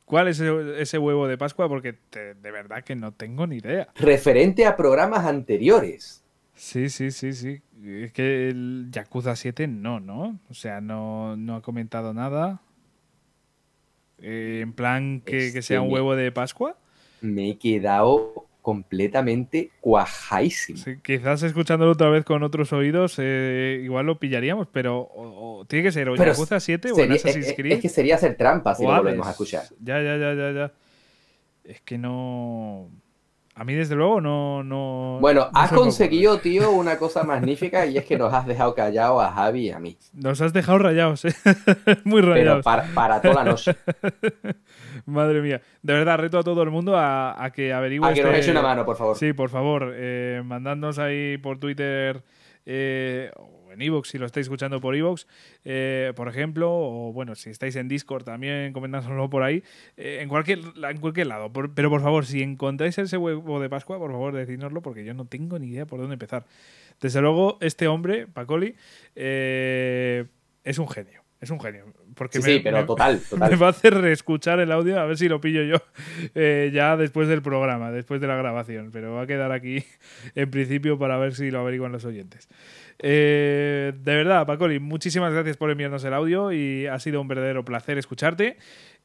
cuál 0.07 0.27
es 0.29 0.39
ese, 0.39 0.97
huevo 0.97 1.27
de 1.27 1.37
Pascua, 1.37 1.69
porque 1.69 1.95
de 2.11 2.51
verdad 2.51 2.83
que 2.83 2.95
no 2.95 3.11
tengo 3.11 3.45
ni 3.45 3.57
idea. 3.57 3.89
Referente 3.95 4.65
a 4.65 4.75
programas 4.75 5.25
anteriores. 5.25 6.23
Sí, 6.55 6.89
sí, 6.89 7.11
sí, 7.11 7.33
sí. 7.33 7.61
Es 7.85 8.11
que 8.13 8.49
el 8.49 8.87
Yakuza 8.89 9.35
7 9.35 9.67
no, 9.67 9.99
¿no? 9.99 10.39
O 10.49 10.55
sea, 10.55 10.81
no, 10.81 11.35
ha 11.55 11.61
comentado 11.61 12.15
nada. 12.15 12.61
en 14.19 14.73
plan 14.73 15.21
que, 15.21 15.53
que 15.53 15.61
sea 15.61 15.81
un 15.81 15.91
huevo 15.91 16.15
de 16.15 16.31
Pascua 16.31 16.75
me 17.21 17.49
he 17.49 17.57
quedado 17.57 18.46
completamente 18.67 19.71
cuajáísimo. 19.79 20.77
quizás 21.01 21.41
escuchándolo 21.41 21.93
otra 21.93 22.09
vez 22.09 22.25
con 22.25 22.43
otros 22.43 22.73
oídos, 22.73 23.15
eh, 23.17 23.79
igual 23.81 24.07
lo 24.07 24.19
pillaríamos, 24.19 24.67
pero 24.69 25.63
tiene 25.69 25.83
que 25.83 25.93
ser 25.93 26.09
o 26.09 26.17
Yakuza 26.17 26.59
7 26.59 26.91
o 26.91 26.99
en 26.99 27.13
Assassin's 27.13 27.53
Creed. 27.55 27.75
Es 27.75 27.81
que 27.81 27.87
sería 27.87 28.15
hacer 28.15 28.35
trampa 28.35 28.75
si 28.75 28.83
lo 28.83 28.89
volvemos 28.89 29.25
a 29.25 29.31
escuchar. 29.31 29.63
Ya, 29.79 30.01
ya, 30.01 30.17
ya, 30.17 30.33
ya, 30.33 30.51
ya. 30.51 30.73
Es 31.63 31.79
que 31.79 31.97
no. 31.97 32.89
A 33.55 33.63
mí, 33.63 33.73
desde 33.73 33.95
luego, 33.95 34.19
no. 34.19 34.65
no 34.65 35.19
bueno, 35.21 35.49
has 35.53 35.71
conseguido, 35.71 36.39
tío, 36.39 36.69
una 36.71 36.97
cosa 36.97 37.23
magnífica 37.23 37.85
y 37.85 37.97
es 37.97 38.03
que 38.03 38.17
nos 38.17 38.33
has 38.33 38.45
dejado 38.47 38.75
callados 38.75 39.23
a 39.23 39.31
Javi 39.31 39.67
y 39.67 39.71
a 39.71 39.79
mí. 39.79 39.97
Nos 40.11 40.41
has 40.41 40.51
dejado 40.51 40.79
rayados, 40.79 41.23
¿eh? 41.23 41.33
Muy 42.03 42.19
rayados. 42.19 42.55
Pero 42.55 42.63
para, 42.63 42.83
para 42.93 43.21
toda 43.21 43.35
la 43.35 43.43
noche. 43.45 43.77
Madre 45.07 45.41
mía. 45.41 45.61
De 45.81 45.93
verdad, 45.93 46.17
reto 46.17 46.37
a 46.37 46.43
todo 46.43 46.61
el 46.63 46.69
mundo 46.69 46.95
a, 46.97 47.51
que 47.55 47.73
averigüe. 47.73 48.07
A 48.07 48.13
que 48.13 48.21
nos 48.21 48.31
este 48.31 48.41
eche 48.41 48.51
una 48.51 48.61
mano, 48.61 48.85
por 48.85 48.97
favor. 48.97 49.17
Sí, 49.17 49.33
por 49.33 49.49
favor. 49.49 49.93
Eh, 49.95 50.41
mandadnos 50.45 50.99
ahí 50.99 51.37
por 51.37 51.59
Twitter 51.59 52.21
eh, 52.69 53.31
o 53.37 53.71
en 53.71 53.81
Evox, 53.81 54.09
si 54.09 54.17
lo 54.17 54.25
estáis 54.25 54.45
escuchando 54.45 54.81
por 54.81 54.93
Evox, 54.93 55.25
eh, 55.63 56.11
por 56.17 56.27
ejemplo. 56.27 56.69
O 56.69 57.13
bueno, 57.13 57.35
si 57.35 57.49
estáis 57.49 57.77
en 57.77 57.87
Discord 57.87 58.25
también, 58.25 58.73
comentádnoslo 58.73 59.29
por 59.29 59.43
ahí. 59.43 59.63
Eh, 59.95 60.19
en, 60.21 60.27
cualquier, 60.27 60.59
en 60.59 60.97
cualquier 60.97 61.27
lado. 61.27 61.49
pero 61.53 61.89
por 61.89 62.01
favor, 62.01 62.25
si 62.25 62.43
encontráis 62.43 62.97
ese 62.97 63.15
huevo 63.15 63.61
de 63.61 63.69
Pascua, 63.69 63.97
por 63.97 64.11
favor, 64.11 64.35
decídnoslo 64.35 64.81
porque 64.81 65.05
yo 65.05 65.13
no 65.13 65.25
tengo 65.25 65.57
ni 65.57 65.67
idea 65.67 65.85
por 65.85 65.99
dónde 65.99 66.15
empezar. 66.15 66.45
Desde 66.99 67.21
luego, 67.21 67.57
este 67.61 67.87
hombre, 67.87 68.27
Pacoli, 68.27 68.75
es 69.15 70.77
un 70.77 70.89
genio. 70.89 71.23
Es 71.39 71.49
un 71.51 71.61
genio. 71.61 71.85
Porque 72.17 72.41
sí, 72.41 72.59
pero 72.63 72.85
total, 72.87 73.21
Me 73.39 73.55
va 73.55 73.67
a 73.67 73.69
hacer 73.69 73.93
reescuchar 73.93 74.59
el 74.59 74.71
audio 74.71 74.99
a 74.99 75.05
ver 75.05 75.17
si 75.17 75.29
lo 75.29 75.39
pillo 75.39 75.63
yo 75.63 75.77
eh, 76.35 76.71
ya 76.73 76.97
después 76.97 77.27
del 77.27 77.41
programa, 77.41 77.91
después 77.91 78.19
de 78.19 78.27
la 78.27 78.35
grabación. 78.35 78.89
Pero 78.91 79.13
va 79.13 79.23
a 79.23 79.27
quedar 79.27 79.51
aquí 79.51 79.83
en 80.35 80.49
principio 80.49 80.97
para 80.97 81.17
ver 81.17 81.35
si 81.35 81.51
lo 81.51 81.59
averiguan 81.59 81.91
los 81.91 82.05
oyentes. 82.05 82.49
Eh, 82.99 83.93
de 83.95 84.15
verdad, 84.15 84.47
Pacoli, 84.47 84.79
muchísimas 84.79 85.31
gracias 85.31 85.55
por 85.55 85.69
enviarnos 85.69 86.03
el 86.03 86.13
audio 86.13 86.51
y 86.51 86.87
ha 86.87 86.97
sido 86.99 87.21
un 87.21 87.27
verdadero 87.27 87.63
placer 87.63 87.97
escucharte. 87.97 88.57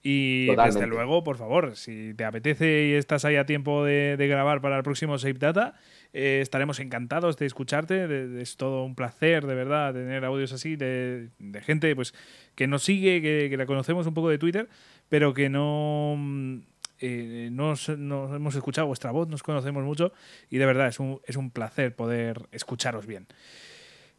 Y 0.05 0.55
desde 0.57 0.87
luego, 0.89 1.23
por 1.23 1.37
favor, 1.37 1.77
si 1.77 2.13
te 2.15 2.25
apetece 2.25 2.89
y 2.89 2.95
estás 2.95 3.25
ahí 3.25 3.37
a 3.37 3.47
tiempo 3.47 3.85
de, 3.85 4.17
grabar 4.19 4.61
para 4.61 4.77
el 4.77 4.83
próximo 4.83 5.17
Save 5.17 5.35
Data, 5.35 5.75
eh, 6.13 6.41
estaremos 6.43 6.79
encantados 6.81 7.37
de 7.39 7.47
escucharte. 7.47 8.41
es 8.41 8.57
todo 8.57 8.85
un 8.85 8.95
placer, 8.95 9.47
de 9.47 9.55
verdad, 9.55 9.95
tener 9.95 10.25
audios 10.25 10.53
así 10.53 10.77
de, 10.77 11.31
gente 11.63 11.95
pues 11.97 12.15
que 12.55 12.67
nos 12.67 12.83
sigue, 12.83 13.23
que, 13.23 13.57
la 13.57 13.67
conocemos 13.67 14.07
un 14.07 14.15
poco 14.15 14.29
de 14.29 14.39
Twitter, 14.39 14.69
pero 15.09 15.33
que 15.33 15.49
no, 15.49 16.15
mm, 16.19 16.59
eh, 17.01 17.49
nos, 17.51 17.89
hemos 17.89 18.55
escuchado 18.55 18.87
vuestra 18.87 19.11
voz, 19.11 19.29
nos 19.29 19.43
conocemos 19.43 19.85
mucho 19.85 20.13
y 20.51 20.59
de 20.59 20.67
verdad 20.67 20.89
es 20.89 21.01
un, 21.01 21.21
es 21.25 21.37
un 21.37 21.51
placer 21.51 21.95
poder 21.95 22.43
escucharos 22.53 23.07
bien. 23.07 23.27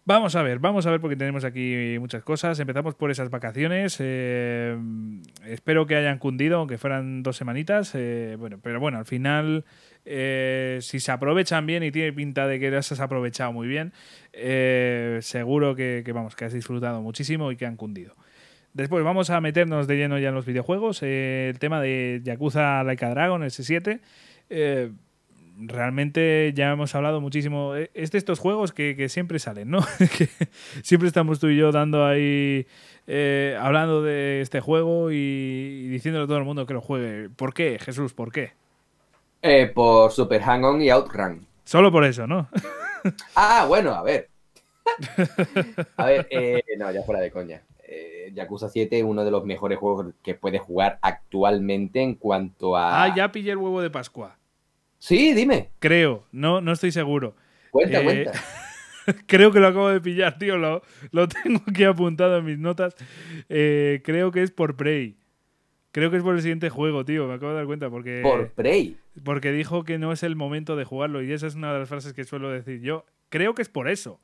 Vamos 0.06 0.36
a 0.36 0.42
ver, 0.42 0.60
vamos 0.60 0.86
a 0.86 0.92
ver 0.92 1.00
porque 1.00 1.16
tenemos 1.16 1.46
aquí 1.46 1.96
muchas 1.98 2.24
cosas. 2.24 2.60
Empezamos 2.60 2.94
por 2.94 3.10
esas 3.10 3.30
vacaciones. 3.30 3.96
Eh, 4.00 4.78
espero 5.46 5.88
que 5.88 5.96
hayan 5.96 6.20
cundido, 6.20 6.58
aunque 6.58 6.78
fueran 6.78 7.24
dos 7.24 7.38
semanitas. 7.38 7.94
Bueno, 8.38 8.60
pero 8.62 8.82
bueno, 8.82 8.98
al 8.98 9.06
final, 9.06 9.64
eh, 10.06 10.80
si 10.82 11.00
se 11.00 11.12
aprovechan 11.12 11.66
bien 11.66 11.84
y 11.84 11.92
tiene 11.92 12.14
pinta 12.14 12.48
de 12.48 12.60
que 12.60 12.72
las 12.72 12.92
has 12.92 13.00
aprovechado 13.00 13.52
muy 13.52 13.68
bien, 13.68 13.94
seguro 15.22 15.76
que, 15.76 16.04
vamos, 16.14 16.36
que 16.36 16.46
has 16.46 16.54
disfrutado 16.54 17.02
muchísimo 17.02 17.52
y 17.52 17.56
que 17.56 17.66
han 17.66 17.76
cundido. 17.76 18.16
Después 18.74 19.04
vamos 19.04 19.30
a 19.30 19.40
meternos 19.40 19.88
de 19.88 19.98
lleno 19.98 20.18
ya 20.18 20.30
en 20.30 20.36
los 20.36 20.46
videojuegos. 20.46 21.04
el 21.04 21.60
tema 21.60 21.80
de 21.80 22.22
Yakuza 22.24 22.84
Laika 22.84 23.10
Dragon, 23.10 23.44
S7 23.44 24.00
realmente 25.58 26.52
ya 26.56 26.72
hemos 26.72 26.94
hablado 26.96 27.22
muchísimo. 27.22 27.76
Es 27.76 28.12
de 28.12 28.18
estos 28.18 28.40
juegos 28.40 28.72
que, 28.72 29.08
siempre 29.10 29.40
salen, 29.40 29.70
¿no? 29.70 29.80
siempre 30.84 31.08
estamos 31.08 31.40
tú 31.40 31.50
y 31.50 31.58
yo 31.58 31.72
dando 31.72 32.06
ahí, 32.06 32.66
eh, 33.08 33.58
hablando 33.60 34.02
de 34.02 34.42
este 34.42 34.60
juego 34.60 35.12
y, 35.12 35.88
diciéndole 35.88 36.26
a 36.26 36.28
todo 36.28 36.38
el 36.38 36.46
mundo 36.46 36.66
que 36.66 36.74
lo 36.74 36.82
juegue. 36.82 37.30
¿Por 37.30 37.54
qué, 37.54 37.80
Jesús? 37.80 38.14
¿Por 38.14 38.32
qué? 38.32 38.52
Eh, 39.44 39.68
por 39.68 40.12
Super 40.12 40.42
Hang-On 40.42 40.82
y 40.82 40.90
Outrun. 40.90 41.46
Solo 41.66 41.92
por 41.92 42.06
eso, 42.06 42.26
¿no? 42.26 42.50
ah, 43.36 43.66
bueno, 43.68 43.92
a 43.92 44.02
ver. 44.02 44.30
a 45.98 46.06
ver, 46.06 46.28
eh, 46.32 46.64
no, 46.78 46.92
ya 46.92 47.04
fuera 47.04 47.22
de 47.22 47.30
coña. 47.30 47.62
Yakuza 48.34 48.70
7 48.70 48.98
es 48.98 49.04
uno 49.04 49.24
de 49.24 49.30
los 49.30 49.46
mejores 49.46 49.78
juegos 49.78 50.14
que 50.24 50.34
puedes 50.34 50.62
jugar 50.62 50.98
actualmente 51.02 52.02
en 52.02 52.16
cuanto 52.16 52.76
a. 52.76 53.04
Ah, 53.04 53.16
ya 53.16 53.32
pillé 53.32 53.52
el 53.52 53.58
huevo 53.58 53.82
de 53.82 53.92
Pascua. 53.92 54.38
Sí, 54.98 55.34
dime. 55.34 55.72
Creo, 55.80 56.26
no, 56.32 56.62
no 56.62 56.72
estoy 56.72 56.92
seguro. 56.92 57.36
Cuenta, 57.72 58.00
eh, 58.00 58.04
cuenta. 58.04 58.32
creo 59.28 59.52
que 59.52 59.60
lo 59.60 59.68
acabo 59.68 59.90
de 59.90 60.00
pillar, 60.00 60.38
tío. 60.38 60.58
Lo, 60.58 60.82
lo 61.12 61.28
tengo 61.28 61.62
aquí 61.68 61.84
apuntado 61.84 62.38
en 62.38 62.46
mis 62.46 62.58
notas. 62.58 62.96
Eh, 63.50 64.02
creo 64.06 64.32
que 64.32 64.44
es 64.44 64.52
por 64.52 64.76
Prey. 64.76 65.18
Creo 65.94 66.10
que 66.10 66.18
es 66.18 66.24
por 66.24 66.34
el 66.34 66.42
siguiente 66.42 66.72
juego, 66.72 67.06
tío. 67.06 67.28
Me 67.28 67.36
acabo 67.36 67.52
de 67.52 67.58
dar 67.60 67.68
cuenta 67.68 67.88
porque. 67.92 68.22
Por 68.24 68.50
Prey. 68.50 68.98
Porque 69.24 69.52
dijo 69.52 69.84
que 69.84 70.00
no 70.00 70.12
es 70.12 70.24
el 70.24 70.36
momento 70.36 70.76
de 70.76 70.86
jugarlo. 70.86 71.22
Y 71.22 71.32
esa 71.32 71.46
es 71.46 71.54
una 71.54 71.72
de 71.72 71.80
las 71.80 71.88
frases 71.88 72.14
que 72.14 72.24
suelo 72.24 72.50
decir 72.50 72.82
yo. 72.82 73.06
Creo 73.30 73.54
que 73.54 73.62
es 73.62 73.70
por 73.70 73.88
eso. 73.88 74.20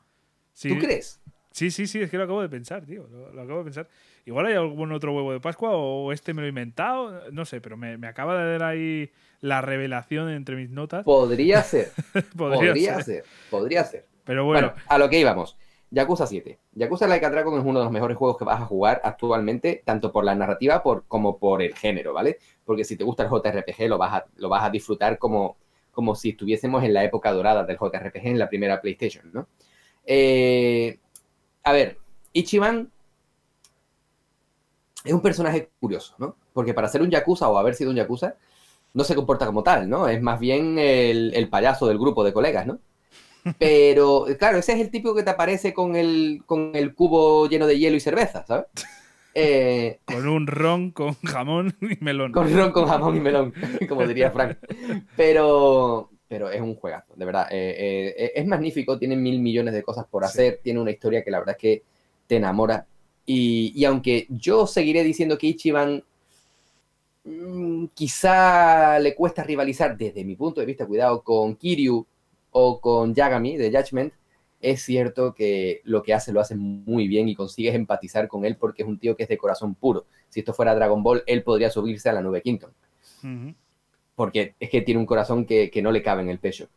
¿Tú 0.60 0.80
crees? 0.80 1.22
Sí, 1.52 1.70
sí, 1.70 1.86
sí, 1.86 2.02
es 2.02 2.10
que 2.10 2.18
lo 2.18 2.24
acabo 2.24 2.41
de 2.41 2.50
pensar, 2.50 2.86
tío. 2.86 3.08
Lo, 3.08 3.40
acabo 3.40 3.60
de 3.60 3.66
pensar. 3.66 3.88
Igual 4.26 4.48
hay 4.48 4.56
algún 4.56 4.91
otro 4.91 5.14
huevo 5.14 5.32
de 5.32 5.40
Pascua 5.40 5.70
o 5.74 6.12
este 6.12 6.34
me 6.34 6.41
lo 6.41 6.48
he 6.48 6.50
inventado. 6.50 7.30
No 7.32 7.46
sé, 7.46 7.62
pero 7.62 7.78
me, 7.78 8.00
me 8.00 8.08
acaba 8.08 8.44
de 8.44 8.52
dar 8.54 8.64
ahí 8.64 9.12
la 9.40 9.62
revelación 9.62 10.30
entre 10.30 10.56
mis 10.56 10.72
notas. 10.72 11.04
Podría 11.04 11.62
ser. 11.62 11.91
podría, 12.36 13.00
ser. 13.04 13.26
Podría 13.52 13.84
ser. 13.84 14.08
Pero 14.24 14.44
bueno. 14.44 14.74
A 14.88 14.98
lo 14.98 15.08
que 15.08 15.20
íbamos. 15.20 15.56
Yakuza 15.91 16.28
7. 16.28 16.60
Yakuza 16.74 17.07
Like 17.07 17.30
Dragon 17.30 17.60
es 17.60 17.66
uno 17.66 17.80
de 17.80 17.86
los 17.86 17.91
mejores 17.91 18.18
juegos 18.18 18.38
que 18.38 18.45
vas 18.45 18.61
a 18.61 18.66
jugar 18.66 19.02
actualmente, 19.03 19.82
tanto 19.86 20.11
por 20.11 20.24
la 20.24 20.36
narrativa 20.36 20.84
como 21.07 21.38
por 21.38 21.61
el 21.61 21.76
género, 21.76 22.14
¿vale? 22.14 22.38
Porque 22.64 22.84
si 22.84 22.95
te 22.95 23.03
gusta 23.03 23.24
el 23.24 23.30
JRPG, 23.30 23.88
lo 23.88 23.98
vas 23.98 24.14
a, 24.14 24.26
lo 24.38 24.49
vas 24.49 24.64
a 24.64 24.70
disfrutar 24.70 25.18
como, 25.18 25.57
como 25.91 26.16
si 26.16 26.30
estuviésemos 26.30 26.84
en 26.84 26.94
la 26.94 27.03
época 27.03 27.32
dorada 27.32 27.64
del 27.64 27.78
JRPG 27.78 28.28
en 28.28 28.40
la 28.40 28.49
primera 28.49 28.82
PlayStation, 28.82 29.32
¿no? 29.34 29.48
Eh, 30.06 30.99
a 31.64 31.72
ver, 31.72 31.98
Ichiban 32.34 32.91
es 35.03 35.14
un 35.14 35.22
personaje 35.22 35.72
curioso, 35.80 36.16
¿no? 36.18 36.36
Porque 36.53 36.74
para 36.74 36.88
ser 36.88 37.02
un 37.02 37.10
Yakuza 37.10 37.49
o 37.49 37.57
haber 37.57 37.76
sido 37.76 37.90
un 37.90 37.95
Yakuza, 37.95 38.36
no 38.94 39.03
se 39.03 39.16
comporta 39.16 39.45
como 39.45 39.64
tal, 39.64 39.90
¿no? 39.90 40.07
Es 40.07 40.22
más 40.22 40.40
bien 40.40 40.78
el, 40.80 41.48
payaso 41.49 41.88
del 41.88 41.99
grupo 41.99 42.24
de 42.24 42.34
colegas, 42.34 42.66
¿no? 42.66 42.80
Pero, 43.57 44.26
claro, 44.38 44.57
ese 44.57 44.74
es 44.74 44.80
el 44.80 44.91
tipo 44.91 45.16
que 45.16 45.24
te 45.24 45.30
aparece 45.30 45.74
con 45.74 45.95
el, 45.95 46.44
con 46.45 46.72
el 46.76 46.94
cubo 46.94 47.48
lleno 47.48 47.68
de 47.68 47.78
hielo 47.78 47.98
y 47.98 47.99
cerveza, 47.99 48.45
¿sabes? 48.45 48.66
Eh, 49.34 49.99
con 50.06 50.28
un 50.28 50.48
ron 50.48 50.91
con 50.91 51.14
jamón 51.24 51.76
y 51.82 52.03
melón. 52.03 52.32
Con 52.32 52.53
ron 52.53 52.72
con 52.72 52.88
jamón 52.88 53.16
y 53.16 53.20
melón, 53.20 53.53
como 53.88 54.06
diría 54.06 54.32
Frank. 54.32 54.57
Pero, 55.16 56.10
pero 56.28 56.49
es 56.49 56.61
un 56.61 56.76
juegazo, 56.76 57.14
de 57.16 57.26
verdad. 57.26 57.48
Eh, 57.52 58.16
eh, 58.18 58.32
es 58.36 58.45
magnífico, 58.45 58.98
tiene 58.98 59.16
mil 59.16 59.40
millones 59.40 59.74
de 59.74 59.84
cosas 59.84 60.06
por 60.07 60.24
hacer, 60.24 60.60
tiene 60.64 60.80
una 60.80 60.91
historia 60.91 61.24
que 61.24 61.32
la 61.32 61.40
verdad 61.40 61.56
es 61.57 61.61
que 61.61 61.84
te 62.28 62.38
enamora. 62.38 62.86
Y, 63.26 63.72
y 63.76 63.86
aunque 63.86 64.26
yo 64.30 64.66
seguiré 64.66 65.03
diciendo 65.03 65.38
que 65.38 65.48
Ichiban 65.48 66.03
Mm, 67.24 67.88
quizá 67.94 68.98
le 68.99 69.14
cuesta 69.14 69.44
rivalizar 69.44 69.98
desde 69.98 70.24
mi 70.24 70.36
punto 70.36 70.61
de 70.61 70.66
vista, 70.66 70.88
cuidado, 70.88 71.22
con 71.22 71.56
Kiryu 71.56 72.06
o 72.52 72.80
con 72.80 73.14
Yagami 73.14 73.58
de 73.58 73.72
Judgment, 73.72 74.14
es 74.62 74.82
cierto 74.82 75.34
que 75.34 75.82
lo 75.86 76.04
que 76.04 76.14
hace 76.14 76.34
lo 76.34 76.42
hace 76.42 76.56
muy 76.56 77.08
bien 77.08 77.30
y 77.30 77.36
consigues 77.36 77.76
empatizar 77.76 78.28
con 78.28 78.46
él 78.46 78.58
porque 78.58 78.84
es 78.84 78.90
un 78.90 79.00
tío 79.00 79.16
que 79.16 79.24
es 79.24 79.30
de 79.30 79.38
corazón 79.38 79.76
puro. 79.76 80.06
Si 80.28 80.42
esto 80.42 80.54
fuera 80.54 80.76
Dragon 80.76 81.02
Ball, 81.02 81.24
él 81.28 81.44
podría 81.44 81.70
subirse 81.70 82.10
a 82.10 82.14
la 82.14 82.22
nube 82.22 82.42
Quinton. 82.42 82.72
Porque 84.16 84.56
es 84.60 84.70
que 84.70 84.82
tiene 84.82 85.00
un 85.00 85.06
corazón 85.06 85.46
que, 85.46 85.72
no 85.82 85.92
le 85.92 86.04
cabe 86.04 86.24
en 86.24 86.30
el 86.30 86.40
pecho. 86.40 86.68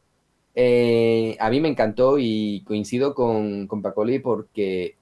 Eh, 0.55 1.36
a 1.40 1.51
mí 1.51 1.61
me 1.61 1.69
encantó 1.69 2.19
y 2.19 2.62
coincido 2.65 3.15
con, 3.15 3.66
con 3.66 3.82
Pacoli 3.82 4.19
porque 4.19 4.97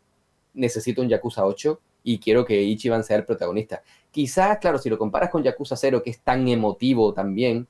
necesito 0.54 1.02
un 1.02 1.08
Yakuza 1.08 1.44
8 1.44 1.80
y 2.02 2.18
quiero 2.18 2.44
que 2.44 2.62
Ichiban 2.62 3.04
sea 3.04 3.16
el 3.16 3.24
protagonista. 3.24 3.82
Quizás, 4.10 4.58
claro, 4.58 4.78
si 4.78 4.88
lo 4.88 4.98
comparas 4.98 5.30
con 5.30 5.42
Yakuza 5.42 5.76
0, 5.76 6.02
que 6.02 6.10
es 6.10 6.20
tan 6.20 6.48
emotivo 6.48 7.12
también, 7.12 7.66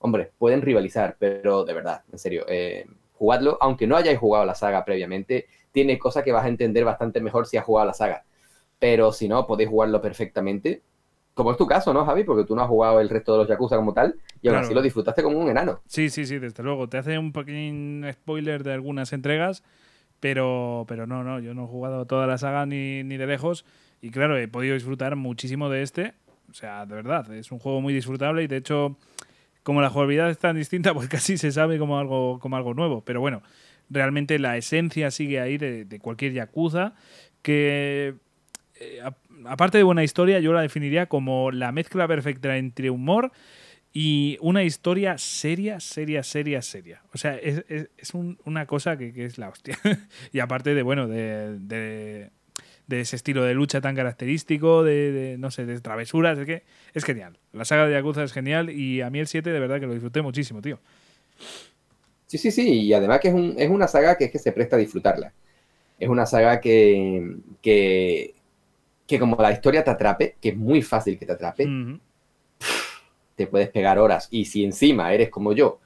hombre, 0.00 0.32
pueden 0.38 0.62
rivalizar, 0.62 1.16
pero 1.18 1.64
de 1.64 1.72
verdad, 1.72 2.02
en 2.10 2.18
serio, 2.18 2.44
eh, 2.48 2.86
jugadlo, 3.12 3.58
aunque 3.60 3.86
no 3.86 3.96
hayáis 3.96 4.18
jugado 4.18 4.44
la 4.44 4.54
saga 4.54 4.84
previamente, 4.84 5.46
tiene 5.72 5.98
cosas 5.98 6.24
que 6.24 6.32
vas 6.32 6.44
a 6.44 6.48
entender 6.48 6.84
bastante 6.84 7.20
mejor 7.20 7.46
si 7.46 7.56
has 7.56 7.64
jugado 7.64 7.86
la 7.86 7.94
saga. 7.94 8.24
Pero 8.78 9.12
si 9.12 9.28
no, 9.28 9.46
podéis 9.46 9.68
jugarlo 9.68 10.00
perfectamente, 10.00 10.82
como 11.34 11.52
es 11.52 11.56
tu 11.56 11.66
caso, 11.66 11.92
¿no, 11.92 12.04
Javi? 12.04 12.24
Porque 12.24 12.44
tú 12.44 12.56
no 12.56 12.62
has 12.62 12.68
jugado 12.68 13.00
el 13.00 13.08
resto 13.08 13.32
de 13.32 13.38
los 13.38 13.48
Yakuza 13.48 13.76
como 13.76 13.94
tal 13.94 14.16
y 14.42 14.48
aún 14.48 14.58
así 14.58 14.74
lo 14.74 14.82
disfrutaste 14.82 15.22
como 15.22 15.38
un 15.38 15.48
enano. 15.48 15.80
Sí, 15.86 16.10
sí, 16.10 16.26
sí, 16.26 16.38
desde 16.38 16.62
luego. 16.62 16.88
Te 16.88 16.98
hace 16.98 17.18
un 17.18 17.32
pequeño 17.32 18.10
spoiler 18.12 18.64
de 18.64 18.72
algunas 18.72 19.12
entregas, 19.12 19.62
pero, 20.18 20.84
pero 20.88 21.06
no, 21.06 21.22
no, 21.22 21.40
yo 21.40 21.54
no 21.54 21.64
he 21.64 21.66
jugado 21.66 22.06
toda 22.06 22.26
la 22.26 22.36
saga 22.36 22.66
ni, 22.66 23.04
ni 23.04 23.16
de 23.16 23.26
lejos. 23.26 23.64
Y 24.02 24.10
claro, 24.10 24.36
he 24.38 24.48
podido 24.48 24.74
disfrutar 24.74 25.14
muchísimo 25.16 25.68
de 25.70 25.82
este. 25.82 26.14
O 26.50 26.54
sea, 26.54 26.84
de 26.84 26.94
verdad, 26.94 27.32
es 27.32 27.52
un 27.52 27.58
juego 27.58 27.80
muy 27.80 27.94
disfrutable 27.94 28.42
y 28.42 28.46
de 28.46 28.56
hecho, 28.56 28.96
como 29.70 29.82
la 29.82 29.88
jugabilidad 29.88 30.28
es 30.28 30.38
tan 30.40 30.56
distinta, 30.56 30.92
pues 30.94 31.08
casi 31.08 31.38
se 31.38 31.52
sabe 31.52 31.78
como 31.78 31.96
algo, 31.96 32.40
como 32.40 32.56
algo 32.56 32.74
nuevo. 32.74 33.04
Pero 33.04 33.20
bueno, 33.20 33.40
realmente 33.88 34.40
la 34.40 34.56
esencia 34.56 35.12
sigue 35.12 35.38
ahí 35.38 35.58
de, 35.58 36.00
cualquier 36.02 36.32
Yakuza, 36.32 36.94
que 37.40 38.16
eh, 38.80 39.00
aparte 39.44 39.78
de 39.78 39.84
buena 39.84 40.02
historia, 40.02 40.40
yo 40.40 40.52
la 40.52 40.62
definiría 40.62 41.06
como 41.06 41.52
la 41.52 41.70
mezcla 41.70 42.08
perfecta 42.08 42.56
entre 42.56 42.90
humor 42.90 43.30
y 43.92 44.38
una 44.40 44.64
historia 44.64 45.18
seria, 45.18 45.78
seria, 45.78 46.24
seria, 46.24 46.62
seria. 46.62 47.02
O 47.14 47.18
sea, 47.18 47.36
es, 47.36 47.64
es, 47.68 48.12
una 48.12 48.66
cosa 48.66 48.98
que, 48.98 49.12
es 49.24 49.38
la 49.38 49.50
hostia. 49.50 49.78
y 50.32 50.40
aparte 50.40 50.74
de, 50.74 50.82
bueno, 50.82 51.06
de 51.06 52.30
ese 52.98 53.16
estilo 53.16 53.44
de 53.44 53.54
lucha 53.54 53.80
tan 53.80 53.94
característico, 53.94 54.82
de, 54.82 55.36
no 55.38 55.50
sé, 55.50 55.66
de 55.66 55.80
travesuras, 55.80 56.38
es 56.38 56.46
que 56.46 56.62
es 56.94 57.04
genial. 57.04 57.38
La 57.52 57.64
saga 57.64 57.86
de 57.86 57.92
Yakuza 57.92 58.24
es 58.24 58.32
genial 58.32 58.70
y 58.70 59.02
a 59.02 59.10
mí 59.10 59.20
el 59.20 59.26
7 59.26 59.50
de 59.50 59.60
verdad 59.60 59.78
que 59.78 59.86
lo 59.86 59.92
disfruté 59.92 60.22
muchísimo, 60.22 60.60
tío. 60.60 60.80
Sí, 62.26 62.38
sí, 62.38 62.50
sí, 62.50 62.82
y 62.82 62.92
además 62.92 63.20
que 63.20 63.28
es, 63.28 63.34
un, 63.34 63.54
es 63.58 63.68
una 63.68 63.88
saga 63.88 64.16
que 64.16 64.24
es 64.24 64.30
que 64.30 64.38
se 64.38 64.52
presta 64.52 64.76
a 64.76 64.78
disfrutarla. 64.78 65.32
Es 65.98 66.08
una 66.08 66.26
saga 66.26 66.60
que, 66.60 67.36
que, 67.60 68.34
que 69.06 69.18
como 69.18 69.36
la 69.36 69.52
historia 69.52 69.84
te 69.84 69.90
atrape, 69.90 70.36
que 70.40 70.50
es 70.50 70.56
muy 70.56 70.82
fácil 70.82 71.18
que 71.18 71.26
te 71.26 71.32
atrape, 71.32 71.68
te 73.36 73.46
puedes 73.46 73.68
pegar 73.70 73.98
horas. 73.98 74.28
Y 74.30 74.44
si 74.44 74.64
encima 74.64 75.12
eres 75.12 75.30
como 75.30 75.52
yo, 75.52 75.80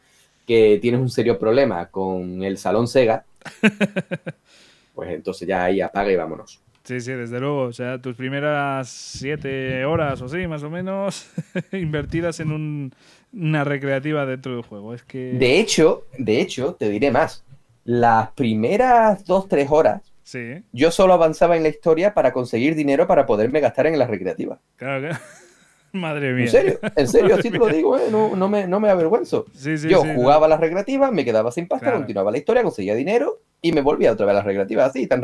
que 0.46 0.78
tienes 0.80 1.00
un 1.00 1.10
serio 1.10 1.38
problema 1.38 1.86
con 1.86 2.42
el 2.42 2.58
salón 2.58 2.86
Sega, 2.86 3.24
pues 4.94 5.10
entonces 5.10 5.48
ya 5.48 5.64
ahí 5.64 5.80
apaga 5.80 6.12
y 6.12 6.16
vámonos. 6.16 6.63
Sí, 6.84 7.00
sí, 7.00 7.12
desde 7.12 7.40
luego. 7.40 7.62
O 7.62 7.72
sea, 7.72 7.98
tus 7.98 8.14
primeras 8.14 8.88
siete 8.88 9.84
horas 9.86 10.20
o 10.20 10.28
sí, 10.28 10.46
más 10.46 10.62
o 10.62 10.70
menos, 10.70 11.26
invertidas 11.72 12.40
en 12.40 12.92
una 13.32 13.64
recreativa 13.64 14.26
dentro 14.26 14.54
del 14.54 14.62
juego. 14.62 14.94
Es 14.94 15.02
que. 15.02 15.32
De 15.32 15.58
hecho, 15.58 16.04
de 16.18 16.40
hecho, 16.40 16.74
te 16.74 16.90
diré 16.90 17.10
más. 17.10 17.42
Las 17.84 18.30
primeras 18.32 19.24
dos, 19.24 19.48
tres 19.48 19.68
horas, 19.70 20.00
sí. 20.22 20.62
yo 20.72 20.90
solo 20.90 21.12
avanzaba 21.14 21.56
en 21.56 21.62
la 21.62 21.68
historia 21.68 22.14
para 22.14 22.32
conseguir 22.32 22.74
dinero 22.74 23.06
para 23.06 23.26
poderme 23.26 23.60
gastar 23.60 23.86
en 23.86 23.98
la 23.98 24.06
recreativa. 24.06 24.58
Claro 24.76 25.08
que. 25.08 25.16
Madre 25.98 26.32
mía. 26.32 26.44
En 26.44 26.50
serio, 26.50 26.78
en 26.96 27.08
serio, 27.08 27.34
así 27.38 27.50
te 27.50 27.58
lo 27.58 27.68
digo, 27.68 27.96
¿eh? 27.96 28.08
no, 28.10 28.34
no, 28.34 28.48
me, 28.48 28.66
no 28.66 28.80
me 28.80 28.90
avergüenzo. 28.90 29.46
yo 29.88 30.02
jugaba 30.14 30.48
las 30.48 30.58
recreativas, 30.58 31.12
me 31.12 31.24
quedaba 31.24 31.52
sin 31.52 31.68
pasta, 31.68 31.92
continuaba 31.92 32.32
la 32.32 32.38
historia, 32.38 32.62
conseguía 32.62 32.94
dinero 32.94 33.40
y 33.62 33.72
me 33.72 33.80
volvía 33.80 34.12
otra 34.12 34.26
vez 34.26 34.32
a 34.32 34.36
las 34.36 34.44
recreativas 34.44 34.90
así, 34.90 35.06
tan 35.06 35.22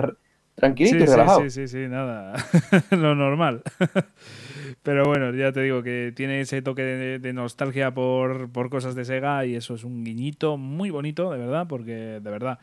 tranquilito 0.61 0.99
sí, 0.99 1.03
y 1.03 1.07
relajado. 1.07 1.41
Sí, 1.43 1.51
sí, 1.51 1.69
sí, 1.69 1.89
nada. 1.89 2.35
Lo 2.91 3.15
normal. 3.15 3.63
Pero 4.83 5.05
bueno, 5.05 5.35
ya 5.35 5.53
te 5.53 5.63
digo 5.63 5.83
que 5.83 6.13
tiene 6.15 6.41
ese 6.41 6.63
toque 6.63 6.83
de, 6.83 7.33
nostalgia 7.33 7.93
por, 7.93 8.51
cosas 8.71 8.95
de 8.95 9.05
Sega 9.05 9.45
y 9.45 9.57
eso 9.57 9.75
es 9.75 9.85
un 9.85 10.05
guiñito 10.05 10.57
muy 10.57 10.91
bonito, 10.91 11.31
de 11.31 11.39
verdad, 11.39 11.67
porque 11.69 11.93
de 11.93 12.31
verdad 12.31 12.61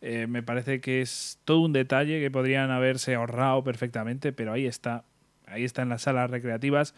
eh, 0.00 0.26
me 0.28 0.42
parece 0.42 0.80
que 0.80 1.02
es 1.02 1.38
todo 1.44 1.60
un 1.60 1.72
detalle 1.72 2.20
que 2.20 2.30
podrían 2.30 2.70
haberse 2.70 3.14
ahorrado 3.14 3.64
perfectamente, 3.64 4.32
pero 4.32 4.52
ahí 4.52 4.66
está, 4.66 5.04
ahí 5.46 5.64
está 5.64 5.82
en 5.82 5.90
las 5.90 6.02
salas 6.02 6.30
recreativas 6.30 6.94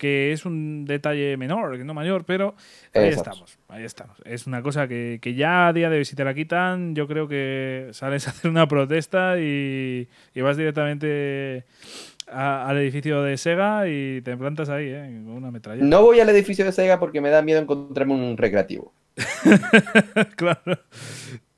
que 0.00 0.32
es 0.32 0.46
un 0.46 0.86
detalle 0.86 1.36
menor, 1.36 1.78
no 1.78 1.92
mayor, 1.92 2.24
pero 2.24 2.54
ahí 2.94 3.08
estamos, 3.08 3.58
ahí 3.68 3.84
estamos. 3.84 4.16
Es 4.24 4.46
una 4.46 4.62
cosa 4.62 4.88
que, 4.88 5.20
ya 5.36 5.68
a 5.68 5.72
día 5.74 5.90
de 5.90 5.98
hoy, 5.98 6.06
si 6.06 6.16
te 6.16 6.24
la 6.24 6.32
quitan, 6.32 6.94
yo 6.94 7.06
creo 7.06 7.28
que 7.28 7.90
sales 7.92 8.26
a 8.26 8.30
hacer 8.30 8.50
una 8.50 8.66
protesta 8.66 9.38
y, 9.38 10.08
vas 10.36 10.56
directamente 10.56 11.66
al 12.26 12.78
edificio 12.78 13.22
de 13.22 13.36
Sega 13.36 13.88
y 13.88 14.22
te 14.22 14.34
plantas 14.38 14.70
ahí, 14.70 14.86
¿eh? 14.88 15.20
con 15.26 15.34
una 15.34 15.50
metralla. 15.50 15.84
No 15.84 16.00
voy 16.00 16.18
al 16.20 16.30
edificio 16.30 16.64
de 16.64 16.72
Sega 16.72 16.98
porque 16.98 17.20
me 17.20 17.28
da 17.28 17.42
miedo 17.42 17.60
encontrarme 17.60 18.14
un 18.14 18.38
recreativo. 18.38 18.94
claro. 20.36 20.80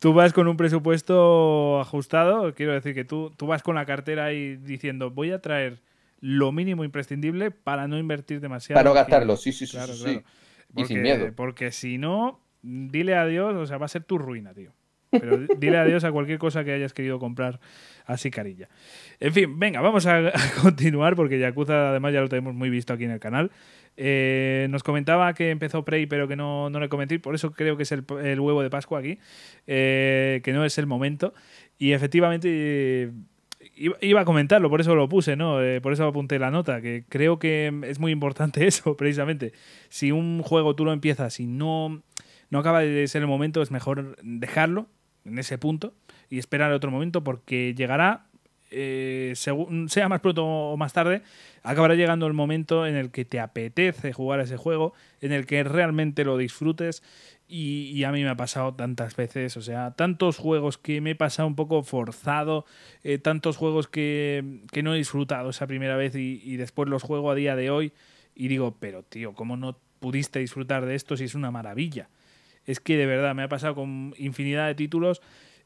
Tú 0.00 0.14
vas 0.14 0.32
con 0.32 0.48
un 0.48 0.56
presupuesto 0.56 1.80
ajustado, 1.80 2.52
quiero 2.54 2.72
decir 2.72 2.92
que 2.92 3.04
tú, 3.04 3.30
tú 3.36 3.46
vas 3.46 3.62
con 3.62 3.76
la 3.76 3.86
cartera 3.86 4.24
ahí 4.24 4.56
diciendo 4.56 5.12
voy 5.12 5.30
a 5.30 5.40
traer 5.40 5.78
lo 6.22 6.52
mínimo 6.52 6.84
imprescindible 6.84 7.50
para 7.50 7.88
no 7.88 7.98
invertir 7.98 8.40
demasiado. 8.40 8.78
Para 8.78 8.88
no 8.88 8.94
gastarlo, 8.94 9.36
sí, 9.36 9.52
sí, 9.52 9.66
sí. 9.66 9.76
sí, 9.92 10.22
y 10.76 10.84
sin 10.84 11.02
miedo. 11.02 11.32
Porque 11.34 11.72
si 11.72 11.98
no, 11.98 12.40
dile 12.62 13.16
adiós, 13.16 13.54
o 13.56 13.66
sea, 13.66 13.76
va 13.76 13.86
a 13.86 13.88
ser 13.88 14.04
tu 14.04 14.18
ruina, 14.18 14.54
tío. 14.54 14.72
Pero 15.10 15.36
dile 15.58 15.76
adiós 15.76 16.04
a 16.04 16.12
cualquier 16.12 16.38
cosa 16.38 16.64
que 16.64 16.72
hayas 16.72 16.94
querido 16.94 17.18
comprar 17.18 17.58
así 18.06 18.30
carilla. 18.30 18.68
En 19.18 19.32
fin, 19.32 19.58
venga, 19.58 19.80
vamos 19.80 20.06
a, 20.06 20.32
continuar 20.62 21.16
porque 21.16 21.40
Yakuza 21.40 21.90
además 21.90 22.14
ya 22.14 22.20
lo 22.20 22.28
tenemos 22.28 22.54
muy 22.54 22.70
visto 22.70 22.92
aquí 22.92 23.04
en 23.04 23.10
el 23.10 23.20
canal. 23.20 23.50
Eh, 23.96 24.68
nos 24.70 24.84
comentaba 24.84 25.34
que 25.34 25.50
empezó 25.50 25.84
Prey 25.84 26.06
pero 26.06 26.26
que 26.26 26.36
no, 26.36 26.70
no 26.70 26.80
le 26.80 26.88
comenté, 26.88 27.18
por 27.18 27.34
eso 27.34 27.52
creo 27.52 27.76
que 27.76 27.82
es 27.82 27.92
el, 27.92 28.04
huevo 28.08 28.62
de 28.62 28.70
Pascua 28.70 29.00
aquí, 29.00 29.18
eh, 29.66 30.40
que 30.44 30.52
no 30.52 30.64
es 30.64 30.78
el 30.78 30.86
momento. 30.86 31.34
Y 31.78 31.92
efectivamente 31.92 33.10
iba 34.00 34.20
a 34.20 34.24
comentarlo, 34.24 34.70
por 34.70 34.80
eso 34.80 34.94
lo 34.94 35.08
puse, 35.08 35.36
¿no? 35.36 35.62
Eh, 35.62 35.80
por 35.80 35.92
eso 35.92 36.06
apunté 36.06 36.38
la 36.38 36.50
nota, 36.50 36.80
que 36.80 37.04
creo 37.08 37.38
que 37.38 37.72
es 37.84 37.98
muy 37.98 38.12
importante 38.12 38.66
eso, 38.66 38.96
precisamente. 38.96 39.52
Si 39.88 40.12
un 40.12 40.42
juego 40.42 40.74
tú 40.74 40.84
lo 40.84 40.92
empiezas 40.92 41.40
y 41.40 41.46
no, 41.46 42.02
no 42.50 42.58
acaba 42.58 42.80
de 42.80 43.06
ser 43.08 43.22
el 43.22 43.28
momento, 43.28 43.62
es 43.62 43.70
mejor 43.70 44.16
dejarlo 44.22 44.86
en 45.24 45.38
ese 45.38 45.58
punto 45.58 45.94
y 46.30 46.38
esperar 46.38 46.72
otro 46.72 46.90
momento 46.90 47.22
porque 47.24 47.74
llegará, 47.76 48.26
eh, 48.70 49.34
sea 49.34 50.08
más 50.08 50.20
pronto 50.20 50.46
o 50.46 50.76
más 50.76 50.92
tarde, 50.92 51.22
acabará 51.62 51.94
llegando 51.94 52.26
el 52.26 52.32
momento 52.32 52.86
en 52.86 52.96
el 52.96 53.10
que 53.10 53.24
te 53.24 53.40
apetece 53.40 54.12
jugar 54.12 54.40
ese 54.40 54.56
juego, 54.56 54.94
en 55.20 55.32
el 55.32 55.46
que 55.46 55.62
realmente 55.64 56.24
lo 56.24 56.36
disfrutes 56.36 57.02
y, 57.54 58.04
a 58.04 58.12
mí 58.12 58.22
me 58.22 58.30
ha 58.30 58.36
pasado 58.36 58.72
tantas 58.74 59.14
veces, 59.14 59.58
o 59.58 59.60
sea, 59.60 59.90
tantos 59.90 60.38
juegos 60.38 60.78
que 60.78 61.02
me 61.02 61.10
he 61.10 61.14
pasado 61.14 61.46
un 61.46 61.54
poco 61.54 61.82
forzado, 61.82 62.64
eh, 63.04 63.18
tantos 63.18 63.58
juegos 63.58 63.88
que, 63.88 64.62
no 64.82 64.94
he 64.94 64.96
disfrutado 64.96 65.50
esa 65.50 65.66
primera 65.66 65.96
vez 65.96 66.14
y, 66.16 66.56
después 66.56 66.88
los 66.88 67.02
juego 67.02 67.30
a 67.30 67.34
día 67.34 67.54
de 67.54 67.70
hoy 67.70 67.92
y 68.34 68.48
digo, 68.48 68.78
pero 68.80 69.02
tío, 69.02 69.34
¿cómo 69.34 69.58
no 69.58 69.76
pudiste 70.00 70.38
disfrutar 70.38 70.86
de 70.86 70.94
esto 70.94 71.14
si 71.18 71.24
es 71.24 71.34
una 71.34 71.50
maravilla? 71.50 72.08
Es 72.64 72.80
que 72.80 72.96
de 72.96 73.04
verdad 73.04 73.34
me 73.34 73.42
ha 73.42 73.48
pasado 73.48 73.74
con 73.74 74.14
infinidad 74.16 74.66
de 74.68 74.74
títulos 74.74 75.20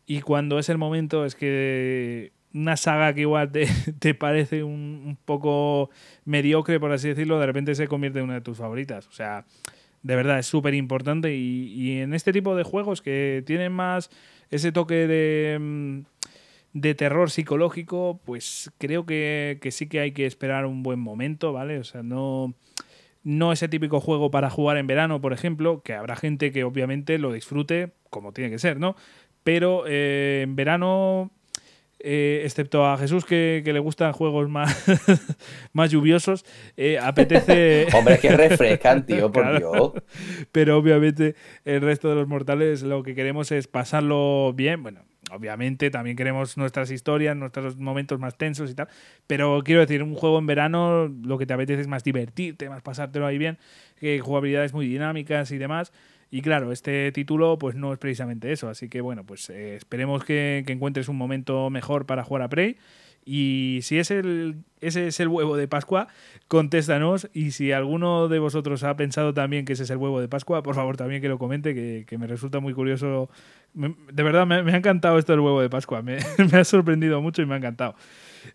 y 0.07 0.23
cuando 0.23 0.59
es 0.59 0.69
el 0.69 0.79
momento 0.79 1.25
es 1.25 1.37
que 1.37 2.33
una 2.53 2.77
saga 2.77 3.15
que 3.15 3.21
igual 3.21 3.53
te, 3.53 3.69
te 4.01 4.13
parece 4.15 4.65
un, 4.65 5.03
un, 5.07 5.17
poco 5.25 5.91
mediocre, 6.25 6.81
por 6.81 6.91
así 6.91 7.07
decirlo, 7.09 7.39
de 7.39 7.47
repente 7.47 7.77
se 7.77 7.87
convierte 7.87 8.19
en 8.19 8.25
una 8.25 8.35
de 8.35 8.41
tus 8.41 8.59
favoritas. 8.59 9.07
O 9.07 9.13
sea, 9.13 9.45
de 10.07 10.15
verdad 10.15 10.39
es 10.39 10.47
súper 10.47 10.75
importante 10.75 11.35
y, 11.35 11.99
en 11.99 12.15
este 12.15 12.33
tipo 12.33 12.55
de 12.55 12.63
juegos 12.63 13.03
que 13.03 13.43
tienen 13.45 13.73
más 13.73 14.09
ese 14.51 14.71
toque 14.71 15.09
de, 15.09 15.59
mm, 15.59 16.01
de 16.75 16.95
terror 16.95 17.29
psicológico, 17.29 18.21
pues 18.25 18.71
creo 18.79 19.05
que, 19.05 19.59
sí 19.73 19.89
que 19.89 19.99
hay 19.99 20.13
que 20.13 20.27
esperar 20.27 20.65
un 20.65 20.85
buen 20.85 21.01
momento, 21.01 21.53
¿vale? 21.53 21.81
O 21.81 21.85
sea, 21.85 22.05
no, 22.05 22.55
no 23.25 23.51
ese 23.51 23.69
típico 23.69 23.99
juego 23.99 24.31
para 24.31 24.49
jugar 24.49 24.77
en 24.77 24.87
verano, 24.87 25.21
por 25.21 25.33
ejemplo, 25.33 25.83
que 25.83 25.95
habrá 25.95 26.15
gente 26.15 26.53
que 26.53 26.63
obviamente 26.63 27.19
lo 27.19 27.33
disfrute 27.33 27.91
como 28.09 28.33
tiene 28.33 28.51
que 28.51 28.61
ser, 28.61 28.79
¿no? 28.79 28.95
Pero 29.43 29.87
eh, 29.89 30.43
en 30.45 30.55
verano 30.55 31.33
eh, 31.99 32.43
excepto 32.45 32.87
a 32.87 32.99
Jesús 32.99 33.25
que, 33.25 33.63
le 33.65 33.79
gustan 33.79 34.13
juegos 34.13 34.49
más, 34.49 34.85
más 35.73 35.91
lluviosos, 35.91 36.45
eh, 36.77 36.99
apetece... 36.99 37.87
Hombre, 37.95 38.19
que 38.19 38.37
refrescan, 38.37 39.07
tío, 39.07 39.33
por 39.33 39.59
Dios. 39.59 39.93
Pero 40.53 40.77
obviamente 40.77 41.35
el 41.65 41.81
resto 41.81 42.09
de 42.09 42.17
los 42.17 42.29
mortales 42.29 42.83
lo 42.83 43.03
que 43.03 43.15
queremos 43.15 43.51
es 43.51 43.67
pasarlo 43.67 44.53
bien, 44.55 44.83
bueno, 44.83 45.01
obviamente 45.31 45.91
también 45.91 46.17
queremos 46.17 46.57
nuestras 46.57 46.91
historias, 46.91 47.37
nuestros 47.37 47.77
momentos 47.77 48.19
más 48.21 48.37
tensos 48.37 48.71
y 48.71 48.75
tal, 48.75 48.89
pero 49.27 49.63
quiero 49.65 49.81
decir, 49.81 50.03
un 50.03 50.15
juego 50.15 50.39
en 50.39 50.47
verano 50.47 51.09
lo 51.09 51.39
que 51.39 51.47
te 51.47 51.55
apetece 51.55 51.81
es 51.81 51.89
más 51.89 52.05
divertirte, 52.05 52.69
más 52.69 52.83
pasártelo 52.83 53.27
ahí 53.27 53.39
bien, 53.39 53.59
que 53.99 54.21
jugabilidades 54.21 54.73
muy 54.73 54.87
dinámicas 54.87 55.51
y 55.51 55.59
demás. 55.59 55.93
Y 56.31 56.43
claro, 56.43 56.73
este 56.73 57.13
título 57.13 57.59
pues 57.59 57.77
no 57.77 57.93
es 57.93 57.99
precisamente 57.99 58.51
eso, 58.51 58.69
así 58.69 58.89
que 58.89 59.01
bueno, 59.01 59.25
pues 59.25 59.49
eh, 59.51 59.77
esperemos 59.77 60.25
que, 60.25 60.65
encuentres 60.67 61.09
un 61.09 61.17
momento 61.17 61.71
mejor 61.71 62.07
para 62.07 62.25
jugar 62.25 62.43
a 62.43 62.49
Prey. 62.49 62.77
Y 63.29 63.81
si 63.83 63.99
es 63.99 64.13
el, 64.13 64.63
ese 64.81 65.09
es 65.09 65.19
el 65.19 65.27
huevo 65.27 65.57
de 65.57 65.67
Pascua, 65.67 66.07
contéstanos. 66.47 67.29
Y 67.33 67.51
si 67.51 67.73
alguno 67.73 68.29
de 68.29 68.39
vosotros 68.39 68.85
ha 68.85 68.97
pensado 68.97 69.35
también 69.35 69.65
que 69.65 69.73
ese 69.73 69.83
es 69.83 69.91
el 69.91 69.97
huevo 69.97 70.21
de 70.21 70.29
Pascua, 70.29 70.63
por 70.63 70.77
favor 70.77 70.97
también 70.97 71.21
que 71.21 71.29
lo 71.29 71.37
comente, 71.37 71.75
que, 71.75 72.19
me 72.19 72.29
resulta 72.29 72.61
muy 72.61 72.73
curioso. 72.73 73.29
de 73.75 74.23
verdad, 74.23 74.47
me, 74.47 74.55
ha 74.55 74.77
encantado 74.77 75.19
esto 75.19 75.33
del 75.33 75.41
huevo 75.41 75.61
de 75.61 75.69
Pascua. 75.69 76.03
Me, 76.03 76.19
ha 76.19 76.65
sorprendido 76.65 77.21
mucho 77.21 77.43
y 77.43 77.47
me 77.47 77.55
ha 77.55 77.59
encantado. 77.59 77.97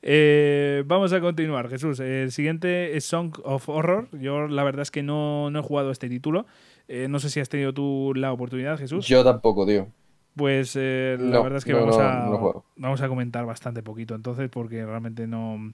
Eh, 0.02 0.84
vamos 0.86 1.12
a 1.12 1.20
continuar, 1.20 1.70
Jesús. 1.70 2.00
El 2.00 2.32
siguiente 2.32 2.96
es 2.96 3.04
Song 3.04 3.34
of 3.44 3.68
Horror. 3.68 4.08
Yo 4.14 4.48
la 4.48 4.64
verdad 4.64 4.84
es 4.84 4.92
que 4.92 5.04
no, 5.04 5.52
no 5.52 5.60
he 5.60 5.64
jugado 5.64 5.92
este 5.92 6.08
título. 6.08 6.46
Eh, 6.94 7.08
no 7.08 7.20
sé 7.20 7.30
si 7.30 7.40
has 7.40 7.48
tenido 7.48 7.74
tú 7.74 8.12
la 8.18 8.34
oportunidad, 8.34 8.78
Jesús. 8.78 9.08
Yo 9.08 9.24
tampoco, 9.24 9.66
tío. 9.66 9.88
Pues 10.36 10.76
eh, 10.76 11.16
la 11.18 11.40
verdad 11.40 11.60
es 11.60 11.64
que 11.64 11.74
vamos, 11.74 11.98
a, 11.98 12.28
vamos 12.76 13.02
a 13.02 13.08
comentar 13.08 13.46
bastante 13.46 13.82
poquito 13.82 14.14
entonces 14.14 14.50
porque 14.50 14.86
realmente 14.86 15.26
no, 15.26 15.74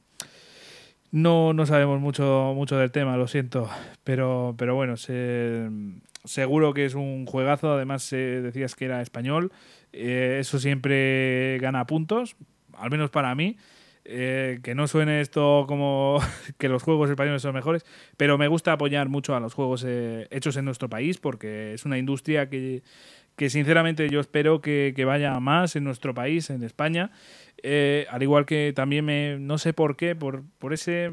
no, 1.11 1.53
no 1.53 1.65
sabemos 1.65 1.99
mucho, 1.99 2.53
mucho 2.55 2.77
del 2.77 2.91
tema, 2.91 3.17
lo 3.17 3.27
siento. 3.27 3.67
Pero, 4.03 4.53
pero 4.59 4.75
bueno, 4.75 4.93
seguro 4.95 6.75
que 6.75 6.85
es 6.85 6.93
un 6.93 7.25
juegazo. 7.25 7.73
Además, 7.73 8.07
decías 8.11 8.75
que 8.75 8.85
era 8.85 9.01
español. 9.01 9.51
Eh, 9.93 10.37
eso 10.39 10.59
siempre 10.59 11.57
gana 11.59 11.87
puntos, 11.87 12.35
al 12.77 12.91
menos 12.91 13.09
para 13.09 13.33
mí. 13.33 13.57
Eh, 14.09 14.59
que 14.63 14.73
no 14.73 14.87
suene 14.87 15.19
esto 15.19 15.65
como 15.67 16.19
que 16.57 16.69
los 16.69 16.81
juegos 16.81 17.09
españoles 17.09 17.41
son 17.41 17.53
mejores, 17.53 17.85
pero 18.15 18.37
me 18.37 18.47
gusta 18.47 18.71
apoyar 18.71 19.09
mucho 19.09 19.35
a 19.35 19.41
los 19.41 19.53
juegos 19.53 19.83
eh, 19.85 20.27
hechos 20.31 20.55
en 20.55 20.63
nuestro 20.63 20.89
país 20.89 21.17
porque 21.17 21.73
es 21.73 21.83
una 21.83 21.97
industria 21.97 22.47
que, 22.47 22.83
que 23.35 23.49
sinceramente 23.49 24.09
yo 24.09 24.21
espero 24.21 24.61
que, 24.61 24.93
que, 24.95 25.03
vaya 25.03 25.37
más 25.41 25.75
en 25.75 25.83
nuestro 25.83 26.13
país, 26.13 26.49
en 26.49 26.63
España, 26.63 27.11
eh, 27.63 28.05
al 28.09 28.23
igual 28.23 28.45
que 28.45 28.71
también 28.73 29.03
me, 29.03 29.39
no 29.39 29.57
sé 29.57 29.73
por 29.73 29.97
qué, 29.97 30.15
por, 30.15 30.43
por 30.57 30.71
ese 30.71 31.11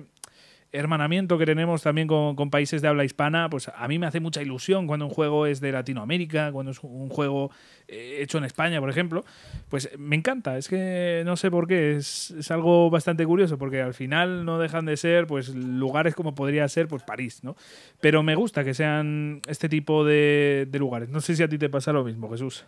hermanamiento 0.75 1.39
que 1.39 1.47
tenemos 1.47 1.83
también 1.83 2.09
con, 2.09 2.51
países 2.51 2.83
de 2.83 2.89
habla 2.89 3.05
hispana, 3.05 3.49
pues 3.49 3.71
a 3.75 3.89
mí 3.89 3.99
me 3.99 4.07
hace 4.07 4.21
mucha 4.21 4.43
ilusión 4.43 4.87
cuando 4.87 5.07
un 5.07 5.13
juego 5.13 5.47
es 5.47 5.61
de 5.61 5.73
Latinoamérica, 5.73 6.53
cuando 6.53 6.73
es 6.73 6.81
un 6.83 7.09
juego 7.09 7.51
eh, 7.89 8.19
hecho 8.21 8.39
en 8.39 8.45
España, 8.45 8.81
por 8.81 8.91
ejemplo, 8.91 9.25
pues 9.69 9.91
me 9.99 10.17
encanta. 10.17 10.59
Es 10.59 10.69
que 10.69 11.23
no 11.25 11.37
sé 11.37 11.51
por 11.51 11.67
qué, 11.67 11.97
es, 11.97 12.35
algo 12.51 12.91
bastante 12.91 13.25
curioso, 13.25 13.57
porque 13.57 13.81
al 13.81 13.95
final 13.95 14.45
no 14.45 14.59
dejan 14.59 14.85
de 14.85 14.97
ser 14.97 15.27
pues 15.27 15.55
lugares 15.55 16.15
como 16.15 16.35
podría 16.35 16.69
ser 16.69 16.89
pues 16.89 17.03
París, 17.03 17.45
¿no? 17.45 17.57
Pero 18.01 18.23
me 18.23 18.35
gusta 18.35 18.65
que 18.65 18.75
sean 18.75 19.41
este 19.47 19.69
tipo 19.69 20.05
de, 20.05 20.67
de 20.69 20.79
lugares. 20.79 21.09
No 21.09 21.21
sé 21.21 21.37
si 21.37 21.43
a 21.43 21.49
ti 21.49 21.57
te 21.57 21.69
pasa 21.69 21.93
lo 21.93 22.05
mismo, 22.05 22.29
Jesús. 22.31 22.65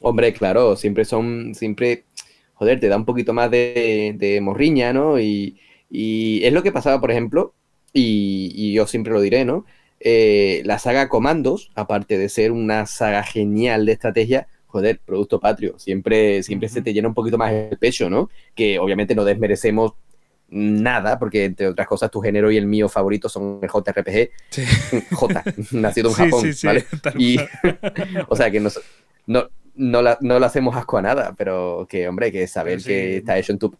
Hombre, 0.00 0.32
claro, 0.32 0.76
siempre 0.76 1.04
son, 1.04 1.54
siempre 1.54 2.04
joder, 2.58 2.80
te 2.80 2.88
da 2.88 2.96
un 2.96 3.04
poquito 3.04 3.32
más 3.32 3.50
de, 3.50 4.38
morriña, 4.42 4.92
¿no? 4.92 5.18
Y, 5.20 5.56
es 5.90 6.52
lo 6.52 6.62
que 6.62 6.72
pasaba, 6.72 7.00
por 7.00 7.10
ejemplo, 7.10 7.54
y, 7.92 8.72
yo 8.72 8.86
siempre 8.86 9.12
lo 9.12 9.20
diré, 9.20 9.44
¿no? 9.44 9.64
Eh, 10.00 10.62
la 10.64 10.78
saga 10.78 11.08
Comandos, 11.08 11.70
aparte 11.74 12.18
de 12.18 12.28
ser 12.28 12.52
una 12.52 12.86
saga 12.86 13.22
genial 13.22 13.86
de 13.86 13.92
estrategia, 13.92 14.48
joder, 14.66 15.00
producto 15.04 15.40
patrio, 15.40 15.78
siempre, 15.78 16.42
siempre 16.42 16.68
se 16.68 16.82
te 16.82 16.92
llena 16.92 17.08
un 17.08 17.14
poquito 17.14 17.38
más 17.38 17.52
el 17.52 17.78
pecho, 17.78 18.10
¿no? 18.10 18.28
Que 18.54 18.78
obviamente 18.78 19.14
no 19.14 19.24
desmerecemos 19.24 19.92
nada, 20.50 21.18
porque 21.18 21.44
entre 21.44 21.68
otras 21.68 21.86
cosas 21.86 22.10
tu 22.10 22.20
género 22.20 22.50
y 22.50 22.56
el 22.56 22.66
mío 22.66 22.88
favorito 22.88 23.28
son 23.28 23.60
el 23.62 23.68
JRPG. 23.68 24.30
J, 25.14 25.44
nacido 25.72 26.10
en 26.10 26.14
Japón, 26.30 26.50
¿vale? 26.64 26.86
Y, 27.18 27.38
o 28.28 28.36
sea 28.36 28.50
que 28.50 28.60
no, 28.60 28.70
no, 29.26 29.48
no, 29.78 30.02
la, 30.02 30.18
no 30.20 30.38
le 30.38 30.46
hacemos 30.46 30.76
asco 30.76 30.98
a 30.98 31.02
nada, 31.02 31.34
pero 31.36 31.86
que, 31.88 32.06
hombre, 32.08 32.30
que 32.30 32.46
saber 32.46 32.82
que 32.82 33.18
está 33.18 33.38
hecho 33.38 33.52
en 33.52 33.58
tu 33.58 33.74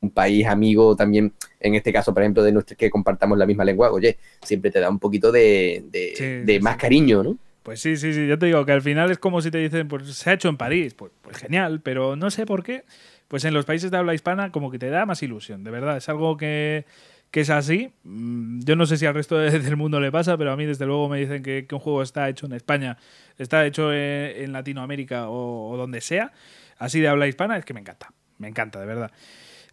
un 0.00 0.10
país 0.10 0.46
amigo 0.46 0.94
también, 0.94 1.32
en 1.60 1.74
este 1.74 1.92
caso, 1.92 2.14
por 2.14 2.22
ejemplo, 2.22 2.42
de 2.42 2.52
nuestro, 2.52 2.76
que 2.76 2.90
compartamos 2.90 3.38
la 3.38 3.46
misma 3.46 3.64
lengua, 3.64 3.90
oye, 3.90 4.18
siempre 4.42 4.70
te 4.70 4.80
da 4.80 4.88
un 4.88 4.98
poquito 4.98 5.32
de, 5.32 5.84
de, 5.90 6.60
más 6.60 6.76
cariño, 6.76 7.22
¿no? 7.22 7.38
Pues 7.62 7.80
sí, 7.80 7.96
sí, 7.96 8.14
sí, 8.14 8.26
yo 8.26 8.38
te 8.38 8.46
digo 8.46 8.64
que 8.64 8.72
al 8.72 8.80
final 8.80 9.10
es 9.10 9.18
como 9.18 9.42
si 9.42 9.50
te 9.50 9.58
dicen, 9.58 9.88
pues 9.88 10.14
se 10.14 10.30
ha 10.30 10.34
hecho 10.34 10.48
en 10.48 10.56
París, 10.56 10.94
pues, 10.94 11.12
pues 11.20 11.36
genial, 11.36 11.80
pero 11.82 12.16
no 12.16 12.30
sé 12.30 12.46
por 12.46 12.62
qué, 12.62 12.84
pues 13.26 13.44
en 13.44 13.52
los 13.52 13.64
países 13.66 13.90
de 13.90 13.96
habla 13.96 14.14
hispana 14.14 14.52
como 14.52 14.70
que 14.70 14.78
te 14.78 14.88
da 14.88 15.04
más 15.04 15.22
ilusión, 15.22 15.64
de 15.64 15.70
verdad, 15.70 15.96
es 15.96 16.08
algo 16.08 16.36
que, 16.36 16.86
que 17.30 17.40
es 17.40 17.50
así. 17.50 17.90
Mm, 18.04 18.60
yo 18.60 18.76
no 18.76 18.86
sé 18.86 18.96
si 18.96 19.06
al 19.06 19.14
resto 19.14 19.38
del 19.38 19.76
mundo 19.76 20.00
le 20.00 20.10
pasa, 20.10 20.36
pero 20.36 20.52
a 20.52 20.56
mí 20.56 20.66
desde 20.66 20.86
luego 20.86 21.08
me 21.08 21.18
dicen 21.18 21.42
que, 21.42 21.66
un 21.70 21.78
juego 21.78 22.02
está 22.02 22.28
hecho 22.28 22.46
en 22.46 22.52
España, 22.52 22.98
está 23.38 23.66
hecho 23.66 23.92
en, 23.92 24.52
Latinoamérica 24.52 25.28
o, 25.28 25.76
donde 25.76 26.00
sea, 26.00 26.32
así 26.78 27.00
de 27.00 27.08
habla 27.08 27.26
hispana, 27.26 27.56
es 27.56 27.64
que 27.64 27.74
me 27.74 27.80
encanta, 27.80 28.12
me 28.38 28.48
encanta, 28.48 28.80
de 28.80 28.86
verdad. 28.86 29.10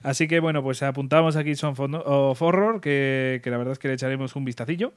Así 0.03 0.27
que 0.27 0.39
bueno, 0.39 0.61
pues 0.61 0.83
apuntamos 0.83 1.35
aquí 1.35 1.55
Son 1.55 1.73
of 1.77 2.41
Horror, 2.41 2.81
que, 2.81 3.41
la 3.45 3.57
verdad 3.57 3.71
es 3.71 3.79
que 3.79 3.87
le 3.87 3.95
echaremos 3.95 4.35
un 4.35 4.45
vistacillo. 4.45 4.93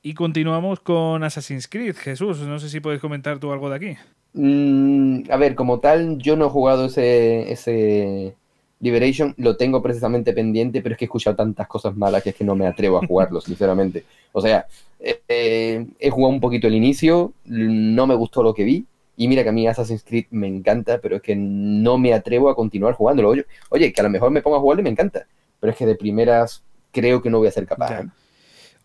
Y 0.00 0.12
continuamos 0.12 0.80
con 0.80 1.24
Assassin's 1.24 1.66
Creed. 1.66 1.96
Jesús, 1.96 2.40
no 2.40 2.58
sé 2.58 2.68
si 2.68 2.80
puedes 2.80 3.00
comentar 3.00 3.38
tú 3.38 3.50
algo 3.52 3.70
de 3.70 3.76
aquí. 3.76 3.96
Mm, 4.34 5.30
a 5.30 5.36
ver, 5.38 5.54
como 5.54 5.80
tal, 5.80 6.18
yo 6.18 6.36
no 6.36 6.46
he 6.46 6.50
jugado 6.50 6.84
ese 6.84 8.36
Liberation, 8.84 9.34
lo 9.38 9.56
tengo 9.56 9.82
precisamente 9.82 10.34
pendiente, 10.34 10.82
pero 10.82 10.92
es 10.92 10.98
que 10.98 11.06
he 11.06 11.06
escuchado 11.06 11.36
tantas 11.36 11.66
cosas 11.66 11.96
malas 11.96 12.22
que 12.22 12.30
es 12.30 12.36
que 12.36 12.44
no 12.44 12.54
me 12.54 12.66
atrevo 12.66 12.98
a 12.98 13.06
jugarlo, 13.06 13.40
sinceramente. 13.40 14.04
O 14.32 14.42
sea, 14.42 14.66
eh, 15.00 15.22
eh, 15.26 15.86
he 15.98 16.10
jugado 16.10 16.34
un 16.34 16.40
poquito 16.40 16.68
el 16.68 16.74
inicio, 16.74 17.32
no 17.46 18.06
me 18.06 18.14
gustó 18.14 18.42
lo 18.42 18.52
que 18.52 18.64
vi, 18.64 18.84
y 19.16 19.26
mira 19.26 19.42
que 19.42 19.48
a 19.48 19.52
mí 19.52 19.66
Assassin's 19.66 20.04
Creed 20.04 20.26
me 20.32 20.48
encanta, 20.48 20.98
pero 21.00 21.16
es 21.16 21.22
que 21.22 21.34
no 21.34 21.96
me 21.96 22.12
atrevo 22.12 22.50
a 22.50 22.54
continuar 22.54 22.92
jugándolo. 22.92 23.30
Oye, 23.30 23.46
oye 23.70 23.90
que 23.90 24.00
a 24.02 24.04
lo 24.04 24.10
mejor 24.10 24.30
me 24.30 24.42
pongo 24.42 24.58
a 24.58 24.60
jugarlo 24.60 24.82
y 24.82 24.84
me 24.84 24.90
encanta, 24.90 25.26
pero 25.60 25.70
es 25.70 25.78
que 25.78 25.86
de 25.86 25.94
primeras 25.94 26.62
creo 26.92 27.22
que 27.22 27.30
no 27.30 27.38
voy 27.38 27.48
a 27.48 27.52
ser 27.52 27.66
capaz. 27.66 28.02
¿eh? 28.02 28.08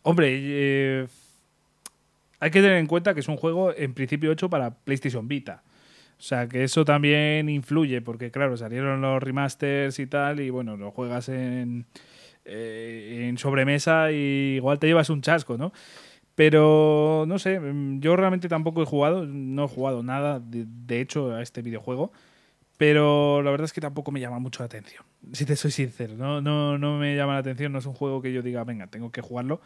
Hombre, 0.03 0.29
eh, 0.31 1.07
hay 2.39 2.51
que 2.51 2.61
tener 2.61 2.77
en 2.77 2.87
cuenta 2.87 3.13
que 3.13 3.19
es 3.19 3.27
un 3.27 3.35
juego 3.35 3.75
en 3.75 3.93
principio 3.93 4.31
hecho 4.31 4.49
para 4.49 4.71
PlayStation 4.71 5.27
Vita. 5.27 5.61
O 6.19 6.21
sea, 6.21 6.49
que 6.49 6.65
eso 6.65 6.83
también 6.83 7.47
influye, 7.47 8.01
porque 8.01 8.29
claro, 8.29 8.57
salieron 8.57 8.99
los 8.99 9.23
remasters 9.23 9.99
y 9.99 10.05
tal, 10.05 10.41
y 10.41 10.49
bueno, 10.49 10.75
lo 10.75 10.91
juegas 10.91 11.29
en, 11.29 11.85
eh, 12.43 13.27
en 13.29 13.37
sobremesa 13.37 14.11
y 14.11 14.55
igual 14.57 14.79
te 14.79 14.87
llevas 14.87 15.09
un 15.09 15.21
chasco, 15.21 15.57
¿no? 15.57 15.71
Pero 16.35 17.23
no 17.27 17.39
sé, 17.39 17.59
yo 17.99 18.15
realmente 18.17 18.49
tampoco 18.49 18.81
he 18.83 18.85
jugado, 18.85 19.25
no 19.25 19.65
he 19.65 19.67
jugado 19.69 20.03
nada, 20.03 20.41
de, 20.41 21.01
hecho, 21.01 21.33
a 21.33 21.41
este 21.41 21.61
videojuego. 21.61 22.11
Pero 22.77 23.41
la 23.41 23.51
verdad 23.51 23.65
es 23.65 23.73
que 23.73 23.81
tampoco 23.81 24.11
me 24.11 24.21
llama 24.21 24.39
mucho 24.39 24.63
la 24.63 24.67
atención. 24.67 25.03
Si 25.33 25.45
te 25.45 25.55
soy 25.57 25.71
sincero, 25.71 26.15
no, 26.15 26.41
no, 26.41 26.77
no 26.77 26.97
me 26.97 27.15
llama 27.15 27.33
la 27.33 27.39
atención, 27.39 27.73
no 27.73 27.79
es 27.79 27.85
un 27.85 27.93
juego 27.93 28.21
que 28.21 28.31
yo 28.33 28.41
diga, 28.41 28.63
venga, 28.63 28.87
tengo 28.87 29.11
que 29.11 29.21
jugarlo. 29.21 29.61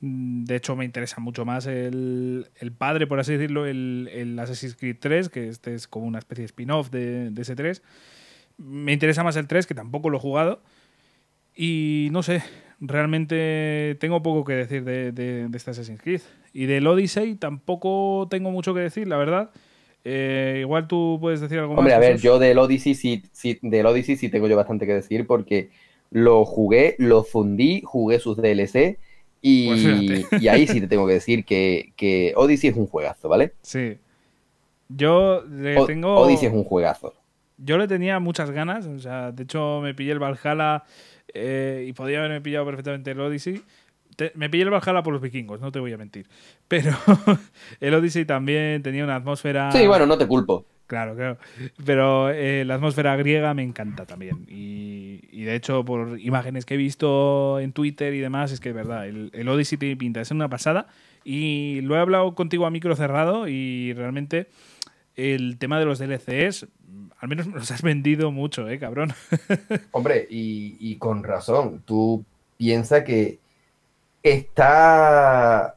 Mm, 0.00 0.44
de 0.44 0.56
hecho, 0.56 0.76
me 0.76 0.84
interesa 0.84 1.20
mucho 1.20 1.44
más 1.44 1.66
el, 1.66 2.46
padre, 2.78 3.06
por 3.06 3.20
así 3.20 3.32
decirlo, 3.32 3.66
el, 3.66 4.08
el, 4.12 4.38
Assassin's 4.38 4.76
Creed 4.76 4.96
3, 5.00 5.28
que 5.28 5.48
este 5.48 5.74
es 5.74 5.88
como 5.88 6.06
una 6.06 6.18
especie 6.18 6.42
de 6.42 6.46
spin-off 6.46 6.90
de, 6.90 7.30
de, 7.30 7.42
ese 7.42 7.56
3. 7.56 7.82
Me 8.58 8.92
interesa 8.92 9.24
más 9.24 9.36
el 9.36 9.46
3, 9.46 9.66
que 9.66 9.74
tampoco 9.74 10.10
lo 10.10 10.18
he 10.18 10.20
jugado. 10.20 10.62
Y 11.56 12.08
no 12.12 12.22
sé, 12.22 12.42
realmente 12.80 13.96
tengo 14.00 14.22
poco 14.22 14.44
que 14.44 14.54
decir 14.54 14.84
de, 14.84 15.12
de, 15.12 15.48
de 15.48 15.56
este 15.56 15.70
Assassin's 15.70 16.00
Creed. 16.00 16.22
Y 16.52 16.66
del 16.66 16.86
Odyssey 16.86 17.36
tampoco 17.36 18.28
tengo 18.30 18.50
mucho 18.50 18.74
que 18.74 18.80
decir, 18.80 19.08
la 19.08 19.16
verdad. 19.16 19.50
Eh, 20.04 20.58
igual 20.60 20.86
tú 20.86 21.18
puedes 21.20 21.40
decir 21.40 21.58
algo 21.58 21.74
Hombre, 21.74 21.92
más. 21.92 21.94
Hombre, 21.94 22.06
a 22.06 22.10
ver, 22.10 22.20
yo 22.20 22.38
del 22.38 22.58
Odyssey 22.58 22.94
sí, 22.94 23.22
sí, 23.32 23.58
del 23.62 23.86
Odyssey 23.86 24.16
sí 24.16 24.28
tengo 24.28 24.48
yo 24.48 24.56
bastante 24.56 24.86
que 24.86 24.92
decir 24.92 25.26
porque 25.26 25.70
lo 26.10 26.44
jugué, 26.44 26.94
lo 26.98 27.24
fundí, 27.24 27.80
jugué 27.84 28.18
sus 28.18 28.36
DLC 28.36 28.98
y, 29.46 29.66
pues 29.66 30.42
y 30.42 30.48
ahí 30.48 30.66
sí 30.66 30.80
te 30.80 30.86
tengo 30.88 31.06
que 31.06 31.12
decir 31.12 31.44
que, 31.44 31.92
que, 31.96 32.32
Odyssey 32.34 32.70
es 32.70 32.76
un 32.76 32.86
juegazo, 32.86 33.28
¿vale? 33.28 33.52
Sí. 33.60 33.98
Yo 34.88 35.44
le 35.44 35.84
tengo. 35.84 36.16
Odyssey 36.16 36.48
es 36.48 36.54
un 36.54 36.64
juegazo. 36.64 37.12
Yo 37.58 37.76
le 37.76 37.86
tenía 37.86 38.18
muchas 38.20 38.50
ganas, 38.50 38.86
o 38.86 38.98
sea, 38.98 39.32
de 39.32 39.42
hecho 39.42 39.80
me 39.82 39.92
pillé 39.92 40.12
el 40.12 40.18
Valhalla 40.18 40.84
eh, 41.34 41.84
y 41.86 41.92
podía 41.92 42.20
haberme 42.20 42.40
pillado 42.40 42.64
perfectamente 42.64 43.10
el 43.10 43.20
Odyssey. 43.20 43.62
me 44.34 44.48
pillé 44.48 44.64
el 44.64 44.70
Valhalla 44.70 45.02
por 45.02 45.12
los 45.12 45.20
vikingos, 45.20 45.60
no 45.60 45.70
te 45.70 45.78
voy 45.78 45.92
a 45.92 45.98
mentir. 45.98 46.26
Pero 46.66 46.92
el 47.80 47.92
Odyssey 47.92 48.24
también 48.24 48.82
tenía 48.82 49.04
una 49.04 49.16
atmósfera. 49.16 49.70
Sí, 49.72 49.86
bueno, 49.86 50.06
no 50.06 50.16
te 50.16 50.26
culpo. 50.26 50.64
Claro, 50.94 51.16
claro. 51.16 51.38
Pero 51.84 52.30
eh, 52.30 52.64
la 52.64 52.76
atmósfera 52.76 53.16
griega 53.16 53.52
me 53.52 53.64
encanta 53.64 54.06
también. 54.06 54.46
Y, 54.48 55.42
de 55.42 55.56
hecho, 55.56 55.84
por 55.84 56.20
imágenes 56.20 56.64
que 56.64 56.74
he 56.74 56.76
visto 56.76 57.58
en 57.58 57.72
Twitter 57.72 58.14
y 58.14 58.20
demás, 58.20 58.52
es 58.52 58.60
que 58.60 58.68
es 58.68 58.74
verdad, 58.76 59.08
el, 59.08 59.48
Odyssey 59.48 59.76
tiene 59.76 59.96
pinta 59.96 60.20
es 60.20 60.30
una 60.30 60.48
pasada. 60.48 60.86
Y 61.24 61.80
lo 61.80 61.96
he 61.96 61.98
hablado 61.98 62.36
contigo 62.36 62.64
a 62.64 62.70
micro 62.70 62.94
cerrado 62.94 63.48
y 63.48 63.92
realmente 63.94 64.46
el 65.16 65.58
tema 65.58 65.80
de 65.80 65.84
los 65.84 65.98
DLCs, 65.98 66.68
al 67.18 67.28
menos 67.28 67.48
me 67.48 67.54
los 67.54 67.72
has 67.72 67.82
vendido 67.82 68.30
mucho, 68.30 68.68
¿eh, 68.68 68.78
cabrón? 68.78 69.12
Hombre, 69.90 70.28
y, 70.30 70.76
y 70.78 70.94
con 70.98 71.24
razón. 71.24 71.82
Tú 71.84 72.24
piensas 72.56 73.02
que 73.02 73.40
está 74.22 75.73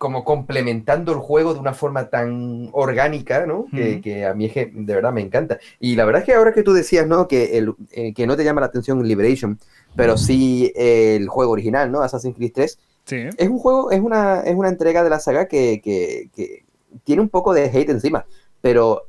como 0.00 0.24
complementando 0.24 1.12
el 1.12 1.18
juego 1.18 1.52
de 1.52 1.60
una 1.60 1.74
forma 1.74 2.08
tan 2.08 2.70
orgánica, 2.72 3.44
¿no? 3.44 3.66
que, 3.70 4.24
a 4.24 4.32
mí 4.32 4.46
es 4.46 4.52
que 4.54 4.72
de 4.72 4.94
verdad 4.94 5.12
me 5.12 5.20
encanta. 5.20 5.58
Y 5.78 5.94
la 5.94 6.06
verdad 6.06 6.22
es 6.22 6.26
que 6.26 6.32
ahora 6.32 6.54
que 6.54 6.62
tú 6.62 6.72
decías, 6.72 7.06
¿no? 7.06 7.28
Que, 7.28 7.58
el, 7.58 7.74
eh, 7.90 8.14
que 8.14 8.26
no 8.26 8.34
te 8.34 8.42
llama 8.42 8.62
la 8.62 8.68
atención 8.68 9.06
Liberation, 9.06 9.58
pero 9.94 10.16
sí 10.16 10.72
el 10.74 11.28
juego 11.28 11.52
original, 11.52 11.92
¿no? 11.92 12.00
Assassin's 12.00 12.34
Creed 12.34 12.52
3. 12.54 12.78
Sí. 13.04 13.16
Es 13.36 13.48
un 13.50 13.58
juego, 13.58 13.90
es 13.90 14.00
una, 14.00 14.40
es 14.40 14.54
una 14.54 14.70
entrega 14.70 15.04
de 15.04 15.10
la 15.10 15.20
saga 15.20 15.48
que, 15.48 15.82
que, 15.84 16.30
que 16.34 16.64
tiene 17.04 17.20
un 17.20 17.28
poco 17.28 17.52
de 17.52 17.64
hate 17.64 17.90
encima, 17.90 18.24
pero 18.62 19.02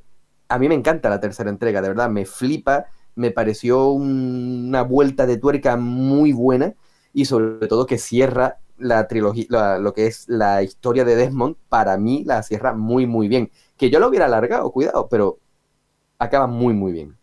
a 0.50 0.60
mí 0.60 0.68
me 0.68 0.76
encanta 0.76 1.10
la 1.10 1.22
tercera 1.22 1.50
entrega, 1.50 1.82
de 1.82 1.88
verdad, 1.88 2.10
me 2.10 2.26
flipa, 2.26 2.88
me 3.16 3.32
pareció 3.32 3.92
una 3.92 4.82
vuelta 4.82 5.26
de 5.26 5.38
tuerca 5.38 5.78
muy 5.78 6.34
buena 6.34 6.74
y 7.14 7.24
sobre 7.24 7.70
todo 7.70 7.86
que 7.86 7.98
cierra 7.98 8.58
la 8.82 9.08
trilogía, 9.08 9.78
lo 9.80 9.94
que 9.94 10.08
es 10.08 10.28
la 10.28 10.64
historia 10.64 11.06
de 11.06 11.16
Desmond, 11.16 11.56
para 11.70 11.98
mí 11.98 12.24
la 12.26 12.44
cierra 12.44 12.74
muy, 12.74 13.06
muy 13.06 13.28
bien. 13.28 13.52
Que 13.78 13.90
yo 13.90 14.00
lo 14.00 14.08
hubiera 14.08 14.26
alargado, 14.26 14.72
cuidado, 14.72 15.08
pero 15.10 15.40
acaba 16.20 16.48
muy, 16.48 16.74
muy 16.74 16.92
bien. 16.92 17.16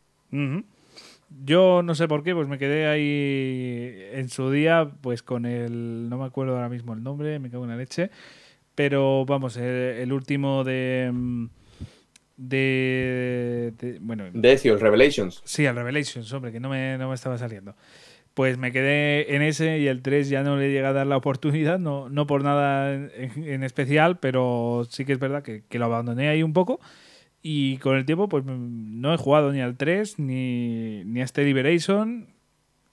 Yo 1.45 1.83
no 1.83 1.95
sé 1.95 2.09
por 2.09 2.23
qué, 2.23 2.35
pues 2.35 2.49
me 2.49 2.59
quedé 2.59 2.87
ahí 2.87 4.19
en 4.19 4.29
su 4.29 4.51
día, 4.51 4.91
pues 5.01 5.23
con 5.23 5.47
el. 5.47 6.09
No 6.09 6.19
me 6.19 6.25
acuerdo 6.25 6.55
ahora 6.55 6.69
mismo 6.69 6.95
el 6.95 7.03
nombre, 7.03 7.39
me 7.39 7.51
cago 7.51 7.65
en 7.65 7.71
la 7.71 7.77
leche. 7.77 8.11
Pero 8.75 9.25
vamos, 9.27 9.57
el, 9.57 10.13
último 10.13 10.65
de. 10.65 11.11
Mm, 11.13 11.47
de, 12.37 13.75
de, 13.79 13.99
bueno. 14.01 14.25
De 14.33 14.53
el 14.53 14.81
Revelations. 14.81 15.43
Sí, 15.45 15.65
el 15.65 15.75
Revelations, 15.75 16.33
hombre, 16.33 16.53
que 16.53 16.61
no 16.61 16.69
me, 16.69 16.97
no 16.97 17.09
me 17.09 17.15
estaba 17.15 17.37
saliendo 17.37 17.75
pues 18.39 18.57
me 18.57 18.71
quedé 18.71 19.35
en 19.35 19.43
ese 19.43 19.81
y 19.81 19.89
el 19.89 20.01
3 20.01 20.29
ya 20.29 20.45
no 20.45 20.57
le 20.57 20.71
llega 20.71 20.91
a 20.91 20.93
dar 20.93 21.09
la 21.09 21.17
oportunidad, 21.17 21.81
no, 21.81 22.09
no 22.09 22.29
por 22.29 22.45
nada 22.45 22.95
en, 22.95 23.65
especial, 23.65 24.21
pero 24.21 24.87
sí 24.89 25.05
que 25.05 25.15
es 25.15 25.19
verdad 25.19 25.43
que, 25.43 25.65
lo 25.77 25.87
abandoné 25.87 26.29
ahí 26.29 26.45
un 26.45 26.53
poco. 26.53 26.79
Y 27.43 27.79
con 27.79 27.97
el 27.97 28.05
tiempo, 28.05 28.29
pues 28.29 28.45
no 28.45 29.13
he 29.13 29.17
jugado 29.17 29.53
ni 29.53 29.61
al 29.61 29.77
3 29.77 30.21
ni, 30.21 31.03
ni 31.05 31.21
a 31.21 31.25
este 31.25 31.43
Liberation. 31.43 32.29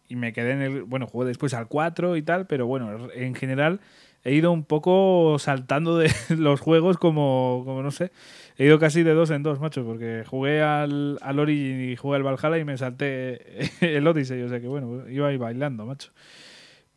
Y 0.09 0.15
me 0.15 0.33
quedé 0.33 0.53
en 0.53 0.61
el. 0.63 0.81
Bueno, 0.81 1.05
jugué 1.05 1.27
después 1.27 1.53
al 1.53 1.67
4 1.67 2.17
y 2.17 2.23
tal, 2.23 2.47
pero 2.47 2.65
bueno, 2.65 3.09
en 3.13 3.35
general 3.35 3.81
he 4.23 4.33
ido 4.33 4.51
un 4.51 4.63
poco 4.63 5.37
saltando 5.37 5.95
de 5.95 6.11
los 6.35 6.59
juegos 6.59 6.97
como, 6.97 7.61
como 7.65 7.83
no 7.83 7.91
sé. 7.91 8.11
He 8.57 8.65
ido 8.65 8.79
casi 8.79 9.03
de 9.03 9.13
dos 9.13 9.31
en 9.31 9.43
dos, 9.43 9.59
macho, 9.59 9.83
porque 9.83 10.23
jugué 10.25 10.61
al, 10.61 11.17
al 11.21 11.39
Origin 11.39 11.91
y 11.91 11.95
jugué 11.97 12.15
al 12.15 12.23
Valhalla 12.23 12.57
y 12.57 12.63
me 12.63 12.77
salté 12.77 13.69
el 13.81 14.07
Odyssey, 14.07 14.41
o 14.41 14.49
sea 14.49 14.61
que 14.61 14.67
bueno, 14.67 15.09
iba 15.09 15.27
ahí 15.27 15.37
bailando, 15.37 15.85
macho. 15.85 16.11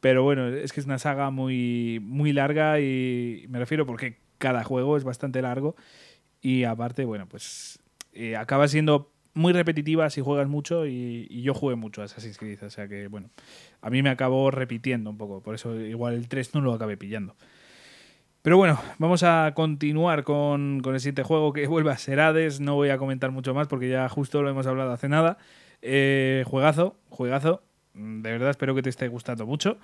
Pero 0.00 0.22
bueno, 0.22 0.48
es 0.48 0.72
que 0.72 0.80
es 0.80 0.86
una 0.86 0.98
saga 0.98 1.30
muy, 1.30 1.98
muy 2.00 2.32
larga 2.32 2.78
y 2.78 3.46
me 3.48 3.58
refiero 3.58 3.86
porque 3.86 4.18
cada 4.38 4.62
juego 4.62 4.96
es 4.96 5.02
bastante 5.02 5.42
largo 5.42 5.74
y 6.40 6.62
aparte, 6.62 7.04
bueno, 7.04 7.26
pues 7.28 7.80
eh, 8.12 8.36
acaba 8.36 8.68
siendo 8.68 9.12
muy 9.34 9.52
repetitiva 9.52 10.08
si 10.10 10.20
juegas 10.20 10.48
mucho 10.48 10.86
y, 10.86 11.26
y, 11.28 11.42
yo 11.42 11.54
jugué 11.54 11.74
mucho 11.74 12.02
a 12.02 12.04
Assassin's 12.04 12.38
Creed, 12.38 12.62
o 12.62 12.70
sea 12.70 12.88
que 12.88 13.08
bueno, 13.08 13.30
a 13.82 13.90
mí 13.90 14.02
me 14.02 14.10
acabó 14.10 14.50
repitiendo 14.50 15.10
un 15.10 15.18
poco, 15.18 15.42
por 15.42 15.56
eso 15.56 15.78
igual 15.80 16.14
el 16.14 16.28
3 16.28 16.54
no 16.54 16.60
lo 16.60 16.72
acabé 16.72 16.96
pillando. 16.96 17.36
Pero 18.48 18.56
bueno, 18.56 18.80
vamos 18.96 19.24
a 19.24 19.52
continuar 19.54 20.24
con, 20.24 20.80
el 20.82 21.00
siguiente 21.00 21.22
juego 21.22 21.52
que 21.52 21.66
vuelve 21.66 21.90
a 21.90 21.98
ser 21.98 22.18
Hades. 22.18 22.60
No 22.60 22.76
voy 22.76 22.88
a 22.88 22.96
comentar 22.96 23.30
mucho 23.30 23.52
más 23.52 23.68
porque 23.68 23.90
ya 23.90 24.08
justo 24.08 24.40
lo 24.40 24.48
hemos 24.48 24.66
hablado 24.66 24.90
hace 24.90 25.06
nada. 25.06 25.36
Eh, 25.82 26.44
juegazo, 26.46 26.96
juegazo. 27.10 27.62
De 27.92 28.32
verdad 28.32 28.48
espero 28.48 28.74
que 28.74 28.80
te 28.80 28.88
esté 28.88 29.08
gustando 29.08 29.44
mucho. 29.44 29.76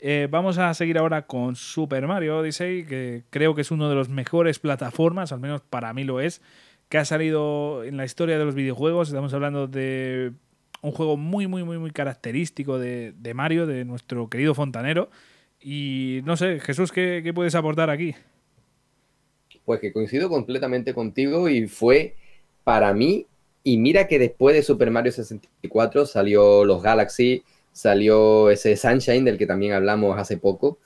Eh, 0.00 0.26
vamos 0.28 0.58
a 0.58 0.74
seguir 0.74 0.98
ahora 0.98 1.28
con 1.28 1.54
Super 1.54 2.08
Mario 2.08 2.38
Odyssey, 2.38 2.86
que 2.86 3.22
creo 3.30 3.54
que 3.54 3.60
es 3.60 3.70
uno 3.70 3.88
de 3.88 3.94
los 3.94 4.08
mejores 4.08 4.58
plataformas, 4.58 5.30
al 5.30 5.38
menos 5.38 5.60
para 5.60 5.94
mí 5.94 6.02
lo 6.02 6.18
es, 6.18 6.42
que 6.88 6.98
ha 6.98 7.04
salido 7.04 7.84
en 7.84 7.96
la 7.96 8.04
historia 8.04 8.36
de 8.36 8.44
los 8.44 8.56
videojuegos. 8.56 9.10
Estamos 9.10 9.32
hablando 9.32 9.68
de 9.68 10.32
un 10.82 10.90
juego 10.90 11.16
muy, 11.16 11.46
muy, 11.46 11.62
muy, 11.62 11.78
muy 11.78 11.92
característico 11.92 12.80
de, 12.80 13.14
Mario, 13.32 13.68
de 13.68 13.84
nuestro 13.84 14.28
querido 14.28 14.56
fontanero. 14.56 15.08
Y 15.60 16.20
no 16.24 16.36
sé, 16.36 16.60
Jesús, 16.60 16.92
¿qué, 16.92 17.32
puedes 17.34 17.54
aportar 17.54 17.90
aquí? 17.90 18.14
Pues 19.64 19.80
que 19.80 19.92
coincido 19.92 20.28
completamente 20.28 20.94
contigo 20.94 21.48
y 21.48 21.66
fue 21.66 22.16
para 22.64 22.92
mí, 22.94 23.26
y 23.64 23.78
mira 23.78 24.06
que 24.06 24.18
después 24.18 24.54
de 24.54 24.62
Super 24.62 24.90
Mario 24.90 25.12
64 25.12 26.06
salió 26.06 26.64
los 26.64 26.82
Galaxy, 26.82 27.42
salió 27.72 28.50
ese 28.50 28.76
Sunshine 28.76 29.24
del 29.24 29.38
que 29.38 29.46
también 29.46 29.72
hablamos 29.72 30.18
hace 30.18 30.36
poco. 30.36 30.78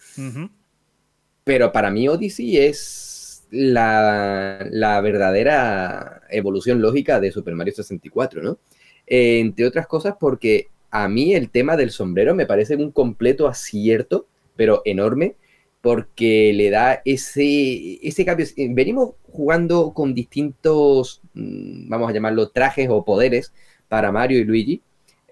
Pero 1.44 1.72
para 1.72 1.90
mí 1.90 2.08
Odyssey 2.08 2.58
es 2.58 3.46
la, 3.50 4.66
la, 4.70 5.00
verdadera 5.00 6.22
evolución 6.30 6.80
lógica 6.80 7.20
de 7.20 7.32
Super 7.32 7.54
Mario 7.54 7.74
64, 7.74 8.42
¿no? 8.42 8.58
Eh, 9.06 9.40
entre 9.40 9.66
otras 9.66 9.86
cosas 9.86 10.14
porque 10.18 10.68
a 10.90 11.08
mí 11.08 11.34
el 11.34 11.50
tema 11.50 11.76
del 11.76 11.90
sombrero 11.90 12.34
me 12.34 12.46
parece 12.46 12.76
un 12.76 12.92
completo 12.92 13.48
acierto, 13.48 14.26
pero 14.56 14.82
enorme. 14.84 15.36
porque 15.80 16.52
le 16.54 16.70
da 16.70 17.02
ese, 17.04 17.98
ese 18.06 18.24
cambio. 18.24 18.46
Venimos 18.56 19.14
jugando 19.32 19.92
con 19.92 20.14
distintos, 20.14 21.20
mm, 21.34 21.88
vamos 21.88 22.08
a 22.08 22.12
llamarlo, 22.12 22.50
trajes 22.50 22.88
o 22.88 23.04
poderes 23.04 23.52
para 23.88 24.12
Mario 24.12 24.38
y 24.38 24.44
Luigi, 24.44 24.82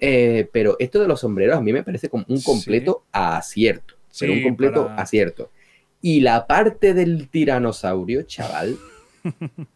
eh, 0.01 0.49
pero 0.53 0.77
esto 0.79 1.01
de 1.01 1.07
los 1.07 1.21
sombreros 1.21 1.57
a 1.57 1.61
mí 1.61 1.73
me 1.73 1.85
parece 1.85 2.09
como 2.09 2.25
un 2.29 2.41
completo 2.41 3.05
acierto, 3.13 3.95
pero 4.19 4.33
un 4.33 4.43
completo 4.43 4.91
acierto. 4.97 5.51
Y 6.03 6.21
la 6.21 6.47
parte 6.47 6.95
del 6.95 7.29
tiranosaurio, 7.29 8.23
chaval. 8.23 8.77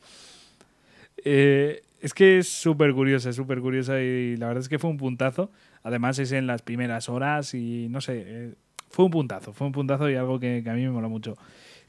Eh, 1.27 1.81
es 2.03 2.13
que 2.13 2.37
es 2.37 2.49
súper 2.49 2.93
curiosa, 2.93 3.33
súper 3.33 3.63
curiosa 3.63 3.99
y 4.03 4.37
la 4.37 4.49
verdad 4.49 4.61
es 4.61 4.69
que 4.69 4.79
fue 4.79 4.91
un 4.91 4.99
puntazo. 4.99 5.51
Además 5.83 6.19
es 6.19 6.33
en 6.33 6.47
las 6.47 6.61
primeras 6.61 7.09
horas 7.09 7.55
y 7.55 7.89
no 7.89 8.03
sé, 8.03 8.25
eh, 8.27 8.55
fue 8.95 9.05
un 9.05 9.11
puntazo, 9.11 9.53
fue 9.53 9.67
un 9.67 9.73
puntazo 9.73 10.09
y 10.11 10.15
algo 10.15 10.41
que, 10.41 10.63
a 10.67 10.73
mí 10.73 10.83
me 10.83 10.91
mola 10.91 11.09
mucho. 11.09 11.37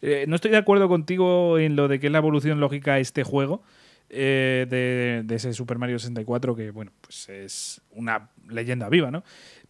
Eh, 0.01 0.25
no 0.27 0.35
estoy 0.35 0.51
de 0.51 0.57
acuerdo 0.57 0.87
contigo 0.87 1.57
en 1.57 1.75
lo 1.75 1.87
de 1.87 1.99
que 1.99 2.07
es 2.07 2.11
la 2.11 2.19
evolución 2.19 2.59
lógica 2.59 2.99
este 2.99 3.23
juego. 3.23 3.63
de, 4.09 5.25
ese 5.29 5.53
Super 5.53 5.77
Mario 5.77 5.97
64 5.97 6.55
que 6.55 6.69
bueno 6.69 6.91
pues 7.01 7.27
es 7.27 7.81
una 7.89 8.29
leyenda 8.47 8.87
viva 8.87 9.09
no 9.09 9.23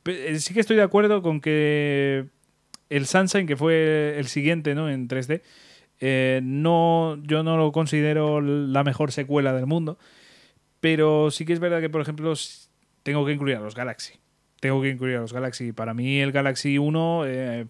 sí 0.03 0.53
que 0.53 0.59
estoy 0.59 0.75
de 0.75 0.83
acuerdo 0.83 1.21
con 1.21 1.39
que 1.39 2.25
el 2.89 3.05
Sunshine 3.05 3.47
que 3.47 3.55
fue 3.55 4.15
el 4.19 4.27
siguiente 4.27 4.75
no 4.75 4.89
en 4.89 5.07
3D 5.07 5.41
no 6.43 7.17
yo 7.23 7.43
no 7.43 7.55
lo 7.55 7.71
considero 7.71 8.41
la 8.41 8.83
mejor 8.83 9.13
secuela 9.13 9.53
del 9.53 9.67
mundo 9.67 9.97
pero 10.85 11.31
sí 11.31 11.45
que 11.45 11.53
es 11.53 11.59
verdad 11.59 11.81
que, 11.81 11.89
por 11.89 11.99
ejemplo, 11.99 12.31
tengo 13.01 13.25
que 13.25 13.31
incluir 13.31 13.55
a 13.55 13.59
los 13.59 13.73
Galaxy. 13.73 14.19
Tengo 14.65 14.81
que 14.81 14.89
incluir 14.89 15.17
a 15.17 15.19
los 15.19 15.31
Galaxy. 15.31 15.73
Para 15.73 15.93
mí 15.93 16.19
el 16.21 16.31
Galaxy 16.31 16.79
1, 16.79 17.25
eh, 17.27 17.67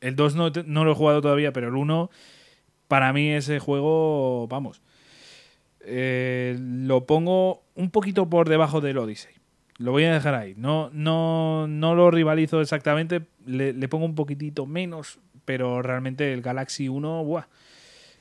el 0.00 0.16
2 0.16 0.36
no, 0.36 0.50
no, 0.64 0.86
lo 0.86 0.92
he 0.92 0.94
jugado 0.94 1.20
todavía, 1.20 1.52
pero 1.52 1.68
el 1.68 1.74
1, 1.74 2.10
para 2.88 3.12
mí 3.12 3.28
ese 3.28 3.58
juego, 3.58 4.48
vamos, 4.48 4.80
eh, 5.80 6.56
lo 6.58 7.04
pongo 7.04 7.62
un 7.74 7.90
poquito 7.90 8.30
por 8.30 8.48
debajo 8.48 8.80
del 8.80 8.96
Odyssey. 8.96 9.34
Lo 9.76 9.92
voy 9.92 10.04
a 10.04 10.14
dejar 10.14 10.34
ahí. 10.34 10.54
No, 10.56 10.88
no, 10.94 11.66
no 11.68 11.94
lo 11.94 12.10
rivalizo 12.10 12.62
exactamente, 12.62 13.26
le, 13.44 13.74
pongo 13.88 14.06
un 14.06 14.14
poquitito 14.14 14.64
menos, 14.64 15.18
pero 15.44 15.82
realmente 15.82 16.32
el 16.32 16.40
Galaxy 16.40 16.88
1, 16.88 17.22
¡buah! 17.22 17.48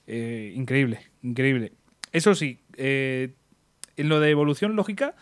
Eh, 0.07 0.51
increíble, 0.57 0.99
increíble. 1.23 1.71
Eso 2.11 2.35
sí, 2.35 2.59
en 2.75 3.33
lo 3.97 4.19
de 4.19 4.29
evolución 4.29 4.75
lógica, 4.75 5.15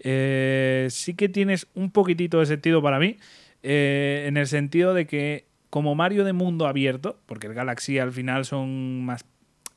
eh, 0.00 0.88
sí 0.90 1.14
que 1.14 1.28
tienes 1.28 1.66
un 1.74 1.90
poquitito 1.90 2.40
de 2.40 2.46
sentido 2.46 2.82
para 2.82 2.98
mí, 2.98 3.16
eh, 3.62 4.24
en 4.26 4.36
el 4.36 4.46
sentido 4.46 4.94
de 4.94 5.06
que 5.06 5.46
como 5.70 5.94
Mario 5.94 6.24
de 6.24 6.32
mundo 6.32 6.66
abierto, 6.66 7.20
porque 7.26 7.46
el 7.46 7.54
Galaxy 7.54 7.98
al 7.98 8.12
final 8.12 8.44
son 8.44 9.04
más 9.04 9.24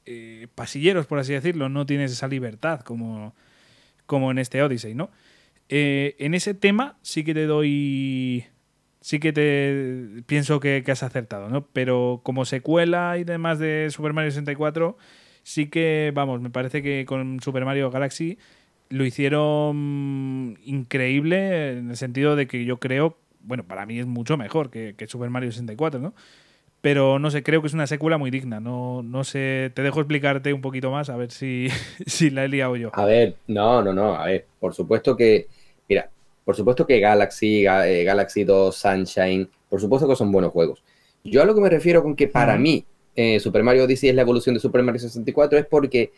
eh, 0.06 0.48
pasilleros, 0.56 1.06
por 1.06 1.20
así 1.20 1.34
decirlo, 1.34 1.70
no 1.70 1.86
tienes 1.86 2.12
esa 2.12 2.28
libertad 2.28 2.82
como, 2.82 3.36
como 4.06 4.32
en 4.32 4.38
este 4.40 4.62
Odyssey, 4.62 4.94
¿no? 4.94 5.12
en 5.74 6.34
ese 6.34 6.54
tema 6.54 6.98
sí 7.02 7.24
que 7.24 7.34
te 7.34 7.46
doy 7.46 8.46
sí 9.00 9.20
que 9.20 9.32
te 9.32 10.22
pienso 10.26 10.60
que, 10.60 10.84
que, 10.86 10.92
has 10.92 11.02
acertado, 11.02 11.48
¿no? 11.48 11.66
Pero 11.68 12.20
como 12.24 12.44
secuela 12.44 13.18
y 13.18 13.24
demás 13.24 13.58
de 13.58 13.88
Super 13.90 14.12
Mario 14.12 14.32
64, 14.32 14.98
sí 15.44 15.68
que, 15.70 16.12
vamos, 16.14 16.42
me 16.42 16.50
parece 16.50 16.82
que 16.82 17.06
con 17.06 17.40
Super 17.40 17.66
Mario 17.66 17.90
Galaxy 17.90 18.38
lo 18.92 19.06
hicieron 19.06 20.60
increíble 20.64 21.78
en 21.78 21.90
el 21.90 21.98
sentido 21.98 22.36
de 22.36 22.48
que 22.48 22.66
yo 22.66 22.78
creo, 22.78 23.18
bueno, 23.42 23.64
para 23.66 23.86
mí 23.86 24.00
es 24.00 24.06
mucho 24.06 24.38
mejor 24.38 24.70
que, 24.70 24.96
Super 25.08 25.30
Mario 25.30 25.52
64, 25.52 26.00
¿no? 26.00 26.14
Pero 26.82 27.20
no 27.20 27.30
sé, 27.30 27.44
creo 27.44 27.62
que 27.62 27.68
es 27.68 27.74
una 27.74 27.88
secuela 27.88 28.18
muy 28.18 28.32
digna. 28.32 28.60
No, 28.60 29.04
no 29.04 29.24
sé, 29.24 29.72
te 29.76 29.84
dejo 29.84 30.00
explicarte 30.00 30.52
un 30.52 30.62
poquito 30.62 30.92
más 30.92 31.10
a 31.10 31.16
ver 31.16 31.32
si, 31.32 31.68
si 32.06 32.30
la 32.30 32.44
he 32.46 32.48
liado 32.48 32.76
yo. 32.76 32.90
A 32.94 33.06
ver, 33.06 33.36
no, 33.48 33.82
no, 33.82 33.94
no, 33.94 34.16
a 34.16 34.26
ver, 34.26 34.46
por 34.60 34.74
supuesto 34.74 35.16
que, 35.16 35.48
mira, 35.88 36.10
por 36.44 36.56
supuesto 36.56 36.86
que 36.86 37.00
Galaxy, 37.00 37.66
eh, 37.66 38.04
Galaxy 38.04 38.44
2, 38.44 38.76
Sunshine, 38.76 39.48
por 39.70 39.80
supuesto 39.80 40.08
que 40.08 40.16
son 40.16 40.32
buenos 40.32 40.52
juegos. 40.52 40.84
Yo 41.24 41.42
a 41.42 41.46
lo 41.46 41.54
que 41.54 41.62
me 41.62 41.70
refiero 41.70 42.02
con 42.02 42.16
que 42.16 42.28
para 42.28 42.58
mí 42.58 42.84
eh, 43.16 43.40
Super 43.40 43.64
Mario 43.64 43.84
Odyssey 43.84 44.10
es 44.10 44.16
la 44.16 44.24
evolución 44.24 44.56
de 44.56 44.60
Super 44.60 44.82
Mario 44.84 45.00
64 45.00 45.60
es 45.60 45.66
porque 45.66 46.12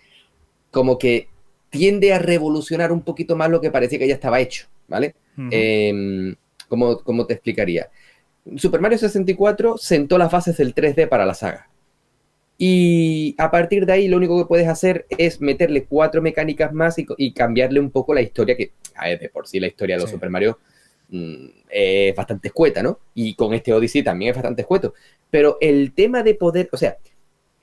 como 0.72 0.98
que 0.98 1.28
tiende 1.74 2.14
a 2.14 2.20
revolucionar 2.20 2.92
un 2.92 3.02
poquito 3.02 3.36
más 3.36 3.50
lo 3.50 3.60
que 3.60 3.72
parecía 3.72 3.98
que 3.98 4.08
ya 4.08 4.14
estaba 4.14 4.40
hecho, 4.40 4.68
¿vale? 4.88 5.16
Em, 5.50 6.36
¿cómo, 6.68 7.26
te 7.26 7.34
explicaría? 7.34 7.90
Super 8.58 8.80
Mario 8.80 9.00
64 9.00 9.80
sentó 9.80 10.20
las 10.20 10.32
bases 10.32 10.56
del 10.56 10.76
3D 10.76 11.10
para 11.10 11.26
la 11.26 11.34
saga. 11.34 11.68
Y 12.60 13.34
a 13.40 13.50
partir 13.50 13.88
de 13.88 13.94
ahí 13.94 14.08
lo 14.08 14.18
único 14.18 14.38
que 14.38 14.48
puedes 14.48 14.68
hacer 14.68 15.08
es 15.10 15.42
meterle 15.42 15.86
cuatro 15.86 16.22
mecánicas 16.22 16.72
más 16.74 16.96
y, 17.00 17.34
cambiarle 17.34 17.80
un 17.80 17.90
poco 17.90 18.14
la 18.14 18.22
historia, 18.22 18.56
que 18.56 18.74
a 18.94 19.06
ver, 19.06 19.20
de 19.20 19.30
por 19.30 19.48
sí 19.48 19.60
la 19.60 19.66
historia 19.66 19.96
de 19.96 20.04
los 20.04 20.12
Super 20.12 20.30
Mario 20.30 20.60
mm, 21.10 21.46
es 21.72 22.16
bastante 22.16 22.50
escueta, 22.50 22.84
¿no? 22.84 23.00
Y 23.16 23.34
con 23.34 23.56
este 23.56 23.74
Odyssey 23.74 24.04
también 24.04 24.30
es 24.30 24.36
bastante 24.36 24.62
escueto. 24.62 24.94
Pero 25.32 25.58
el 25.60 25.92
tema 25.94 26.22
de 26.22 26.36
poder, 26.36 26.70
o 26.72 26.78
sea, 26.78 26.98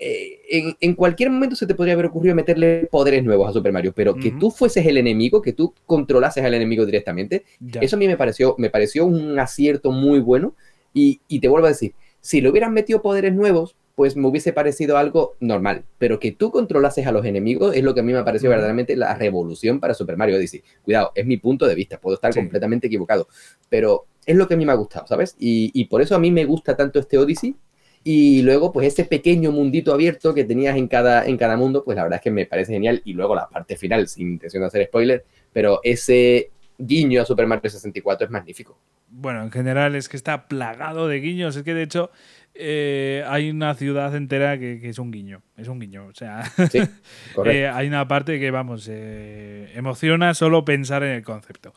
eh, 0.03 0.75
en, 0.81 0.95
cualquier 0.95 1.31
momento 1.31 1.55
se 1.55 1.67
te 1.67 1.75
podría 1.75 1.93
haber 1.93 2.07
ocurrido 2.07 2.35
meterle 2.35 2.89
poderes 2.91 3.23
nuevos 3.23 3.49
a 3.49 3.53
Super 3.53 3.70
Mario, 3.70 3.93
pero 3.95 4.15
que 4.15 4.31
tú 4.31 4.51
fueses 4.51 4.87
el 4.87 4.97
enemigo, 4.97 5.43
que 5.43 5.53
tú 5.53 5.75
controlases 5.85 6.43
al 6.43 6.55
enemigo 6.55 6.87
directamente, 6.87 7.45
eso 7.81 7.97
a 7.97 7.99
mí 7.99 8.09
me 8.09 8.17
pareció, 8.17 8.55
me 8.57 8.70
pareció 8.70 9.05
un 9.05 9.39
acierto 9.39 9.93
muy 9.93 10.20
bueno. 10.20 10.55
Y, 10.93 11.20
te 11.41 11.49
vuelvo 11.49 11.67
a 11.67 11.70
decir, 11.70 11.95
si 12.20 12.41
le 12.41 12.49
hubieran 12.49 12.73
metido 12.73 13.03
poderes 13.03 13.35
nuevos, 13.35 13.77
pues 13.95 14.17
me 14.17 14.27
hubiese 14.27 14.55
parecido 14.55 14.97
algo 14.97 15.37
normal. 15.39 15.85
Pero 15.99 16.19
que 16.19 16.33
tú 16.33 16.51
controlases 16.51 17.07
a 17.07 17.12
los 17.12 17.27
enemigos 17.27 17.77
es 17.77 17.85
lo 17.85 17.93
que 17.93 18.01
a 18.01 18.03
mí 18.03 18.12
me 18.12 18.19
ha 18.19 18.25
parecido 18.25 18.51
verdaderamente 18.51 18.97
la 18.97 19.15
revolución 19.15 19.81
para 19.81 19.93
Super 19.93 20.17
Mario 20.17 20.37
Odyssey. 20.37 20.62
Cuidado, 20.83 21.12
es 21.15 21.27
mi 21.27 21.37
punto 21.37 21.67
de 21.67 21.75
vista, 21.75 22.01
puedo 22.01 22.15
estar 22.15 22.35
completamente 22.35 22.87
equivocado, 22.87 23.29
pero 23.69 24.07
es 24.25 24.35
lo 24.35 24.49
que 24.49 24.55
a 24.55 24.57
mí 24.57 24.65
me 24.65 24.73
ha 24.73 24.77
gustado, 24.77 25.07
¿sabes? 25.07 25.37
Y, 25.39 25.85
por 25.85 26.01
eso 26.01 26.15
a 26.15 26.19
mí 26.19 26.31
me 26.31 26.47
gusta 26.47 26.77
tanto 26.77 26.99
este 26.99 27.19
Odyssey. 27.19 27.55
Y 28.03 28.43
luego, 28.43 28.73
pues 28.73 28.87
ese 28.87 29.05
pequeño 29.05 29.53
mundito 29.53 29.93
abierto 29.93 30.33
que 30.33 30.45
tenías 30.45 30.77
en 30.77 30.89
cada, 30.89 31.27
en 31.27 31.37
cada 31.37 31.57
mundo, 31.57 31.85
pues 31.85 31.97
la 31.97 32.05
verdad 32.05 32.19
es 32.19 32.23
que 32.23 32.31
me 32.31 32.47
parece 32.47 32.73
genial. 32.73 33.03
Y 33.05 33.12
luego 33.12 33.35
la 33.35 33.49
parte 33.49 33.77
final, 33.77 34.09
sin 34.09 34.33
intención 34.33 34.62
de 34.62 34.67
hacer 34.69 34.87
spoiler, 34.87 35.25
pero 35.53 35.81
ese 35.83 36.51
guiño 36.79 37.20
a 37.20 37.25
Super 37.25 37.47
Mario 37.47 37.70
64 37.70 38.25
es 38.27 38.31
magnífico. 38.31 38.79
Bueno, 39.11 39.43
en 39.43 39.51
general 39.51 39.97
es 39.97 40.09
que 40.09 40.17
está 40.17 40.47
plagado 40.47 41.09
de 41.09 41.20
guiños. 41.20 41.57
Es 41.57 41.62
que 41.62 41.75
de 41.75 41.83
hecho 41.83 42.11
eh, 42.55 43.25
hay 43.27 43.51
una 43.51 43.75
ciudad 43.75 44.15
entera 44.15 44.59
que, 44.59 44.81
es 44.89 44.99
un 44.99 45.11
guiño. 45.11 45.43
Es 45.57 45.69
un 45.69 45.79
guiño. 45.79 46.07
O 46.07 46.15
sea, 46.15 46.45
eh, 47.45 47.69
hay 47.69 47.89
una 47.89 48.09
parte 48.09 48.41
que, 48.41 48.51
vamos, 48.51 48.89
eh, 48.91 49.70
emociona 49.75 50.35
solo 50.35 50.65
pensar 50.65 51.03
en 51.03 51.11
el 51.11 51.23
concepto. 51.23 51.75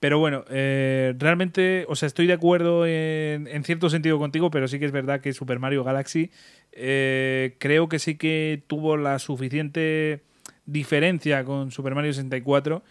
Pero 0.00 0.18
bueno, 0.18 0.44
eh, 0.48 1.14
realmente, 1.18 1.84
o 1.86 1.94
sea, 1.94 2.06
estoy 2.06 2.26
de 2.26 2.32
acuerdo 2.32 2.86
en, 2.86 3.64
cierto 3.64 3.90
sentido 3.90 4.18
contigo, 4.18 4.50
pero 4.50 4.66
sí 4.66 4.78
que 4.78 4.86
es 4.86 4.92
verdad 4.92 5.20
que 5.20 5.34
Super 5.34 5.58
Mario 5.58 5.84
Galaxy 5.84 6.30
eh, 6.72 7.56
creo 7.58 7.90
que 7.90 7.98
sí 7.98 8.16
que 8.16 8.62
tuvo 8.66 8.96
la 8.96 9.18
suficiente 9.18 10.22
diferencia 10.64 11.44
con 11.44 11.70
Super 11.70 11.94
Mario 11.94 12.14
64, 12.14 12.82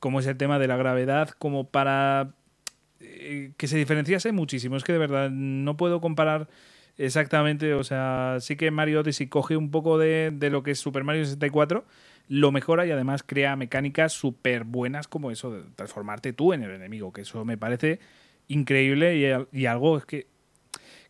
como 0.00 0.20
es 0.20 0.26
el 0.26 0.38
tema 0.38 0.58
de 0.58 0.66
la 0.66 0.78
gravedad, 0.78 1.28
como 1.38 1.68
para 1.68 2.34
eh, 3.00 3.52
que 3.58 3.68
se 3.68 3.76
diferenciase 3.76 4.32
muchísimo. 4.32 4.76
Es 4.76 4.84
que 4.84 4.94
de 4.94 4.98
verdad 4.98 5.28
no 5.30 5.76
puedo 5.76 6.00
comparar 6.00 6.48
exactamente, 6.96 7.74
o 7.74 7.84
sea, 7.84 8.38
sí 8.40 8.56
que 8.56 8.70
Mario 8.70 9.00
Odyssey 9.00 9.26
coge 9.26 9.58
un 9.58 9.70
poco 9.70 9.98
de, 9.98 10.30
de 10.32 10.48
lo 10.48 10.62
que 10.62 10.70
es 10.70 10.78
Super 10.78 11.04
Mario 11.04 11.26
64 11.26 11.84
lo 12.28 12.52
mejora 12.52 12.86
y 12.86 12.90
además 12.90 13.22
crea 13.22 13.56
mecánicas 13.56 14.12
súper 14.12 14.64
buenas 14.64 15.08
como 15.08 15.30
eso 15.30 15.52
de 15.52 15.62
transformarte 15.76 16.32
tú 16.32 16.52
en 16.52 16.62
el 16.62 16.70
enemigo, 16.70 17.12
que 17.12 17.22
eso 17.22 17.44
me 17.44 17.58
parece 17.58 18.00
increíble 18.48 19.46
y, 19.52 19.66
algo 19.66 19.98
es 19.98 20.04
que, 20.04 20.26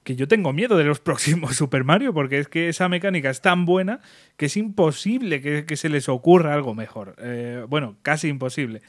que 0.02 0.17
yo 0.17 0.28
tengo 0.28 0.52
miedo 0.52 0.76
de 0.76 0.84
los 0.84 1.01
próximos 1.01 1.57
Super 1.57 1.84
Mario, 1.84 2.12
porque 2.12 2.39
es 2.39 2.49
que 2.49 2.68
esa 2.68 2.89
mecánica 2.89 3.31
es 3.31 3.41
tan 3.41 3.65
buena 3.65 4.01
que 4.36 4.47
es 4.47 4.57
imposible 4.57 5.41
que, 5.41 5.76
se 5.76 5.89
les 5.89 6.09
ocurra 6.09 6.55
algo 6.55 6.75
mejor. 6.75 7.15
Eh, 7.18 7.65
bueno, 7.68 7.97
casi 8.02 8.28
imposible. 8.28 8.83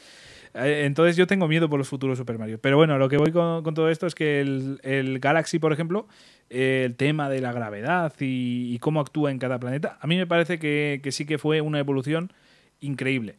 Eh, 0.56 0.86
entonces 0.86 1.18
yo 1.18 1.28
tengo 1.28 1.48
miedo 1.48 1.70
por 1.70 1.78
los 1.78 1.90
futuros 1.90 2.18
Super 2.18 2.40
Mario. 2.40 2.60
Pero 2.60 2.78
bueno, 2.78 2.98
lo 2.98 3.10
que 3.10 3.18
voy 3.18 3.32
con, 3.32 3.64
todo 3.74 3.90
esto 3.90 4.08
es 4.08 4.16
que 4.16 4.40
el, 4.40 5.20
Galaxy, 5.20 5.60
por 5.60 5.74
ejemplo, 5.74 6.08
el 6.50 6.96
tema 6.96 7.30
de 7.30 7.42
la 7.42 7.52
gravedad 7.52 8.14
y, 8.20 8.80
cómo 8.80 9.02
actúa 9.02 9.32
en 9.32 9.40
cada 9.40 9.60
planeta, 9.60 9.98
a 10.00 10.08
mí 10.08 10.16
me 10.16 10.28
parece 10.28 10.58
que, 10.58 11.02
sí 11.12 11.26
que 11.26 11.38
fue 11.38 11.62
una 11.62 11.80
evolución 11.80 12.32
increíble. 12.80 13.36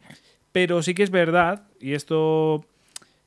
Pero 0.51 0.83
sí 0.83 0.93
que 0.93 1.03
es 1.03 1.09
verdad, 1.09 1.63
y 1.79 1.93
esto 1.93 2.65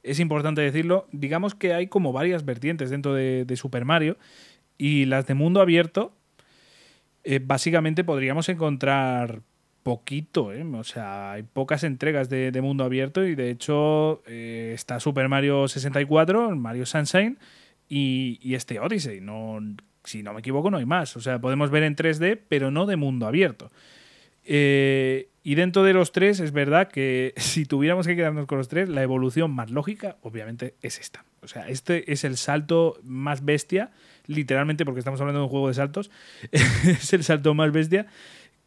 es 0.03 0.21
importante 0.21 0.61
decirlo, 0.61 1.07
digamos 1.13 1.55
que 1.55 1.75
hay 1.75 1.89
como 1.89 2.13
varias 2.13 2.45
vertientes 2.45 2.91
dentro 2.91 3.15
de, 3.15 3.57
Super 3.57 3.85
Mario 3.85 4.17
y 4.79 5.05
las 5.05 5.27
de 5.27 5.35
mundo 5.35 5.61
abierto, 5.61 6.13
eh, 7.25 7.41
básicamente 7.43 8.03
podríamos 8.05 8.49
encontrar 8.49 9.43
poquito, 9.83 10.53
¿eh? 10.53 10.65
o 10.65 10.85
sea, 10.85 11.33
hay 11.33 11.43
pocas 11.43 11.85
entregas 11.85 12.29
de, 12.29 12.59
mundo 12.61 12.85
abierto 12.85 13.25
y 13.25 13.35
de 13.35 13.51
hecho 13.51 14.23
eh, 14.27 14.73
está 14.75 15.01
Super 15.01 15.29
Mario 15.29 15.69
64, 15.69 16.55
Mario 16.57 16.87
Sunshine 16.87 17.39
y, 17.89 18.55
este 18.55 18.79
Odyssey. 18.79 19.21
No, 19.21 19.59
si 20.05 20.23
no 20.23 20.33
me 20.33 20.41
equivoco, 20.41 20.71
no 20.71 20.79
hay 20.79 20.87
más. 20.87 21.17
O 21.17 21.21
sea, 21.21 21.41
podemos 21.41 21.71
ver 21.71 21.83
en 21.83 21.97
3D, 21.97 22.39
pero 22.49 22.71
no 22.71 22.87
de 22.87 22.97
mundo 22.97 23.27
abierto. 23.27 23.71
Eh, 24.45 25.29
y 25.43 25.55
dentro 25.55 25.83
de 25.83 25.93
los 25.93 26.13
tres, 26.13 26.41
es 26.41 26.53
verdad 26.53 26.89
que 26.89 27.33
si 27.39 27.65
tuviéramos 27.65 28.07
que 28.07 28.17
quedarnos 28.17 28.47
con 28.47 28.59
los 28.59 28.69
tres, 28.69 28.89
la 28.89 29.03
evolución 29.03 29.51
más 29.51 29.71
lógica, 29.71 30.17
obviamente, 30.23 30.75
es 30.83 30.99
esta. 30.99 31.25
O 31.43 31.49
sea, 31.49 31.69
este 31.69 32.13
es 32.13 32.25
el 32.25 32.37
salto 32.37 33.01
más 33.03 33.45
bestia, 33.45 33.91
literalmente, 34.27 34.85
porque 34.85 35.01
estamos 35.01 35.21
hablando 35.21 35.41
de 35.41 35.45
un 35.45 35.51
juego 35.51 35.69
de 35.69 35.75
saltos, 35.75 36.11
es 36.53 37.13
el 37.13 37.25
salto 37.25 37.55
más 37.55 37.73
bestia 37.73 38.07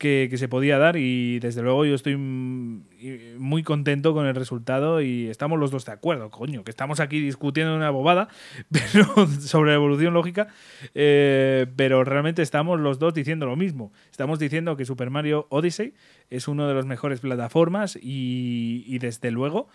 que, 0.04 0.38
se 0.38 0.50
podía 0.50 0.78
dar 0.78 0.98
y 0.98 1.40
desde 1.40 1.62
luego 1.62 1.86
yo 1.86 1.96
estoy 1.96 2.18
muy 2.18 3.64
contento 3.64 4.14
con 4.14 4.26
el 4.26 4.36
resultado 4.36 5.02
y 5.02 5.30
estamos 5.30 5.58
los 5.58 5.72
dos 5.72 5.86
de 5.86 5.94
acuerdo, 5.94 6.30
coño, 6.30 6.66
que 6.66 6.72
estamos 6.72 7.00
aquí 7.00 7.22
discutiendo 7.22 7.74
una 7.74 7.90
bobada 7.90 8.28
sobre 9.40 9.70
la 9.70 9.76
evolución 9.76 10.14
lógica, 10.14 10.50
eh, 10.94 11.68
pero 11.78 12.04
realmente 12.04 12.42
estamos 12.42 12.82
los 12.82 13.00
dos 13.00 13.14
diciendo 13.14 13.46
lo 13.46 13.56
mismo. 13.56 13.94
Estamos 14.12 14.40
diciendo 14.40 14.76
que 14.76 14.84
Super 14.84 15.10
Mario 15.10 15.48
Odyssey 15.50 15.94
es 16.30 16.50
uno 16.50 16.68
de 16.68 16.74
los 16.74 16.86
mejores 16.86 17.22
plataformas 17.22 17.98
y, 18.02 18.98
desde 18.98 19.32
luego 19.32 19.70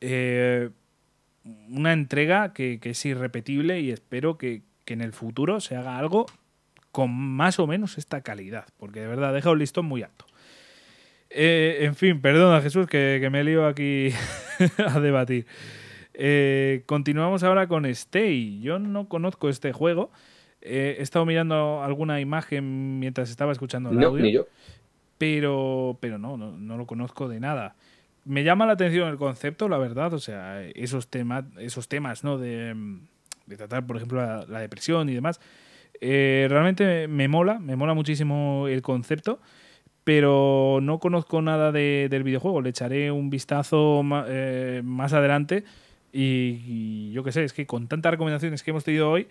eh, 0.00 0.70
una 1.44 1.92
entrega 1.92 2.52
que, 2.52 2.80
es 2.82 3.06
irrepetible 3.06 3.80
y 3.80 3.92
espero 3.92 4.36
que 4.36 4.64
en 4.86 5.00
el 5.00 5.12
futuro 5.12 5.60
se 5.60 5.76
haga 5.76 5.96
algo 5.96 6.26
con 6.92 7.10
más 7.12 7.58
o 7.58 7.66
menos 7.66 7.98
esta 7.98 8.22
calidad, 8.22 8.66
porque 8.78 9.00
de 9.00 9.06
verdad 9.06 9.32
deja 9.32 9.50
un 9.50 9.58
listón 9.58 9.86
muy 9.86 10.02
alto. 10.02 10.26
Eh, 11.30 11.78
en 11.82 11.94
fin, 11.94 12.20
perdona 12.20 12.60
Jesús 12.60 12.86
que, 12.88 13.26
me 13.30 13.44
lío 13.44 13.66
aquí 13.66 14.10
a 14.78 14.98
debatir. 15.00 15.46
Eh, 16.12 16.82
continuamos 16.86 17.44
ahora 17.44 17.68
con 17.68 17.86
Stay. 17.86 18.60
Yo 18.60 18.78
no 18.78 19.08
conozco 19.08 19.48
este 19.48 19.72
juego. 19.72 20.10
Eh, 20.60 20.96
he 20.98 21.02
estado 21.02 21.24
mirando 21.24 21.82
alguna 21.82 22.20
imagen 22.20 22.98
mientras 22.98 23.30
estaba 23.30 23.52
escuchando 23.52 23.90
el 23.90 24.02
audio. 24.02 24.48
Pero, 25.18 25.98
pero 26.00 26.18
no, 26.18 26.36
no, 26.36 26.76
lo 26.76 26.86
conozco 26.86 27.28
de 27.28 27.40
nada. 27.40 27.76
Me 28.24 28.42
llama 28.42 28.66
la 28.66 28.72
atención 28.72 29.08
el 29.08 29.16
concepto, 29.16 29.68
la 29.68 29.78
verdad. 29.78 30.12
O 30.14 30.18
sea, 30.18 30.64
esos, 30.64 31.08
temas 31.08 31.44
esos 31.58 31.88
temas, 31.88 32.24
¿no? 32.24 32.38
De, 32.38 32.74
tratar, 33.56 33.86
por 33.86 33.96
ejemplo, 33.96 34.46
la 34.46 34.60
depresión 34.60 35.08
y 35.08 35.14
demás 35.14 35.40
eh, 36.00 36.46
realmente 36.48 37.08
me 37.08 37.28
mola, 37.28 37.58
me 37.58 37.76
mola 37.76 37.94
muchísimo 37.94 38.68
el 38.68 38.82
concepto, 38.82 39.40
pero 40.04 40.78
no 40.82 40.98
conozco 40.98 41.42
nada 41.42 41.72
del 41.72 42.22
videojuego. 42.22 42.62
Le 42.62 42.70
echaré 42.70 43.10
un 43.10 43.30
vistazo 43.30 44.02
eh, 44.28 44.80
más 44.84 45.12
adelante 45.12 45.64
y, 46.12 47.12
yo 47.12 47.22
qué 47.22 47.32
sé, 47.32 47.44
es 47.44 47.52
que 47.52 47.66
con 47.66 47.86
tantas 47.86 48.12
recomendaciones 48.12 48.62
que 48.62 48.70
hemos 48.70 48.84
tenido 48.84 49.10
hoy, 49.10 49.28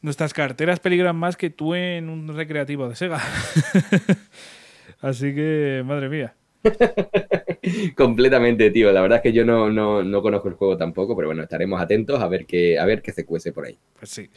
nuestras 0.00 0.34
carteras 0.34 0.80
peligran 0.80 1.16
más 1.16 1.36
que 1.36 1.50
tú 1.50 1.74
en 1.74 2.08
un 2.08 2.28
recreativo 2.34 2.88
de 2.88 2.96
Sega. 2.96 3.20
Así 5.00 5.34
que, 5.34 5.82
madre 5.86 6.08
mía. 6.08 6.34
Completamente, 7.96 8.70
tío. 8.70 8.92
La 8.92 9.00
verdad 9.00 9.18
es 9.18 9.22
que 9.22 9.32
yo 9.32 9.44
no, 9.44 9.70
no, 9.70 10.02
no, 10.02 10.22
conozco 10.22 10.48
el 10.48 10.54
juego 10.54 10.76
tampoco, 10.76 11.16
pero 11.16 11.28
bueno, 11.28 11.42
estaremos 11.42 11.80
atentos 11.80 12.20
a 12.20 12.28
ver 12.28 12.46
qué, 12.46 12.78
a 12.78 12.84
ver 12.84 13.02
qué 13.02 13.12
se 13.12 13.24
cuece 13.24 13.52
por 13.52 13.66
ahí. 13.66 13.78
Pues 13.98 14.10
sí. 14.10 14.28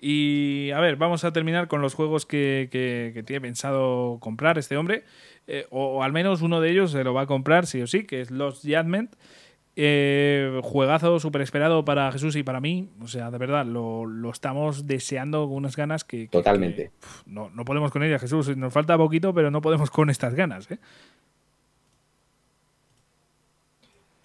Y 0.00 0.70
a 0.70 0.80
ver, 0.80 0.96
vamos 0.96 1.24
a 1.24 1.32
terminar 1.32 1.68
con 1.68 1.82
los 1.82 1.94
juegos 1.94 2.24
que, 2.24 2.68
que, 2.70 3.22
tiene 3.24 3.40
pensado 3.42 4.18
comprar 4.20 4.56
este 4.56 4.76
hombre. 4.76 5.04
Eh, 5.46 5.66
o, 5.70 6.02
al 6.02 6.12
menos 6.12 6.40
uno 6.42 6.60
de 6.60 6.70
ellos 6.70 6.92
se 6.92 7.04
lo 7.04 7.12
va 7.12 7.22
a 7.22 7.26
comprar, 7.26 7.66
sí 7.66 7.82
o 7.82 7.86
sí, 7.86 8.04
que 8.04 8.22
es 8.22 8.30
Lost 8.30 8.64
Judgment. 8.64 9.14
Eh, 9.76 10.60
juegazo 10.62 11.20
súper 11.20 11.42
esperado 11.42 11.84
para 11.84 12.10
Jesús 12.12 12.34
y 12.36 12.42
para 12.42 12.60
mí. 12.60 12.88
O 13.00 13.08
sea, 13.08 13.30
de 13.30 13.38
verdad, 13.38 13.66
lo, 13.66 14.06
lo 14.06 14.30
estamos 14.30 14.86
deseando 14.86 15.46
con 15.46 15.56
unas 15.56 15.76
ganas 15.76 16.04
que. 16.04 16.28
Totalmente. 16.28 16.92
no, 17.26 17.50
no 17.50 17.64
podemos 17.64 17.90
con 17.90 18.02
ella, 18.02 18.18
Jesús. 18.18 18.56
Nos 18.56 18.72
falta 18.72 18.96
poquito, 18.96 19.34
pero 19.34 19.50
no 19.50 19.60
podemos 19.60 19.90
con 19.90 20.08
estas 20.08 20.34
ganas. 20.34 20.70
¿eh? 20.70 20.78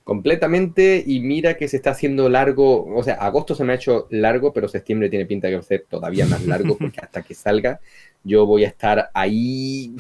Completamente 0.06 1.04
y 1.06 1.20
mira 1.20 1.58
que 1.58 1.68
se 1.68 1.78
está 1.78 1.90
haciendo 1.90 2.30
largo, 2.30 2.86
o 2.96 3.04
sea, 3.04 3.16
agosto 3.16 3.56
se 3.56 3.64
me 3.64 3.74
ha 3.74 3.76
hecho 3.76 4.08
largo, 4.12 4.54
pero 4.54 4.68
septiembre 4.68 5.10
tiene 5.10 5.26
pinta 5.26 5.48
de 5.48 5.54
que 5.54 5.58
va 5.58 5.62
a 5.62 5.64
ser 5.64 5.86
todavía 5.90 6.28
más 6.28 6.46
largo 6.46 6.78
porque 6.80 7.02
hasta 7.02 7.24
que 7.24 7.34
salga 7.34 7.82
yo 8.24 8.46
voy 8.46 8.66
a 8.66 8.68
estar 8.68 9.10
ahí, 9.16 9.96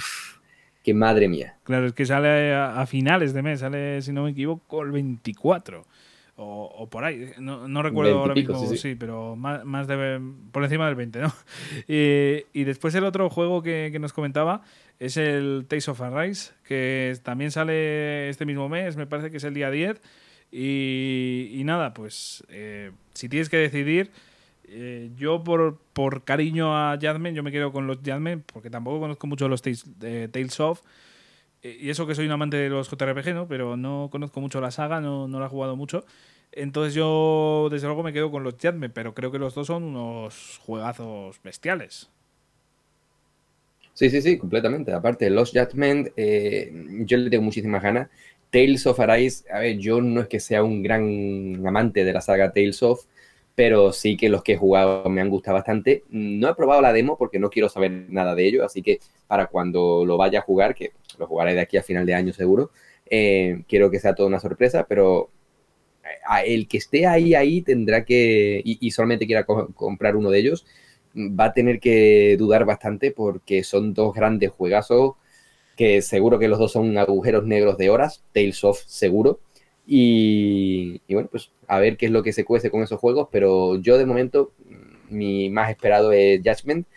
que 0.83 0.93
madre 0.93 1.27
mía. 1.27 1.57
Claro, 1.63 1.87
es 1.87 1.93
que 1.93 2.05
sale 2.05 2.53
a, 2.53 2.85
finales 2.85 3.33
de 3.33 3.41
mes, 3.41 3.59
sale, 3.59 4.01
si 4.03 4.11
no 4.11 4.23
me 4.23 4.31
equivoco, 4.31 4.83
el 4.83 4.91
24. 4.91 5.83
O, 6.37 6.89
por 6.89 7.05
ahí, 7.05 7.31
no, 7.39 7.81
recuerdo 7.81 8.19
ahora 8.19 8.35
mismo, 8.35 8.59
sí, 8.75 8.95
pero 8.95 9.35
más, 9.35 9.87
de, 9.87 10.21
por 10.51 10.63
encima 10.63 10.85
del 10.85 10.95
20, 10.95 11.19
¿no? 11.19 11.33
Y, 11.87 12.63
después 12.63 12.93
el 12.93 13.05
otro 13.05 13.29
juego 13.29 13.63
que, 13.63 13.89
que 13.91 13.99
nos 13.99 14.11
comentaba 14.11 14.61
es 14.99 15.17
el 15.17 15.65
Taste 15.67 15.91
of 15.91 16.01
Arise, 16.01 16.53
que 16.63 17.17
también 17.23 17.51
sale 17.51 18.29
este 18.29 18.45
mismo 18.45 18.69
mes, 18.69 18.95
me 18.95 19.07
parece 19.07 19.31
que 19.31 19.37
es 19.37 19.43
el 19.43 19.53
día 19.53 19.69
10. 19.71 20.01
Y, 20.51 21.61
nada, 21.65 21.93
pues 21.93 22.43
eh, 22.49 22.91
si 23.13 23.27
tienes 23.27 23.49
que 23.49 23.57
decidir, 23.57 24.11
eh, 24.65 25.11
yo 25.17 25.43
por, 25.43 25.77
por 25.93 26.23
cariño 26.23 26.75
a 26.77 26.97
Jadman, 26.99 27.35
yo 27.35 27.43
me 27.43 27.51
quedo 27.51 27.71
con 27.71 27.87
los 27.87 27.99
Jadman, 28.03 28.43
porque 28.53 28.69
tampoco 28.69 28.99
conozco 29.01 29.27
mucho 29.27 29.49
los 29.49 29.61
Tales, 29.61 29.85
Tales 29.99 30.59
of. 30.59 30.81
Eh, 31.61 31.77
y 31.81 31.89
eso 31.89 32.07
que 32.07 32.15
soy 32.15 32.25
un 32.25 32.31
amante 32.31 32.57
de 32.57 32.69
los 32.69 32.89
JRPG, 32.89 33.33
¿no? 33.33 33.47
Pero 33.47 33.75
no 33.75 34.09
conozco 34.11 34.39
mucho 34.39 34.61
la 34.61 34.71
saga, 34.71 35.01
no, 35.01 35.27
no 35.27 35.39
la 35.39 35.47
he 35.47 35.49
jugado 35.49 35.75
mucho. 35.75 36.05
Entonces 36.51 36.93
yo, 36.93 37.67
desde 37.69 37.87
luego, 37.87 38.03
me 38.03 38.13
quedo 38.13 38.31
con 38.31 38.43
los 38.43 38.55
Jadman, 38.57 38.91
pero 38.93 39.13
creo 39.13 39.31
que 39.31 39.39
los 39.39 39.55
dos 39.55 39.67
son 39.67 39.83
unos 39.83 40.59
juegazos 40.63 41.41
bestiales. 41.43 42.09
Sí, 43.95 44.09
sí, 44.09 44.21
sí, 44.21 44.37
completamente. 44.37 44.91
Aparte, 44.91 45.29
Lost 45.29 45.55
Judgment, 45.57 46.09
eh, 46.17 46.69
yo 47.05 47.17
le 47.17 47.29
tengo 47.29 47.43
muchísimas 47.43 47.81
ganas. 47.81 48.09
Tales 48.51 48.85
of 48.85 48.99
Arise, 48.99 49.45
a 49.49 49.59
ver, 49.59 49.77
yo 49.77 50.01
no 50.01 50.21
es 50.21 50.27
que 50.27 50.41
sea 50.41 50.63
un 50.63 50.83
gran 50.83 51.65
amante 51.65 52.03
de 52.03 52.11
la 52.13 52.19
saga 52.19 52.51
Tales 52.51 52.83
of, 52.83 53.05
pero 53.55 53.93
sí 53.93 54.17
que 54.17 54.27
los 54.27 54.43
que 54.43 54.53
he 54.53 54.57
jugado 54.57 55.09
me 55.09 55.21
han 55.21 55.29
gustado 55.29 55.55
bastante. 55.55 56.03
No 56.09 56.49
he 56.49 56.55
probado 56.55 56.81
la 56.81 56.91
demo 56.91 57.17
porque 57.17 57.39
no 57.39 57.49
quiero 57.49 57.69
saber 57.69 57.91
nada 58.09 58.35
de 58.35 58.45
ello, 58.45 58.65
así 58.65 58.81
que 58.81 58.99
para 59.27 59.47
cuando 59.47 60.03
lo 60.05 60.17
vaya 60.17 60.39
a 60.39 60.41
jugar, 60.41 60.75
que 60.75 60.91
lo 61.17 61.25
jugaré 61.27 61.53
de 61.53 61.61
aquí 61.61 61.77
a 61.77 61.83
final 61.83 62.05
de 62.05 62.15
año 62.15 62.33
seguro, 62.33 62.71
eh, 63.09 63.63
quiero 63.67 63.89
que 63.89 63.99
sea 63.99 64.13
toda 64.13 64.27
una 64.27 64.41
sorpresa, 64.41 64.85
pero 64.89 65.29
eh, 66.03 66.53
el 66.53 66.67
que 66.67 66.79
esté 66.79 67.07
ahí, 67.07 67.33
ahí 67.33 67.61
tendrá 67.61 68.03
que, 68.03 68.61
y, 68.65 68.91
solamente 68.91 69.25
quiera 69.25 69.45
comprar 69.45 70.17
uno 70.17 70.29
de 70.31 70.39
ellos, 70.39 70.65
va 71.15 71.45
a 71.45 71.53
tener 71.53 71.79
que 71.79 72.35
dudar 72.37 72.65
bastante 72.65 73.11
porque 73.11 73.63
son 73.63 73.93
dos 73.93 74.13
grandes 74.13 74.51
juegazos 74.51 75.13
que 75.75 76.01
seguro 76.01 76.39
que 76.39 76.47
los 76.47 76.59
dos 76.59 76.71
son 76.71 76.97
agujeros 76.97 77.45
negros 77.45 77.77
de 77.77 77.89
horas, 77.89 78.23
Tales 78.33 78.63
of 78.63 78.79
seguro. 78.85 79.39
Y, 79.87 81.01
bueno, 81.09 81.29
pues 81.29 81.51
a 81.67 81.79
ver 81.79 81.97
qué 81.97 82.07
es 82.07 82.11
lo 82.11 82.23
que 82.23 82.33
se 82.33 82.45
cuece 82.45 82.71
con 82.71 82.81
esos 82.81 82.99
juegos, 82.99 83.27
pero 83.31 83.79
yo 83.79 83.97
de 83.97 84.05
momento 84.05 84.53
mi 85.09 85.49
más 85.49 85.69
esperado 85.69 86.11
es 86.11 86.41
Judgment 86.43 86.87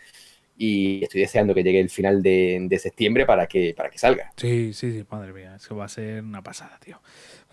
y 0.57 1.03
estoy 1.03 1.21
deseando 1.21 1.53
que 1.53 1.63
llegue 1.63 1.79
el 1.79 1.89
final 1.89 2.23
de, 2.23 2.79
septiembre 2.81 3.25
para 3.25 3.47
que, 3.47 3.73
para 3.77 3.89
que 3.89 3.97
salga. 3.97 4.33
Sí, 4.37 4.73
sí, 4.73 4.91
sí, 4.91 5.05
madre 5.09 5.33
mía, 5.33 5.55
eso 5.55 5.75
va 5.75 5.85
a 5.85 5.89
ser 5.89 6.23
una 6.23 6.41
pasada, 6.41 6.79
tío. 6.83 6.99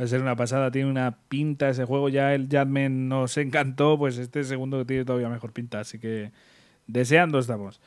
Va 0.01 0.05
a 0.05 0.09
ser 0.09 0.20
una 0.20 0.36
pasada, 0.36 0.70
tiene 0.70 0.91
una 0.91 1.19
pinta 1.28 1.69
ese 1.69 1.85
juego, 1.85 2.09
ya 2.09 2.35
el 2.35 2.49
Judgment 2.51 3.09
nos 3.09 3.36
encantó, 3.36 3.99
pues 3.99 4.19
este 4.19 4.43
segundo 4.43 4.86
tiene 4.86 5.05
todavía 5.05 5.28
mejor 5.28 5.53
pinta, 5.53 5.81
así 5.81 5.99
que 5.99 6.33
deseando 6.86 7.39
estamos. 7.39 7.81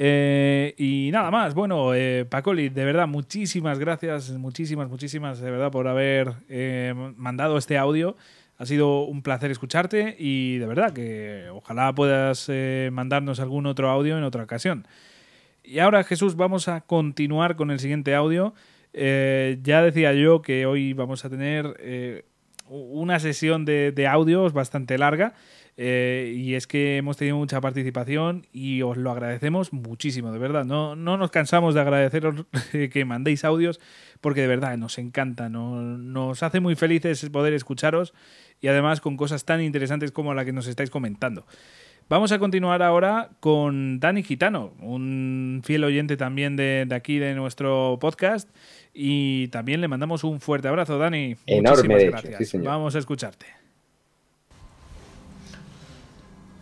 Eh, 0.00 0.74
y 0.78 1.10
nada 1.12 1.32
más, 1.32 1.54
bueno, 1.54 1.92
eh, 1.92 2.24
Pacoli, 2.24 2.68
de 2.68 2.84
verdad, 2.84 3.08
muchísimas 3.08 3.80
gracias, 3.80 4.30
muchísimas, 4.30 4.88
muchísimas, 4.88 5.40
de 5.40 5.50
verdad, 5.50 5.72
por 5.72 5.88
haber 5.88 6.34
eh, 6.48 6.94
mandado 7.16 7.58
este 7.58 7.76
audio. 7.76 8.16
Ha 8.58 8.66
sido 8.66 9.02
un 9.02 9.22
placer 9.22 9.50
escucharte 9.50 10.16
y 10.18 10.58
de 10.58 10.66
verdad 10.66 10.92
que 10.92 11.48
ojalá 11.52 11.92
puedas 11.94 12.50
mandarnos 12.90 13.38
algún 13.38 13.66
otro 13.66 13.88
audio 13.88 14.18
en 14.18 14.24
otra 14.24 14.42
ocasión. 14.42 14.86
Y 15.62 15.78
ahora, 15.78 16.02
Jesús, 16.02 16.34
vamos 16.34 16.66
a 16.66 16.80
continuar 16.80 17.54
con 17.54 17.70
el 17.70 17.78
siguiente 17.78 18.16
audio. 18.16 18.54
ya 18.92 19.82
decía 19.82 20.12
yo 20.12 20.42
que 20.42 20.66
hoy 20.66 20.92
vamos 20.92 21.24
a 21.24 21.30
tener 21.30 22.24
una 22.68 23.20
sesión 23.20 23.64
de, 23.64 23.92
de 23.92 24.08
audios 24.08 24.52
bastante 24.52 24.98
larga. 24.98 25.34
Eh, 25.80 26.34
y 26.36 26.54
es 26.54 26.66
que 26.66 26.96
hemos 26.96 27.16
tenido 27.16 27.36
mucha 27.36 27.60
participación 27.60 28.48
y 28.52 28.82
os 28.82 28.96
lo 28.96 29.12
agradecemos 29.12 29.72
muchísimo, 29.72 30.32
de 30.32 30.38
verdad. 30.40 30.64
No, 30.64 30.96
no 30.96 31.16
nos 31.16 31.30
cansamos 31.30 31.74
de 31.74 31.80
agradeceros 31.80 32.46
que 32.92 33.04
mandéis 33.04 33.44
audios 33.44 33.78
porque 34.20 34.40
de 34.40 34.48
verdad 34.48 34.76
nos 34.76 34.98
encanta, 34.98 35.48
nos 35.48 36.42
hace 36.42 36.58
muy 36.58 36.74
felices 36.74 37.30
poder 37.30 37.54
escucharos 37.54 38.12
y 38.60 38.66
además 38.66 39.00
con 39.00 39.16
cosas 39.16 39.44
tan 39.44 39.62
interesantes 39.62 40.10
como 40.10 40.34
la 40.34 40.44
que 40.44 40.52
nos 40.52 40.66
estáis 40.66 40.90
comentando. 40.90 41.46
Vamos 42.08 42.32
a 42.32 42.40
continuar 42.40 42.82
ahora 42.82 43.30
con 43.38 44.00
Dani 44.00 44.24
Gitano, 44.24 44.72
un 44.80 45.60
fiel 45.62 45.84
oyente 45.84 46.16
también 46.16 46.56
de, 46.56 46.88
aquí 46.90 47.18
de 47.18 47.34
nuestro 47.34 47.98
podcast. 48.00 48.48
Y 48.92 49.46
también 49.48 49.80
le 49.80 49.86
mandamos 49.86 50.24
un 50.24 50.40
fuerte 50.40 50.66
abrazo, 50.66 50.98
Dani. 50.98 51.36
Enorme, 51.46 52.06
gracias. 52.06 52.60
Vamos 52.60 52.96
a 52.96 52.98
escucharte. 52.98 53.57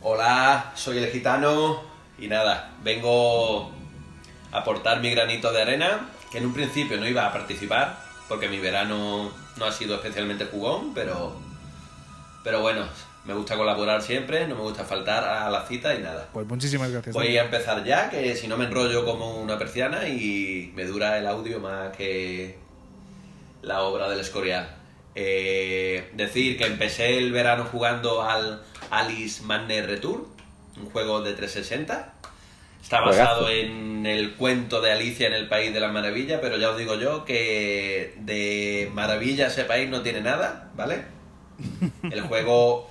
Hola, 0.09 0.71
soy 0.77 0.99
el 0.99 1.11
gitano 1.11 1.83
y 2.17 2.29
nada, 2.29 2.71
vengo 2.85 3.73
a 4.53 4.59
aportar 4.59 5.01
mi 5.01 5.11
granito 5.11 5.53
de 5.53 5.63
arena, 5.63 6.11
que 6.31 6.39
en 6.39 6.47
un 6.47 6.55
principio 6.55 6.97
no 6.97 7.09
iba 7.09 7.27
a 7.27 7.33
participar, 7.33 7.99
porque 8.29 8.49
mi 8.49 8.61
verano 8.61 9.33
no 9.57 9.65
ha 9.65 9.73
sido 9.73 9.97
especialmente 9.97 10.45
jugón, 10.45 10.95
pero, 10.95 11.35
pero 12.45 12.61
bueno, 12.61 12.85
me 13.25 13.35
gusta 13.35 13.57
colaborar 13.57 14.01
siempre, 14.01 14.47
no 14.47 14.55
me 14.55 14.61
gusta 14.61 14.85
faltar 14.85 15.25
a 15.25 15.51
la 15.51 15.67
cita 15.67 15.93
y 15.97 16.03
nada. 16.03 16.29
Pues 16.33 16.47
muchísimas 16.47 16.89
gracias. 16.93 17.13
Voy 17.13 17.37
a 17.37 17.43
empezar 17.43 17.83
ya, 17.83 18.09
que 18.09 18.37
si 18.37 18.47
no 18.47 18.57
me 18.57 18.67
enrollo 18.67 19.05
como 19.05 19.41
una 19.41 19.59
persiana 19.59 20.07
y 20.07 20.73
me 20.77 20.85
dura 20.85 21.19
el 21.19 21.27
audio 21.27 21.59
más 21.59 21.97
que 21.97 22.57
la 23.61 23.83
obra 23.83 24.09
del 24.09 24.21
Escorial. 24.21 24.76
Eh, 25.19 26.11
decir 26.13 26.59
que 26.59 26.67
empecé 26.67 27.17
el 27.17 27.33
verano 27.33 27.65
jugando 27.65 28.23
al 28.23 28.63
Alice 28.91 29.43
Madness 29.43 29.87
Retour, 29.87 30.29
un 30.77 30.91
juego 30.91 31.23
de 31.23 31.33
360. 31.33 32.13
Está 32.83 33.01
basado 33.01 33.49
en 33.49 34.05
el 34.05 34.35
cuento 34.35 34.83
de 34.83 34.93
Alicia 34.93 35.27
en 35.27 35.33
el 35.33 35.49
País 35.49 35.73
de 35.73 35.81
las 35.81 35.91
Maravillas, 35.91 36.39
pero 36.43 36.59
ya 36.59 36.71
os 36.71 36.77
digo 36.77 36.97
yo 36.97 37.25
que 37.25 38.15
de 38.19 38.91
maravilla 38.93 39.47
ese 39.47 39.65
país 39.65 39.89
no 39.89 40.03
tiene 40.03 40.21
nada, 40.21 40.71
¿vale? 40.77 41.05
El 42.13 42.21
juego 42.21 42.89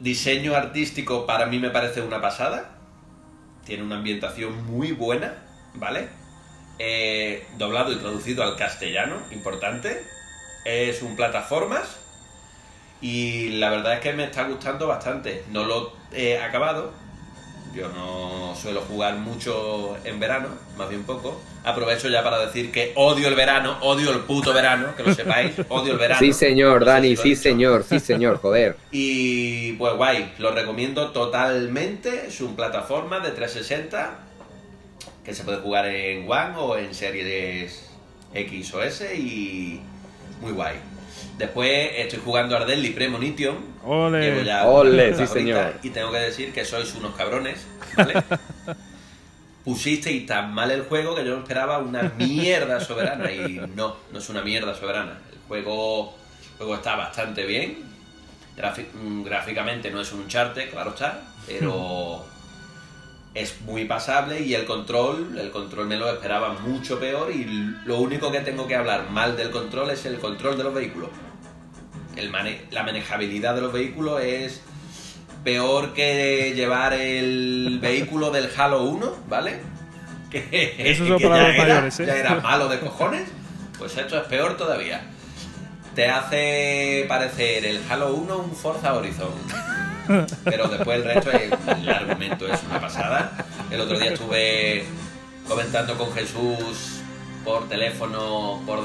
diseño 0.00 0.54
artístico 0.54 1.26
para 1.26 1.46
mí 1.46 1.58
me 1.60 1.70
parece 1.70 2.02
una 2.02 2.20
pasada. 2.20 2.72
Tiene 3.64 3.84
una 3.84 3.96
ambientación 3.96 4.66
muy 4.66 4.92
buena, 4.92 5.32
¿vale? 5.74 6.08
Eh, 6.78 7.46
doblado 7.56 7.92
y 7.92 7.96
traducido 7.96 8.42
al 8.42 8.56
castellano, 8.56 9.16
importante. 9.30 10.04
Es 10.64 11.02
un 11.02 11.16
plataformas 11.16 11.98
y 13.00 13.50
la 13.50 13.68
verdad 13.68 13.94
es 13.94 14.00
que 14.00 14.12
me 14.14 14.24
está 14.24 14.44
gustando 14.44 14.86
bastante. 14.86 15.44
No 15.50 15.64
lo 15.64 15.92
he 16.12 16.38
acabado. 16.38 16.92
Yo 17.74 17.88
no 17.88 18.54
suelo 18.54 18.82
jugar 18.82 19.16
mucho 19.16 19.96
en 20.04 20.20
verano, 20.20 20.46
más 20.78 20.88
bien 20.88 21.02
poco. 21.02 21.40
Aprovecho 21.64 22.08
ya 22.08 22.22
para 22.22 22.38
decir 22.38 22.70
que 22.70 22.92
odio 22.94 23.26
el 23.26 23.34
verano, 23.34 23.76
odio 23.80 24.12
el 24.12 24.20
puto 24.20 24.54
verano, 24.54 24.94
que 24.96 25.02
lo 25.02 25.12
sepáis, 25.12 25.52
odio 25.68 25.92
el 25.92 25.98
verano. 25.98 26.20
Sí, 26.20 26.32
señor, 26.32 26.84
Dani, 26.84 27.16
sí, 27.16 27.34
señor, 27.34 27.84
sí, 27.84 27.98
señor, 27.98 28.38
joder. 28.38 28.76
Y 28.92 29.72
pues 29.72 29.94
guay, 29.96 30.32
lo 30.38 30.52
recomiendo 30.52 31.10
totalmente. 31.10 32.26
Es 32.28 32.40
un 32.40 32.54
plataforma 32.54 33.18
de 33.18 33.32
360 33.32 34.18
que 35.24 35.34
se 35.34 35.42
puede 35.42 35.58
jugar 35.58 35.86
en 35.86 36.30
One 36.30 36.54
o 36.56 36.78
en 36.78 36.94
series 36.94 37.90
X 38.32 38.72
o 38.74 38.82
S 38.82 39.14
y 39.16 39.80
muy 40.44 40.52
guay. 40.52 40.76
Después 41.38 41.90
estoy 41.96 42.20
jugando 42.24 42.56
a 42.56 42.64
Deadly 42.64 42.90
Premonition. 42.90 43.56
Ole, 43.82 44.62
Ole 44.64 45.14
sí 45.14 45.26
señor. 45.26 45.74
Y 45.82 45.90
tengo 45.90 46.12
que 46.12 46.18
decir 46.18 46.52
que 46.52 46.64
sois 46.64 46.94
unos 46.94 47.14
cabrones, 47.16 47.66
¿vale? 47.96 48.14
Pusisteis 49.64 50.26
tan 50.26 50.52
mal 50.52 50.70
el 50.70 50.82
juego 50.82 51.14
que 51.14 51.24
yo 51.24 51.38
esperaba 51.38 51.78
una 51.78 52.12
mierda 52.18 52.78
soberana 52.80 53.32
y 53.32 53.60
no, 53.74 53.96
no 54.12 54.18
es 54.18 54.28
una 54.28 54.42
mierda 54.42 54.74
soberana. 54.74 55.18
El 55.32 55.38
juego, 55.48 56.14
el 56.52 56.58
juego 56.58 56.74
está 56.74 56.96
bastante 56.96 57.46
bien. 57.46 57.82
Mm, 59.02 59.24
gráficamente 59.24 59.90
no 59.90 60.00
es 60.00 60.12
un 60.12 60.28
charte, 60.28 60.68
claro 60.68 60.90
está, 60.90 61.22
pero 61.46 62.24
es 63.34 63.60
muy 63.62 63.84
pasable 63.84 64.40
y 64.40 64.54
el 64.54 64.64
control, 64.64 65.36
el 65.38 65.50
control 65.50 65.88
me 65.88 65.96
lo 65.96 66.08
esperaba 66.08 66.54
mucho 66.54 67.00
peor 67.00 67.32
y 67.32 67.44
lo 67.84 67.98
único 67.98 68.30
que 68.30 68.40
tengo 68.40 68.68
que 68.68 68.76
hablar 68.76 69.10
mal 69.10 69.36
del 69.36 69.50
control 69.50 69.90
es 69.90 70.06
el 70.06 70.18
control 70.18 70.56
de 70.56 70.64
los 70.64 70.72
vehículos. 70.72 71.10
El 72.16 72.32
la 72.70 72.84
manejabilidad 72.84 73.56
de 73.56 73.60
los 73.60 73.72
vehículos 73.72 74.22
es 74.22 74.60
peor 75.42 75.92
que 75.94 76.52
llevar 76.54 76.94
el 76.94 77.80
vehículo 77.82 78.30
del 78.30 78.48
Halo 78.56 78.84
1, 78.84 79.12
¿vale? 79.28 79.60
Que, 80.34 80.74
Eso 80.78 81.14
es 81.14 81.22
para 81.22 81.48
los 81.48 81.56
mayores, 81.56 82.00
¿eh? 82.00 82.06
Ya 82.06 82.16
era 82.16 82.34
malo 82.42 82.68
de 82.68 82.80
cojones. 82.80 83.28
Pues 83.78 83.96
esto 83.96 84.18
es 84.18 84.24
peor 84.24 84.56
todavía. 84.56 85.02
Te 85.94 86.08
hace 86.08 87.04
parecer 87.06 87.64
el 87.64 87.80
Halo 87.88 88.14
1 88.14 88.36
un 88.36 88.56
Forza 88.56 88.94
Horizon. 88.94 89.30
Pero 90.44 90.68
después 90.68 90.98
el 90.98 91.04
resto, 91.04 91.30
es, 91.30 91.52
el 91.78 91.88
argumento 91.88 92.46
es 92.46 92.60
una 92.64 92.80
pasada. 92.80 93.46
El 93.70 93.80
otro 93.80 93.98
día 93.98 94.12
estuve 94.12 94.84
comentando 95.48 95.96
con 95.96 96.12
Jesús 96.12 97.00
por 97.44 97.68
teléfono 97.68 98.62
por 98.66 98.82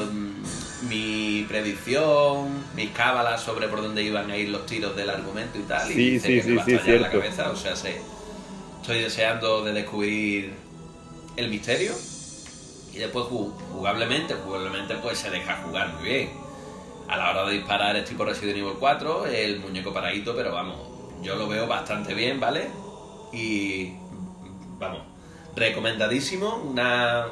mi 0.87 1.45
predicción, 1.47 2.63
mis 2.75 2.91
cábalas 2.91 3.41
sobre 3.41 3.67
por 3.67 3.81
dónde 3.81 4.03
iban 4.03 4.29
a 4.31 4.37
ir 4.37 4.49
los 4.49 4.65
tiros 4.65 4.95
del 4.95 5.09
argumento 5.09 5.57
y 5.59 5.63
tal. 5.63 5.87
Sí, 5.87 6.01
y 6.01 6.19
sí, 6.19 6.41
sí, 6.41 6.57
sí, 6.65 6.79
sí 6.83 6.99
la 6.99 7.09
cabeza, 7.09 7.51
o 7.51 7.55
sea, 7.55 7.75
sé, 7.75 8.01
estoy 8.81 9.01
deseando 9.01 9.63
de 9.63 9.73
descubrir 9.73 10.53
el 11.35 11.49
misterio 11.49 11.93
y 12.93 12.97
después 12.97 13.25
jugablemente, 13.71 14.33
jugablemente 14.33 14.95
pues 14.95 15.19
se 15.19 15.29
deja 15.29 15.61
jugar 15.63 15.93
muy 15.93 16.03
bien. 16.03 16.29
A 17.07 17.17
la 17.17 17.31
hora 17.31 17.45
de 17.45 17.53
disparar 17.53 17.95
es 17.95 18.05
tipo 18.05 18.23
Resident 18.23 18.57
Evil 18.57 18.73
4, 18.79 19.25
el 19.25 19.59
muñeco 19.59 19.91
paradito, 19.91 20.35
pero 20.35 20.53
vamos, 20.53 20.88
yo 21.21 21.35
lo 21.35 21.47
veo 21.47 21.67
bastante 21.67 22.13
bien, 22.13 22.39
¿vale? 22.39 22.67
Y 23.33 23.93
vamos, 24.77 25.01
recomendadísimo, 25.55 26.55
una 26.57 27.27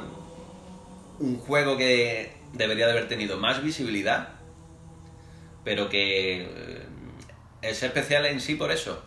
un 1.18 1.38
juego 1.38 1.76
que 1.76 2.30
debería 2.52 2.86
de 2.86 2.92
haber 2.92 3.08
tenido 3.08 3.38
más 3.38 3.62
visibilidad, 3.62 4.28
pero 5.64 5.88
que 5.88 6.42
eh, 6.42 6.86
es 7.62 7.82
especial 7.82 8.26
en 8.26 8.40
sí 8.40 8.54
por 8.54 8.70
eso, 8.70 9.02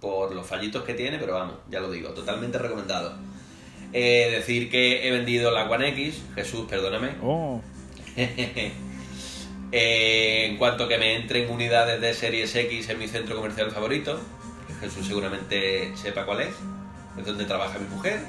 por 0.00 0.34
los 0.34 0.46
fallitos 0.46 0.84
que 0.84 0.94
tiene, 0.94 1.18
pero 1.18 1.34
vamos, 1.34 1.56
ya 1.70 1.80
lo 1.80 1.90
digo, 1.90 2.10
totalmente 2.10 2.58
recomendado. 2.58 3.16
Eh, 3.92 4.28
decir 4.30 4.70
que 4.70 5.06
he 5.06 5.10
vendido 5.12 5.50
la 5.50 5.70
One 5.70 5.88
X, 5.90 6.22
Jesús, 6.34 6.66
perdóname. 6.68 7.16
Oh. 7.22 7.62
Eh, 9.76 10.46
en 10.46 10.56
cuanto 10.56 10.86
que 10.86 10.98
me 10.98 11.16
entren 11.16 11.50
unidades 11.50 12.00
de 12.00 12.14
Series 12.14 12.54
X 12.54 12.88
en 12.90 12.98
mi 13.00 13.08
centro 13.08 13.34
comercial 13.34 13.72
favorito, 13.72 14.20
Jesús 14.80 15.04
seguramente 15.04 15.96
sepa 15.96 16.24
cuál 16.24 16.42
es, 16.42 16.54
es 17.18 17.26
donde 17.26 17.44
trabaja 17.44 17.80
mi 17.80 17.88
mujer 17.88 18.20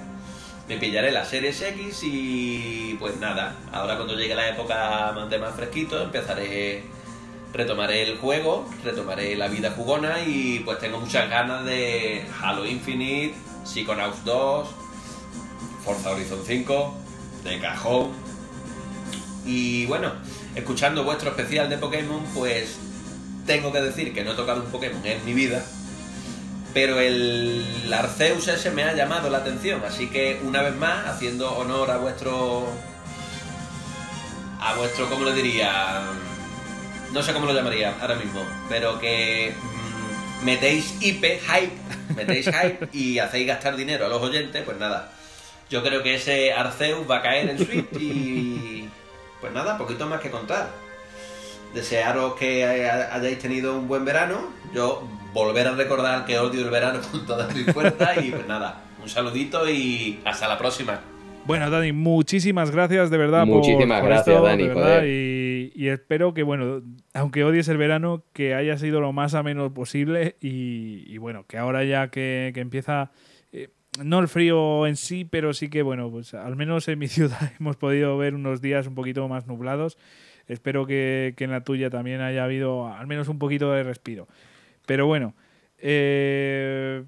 me 0.67 0.77
pillaré 0.77 1.11
la 1.11 1.25
Series 1.25 1.61
X 1.61 1.99
y 2.03 2.95
pues 2.99 3.17
nada, 3.17 3.55
ahora 3.71 3.95
cuando 3.95 4.15
llegue 4.15 4.33
la 4.33 4.49
época 4.49 5.13
de 5.29 5.37
más 5.37 5.55
fresquito 5.55 6.01
empezaré, 6.01 6.83
retomaré 7.53 8.01
el 8.03 8.17
juego, 8.17 8.67
retomaré 8.83 9.35
la 9.35 9.47
vida 9.47 9.71
jugona 9.71 10.21
y 10.25 10.61
pues 10.65 10.79
tengo 10.79 10.99
muchas 10.99 11.29
ganas 11.29 11.65
de 11.65 12.25
Halo 12.41 12.65
Infinite, 12.65 13.35
Psychonauts 13.63 14.25
2, 14.25 14.67
Forza 15.83 16.11
Horizon 16.11 16.41
5, 16.43 16.95
de 17.43 17.59
cajón. 17.59 18.09
Y 19.45 19.85
bueno, 19.85 20.11
escuchando 20.55 21.03
vuestro 21.03 21.29
especial 21.29 21.69
de 21.69 21.77
Pokémon, 21.77 22.23
pues 22.33 22.77
tengo 23.45 23.71
que 23.71 23.81
decir 23.81 24.13
que 24.13 24.23
no 24.23 24.31
he 24.31 24.35
tocado 24.35 24.63
un 24.63 24.71
Pokémon 24.71 25.05
en 25.05 25.23
mi 25.25 25.33
vida 25.33 25.63
pero 26.75 26.99
el 26.99 27.63
Arceus 27.89 28.49
ese 28.49 28.69
me 28.69 28.83
ha 28.83 28.93
llamado 28.93 29.29
la 29.29 29.37
atención, 29.37 29.81
así 29.85 30.07
que 30.07 30.41
una 30.43 30.61
vez 30.61 30.75
más, 30.75 31.07
haciendo 31.07 31.49
honor 31.55 31.89
a 31.89 31.95
vuestro. 31.95 32.67
a 34.59 34.75
vuestro, 34.75 35.09
¿cómo 35.09 35.23
lo 35.23 35.31
diría? 35.31 36.03
No 37.13 37.23
sé 37.23 37.31
cómo 37.31 37.45
lo 37.45 37.53
llamaría 37.53 37.95
ahora 38.01 38.15
mismo, 38.15 38.45
pero 38.67 38.99
que 38.99 39.53
mm, 39.55 40.43
metéis 40.43 40.97
IP, 40.99 41.39
hype, 41.39 42.13
metéis 42.13 42.47
hype 42.47 42.89
y 42.91 43.19
hacéis 43.19 43.47
gastar 43.47 43.77
dinero 43.77 44.07
a 44.07 44.09
los 44.09 44.21
oyentes, 44.21 44.61
pues 44.65 44.77
nada. 44.77 45.13
Yo 45.69 45.81
creo 45.81 46.03
que 46.03 46.15
ese 46.15 46.51
Arceus 46.51 47.09
va 47.09 47.19
a 47.19 47.21
caer 47.21 47.51
en 47.51 47.57
Switch 47.57 47.93
y. 47.97 48.84
Pues 49.45 49.53
nada, 49.53 49.77
poquito 49.77 50.07
más 50.07 50.21
que 50.21 50.31
contar. 50.31 50.71
Desearos 51.75 52.33
que 52.33 52.65
hayáis 52.65 53.37
tenido 53.37 53.77
un 53.77 53.87
buen 53.87 54.03
verano. 54.03 54.49
Yo 54.73 55.07
volver 55.35 55.67
a 55.67 55.75
recordar 55.75 56.25
que 56.25 56.39
odio 56.39 56.63
el 56.63 56.71
verano 56.71 56.99
con 57.11 57.27
toda 57.27 57.47
mi 57.49 57.63
fuerza 57.65 58.19
y 58.19 58.31
pues 58.31 58.47
nada, 58.47 58.81
un 59.03 59.07
saludito 59.07 59.69
y 59.69 60.19
hasta 60.25 60.47
la 60.47 60.57
próxima. 60.57 60.99
Bueno, 61.45 61.69
Dani, 61.69 61.91
muchísimas 61.91 62.71
gracias 62.71 63.11
de 63.11 63.19
verdad 63.19 63.45
muchísimas 63.45 64.03
gracias, 64.03 64.41
Dani, 64.41 64.63
y, 65.05 65.89
espero 65.89 66.33
que, 66.33 66.41
bueno, 66.41 66.81
aunque 67.13 67.43
odies 67.43 67.67
el 67.67 67.77
verano, 67.77 68.23
que 68.33 68.55
haya 68.55 68.79
sido 68.79 68.99
lo 68.99 69.13
más 69.13 69.35
ameno 69.35 69.71
posible 69.75 70.37
y, 70.41 71.19
bueno, 71.19 71.45
que 71.47 71.59
ahora 71.59 71.83
ya 71.83 72.07
que, 72.07 72.51
empieza, 72.55 73.11
no 74.03 74.19
el 74.19 74.27
frío 74.27 74.87
en 74.87 74.95
sí, 74.95 75.25
pero 75.25 75.53
sí 75.53 75.69
que, 75.69 75.81
bueno, 75.81 76.09
pues 76.11 76.33
al 76.33 76.55
menos 76.55 76.87
en 76.87 76.99
mi 76.99 77.07
ciudad 77.09 77.51
hemos 77.59 77.77
podido 77.77 78.17
ver 78.17 78.35
unos 78.35 78.61
días 78.61 78.87
un 78.87 78.95
poquito 78.95 79.27
más 79.27 79.47
nublados. 79.47 79.97
Espero 80.47 80.85
que, 80.85 81.33
que 81.37 81.43
en 81.45 81.51
la 81.51 81.63
tuya 81.63 81.89
también 81.89 82.21
haya 82.21 82.43
habido 82.43 82.87
al 82.87 83.07
menos 83.07 83.27
un 83.27 83.39
poquito 83.39 83.71
de 83.71 83.83
respiro. 83.83 84.27
Pero 84.85 85.07
bueno, 85.07 85.33
eh, 85.79 87.03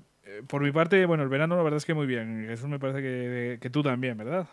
por 0.48 0.62
mi 0.62 0.72
parte, 0.72 1.06
bueno, 1.06 1.24
el 1.24 1.30
verano 1.30 1.56
la 1.56 1.64
verdad 1.64 1.78
es 1.78 1.86
que 1.86 1.94
muy 1.94 2.06
bien. 2.06 2.50
Eso 2.50 2.68
me 2.68 2.80
parece 2.80 3.02
que, 3.60 3.70
tú 3.70 3.82
también, 3.82 4.18
¿verdad? 4.18 4.48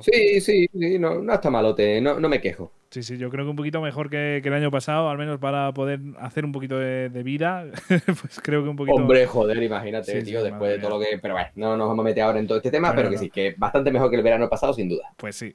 Sí, 0.00 0.40
sí, 0.40 0.68
sí, 0.72 0.98
no, 0.98 1.22
no 1.22 1.32
está 1.32 1.50
malote, 1.50 2.00
no, 2.00 2.18
no 2.20 2.28
me 2.28 2.40
quejo. 2.40 2.72
Sí, 2.90 3.02
sí, 3.02 3.16
yo 3.16 3.30
creo 3.30 3.46
que 3.46 3.50
un 3.50 3.56
poquito 3.56 3.80
mejor 3.80 4.10
que, 4.10 4.42
el 4.44 4.52
año 4.52 4.70
pasado, 4.70 5.08
al 5.08 5.16
menos 5.16 5.38
para 5.38 5.72
poder 5.72 6.00
hacer 6.18 6.44
un 6.44 6.52
poquito 6.52 6.78
de, 6.78 7.08
vida, 7.22 7.64
pues 7.88 8.40
creo 8.42 8.62
que 8.62 8.68
un 8.68 8.76
poquito... 8.76 8.96
Hombre, 8.96 9.26
joder, 9.26 9.62
imagínate, 9.62 10.22
tío, 10.22 10.44
después 10.44 10.72
de 10.72 10.78
todo 10.78 10.90
lo 10.90 11.00
que... 11.00 11.18
Pero 11.20 11.32
bueno, 11.32 11.48
no 11.54 11.76
nos 11.78 11.88
vamos 11.88 12.04
a 12.04 12.08
meter 12.08 12.22
ahora 12.22 12.38
en 12.38 12.46
todo 12.46 12.58
este 12.58 12.70
tema, 12.70 12.94
pero 12.94 13.08
que 13.08 13.16
sí, 13.16 13.30
que 13.30 13.54
bastante 13.56 13.90
mejor 13.90 14.10
que 14.10 14.16
el 14.16 14.22
verano 14.22 14.48
pasado, 14.50 14.74
sin 14.74 14.90
duda. 14.90 15.10
Pues 15.16 15.36
sí. 15.36 15.54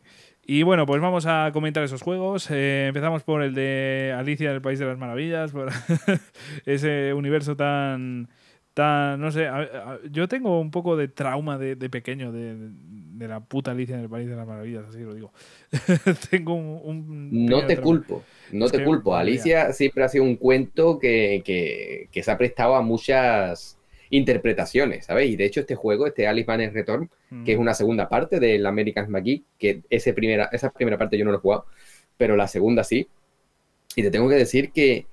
Y 0.50 0.64
bueno, 0.64 0.86
pues 0.86 1.02
vamos 1.02 1.26
a 1.28 1.52
comentar 1.52 1.84
esos 1.84 2.02
juegos. 2.02 2.50
Eh, 2.50 2.86
empezamos 2.88 3.22
por 3.22 3.44
el 3.44 3.54
de 3.54 4.16
Alicia 4.18 4.50
del 4.50 4.62
País 4.62 4.80
de 4.80 4.86
las 4.86 4.98
Maravillas, 4.98 5.52
por 5.52 5.70
ese 6.66 7.14
universo 7.14 7.58
tan 7.58 8.30
no 8.78 9.32
sé, 9.32 9.48
yo 10.12 10.28
tengo 10.28 10.60
un 10.60 10.72
poco 10.72 10.96
de 10.96 11.08
trauma 11.08 11.58
de, 11.58 11.76
pequeño 11.90 12.32
de, 12.32 13.28
la 13.28 13.40
puta 13.40 13.72
Alicia 13.72 13.96
en 13.96 14.02
el 14.02 14.10
País 14.10 14.30
de 14.30 14.36
las 14.36 14.48
Maravillas, 14.48 14.86
así 14.88 15.00
lo 15.00 15.14
digo. 15.14 15.32
tengo 16.30 16.54
un... 16.54 17.46
no 17.46 17.66
te 17.66 17.78
culpo, 17.78 18.24
no 18.52 18.70
te 18.70 18.84
culpo. 18.84 19.16
Alicia 19.16 19.74
siempre 19.74 20.04
ha 20.04 20.10
sido 20.10 20.24
un 20.24 20.36
cuento 20.36 21.00
que, 21.00 22.10
se 22.14 22.32
ha 22.32 22.38
prestado 22.38 22.76
a 22.76 22.82
muchas 22.82 23.78
interpretaciones, 24.10 25.06
¿sabes? 25.06 25.30
Y 25.30 25.36
de 25.36 25.46
hecho 25.46 25.60
este 25.62 25.76
juego, 25.76 26.08
este 26.08 26.28
Alice 26.28 26.48
Man's 26.48 26.74
Return, 26.74 27.10
que 27.44 27.54
es 27.54 27.58
una 27.58 27.74
segunda 27.74 28.08
parte 28.08 28.40
del 28.40 28.66
American 28.66 29.10
McGee, 29.10 29.44
que 29.58 29.82
ese 29.90 30.14
primera, 30.14 30.50
esa 30.52 30.72
primera 30.72 30.98
parte 30.98 31.18
yo 31.18 31.26
no 31.26 31.32
lo 31.32 31.38
he 31.38 31.42
jugado, 31.42 31.66
pero 32.16 32.36
la 32.36 32.48
segunda 32.48 32.84
sí. 32.84 33.08
Y 33.96 34.04
te 34.04 34.12
tengo 34.12 34.30
que 34.30 34.36
decir 34.36 34.72
que 34.72 35.08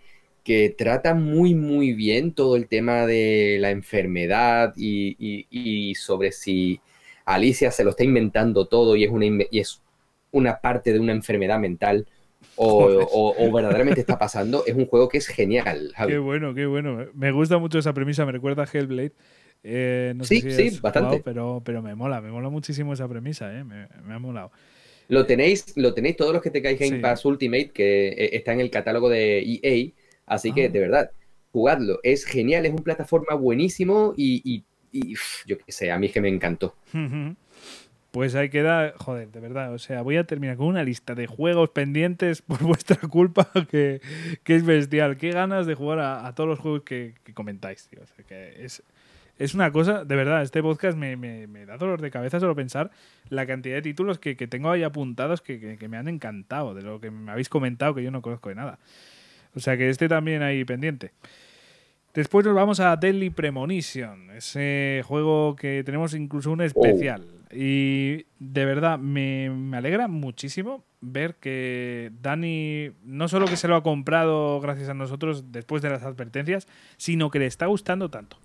que 0.45 0.75
trata 0.77 1.15
muy, 1.15 1.55
muy 1.55 1.95
bien 1.95 2.33
todo 2.33 2.57
el 2.57 2.69
tema 2.69 3.07
de 3.07 3.57
la 3.61 3.71
enfermedad 3.71 4.75
y, 4.77 5.95
sobre 5.97 6.33
si 6.33 6.81
Alicia 7.25 7.71
se 7.71 7.83
lo 7.83 7.91
está 7.91 8.05
inventando 8.05 8.67
todo 8.67 8.95
y 8.95 9.05
es 9.05 9.11
una, 9.11 9.25
y 9.51 9.59
es 9.59 9.83
una 10.31 10.61
parte 10.61 10.93
de 10.93 11.01
una 11.01 11.13
enfermedad 11.13 11.59
mental 11.59 12.07
o, 12.57 13.51
verdaderamente 13.53 14.01
está 14.01 14.19
pasando. 14.19 14.65
Es 14.67 14.75
un 14.75 14.87
juego 14.87 15.09
que 15.09 15.19
es 15.19 15.27
genial. 15.27 15.93
Qué 16.07 16.19
bueno, 16.19 16.55
qué 16.55 16.67
bueno. 16.67 17.07
Me 17.15 17.33
gusta 17.33 17.59
mucho 17.59 17.79
esa 17.79 17.95
premisa, 17.95 18.27
me 18.27 18.33
recuerda 18.33 18.65
a 18.65 18.69
Hellblade. 18.71 19.13
Eh, 19.67 20.13
no 20.15 20.25
sí, 20.25 20.43
sí, 20.43 20.79
bastante. 20.83 21.23
pero, 21.25 21.63
pero 21.65 21.81
me 21.81 21.95
mola, 21.95 22.21
me 22.21 22.31
mola 22.31 22.51
muchísimo 22.51 22.93
esa 22.93 23.09
premisa, 23.09 23.51
eh, 23.59 23.65
me, 23.65 24.15
ha 24.15 24.19
molado. 24.19 24.53
Lo 25.09 25.25
tenéis, 25.25 25.73
lo 25.77 25.95
tenéis 25.95 26.17
todos 26.17 26.35
los 26.35 26.43
que 26.43 26.51
tengáis 26.51 26.79
Game 26.79 27.01
Pass 27.01 27.25
Ultimate, 27.25 27.71
que 27.71 28.09
eh, 28.09 28.37
está 28.37 28.53
en 28.53 28.61
el 28.61 28.71
catálogo 28.71 29.09
de 29.09 29.39
EA 29.39 29.95
Así 30.27 30.53
que, 30.53 30.69
de 30.69 30.79
ah. 30.79 30.83
verdad, 30.83 31.11
jugadlo. 31.53 32.01
Es 32.03 32.25
genial, 32.25 32.67
es 32.67 32.73
un 32.73 32.83
plataforma 32.83 33.35
buenísimo 33.35 34.15
y, 34.17 34.65
yo 35.47 35.59
qué 35.59 35.73
sé, 35.73 35.91
a 35.91 35.99
mí 35.99 36.09
que 36.09 36.21
me 36.21 36.29
encantó. 36.29 36.75
Pues 38.11 38.37
ahí 38.37 38.49
queda, 38.49 38.95
joder, 38.97 39.33
de 39.33 39.41
verdad. 39.41 39.73
O 39.75 39.79
sea, 39.79 40.03
voy 40.03 40.17
a 40.17 40.25
terminar 40.25 40.57
con 40.57 40.67
una 40.67 40.85
lista 40.85 41.15
de 41.15 41.27
juegos 41.27 41.71
pendientes 41.71 42.43
por 42.47 42.63
vuestra 42.63 42.97
culpa 43.09 43.51
que, 43.71 44.01
es 44.45 44.65
bestial. 44.65 45.17
Qué 45.17 45.31
ganas 45.31 45.67
de 45.67 45.75
jugar 45.75 45.99
a, 45.99 46.33
todos 46.35 46.49
los 46.49 46.59
juegos 46.59 46.83
que, 46.83 47.15
comentáis, 47.35 47.89
tío. 47.89 48.01
que 48.29 48.65
es, 48.65 48.83
es 49.39 49.55
una 49.55 49.73
cosa, 49.73 50.05
de 50.05 50.15
verdad, 50.15 50.43
este 50.43 50.63
podcast 50.63 50.97
me, 50.97 51.17
da 51.67 51.77
dolor 51.77 52.01
de 52.01 52.11
cabeza 52.11 52.39
solo 52.39 52.55
pensar 52.55 52.91
la 53.31 53.47
cantidad 53.47 53.75
de 53.75 53.83
títulos 53.83 54.19
que, 54.19 54.35
tengo 54.37 54.71
ahí 54.71 54.85
apuntados 54.85 55.41
que, 55.41 55.77
me 55.89 55.97
han 55.97 56.07
encantado, 56.07 56.75
de 56.75 56.83
lo 56.83 57.01
que 57.01 57.11
me 57.11 57.33
habéis 57.33 57.49
comentado 57.49 57.95
que 57.95 58.03
yo 58.03 58.13
no 58.13 58.23
conozco 58.23 58.49
de 58.49 58.55
nada. 58.55 58.79
O 59.55 59.61
sea 59.61 59.77
que 59.77 59.89
este 59.89 60.09
también 60.09 60.43
ahí 60.43 60.65
pendiente. 60.65 61.13
Después 62.15 62.47
nos 62.47 62.55
vamos 62.55 62.79
a 62.79 62.95
Deadly 62.97 63.31
Premonition, 63.31 64.31
ese 64.31 65.03
juego 65.05 65.57
que 65.57 65.83
tenemos 65.85 66.15
incluso 66.15 66.53
un 66.53 66.61
especial. 66.61 67.27
Oh. 67.29 67.55
Y 67.57 68.27
de 68.39 68.65
verdad 68.65 69.01
me, 69.01 69.51
alegra 69.77 70.07
muchísimo 70.07 70.85
ver 71.01 71.35
que 71.35 72.13
Dani 72.23 72.91
no 73.05 73.27
solo 73.27 73.47
que 73.47 73.57
se 73.57 73.67
lo 73.67 73.75
ha 73.75 73.83
comprado 73.83 74.61
gracias 74.61 74.89
a 74.89 74.95
nosotros 74.95 75.51
después 75.51 75.83
de 75.83 75.91
las 75.91 76.05
advertencias, 76.05 76.69
sino 76.97 77.31
que 77.31 77.41
le 77.41 77.47
está 77.47 77.67
gustando 77.67 78.11
tanto. 78.11 78.39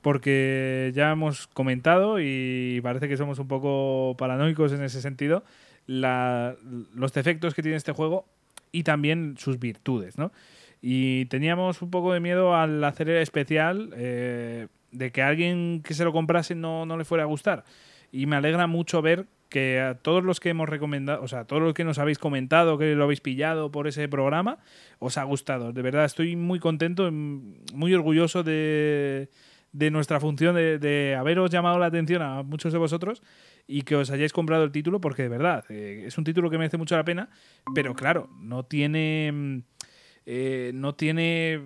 Porque 0.00 0.90
ya 0.94 1.12
hemos 1.12 1.46
comentado 1.46 2.20
y 2.20 2.80
parece 2.82 3.08
que 3.08 3.16
somos 3.16 3.38
un 3.38 3.46
poco 3.46 4.16
paranoicos 4.18 4.72
en 4.72 4.82
ese 4.82 5.00
sentido, 5.00 5.44
los 5.86 7.12
defectos 7.12 7.54
que 7.54 7.62
tiene 7.62 7.76
este 7.76 7.92
juego 7.92 8.26
y 8.72 8.82
también 8.82 9.36
sus 9.38 9.60
virtudes, 9.60 10.18
¿no? 10.18 10.32
Y 10.82 11.26
teníamos 11.26 11.80
un 11.80 11.90
poco 11.90 12.12
de 12.12 12.20
miedo 12.20 12.56
al 12.56 12.82
hacer 12.82 13.08
especial 13.08 13.94
eh, 13.96 14.66
de 14.90 15.12
que 15.12 15.22
alguien 15.22 15.80
que 15.82 15.94
se 15.94 16.04
lo 16.04 16.12
comprase 16.12 16.56
no, 16.56 16.84
no 16.84 16.98
le 16.98 17.04
fuera 17.04 17.22
a 17.22 17.26
gustar. 17.26 17.64
Y 18.10 18.26
me 18.26 18.36
alegra 18.36 18.66
mucho 18.66 19.00
ver 19.00 19.26
que 19.48 19.80
a 19.80 19.94
todos 19.94 20.24
los 20.24 20.40
que 20.40 20.48
hemos 20.48 20.68
recomendado, 20.68 21.22
o 21.22 21.28
sea, 21.28 21.40
a 21.40 21.46
todos 21.46 21.62
los 21.62 21.74
que 21.74 21.84
nos 21.84 21.98
habéis 21.98 22.18
comentado 22.18 22.78
que 22.78 22.94
lo 22.94 23.04
habéis 23.04 23.20
pillado 23.20 23.70
por 23.70 23.86
ese 23.86 24.08
programa, 24.08 24.58
os 24.98 25.18
ha 25.18 25.24
gustado. 25.24 25.72
De 25.72 25.82
verdad, 25.82 26.06
estoy 26.06 26.36
muy 26.36 26.58
contento, 26.58 27.10
muy 27.12 27.94
orgulloso 27.94 28.42
de, 28.42 29.28
de 29.72 29.90
nuestra 29.90 30.20
función 30.20 30.54
de, 30.54 30.78
de, 30.78 31.14
haberos 31.14 31.50
llamado 31.50 31.78
la 31.78 31.86
atención 31.86 32.22
a 32.22 32.42
muchos 32.42 32.72
de 32.72 32.78
vosotros 32.78 33.22
y 33.66 33.82
que 33.82 33.96
os 33.96 34.10
hayáis 34.10 34.32
comprado 34.32 34.64
el 34.64 34.72
título, 34.72 35.00
porque 35.00 35.22
de 35.22 35.28
verdad, 35.28 35.64
eh, 35.68 36.04
es 36.06 36.18
un 36.18 36.24
título 36.24 36.50
que 36.50 36.58
merece 36.58 36.78
mucho 36.78 36.96
la 36.96 37.04
pena, 37.04 37.28
pero 37.74 37.94
claro, 37.94 38.28
no 38.40 38.64
tiene 38.64 39.62
eh, 40.26 40.70
no 40.74 40.94
tiene. 40.94 41.60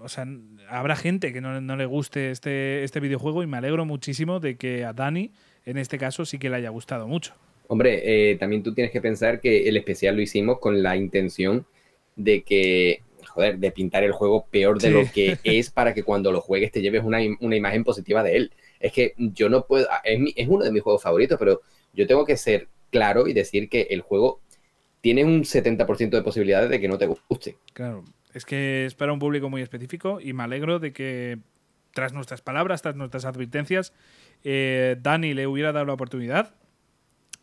O 0.00 0.08
sea, 0.08 0.26
habrá 0.68 0.96
gente 0.96 1.32
que 1.32 1.40
no, 1.40 1.76
le 1.76 1.86
guste 1.86 2.30
este, 2.30 2.84
este 2.84 3.00
videojuego 3.00 3.42
y 3.42 3.46
me 3.46 3.56
alegro 3.56 3.84
muchísimo 3.84 4.40
de 4.40 4.56
que 4.56 4.84
a 4.84 4.92
Dani, 4.92 5.32
en 5.64 5.78
este 5.78 5.98
caso, 5.98 6.24
sí 6.24 6.38
que 6.38 6.50
le 6.50 6.56
haya 6.56 6.70
gustado 6.70 7.08
mucho. 7.08 7.34
Hombre, 7.68 8.30
eh, 8.30 8.36
también 8.36 8.62
tú 8.62 8.74
tienes 8.74 8.92
que 8.92 9.00
pensar 9.00 9.40
que 9.40 9.68
el 9.68 9.76
especial 9.76 10.16
lo 10.16 10.22
hicimos 10.22 10.58
con 10.60 10.82
la 10.82 10.96
intención 10.96 11.66
de 12.14 12.42
que, 12.42 13.02
joder, 13.26 13.58
de 13.58 13.72
pintar 13.72 14.04
el 14.04 14.12
juego 14.12 14.46
peor 14.50 14.80
de 14.80 14.90
lo 14.90 15.02
que 15.12 15.38
es 15.44 15.70
para 15.70 15.92
que 15.92 16.04
cuando 16.04 16.30
lo 16.30 16.40
juegues 16.40 16.70
te 16.70 16.80
lleves 16.80 17.02
una, 17.02 17.22
imagen 17.22 17.82
positiva 17.82 18.22
de 18.22 18.36
él. 18.36 18.52
Es 18.78 18.92
que 18.92 19.14
yo 19.16 19.48
no 19.48 19.66
puedo, 19.66 19.88
es, 20.04 20.20
es 20.36 20.48
uno 20.48 20.64
de 20.64 20.70
mis 20.70 20.82
juegos 20.82 21.02
favoritos, 21.02 21.38
pero 21.38 21.62
yo 21.92 22.06
tengo 22.06 22.24
que 22.24 22.36
ser 22.36 22.68
claro 22.90 23.26
y 23.26 23.32
decir 23.32 23.68
que 23.68 23.88
el 23.90 24.00
juego 24.00 24.40
tiene 25.06 25.24
un 25.24 25.44
70% 25.44 26.10
de 26.10 26.22
posibilidades 26.22 26.68
de 26.68 26.80
que 26.80 26.88
no 26.88 26.98
te 26.98 27.06
guste. 27.06 27.56
Claro, 27.74 28.02
es 28.34 28.44
que 28.44 28.86
es 28.86 28.96
para 28.96 29.12
un 29.12 29.20
público 29.20 29.48
muy 29.48 29.62
específico 29.62 30.18
y 30.20 30.32
me 30.32 30.42
alegro 30.42 30.80
de 30.80 30.92
que 30.92 31.38
tras 31.94 32.12
nuestras 32.12 32.42
palabras, 32.42 32.82
tras 32.82 32.96
nuestras 32.96 33.24
advertencias, 33.24 33.92
eh, 34.42 34.96
Dani 35.00 35.32
le 35.32 35.46
hubiera 35.46 35.70
dado 35.70 35.86
la 35.86 35.92
oportunidad 35.92 36.56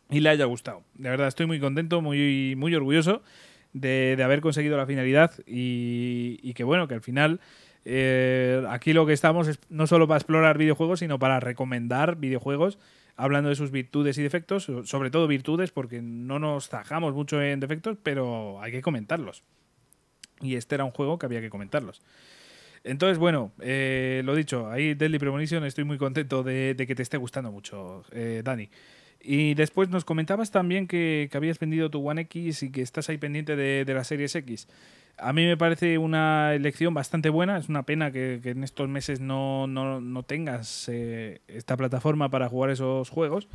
y 0.10 0.20
le 0.20 0.28
haya 0.28 0.44
gustado. 0.44 0.84
De 0.96 1.10
verdad, 1.10 1.30
estoy 1.30 1.46
muy 1.46 1.58
contento, 1.62 2.02
muy, 2.02 2.54
muy 2.58 2.76
orgulloso 2.76 3.24
de, 3.72 4.20
haber 4.22 4.42
conseguido 4.42 4.76
la 4.76 4.86
finalidad 4.86 5.32
y, 5.48 6.54
que 6.56 6.66
bueno, 6.66 6.90
que 6.90 6.96
al 6.96 7.02
final 7.02 7.40
eh, 7.86 8.62
aquí 8.68 8.92
lo 8.92 9.06
que 9.06 9.14
estamos 9.14 9.48
es 9.48 9.58
no 9.70 9.88
solo 9.88 10.06
para 10.06 10.18
explorar 10.18 10.58
videojuegos, 10.58 11.00
sino 11.00 11.18
para 11.18 11.40
recomendar 11.40 12.18
videojuegos 12.18 12.78
hablando 13.16 13.50
de 13.50 13.56
sus 13.56 13.72
virtudes 13.72 14.18
y 14.18 14.24
defectos, 14.24 14.70
sobre 14.86 15.12
todo 15.12 15.28
virtudes, 15.28 15.72
porque 15.72 16.02
no 16.02 16.40
nos 16.40 16.70
tajamos 16.70 17.14
mucho 17.14 17.42
en 17.42 17.60
defectos, 17.60 17.98
pero 18.02 18.62
hay 18.62 18.72
que 18.72 18.82
comentarlos. 18.82 19.44
Y 20.42 20.56
este 20.56 20.76
era 20.76 20.84
un 20.84 20.92
juego 20.92 21.20
que 21.20 21.26
había 21.26 21.42
que 21.42 21.50
comentarlos. 21.50 22.02
Entonces, 22.84 23.18
bueno, 23.18 23.54
eh, 23.62 24.22
lo 24.26 24.36
dicho, 24.36 24.70
ahí 24.70 24.94
Deadly 24.94 25.20
Premonition 25.20 25.64
estoy 25.64 25.86
muy 25.86 25.98
contento 25.98 26.44
de, 26.44 26.76
que 26.76 26.96
te 26.96 27.04
esté 27.04 27.18
gustando 27.18 27.52
mucho, 27.52 28.04
eh, 28.12 28.42
Dani. 28.44 28.70
Y 29.26 29.54
después 29.54 29.90
nos 29.90 30.04
comentabas 30.04 30.52
también 30.52 30.86
que, 30.86 31.30
habías 31.34 31.58
vendido 31.58 31.90
tu 31.90 32.08
One 32.08 32.22
X 32.22 32.64
y 32.64 32.72
que 32.72 32.82
estás 32.82 33.08
ahí 33.10 33.18
pendiente 33.18 33.56
de, 33.56 33.86
de 33.86 33.94
la 33.94 34.04
Series 34.04 34.36
X. 34.36 34.68
A 35.18 35.32
mí 35.32 35.46
me 35.46 35.58
parece 35.58 35.98
una 35.98 36.54
elección 36.54 36.94
bastante 36.94 37.30
buena. 37.30 37.58
Es 37.58 37.70
una 37.70 37.84
pena 37.84 38.12
que, 38.12 38.42
en 38.44 38.64
estos 38.64 38.90
meses 38.90 39.20
no, 39.20 40.26
tengas 40.28 40.90
eh, 40.90 41.42
esta 41.48 41.78
plataforma 41.78 42.30
para 42.30 42.50
jugar 42.50 42.72
esos 42.72 43.10
juegos. 43.10 43.48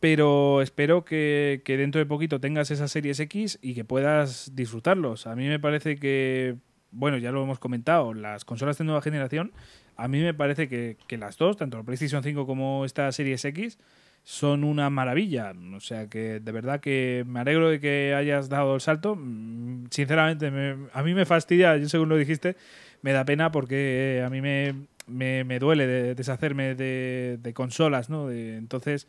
Pero 0.00 0.62
espero 0.62 1.04
que, 1.04 1.62
dentro 1.66 1.98
de 1.98 2.06
poquito 2.06 2.40
tengas 2.40 2.70
esas 2.70 2.90
series 2.90 3.20
X 3.20 3.58
y 3.62 3.74
que 3.74 3.84
puedas 3.84 4.54
disfrutarlos. 4.54 5.26
A 5.26 5.36
mí 5.36 5.46
me 5.46 5.60
parece 5.60 5.96
que, 5.96 6.56
bueno, 6.90 7.18
ya 7.18 7.30
lo 7.30 7.42
hemos 7.42 7.58
comentado, 7.58 8.14
las 8.14 8.44
consolas 8.44 8.78
de 8.78 8.84
nueva 8.84 9.02
generación, 9.02 9.52
a 9.96 10.08
mí 10.08 10.20
me 10.20 10.34
parece 10.34 10.68
que, 10.68 10.96
que 11.06 11.18
las 11.18 11.36
dos, 11.36 11.56
tanto 11.56 11.76
la 11.76 11.84
PlayStation 11.84 12.22
5 12.22 12.46
como 12.46 12.84
esta 12.84 13.12
Series 13.12 13.44
X, 13.44 13.78
son 14.24 14.64
una 14.64 14.90
maravilla. 14.90 15.52
O 15.74 15.80
sea 15.80 16.08
que 16.08 16.40
de 16.40 16.52
verdad 16.52 16.80
que 16.80 17.24
me 17.26 17.40
alegro 17.40 17.70
de 17.70 17.80
que 17.80 18.14
hayas 18.16 18.48
dado 18.48 18.74
el 18.74 18.80
salto. 18.80 19.16
Mm, 19.16 19.86
sinceramente, 19.90 20.52
a 20.92 21.02
mí 21.02 21.14
me 21.14 21.26
fastidia, 21.26 21.76
yo 21.76 21.88
según 21.88 22.08
lo 22.08 22.16
dijiste, 22.16 22.56
me 23.02 23.12
da 23.12 23.24
pena 23.24 23.50
porque 23.52 24.18
eh, 24.18 24.22
a 24.24 24.30
mí 24.30 24.40
me, 24.40 24.74
me, 25.06 25.58
duele 25.58 26.14
deshacerme 26.14 26.74
de, 26.74 27.52
consolas, 27.54 28.08
¿no? 28.08 28.30
entonces, 28.30 29.06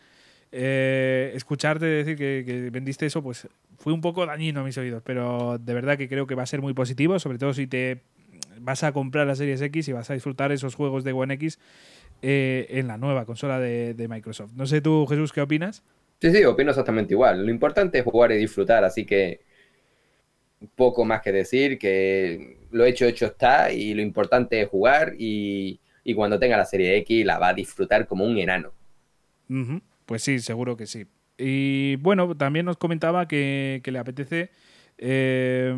eh, 0.51 1.32
escucharte 1.35 1.85
decir 1.85 2.17
que, 2.17 2.69
vendiste 2.72 3.06
eso, 3.06 3.22
pues 3.24 3.48
fue 3.77 3.93
un 3.93 4.01
poco 4.01 4.25
dañino 4.25 4.61
a 4.61 4.64
mis 4.64 4.77
oídos, 4.77 5.01
pero 5.06 5.58
de 5.58 5.74
verdad 5.74 5.98
que 5.98 6.09
creo 6.09 6.27
que 6.27 6.35
va 6.35 6.43
a 6.43 6.48
ser 6.48 6.61
muy 6.61 6.74
positivo, 6.74 7.19
sobre 7.19 7.38
todo 7.38 7.53
si 7.53 7.67
te 7.67 8.01
vas 8.64 8.83
a 8.83 8.92
comprar 8.92 9.27
la 9.27 9.35
Series 9.35 9.61
X 9.61 9.88
y 9.88 9.92
vas 9.93 10.09
a 10.09 10.14
disfrutar 10.14 10.51
esos 10.51 10.75
juegos 10.75 11.03
de 11.03 11.14
One 11.14 11.33
X 11.35 11.59
eh, 12.22 12.67
en 12.69 12.88
la 12.88 12.98
nueva 12.98 13.25
consola 13.25 13.59
de, 13.59 13.93
de, 13.93 14.08
Microsoft. 14.08 14.53
No 14.53 14.66
sé 14.66 14.82
tú, 14.82 15.06
Jesús, 15.08 15.32
¿qué 15.33 15.42
opinas? 15.42 15.83
Sí, 16.22 16.32
sí, 16.32 16.43
opino 16.45 16.69
exactamente 16.69 17.14
igual. 17.14 17.45
Lo 17.45 17.51
importante 17.51 18.00
es 18.00 18.03
jugar 18.03 18.32
y 18.32 18.38
disfrutar, 18.38 18.83
así 18.83 19.06
que 19.06 19.42
poco 20.75 21.03
más 21.06 21.22
que 21.22 21.32
decir, 21.32 21.77
que 21.77 22.67
lo 22.72 22.85
hecho, 22.85 23.06
hecho 23.06 23.25
está, 23.25 23.72
y 23.72 23.93
lo 23.93 24.01
importante 24.01 24.61
es 24.61 24.69
jugar 24.69 25.16
y, 25.17 25.80
y 26.03 26.14
cuando 26.14 26.40
tenga 26.40 26.58
la 26.58 26.66
serie 26.66 26.98
X 26.98 27.25
la 27.25 27.40
va 27.40 27.50
a 27.50 27.53
disfrutar 27.53 28.08
como 28.08 28.25
un 28.25 28.38
enano. 28.38 28.72
Pues 30.06 30.24
sí, 30.24 30.40
seguro 30.40 30.75
que 30.75 30.88
sí. 30.88 31.06
Y 31.38 31.95
bueno, 31.98 32.35
también 32.35 32.66
nos 32.66 32.77
comentaba 32.77 33.27
que, 33.27 33.82
le 33.83 34.00
apetece 34.00 34.51
eh, 35.06 35.75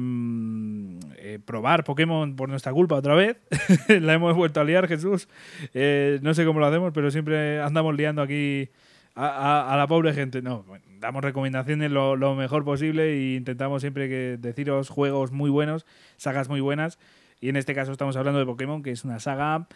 eh, 1.18 1.40
probar 1.44 1.84
Pokémon 1.84 2.36
por 2.36 2.48
nuestra 2.48 2.72
culpa 2.72 2.94
otra 2.94 3.16
vez. 3.16 3.38
la 3.88 4.14
hemos 4.14 4.36
vuelto 4.36 4.62
a 4.62 4.64
liar, 4.64 4.88
Jesús. 4.88 5.28
Eh, 5.74 6.20
no 6.22 6.36
sé 6.36 6.46
cómo 6.46 6.60
lo 6.60 6.68
hacemos, 6.68 6.94
pero 6.94 7.10
siempre 7.10 7.60
andamos 7.60 7.96
liando 7.96 8.22
aquí 8.22 8.70
a, 9.16 9.74
la 9.76 9.88
pobre 9.88 10.14
gente. 10.14 10.44
No, 10.44 10.64
damos 11.00 11.24
recomendaciones 11.24 11.90
lo, 11.90 12.36
mejor 12.36 12.64
posible 12.66 13.14
e 13.14 13.36
intentamos 13.36 13.82
siempre 13.82 14.08
que 14.10 14.38
deciros 14.40 14.90
juegos 14.90 15.32
muy 15.32 15.50
buenos, 15.50 15.88
sagas 16.18 16.48
muy 16.48 16.62
buenas. 16.62 17.00
Y 17.42 17.50
en 17.50 17.56
este 17.56 17.74
caso 17.74 17.92
estamos 17.92 18.16
hablando 18.18 18.40
de 18.40 18.46
Pokémon, 18.46 18.84
que 18.84 18.92
es 18.92 19.06
una 19.06 19.20
saga 19.20 19.68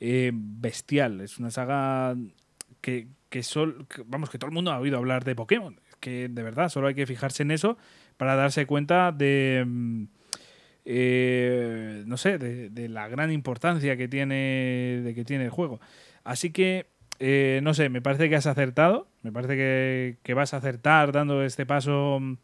bestial. 0.00 1.20
Es 1.20 1.38
una 1.38 1.52
saga 1.52 2.16
que, 2.80 3.06
que, 3.28 3.42
vamos, 4.06 4.30
que 4.30 4.38
todo 4.38 4.48
el 4.48 4.54
mundo 4.54 4.72
ha 4.72 4.80
oído 4.80 4.98
hablar 4.98 5.22
de 5.22 5.36
Pokémon. 5.36 5.78
que 6.00 6.28
de 6.28 6.42
verdad, 6.42 6.70
solo 6.70 6.88
hay 6.88 6.96
que 6.96 7.06
fijarse 7.06 7.44
en 7.44 7.52
eso 7.52 7.78
para 8.16 8.36
darse 8.36 8.66
cuenta 8.66 9.12
de. 9.12 9.64
Mm, 9.66 10.04
eh, 10.88 12.04
no 12.06 12.16
sé, 12.16 12.38
de, 12.38 12.88
la 12.88 13.08
gran 13.08 13.32
importancia 13.32 13.96
que 13.96 14.06
tiene, 14.06 15.00
de 15.02 15.14
que 15.14 15.24
tiene 15.24 15.44
el 15.44 15.50
juego. 15.50 15.80
Así 16.22 16.50
que, 16.50 16.86
eh, 17.18 17.60
no 17.62 17.74
sé, 17.74 17.88
me 17.88 18.00
parece 18.00 18.28
que 18.28 18.36
has 18.36 18.46
acertado. 18.46 19.08
Me 19.22 19.32
parece 19.32 20.18
que, 20.22 20.34
vas 20.34 20.54
a 20.54 20.58
acertar 20.58 21.12
dando 21.12 21.42
este 21.42 21.66
paso 21.66 22.18
mm, 22.20 22.34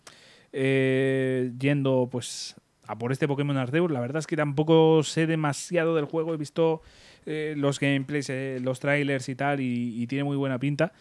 eh, 0.53 1.53
yendo 1.59 2.09
pues 2.11 2.57
a 2.87 2.99
por 2.99 3.13
este 3.13 3.29
Pokémon 3.29 3.57
Arceus. 3.57 3.91
La 3.93 4.01
verdad 4.01 4.19
es 4.19 4.27
que 4.27 4.37
tampoco 4.37 5.03
sé 5.05 5.27
demasiado 5.29 5.95
del 5.95 6.07
juego. 6.07 6.35
He 6.35 6.37
visto 6.37 6.83
eh, 7.27 7.55
los 7.57 7.79
gameplays, 7.79 8.31
los 8.61 8.81
trailers 8.81 9.29
y 9.29 9.37
tal, 9.37 9.61
y, 9.61 10.07
tiene 10.09 10.25
muy 10.25 10.37
buena 10.37 10.59
pinta. 10.59 10.93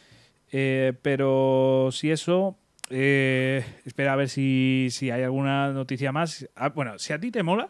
Pero 0.52 1.90
si 1.92 2.12
eso, 2.12 2.58
espera 2.92 4.14
a 4.14 4.16
ver 4.16 4.30
si, 4.30 4.90
hay 5.02 5.24
alguna 5.24 5.72
noticia 5.72 6.12
más. 6.12 6.48
Ah, 6.56 6.70
bueno, 6.70 6.98
si 7.00 7.14
a 7.14 7.20
ti 7.20 7.32
te 7.32 7.44
mola, 7.44 7.70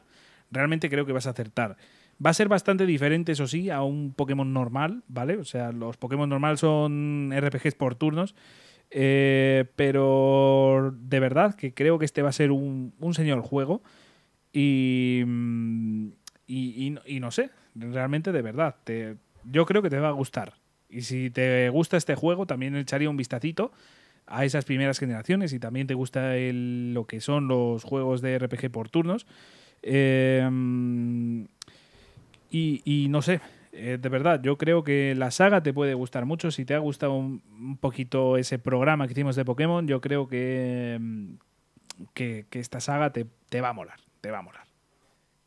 realmente 0.52 0.90
creo 0.90 1.06
que 1.06 1.14
vas 1.14 1.28
a 1.28 1.32
acertar. 1.32 1.78
Va 2.24 2.30
a 2.30 2.34
ser 2.34 2.48
bastante 2.48 2.86
diferente, 2.86 3.32
eso 3.32 3.48
sí, 3.48 3.70
a 3.70 3.82
un 3.82 4.14
Pokémon 4.14 4.54
normal, 4.54 5.04
¿vale? 5.08 5.38
O 5.38 5.46
sea, 5.46 5.72
los 5.72 5.98
Pokémon 5.98 6.30
normal 6.30 6.58
son 6.58 7.32
RPGs 7.34 7.76
por 7.76 7.96
turnos. 7.96 8.36
pero 8.90 10.96
de 11.00 11.20
verdad 11.20 11.56
que 11.56 11.74
creo 11.74 12.00
que 12.00 12.06
este 12.06 12.22
va 12.22 12.30
a 12.30 12.34
ser 12.34 12.52
un, 12.52 12.94
un 13.00 13.14
señor 13.14 13.42
juego. 13.42 13.82
Y, 14.54 15.24
mm, 15.26 16.08
y, 16.48 16.96
y, 17.06 17.20
no 17.20 17.32
sé, 17.32 17.52
realmente 17.76 18.34
de 18.34 18.42
verdad, 18.42 18.76
te, 18.84 19.16
yo 19.46 19.66
creo 19.66 19.82
que 19.82 19.90
te 19.90 20.00
va 20.00 20.10
a 20.10 20.12
gustar. 20.12 20.56
Y 20.90 21.04
si 21.04 21.30
te 21.30 21.70
gusta 21.70 21.96
este 21.96 22.16
juego, 22.16 22.46
también 22.46 22.76
echaría 22.76 23.10
un 23.10 23.16
vistacito 23.16 23.72
a 24.28 24.46
esas 24.46 24.66
primeras 24.66 25.00
generaciones 25.00 25.54
y 25.54 25.60
también 25.60 25.88
te 25.88 25.94
gusta 25.94 26.36
el, 26.38 26.94
lo 26.94 27.06
que 27.06 27.22
son 27.22 27.48
los 27.48 27.84
juegos 27.84 28.22
de 28.22 28.38
RPG 28.40 28.72
por 28.72 28.90
turnos. 28.90 29.26
Em, 29.82 31.48
y, 32.50 33.08
no 33.10 33.22
sé, 33.22 33.40
eh, 33.72 33.98
de 34.00 34.10
verdad, 34.10 34.42
yo 34.44 34.58
creo 34.58 34.84
que 34.84 35.16
la 35.16 35.32
saga 35.32 35.64
te 35.64 35.74
puede 35.74 35.94
gustar 35.94 36.26
mucho. 36.26 36.52
Si 36.52 36.66
te 36.66 36.74
ha 36.74 36.80
gustado 36.80 37.14
un, 37.14 37.78
poquito 37.80 38.38
ese 38.38 38.60
programa 38.60 39.08
que 39.08 39.14
hicimos 39.14 39.36
de 39.36 39.46
Pokémon, 39.46 39.88
yo 39.88 40.02
creo 40.02 40.28
que, 40.28 40.94
em, 40.96 41.38
que, 42.14 42.46
que 42.50 42.60
esta 42.60 42.80
saga 42.80 43.12
te, 43.12 43.26
te 43.50 43.62
va 43.62 43.70
a 43.70 43.74
molar, 43.74 44.00
te 44.22 44.32
va 44.32 44.40
a 44.40 44.42
molar. 44.42 44.71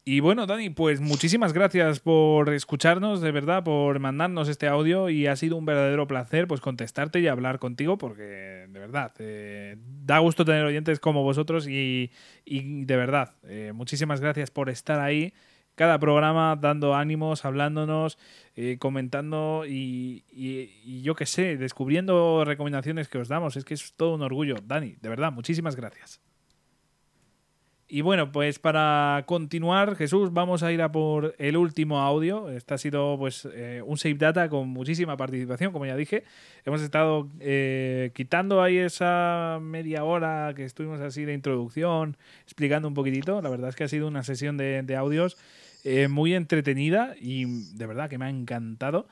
Y 0.07 0.21
bueno, 0.21 0.45
Dani, 0.47 0.69
pues 0.69 1.01
muchísimas 1.01 1.55
gracias 1.55 1.99
por 1.99 2.53
escucharnos, 2.53 3.23
de 3.23 3.33
verdad, 3.33 3.65
por 3.65 4.01
mandarnos 4.01 4.51
este 4.51 4.67
audio 4.67 5.09
y 5.09 5.27
ha 5.27 5.35
sido 5.35 5.57
un 5.57 5.65
verdadero 5.65 6.07
placer 6.07 6.47
pues 6.47 6.61
contestarte 6.61 7.21
y 7.21 7.27
hablar 7.27 7.59
contigo 7.59 7.97
porque 7.97 8.67
de 8.69 8.79
verdad 8.79 9.15
eh, 9.19 9.77
da 9.79 10.19
gusto 10.19 10.45
tener 10.45 10.63
oyentes 10.67 11.01
como 11.01 11.23
vosotros 11.23 11.67
y, 11.67 12.11
de 12.45 12.97
verdad, 12.99 13.37
eh, 13.45 13.73
muchísimas 13.75 14.21
gracias 14.21 14.51
por 14.51 14.69
estar 14.69 15.01
ahí 15.01 15.33
cada 15.75 15.99
programa 15.99 16.55
dando 16.61 16.95
ánimos, 16.95 17.47
hablándonos, 17.47 18.19
eh, 18.57 18.77
comentando 18.79 19.65
y, 19.67 20.25
y 20.31 21.01
yo 21.01 21.15
qué 21.15 21.25
sé, 21.25 21.57
descubriendo 21.57 22.45
recomendaciones 22.45 23.09
que 23.09 23.17
os 23.17 23.29
damos. 23.29 23.57
Es 23.57 23.65
que 23.65 23.73
es 23.73 23.95
todo 23.95 24.17
un 24.17 24.23
orgullo. 24.23 24.57
Dani, 24.63 24.97
de 25.01 25.09
verdad, 25.09 25.33
muchísimas 25.33 25.77
gracias. 25.77 26.21
Y 27.87 28.01
bueno, 28.01 28.33
pues 28.33 28.59
para 28.59 29.25
continuar, 29.27 29.95
Jesús, 29.95 30.33
vamos 30.33 30.63
a 30.63 30.73
ir 30.73 30.81
a 30.81 30.91
por 30.91 31.35
el 31.39 31.57
último 31.59 32.01
audio. 32.01 32.49
Este 32.49 32.73
ha 32.73 32.79
sido 32.79 33.19
pues 33.19 33.47
eh, 33.53 33.83
un 33.85 33.99
save 33.99 34.15
data 34.15 34.49
con 34.49 34.69
muchísima 34.69 35.19
participación, 35.19 35.71
como 35.71 35.85
ya 35.85 35.95
dije. 35.95 36.25
Hemos 36.65 36.81
estado 36.81 37.29
eh, 37.41 38.11
quitando 38.15 38.63
ahí 38.63 38.79
esa 38.79 39.59
media 39.61 40.03
hora 40.05 40.55
que 40.57 40.65
estuvimos 40.65 40.99
así 41.03 41.27
de 41.27 41.35
introducción, 41.35 42.17
explicando 42.45 42.89
un 42.89 42.95
poquitito. 42.95 43.43
La 43.43 43.51
verdad 43.51 43.69
es 43.69 43.77
que 43.77 43.85
ha 43.85 43.89
sido 43.89 44.09
una 44.09 44.23
sesión 44.23 44.57
de, 44.57 44.97
audios 44.97 45.37
eh, 45.85 46.09
muy 46.09 46.35
entretenida 46.35 47.15
y 47.21 47.45
de 47.77 47.87
verdad 47.87 48.09
que 48.09 48.17
me 48.17 48.25
ha 48.25 48.31
encantado 48.31 49.09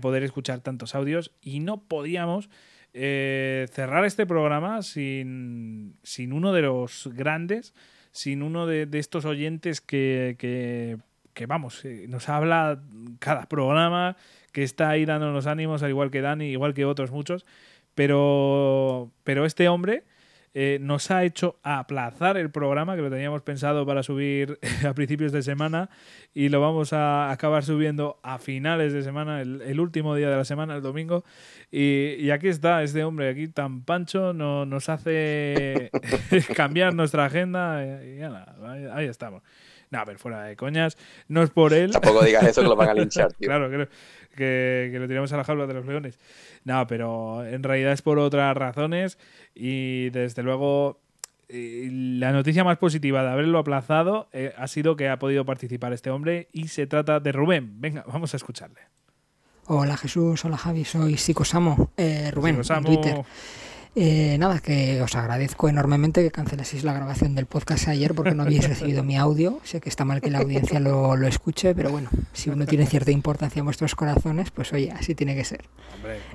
poder 0.00 0.22
escuchar 0.22 0.60
tantos 0.60 0.94
audios 0.94 1.32
y 1.40 1.58
no 1.58 1.82
podíamos... 1.82 2.48
cerrar 2.94 4.04
este 4.04 4.24
programa 4.24 4.82
sin, 4.82 5.96
sin 6.04 6.32
uno 6.32 6.52
de 6.52 6.62
los 6.62 7.10
grandes 7.12 7.74
sin 8.14 8.44
uno 8.44 8.66
de, 8.66 8.88
estos 8.92 9.24
oyentes 9.24 9.80
que, 9.80 10.36
que, 11.34 11.46
vamos, 11.46 11.84
eh, 11.84 12.06
nos 12.08 12.28
habla 12.28 12.80
cada 13.18 13.46
programa, 13.48 14.16
que 14.52 14.62
está 14.62 14.88
ahí 14.88 15.04
dándonos 15.04 15.48
ánimos, 15.48 15.82
al 15.82 15.90
igual 15.90 16.12
que 16.12 16.20
Dani, 16.20 16.46
igual 16.46 16.74
que 16.74 16.84
otros 16.84 17.10
muchos, 17.10 17.44
pero, 17.96 19.10
pero 19.24 19.44
este 19.44 19.68
hombre 19.68 20.04
eh, 20.56 20.78
nos 20.80 21.10
ha 21.10 21.24
hecho 21.24 21.58
aplazar 21.64 22.36
el 22.36 22.48
programa, 22.48 22.94
que 22.94 23.02
lo 23.02 23.10
teníamos 23.10 23.42
pensado 23.42 23.84
para 23.84 24.04
subir 24.04 24.60
a 24.88 24.94
principios 24.94 25.32
de 25.32 25.42
semana, 25.42 25.90
y 26.32 26.48
lo 26.48 26.60
vamos 26.60 26.92
a 26.92 27.32
acabar 27.32 27.64
subiendo 27.64 28.20
a 28.22 28.38
finales 28.38 28.92
de 28.92 29.02
semana, 29.02 29.40
el, 29.40 29.80
último 29.80 30.14
día 30.14 30.30
de 30.30 30.36
la 30.36 30.44
semana, 30.44 30.76
el 30.76 30.82
domingo. 30.82 31.24
Y, 31.72 32.30
aquí 32.30 32.46
está 32.46 32.84
este 32.84 33.02
hombre, 33.02 33.30
aquí 33.30 33.48
tan 33.48 33.82
pancho, 33.82 34.32
no, 34.32 34.64
nos 34.64 34.88
hace 34.88 35.90
cambiar 36.56 36.94
nuestra 36.94 37.24
agenda, 37.24 37.84
y, 37.84 38.22
ahí, 38.92 39.06
estamos. 39.06 39.42
No, 39.90 39.98
a 39.98 40.04
ver, 40.04 40.18
fuera 40.18 40.44
de 40.44 40.54
coñas, 40.54 40.96
no 41.26 41.42
es 41.42 41.50
por 41.50 41.72
él. 41.74 41.90
Tampoco 41.90 42.24
digas 42.24 42.44
eso 42.44 42.62
que 42.62 42.68
lo 42.68 42.76
van 42.76 42.90
a 42.90 42.94
linchar, 42.94 43.32
tío. 43.34 43.48
claro, 43.48 43.68
que, 43.70 43.88
que, 44.34 44.90
que 44.92 44.98
lo 44.98 45.08
tiramos 45.08 45.32
a 45.32 45.36
la 45.36 45.44
jaula 45.44 45.66
de 45.66 45.74
los 45.74 45.86
leones. 45.86 46.18
No, 46.64 46.86
pero 46.86 47.44
en 47.46 47.62
realidad 47.62 47.92
es 47.92 48.02
por 48.02 48.18
otras 48.18 48.56
razones 48.56 49.18
y 49.54 50.10
desde 50.10 50.42
luego 50.42 51.00
la 51.48 52.32
noticia 52.32 52.64
más 52.64 52.78
positiva 52.78 53.22
de 53.22 53.30
haberlo 53.30 53.58
aplazado 53.58 54.28
eh, 54.32 54.52
ha 54.56 54.66
sido 54.66 54.96
que 54.96 55.08
ha 55.08 55.18
podido 55.18 55.44
participar 55.44 55.92
este 55.92 56.10
hombre 56.10 56.48
y 56.52 56.68
se 56.68 56.86
trata 56.86 57.20
de 57.20 57.32
Rubén. 57.32 57.80
Venga, 57.80 58.04
vamos 58.06 58.34
a 58.34 58.36
escucharle. 58.36 58.80
Hola 59.66 59.96
Jesús, 59.96 60.44
hola 60.44 60.58
Javi, 60.58 60.84
soy 60.84 61.16
Psicosamo, 61.16 61.90
eh, 61.96 62.30
Rubén, 62.32 62.60
en 62.68 62.84
Twitter. 62.84 63.24
Eh, 63.96 64.36
nada, 64.38 64.58
que 64.58 65.00
os 65.02 65.14
agradezco 65.14 65.68
enormemente 65.68 66.22
que 66.22 66.32
cancelaseis 66.32 66.82
la 66.82 66.92
grabación 66.92 67.36
del 67.36 67.46
podcast 67.46 67.86
ayer 67.86 68.12
porque 68.12 68.34
no 68.34 68.42
habéis 68.42 68.68
recibido 68.68 69.04
mi 69.04 69.16
audio. 69.16 69.60
Sé 69.62 69.80
que 69.80 69.88
está 69.88 70.04
mal 70.04 70.20
que 70.20 70.30
la 70.30 70.40
audiencia 70.40 70.80
lo, 70.80 71.14
lo 71.16 71.28
escuche, 71.28 71.74
pero 71.76 71.90
bueno, 71.90 72.10
si 72.32 72.50
uno 72.50 72.66
tiene 72.66 72.86
cierta 72.86 73.12
importancia 73.12 73.60
en 73.60 73.66
vuestros 73.66 73.94
corazones, 73.94 74.50
pues 74.50 74.72
oye, 74.72 74.90
así 74.90 75.14
tiene 75.14 75.36
que 75.36 75.44
ser. 75.44 75.64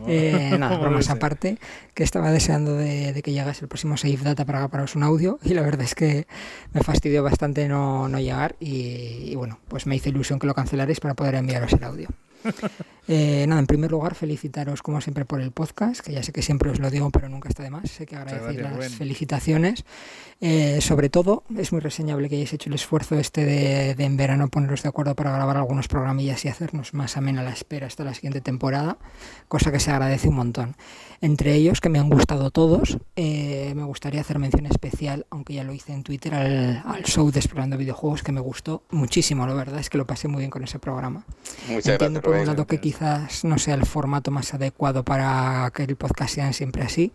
Eh, 0.07 0.55
nada, 0.57 0.77
bromas 0.77 1.09
aparte, 1.09 1.57
que 1.93 2.03
estaba 2.03 2.31
deseando 2.31 2.75
de, 2.75 3.19
que 3.21 3.33
llegase 3.33 3.65
el 3.65 3.67
próximo 3.67 3.97
Save 3.97 4.17
Data 4.23 4.45
para 4.45 4.59
grabaros 4.59 4.95
un 4.95 5.03
audio 5.03 5.37
y 5.43 5.53
la 5.53 5.61
verdad 5.61 5.81
es 5.81 5.95
que 5.95 6.27
me 6.73 6.81
fastidió 6.81 7.23
bastante 7.23 7.67
no, 7.67 8.07
no 8.07 8.19
llegar 8.19 8.55
y, 8.61 9.23
y 9.25 9.35
bueno, 9.35 9.59
pues 9.67 9.85
me 9.85 9.97
hizo 9.97 10.07
ilusión 10.07 10.39
que 10.39 10.47
lo 10.47 10.53
cancelaréis 10.53 11.01
para 11.01 11.13
poder 11.13 11.35
enviaros 11.35 11.73
el 11.73 11.83
audio. 11.83 12.07
Eh, 13.11 13.47
nada, 13.47 13.59
en 13.59 13.65
primer 13.65 13.89
lugar, 13.89 14.13
felicitaros 14.13 14.83
como 14.83 15.01
siempre 15.01 15.25
por 15.25 15.41
el 15.41 15.51
podcast, 15.51 15.99
que 15.99 16.11
ya 16.11 16.21
sé 16.21 16.31
que 16.31 16.43
siempre 16.43 16.69
os 16.69 16.77
lo 16.77 16.91
digo, 16.91 17.09
pero 17.09 17.27
nunca 17.27 17.49
está 17.49 17.63
de 17.63 17.71
más. 17.71 17.89
Sé 17.89 18.05
que 18.05 18.15
agradecéis 18.15 18.61
las 18.61 18.93
felicitaciones. 18.93 19.83
Eh, 20.41 20.79
sobre 20.79 21.09
todo, 21.09 21.43
es 21.57 21.71
muy 21.71 21.81
reseñable 21.81 22.29
que 22.29 22.35
hayáis 22.35 22.53
hecho 22.53 22.69
el 22.69 22.75
esfuerzo 22.75 23.15
este 23.15 23.45
de, 23.45 23.95
en 23.97 24.15
verano 24.15 24.49
poneros 24.49 24.83
de 24.83 24.89
acuerdo 24.89 25.15
para 25.15 25.31
grabar 25.31 25.57
algunos 25.57 25.87
programillas 25.87 26.45
y 26.45 26.49
hacernos 26.49 26.93
más 26.93 27.17
amena 27.17 27.41
la 27.41 27.49
espera 27.49 27.87
hasta 27.87 28.03
la 28.03 28.13
siguiente 28.13 28.41
temporada, 28.41 28.99
cosa 29.47 29.71
que 29.71 29.79
se 29.79 29.89
agradece 29.89 30.29
un 30.29 30.35
montón. 30.35 30.75
Entre 31.21 31.53
ellos, 31.53 31.81
que 31.81 31.89
me 31.89 31.99
han 31.99 32.09
gustado 32.09 32.49
todos, 32.49 32.97
eh, 33.17 33.73
me 33.75 33.83
gustaría 33.83 34.21
hacer 34.21 34.39
mención 34.39 34.65
especial, 34.65 35.25
aunque 35.29 35.53
ya 35.53 35.63
lo 35.65 35.73
hice 35.73 35.93
en 35.93 36.03
Twitter, 36.03 36.33
al, 36.33 37.03
show 37.03 37.29
de 37.29 37.39
Explorando 37.39 37.77
Videojuegos, 37.77 38.23
que 38.23 38.31
me 38.31 38.39
gustó 38.39 38.83
muchísimo, 38.89 39.45
la 39.45 39.53
verdad 39.53 39.79
es 39.79 39.89
que 39.89 39.97
lo 39.97 40.07
pasé 40.07 40.29
muy 40.29 40.39
bien 40.39 40.49
con 40.49 40.63
ese 40.63 40.79
programa. 40.79 41.25
Muchas 41.67 41.97
gracias 41.97 42.21
por 42.21 42.35
un 42.35 42.45
lado 42.45 42.65
que 42.65 42.79
quizás 42.79 43.43
no 43.43 43.57
sea 43.57 43.75
el 43.75 43.85
formato 43.85 44.31
más 44.31 44.53
adecuado 44.53 45.03
para 45.03 45.69
que 45.75 45.83
el 45.83 45.97
podcast 45.97 46.35
sea 46.35 46.53
siempre 46.53 46.83
así, 46.83 47.11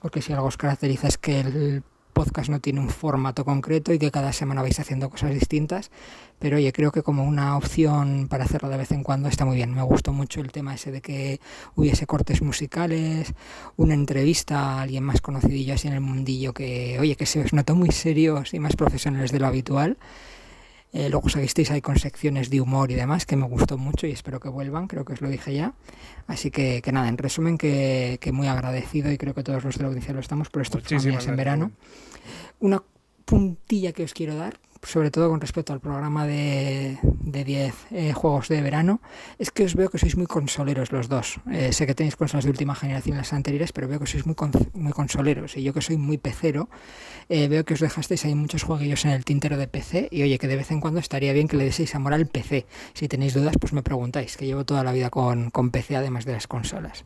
porque 0.00 0.22
si 0.22 0.32
algo 0.32 0.46
os 0.46 0.56
caracteriza 0.56 1.08
es 1.08 1.18
que 1.18 1.40
el 1.40 1.82
podcast 2.12 2.50
no 2.50 2.60
tiene 2.60 2.80
un 2.80 2.88
formato 2.88 3.44
concreto 3.44 3.92
y 3.92 3.98
que 3.98 4.10
cada 4.10 4.32
semana 4.32 4.62
vais 4.62 4.78
haciendo 4.78 5.10
cosas 5.10 5.32
distintas, 5.32 5.90
pero 6.38 6.56
oye, 6.56 6.72
creo 6.72 6.92
que 6.92 7.02
como 7.02 7.24
una 7.24 7.56
opción 7.56 8.28
para 8.28 8.44
hacerlo 8.44 8.68
de 8.68 8.76
vez 8.76 8.92
en 8.92 9.02
cuando 9.02 9.28
está 9.28 9.44
muy 9.44 9.56
bien. 9.56 9.74
Me 9.74 9.82
gustó 9.82 10.12
mucho 10.12 10.40
el 10.40 10.52
tema 10.52 10.74
ese 10.74 10.90
de 10.90 11.00
que 11.00 11.40
hubiese 11.76 12.06
cortes 12.06 12.42
musicales, 12.42 13.32
una 13.76 13.94
entrevista 13.94 14.78
a 14.78 14.82
alguien 14.82 15.04
más 15.04 15.20
conocidillo 15.20 15.74
así 15.74 15.88
en 15.88 15.94
el 15.94 16.00
mundillo 16.00 16.52
que, 16.52 16.98
oye, 17.00 17.16
que 17.16 17.26
se 17.26 17.40
os 17.40 17.52
notó 17.52 17.74
muy 17.74 17.90
serios 17.90 18.54
y 18.54 18.58
más 18.58 18.76
profesionales 18.76 19.32
de 19.32 19.40
lo 19.40 19.46
habitual. 19.46 19.98
Eh, 20.92 21.08
luego 21.08 21.28
seguisteis 21.28 21.70
ahí 21.70 21.80
con 21.80 21.98
secciones 21.98 22.50
de 22.50 22.60
humor 22.60 22.90
y 22.90 22.94
demás, 22.94 23.24
que 23.24 23.36
me 23.36 23.46
gustó 23.46 23.78
mucho 23.78 24.08
y 24.08 24.10
espero 24.10 24.40
que 24.40 24.48
vuelvan, 24.48 24.88
creo 24.88 25.04
que 25.04 25.12
os 25.12 25.20
lo 25.20 25.28
dije 25.28 25.54
ya. 25.54 25.72
Así 26.26 26.50
que, 26.50 26.82
que 26.82 26.90
nada, 26.90 27.08
en 27.08 27.16
resumen, 27.16 27.58
que, 27.58 28.18
que, 28.20 28.32
muy 28.32 28.48
agradecido 28.48 29.12
y 29.12 29.18
creo 29.18 29.34
que 29.34 29.44
todos 29.44 29.62
los 29.62 29.76
de 29.76 29.82
la 29.82 29.88
audiencia 29.88 30.12
lo 30.12 30.20
estamos 30.20 30.50
por 30.50 30.62
estos 30.62 30.84
días 30.88 31.26
en 31.26 31.36
verano. 31.36 31.70
Una 32.58 32.82
puntilla 33.24 33.92
que 33.92 34.02
os 34.02 34.14
quiero 34.14 34.34
dar, 34.34 34.58
sobre 34.82 35.10
todo 35.10 35.28
con 35.28 35.40
respecto 35.40 35.72
al 35.72 35.80
programa 35.80 36.26
de 36.26 36.98
10 37.00 37.74
eh, 37.90 38.12
juegos 38.12 38.48
de 38.48 38.62
verano, 38.62 39.00
es 39.38 39.50
que 39.50 39.64
os 39.64 39.74
veo 39.74 39.90
que 39.90 39.98
sois 39.98 40.16
muy 40.16 40.26
consoleros 40.26 40.92
los 40.92 41.08
dos. 41.08 41.40
Eh, 41.50 41.72
sé 41.72 41.86
que 41.86 41.94
tenéis 41.94 42.16
consolas 42.16 42.44
de 42.44 42.50
última 42.50 42.74
generación 42.74 43.16
las 43.16 43.32
anteriores, 43.32 43.72
pero 43.72 43.88
veo 43.88 44.00
que 44.00 44.06
sois 44.06 44.26
muy, 44.26 44.34
muy 44.74 44.92
consoleros. 44.92 45.56
Y 45.56 45.62
yo 45.62 45.72
que 45.72 45.82
soy 45.82 45.96
muy 45.96 46.18
pecero, 46.18 46.68
eh, 47.28 47.48
veo 47.48 47.64
que 47.64 47.74
os 47.74 47.80
dejasteis 47.80 48.24
ahí 48.24 48.34
muchos 48.34 48.62
jueguillos 48.62 49.04
en 49.04 49.12
el 49.12 49.24
tintero 49.24 49.56
de 49.56 49.68
PC. 49.68 50.08
Y 50.10 50.22
oye, 50.22 50.38
que 50.38 50.48
de 50.48 50.56
vez 50.56 50.70
en 50.70 50.80
cuando 50.80 51.00
estaría 51.00 51.32
bien 51.32 51.48
que 51.48 51.56
le 51.56 51.64
deseis 51.64 51.94
amor 51.94 52.14
al 52.14 52.26
PC. 52.26 52.66
Si 52.94 53.08
tenéis 53.08 53.34
dudas, 53.34 53.56
pues 53.60 53.72
me 53.72 53.82
preguntáis, 53.82 54.36
que 54.36 54.46
llevo 54.46 54.64
toda 54.64 54.82
la 54.82 54.92
vida 54.92 55.10
con, 55.10 55.50
con 55.50 55.70
PC 55.70 55.96
además 55.96 56.24
de 56.24 56.32
las 56.32 56.46
consolas. 56.46 57.04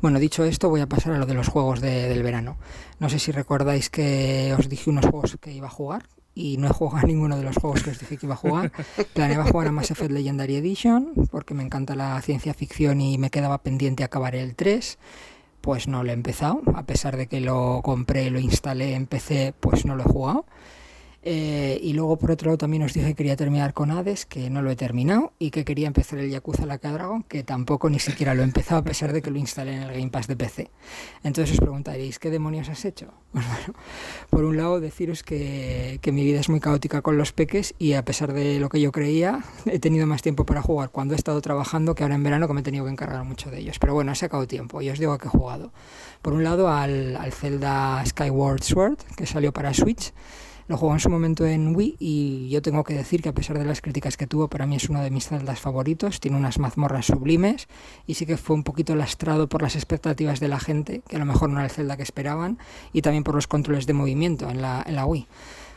Bueno, 0.00 0.18
dicho 0.18 0.44
esto, 0.44 0.68
voy 0.68 0.80
a 0.80 0.86
pasar 0.86 1.12
a 1.12 1.18
lo 1.18 1.26
de 1.26 1.34
los 1.34 1.48
juegos 1.48 1.80
del 1.80 2.22
verano. 2.22 2.56
No 2.98 3.08
sé 3.08 3.18
si 3.18 3.32
recordáis 3.32 3.90
que 3.90 4.54
os 4.58 4.68
dije 4.68 4.90
unos 4.90 5.06
juegos 5.06 5.36
que 5.40 5.52
iba 5.52 5.66
a 5.66 5.70
jugar 5.70 6.04
y 6.34 6.56
no 6.56 6.68
he 6.68 6.70
jugado 6.70 6.98
a 6.98 7.02
ninguno 7.02 7.36
de 7.36 7.42
los 7.42 7.56
juegos 7.56 7.82
que 7.82 7.90
os 7.90 7.98
dije 7.98 8.16
que 8.16 8.26
iba 8.26 8.34
a 8.34 8.38
jugar. 8.38 8.72
Planeaba 9.14 9.44
jugar 9.44 9.68
a 9.68 9.72
Mass 9.72 9.90
Effect 9.90 10.10
Legendary 10.10 10.56
Edition 10.56 11.12
porque 11.30 11.54
me 11.54 11.62
encanta 11.62 11.94
la 11.94 12.20
ciencia 12.22 12.54
ficción 12.54 13.00
y 13.00 13.18
me 13.18 13.30
quedaba 13.30 13.58
pendiente 13.58 14.04
acabar 14.04 14.34
el 14.34 14.54
3. 14.54 14.98
Pues 15.60 15.86
no 15.86 16.02
lo 16.02 16.10
he 16.10 16.14
empezado, 16.14 16.60
a 16.74 16.82
pesar 16.82 17.16
de 17.16 17.28
que 17.28 17.40
lo 17.40 17.82
compré, 17.84 18.30
lo 18.30 18.40
instalé 18.40 18.94
en 18.94 19.06
PC, 19.06 19.54
pues 19.60 19.86
no 19.86 19.94
lo 19.94 20.02
he 20.02 20.06
jugado. 20.06 20.44
Eh, 21.24 21.78
y 21.80 21.92
luego, 21.92 22.16
por 22.16 22.32
otro 22.32 22.46
lado, 22.48 22.58
también 22.58 22.82
os 22.82 22.92
dije 22.92 23.06
que 23.08 23.14
quería 23.14 23.36
terminar 23.36 23.74
con 23.74 23.92
Hades, 23.92 24.26
que 24.26 24.50
no 24.50 24.60
lo 24.60 24.70
he 24.70 24.76
terminado, 24.76 25.32
y 25.38 25.50
que 25.50 25.64
quería 25.64 25.86
empezar 25.86 26.18
el 26.18 26.30
Yakuza 26.30 26.66
Like 26.66 26.88
Dragon, 26.88 27.22
que 27.22 27.44
tampoco 27.44 27.88
ni 27.88 28.00
siquiera 28.00 28.34
lo 28.34 28.42
he 28.42 28.44
empezado, 28.44 28.80
a 28.80 28.84
pesar 28.84 29.12
de 29.12 29.22
que 29.22 29.30
lo 29.30 29.38
instalé 29.38 29.76
en 29.76 29.82
el 29.82 29.92
Game 29.92 30.10
Pass 30.10 30.26
de 30.26 30.36
PC. 30.36 30.70
Entonces 31.22 31.54
os 31.54 31.60
preguntaréis, 31.60 32.18
¿qué 32.18 32.30
demonios 32.30 32.68
has 32.68 32.84
hecho? 32.84 33.12
Pues 33.32 33.44
bueno, 33.66 33.78
por 34.30 34.44
un 34.44 34.56
lado, 34.56 34.80
deciros 34.80 35.22
que, 35.22 36.00
que 36.02 36.10
mi 36.10 36.24
vida 36.24 36.40
es 36.40 36.48
muy 36.48 36.58
caótica 36.58 37.02
con 37.02 37.16
los 37.16 37.32
peques, 37.32 37.74
y 37.78 37.92
a 37.92 38.04
pesar 38.04 38.32
de 38.32 38.58
lo 38.58 38.68
que 38.68 38.80
yo 38.80 38.90
creía, 38.90 39.44
he 39.66 39.78
tenido 39.78 40.08
más 40.08 40.22
tiempo 40.22 40.44
para 40.44 40.60
jugar 40.60 40.90
cuando 40.90 41.14
he 41.14 41.16
estado 41.16 41.40
trabajando 41.40 41.94
que 41.94 42.02
ahora 42.02 42.16
en 42.16 42.24
verano, 42.24 42.48
que 42.48 42.54
me 42.54 42.60
he 42.60 42.64
tenido 42.64 42.84
que 42.84 42.90
encargar 42.90 43.22
mucho 43.24 43.48
de 43.48 43.60
ellos. 43.60 43.78
Pero 43.78 43.94
bueno, 43.94 44.10
he 44.10 44.16
sacado 44.16 44.48
tiempo, 44.48 44.82
y 44.82 44.90
os 44.90 44.98
digo 44.98 45.16
que 45.18 45.28
he 45.28 45.30
jugado. 45.30 45.72
Por 46.20 46.32
un 46.32 46.42
lado, 46.42 46.68
al, 46.68 47.16
al 47.16 47.32
Zelda 47.32 48.04
Skyward 48.04 48.62
Sword, 48.62 48.98
que 49.16 49.26
salió 49.26 49.52
para 49.52 49.72
Switch 49.72 50.12
lo 50.68 50.76
jugó 50.76 50.92
en 50.92 51.00
su 51.00 51.10
momento 51.10 51.46
en 51.46 51.74
Wii 51.74 51.96
y 51.98 52.48
yo 52.48 52.62
tengo 52.62 52.84
que 52.84 52.94
decir 52.94 53.22
que 53.22 53.28
a 53.28 53.34
pesar 53.34 53.58
de 53.58 53.64
las 53.64 53.80
críticas 53.80 54.16
que 54.16 54.26
tuvo, 54.26 54.48
para 54.48 54.66
mí 54.66 54.76
es 54.76 54.88
uno 54.88 55.02
de 55.02 55.10
mis 55.10 55.28
celdas 55.28 55.60
favoritos. 55.60 56.20
Tiene 56.20 56.36
unas 56.36 56.58
mazmorras 56.58 57.06
sublimes 57.06 57.68
y 58.06 58.14
sí 58.14 58.26
que 58.26 58.36
fue 58.36 58.54
un 58.56 58.62
poquito 58.62 58.94
lastrado 58.94 59.48
por 59.48 59.62
las 59.62 59.76
expectativas 59.76 60.40
de 60.40 60.48
la 60.48 60.60
gente, 60.60 61.02
que 61.08 61.16
a 61.16 61.18
lo 61.18 61.24
mejor 61.24 61.50
no 61.50 61.56
era 61.56 61.66
el 61.66 61.70
Zelda 61.70 61.96
que 61.96 62.02
esperaban, 62.02 62.58
y 62.92 63.02
también 63.02 63.24
por 63.24 63.34
los 63.34 63.46
controles 63.46 63.86
de 63.86 63.92
movimiento 63.92 64.48
en 64.50 64.62
la, 64.62 64.82
en 64.86 64.94
la 64.94 65.06
Wii. 65.06 65.26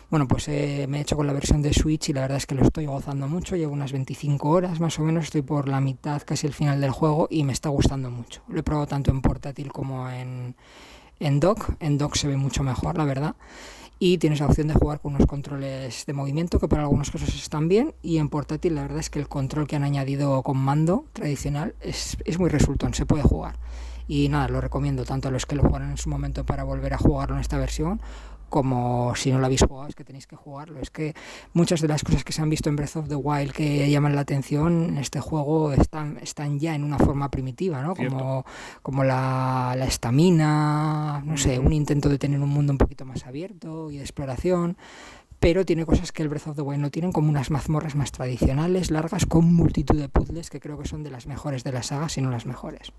Bueno, 0.10 0.28
pues 0.28 0.48
eh, 0.48 0.86
me 0.88 1.00
he 1.00 1.02
hecho 1.02 1.16
con 1.16 1.26
la 1.26 1.34
versión 1.34 1.64
de 1.64 1.74
Switch 1.74 2.10
y 2.10 2.14
la 2.14 2.22
verdad 2.22 2.38
es 2.38 2.46
que 2.46 2.54
lo 2.54 2.62
estoy 2.62 2.86
gozando 2.86 3.28
mucho. 3.28 3.56
Llevo 3.56 3.74
unas 3.74 3.92
25 3.92 4.50
horas 4.50 4.80
más 4.80 5.00
o 5.00 5.02
menos, 5.02 5.26
estoy 5.26 5.42
por 5.42 5.68
la 5.68 5.82
mitad, 5.82 6.22
casi 6.22 6.46
el 6.46 6.54
final 6.54 6.80
del 6.80 6.92
juego 6.92 7.28
y 7.30 7.44
me 7.44 7.54
está 7.54 7.70
gustando 7.70 8.12
mucho. 8.12 8.42
Lo 8.48 8.60
he 8.60 8.64
probado 8.64 8.88
tanto 8.88 9.10
en 9.10 9.22
portátil 9.22 9.72
como 9.72 10.10
en, 10.10 10.56
en 11.20 11.40
dock. 11.40 11.72
En 11.80 11.98
dock 11.98 12.16
se 12.16 12.28
ve 12.28 12.38
mucho 12.38 12.62
mejor, 12.62 12.98
la 12.98 13.06
verdad 13.06 13.36
y 14.00 14.18
tienes 14.18 14.40
la 14.40 14.48
opción 14.48 14.68
de 14.68 14.74
jugar 14.74 15.00
con 15.00 15.16
unos 15.16 15.28
controles 15.28 16.06
de 16.06 16.14
movimiento 16.14 16.60
que 16.60 16.68
para 16.68 16.84
algunos 16.84 17.12
casos 17.12 17.34
están 17.36 17.68
bien 17.68 17.94
y 18.02 18.18
en 18.18 18.30
portátil 18.30 18.76
la 18.76 18.82
verdad 18.82 19.00
es 19.00 19.10
que 19.10 19.20
el 19.20 19.28
control 19.28 19.68
que 19.68 19.76
han 19.76 19.84
añadido 19.84 20.42
con 20.44 20.58
mando 20.58 21.06
tradicional 21.14 21.76
es, 21.82 22.18
es 22.26 22.40
muy 22.40 22.50
resultón, 22.50 22.94
se 22.94 23.06
puede 23.06 23.24
jugar. 23.24 23.58
Y 24.08 24.30
nada, 24.30 24.48
lo 24.50 24.62
recomiendo 24.62 25.04
tanto 25.04 25.30
a 25.30 25.32
los 25.32 25.46
que 25.46 25.56
lo 25.56 25.64
jugaron 25.64 25.90
en 25.90 25.98
su 25.98 26.10
momento 26.10 26.46
para 26.46 26.64
volver 26.64 26.94
a 26.94 26.98
jugarlo 26.98 27.36
en 27.36 27.42
esta 27.42 27.58
versión 27.58 28.00
como 28.50 29.16
si 29.16 29.32
no 29.32 29.40
lo 29.40 29.46
habéis 29.46 29.64
jugado, 29.64 29.88
es 29.88 29.96
que 29.96 30.04
tenéis 30.04 30.28
que 30.28 30.36
jugarlo. 30.36 30.80
Es 30.80 30.90
que 30.90 31.14
muchas 31.54 31.82
de 31.82 31.88
las 31.88 32.04
cosas 32.04 32.24
que 32.24 32.34
se 32.34 32.42
han 32.42 32.50
visto 32.50 32.70
en 32.70 32.76
Breath 32.76 32.96
of 32.96 33.08
the 33.08 33.16
Wild 33.16 33.52
que 33.52 33.90
llaman 33.90 34.16
la 34.16 34.22
atención 34.22 34.90
en 34.90 34.98
este 34.98 35.20
juego 35.20 35.72
están, 35.72 36.18
están 36.22 36.60
ya 36.60 36.76
en 36.76 36.84
una 36.84 36.98
forma 36.98 37.30
primitiva, 37.30 37.82
¿no? 37.82 37.96
Como, 37.96 38.46
como 38.82 39.04
la 39.04 39.76
estamina, 39.88 41.22
no 41.26 41.38
sé, 41.38 41.60
un 41.60 41.74
intento 41.74 42.10
de 42.10 42.18
tener 42.18 42.40
un 42.40 42.50
mundo 42.50 42.74
un 42.74 42.78
poquito 42.78 43.06
más 43.06 43.26
abierto 43.26 43.92
y 43.92 43.98
de 43.98 44.04
exploración 44.04 44.78
pero 45.46 45.64
tiene 45.64 45.86
cosas 45.86 46.12
que 46.12 46.24
el 46.24 46.30
Breath 46.30 46.48
of 46.48 46.56
the 46.56 46.64
Wild 46.64 46.82
no 46.82 46.90
tienen, 46.90 47.12
como 47.12 47.30
unas 47.30 47.52
mazmorras 47.52 47.94
más 47.94 48.12
tradicionales, 48.12 48.90
largas, 48.90 49.28
con 49.28 49.54
multitud 49.54 49.96
de 50.00 50.10
puzzles 50.10 50.50
que 50.50 50.60
creo 50.60 50.78
que 50.80 50.88
son 50.88 51.04
de 51.04 51.12
las 51.12 51.28
mejores 51.28 51.64
de 51.64 51.72
la 51.72 51.84
saga, 51.84 52.10
si 52.10 52.20
no 52.20 52.32
las 52.32 52.48
mejores. 52.48 52.92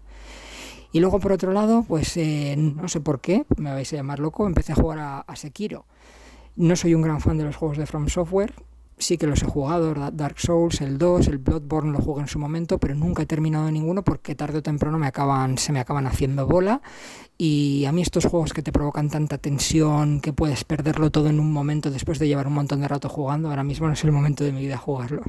Y 0.92 1.00
luego, 1.00 1.18
por 1.20 1.32
otro 1.32 1.52
lado, 1.52 1.84
pues 1.86 2.16
eh, 2.16 2.56
no 2.56 2.88
sé 2.88 3.00
por 3.00 3.20
qué, 3.20 3.44
me 3.56 3.70
vais 3.70 3.92
a 3.92 3.96
llamar 3.96 4.18
loco, 4.18 4.46
empecé 4.46 4.72
a 4.72 4.76
jugar 4.76 4.98
a, 4.98 5.20
a 5.20 5.36
Sekiro. 5.36 5.84
No 6.56 6.74
soy 6.76 6.94
un 6.94 7.02
gran 7.02 7.20
fan 7.20 7.36
de 7.38 7.44
los 7.44 7.56
juegos 7.56 7.76
de 7.76 7.86
From 7.86 8.08
Software, 8.08 8.54
sí 8.98 9.18
que 9.18 9.26
los 9.26 9.42
he 9.42 9.46
jugado, 9.46 9.94
Dark 10.12 10.38
Souls, 10.38 10.80
el 10.80 10.98
2, 10.98 11.28
el 11.28 11.38
Bloodborne 11.38 11.92
lo 11.92 11.98
jugué 11.98 12.22
en 12.22 12.28
su 12.28 12.38
momento, 12.38 12.78
pero 12.78 12.94
nunca 12.94 13.22
he 13.22 13.26
terminado 13.26 13.70
ninguno 13.70 14.02
porque 14.02 14.34
tarde 14.34 14.58
o 14.58 14.62
temprano 14.62 14.98
se 15.56 15.72
me 15.72 15.80
acaban 15.80 16.06
haciendo 16.06 16.46
bola. 16.46 16.80
Y 17.38 17.84
a 17.84 17.92
mí 17.92 18.00
estos 18.00 18.24
juegos 18.24 18.54
que 18.54 18.62
te 18.62 18.72
provocan 18.72 19.10
tanta 19.10 19.36
tensión, 19.36 20.20
que 20.20 20.32
puedes 20.32 20.64
perderlo 20.64 21.10
todo 21.10 21.28
en 21.28 21.38
un 21.38 21.52
momento 21.52 21.90
después 21.90 22.18
de 22.18 22.28
llevar 22.28 22.46
un 22.46 22.54
montón 22.54 22.80
de 22.80 22.88
rato 22.88 23.10
jugando, 23.10 23.50
ahora 23.50 23.62
mismo 23.62 23.86
no 23.86 23.92
es 23.92 24.04
el 24.04 24.12
momento 24.12 24.42
de 24.42 24.52
mi 24.52 24.62
vida 24.62 24.78
jugarlos. 24.78 25.26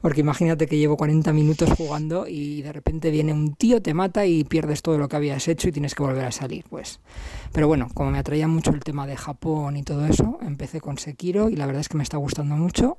Porque 0.00 0.20
imagínate 0.20 0.66
que 0.66 0.78
llevo 0.78 0.96
40 0.96 1.30
minutos 1.34 1.70
jugando 1.76 2.26
y 2.26 2.62
de 2.62 2.72
repente 2.72 3.10
viene 3.10 3.34
un 3.34 3.54
tío, 3.54 3.82
te 3.82 3.92
mata 3.92 4.24
y 4.24 4.44
pierdes 4.44 4.80
todo 4.80 4.96
lo 4.96 5.08
que 5.08 5.16
habías 5.16 5.46
hecho 5.46 5.68
y 5.68 5.72
tienes 5.72 5.94
que 5.94 6.02
volver 6.02 6.24
a 6.24 6.32
salir. 6.32 6.64
Pues. 6.70 7.00
Pero 7.52 7.68
bueno, 7.68 7.88
como 7.92 8.10
me 8.10 8.18
atraía 8.18 8.48
mucho 8.48 8.70
el 8.70 8.80
tema 8.80 9.06
de 9.06 9.16
Japón 9.16 9.76
y 9.76 9.82
todo 9.82 10.06
eso, 10.06 10.38
empecé 10.40 10.80
con 10.80 10.96
Sekiro 10.96 11.50
y 11.50 11.56
la 11.56 11.66
verdad 11.66 11.82
es 11.82 11.88
que 11.90 11.98
me 11.98 12.02
está 12.02 12.16
gustando 12.16 12.56
mucho 12.56 12.98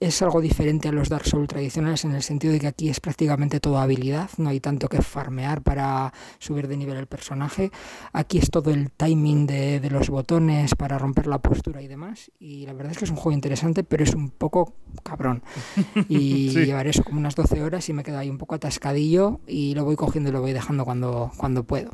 es 0.00 0.22
algo 0.22 0.40
diferente 0.40 0.88
a 0.88 0.92
los 0.92 1.08
Dark 1.08 1.26
Souls 1.26 1.48
tradicionales 1.48 2.04
en 2.04 2.14
el 2.14 2.22
sentido 2.22 2.52
de 2.52 2.60
que 2.60 2.68
aquí 2.68 2.88
es 2.88 3.00
prácticamente 3.00 3.58
toda 3.58 3.82
habilidad, 3.82 4.30
no 4.38 4.48
hay 4.48 4.60
tanto 4.60 4.88
que 4.88 5.02
farmear 5.02 5.62
para 5.62 6.12
subir 6.38 6.68
de 6.68 6.76
nivel 6.76 6.96
el 6.96 7.06
personaje. 7.06 7.72
Aquí 8.12 8.38
es 8.38 8.50
todo 8.50 8.70
el 8.70 8.92
timing 8.92 9.46
de, 9.46 9.88
los 9.90 10.08
botones 10.10 10.74
para 10.74 10.98
romper 10.98 11.26
la 11.26 11.38
postura 11.40 11.82
y 11.82 11.88
demás. 11.88 12.30
Y 12.38 12.66
la 12.66 12.74
verdad 12.74 12.92
es 12.92 12.98
que 12.98 13.04
es 13.06 13.10
un 13.10 13.16
juego 13.16 13.32
interesante, 13.32 13.82
pero 13.82 14.04
es 14.04 14.14
un 14.14 14.30
poco 14.30 14.74
cabrón. 15.02 15.42
Y 16.08 16.50
llevaré 16.50 16.90
eso 16.90 17.02
como 17.02 17.18
unas 17.18 17.34
12 17.34 17.62
horas 17.62 17.88
y 17.88 17.92
me 17.92 18.02
quedo 18.02 18.18
ahí 18.18 18.30
un 18.30 18.38
poco 18.38 18.54
atascadillo 18.54 19.40
y 19.46 19.74
lo 19.74 19.84
voy 19.84 19.96
cogiendo 19.96 20.30
y 20.30 20.32
lo 20.32 20.40
voy 20.40 20.52
dejando 20.52 20.84
cuando, 20.84 21.32
cuando 21.36 21.64
puedo. 21.64 21.90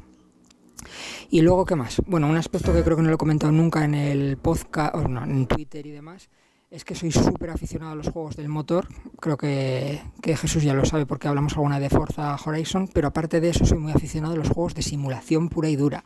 Y 1.31 1.41
luego, 1.41 1.65
¿qué 1.65 1.74
más? 1.74 2.02
Bueno, 2.07 2.28
un 2.28 2.36
aspecto 2.36 2.73
que 2.73 2.83
creo 2.83 2.97
que 2.97 3.02
no 3.02 3.08
lo 3.08 3.15
he 3.15 3.18
comentado 3.18 3.52
nunca 3.52 3.84
en 3.84 3.94
el 3.94 4.36
podcast, 4.36 4.94
o 4.94 5.08
no, 5.08 5.24
en 5.24 5.47
Twitter 5.47 5.86
y 5.86 5.91
demás, 5.91 6.28
es 6.74 6.84
que 6.84 6.96
soy 6.96 7.12
súper 7.12 7.50
aficionado 7.50 7.92
a 7.92 7.94
los 7.94 8.08
juegos 8.08 8.34
del 8.34 8.48
motor. 8.48 8.88
Creo 9.20 9.36
que, 9.36 10.00
Jesús 10.24 10.64
ya 10.64 10.74
lo 10.74 10.84
sabe 10.84 11.06
porque 11.06 11.28
hablamos 11.28 11.52
alguna 11.52 11.78
de 11.78 11.88
Forza 11.88 12.36
Horizon, 12.44 12.88
pero 12.92 13.08
aparte 13.08 13.40
de 13.40 13.50
eso 13.50 13.64
soy 13.64 13.78
muy 13.78 13.92
aficionado 13.92 14.34
a 14.34 14.36
los 14.36 14.48
juegos 14.48 14.74
de 14.74 14.82
simulación 14.82 15.48
pura 15.48 15.68
y 15.68 15.76
dura. 15.76 16.04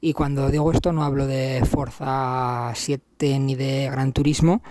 Y 0.00 0.14
cuando 0.14 0.50
digo 0.50 0.72
esto 0.72 0.92
no 0.92 1.04
hablo 1.04 1.26
de 1.26 1.62
Forza 1.70 2.72
7 2.74 3.38
ni 3.40 3.56
de 3.56 3.90
Gran 3.90 4.14
Turismo, 4.14 4.62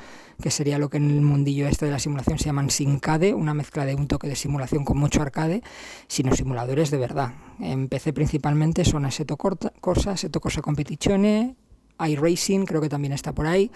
que 0.41 0.49
sería 0.49 0.79
lo 0.79 0.89
que 0.89 0.97
en 0.97 1.11
el 1.11 1.21
mundillo 1.21 1.67
este 1.67 1.85
de 1.85 1.91
la 1.91 1.99
simulación 1.99 2.39
se 2.39 2.45
llaman 2.45 2.71
Sincade, 2.71 3.35
una 3.35 3.53
mezcla 3.53 3.85
de 3.85 3.93
un 3.93 4.07
toque 4.07 4.27
de 4.27 4.35
simulación 4.35 4.83
con 4.83 4.97
mucho 4.97 5.21
arcade, 5.21 5.61
sino 6.07 6.35
simuladores 6.35 6.89
de 6.89 6.97
verdad. 6.97 7.33
Empecé 7.59 8.13
principalmente 8.13 8.83
son 8.83 9.05
Assetto 9.05 9.37
Corsa, 9.37 10.11
Assetto 10.11 10.41
Corsa 10.41 10.63
Competizione, 10.63 11.55
iRacing, 11.99 12.65
creo 12.65 12.81
que 12.81 12.89
también 12.89 13.13
está 13.13 13.33
por 13.33 13.45
ahí. 13.45 13.71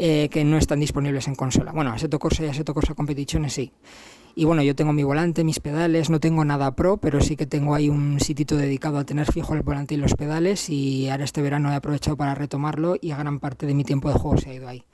Eh, 0.00 0.28
que 0.30 0.44
no 0.44 0.58
están 0.58 0.78
disponibles 0.78 1.26
en 1.26 1.34
consola. 1.34 1.72
Bueno, 1.72 1.90
Assetto 1.90 2.20
Corsa 2.20 2.44
y 2.44 2.48
Assetto 2.48 2.72
Corsa 2.72 2.94
Competition 2.94 3.50
sí. 3.50 3.72
Y 4.36 4.44
bueno, 4.44 4.62
yo 4.62 4.76
tengo 4.76 4.92
mi 4.92 5.02
volante, 5.02 5.42
mis 5.42 5.58
pedales, 5.58 6.10
no 6.10 6.20
tengo 6.20 6.44
nada 6.44 6.76
pro, 6.76 6.98
pero 6.98 7.20
sí 7.20 7.34
que 7.34 7.46
tengo 7.46 7.74
ahí 7.74 7.88
un 7.88 8.20
sitito 8.20 8.56
dedicado 8.56 8.98
a 8.98 9.04
tener 9.04 9.26
fijo 9.32 9.54
el 9.54 9.62
volante 9.62 9.94
y 9.94 9.96
los 9.96 10.14
pedales 10.14 10.70
y 10.70 11.08
ahora 11.08 11.24
este 11.24 11.42
verano 11.42 11.72
he 11.72 11.74
aprovechado 11.74 12.16
para 12.16 12.36
retomarlo 12.36 12.94
y 13.00 13.08
gran 13.08 13.40
parte 13.40 13.66
de 13.66 13.74
mi 13.74 13.82
tiempo 13.82 14.08
de 14.08 14.16
juego 14.16 14.38
se 14.38 14.50
ha 14.50 14.54
ido 14.54 14.68
ahí 14.68 14.84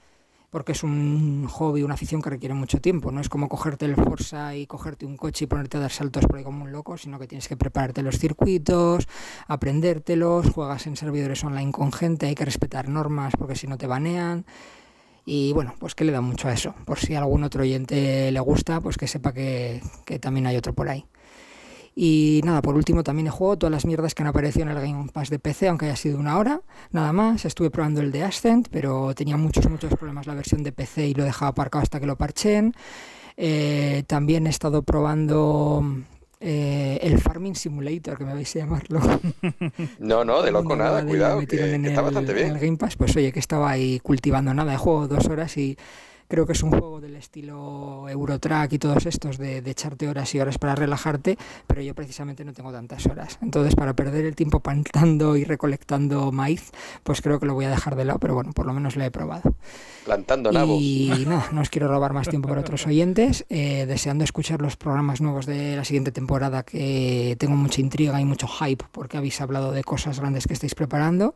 porque 0.49 0.71
es 0.71 0.83
un 0.83 1.47
hobby, 1.47 1.83
una 1.83 1.95
afición 1.95 2.21
que 2.21 2.29
requiere 2.29 2.55
mucho 2.55 2.79
tiempo. 2.79 3.11
No 3.11 3.19
es 3.19 3.27
como 3.27 3.49
cogerte 3.49 3.83
el 3.83 3.95
Forza 3.95 4.55
y 4.55 4.65
cogerte 4.65 5.05
un 5.05 5.17
coche 5.17 5.43
y 5.43 5.47
ponerte 5.47 5.75
a 5.75 5.81
dar 5.81 5.91
saltos 5.91 6.25
por 6.25 6.37
ahí 6.37 6.45
como 6.45 6.63
un 6.63 6.71
loco, 6.71 6.95
sino 6.95 7.19
que 7.19 7.27
tienes 7.27 7.49
que 7.49 7.57
prepararte 7.57 8.01
los 8.01 8.17
circuitos, 8.17 9.05
aprendértelos, 9.47 10.49
juegas 10.51 10.87
en 10.87 10.95
servidores 10.95 11.43
online 11.43 11.73
con 11.73 11.91
gente, 11.91 12.27
hay 12.27 12.35
que 12.35 12.45
respetar 12.45 12.87
normas 12.87 13.33
porque 13.37 13.55
si 13.55 13.67
no 13.67 13.77
te 13.77 13.85
banean. 13.85 14.45
Y 15.25 15.53
bueno, 15.53 15.73
pues 15.79 15.95
que 15.95 16.03
le 16.03 16.11
da 16.11 16.21
mucho 16.21 16.47
a 16.47 16.53
eso. 16.53 16.75
Por 16.85 16.99
si 16.99 17.15
a 17.15 17.19
algún 17.19 17.43
otro 17.43 17.63
oyente 17.63 18.31
le 18.31 18.39
gusta, 18.39 18.79
pues 18.79 18.97
que 18.97 19.07
sepa 19.07 19.33
que, 19.33 19.81
que 20.05 20.19
también 20.19 20.45
hay 20.45 20.55
otro 20.55 20.73
por 20.73 20.87
ahí. 20.87 21.05
Y 21.95 22.41
nada, 22.43 22.61
por 22.61 22.75
último 22.75 23.03
también 23.03 23.27
he 23.27 23.29
jugado 23.29 23.57
todas 23.57 23.71
las 23.71 23.85
mierdas 23.85 24.13
que 24.13 24.21
han 24.21 24.27
aparecido 24.27 24.69
en 24.69 24.77
el 24.77 24.81
Game 24.81 25.09
Pass 25.13 25.29
de 25.29 25.39
PC, 25.39 25.69
aunque 25.69 25.85
haya 25.85 25.95
sido 25.95 26.19
una 26.19 26.37
hora, 26.37 26.61
nada 26.91 27.13
más. 27.13 27.45
Estuve 27.45 27.69
probando 27.71 28.01
el 28.01 28.11
de 28.11 28.23
Ascent, 28.23 28.67
pero 28.69 29.15
tenía 29.15 29.37
muchos, 29.37 29.69
muchos 29.69 29.93
problemas 29.95 30.27
la 30.27 30.35
versión 30.35 30.61
de 30.61 30.73
PC 30.73 31.07
y 31.07 31.13
lo 31.13 31.23
dejaba 31.23 31.51
aparcado 31.51 31.83
hasta 31.83 32.01
que 32.01 32.05
lo 32.05 32.17
parchen. 32.17 32.73
Eh, 33.37 34.03
también 34.07 34.45
he 34.45 34.49
estado 34.49 34.83
probando 34.83 35.83
eh, 36.47 36.99
el 37.01 37.17
Farming 37.17 37.55
Simulator, 37.55 38.19
que 38.19 38.23
me 38.23 38.35
vais 38.35 38.55
a 38.55 38.59
llamarlo. 38.59 38.99
No, 39.99 40.23
no, 40.23 40.43
de 40.43 40.51
loco 40.51 40.75
nada, 40.75 41.03
cuidado, 41.03 41.39
que, 41.47 41.75
está 41.75 42.01
bastante 42.01 42.33
bien. 42.33 42.49
En 42.49 42.53
el 42.53 42.59
Game 42.59 42.77
Pass, 42.77 42.95
pues 42.95 43.15
oye, 43.15 43.31
que 43.31 43.39
estaba 43.39 43.71
ahí 43.71 43.99
cultivando 43.99 44.53
nada. 44.53 44.73
He 44.73 44.77
jugado 44.77 45.07
dos 45.07 45.25
horas 45.27 45.57
y 45.57 45.75
Creo 46.27 46.45
que 46.45 46.53
es 46.53 46.63
un 46.63 46.71
juego 46.71 47.01
del 47.01 47.15
estilo 47.15 48.09
Eurotrack 48.09 48.73
y 48.73 48.79
todos 48.79 49.05
estos 49.05 49.37
de, 49.37 49.57
echarte 49.57 50.07
horas 50.07 50.33
y 50.33 50.39
horas 50.39 50.57
para 50.57 50.75
relajarte, 50.75 51.37
pero 51.67 51.81
yo 51.81 51.93
precisamente 51.93 52.43
no 52.43 52.53
tengo 52.53 52.71
tantas 52.71 53.05
horas. 53.05 53.37
Entonces, 53.41 53.75
para 53.75 53.95
perder 53.95 54.25
el 54.25 54.35
tiempo 54.35 54.59
plantando 54.59 55.35
y 55.35 55.43
recolectando 55.43 56.31
maíz, 56.31 56.71
pues 57.03 57.21
creo 57.21 57.39
que 57.39 57.45
lo 57.45 57.53
voy 57.53 57.65
a 57.65 57.69
dejar 57.69 57.95
de 57.95 58.05
lado, 58.05 58.19
pero 58.19 58.33
bueno, 58.33 58.53
por 58.53 58.65
lo 58.65 58.73
menos 58.73 58.95
lo 58.95 59.03
he 59.03 59.11
probado. 59.11 59.55
Plantando 60.03 60.51
nabos. 60.51 60.79
Y 60.81 61.25
nada, 61.27 61.49
no 61.51 61.61
os 61.61 61.69
quiero 61.69 61.87
robar 61.87 62.13
más 62.13 62.27
tiempo 62.27 62.49
para 62.49 62.61
otros 62.61 62.85
oyentes, 62.87 63.45
eh, 63.49 63.85
deseando 63.85 64.23
escuchar 64.23 64.61
los 64.61 64.77
programas 64.77 65.21
nuevos 65.21 65.45
de 65.45 65.75
la 65.75 65.85
siguiente 65.85 66.11
temporada, 66.11 66.63
que 66.63 67.35
tengo 67.39 67.55
mucha 67.55 67.81
intriga 67.81 68.19
y 68.19 68.25
mucho 68.25 68.47
hype 68.47 68.85
porque 68.91 69.17
habéis 69.17 69.41
hablado 69.41 69.71
de 69.71 69.83
cosas 69.83 70.19
grandes 70.19 70.47
que 70.47 70.53
estáis 70.53 70.75
preparando 70.75 71.35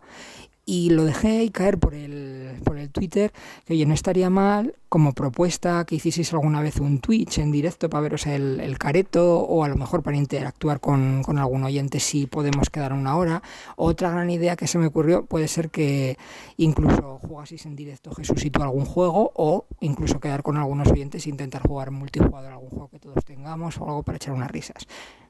y 0.66 0.92
lo 0.92 1.06
dejé 1.06 1.50
caer 1.52 1.80
por 1.80 1.94
el, 1.94 2.60
por 2.64 2.78
el 2.78 2.90
Twitter, 2.90 3.32
que 3.66 3.74
oye, 3.74 3.86
no 3.86 3.94
estaría 3.94 4.30
mal 4.30 4.76
como 4.88 5.14
propuesta 5.14 5.86
que 5.86 5.96
hicieseis 5.96 6.34
alguna 6.34 6.62
vez 6.62 6.80
un 6.80 7.00
Twitch 7.00 7.38
en 7.38 7.52
directo 7.52 7.90
para 7.90 8.02
veros 8.02 8.26
el, 8.26 8.78
careto 8.80 9.40
o 9.40 9.64
a 9.64 9.68
lo 9.68 9.76
mejor 9.76 10.04
para 10.04 10.18
interactuar 10.18 10.80
con, 10.80 11.22
con, 11.24 11.38
algún 11.38 11.64
oyente 11.64 12.00
si 12.00 12.26
podemos 12.26 12.70
quedar 12.70 12.94
una 12.94 13.16
hora. 13.16 13.44
Otra 13.76 14.10
gran 14.10 14.30
idea 14.30 14.56
que 14.56 14.68
se 14.68 14.78
me 14.78 14.88
ocurrió 14.88 15.26
puede 15.26 15.48
ser 15.48 15.70
que 15.70 16.18
incluso 16.58 17.20
jugaseis 17.20 17.66
en 17.66 17.76
directo 17.76 18.14
Jesús 18.14 18.44
algún 18.60 18.86
juego 18.86 19.32
o 19.36 19.66
incluso 19.80 20.20
quedar 20.20 20.44
con 20.44 20.58
algunos 20.58 20.88
oyentes 20.90 21.26
e 21.26 21.30
intentar 21.30 21.62
jugar 21.62 21.92
multijugador 21.92 22.52
algún 22.52 22.70
juego 22.70 22.90
que 22.90 23.00
todos 23.00 23.24
tengamos 23.26 23.78
o 23.80 23.86
algo 23.86 24.04
para 24.04 24.18
echar 24.18 24.34
unas 24.34 24.52
risas. 24.52 24.88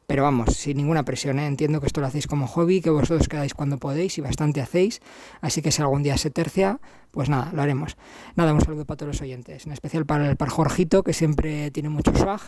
Pero 0.09 0.23
vamos, 0.23 0.55
sin 0.55 0.77
ninguna 0.77 1.05
presión, 1.05 1.37
¿eh? 1.37 1.45
entiendo 1.45 1.79
que 1.79 1.85
esto 1.85 2.01
lo 2.01 2.07
hacéis 2.07 2.25
como 2.25 2.47
hobby, 2.47 2.81
que 2.81 2.89
vosotros 2.89 3.27
quedáis 3.27 3.53
cuando 3.53 3.77
podéis 3.77 4.17
y 4.17 4.21
bastante 4.21 4.59
hacéis, 4.59 5.03
así 5.39 5.61
que 5.61 5.71
si 5.71 5.83
algún 5.83 6.01
día 6.01 6.17
se 6.17 6.31
tercia, 6.31 6.79
pues 7.11 7.29
nada, 7.29 7.51
lo 7.53 7.61
haremos. 7.61 7.95
Nada, 8.35 8.51
un 8.51 8.59
saludo 8.59 8.85
para 8.85 8.97
todos 8.97 9.13
los 9.13 9.21
oyentes, 9.21 9.67
en 9.67 9.71
especial 9.71 10.07
para 10.07 10.27
el 10.27 10.35
para 10.35 10.49
Jorgito, 10.49 11.03
que 11.03 11.13
siempre 11.13 11.69
tiene 11.69 11.89
mucho 11.89 12.11
swag, 12.15 12.41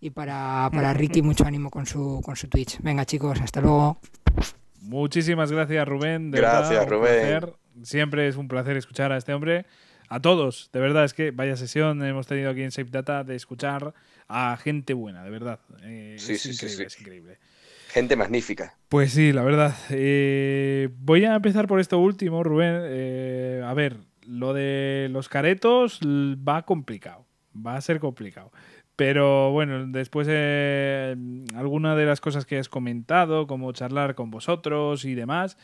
y 0.00 0.10
para, 0.10 0.70
para 0.72 0.94
Ricky 0.94 1.22
mucho 1.22 1.44
ánimo 1.44 1.70
con 1.70 1.86
su, 1.86 2.20
con 2.24 2.36
su 2.36 2.46
Twitch. 2.46 2.78
Venga 2.82 3.04
chicos, 3.04 3.40
hasta 3.40 3.60
luego. 3.62 3.98
Muchísimas 4.80 5.50
gracias 5.50 5.88
Rubén. 5.88 6.30
De 6.30 6.38
gracias 6.38 6.88
Rubén. 6.88 7.50
Siempre 7.82 8.28
es 8.28 8.36
un 8.36 8.46
placer 8.46 8.76
escuchar 8.76 9.10
a 9.10 9.16
este 9.16 9.34
hombre. 9.34 9.66
A 10.08 10.20
todos, 10.20 10.70
de 10.72 10.80
verdad, 10.80 11.04
es 11.04 11.14
que 11.14 11.30
vaya 11.30 11.56
sesión 11.56 12.02
hemos 12.04 12.26
tenido 12.26 12.50
aquí 12.50 12.62
en 12.62 12.70
Safe 12.70 12.90
Data 12.90 13.24
de 13.24 13.36
escuchar 13.36 13.94
a 14.26 14.56
gente 14.56 14.94
buena, 14.94 15.22
de 15.22 15.30
verdad. 15.30 15.60
Eh, 15.82 16.16
sí, 16.18 16.32
es, 16.32 16.42
sí, 16.42 16.50
increíble, 16.50 16.86
es 16.86 17.00
increíble. 17.00 17.38
Gente 17.88 18.16
magnífica. 18.16 18.74
Pues 18.88 19.12
sí, 19.12 19.32
la 19.32 19.42
verdad. 19.42 19.74
Eh, 19.90 20.90
voy 20.98 21.24
a 21.24 21.34
empezar 21.34 21.66
por 21.66 21.80
esto 21.80 21.98
último, 21.98 22.42
Rubén. 22.42 22.80
Eh, 22.82 23.62
a 23.64 23.72
ver, 23.74 23.96
lo 24.26 24.52
de 24.52 25.08
los 25.10 25.28
caretos 25.28 26.00
va 26.02 26.62
complicado. 26.62 27.26
Va 27.54 27.76
a 27.76 27.80
ser 27.80 27.98
complicado. 27.98 28.52
Pero 28.94 29.52
bueno, 29.52 29.86
después 29.86 30.26
eh, 30.30 31.14
alguna 31.54 31.94
de 31.94 32.04
las 32.04 32.20
cosas 32.20 32.44
que 32.44 32.58
has 32.58 32.68
comentado, 32.68 33.46
como 33.46 33.72
charlar 33.72 34.14
con 34.14 34.30
vosotros 34.30 35.04
y 35.04 35.14
demás, 35.14 35.56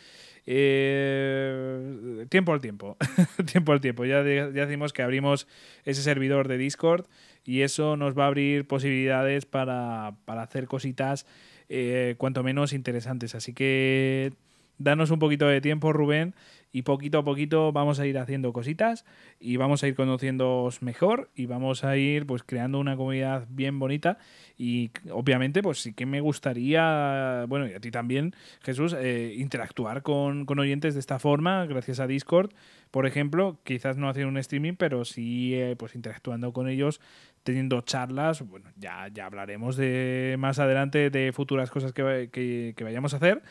tiempo 2.28 2.52
al 2.52 2.60
tiempo. 2.60 2.96
tiempo 3.52 3.72
al 3.72 3.80
tiempo. 3.80 4.04
Ya, 4.04 4.22
ya 4.22 4.48
decimos 4.48 4.92
que 4.92 5.02
abrimos 5.02 5.46
ese 5.84 6.02
servidor 6.02 6.48
de 6.48 6.58
Discord 6.58 7.06
y 7.44 7.62
eso 7.62 7.96
nos 7.96 8.16
va 8.18 8.24
a 8.24 8.28
abrir 8.28 8.66
posibilidades 8.66 9.46
para, 9.46 10.16
hacer 10.26 10.66
cositas 10.66 11.26
eh, 11.68 12.14
cuanto 12.18 12.42
menos 12.42 12.72
interesantes. 12.72 13.34
Así 13.34 13.52
que 13.52 14.32
danos 14.78 15.10
un 15.10 15.18
poquito 15.18 15.46
de 15.46 15.60
tiempo, 15.60 15.92
Rubén, 15.92 16.34
y 16.74 16.82
poquito 16.82 17.18
a 17.18 17.24
poquito 17.24 17.70
vamos 17.70 18.00
a 18.00 18.06
ir 18.06 18.18
haciendo 18.18 18.52
cositas 18.52 19.04
y 19.38 19.56
vamos 19.58 19.84
a 19.84 19.86
ir 19.86 19.94
conociéndoos 19.94 20.82
mejor 20.82 21.30
y 21.32 21.46
vamos 21.46 21.84
a 21.84 21.96
ir 21.96 22.26
pues 22.26 22.42
creando 22.42 22.80
una 22.80 22.96
comunidad 22.96 23.46
bien 23.48 23.78
bonita 23.78 24.18
y 24.58 24.90
obviamente 25.08 25.62
pues 25.62 25.80
sí 25.80 25.94
que 25.94 26.04
me 26.04 26.20
gustaría, 26.20 27.44
bueno, 27.46 27.68
y 27.68 27.74
a 27.74 27.80
ti 27.80 27.92
también, 27.92 28.34
Jesús, 28.60 28.92
eh, 28.98 29.34
interactuar 29.36 30.02
con, 30.02 30.46
con, 30.46 30.58
oyentes 30.58 30.94
de 30.94 31.00
esta 31.00 31.20
forma, 31.20 31.64
gracias 31.66 32.00
a 32.00 32.08
Discord, 32.08 32.50
por 32.90 33.06
ejemplo, 33.06 33.60
quizás 33.62 33.96
no 33.96 34.08
hacer 34.08 34.26
un 34.26 34.36
streaming, 34.36 34.74
pero 34.74 35.04
sí 35.04 35.54
eh, 35.54 35.76
pues 35.78 35.94
interactuando 35.94 36.52
con 36.52 36.68
ellos 36.68 37.00
teniendo 37.44 37.80
charlas. 37.82 38.42
Bueno, 38.42 38.70
ya, 38.76 39.08
ya 39.12 39.26
hablaremos 39.26 39.76
de 39.76 40.34
más 40.38 40.58
adelante 40.58 41.10
de 41.10 41.32
futuras 41.32 41.70
cosas 41.70 41.92
que, 41.92 42.30
que, 42.32 42.84
vayamos 42.84 43.14
a 43.14 43.18
hacer. 43.18 43.42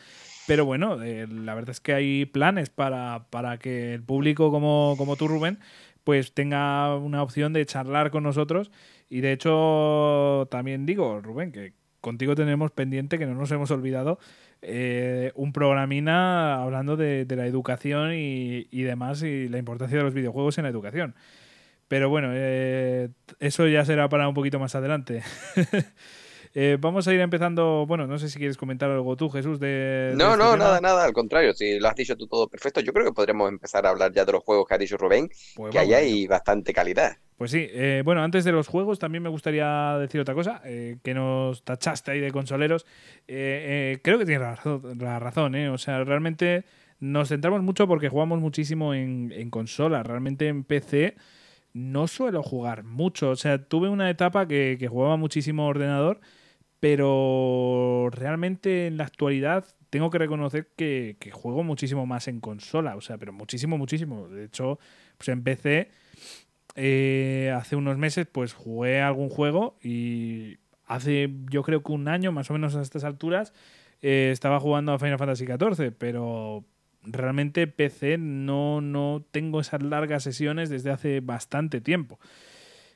Pero 0.46 0.64
bueno, 0.66 1.02
eh, 1.02 1.26
la 1.28 1.54
verdad 1.54 1.70
es 1.70 1.80
que 1.80 1.94
hay 1.94 2.26
planes 2.26 2.70
para, 2.70 3.26
para 3.30 3.58
que 3.58 3.94
el 3.94 4.02
público 4.02 4.50
como, 4.50 4.94
como 4.98 5.16
tú, 5.16 5.28
Rubén, 5.28 5.58
pues 6.04 6.34
tenga 6.34 6.96
una 6.96 7.22
opción 7.22 7.52
de 7.52 7.64
charlar 7.66 8.10
con 8.10 8.22
nosotros. 8.22 8.70
Y 9.08 9.20
de 9.20 9.32
hecho, 9.32 10.48
también 10.50 10.86
digo, 10.86 11.20
Rubén, 11.22 11.52
que 11.52 11.72
contigo 12.00 12.34
tenemos 12.34 12.70
pendiente, 12.70 13.18
que 13.18 13.26
no 13.26 13.34
nos 13.34 13.50
hemos 13.52 13.70
olvidado, 13.70 14.18
eh, 14.60 15.32
un 15.34 15.52
programina 15.52 16.62
hablando 16.62 16.96
de, 16.96 17.24
de 17.24 17.36
la 17.36 17.46
educación 17.46 18.12
y, 18.14 18.68
y, 18.70 18.82
demás 18.82 19.22
y 19.22 19.48
la 19.48 19.58
importancia 19.58 19.98
de 19.98 20.04
los 20.04 20.14
videojuegos 20.14 20.58
en 20.58 20.64
la 20.64 20.70
educación. 20.70 21.14
Pero 21.88 22.08
bueno, 22.08 22.30
eh, 22.32 23.10
eso 23.40 23.66
ya 23.68 23.84
será 23.84 24.08
para 24.08 24.28
un 24.28 24.34
poquito 24.34 24.58
más 24.58 24.74
adelante. 24.74 25.22
Eh, 26.54 26.78
vamos 26.80 27.06
a 27.08 27.12
ir 27.12 27.20
empezando. 27.20 27.84
Bueno, 27.86 28.06
no 28.06 28.18
sé 28.18 28.28
si 28.28 28.38
quieres 28.38 28.56
comentar 28.56 28.90
algo 28.90 29.16
tú, 29.16 29.28
Jesús. 29.28 29.58
De, 29.58 30.14
no, 30.16 30.36
no, 30.36 30.56
nada, 30.56 30.80
nada. 30.80 31.04
Al 31.04 31.12
contrario, 31.12 31.52
si 31.52 31.80
lo 31.80 31.88
has 31.88 31.96
dicho 31.96 32.16
tú 32.16 32.26
todo 32.26 32.48
perfecto, 32.48 32.80
yo 32.80 32.92
creo 32.92 33.04
que 33.04 33.12
podremos 33.12 33.48
empezar 33.48 33.84
a 33.86 33.90
hablar 33.90 34.12
ya 34.12 34.24
de 34.24 34.32
los 34.32 34.44
juegos 34.44 34.66
que 34.66 34.74
ha 34.74 34.78
dicho 34.78 34.96
Rubén, 34.96 35.28
pues 35.56 35.72
que 35.72 35.78
ahí 35.78 35.92
hay 35.92 36.26
bastante 36.26 36.72
calidad. 36.72 37.16
Pues 37.36 37.50
sí, 37.50 37.66
eh, 37.70 38.02
bueno, 38.04 38.22
antes 38.22 38.44
de 38.44 38.52
los 38.52 38.68
juegos 38.68 39.00
también 39.00 39.22
me 39.22 39.28
gustaría 39.28 39.98
decir 39.98 40.20
otra 40.20 40.34
cosa, 40.34 40.62
que 40.62 41.14
nos 41.14 41.64
tachaste 41.64 42.12
ahí 42.12 42.20
de 42.20 42.30
consoleros. 42.30 42.86
creo 43.26 44.18
que 44.18 44.24
tienes 44.24 44.40
la 44.40 45.18
razón, 45.18 45.54
O 45.54 45.78
sea, 45.78 46.04
realmente 46.04 46.64
nos 47.00 47.30
centramos 47.30 47.62
mucho 47.62 47.88
porque 47.88 48.08
jugamos 48.08 48.38
muchísimo 48.38 48.94
en, 48.94 49.32
en 49.32 49.50
consola. 49.50 50.04
Realmente 50.04 50.46
en 50.46 50.62
PC 50.62 51.16
no 51.74 52.06
suelo 52.06 52.42
jugar 52.42 52.84
mucho. 52.84 53.30
O 53.30 53.36
sea, 53.36 53.62
tuve 53.62 53.88
una 53.88 54.08
etapa 54.08 54.48
que, 54.48 54.86
jugaba 54.88 55.16
muchísimo 55.16 55.66
ordenador, 55.66 56.20
pero 56.84 58.10
realmente 58.12 58.88
en 58.88 58.98
la 58.98 59.04
actualidad 59.04 59.64
tengo 59.88 60.10
que 60.10 60.18
reconocer 60.18 60.68
que, 60.76 61.16
juego 61.32 61.62
muchísimo 61.62 62.04
más 62.04 62.28
en 62.28 62.40
consola. 62.40 62.94
O 62.94 63.00
sea, 63.00 63.16
pero 63.16 63.32
muchísimo, 63.32 63.78
muchísimo. 63.78 64.28
De 64.28 64.44
hecho, 64.44 64.78
pues 65.16 65.30
empecé 65.30 65.92
eh, 66.74 67.50
hace 67.56 67.74
unos 67.76 67.96
meses, 67.96 68.26
pues 68.30 68.52
jugué 68.52 69.00
algún 69.00 69.30
juego 69.30 69.78
y 69.82 70.58
hace 70.84 71.30
yo 71.50 71.62
creo 71.62 71.82
que 71.82 71.90
un 71.90 72.06
año, 72.06 72.32
más 72.32 72.50
o 72.50 72.52
menos 72.52 72.76
a 72.76 72.82
estas 72.82 73.04
alturas, 73.04 73.54
eh, 74.02 74.28
estaba 74.30 74.60
jugando 74.60 74.92
a 74.92 74.98
Final 74.98 75.16
Fantasy 75.16 75.46
XIV, 75.46 75.90
pero 75.96 76.66
realmente 77.02 77.66
PC 77.66 78.18
no, 78.18 78.82
no 78.82 79.24
tengo 79.30 79.60
esas 79.60 79.82
largas 79.82 80.22
sesiones 80.22 80.68
desde 80.68 80.90
hace 80.90 81.20
bastante 81.20 81.80
tiempo. 81.80 82.18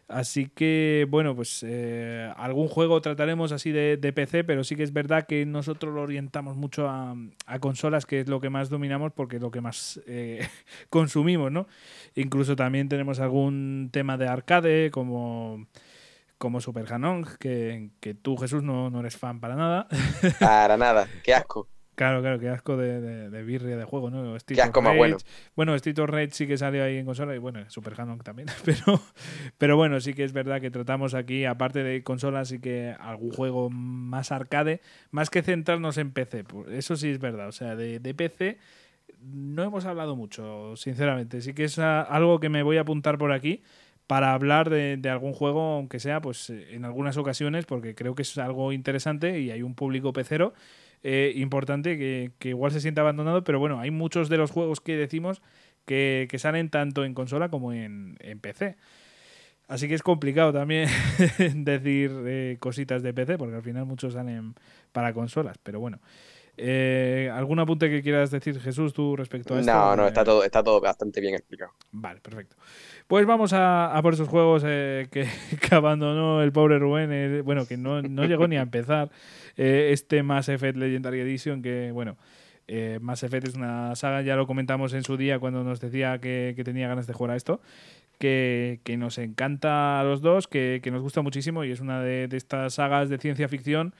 Así 0.08 0.46
que, 0.46 1.06
bueno, 1.10 1.36
pues 1.36 1.62
eh, 1.68 2.32
algún 2.38 2.68
juego 2.68 3.02
trataremos 3.02 3.52
así 3.52 3.72
de, 3.72 3.98
PC, 4.14 4.42
pero 4.42 4.64
sí 4.64 4.74
que 4.74 4.82
es 4.82 4.94
verdad 4.94 5.26
que 5.26 5.44
nosotros 5.44 5.94
lo 5.94 6.00
orientamos 6.00 6.56
mucho 6.56 6.88
a, 6.88 7.14
consolas, 7.60 8.06
que 8.06 8.20
es 8.20 8.28
lo 8.28 8.40
que 8.40 8.48
más 8.48 8.70
dominamos 8.70 9.12
porque 9.12 9.36
es 9.36 9.42
lo 9.42 9.50
que 9.50 9.60
más 9.60 10.00
eh, 10.06 10.48
consumimos, 10.90 11.52
¿no? 11.52 11.66
Incluso 12.14 12.56
también 12.56 12.88
tenemos 12.88 13.20
algún 13.20 13.90
tema 13.92 14.16
de 14.16 14.28
arcade, 14.28 14.90
como, 14.90 15.66
como 16.38 16.62
Super 16.62 16.90
Hanong, 16.90 17.26
que, 17.38 17.90
que 18.00 18.14
tú, 18.14 18.38
Jesús, 18.38 18.62
no, 18.62 18.88
no 18.88 19.00
eres 19.00 19.18
fan 19.18 19.40
para 19.40 19.56
nada. 19.56 19.88
Para 20.40 20.78
nada, 20.78 21.06
qué 21.22 21.34
asco. 21.34 21.68
Claro, 21.98 22.20
claro, 22.20 22.38
qué 22.38 22.48
asco 22.48 22.76
de, 22.76 23.28
de, 23.28 23.42
birria 23.42 23.76
de 23.76 23.82
juego, 23.82 24.08
¿no? 24.08 24.36
qué 24.46 24.62
asco 24.62 24.80
más 24.80 24.96
bueno. 24.96 25.16
Bueno, 25.56 25.74
Street 25.74 25.98
of 25.98 26.08
Rage 26.08 26.30
sí 26.30 26.46
que 26.46 26.56
salió 26.56 26.84
ahí 26.84 26.96
en 26.96 27.04
consola 27.04 27.34
y 27.34 27.38
bueno, 27.38 27.68
Super 27.68 27.94
Canon 27.94 28.20
también. 28.20 28.46
Pero, 28.64 29.00
pero 29.58 29.76
bueno, 29.76 29.98
sí 29.98 30.14
que 30.14 30.22
es 30.22 30.32
verdad 30.32 30.60
que 30.60 30.70
tratamos 30.70 31.14
aquí, 31.14 31.44
aparte 31.44 31.82
de 31.82 32.04
consolas, 32.04 32.50
sí 32.50 32.60
que 32.60 32.94
algún 33.00 33.32
juego 33.32 33.68
más 33.68 34.30
arcade, 34.30 34.80
más 35.10 35.28
que 35.28 35.42
centrarnos 35.42 35.98
en 35.98 36.12
PC. 36.12 36.44
Pues 36.44 36.68
eso 36.68 36.94
sí 36.94 37.08
es 37.08 37.18
verdad. 37.18 37.48
O 37.48 37.52
sea, 37.52 37.74
de, 37.74 37.98
de 37.98 38.14
PC 38.14 38.58
no 39.20 39.64
hemos 39.64 39.84
hablado 39.84 40.14
mucho, 40.14 40.76
sinceramente. 40.76 41.40
Sí 41.40 41.52
que 41.52 41.64
es 41.64 41.80
algo 41.80 42.38
que 42.38 42.48
me 42.48 42.62
voy 42.62 42.76
a 42.76 42.82
apuntar 42.82 43.18
por 43.18 43.32
aquí 43.32 43.64
para 44.06 44.32
hablar 44.32 44.70
de, 44.70 45.00
algún 45.10 45.32
juego, 45.32 45.74
aunque 45.74 45.98
sea 45.98 46.20
pues 46.20 46.48
en 46.50 46.84
algunas 46.84 47.16
ocasiones, 47.16 47.66
porque 47.66 47.94
creo 47.94 48.14
que 48.14 48.22
es 48.22 48.38
algo 48.38 48.72
interesante 48.72 49.40
y 49.40 49.50
hay 49.50 49.62
un 49.62 49.74
público 49.74 50.12
pecero 50.12 50.54
eh, 51.02 51.32
importante 51.36 51.96
que, 51.96 52.48
igual 52.48 52.72
se 52.72 52.80
siente 52.80 53.00
abandonado, 53.00 53.44
pero 53.44 53.58
bueno, 53.58 53.80
hay 53.80 53.90
muchos 53.90 54.28
de 54.28 54.36
los 54.36 54.50
juegos 54.50 54.80
que 54.80 54.96
decimos 54.96 55.42
que, 55.84 56.28
salen 56.38 56.70
tanto 56.70 57.04
en 57.04 57.14
consola 57.14 57.48
como 57.48 57.72
en, 57.72 58.16
PC. 58.40 58.76
Así 59.68 59.86
que 59.86 59.94
es 59.94 60.02
complicado 60.02 60.52
también 60.52 60.88
decir 61.54 62.10
eh, 62.26 62.56
cositas 62.58 63.02
de 63.02 63.12
PC, 63.12 63.36
porque 63.36 63.56
al 63.56 63.62
final 63.62 63.84
muchos 63.84 64.14
salen 64.14 64.54
para 64.92 65.12
consolas, 65.12 65.58
pero 65.62 65.78
bueno. 65.78 66.00
Eh, 66.60 67.30
¿Algún 67.32 67.60
apunte 67.60 67.88
que 67.88 68.02
quieras 68.02 68.32
decir, 68.32 68.58
Jesús, 68.58 68.92
tú 68.92 69.14
respecto 69.14 69.54
a 69.54 69.60
esto? 69.60 69.72
No, 69.72 69.94
no, 69.94 70.08
está 70.08 70.24
todo, 70.24 70.42
está 70.42 70.62
todo 70.62 70.80
bastante 70.80 71.20
bien 71.20 71.34
explicado. 71.34 71.70
Vale, 71.92 72.20
perfecto. 72.20 72.56
Pues 73.06 73.24
vamos 73.26 73.52
a, 73.54 73.96
por 74.02 74.14
esos 74.14 74.28
juegos 74.28 74.64
eh, 74.66 75.06
que, 75.10 75.28
abandonó 75.70 76.42
el 76.42 76.50
pobre 76.50 76.80
Rubén, 76.80 77.10
eh, 77.12 77.42
bueno, 77.42 77.64
que 77.66 77.76
no, 77.76 78.02
llegó 78.02 78.48
ni 78.48 78.56
a 78.56 78.62
empezar 78.62 79.10
este 79.56 80.22
Mass 80.22 80.48
Effect 80.48 80.76
Legendary 80.76 81.20
Edition, 81.20 81.62
que 81.62 81.90
bueno, 81.92 82.16
Mass 83.00 83.22
Effect 83.22 83.48
es 83.48 83.54
una 83.54 83.96
saga, 83.96 84.22
ya 84.22 84.36
lo 84.36 84.46
comentamos 84.46 84.92
en 84.94 85.02
su 85.02 85.16
día 85.16 85.38
cuando 85.38 85.64
nos 85.64 85.80
decía 85.80 86.18
que, 86.20 86.60
tenía 86.64 86.86
ganas 86.86 87.06
de 87.06 87.12
jugar 87.12 87.32
a 87.32 87.36
esto, 87.36 87.60
que, 88.18 88.80
nos 88.98 89.18
encanta 89.18 90.00
a 90.00 90.04
los 90.04 90.22
dos, 90.22 90.46
que, 90.46 90.80
nos 90.92 91.02
gusta 91.02 91.22
muchísimo 91.22 91.64
y 91.64 91.72
es 91.72 91.80
una 91.80 92.02
de, 92.02 92.28
de 92.28 92.36
estas 92.36 92.74
sagas 92.74 93.08
de 93.08 93.18
ciencia 93.18 93.48
ficción 93.48 93.94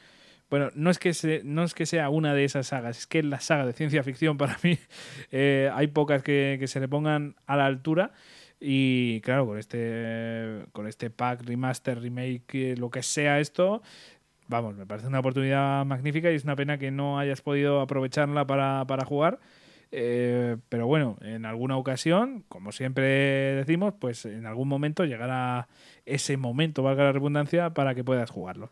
bueno, 0.51 0.71
no 0.75 0.91
es, 0.91 0.99
que 0.99 1.43
no 1.45 1.63
es 1.63 1.75
que 1.75 1.85
sea 1.85 2.09
una 2.09 2.33
de 2.33 2.45
esas 2.45 2.69
sagas, 2.69 2.99
es 2.99 3.07
que 3.07 3.23
la 3.23 3.41
saga 3.41 3.67
de 3.67 3.75
ciencia 3.75 4.03
ficción 4.03 4.39
para 4.39 4.57
mí 4.63 4.79
eh, 5.31 5.71
hay 5.75 5.89
pocas 5.89 6.23
que, 6.23 6.63
se 6.67 6.81
le 6.81 6.89
pongan 6.89 7.37
a 7.47 7.57
la 7.57 7.67
altura. 7.67 8.13
Y 8.61 9.21
claro, 9.21 9.47
con 9.47 9.57
este, 9.57 10.65
con 10.73 10.89
este 10.89 11.11
pack, 11.11 11.43
remaster, 11.45 12.01
remake, 12.01 12.75
lo 12.77 12.91
que 12.91 13.05
sea 13.05 13.39
esto, 13.39 13.83
vamos, 14.49 14.75
me 14.75 14.85
parece 14.85 15.07
una 15.07 15.21
oportunidad 15.21 15.85
magnífica 15.85 16.33
y 16.33 16.35
es 16.35 16.45
una 16.45 16.57
pena 16.57 16.77
que 16.77 16.91
no 16.91 17.21
hayas 17.21 17.41
podido 17.41 17.81
aprovecharla 17.81 18.47
para, 18.47 19.05
jugar. 19.05 19.39
Eh, 19.93 20.57
pero 20.69 20.87
bueno, 20.87 21.19
en 21.21 21.45
alguna 21.45 21.77
ocasión, 21.77 22.45
como 22.49 22.73
siempre 22.73 23.05
decimos, 23.55 23.95
pues 23.99 24.25
en 24.25 24.45
algún 24.45 24.67
momento 24.67 25.05
llegará 25.05 25.69
ese 26.05 26.37
momento, 26.37 26.83
valga 26.83 27.05
la 27.05 27.13
redundancia, 27.13 27.71
para 27.71 27.95
que 27.95 28.03
puedas 28.03 28.31
jugarlo. 28.31 28.71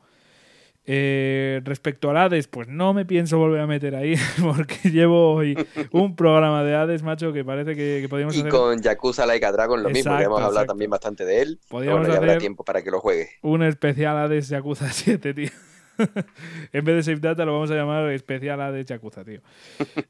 Eh, 0.88 1.60
respecto 1.64 2.10
al 2.10 2.16
Hades, 2.16 2.46
pues 2.46 2.68
no 2.68 2.94
me 2.94 3.04
pienso 3.04 3.38
volver 3.38 3.60
a 3.60 3.66
meter 3.66 3.96
ahí 3.96 4.14
porque 4.40 4.90
llevo 4.90 5.34
hoy 5.34 5.56
un 5.90 6.14
programa 6.14 6.62
de 6.62 6.76
Hades, 6.76 7.02
macho, 7.02 7.32
que 7.32 7.44
parece 7.44 7.74
que, 7.74 8.06
podríamos 8.08 8.36
y 8.36 8.44
con 8.44 8.80
Yakuza 8.80 9.26
Laika 9.26 9.50
Dragon 9.50 9.82
lo 9.82 9.90
mismo, 9.90 10.16
que 10.16 10.22
hemos 10.22 10.40
hablado 10.40 10.66
también 10.66 10.88
bastante 10.90 11.24
de 11.24 11.42
él. 11.42 11.58
Podríamos 11.68 12.02
bueno, 12.02 12.14
ya 12.14 12.20
habrá 12.20 12.38
tiempo 12.38 12.64
para 12.64 12.82
que 12.82 12.92
lo 12.92 13.00
juegue. 13.00 13.30
Un 13.42 13.64
especial 13.64 14.16
Hades 14.16 14.48
Yakuza 14.48 14.88
7, 14.92 15.34
tío. 15.34 15.50
en 16.72 16.84
vez 16.84 16.96
de 16.96 17.02
Save 17.02 17.20
Data 17.20 17.44
lo 17.44 17.54
vamos 17.54 17.70
a 17.72 17.74
llamar 17.74 18.08
especial 18.10 18.60
Hades 18.60 18.86
Yakuza, 18.86 19.24
tío. 19.24 19.40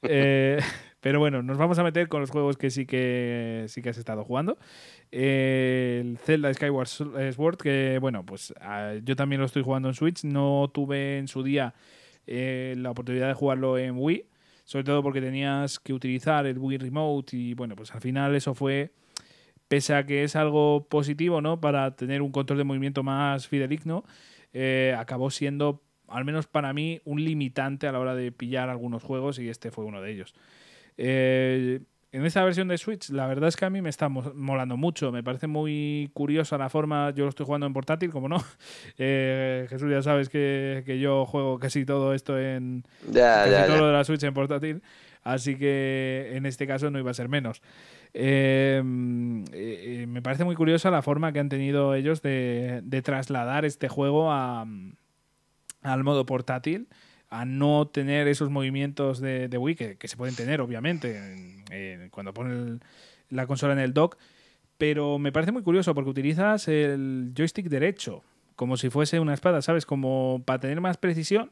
eh, 0.02 0.60
pero 1.06 1.20
bueno, 1.20 1.40
nos 1.40 1.56
vamos 1.56 1.78
a 1.78 1.84
meter 1.84 2.08
con 2.08 2.20
los 2.20 2.32
juegos 2.32 2.56
que 2.56 2.68
sí 2.68 2.84
que 2.84 3.66
sí 3.68 3.80
que 3.80 3.90
has 3.90 3.96
estado 3.96 4.24
jugando. 4.24 4.58
el 5.12 6.18
Zelda 6.18 6.52
Skyward 6.52 6.88
Sword, 6.88 7.58
que 7.58 7.98
bueno, 8.00 8.26
pues 8.26 8.52
ah, 8.60 8.94
yo 9.04 9.14
también 9.14 9.38
lo 9.38 9.46
estoy 9.46 9.62
jugando 9.62 9.86
en 9.86 9.94
Switch. 9.94 10.24
No 10.24 10.68
tuve 10.74 11.18
en 11.18 11.28
su 11.28 11.44
día 11.44 11.74
eh, 12.26 12.74
la 12.76 12.90
oportunidad 12.90 13.28
de 13.28 13.34
jugarlo 13.34 13.78
en 13.78 13.94
Wii, 13.96 14.26
sobre 14.64 14.82
todo 14.82 15.00
porque 15.04 15.20
tenías 15.20 15.78
que 15.78 15.92
utilizar 15.92 16.44
el 16.44 16.58
Wii 16.58 16.78
Remote 16.78 17.36
y 17.36 17.54
bueno, 17.54 17.76
pues 17.76 17.94
al 17.94 18.00
final 18.00 18.34
eso 18.34 18.52
fue 18.56 18.90
pese 19.68 19.94
a 19.94 20.06
que 20.06 20.24
es 20.24 20.34
algo 20.34 20.88
positivo, 20.88 21.40
¿no? 21.40 21.60
Para 21.60 21.94
tener 21.94 22.20
un 22.20 22.32
control 22.32 22.58
de 22.58 22.64
movimiento 22.64 23.04
más 23.04 23.46
fideligno, 23.46 24.02
eh, 24.52 24.92
acabó 24.98 25.30
siendo, 25.30 25.84
al 26.08 26.24
menos 26.24 26.48
para 26.48 26.72
mí, 26.72 27.00
un 27.04 27.24
limitante 27.24 27.86
a 27.86 27.92
la 27.92 28.00
hora 28.00 28.16
de 28.16 28.32
pillar 28.32 28.70
algunos 28.70 29.04
juegos 29.04 29.38
y 29.38 29.48
este 29.48 29.70
fue 29.70 29.84
uno 29.84 30.02
de 30.02 30.10
ellos. 30.10 30.34
Eh, 30.96 31.80
en 32.12 32.24
esta 32.24 32.42
versión 32.44 32.68
de 32.68 32.78
Switch, 32.78 33.10
la 33.10 33.26
verdad 33.26 33.48
es 33.48 33.56
que 33.56 33.66
a 33.66 33.70
mí 33.70 33.82
me 33.82 33.90
está 33.90 34.08
molando 34.08 34.76
mucho. 34.76 35.12
Me 35.12 35.22
parece 35.22 35.46
muy 35.48 36.10
curiosa 36.14 36.56
la 36.56 36.70
forma. 36.70 37.10
Yo 37.10 37.24
lo 37.24 37.28
estoy 37.28 37.44
jugando 37.44 37.66
en 37.66 37.72
portátil, 37.72 38.10
como 38.10 38.28
no. 38.28 38.42
Eh, 38.98 39.66
Jesús, 39.68 39.90
ya 39.90 40.02
sabes 40.02 40.30
que, 40.30 40.98
yo 41.00 41.26
juego 41.26 41.58
casi 41.58 41.84
todo 41.84 42.14
esto 42.14 42.38
en. 42.38 42.84
casi 43.12 43.66
todo 43.66 43.78
lo 43.78 43.86
de 43.88 43.92
la 43.92 44.04
Switch 44.04 44.22
en 44.22 44.32
portátil. 44.32 44.82
Así 45.22 45.56
que 45.56 46.30
en 46.34 46.46
este 46.46 46.66
caso 46.66 46.88
no 46.90 46.98
iba 46.98 47.10
a 47.10 47.14
ser 47.14 47.28
menos. 47.28 47.60
Eh, 48.14 48.80
me 48.82 50.22
parece 50.22 50.44
muy 50.44 50.54
curiosa 50.54 50.90
la 50.90 51.02
forma 51.02 51.32
que 51.32 51.40
han 51.40 51.48
tenido 51.48 51.94
ellos 51.94 52.22
de, 52.22 53.02
trasladar 53.04 53.64
este 53.64 53.88
juego 53.88 54.32
a, 54.32 54.64
al 55.82 56.04
modo 56.04 56.24
portátil 56.24 56.88
a 57.28 57.44
no 57.44 57.88
tener 57.88 58.28
esos 58.28 58.50
movimientos 58.50 59.20
de, 59.20 59.48
Wii, 59.58 59.74
que, 59.74 60.08
se 60.08 60.16
pueden 60.16 60.36
tener, 60.36 60.60
obviamente, 60.60 61.20
cuando 62.10 62.32
ponen 62.32 62.80
la 63.30 63.46
consola 63.46 63.72
en 63.72 63.80
el 63.80 63.92
dock. 63.92 64.16
Pero 64.78 65.18
me 65.18 65.32
parece 65.32 65.52
muy 65.52 65.62
curioso 65.62 65.94
porque 65.94 66.10
utilizas 66.10 66.68
el 66.68 67.32
joystick 67.36 67.68
derecho, 67.68 68.22
como 68.56 68.76
si 68.76 68.90
fuese 68.90 69.20
una 69.20 69.34
espada, 69.34 69.62
¿sabes? 69.62 69.86
Como 69.86 70.42
para 70.44 70.60
tener 70.60 70.80
más 70.80 70.98
precisión, 70.98 71.50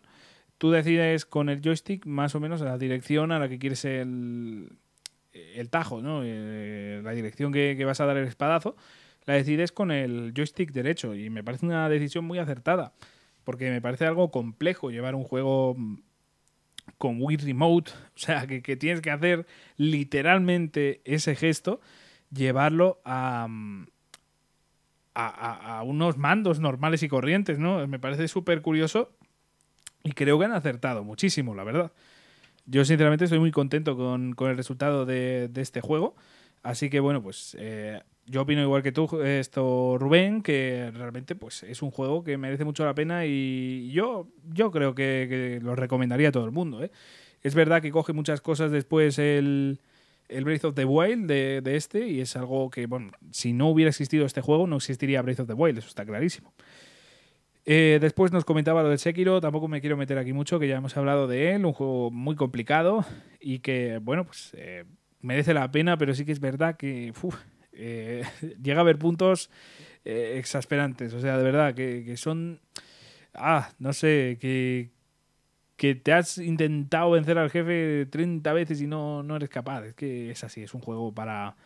tú 0.58 0.70
decides 0.70 1.24
con 1.24 1.48
el 1.48 1.62
joystick 1.62 2.04
más 2.06 2.34
o 2.34 2.40
menos 2.40 2.60
la 2.60 2.76
dirección 2.76 3.32
a 3.32 3.38
la 3.38 3.48
que 3.48 3.58
quieres 3.58 3.84
el, 3.86 4.68
el 5.32 5.70
tajo, 5.70 6.02
¿no? 6.02 6.20
Eh, 6.22 7.00
la 7.02 7.12
dirección 7.12 7.50
que, 7.50 7.74
que 7.78 7.84
vas 7.86 8.00
a 8.00 8.06
dar 8.06 8.18
el 8.18 8.28
espadazo, 8.28 8.76
la 9.24 9.34
decides 9.34 9.72
con 9.72 9.90
el 9.90 10.32
joystick 10.36 10.70
derecho 10.72 11.14
y 11.14 11.30
me 11.30 11.42
parece 11.42 11.64
una 11.64 11.88
decisión 11.88 12.26
muy 12.26 12.38
acertada 12.38 12.92
porque 13.44 13.70
me 13.70 13.80
parece 13.80 14.06
algo 14.06 14.30
complejo 14.30 14.90
llevar 14.90 15.14
un 15.14 15.24
juego 15.24 15.74
mm, 15.76 15.98
con 16.98 17.18
Wii 17.20 17.38
Remote, 17.38 17.92
o 18.14 18.18
sea, 18.18 18.46
que, 18.46 18.60
tienes 18.76 19.00
que 19.00 19.10
hacer 19.10 19.46
literalmente 19.76 21.00
ese 21.04 21.36
gesto, 21.36 21.80
llevarlo 22.30 23.00
mm, 23.04 23.84
a, 25.14 25.78
a, 25.78 25.82
unos 25.82 26.16
mandos 26.16 26.60
normales 26.60 27.02
y 27.02 27.08
corrientes, 27.08 27.58
¿no? 27.58 27.86
Me 27.86 27.98
parece 27.98 28.28
súper 28.28 28.62
curioso 28.62 29.12
y 30.02 30.12
creo 30.12 30.38
que 30.38 30.44
han 30.44 30.52
acertado 30.52 31.04
muchísimo, 31.04 31.54
la 31.54 31.64
verdad. 31.64 31.92
Yo 32.66 32.84
sinceramente 32.84 33.24
estoy 33.24 33.38
muy 33.38 33.50
contento 33.50 33.96
con, 33.96 34.34
el 34.38 34.56
resultado 34.56 35.04
de, 35.04 35.48
de, 35.48 35.60
este 35.60 35.80
juego. 35.80 36.14
Así 36.62 36.88
que 36.88 37.00
bueno, 37.00 37.22
pues 37.22 37.56
eh, 37.58 38.02
yo 38.26 38.42
opino 38.42 38.62
igual 38.62 38.82
que 38.82 38.92
tú, 38.92 39.20
esto 39.22 39.96
Rubén, 39.98 40.42
que 40.42 40.90
realmente 40.94 41.34
pues 41.34 41.62
es 41.62 41.82
un 41.82 41.90
juego 41.90 42.24
que 42.24 42.38
merece 42.38 42.64
mucho 42.64 42.84
la 42.84 42.94
pena 42.94 43.26
y 43.26 43.90
yo, 43.90 44.28
yo 44.52 44.70
creo 44.70 44.94
que, 44.94 45.58
lo 45.62 45.76
recomendaría 45.76 46.28
a 46.28 46.32
todo 46.32 46.44
el 46.44 46.50
mundo. 46.50 46.82
¿eh? 46.82 46.90
Es 47.42 47.54
verdad 47.54 47.82
que 47.82 47.90
coge 47.90 48.12
muchas 48.12 48.40
cosas 48.40 48.70
después 48.70 49.18
el, 49.18 49.80
el 50.28 50.44
Breath 50.44 50.64
of 50.64 50.74
the 50.74 50.84
Wild 50.84 51.26
de, 51.26 51.76
este 51.76 52.08
y 52.08 52.20
es 52.20 52.36
algo 52.36 52.70
que, 52.70 52.86
bueno, 52.86 53.12
si 53.30 53.52
no 53.52 53.68
hubiera 53.68 53.90
existido 53.90 54.24
este 54.24 54.40
juego 54.40 54.66
no 54.66 54.76
existiría 54.76 55.22
Breath 55.22 55.40
of 55.40 55.46
the 55.48 55.54
Wild, 55.54 55.78
eso 55.78 55.88
está 55.88 56.06
clarísimo. 56.06 56.54
Eh, 57.66 57.98
después 58.00 58.30
nos 58.30 58.44
comentaba 58.44 58.82
lo 58.82 58.90
del 58.90 58.98
Sekiro, 58.98 59.40
tampoco 59.40 59.68
me 59.68 59.80
quiero 59.80 59.96
meter 59.96 60.18
aquí 60.18 60.32
mucho, 60.32 60.58
que 60.58 60.68
ya 60.68 60.76
hemos 60.76 60.96
hablado 60.96 61.26
de 61.26 61.54
él, 61.54 61.64
un 61.64 61.72
juego 61.72 62.10
muy 62.10 62.36
complicado 62.36 63.04
y 63.40 63.60
que, 63.60 63.98
bueno, 64.02 64.24
pues 64.24 64.52
eh, 64.54 64.84
merece 65.20 65.54
la 65.54 65.70
pena, 65.70 65.96
pero 65.96 66.14
sí 66.14 66.26
que 66.26 66.32
es 66.32 66.40
verdad 66.40 66.76
que 66.76 67.12
eh, 67.76 68.24
llega 68.62 68.78
a 68.78 68.80
haber 68.80 68.98
puntos 68.98 69.50
eh, 70.04 70.36
exasperantes. 70.38 71.12
O 71.14 71.20
sea, 71.20 71.36
de 71.36 71.44
verdad, 71.44 71.74
que, 71.74 72.16
son. 72.16 72.60
Ah, 73.34 73.70
no 73.78 73.92
sé, 73.92 74.38
que, 74.40 74.90
que 75.76 75.94
te 75.94 76.12
has 76.12 76.38
intentado 76.38 77.10
vencer 77.10 77.38
al 77.38 77.50
jefe 77.50 78.06
30 78.06 78.52
veces 78.52 78.80
y 78.80 78.86
no, 78.86 79.22
no 79.22 79.36
eres 79.36 79.48
capaz. 79.48 79.84
Es 79.84 79.94
que 79.94 80.30
es 80.30 80.44
así, 80.44 80.62
es 80.62 80.74
un 80.74 80.80
juego 80.80 81.12
para. 81.12 81.56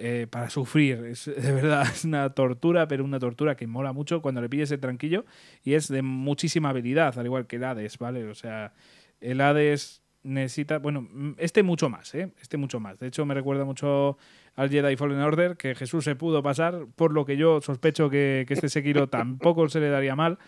Eh, 0.00 0.26
para 0.30 0.50
sufrir, 0.50 1.02
es, 1.06 1.24
de 1.24 1.52
verdad 1.52 1.82
es 1.90 2.04
una 2.04 2.28
tortura, 2.30 2.86
pero 2.86 3.04
una 3.04 3.18
tortura 3.18 3.56
que 3.56 3.66
mola 3.66 3.92
mucho 3.94 4.20
cuando 4.20 4.42
le 4.42 4.48
pilles 4.48 4.70
el 4.70 4.80
tranquillo 4.80 5.24
y 5.64 5.74
es 5.74 5.88
de 5.88 6.02
muchísima 6.02 6.68
habilidad, 6.68 7.18
al 7.18 7.24
igual 7.24 7.46
que 7.46 7.56
el 7.56 7.64
Hades, 7.64 7.96
¿vale? 7.98 8.26
O 8.26 8.34
sea, 8.34 8.74
el 9.20 9.40
Hades 9.40 10.02
necesita, 10.22 10.78
bueno, 10.78 11.08
este 11.38 11.62
mucho 11.62 11.88
más, 11.88 12.14
¿eh? 12.14 12.32
Este 12.40 12.56
mucho 12.56 12.80
más. 12.80 12.98
De 12.98 13.08
hecho, 13.08 13.24
me 13.24 13.34
recuerda 13.34 13.64
mucho 13.64 14.18
al 14.58 14.70
Jedi 14.70 14.96
Fallen 14.96 15.20
Order, 15.20 15.56
que 15.56 15.76
Jesús 15.76 16.02
se 16.02 16.16
pudo 16.16 16.42
pasar, 16.42 16.86
por 16.96 17.12
lo 17.12 17.24
que 17.24 17.36
yo 17.36 17.60
sospecho 17.60 18.10
que, 18.10 18.44
que 18.48 18.54
este 18.54 18.68
Sekiro 18.68 19.08
tampoco 19.08 19.68
se 19.68 19.78
le 19.78 19.88
daría 19.88 20.16
mal. 20.16 20.38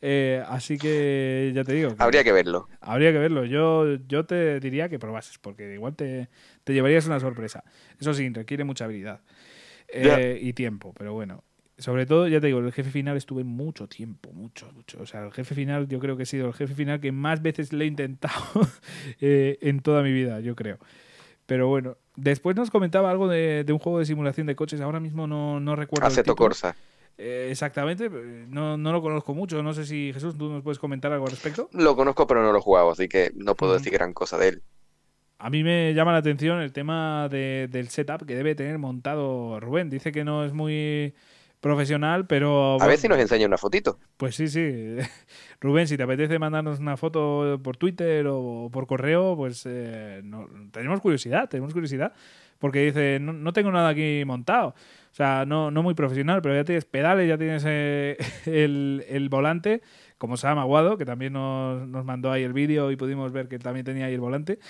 Eh, 0.00 0.42
así 0.48 0.78
que 0.78 1.52
ya 1.54 1.62
te 1.62 1.74
digo. 1.74 1.94
habría 1.98 2.24
que 2.24 2.32
verlo. 2.32 2.66
Habría 2.80 3.12
que 3.12 3.18
verlo. 3.18 3.44
Yo, 3.44 3.96
yo 4.08 4.24
te 4.24 4.58
diría 4.58 4.88
que 4.88 4.98
probases, 4.98 5.36
porque 5.36 5.74
igual 5.74 5.94
te, 5.94 6.30
te 6.64 6.72
llevarías 6.72 7.06
una 7.06 7.20
sorpresa. 7.20 7.62
Eso 8.00 8.14
sí, 8.14 8.30
requiere 8.30 8.64
mucha 8.64 8.86
habilidad 8.86 9.20
eh, 9.88 10.38
y 10.40 10.54
tiempo, 10.54 10.94
pero 10.96 11.12
bueno. 11.12 11.44
Sobre 11.76 12.06
todo, 12.06 12.28
ya 12.28 12.40
te 12.40 12.46
digo, 12.46 12.60
el 12.60 12.72
jefe 12.72 12.90
final 12.90 13.18
estuve 13.18 13.44
mucho 13.44 13.86
tiempo, 13.86 14.32
mucho, 14.32 14.72
mucho. 14.72 15.02
O 15.02 15.06
sea, 15.06 15.24
el 15.24 15.32
jefe 15.32 15.54
final 15.54 15.88
yo 15.88 15.98
creo 15.98 16.16
que 16.16 16.22
ha 16.22 16.26
sido 16.26 16.46
el 16.46 16.54
jefe 16.54 16.74
final 16.74 17.00
que 17.00 17.12
más 17.12 17.42
veces 17.42 17.74
le 17.74 17.84
he 17.84 17.88
intentado 17.88 18.44
eh, 19.20 19.58
en 19.60 19.80
toda 19.80 20.02
mi 20.02 20.12
vida, 20.12 20.40
yo 20.40 20.56
creo. 20.56 20.78
Pero 21.44 21.68
bueno, 21.68 21.98
después 22.16 22.56
nos 22.56 22.70
comentaba 22.70 23.10
algo 23.10 23.28
de, 23.28 23.64
un 23.68 23.78
juego 23.78 23.98
de 23.98 24.06
simulación 24.06 24.46
de 24.46 24.56
coches, 24.56 24.80
ahora 24.80 25.00
mismo 25.00 25.26
no, 25.26 25.60
no 25.60 25.76
recuerdo. 25.76 26.06
Aceto 26.06 26.36
Corsa. 26.36 26.76
Eh, 27.18 27.48
exactamente, 27.50 28.08
no, 28.10 28.76
no, 28.76 28.92
lo 28.92 29.02
conozco 29.02 29.34
mucho. 29.34 29.62
No 29.62 29.74
sé 29.74 29.84
si 29.84 30.12
Jesús, 30.12 30.36
tú 30.36 30.48
nos 30.48 30.62
puedes 30.62 30.78
comentar 30.78 31.12
algo 31.12 31.26
al 31.26 31.32
respecto. 31.32 31.68
Lo 31.72 31.94
conozco, 31.94 32.26
pero 32.26 32.42
no 32.42 32.52
lo 32.52 32.58
he 32.58 32.62
jugado, 32.62 32.90
así 32.90 33.08
que 33.08 33.32
no 33.36 33.54
puedo 33.54 33.74
decir 33.74 33.92
gran 33.92 34.12
cosa 34.12 34.38
de 34.38 34.48
él. 34.48 34.62
A 35.38 35.50
mí 35.50 35.64
me 35.64 35.92
llama 35.92 36.12
la 36.12 36.18
atención 36.18 36.60
el 36.60 36.72
tema 36.72 37.28
del 37.28 37.88
setup 37.88 38.24
que 38.24 38.36
debe 38.36 38.54
tener 38.54 38.78
montado 38.78 39.58
Rubén. 39.58 39.90
Dice 39.90 40.12
que 40.12 40.24
no 40.24 40.44
es 40.44 40.52
muy 40.52 41.14
profesional, 41.62 42.26
pero... 42.26 42.76
A 42.82 42.86
ver 42.88 42.98
si 42.98 43.08
nos 43.08 43.18
enseña 43.18 43.46
una 43.46 43.56
fotito. 43.56 43.98
Pues 44.16 44.34
sí, 44.34 44.48
sí. 44.48 44.96
Rubén, 45.60 45.86
si 45.86 45.96
te 45.96 46.02
apetece 46.02 46.38
mandarnos 46.38 46.80
una 46.80 46.96
foto 46.96 47.60
por 47.62 47.76
Twitter 47.76 48.26
o 48.28 48.68
por 48.70 48.88
correo, 48.88 49.36
pues 49.36 49.62
eh, 49.64 50.22
tenemos 50.72 51.00
curiosidad, 51.00 51.48
tenemos 51.48 51.72
curiosidad. 51.72 52.12
Porque 52.58 52.84
dice, 52.84 53.18
no, 53.20 53.52
tengo 53.52 53.70
nada 53.70 53.90
aquí 53.90 54.24
montado. 54.26 54.68
O 54.68 55.14
sea, 55.14 55.44
no, 55.46 55.70
no 55.70 55.82
muy 55.82 55.94
profesional, 55.94 56.42
pero 56.42 56.54
ya 56.54 56.64
tienes 56.64 56.84
pedales, 56.84 57.28
ya 57.28 57.38
tienes 57.38 57.62
eh, 57.64 58.16
el, 58.46 59.04
el 59.08 59.28
volante 59.28 59.82
como 60.22 60.36
Sam 60.36 60.56
Aguado, 60.60 60.96
que 60.96 61.04
también 61.04 61.32
nos, 61.32 61.84
nos 61.88 62.04
mandó 62.04 62.30
ahí 62.30 62.44
el 62.44 62.52
vídeo 62.52 62.92
y 62.92 62.96
pudimos 62.96 63.32
ver 63.32 63.48
que 63.48 63.58
también 63.58 63.84
tenía 63.84 64.06
ahí 64.06 64.14
el 64.14 64.20
volante. 64.20 64.60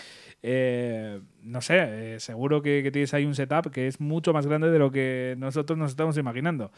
Eh, 0.43 1.21
no 1.43 1.61
sé, 1.61 2.15
eh, 2.15 2.21
seguro 2.21 2.63
que, 2.63 2.89
tienes 2.91 3.13
ahí 3.13 3.27
un 3.27 3.35
setup 3.35 3.71
que 3.71 3.87
es 3.87 4.01
mucho 4.01 4.33
más 4.33 4.47
grande 4.47 4.71
de 4.71 4.79
lo 4.79 4.91
que 4.91 5.35
nosotros 5.37 5.79
nos 5.79 5.91
estamos 5.91 6.17
imaginando. 6.17 6.73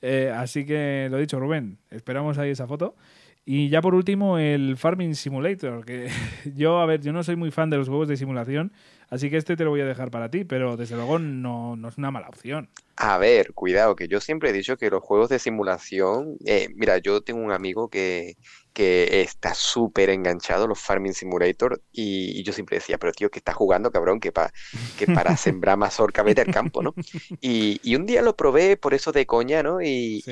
Eh, 0.00 0.32
así 0.34 0.64
que 0.64 1.08
lo 1.10 1.18
dicho, 1.18 1.38
Rubén, 1.38 1.76
esperamos 1.90 2.38
ahí 2.38 2.48
esa 2.48 2.66
foto. 2.66 2.96
Y 3.44 3.68
ya 3.68 3.82
por 3.82 3.94
último, 3.94 4.38
el 4.38 4.78
Farming 4.78 5.14
Simulator, 5.14 5.84
que 5.84 6.08
yo, 6.56 6.78
a 6.78 6.86
ver, 6.86 7.02
yo 7.02 7.12
no 7.12 7.22
soy 7.22 7.36
muy 7.36 7.50
fan 7.50 7.68
de 7.68 7.76
los 7.76 7.86
juegos 7.86 8.08
de 8.08 8.16
simulación, 8.16 8.72
así 9.10 9.28
que 9.28 9.36
este 9.36 9.56
te 9.56 9.64
lo 9.64 9.68
voy 9.68 9.82
a 9.82 9.86
dejar 9.86 10.10
para 10.10 10.30
ti, 10.30 10.44
pero 10.44 10.78
desde 10.78 10.96
luego 10.96 11.18
no, 11.18 11.76
no 11.76 11.88
es 11.88 11.98
una 11.98 12.10
mala 12.10 12.28
opción. 12.30 12.70
A 12.96 13.18
ver, 13.18 13.52
cuidado, 13.52 13.94
que 13.94 14.08
yo 14.08 14.20
siempre 14.20 14.50
he 14.50 14.52
dicho 14.54 14.78
que 14.78 14.90
los 14.90 15.02
juegos 15.02 15.28
de 15.28 15.38
simulación, 15.38 16.36
eh, 16.46 16.68
mira, 16.74 16.96
yo 16.98 17.20
tengo 17.22 17.40
un 17.40 17.52
amigo 17.52 17.90
que, 17.90 18.36
que 18.76 19.22
está 19.22 19.54
súper 19.54 20.10
enganchado 20.10 20.64
a 20.64 20.68
los 20.68 20.78
Farming 20.78 21.14
Simulator 21.14 21.80
y, 21.92 22.42
yo 22.42 22.52
siempre 22.52 22.76
decía, 22.76 22.98
pero 22.98 23.10
tío, 23.12 23.30
que 23.30 23.38
estás 23.38 23.54
jugando, 23.54 23.90
cabrón, 23.90 24.20
que, 24.20 24.32
pa, 24.32 24.52
que 24.98 25.06
para 25.06 25.34
sembrar 25.38 25.78
mazorca 25.78 26.22
vete 26.22 26.42
al 26.42 26.52
campo, 26.52 26.82
¿no? 26.82 26.94
Y, 27.40 27.80
y, 27.82 27.96
un 27.96 28.04
día 28.04 28.20
lo 28.20 28.36
probé 28.36 28.76
por 28.76 28.92
eso 28.92 29.12
de 29.12 29.24
coña, 29.24 29.62
¿no? 29.62 29.80
Y, 29.80 30.22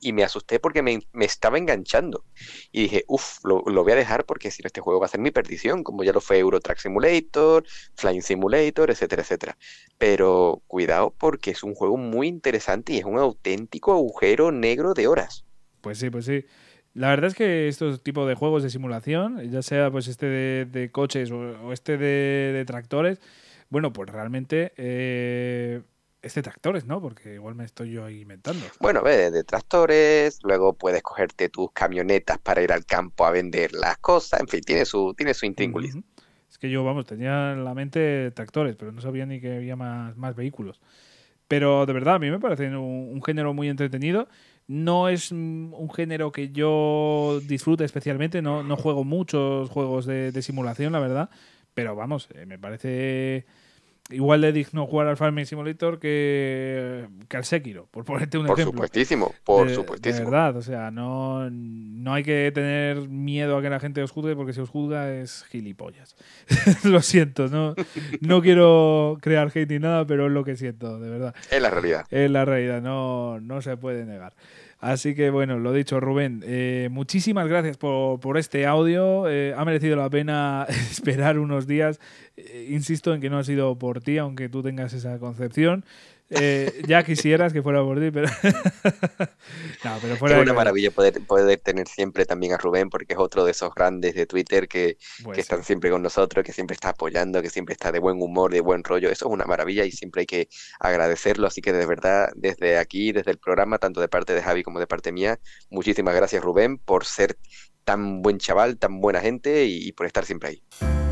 y 0.00 0.12
me 0.14 0.24
asusté 0.24 0.58
porque 0.60 0.80
me, 0.80 1.00
me, 1.12 1.26
estaba 1.26 1.58
enganchando. 1.58 2.24
Y 2.72 2.84
dije, 2.84 3.04
uff, 3.06 3.44
lo, 3.44 3.62
lo, 3.66 3.82
voy 3.82 3.92
a 3.92 3.96
dejar 3.96 4.24
porque 4.24 4.50
si 4.50 4.62
no 4.62 4.66
este 4.68 4.80
juego 4.80 4.98
va 4.98 5.04
a 5.04 5.10
ser 5.10 5.20
mi 5.20 5.30
perdición, 5.30 5.84
como 5.84 6.04
ya 6.04 6.14
lo 6.14 6.22
fue 6.22 6.38
Eurotrack 6.38 6.78
Simulator, 6.78 7.66
Flying 7.96 8.22
Simulator, 8.22 8.90
etcétera, 8.90 9.20
etcétera. 9.20 9.58
Pero 9.98 10.62
cuidado 10.68 11.14
porque 11.18 11.50
es 11.50 11.62
un 11.62 11.74
juego 11.78 11.96
muy 11.96 12.26
interesante 12.28 12.92
y 12.92 12.98
es 12.98 13.04
un 13.04 13.18
auténtico 13.18 13.92
agujero 13.92 14.52
negro 14.52 14.94
de 14.94 15.06
horas. 15.06 15.44
Pues 15.80 15.98
sí, 15.98 16.10
pues 16.10 16.24
sí. 16.26 16.44
La 16.94 17.10
verdad 17.10 17.28
es 17.28 17.34
que 17.34 17.68
estos 17.68 18.02
tipos 18.02 18.26
de 18.26 18.34
juegos 18.34 18.62
de 18.62 18.70
simulación, 18.70 19.40
ya 19.50 19.62
sea 19.62 19.90
pues 19.90 20.08
este 20.08 20.26
de, 20.26 20.90
coches 20.90 21.30
o, 21.30 21.72
este 21.72 21.96
de, 21.96 22.64
tractores, 22.66 23.20
bueno, 23.70 23.92
pues 23.92 24.10
realmente 24.10 24.72
eh, 24.76 25.82
este 26.22 26.42
tractores, 26.42 26.86
¿no? 26.86 27.00
Porque 27.00 27.34
igual 27.34 27.54
me 27.54 27.64
estoy 27.64 27.92
yo 27.92 28.04
ahí 28.04 28.22
inventando. 28.22 28.64
Bueno, 28.80 29.02
ve, 29.02 29.30
de 29.30 29.44
tractores, 29.44 30.40
luego 30.42 30.72
puedes 30.72 31.02
cogerte 31.02 31.48
tus 31.48 31.70
camionetas 31.72 32.38
para 32.38 32.62
ir 32.62 32.72
al 32.72 32.84
campo 32.84 33.24
a 33.26 33.30
vender 33.30 33.72
las 33.72 33.98
cosas, 33.98 34.40
en 34.40 34.48
fin, 34.48 34.60
tiene 34.62 34.84
su, 34.84 35.14
tiene 35.14 35.34
su 35.34 35.46
intríngulis. 35.46 35.96
Es 36.50 36.58
que 36.58 36.70
yo, 36.70 36.82
vamos, 36.82 37.06
tenía 37.06 37.52
en 37.52 37.64
la 37.64 37.74
mente 37.74 38.32
tractores, 38.32 38.74
pero 38.74 38.90
no 38.90 39.00
sabía 39.00 39.26
ni 39.26 39.40
que 39.40 39.56
había 39.56 39.76
más, 39.76 40.16
más 40.16 40.34
vehículos. 40.34 40.80
Pero 41.48 41.86
de 41.86 41.92
verdad, 41.94 42.16
a 42.16 42.18
mí 42.18 42.30
me 42.30 42.38
parece 42.38 42.68
un 42.76 43.22
género 43.24 43.54
muy 43.54 43.68
entretenido. 43.68 44.28
No 44.66 45.08
es 45.08 45.32
un 45.32 45.90
género 45.94 46.30
que 46.30 46.50
yo 46.50 47.40
disfrute 47.46 47.84
especialmente, 47.84 48.42
no, 48.42 48.62
no 48.62 48.76
juego 48.76 49.02
muchos 49.02 49.70
juegos 49.70 50.04
de, 50.04 50.30
de 50.30 50.42
simulación, 50.42 50.92
la 50.92 51.00
verdad, 51.00 51.30
pero 51.72 51.96
vamos, 51.96 52.28
eh, 52.34 52.44
me 52.44 52.58
parece 52.58 53.46
igual 54.10 54.40
de 54.40 54.52
digno 54.52 54.86
jugar 54.86 55.06
al 55.06 55.16
Farming 55.16 55.46
Simulator 55.46 55.98
que, 55.98 57.06
que 57.28 57.36
al 57.36 57.44
Sekiro, 57.44 57.86
por 57.90 58.04
ponerte 58.04 58.38
un 58.38 58.46
ejemplo. 58.46 58.64
Por 58.64 58.72
supuestísimo, 58.72 59.34
por 59.44 59.70
supuestísimo. 59.70 60.26
De 60.26 60.30
verdad, 60.30 60.56
o 60.56 60.62
sea, 60.62 60.90
no, 60.90 61.48
no 61.50 62.14
hay 62.14 62.22
que 62.22 62.50
tener 62.54 63.08
miedo 63.08 63.56
a 63.56 63.62
que 63.62 63.70
la 63.70 63.80
gente 63.80 64.02
os 64.02 64.10
juzgue 64.10 64.34
porque 64.34 64.52
si 64.52 64.60
os 64.60 64.70
juzga 64.70 65.12
es 65.12 65.44
gilipollas. 65.44 66.16
lo 66.84 67.02
siento, 67.02 67.48
no, 67.48 67.74
no 68.20 68.42
quiero 68.42 69.18
crear 69.20 69.50
hate 69.54 69.70
ni 69.70 69.78
nada, 69.78 70.06
pero 70.06 70.26
es 70.26 70.32
lo 70.32 70.44
que 70.44 70.56
siento, 70.56 70.98
de 70.98 71.10
verdad. 71.10 71.34
Es 71.50 71.60
la 71.60 71.70
realidad. 71.70 72.06
Es 72.10 72.30
la 72.30 72.44
realidad, 72.44 72.80
no, 72.80 73.40
no 73.40 73.60
se 73.60 73.76
puede 73.76 74.04
negar. 74.04 74.34
Así 74.80 75.16
que 75.16 75.30
bueno, 75.30 75.58
lo 75.58 75.72
dicho, 75.72 75.98
Rubén, 75.98 76.44
eh, 76.46 76.88
muchísimas 76.92 77.48
gracias 77.48 77.76
por, 77.76 78.20
por 78.20 78.38
este 78.38 78.64
audio. 78.64 79.28
Eh, 79.28 79.52
ha 79.56 79.64
merecido 79.64 79.96
la 79.96 80.08
pena 80.08 80.66
esperar 80.90 81.38
unos 81.40 81.66
días. 81.66 81.98
Eh, 82.36 82.68
insisto 82.70 83.12
en 83.12 83.20
que 83.20 83.28
no 83.28 83.38
ha 83.38 83.44
sido 83.44 83.76
por 83.76 84.00
ti, 84.00 84.18
aunque 84.18 84.48
tú 84.48 84.62
tengas 84.62 84.92
esa 84.92 85.18
concepción. 85.18 85.84
Eh, 86.30 86.82
ya 86.86 87.02
quisieras 87.04 87.54
que 87.54 87.62
fuera 87.62 87.82
por 87.82 87.98
ti, 87.98 88.10
pero. 88.10 88.28
no, 89.84 89.98
pero 90.02 90.16
fuera 90.16 90.36
es 90.36 90.42
una 90.42 90.52
maravilla 90.52 90.90
poder, 90.90 91.22
poder 91.26 91.58
tener 91.60 91.88
siempre 91.88 92.26
también 92.26 92.52
a 92.52 92.58
Rubén, 92.58 92.90
porque 92.90 93.14
es 93.14 93.18
otro 93.18 93.46
de 93.46 93.52
esos 93.52 93.74
grandes 93.74 94.14
de 94.14 94.26
Twitter 94.26 94.68
que, 94.68 94.98
pues 95.24 95.36
que 95.36 95.40
están 95.40 95.64
siempre 95.64 95.90
con 95.90 96.02
nosotros, 96.02 96.44
que 96.44 96.52
siempre 96.52 96.74
está 96.74 96.90
apoyando, 96.90 97.40
que 97.40 97.48
siempre 97.48 97.72
está 97.72 97.92
de 97.92 97.98
buen 97.98 98.20
humor, 98.20 98.52
de 98.52 98.60
buen 98.60 98.84
rollo. 98.84 99.10
Eso 99.10 99.26
es 99.26 99.32
una 99.32 99.46
maravilla 99.46 99.84
y 99.84 99.90
siempre 99.90 100.20
hay 100.20 100.26
que 100.26 100.48
agradecerlo. 100.80 101.46
Así 101.46 101.62
que 101.62 101.72
de 101.72 101.86
verdad, 101.86 102.28
desde 102.36 102.76
aquí, 102.76 103.12
desde 103.12 103.30
el 103.30 103.38
programa, 103.38 103.78
tanto 103.78 104.00
de 104.00 104.08
parte 104.08 104.34
de 104.34 104.42
Javi 104.42 104.62
como 104.62 104.80
de 104.80 104.86
parte 104.86 105.12
mía, 105.12 105.38
muchísimas 105.70 106.14
gracias, 106.14 106.44
Rubén, 106.44 106.76
por 106.76 107.06
ser 107.06 107.38
tan 107.84 108.20
buen 108.20 108.36
chaval, 108.36 108.76
tan 108.76 109.00
buena 109.00 109.20
gente 109.20 109.64
y 109.64 109.92
por 109.92 110.04
estar 110.04 110.26
siempre 110.26 110.50
ahí. 110.50 111.07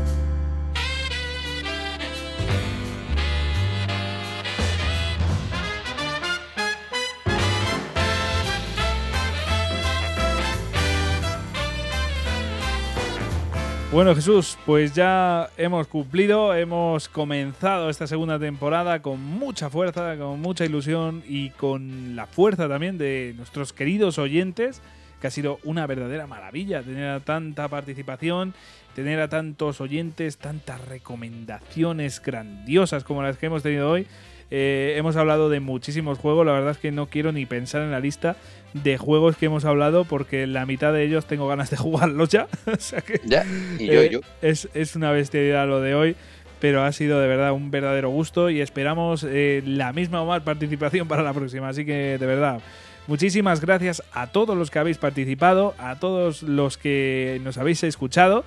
Bueno 13.89 14.13
Jesús, 14.13 14.57
pues 14.65 14.93
ya 14.93 15.49
hemos 15.55 15.87
cumplido, 15.87 16.53
hemos 16.53 17.07
comenzado 17.07 17.89
esta 17.89 18.05
segunda 18.05 18.37
temporada 18.37 19.01
con 19.01 19.23
mucha 19.23 19.69
fuerza, 19.69 20.17
con 20.17 20.41
mucha 20.41 20.65
ilusión 20.65 21.23
y 21.25 21.51
con 21.51 22.17
la 22.17 22.27
fuerza 22.27 22.67
también 22.67 22.97
de 22.97 23.33
nuestros 23.37 23.71
queridos 23.71 24.17
oyentes, 24.19 24.81
que 25.21 25.27
ha 25.27 25.31
sido 25.31 25.59
una 25.63 25.87
verdadera 25.87 26.27
maravilla 26.27 26.83
tener 26.83 27.21
tanta 27.21 27.69
participación, 27.69 28.53
tener 28.93 29.21
a 29.21 29.29
tantos 29.29 29.79
oyentes, 29.79 30.37
tantas 30.37 30.85
recomendaciones 30.85 32.21
grandiosas 32.21 33.05
como 33.05 33.23
las 33.23 33.37
que 33.37 33.45
hemos 33.45 33.63
tenido 33.63 33.89
hoy. 33.89 34.05
Eh, 34.49 34.93
hemos 34.97 35.15
hablado 35.15 35.49
de 35.49 35.59
muchísimos 35.59 36.17
juegos, 36.17 36.45
la 36.45 36.53
verdad 36.53 36.71
es 36.71 36.77
que 36.77 36.91
no 36.91 37.07
quiero 37.07 37.31
ni 37.31 37.45
pensar 37.45 37.81
en 37.81 37.91
la 37.91 37.99
lista 37.99 38.37
de 38.73 38.97
juegos 38.97 39.35
que 39.35 39.47
hemos 39.47 39.65
hablado 39.65 40.05
porque 40.05 40.47
la 40.47 40.65
mitad 40.65 40.93
de 40.93 41.03
ellos 41.03 41.25
tengo 41.25 41.47
ganas 41.47 41.69
de 41.69 41.77
jugarlos 41.77 42.29
ya. 42.29 42.47
o 42.65 42.79
sea 42.79 43.01
que, 43.01 43.19
ya, 43.25 43.45
y 43.77 43.87
yo, 43.87 44.01
eh, 44.01 44.09
yo. 44.11 44.19
Es, 44.41 44.69
es 44.73 44.95
una 44.95 45.11
bestialidad 45.11 45.67
lo 45.67 45.81
de 45.81 45.95
hoy 45.95 46.15
pero 46.59 46.83
ha 46.83 46.91
sido 46.91 47.19
de 47.19 47.27
verdad 47.27 47.51
un 47.51 47.71
verdadero 47.71 48.09
gusto 48.09 48.49
y 48.49 48.61
esperamos 48.61 49.25
eh, 49.27 49.61
la 49.65 49.93
misma 49.93 50.21
o 50.21 50.25
más 50.25 50.41
participación 50.41 51.07
para 51.07 51.23
la 51.23 51.33
próxima. 51.33 51.69
Así 51.69 51.85
que 51.85 52.17
de 52.17 52.25
verdad, 52.25 52.61
muchísimas 53.07 53.61
gracias 53.61 54.01
a 54.11 54.27
todos 54.27 54.57
los 54.57 54.71
que 54.71 54.79
habéis 54.79 54.97
participado, 54.97 55.75
a 55.77 55.99
todos 55.99 56.43
los 56.43 56.77
que 56.77 57.39
nos 57.43 57.57
habéis 57.57 57.83
escuchado. 57.83 58.43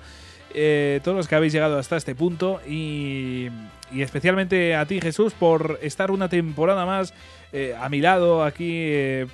Eh, 0.53 0.99
todos 1.03 1.17
los 1.17 1.27
que 1.27 1.35
habéis 1.35 1.53
llegado 1.53 1.77
hasta 1.77 1.97
este 1.97 2.15
punto 2.15 2.61
y, 2.67 3.49
especialmente 3.95 4.75
a 4.75 4.85
ti 4.85 5.01
Jesús 5.01 5.33
por 5.33 5.79
estar 5.81 6.11
una 6.11 6.29
temporada 6.29 6.85
más 6.85 7.13
eh, 7.51 7.75
a 7.79 7.89
mi 7.89 7.99
lado 7.99 8.43
aquí 8.43 8.71
eh, 8.77 9.27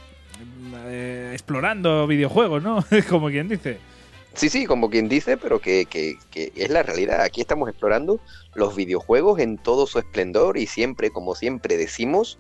explorando 1.34 2.08
videojuegos, 2.08 2.64
¿no? 2.64 2.84
como 3.10 3.30
quien 3.30 3.48
dice. 3.48 3.78
Sí, 4.34 4.50
sí, 4.50 4.66
como 4.66 4.90
quien 4.90 5.10
dice, 5.10 5.38
pero 5.38 5.60
que, 5.60 5.86
que, 5.86 6.16
que, 6.30 6.52
es 6.56 6.70
la 6.70 6.84
realidad. 6.84 7.22
Aquí 7.22 7.42
estamos 7.42 7.70
explorando 7.70 8.20
los 8.54 8.76
videojuegos 8.76 9.40
en 9.40 9.58
todo 9.58 9.88
su 9.88 9.98
esplendor 9.98 10.58
y 10.58 10.68
siempre, 10.68 11.10
como 11.10 11.34
siempre 11.34 11.76
decimos, 11.76 12.38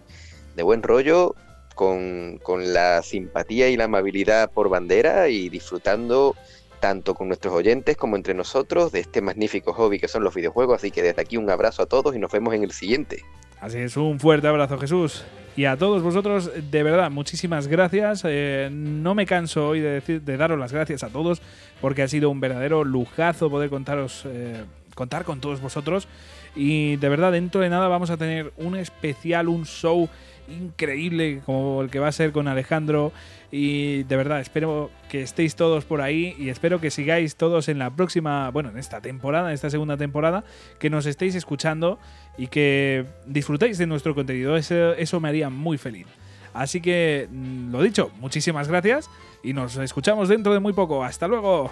de 0.56 0.62
buen 0.62 0.84
rollo, 0.84 1.34
con, 1.78 2.40
con 2.44 2.74
la 2.74 3.02
simpatía 3.04 3.70
y 3.70 3.78
la 3.78 3.86
amabilidad 3.86 4.52
por 4.52 4.68
bandera 4.68 5.30
y 5.30 5.48
disfrutando 5.48 6.36
tanto 6.80 7.16
con 7.16 7.28
nuestros 7.28 7.54
oyentes 7.54 7.98
como 7.98 8.16
entre 8.16 8.34
nosotros 8.34 8.92
de 8.92 9.00
este 9.00 9.22
magnífico 9.22 9.74
hobby 9.74 10.00
que 10.00 10.08
son 10.08 10.24
los 10.24 10.34
videojuegos. 10.34 10.78
Así 10.78 10.92
que 10.92 11.02
desde 11.02 11.22
aquí 11.22 11.38
un 11.38 11.50
abrazo 11.50 11.84
a 11.84 11.86
todos 11.86 12.16
y 12.16 12.20
nos 12.20 12.32
vemos 12.32 12.54
en 12.54 12.64
el 12.64 12.72
siguiente. 12.72 13.24
Así 13.60 13.80
es, 13.80 13.98
un 13.98 14.20
fuerte 14.20 14.48
abrazo 14.48 14.78
Jesús. 14.78 15.26
Y 15.56 15.66
a 15.66 15.76
todos 15.76 16.04
vosotros, 16.04 16.52
de 16.70 16.84
verdad, 16.84 17.10
muchísimas 17.10 17.68
gracias. 17.68 18.22
Eh, 18.26 18.70
no 18.72 19.16
me 19.16 19.26
canso 19.26 19.70
hoy 19.70 19.80
de, 19.80 19.90
decir, 19.90 20.22
de 20.22 20.38
daros 20.38 20.60
las 20.60 20.72
gracias 20.72 21.04
a 21.04 21.10
todos 21.10 21.42
porque 21.82 22.04
ha 22.04 22.08
sido 22.08 22.30
un 22.30 22.40
verdadero 22.40 22.84
lujazo 22.84 23.50
poder 23.50 23.72
contaros, 23.72 24.24
eh, 24.28 24.64
contar 24.94 25.24
con 25.24 25.42
todos 25.42 25.60
vosotros. 25.60 26.08
Y 26.56 26.98
de 26.98 27.10
verdad, 27.10 27.32
dentro 27.32 27.62
de 27.62 27.70
nada 27.70 27.88
vamos 27.88 28.12
a 28.12 28.18
tener 28.18 28.54
un 28.58 28.76
especial, 28.76 29.48
un 29.48 29.66
show 29.66 30.08
increíble 30.48 31.42
como 31.46 31.82
el 31.82 31.90
que 31.90 32.00
va 32.00 32.10
a 32.10 32.12
ser 32.12 32.32
con 32.32 32.48
Alejandro. 32.48 33.12
Y 33.52 34.04
de 34.04 34.16
verdad, 34.18 34.42
espero 34.42 34.92
que 35.10 35.22
estéis 35.22 35.56
todos 35.56 35.86
por 35.86 36.02
ahí 36.02 36.36
y 36.38 36.50
espero 36.50 36.82
que 36.82 36.92
sigáis 36.92 37.38
todos 37.38 37.70
en 37.70 37.80
la 37.80 37.90
próxima, 37.90 38.50
bueno, 38.52 38.70
en 38.70 38.78
esta 38.78 39.00
temporada, 39.02 39.50
en 39.50 39.54
esta 39.54 39.70
segunda 39.70 39.96
temporada, 39.96 40.44
que 40.80 40.90
nos 40.90 41.06
estéis 41.06 41.34
escuchando 41.36 41.98
y 42.38 42.48
que 42.48 43.06
disfrutéis 43.26 43.78
de 43.78 43.88
nuestro 43.88 44.16
contenido. 44.16 44.58
Eso, 44.58 44.94
eso 44.94 45.20
me 45.20 45.30
haría 45.30 45.50
muy 45.50 45.78
feliz. 45.78 46.08
Así 46.54 46.82
que, 46.82 47.28
mm, 47.32 47.72
lo 47.72 47.82
dicho, 47.82 48.12
muchísimas 48.20 48.68
gracias 48.68 49.10
y 49.44 49.54
nos 49.54 49.78
escuchamos 49.78 50.28
dentro 50.28 50.54
de 50.54 50.60
muy 50.60 50.74
poco. 50.74 51.04
Hasta 51.04 51.28
luego. 51.28 51.72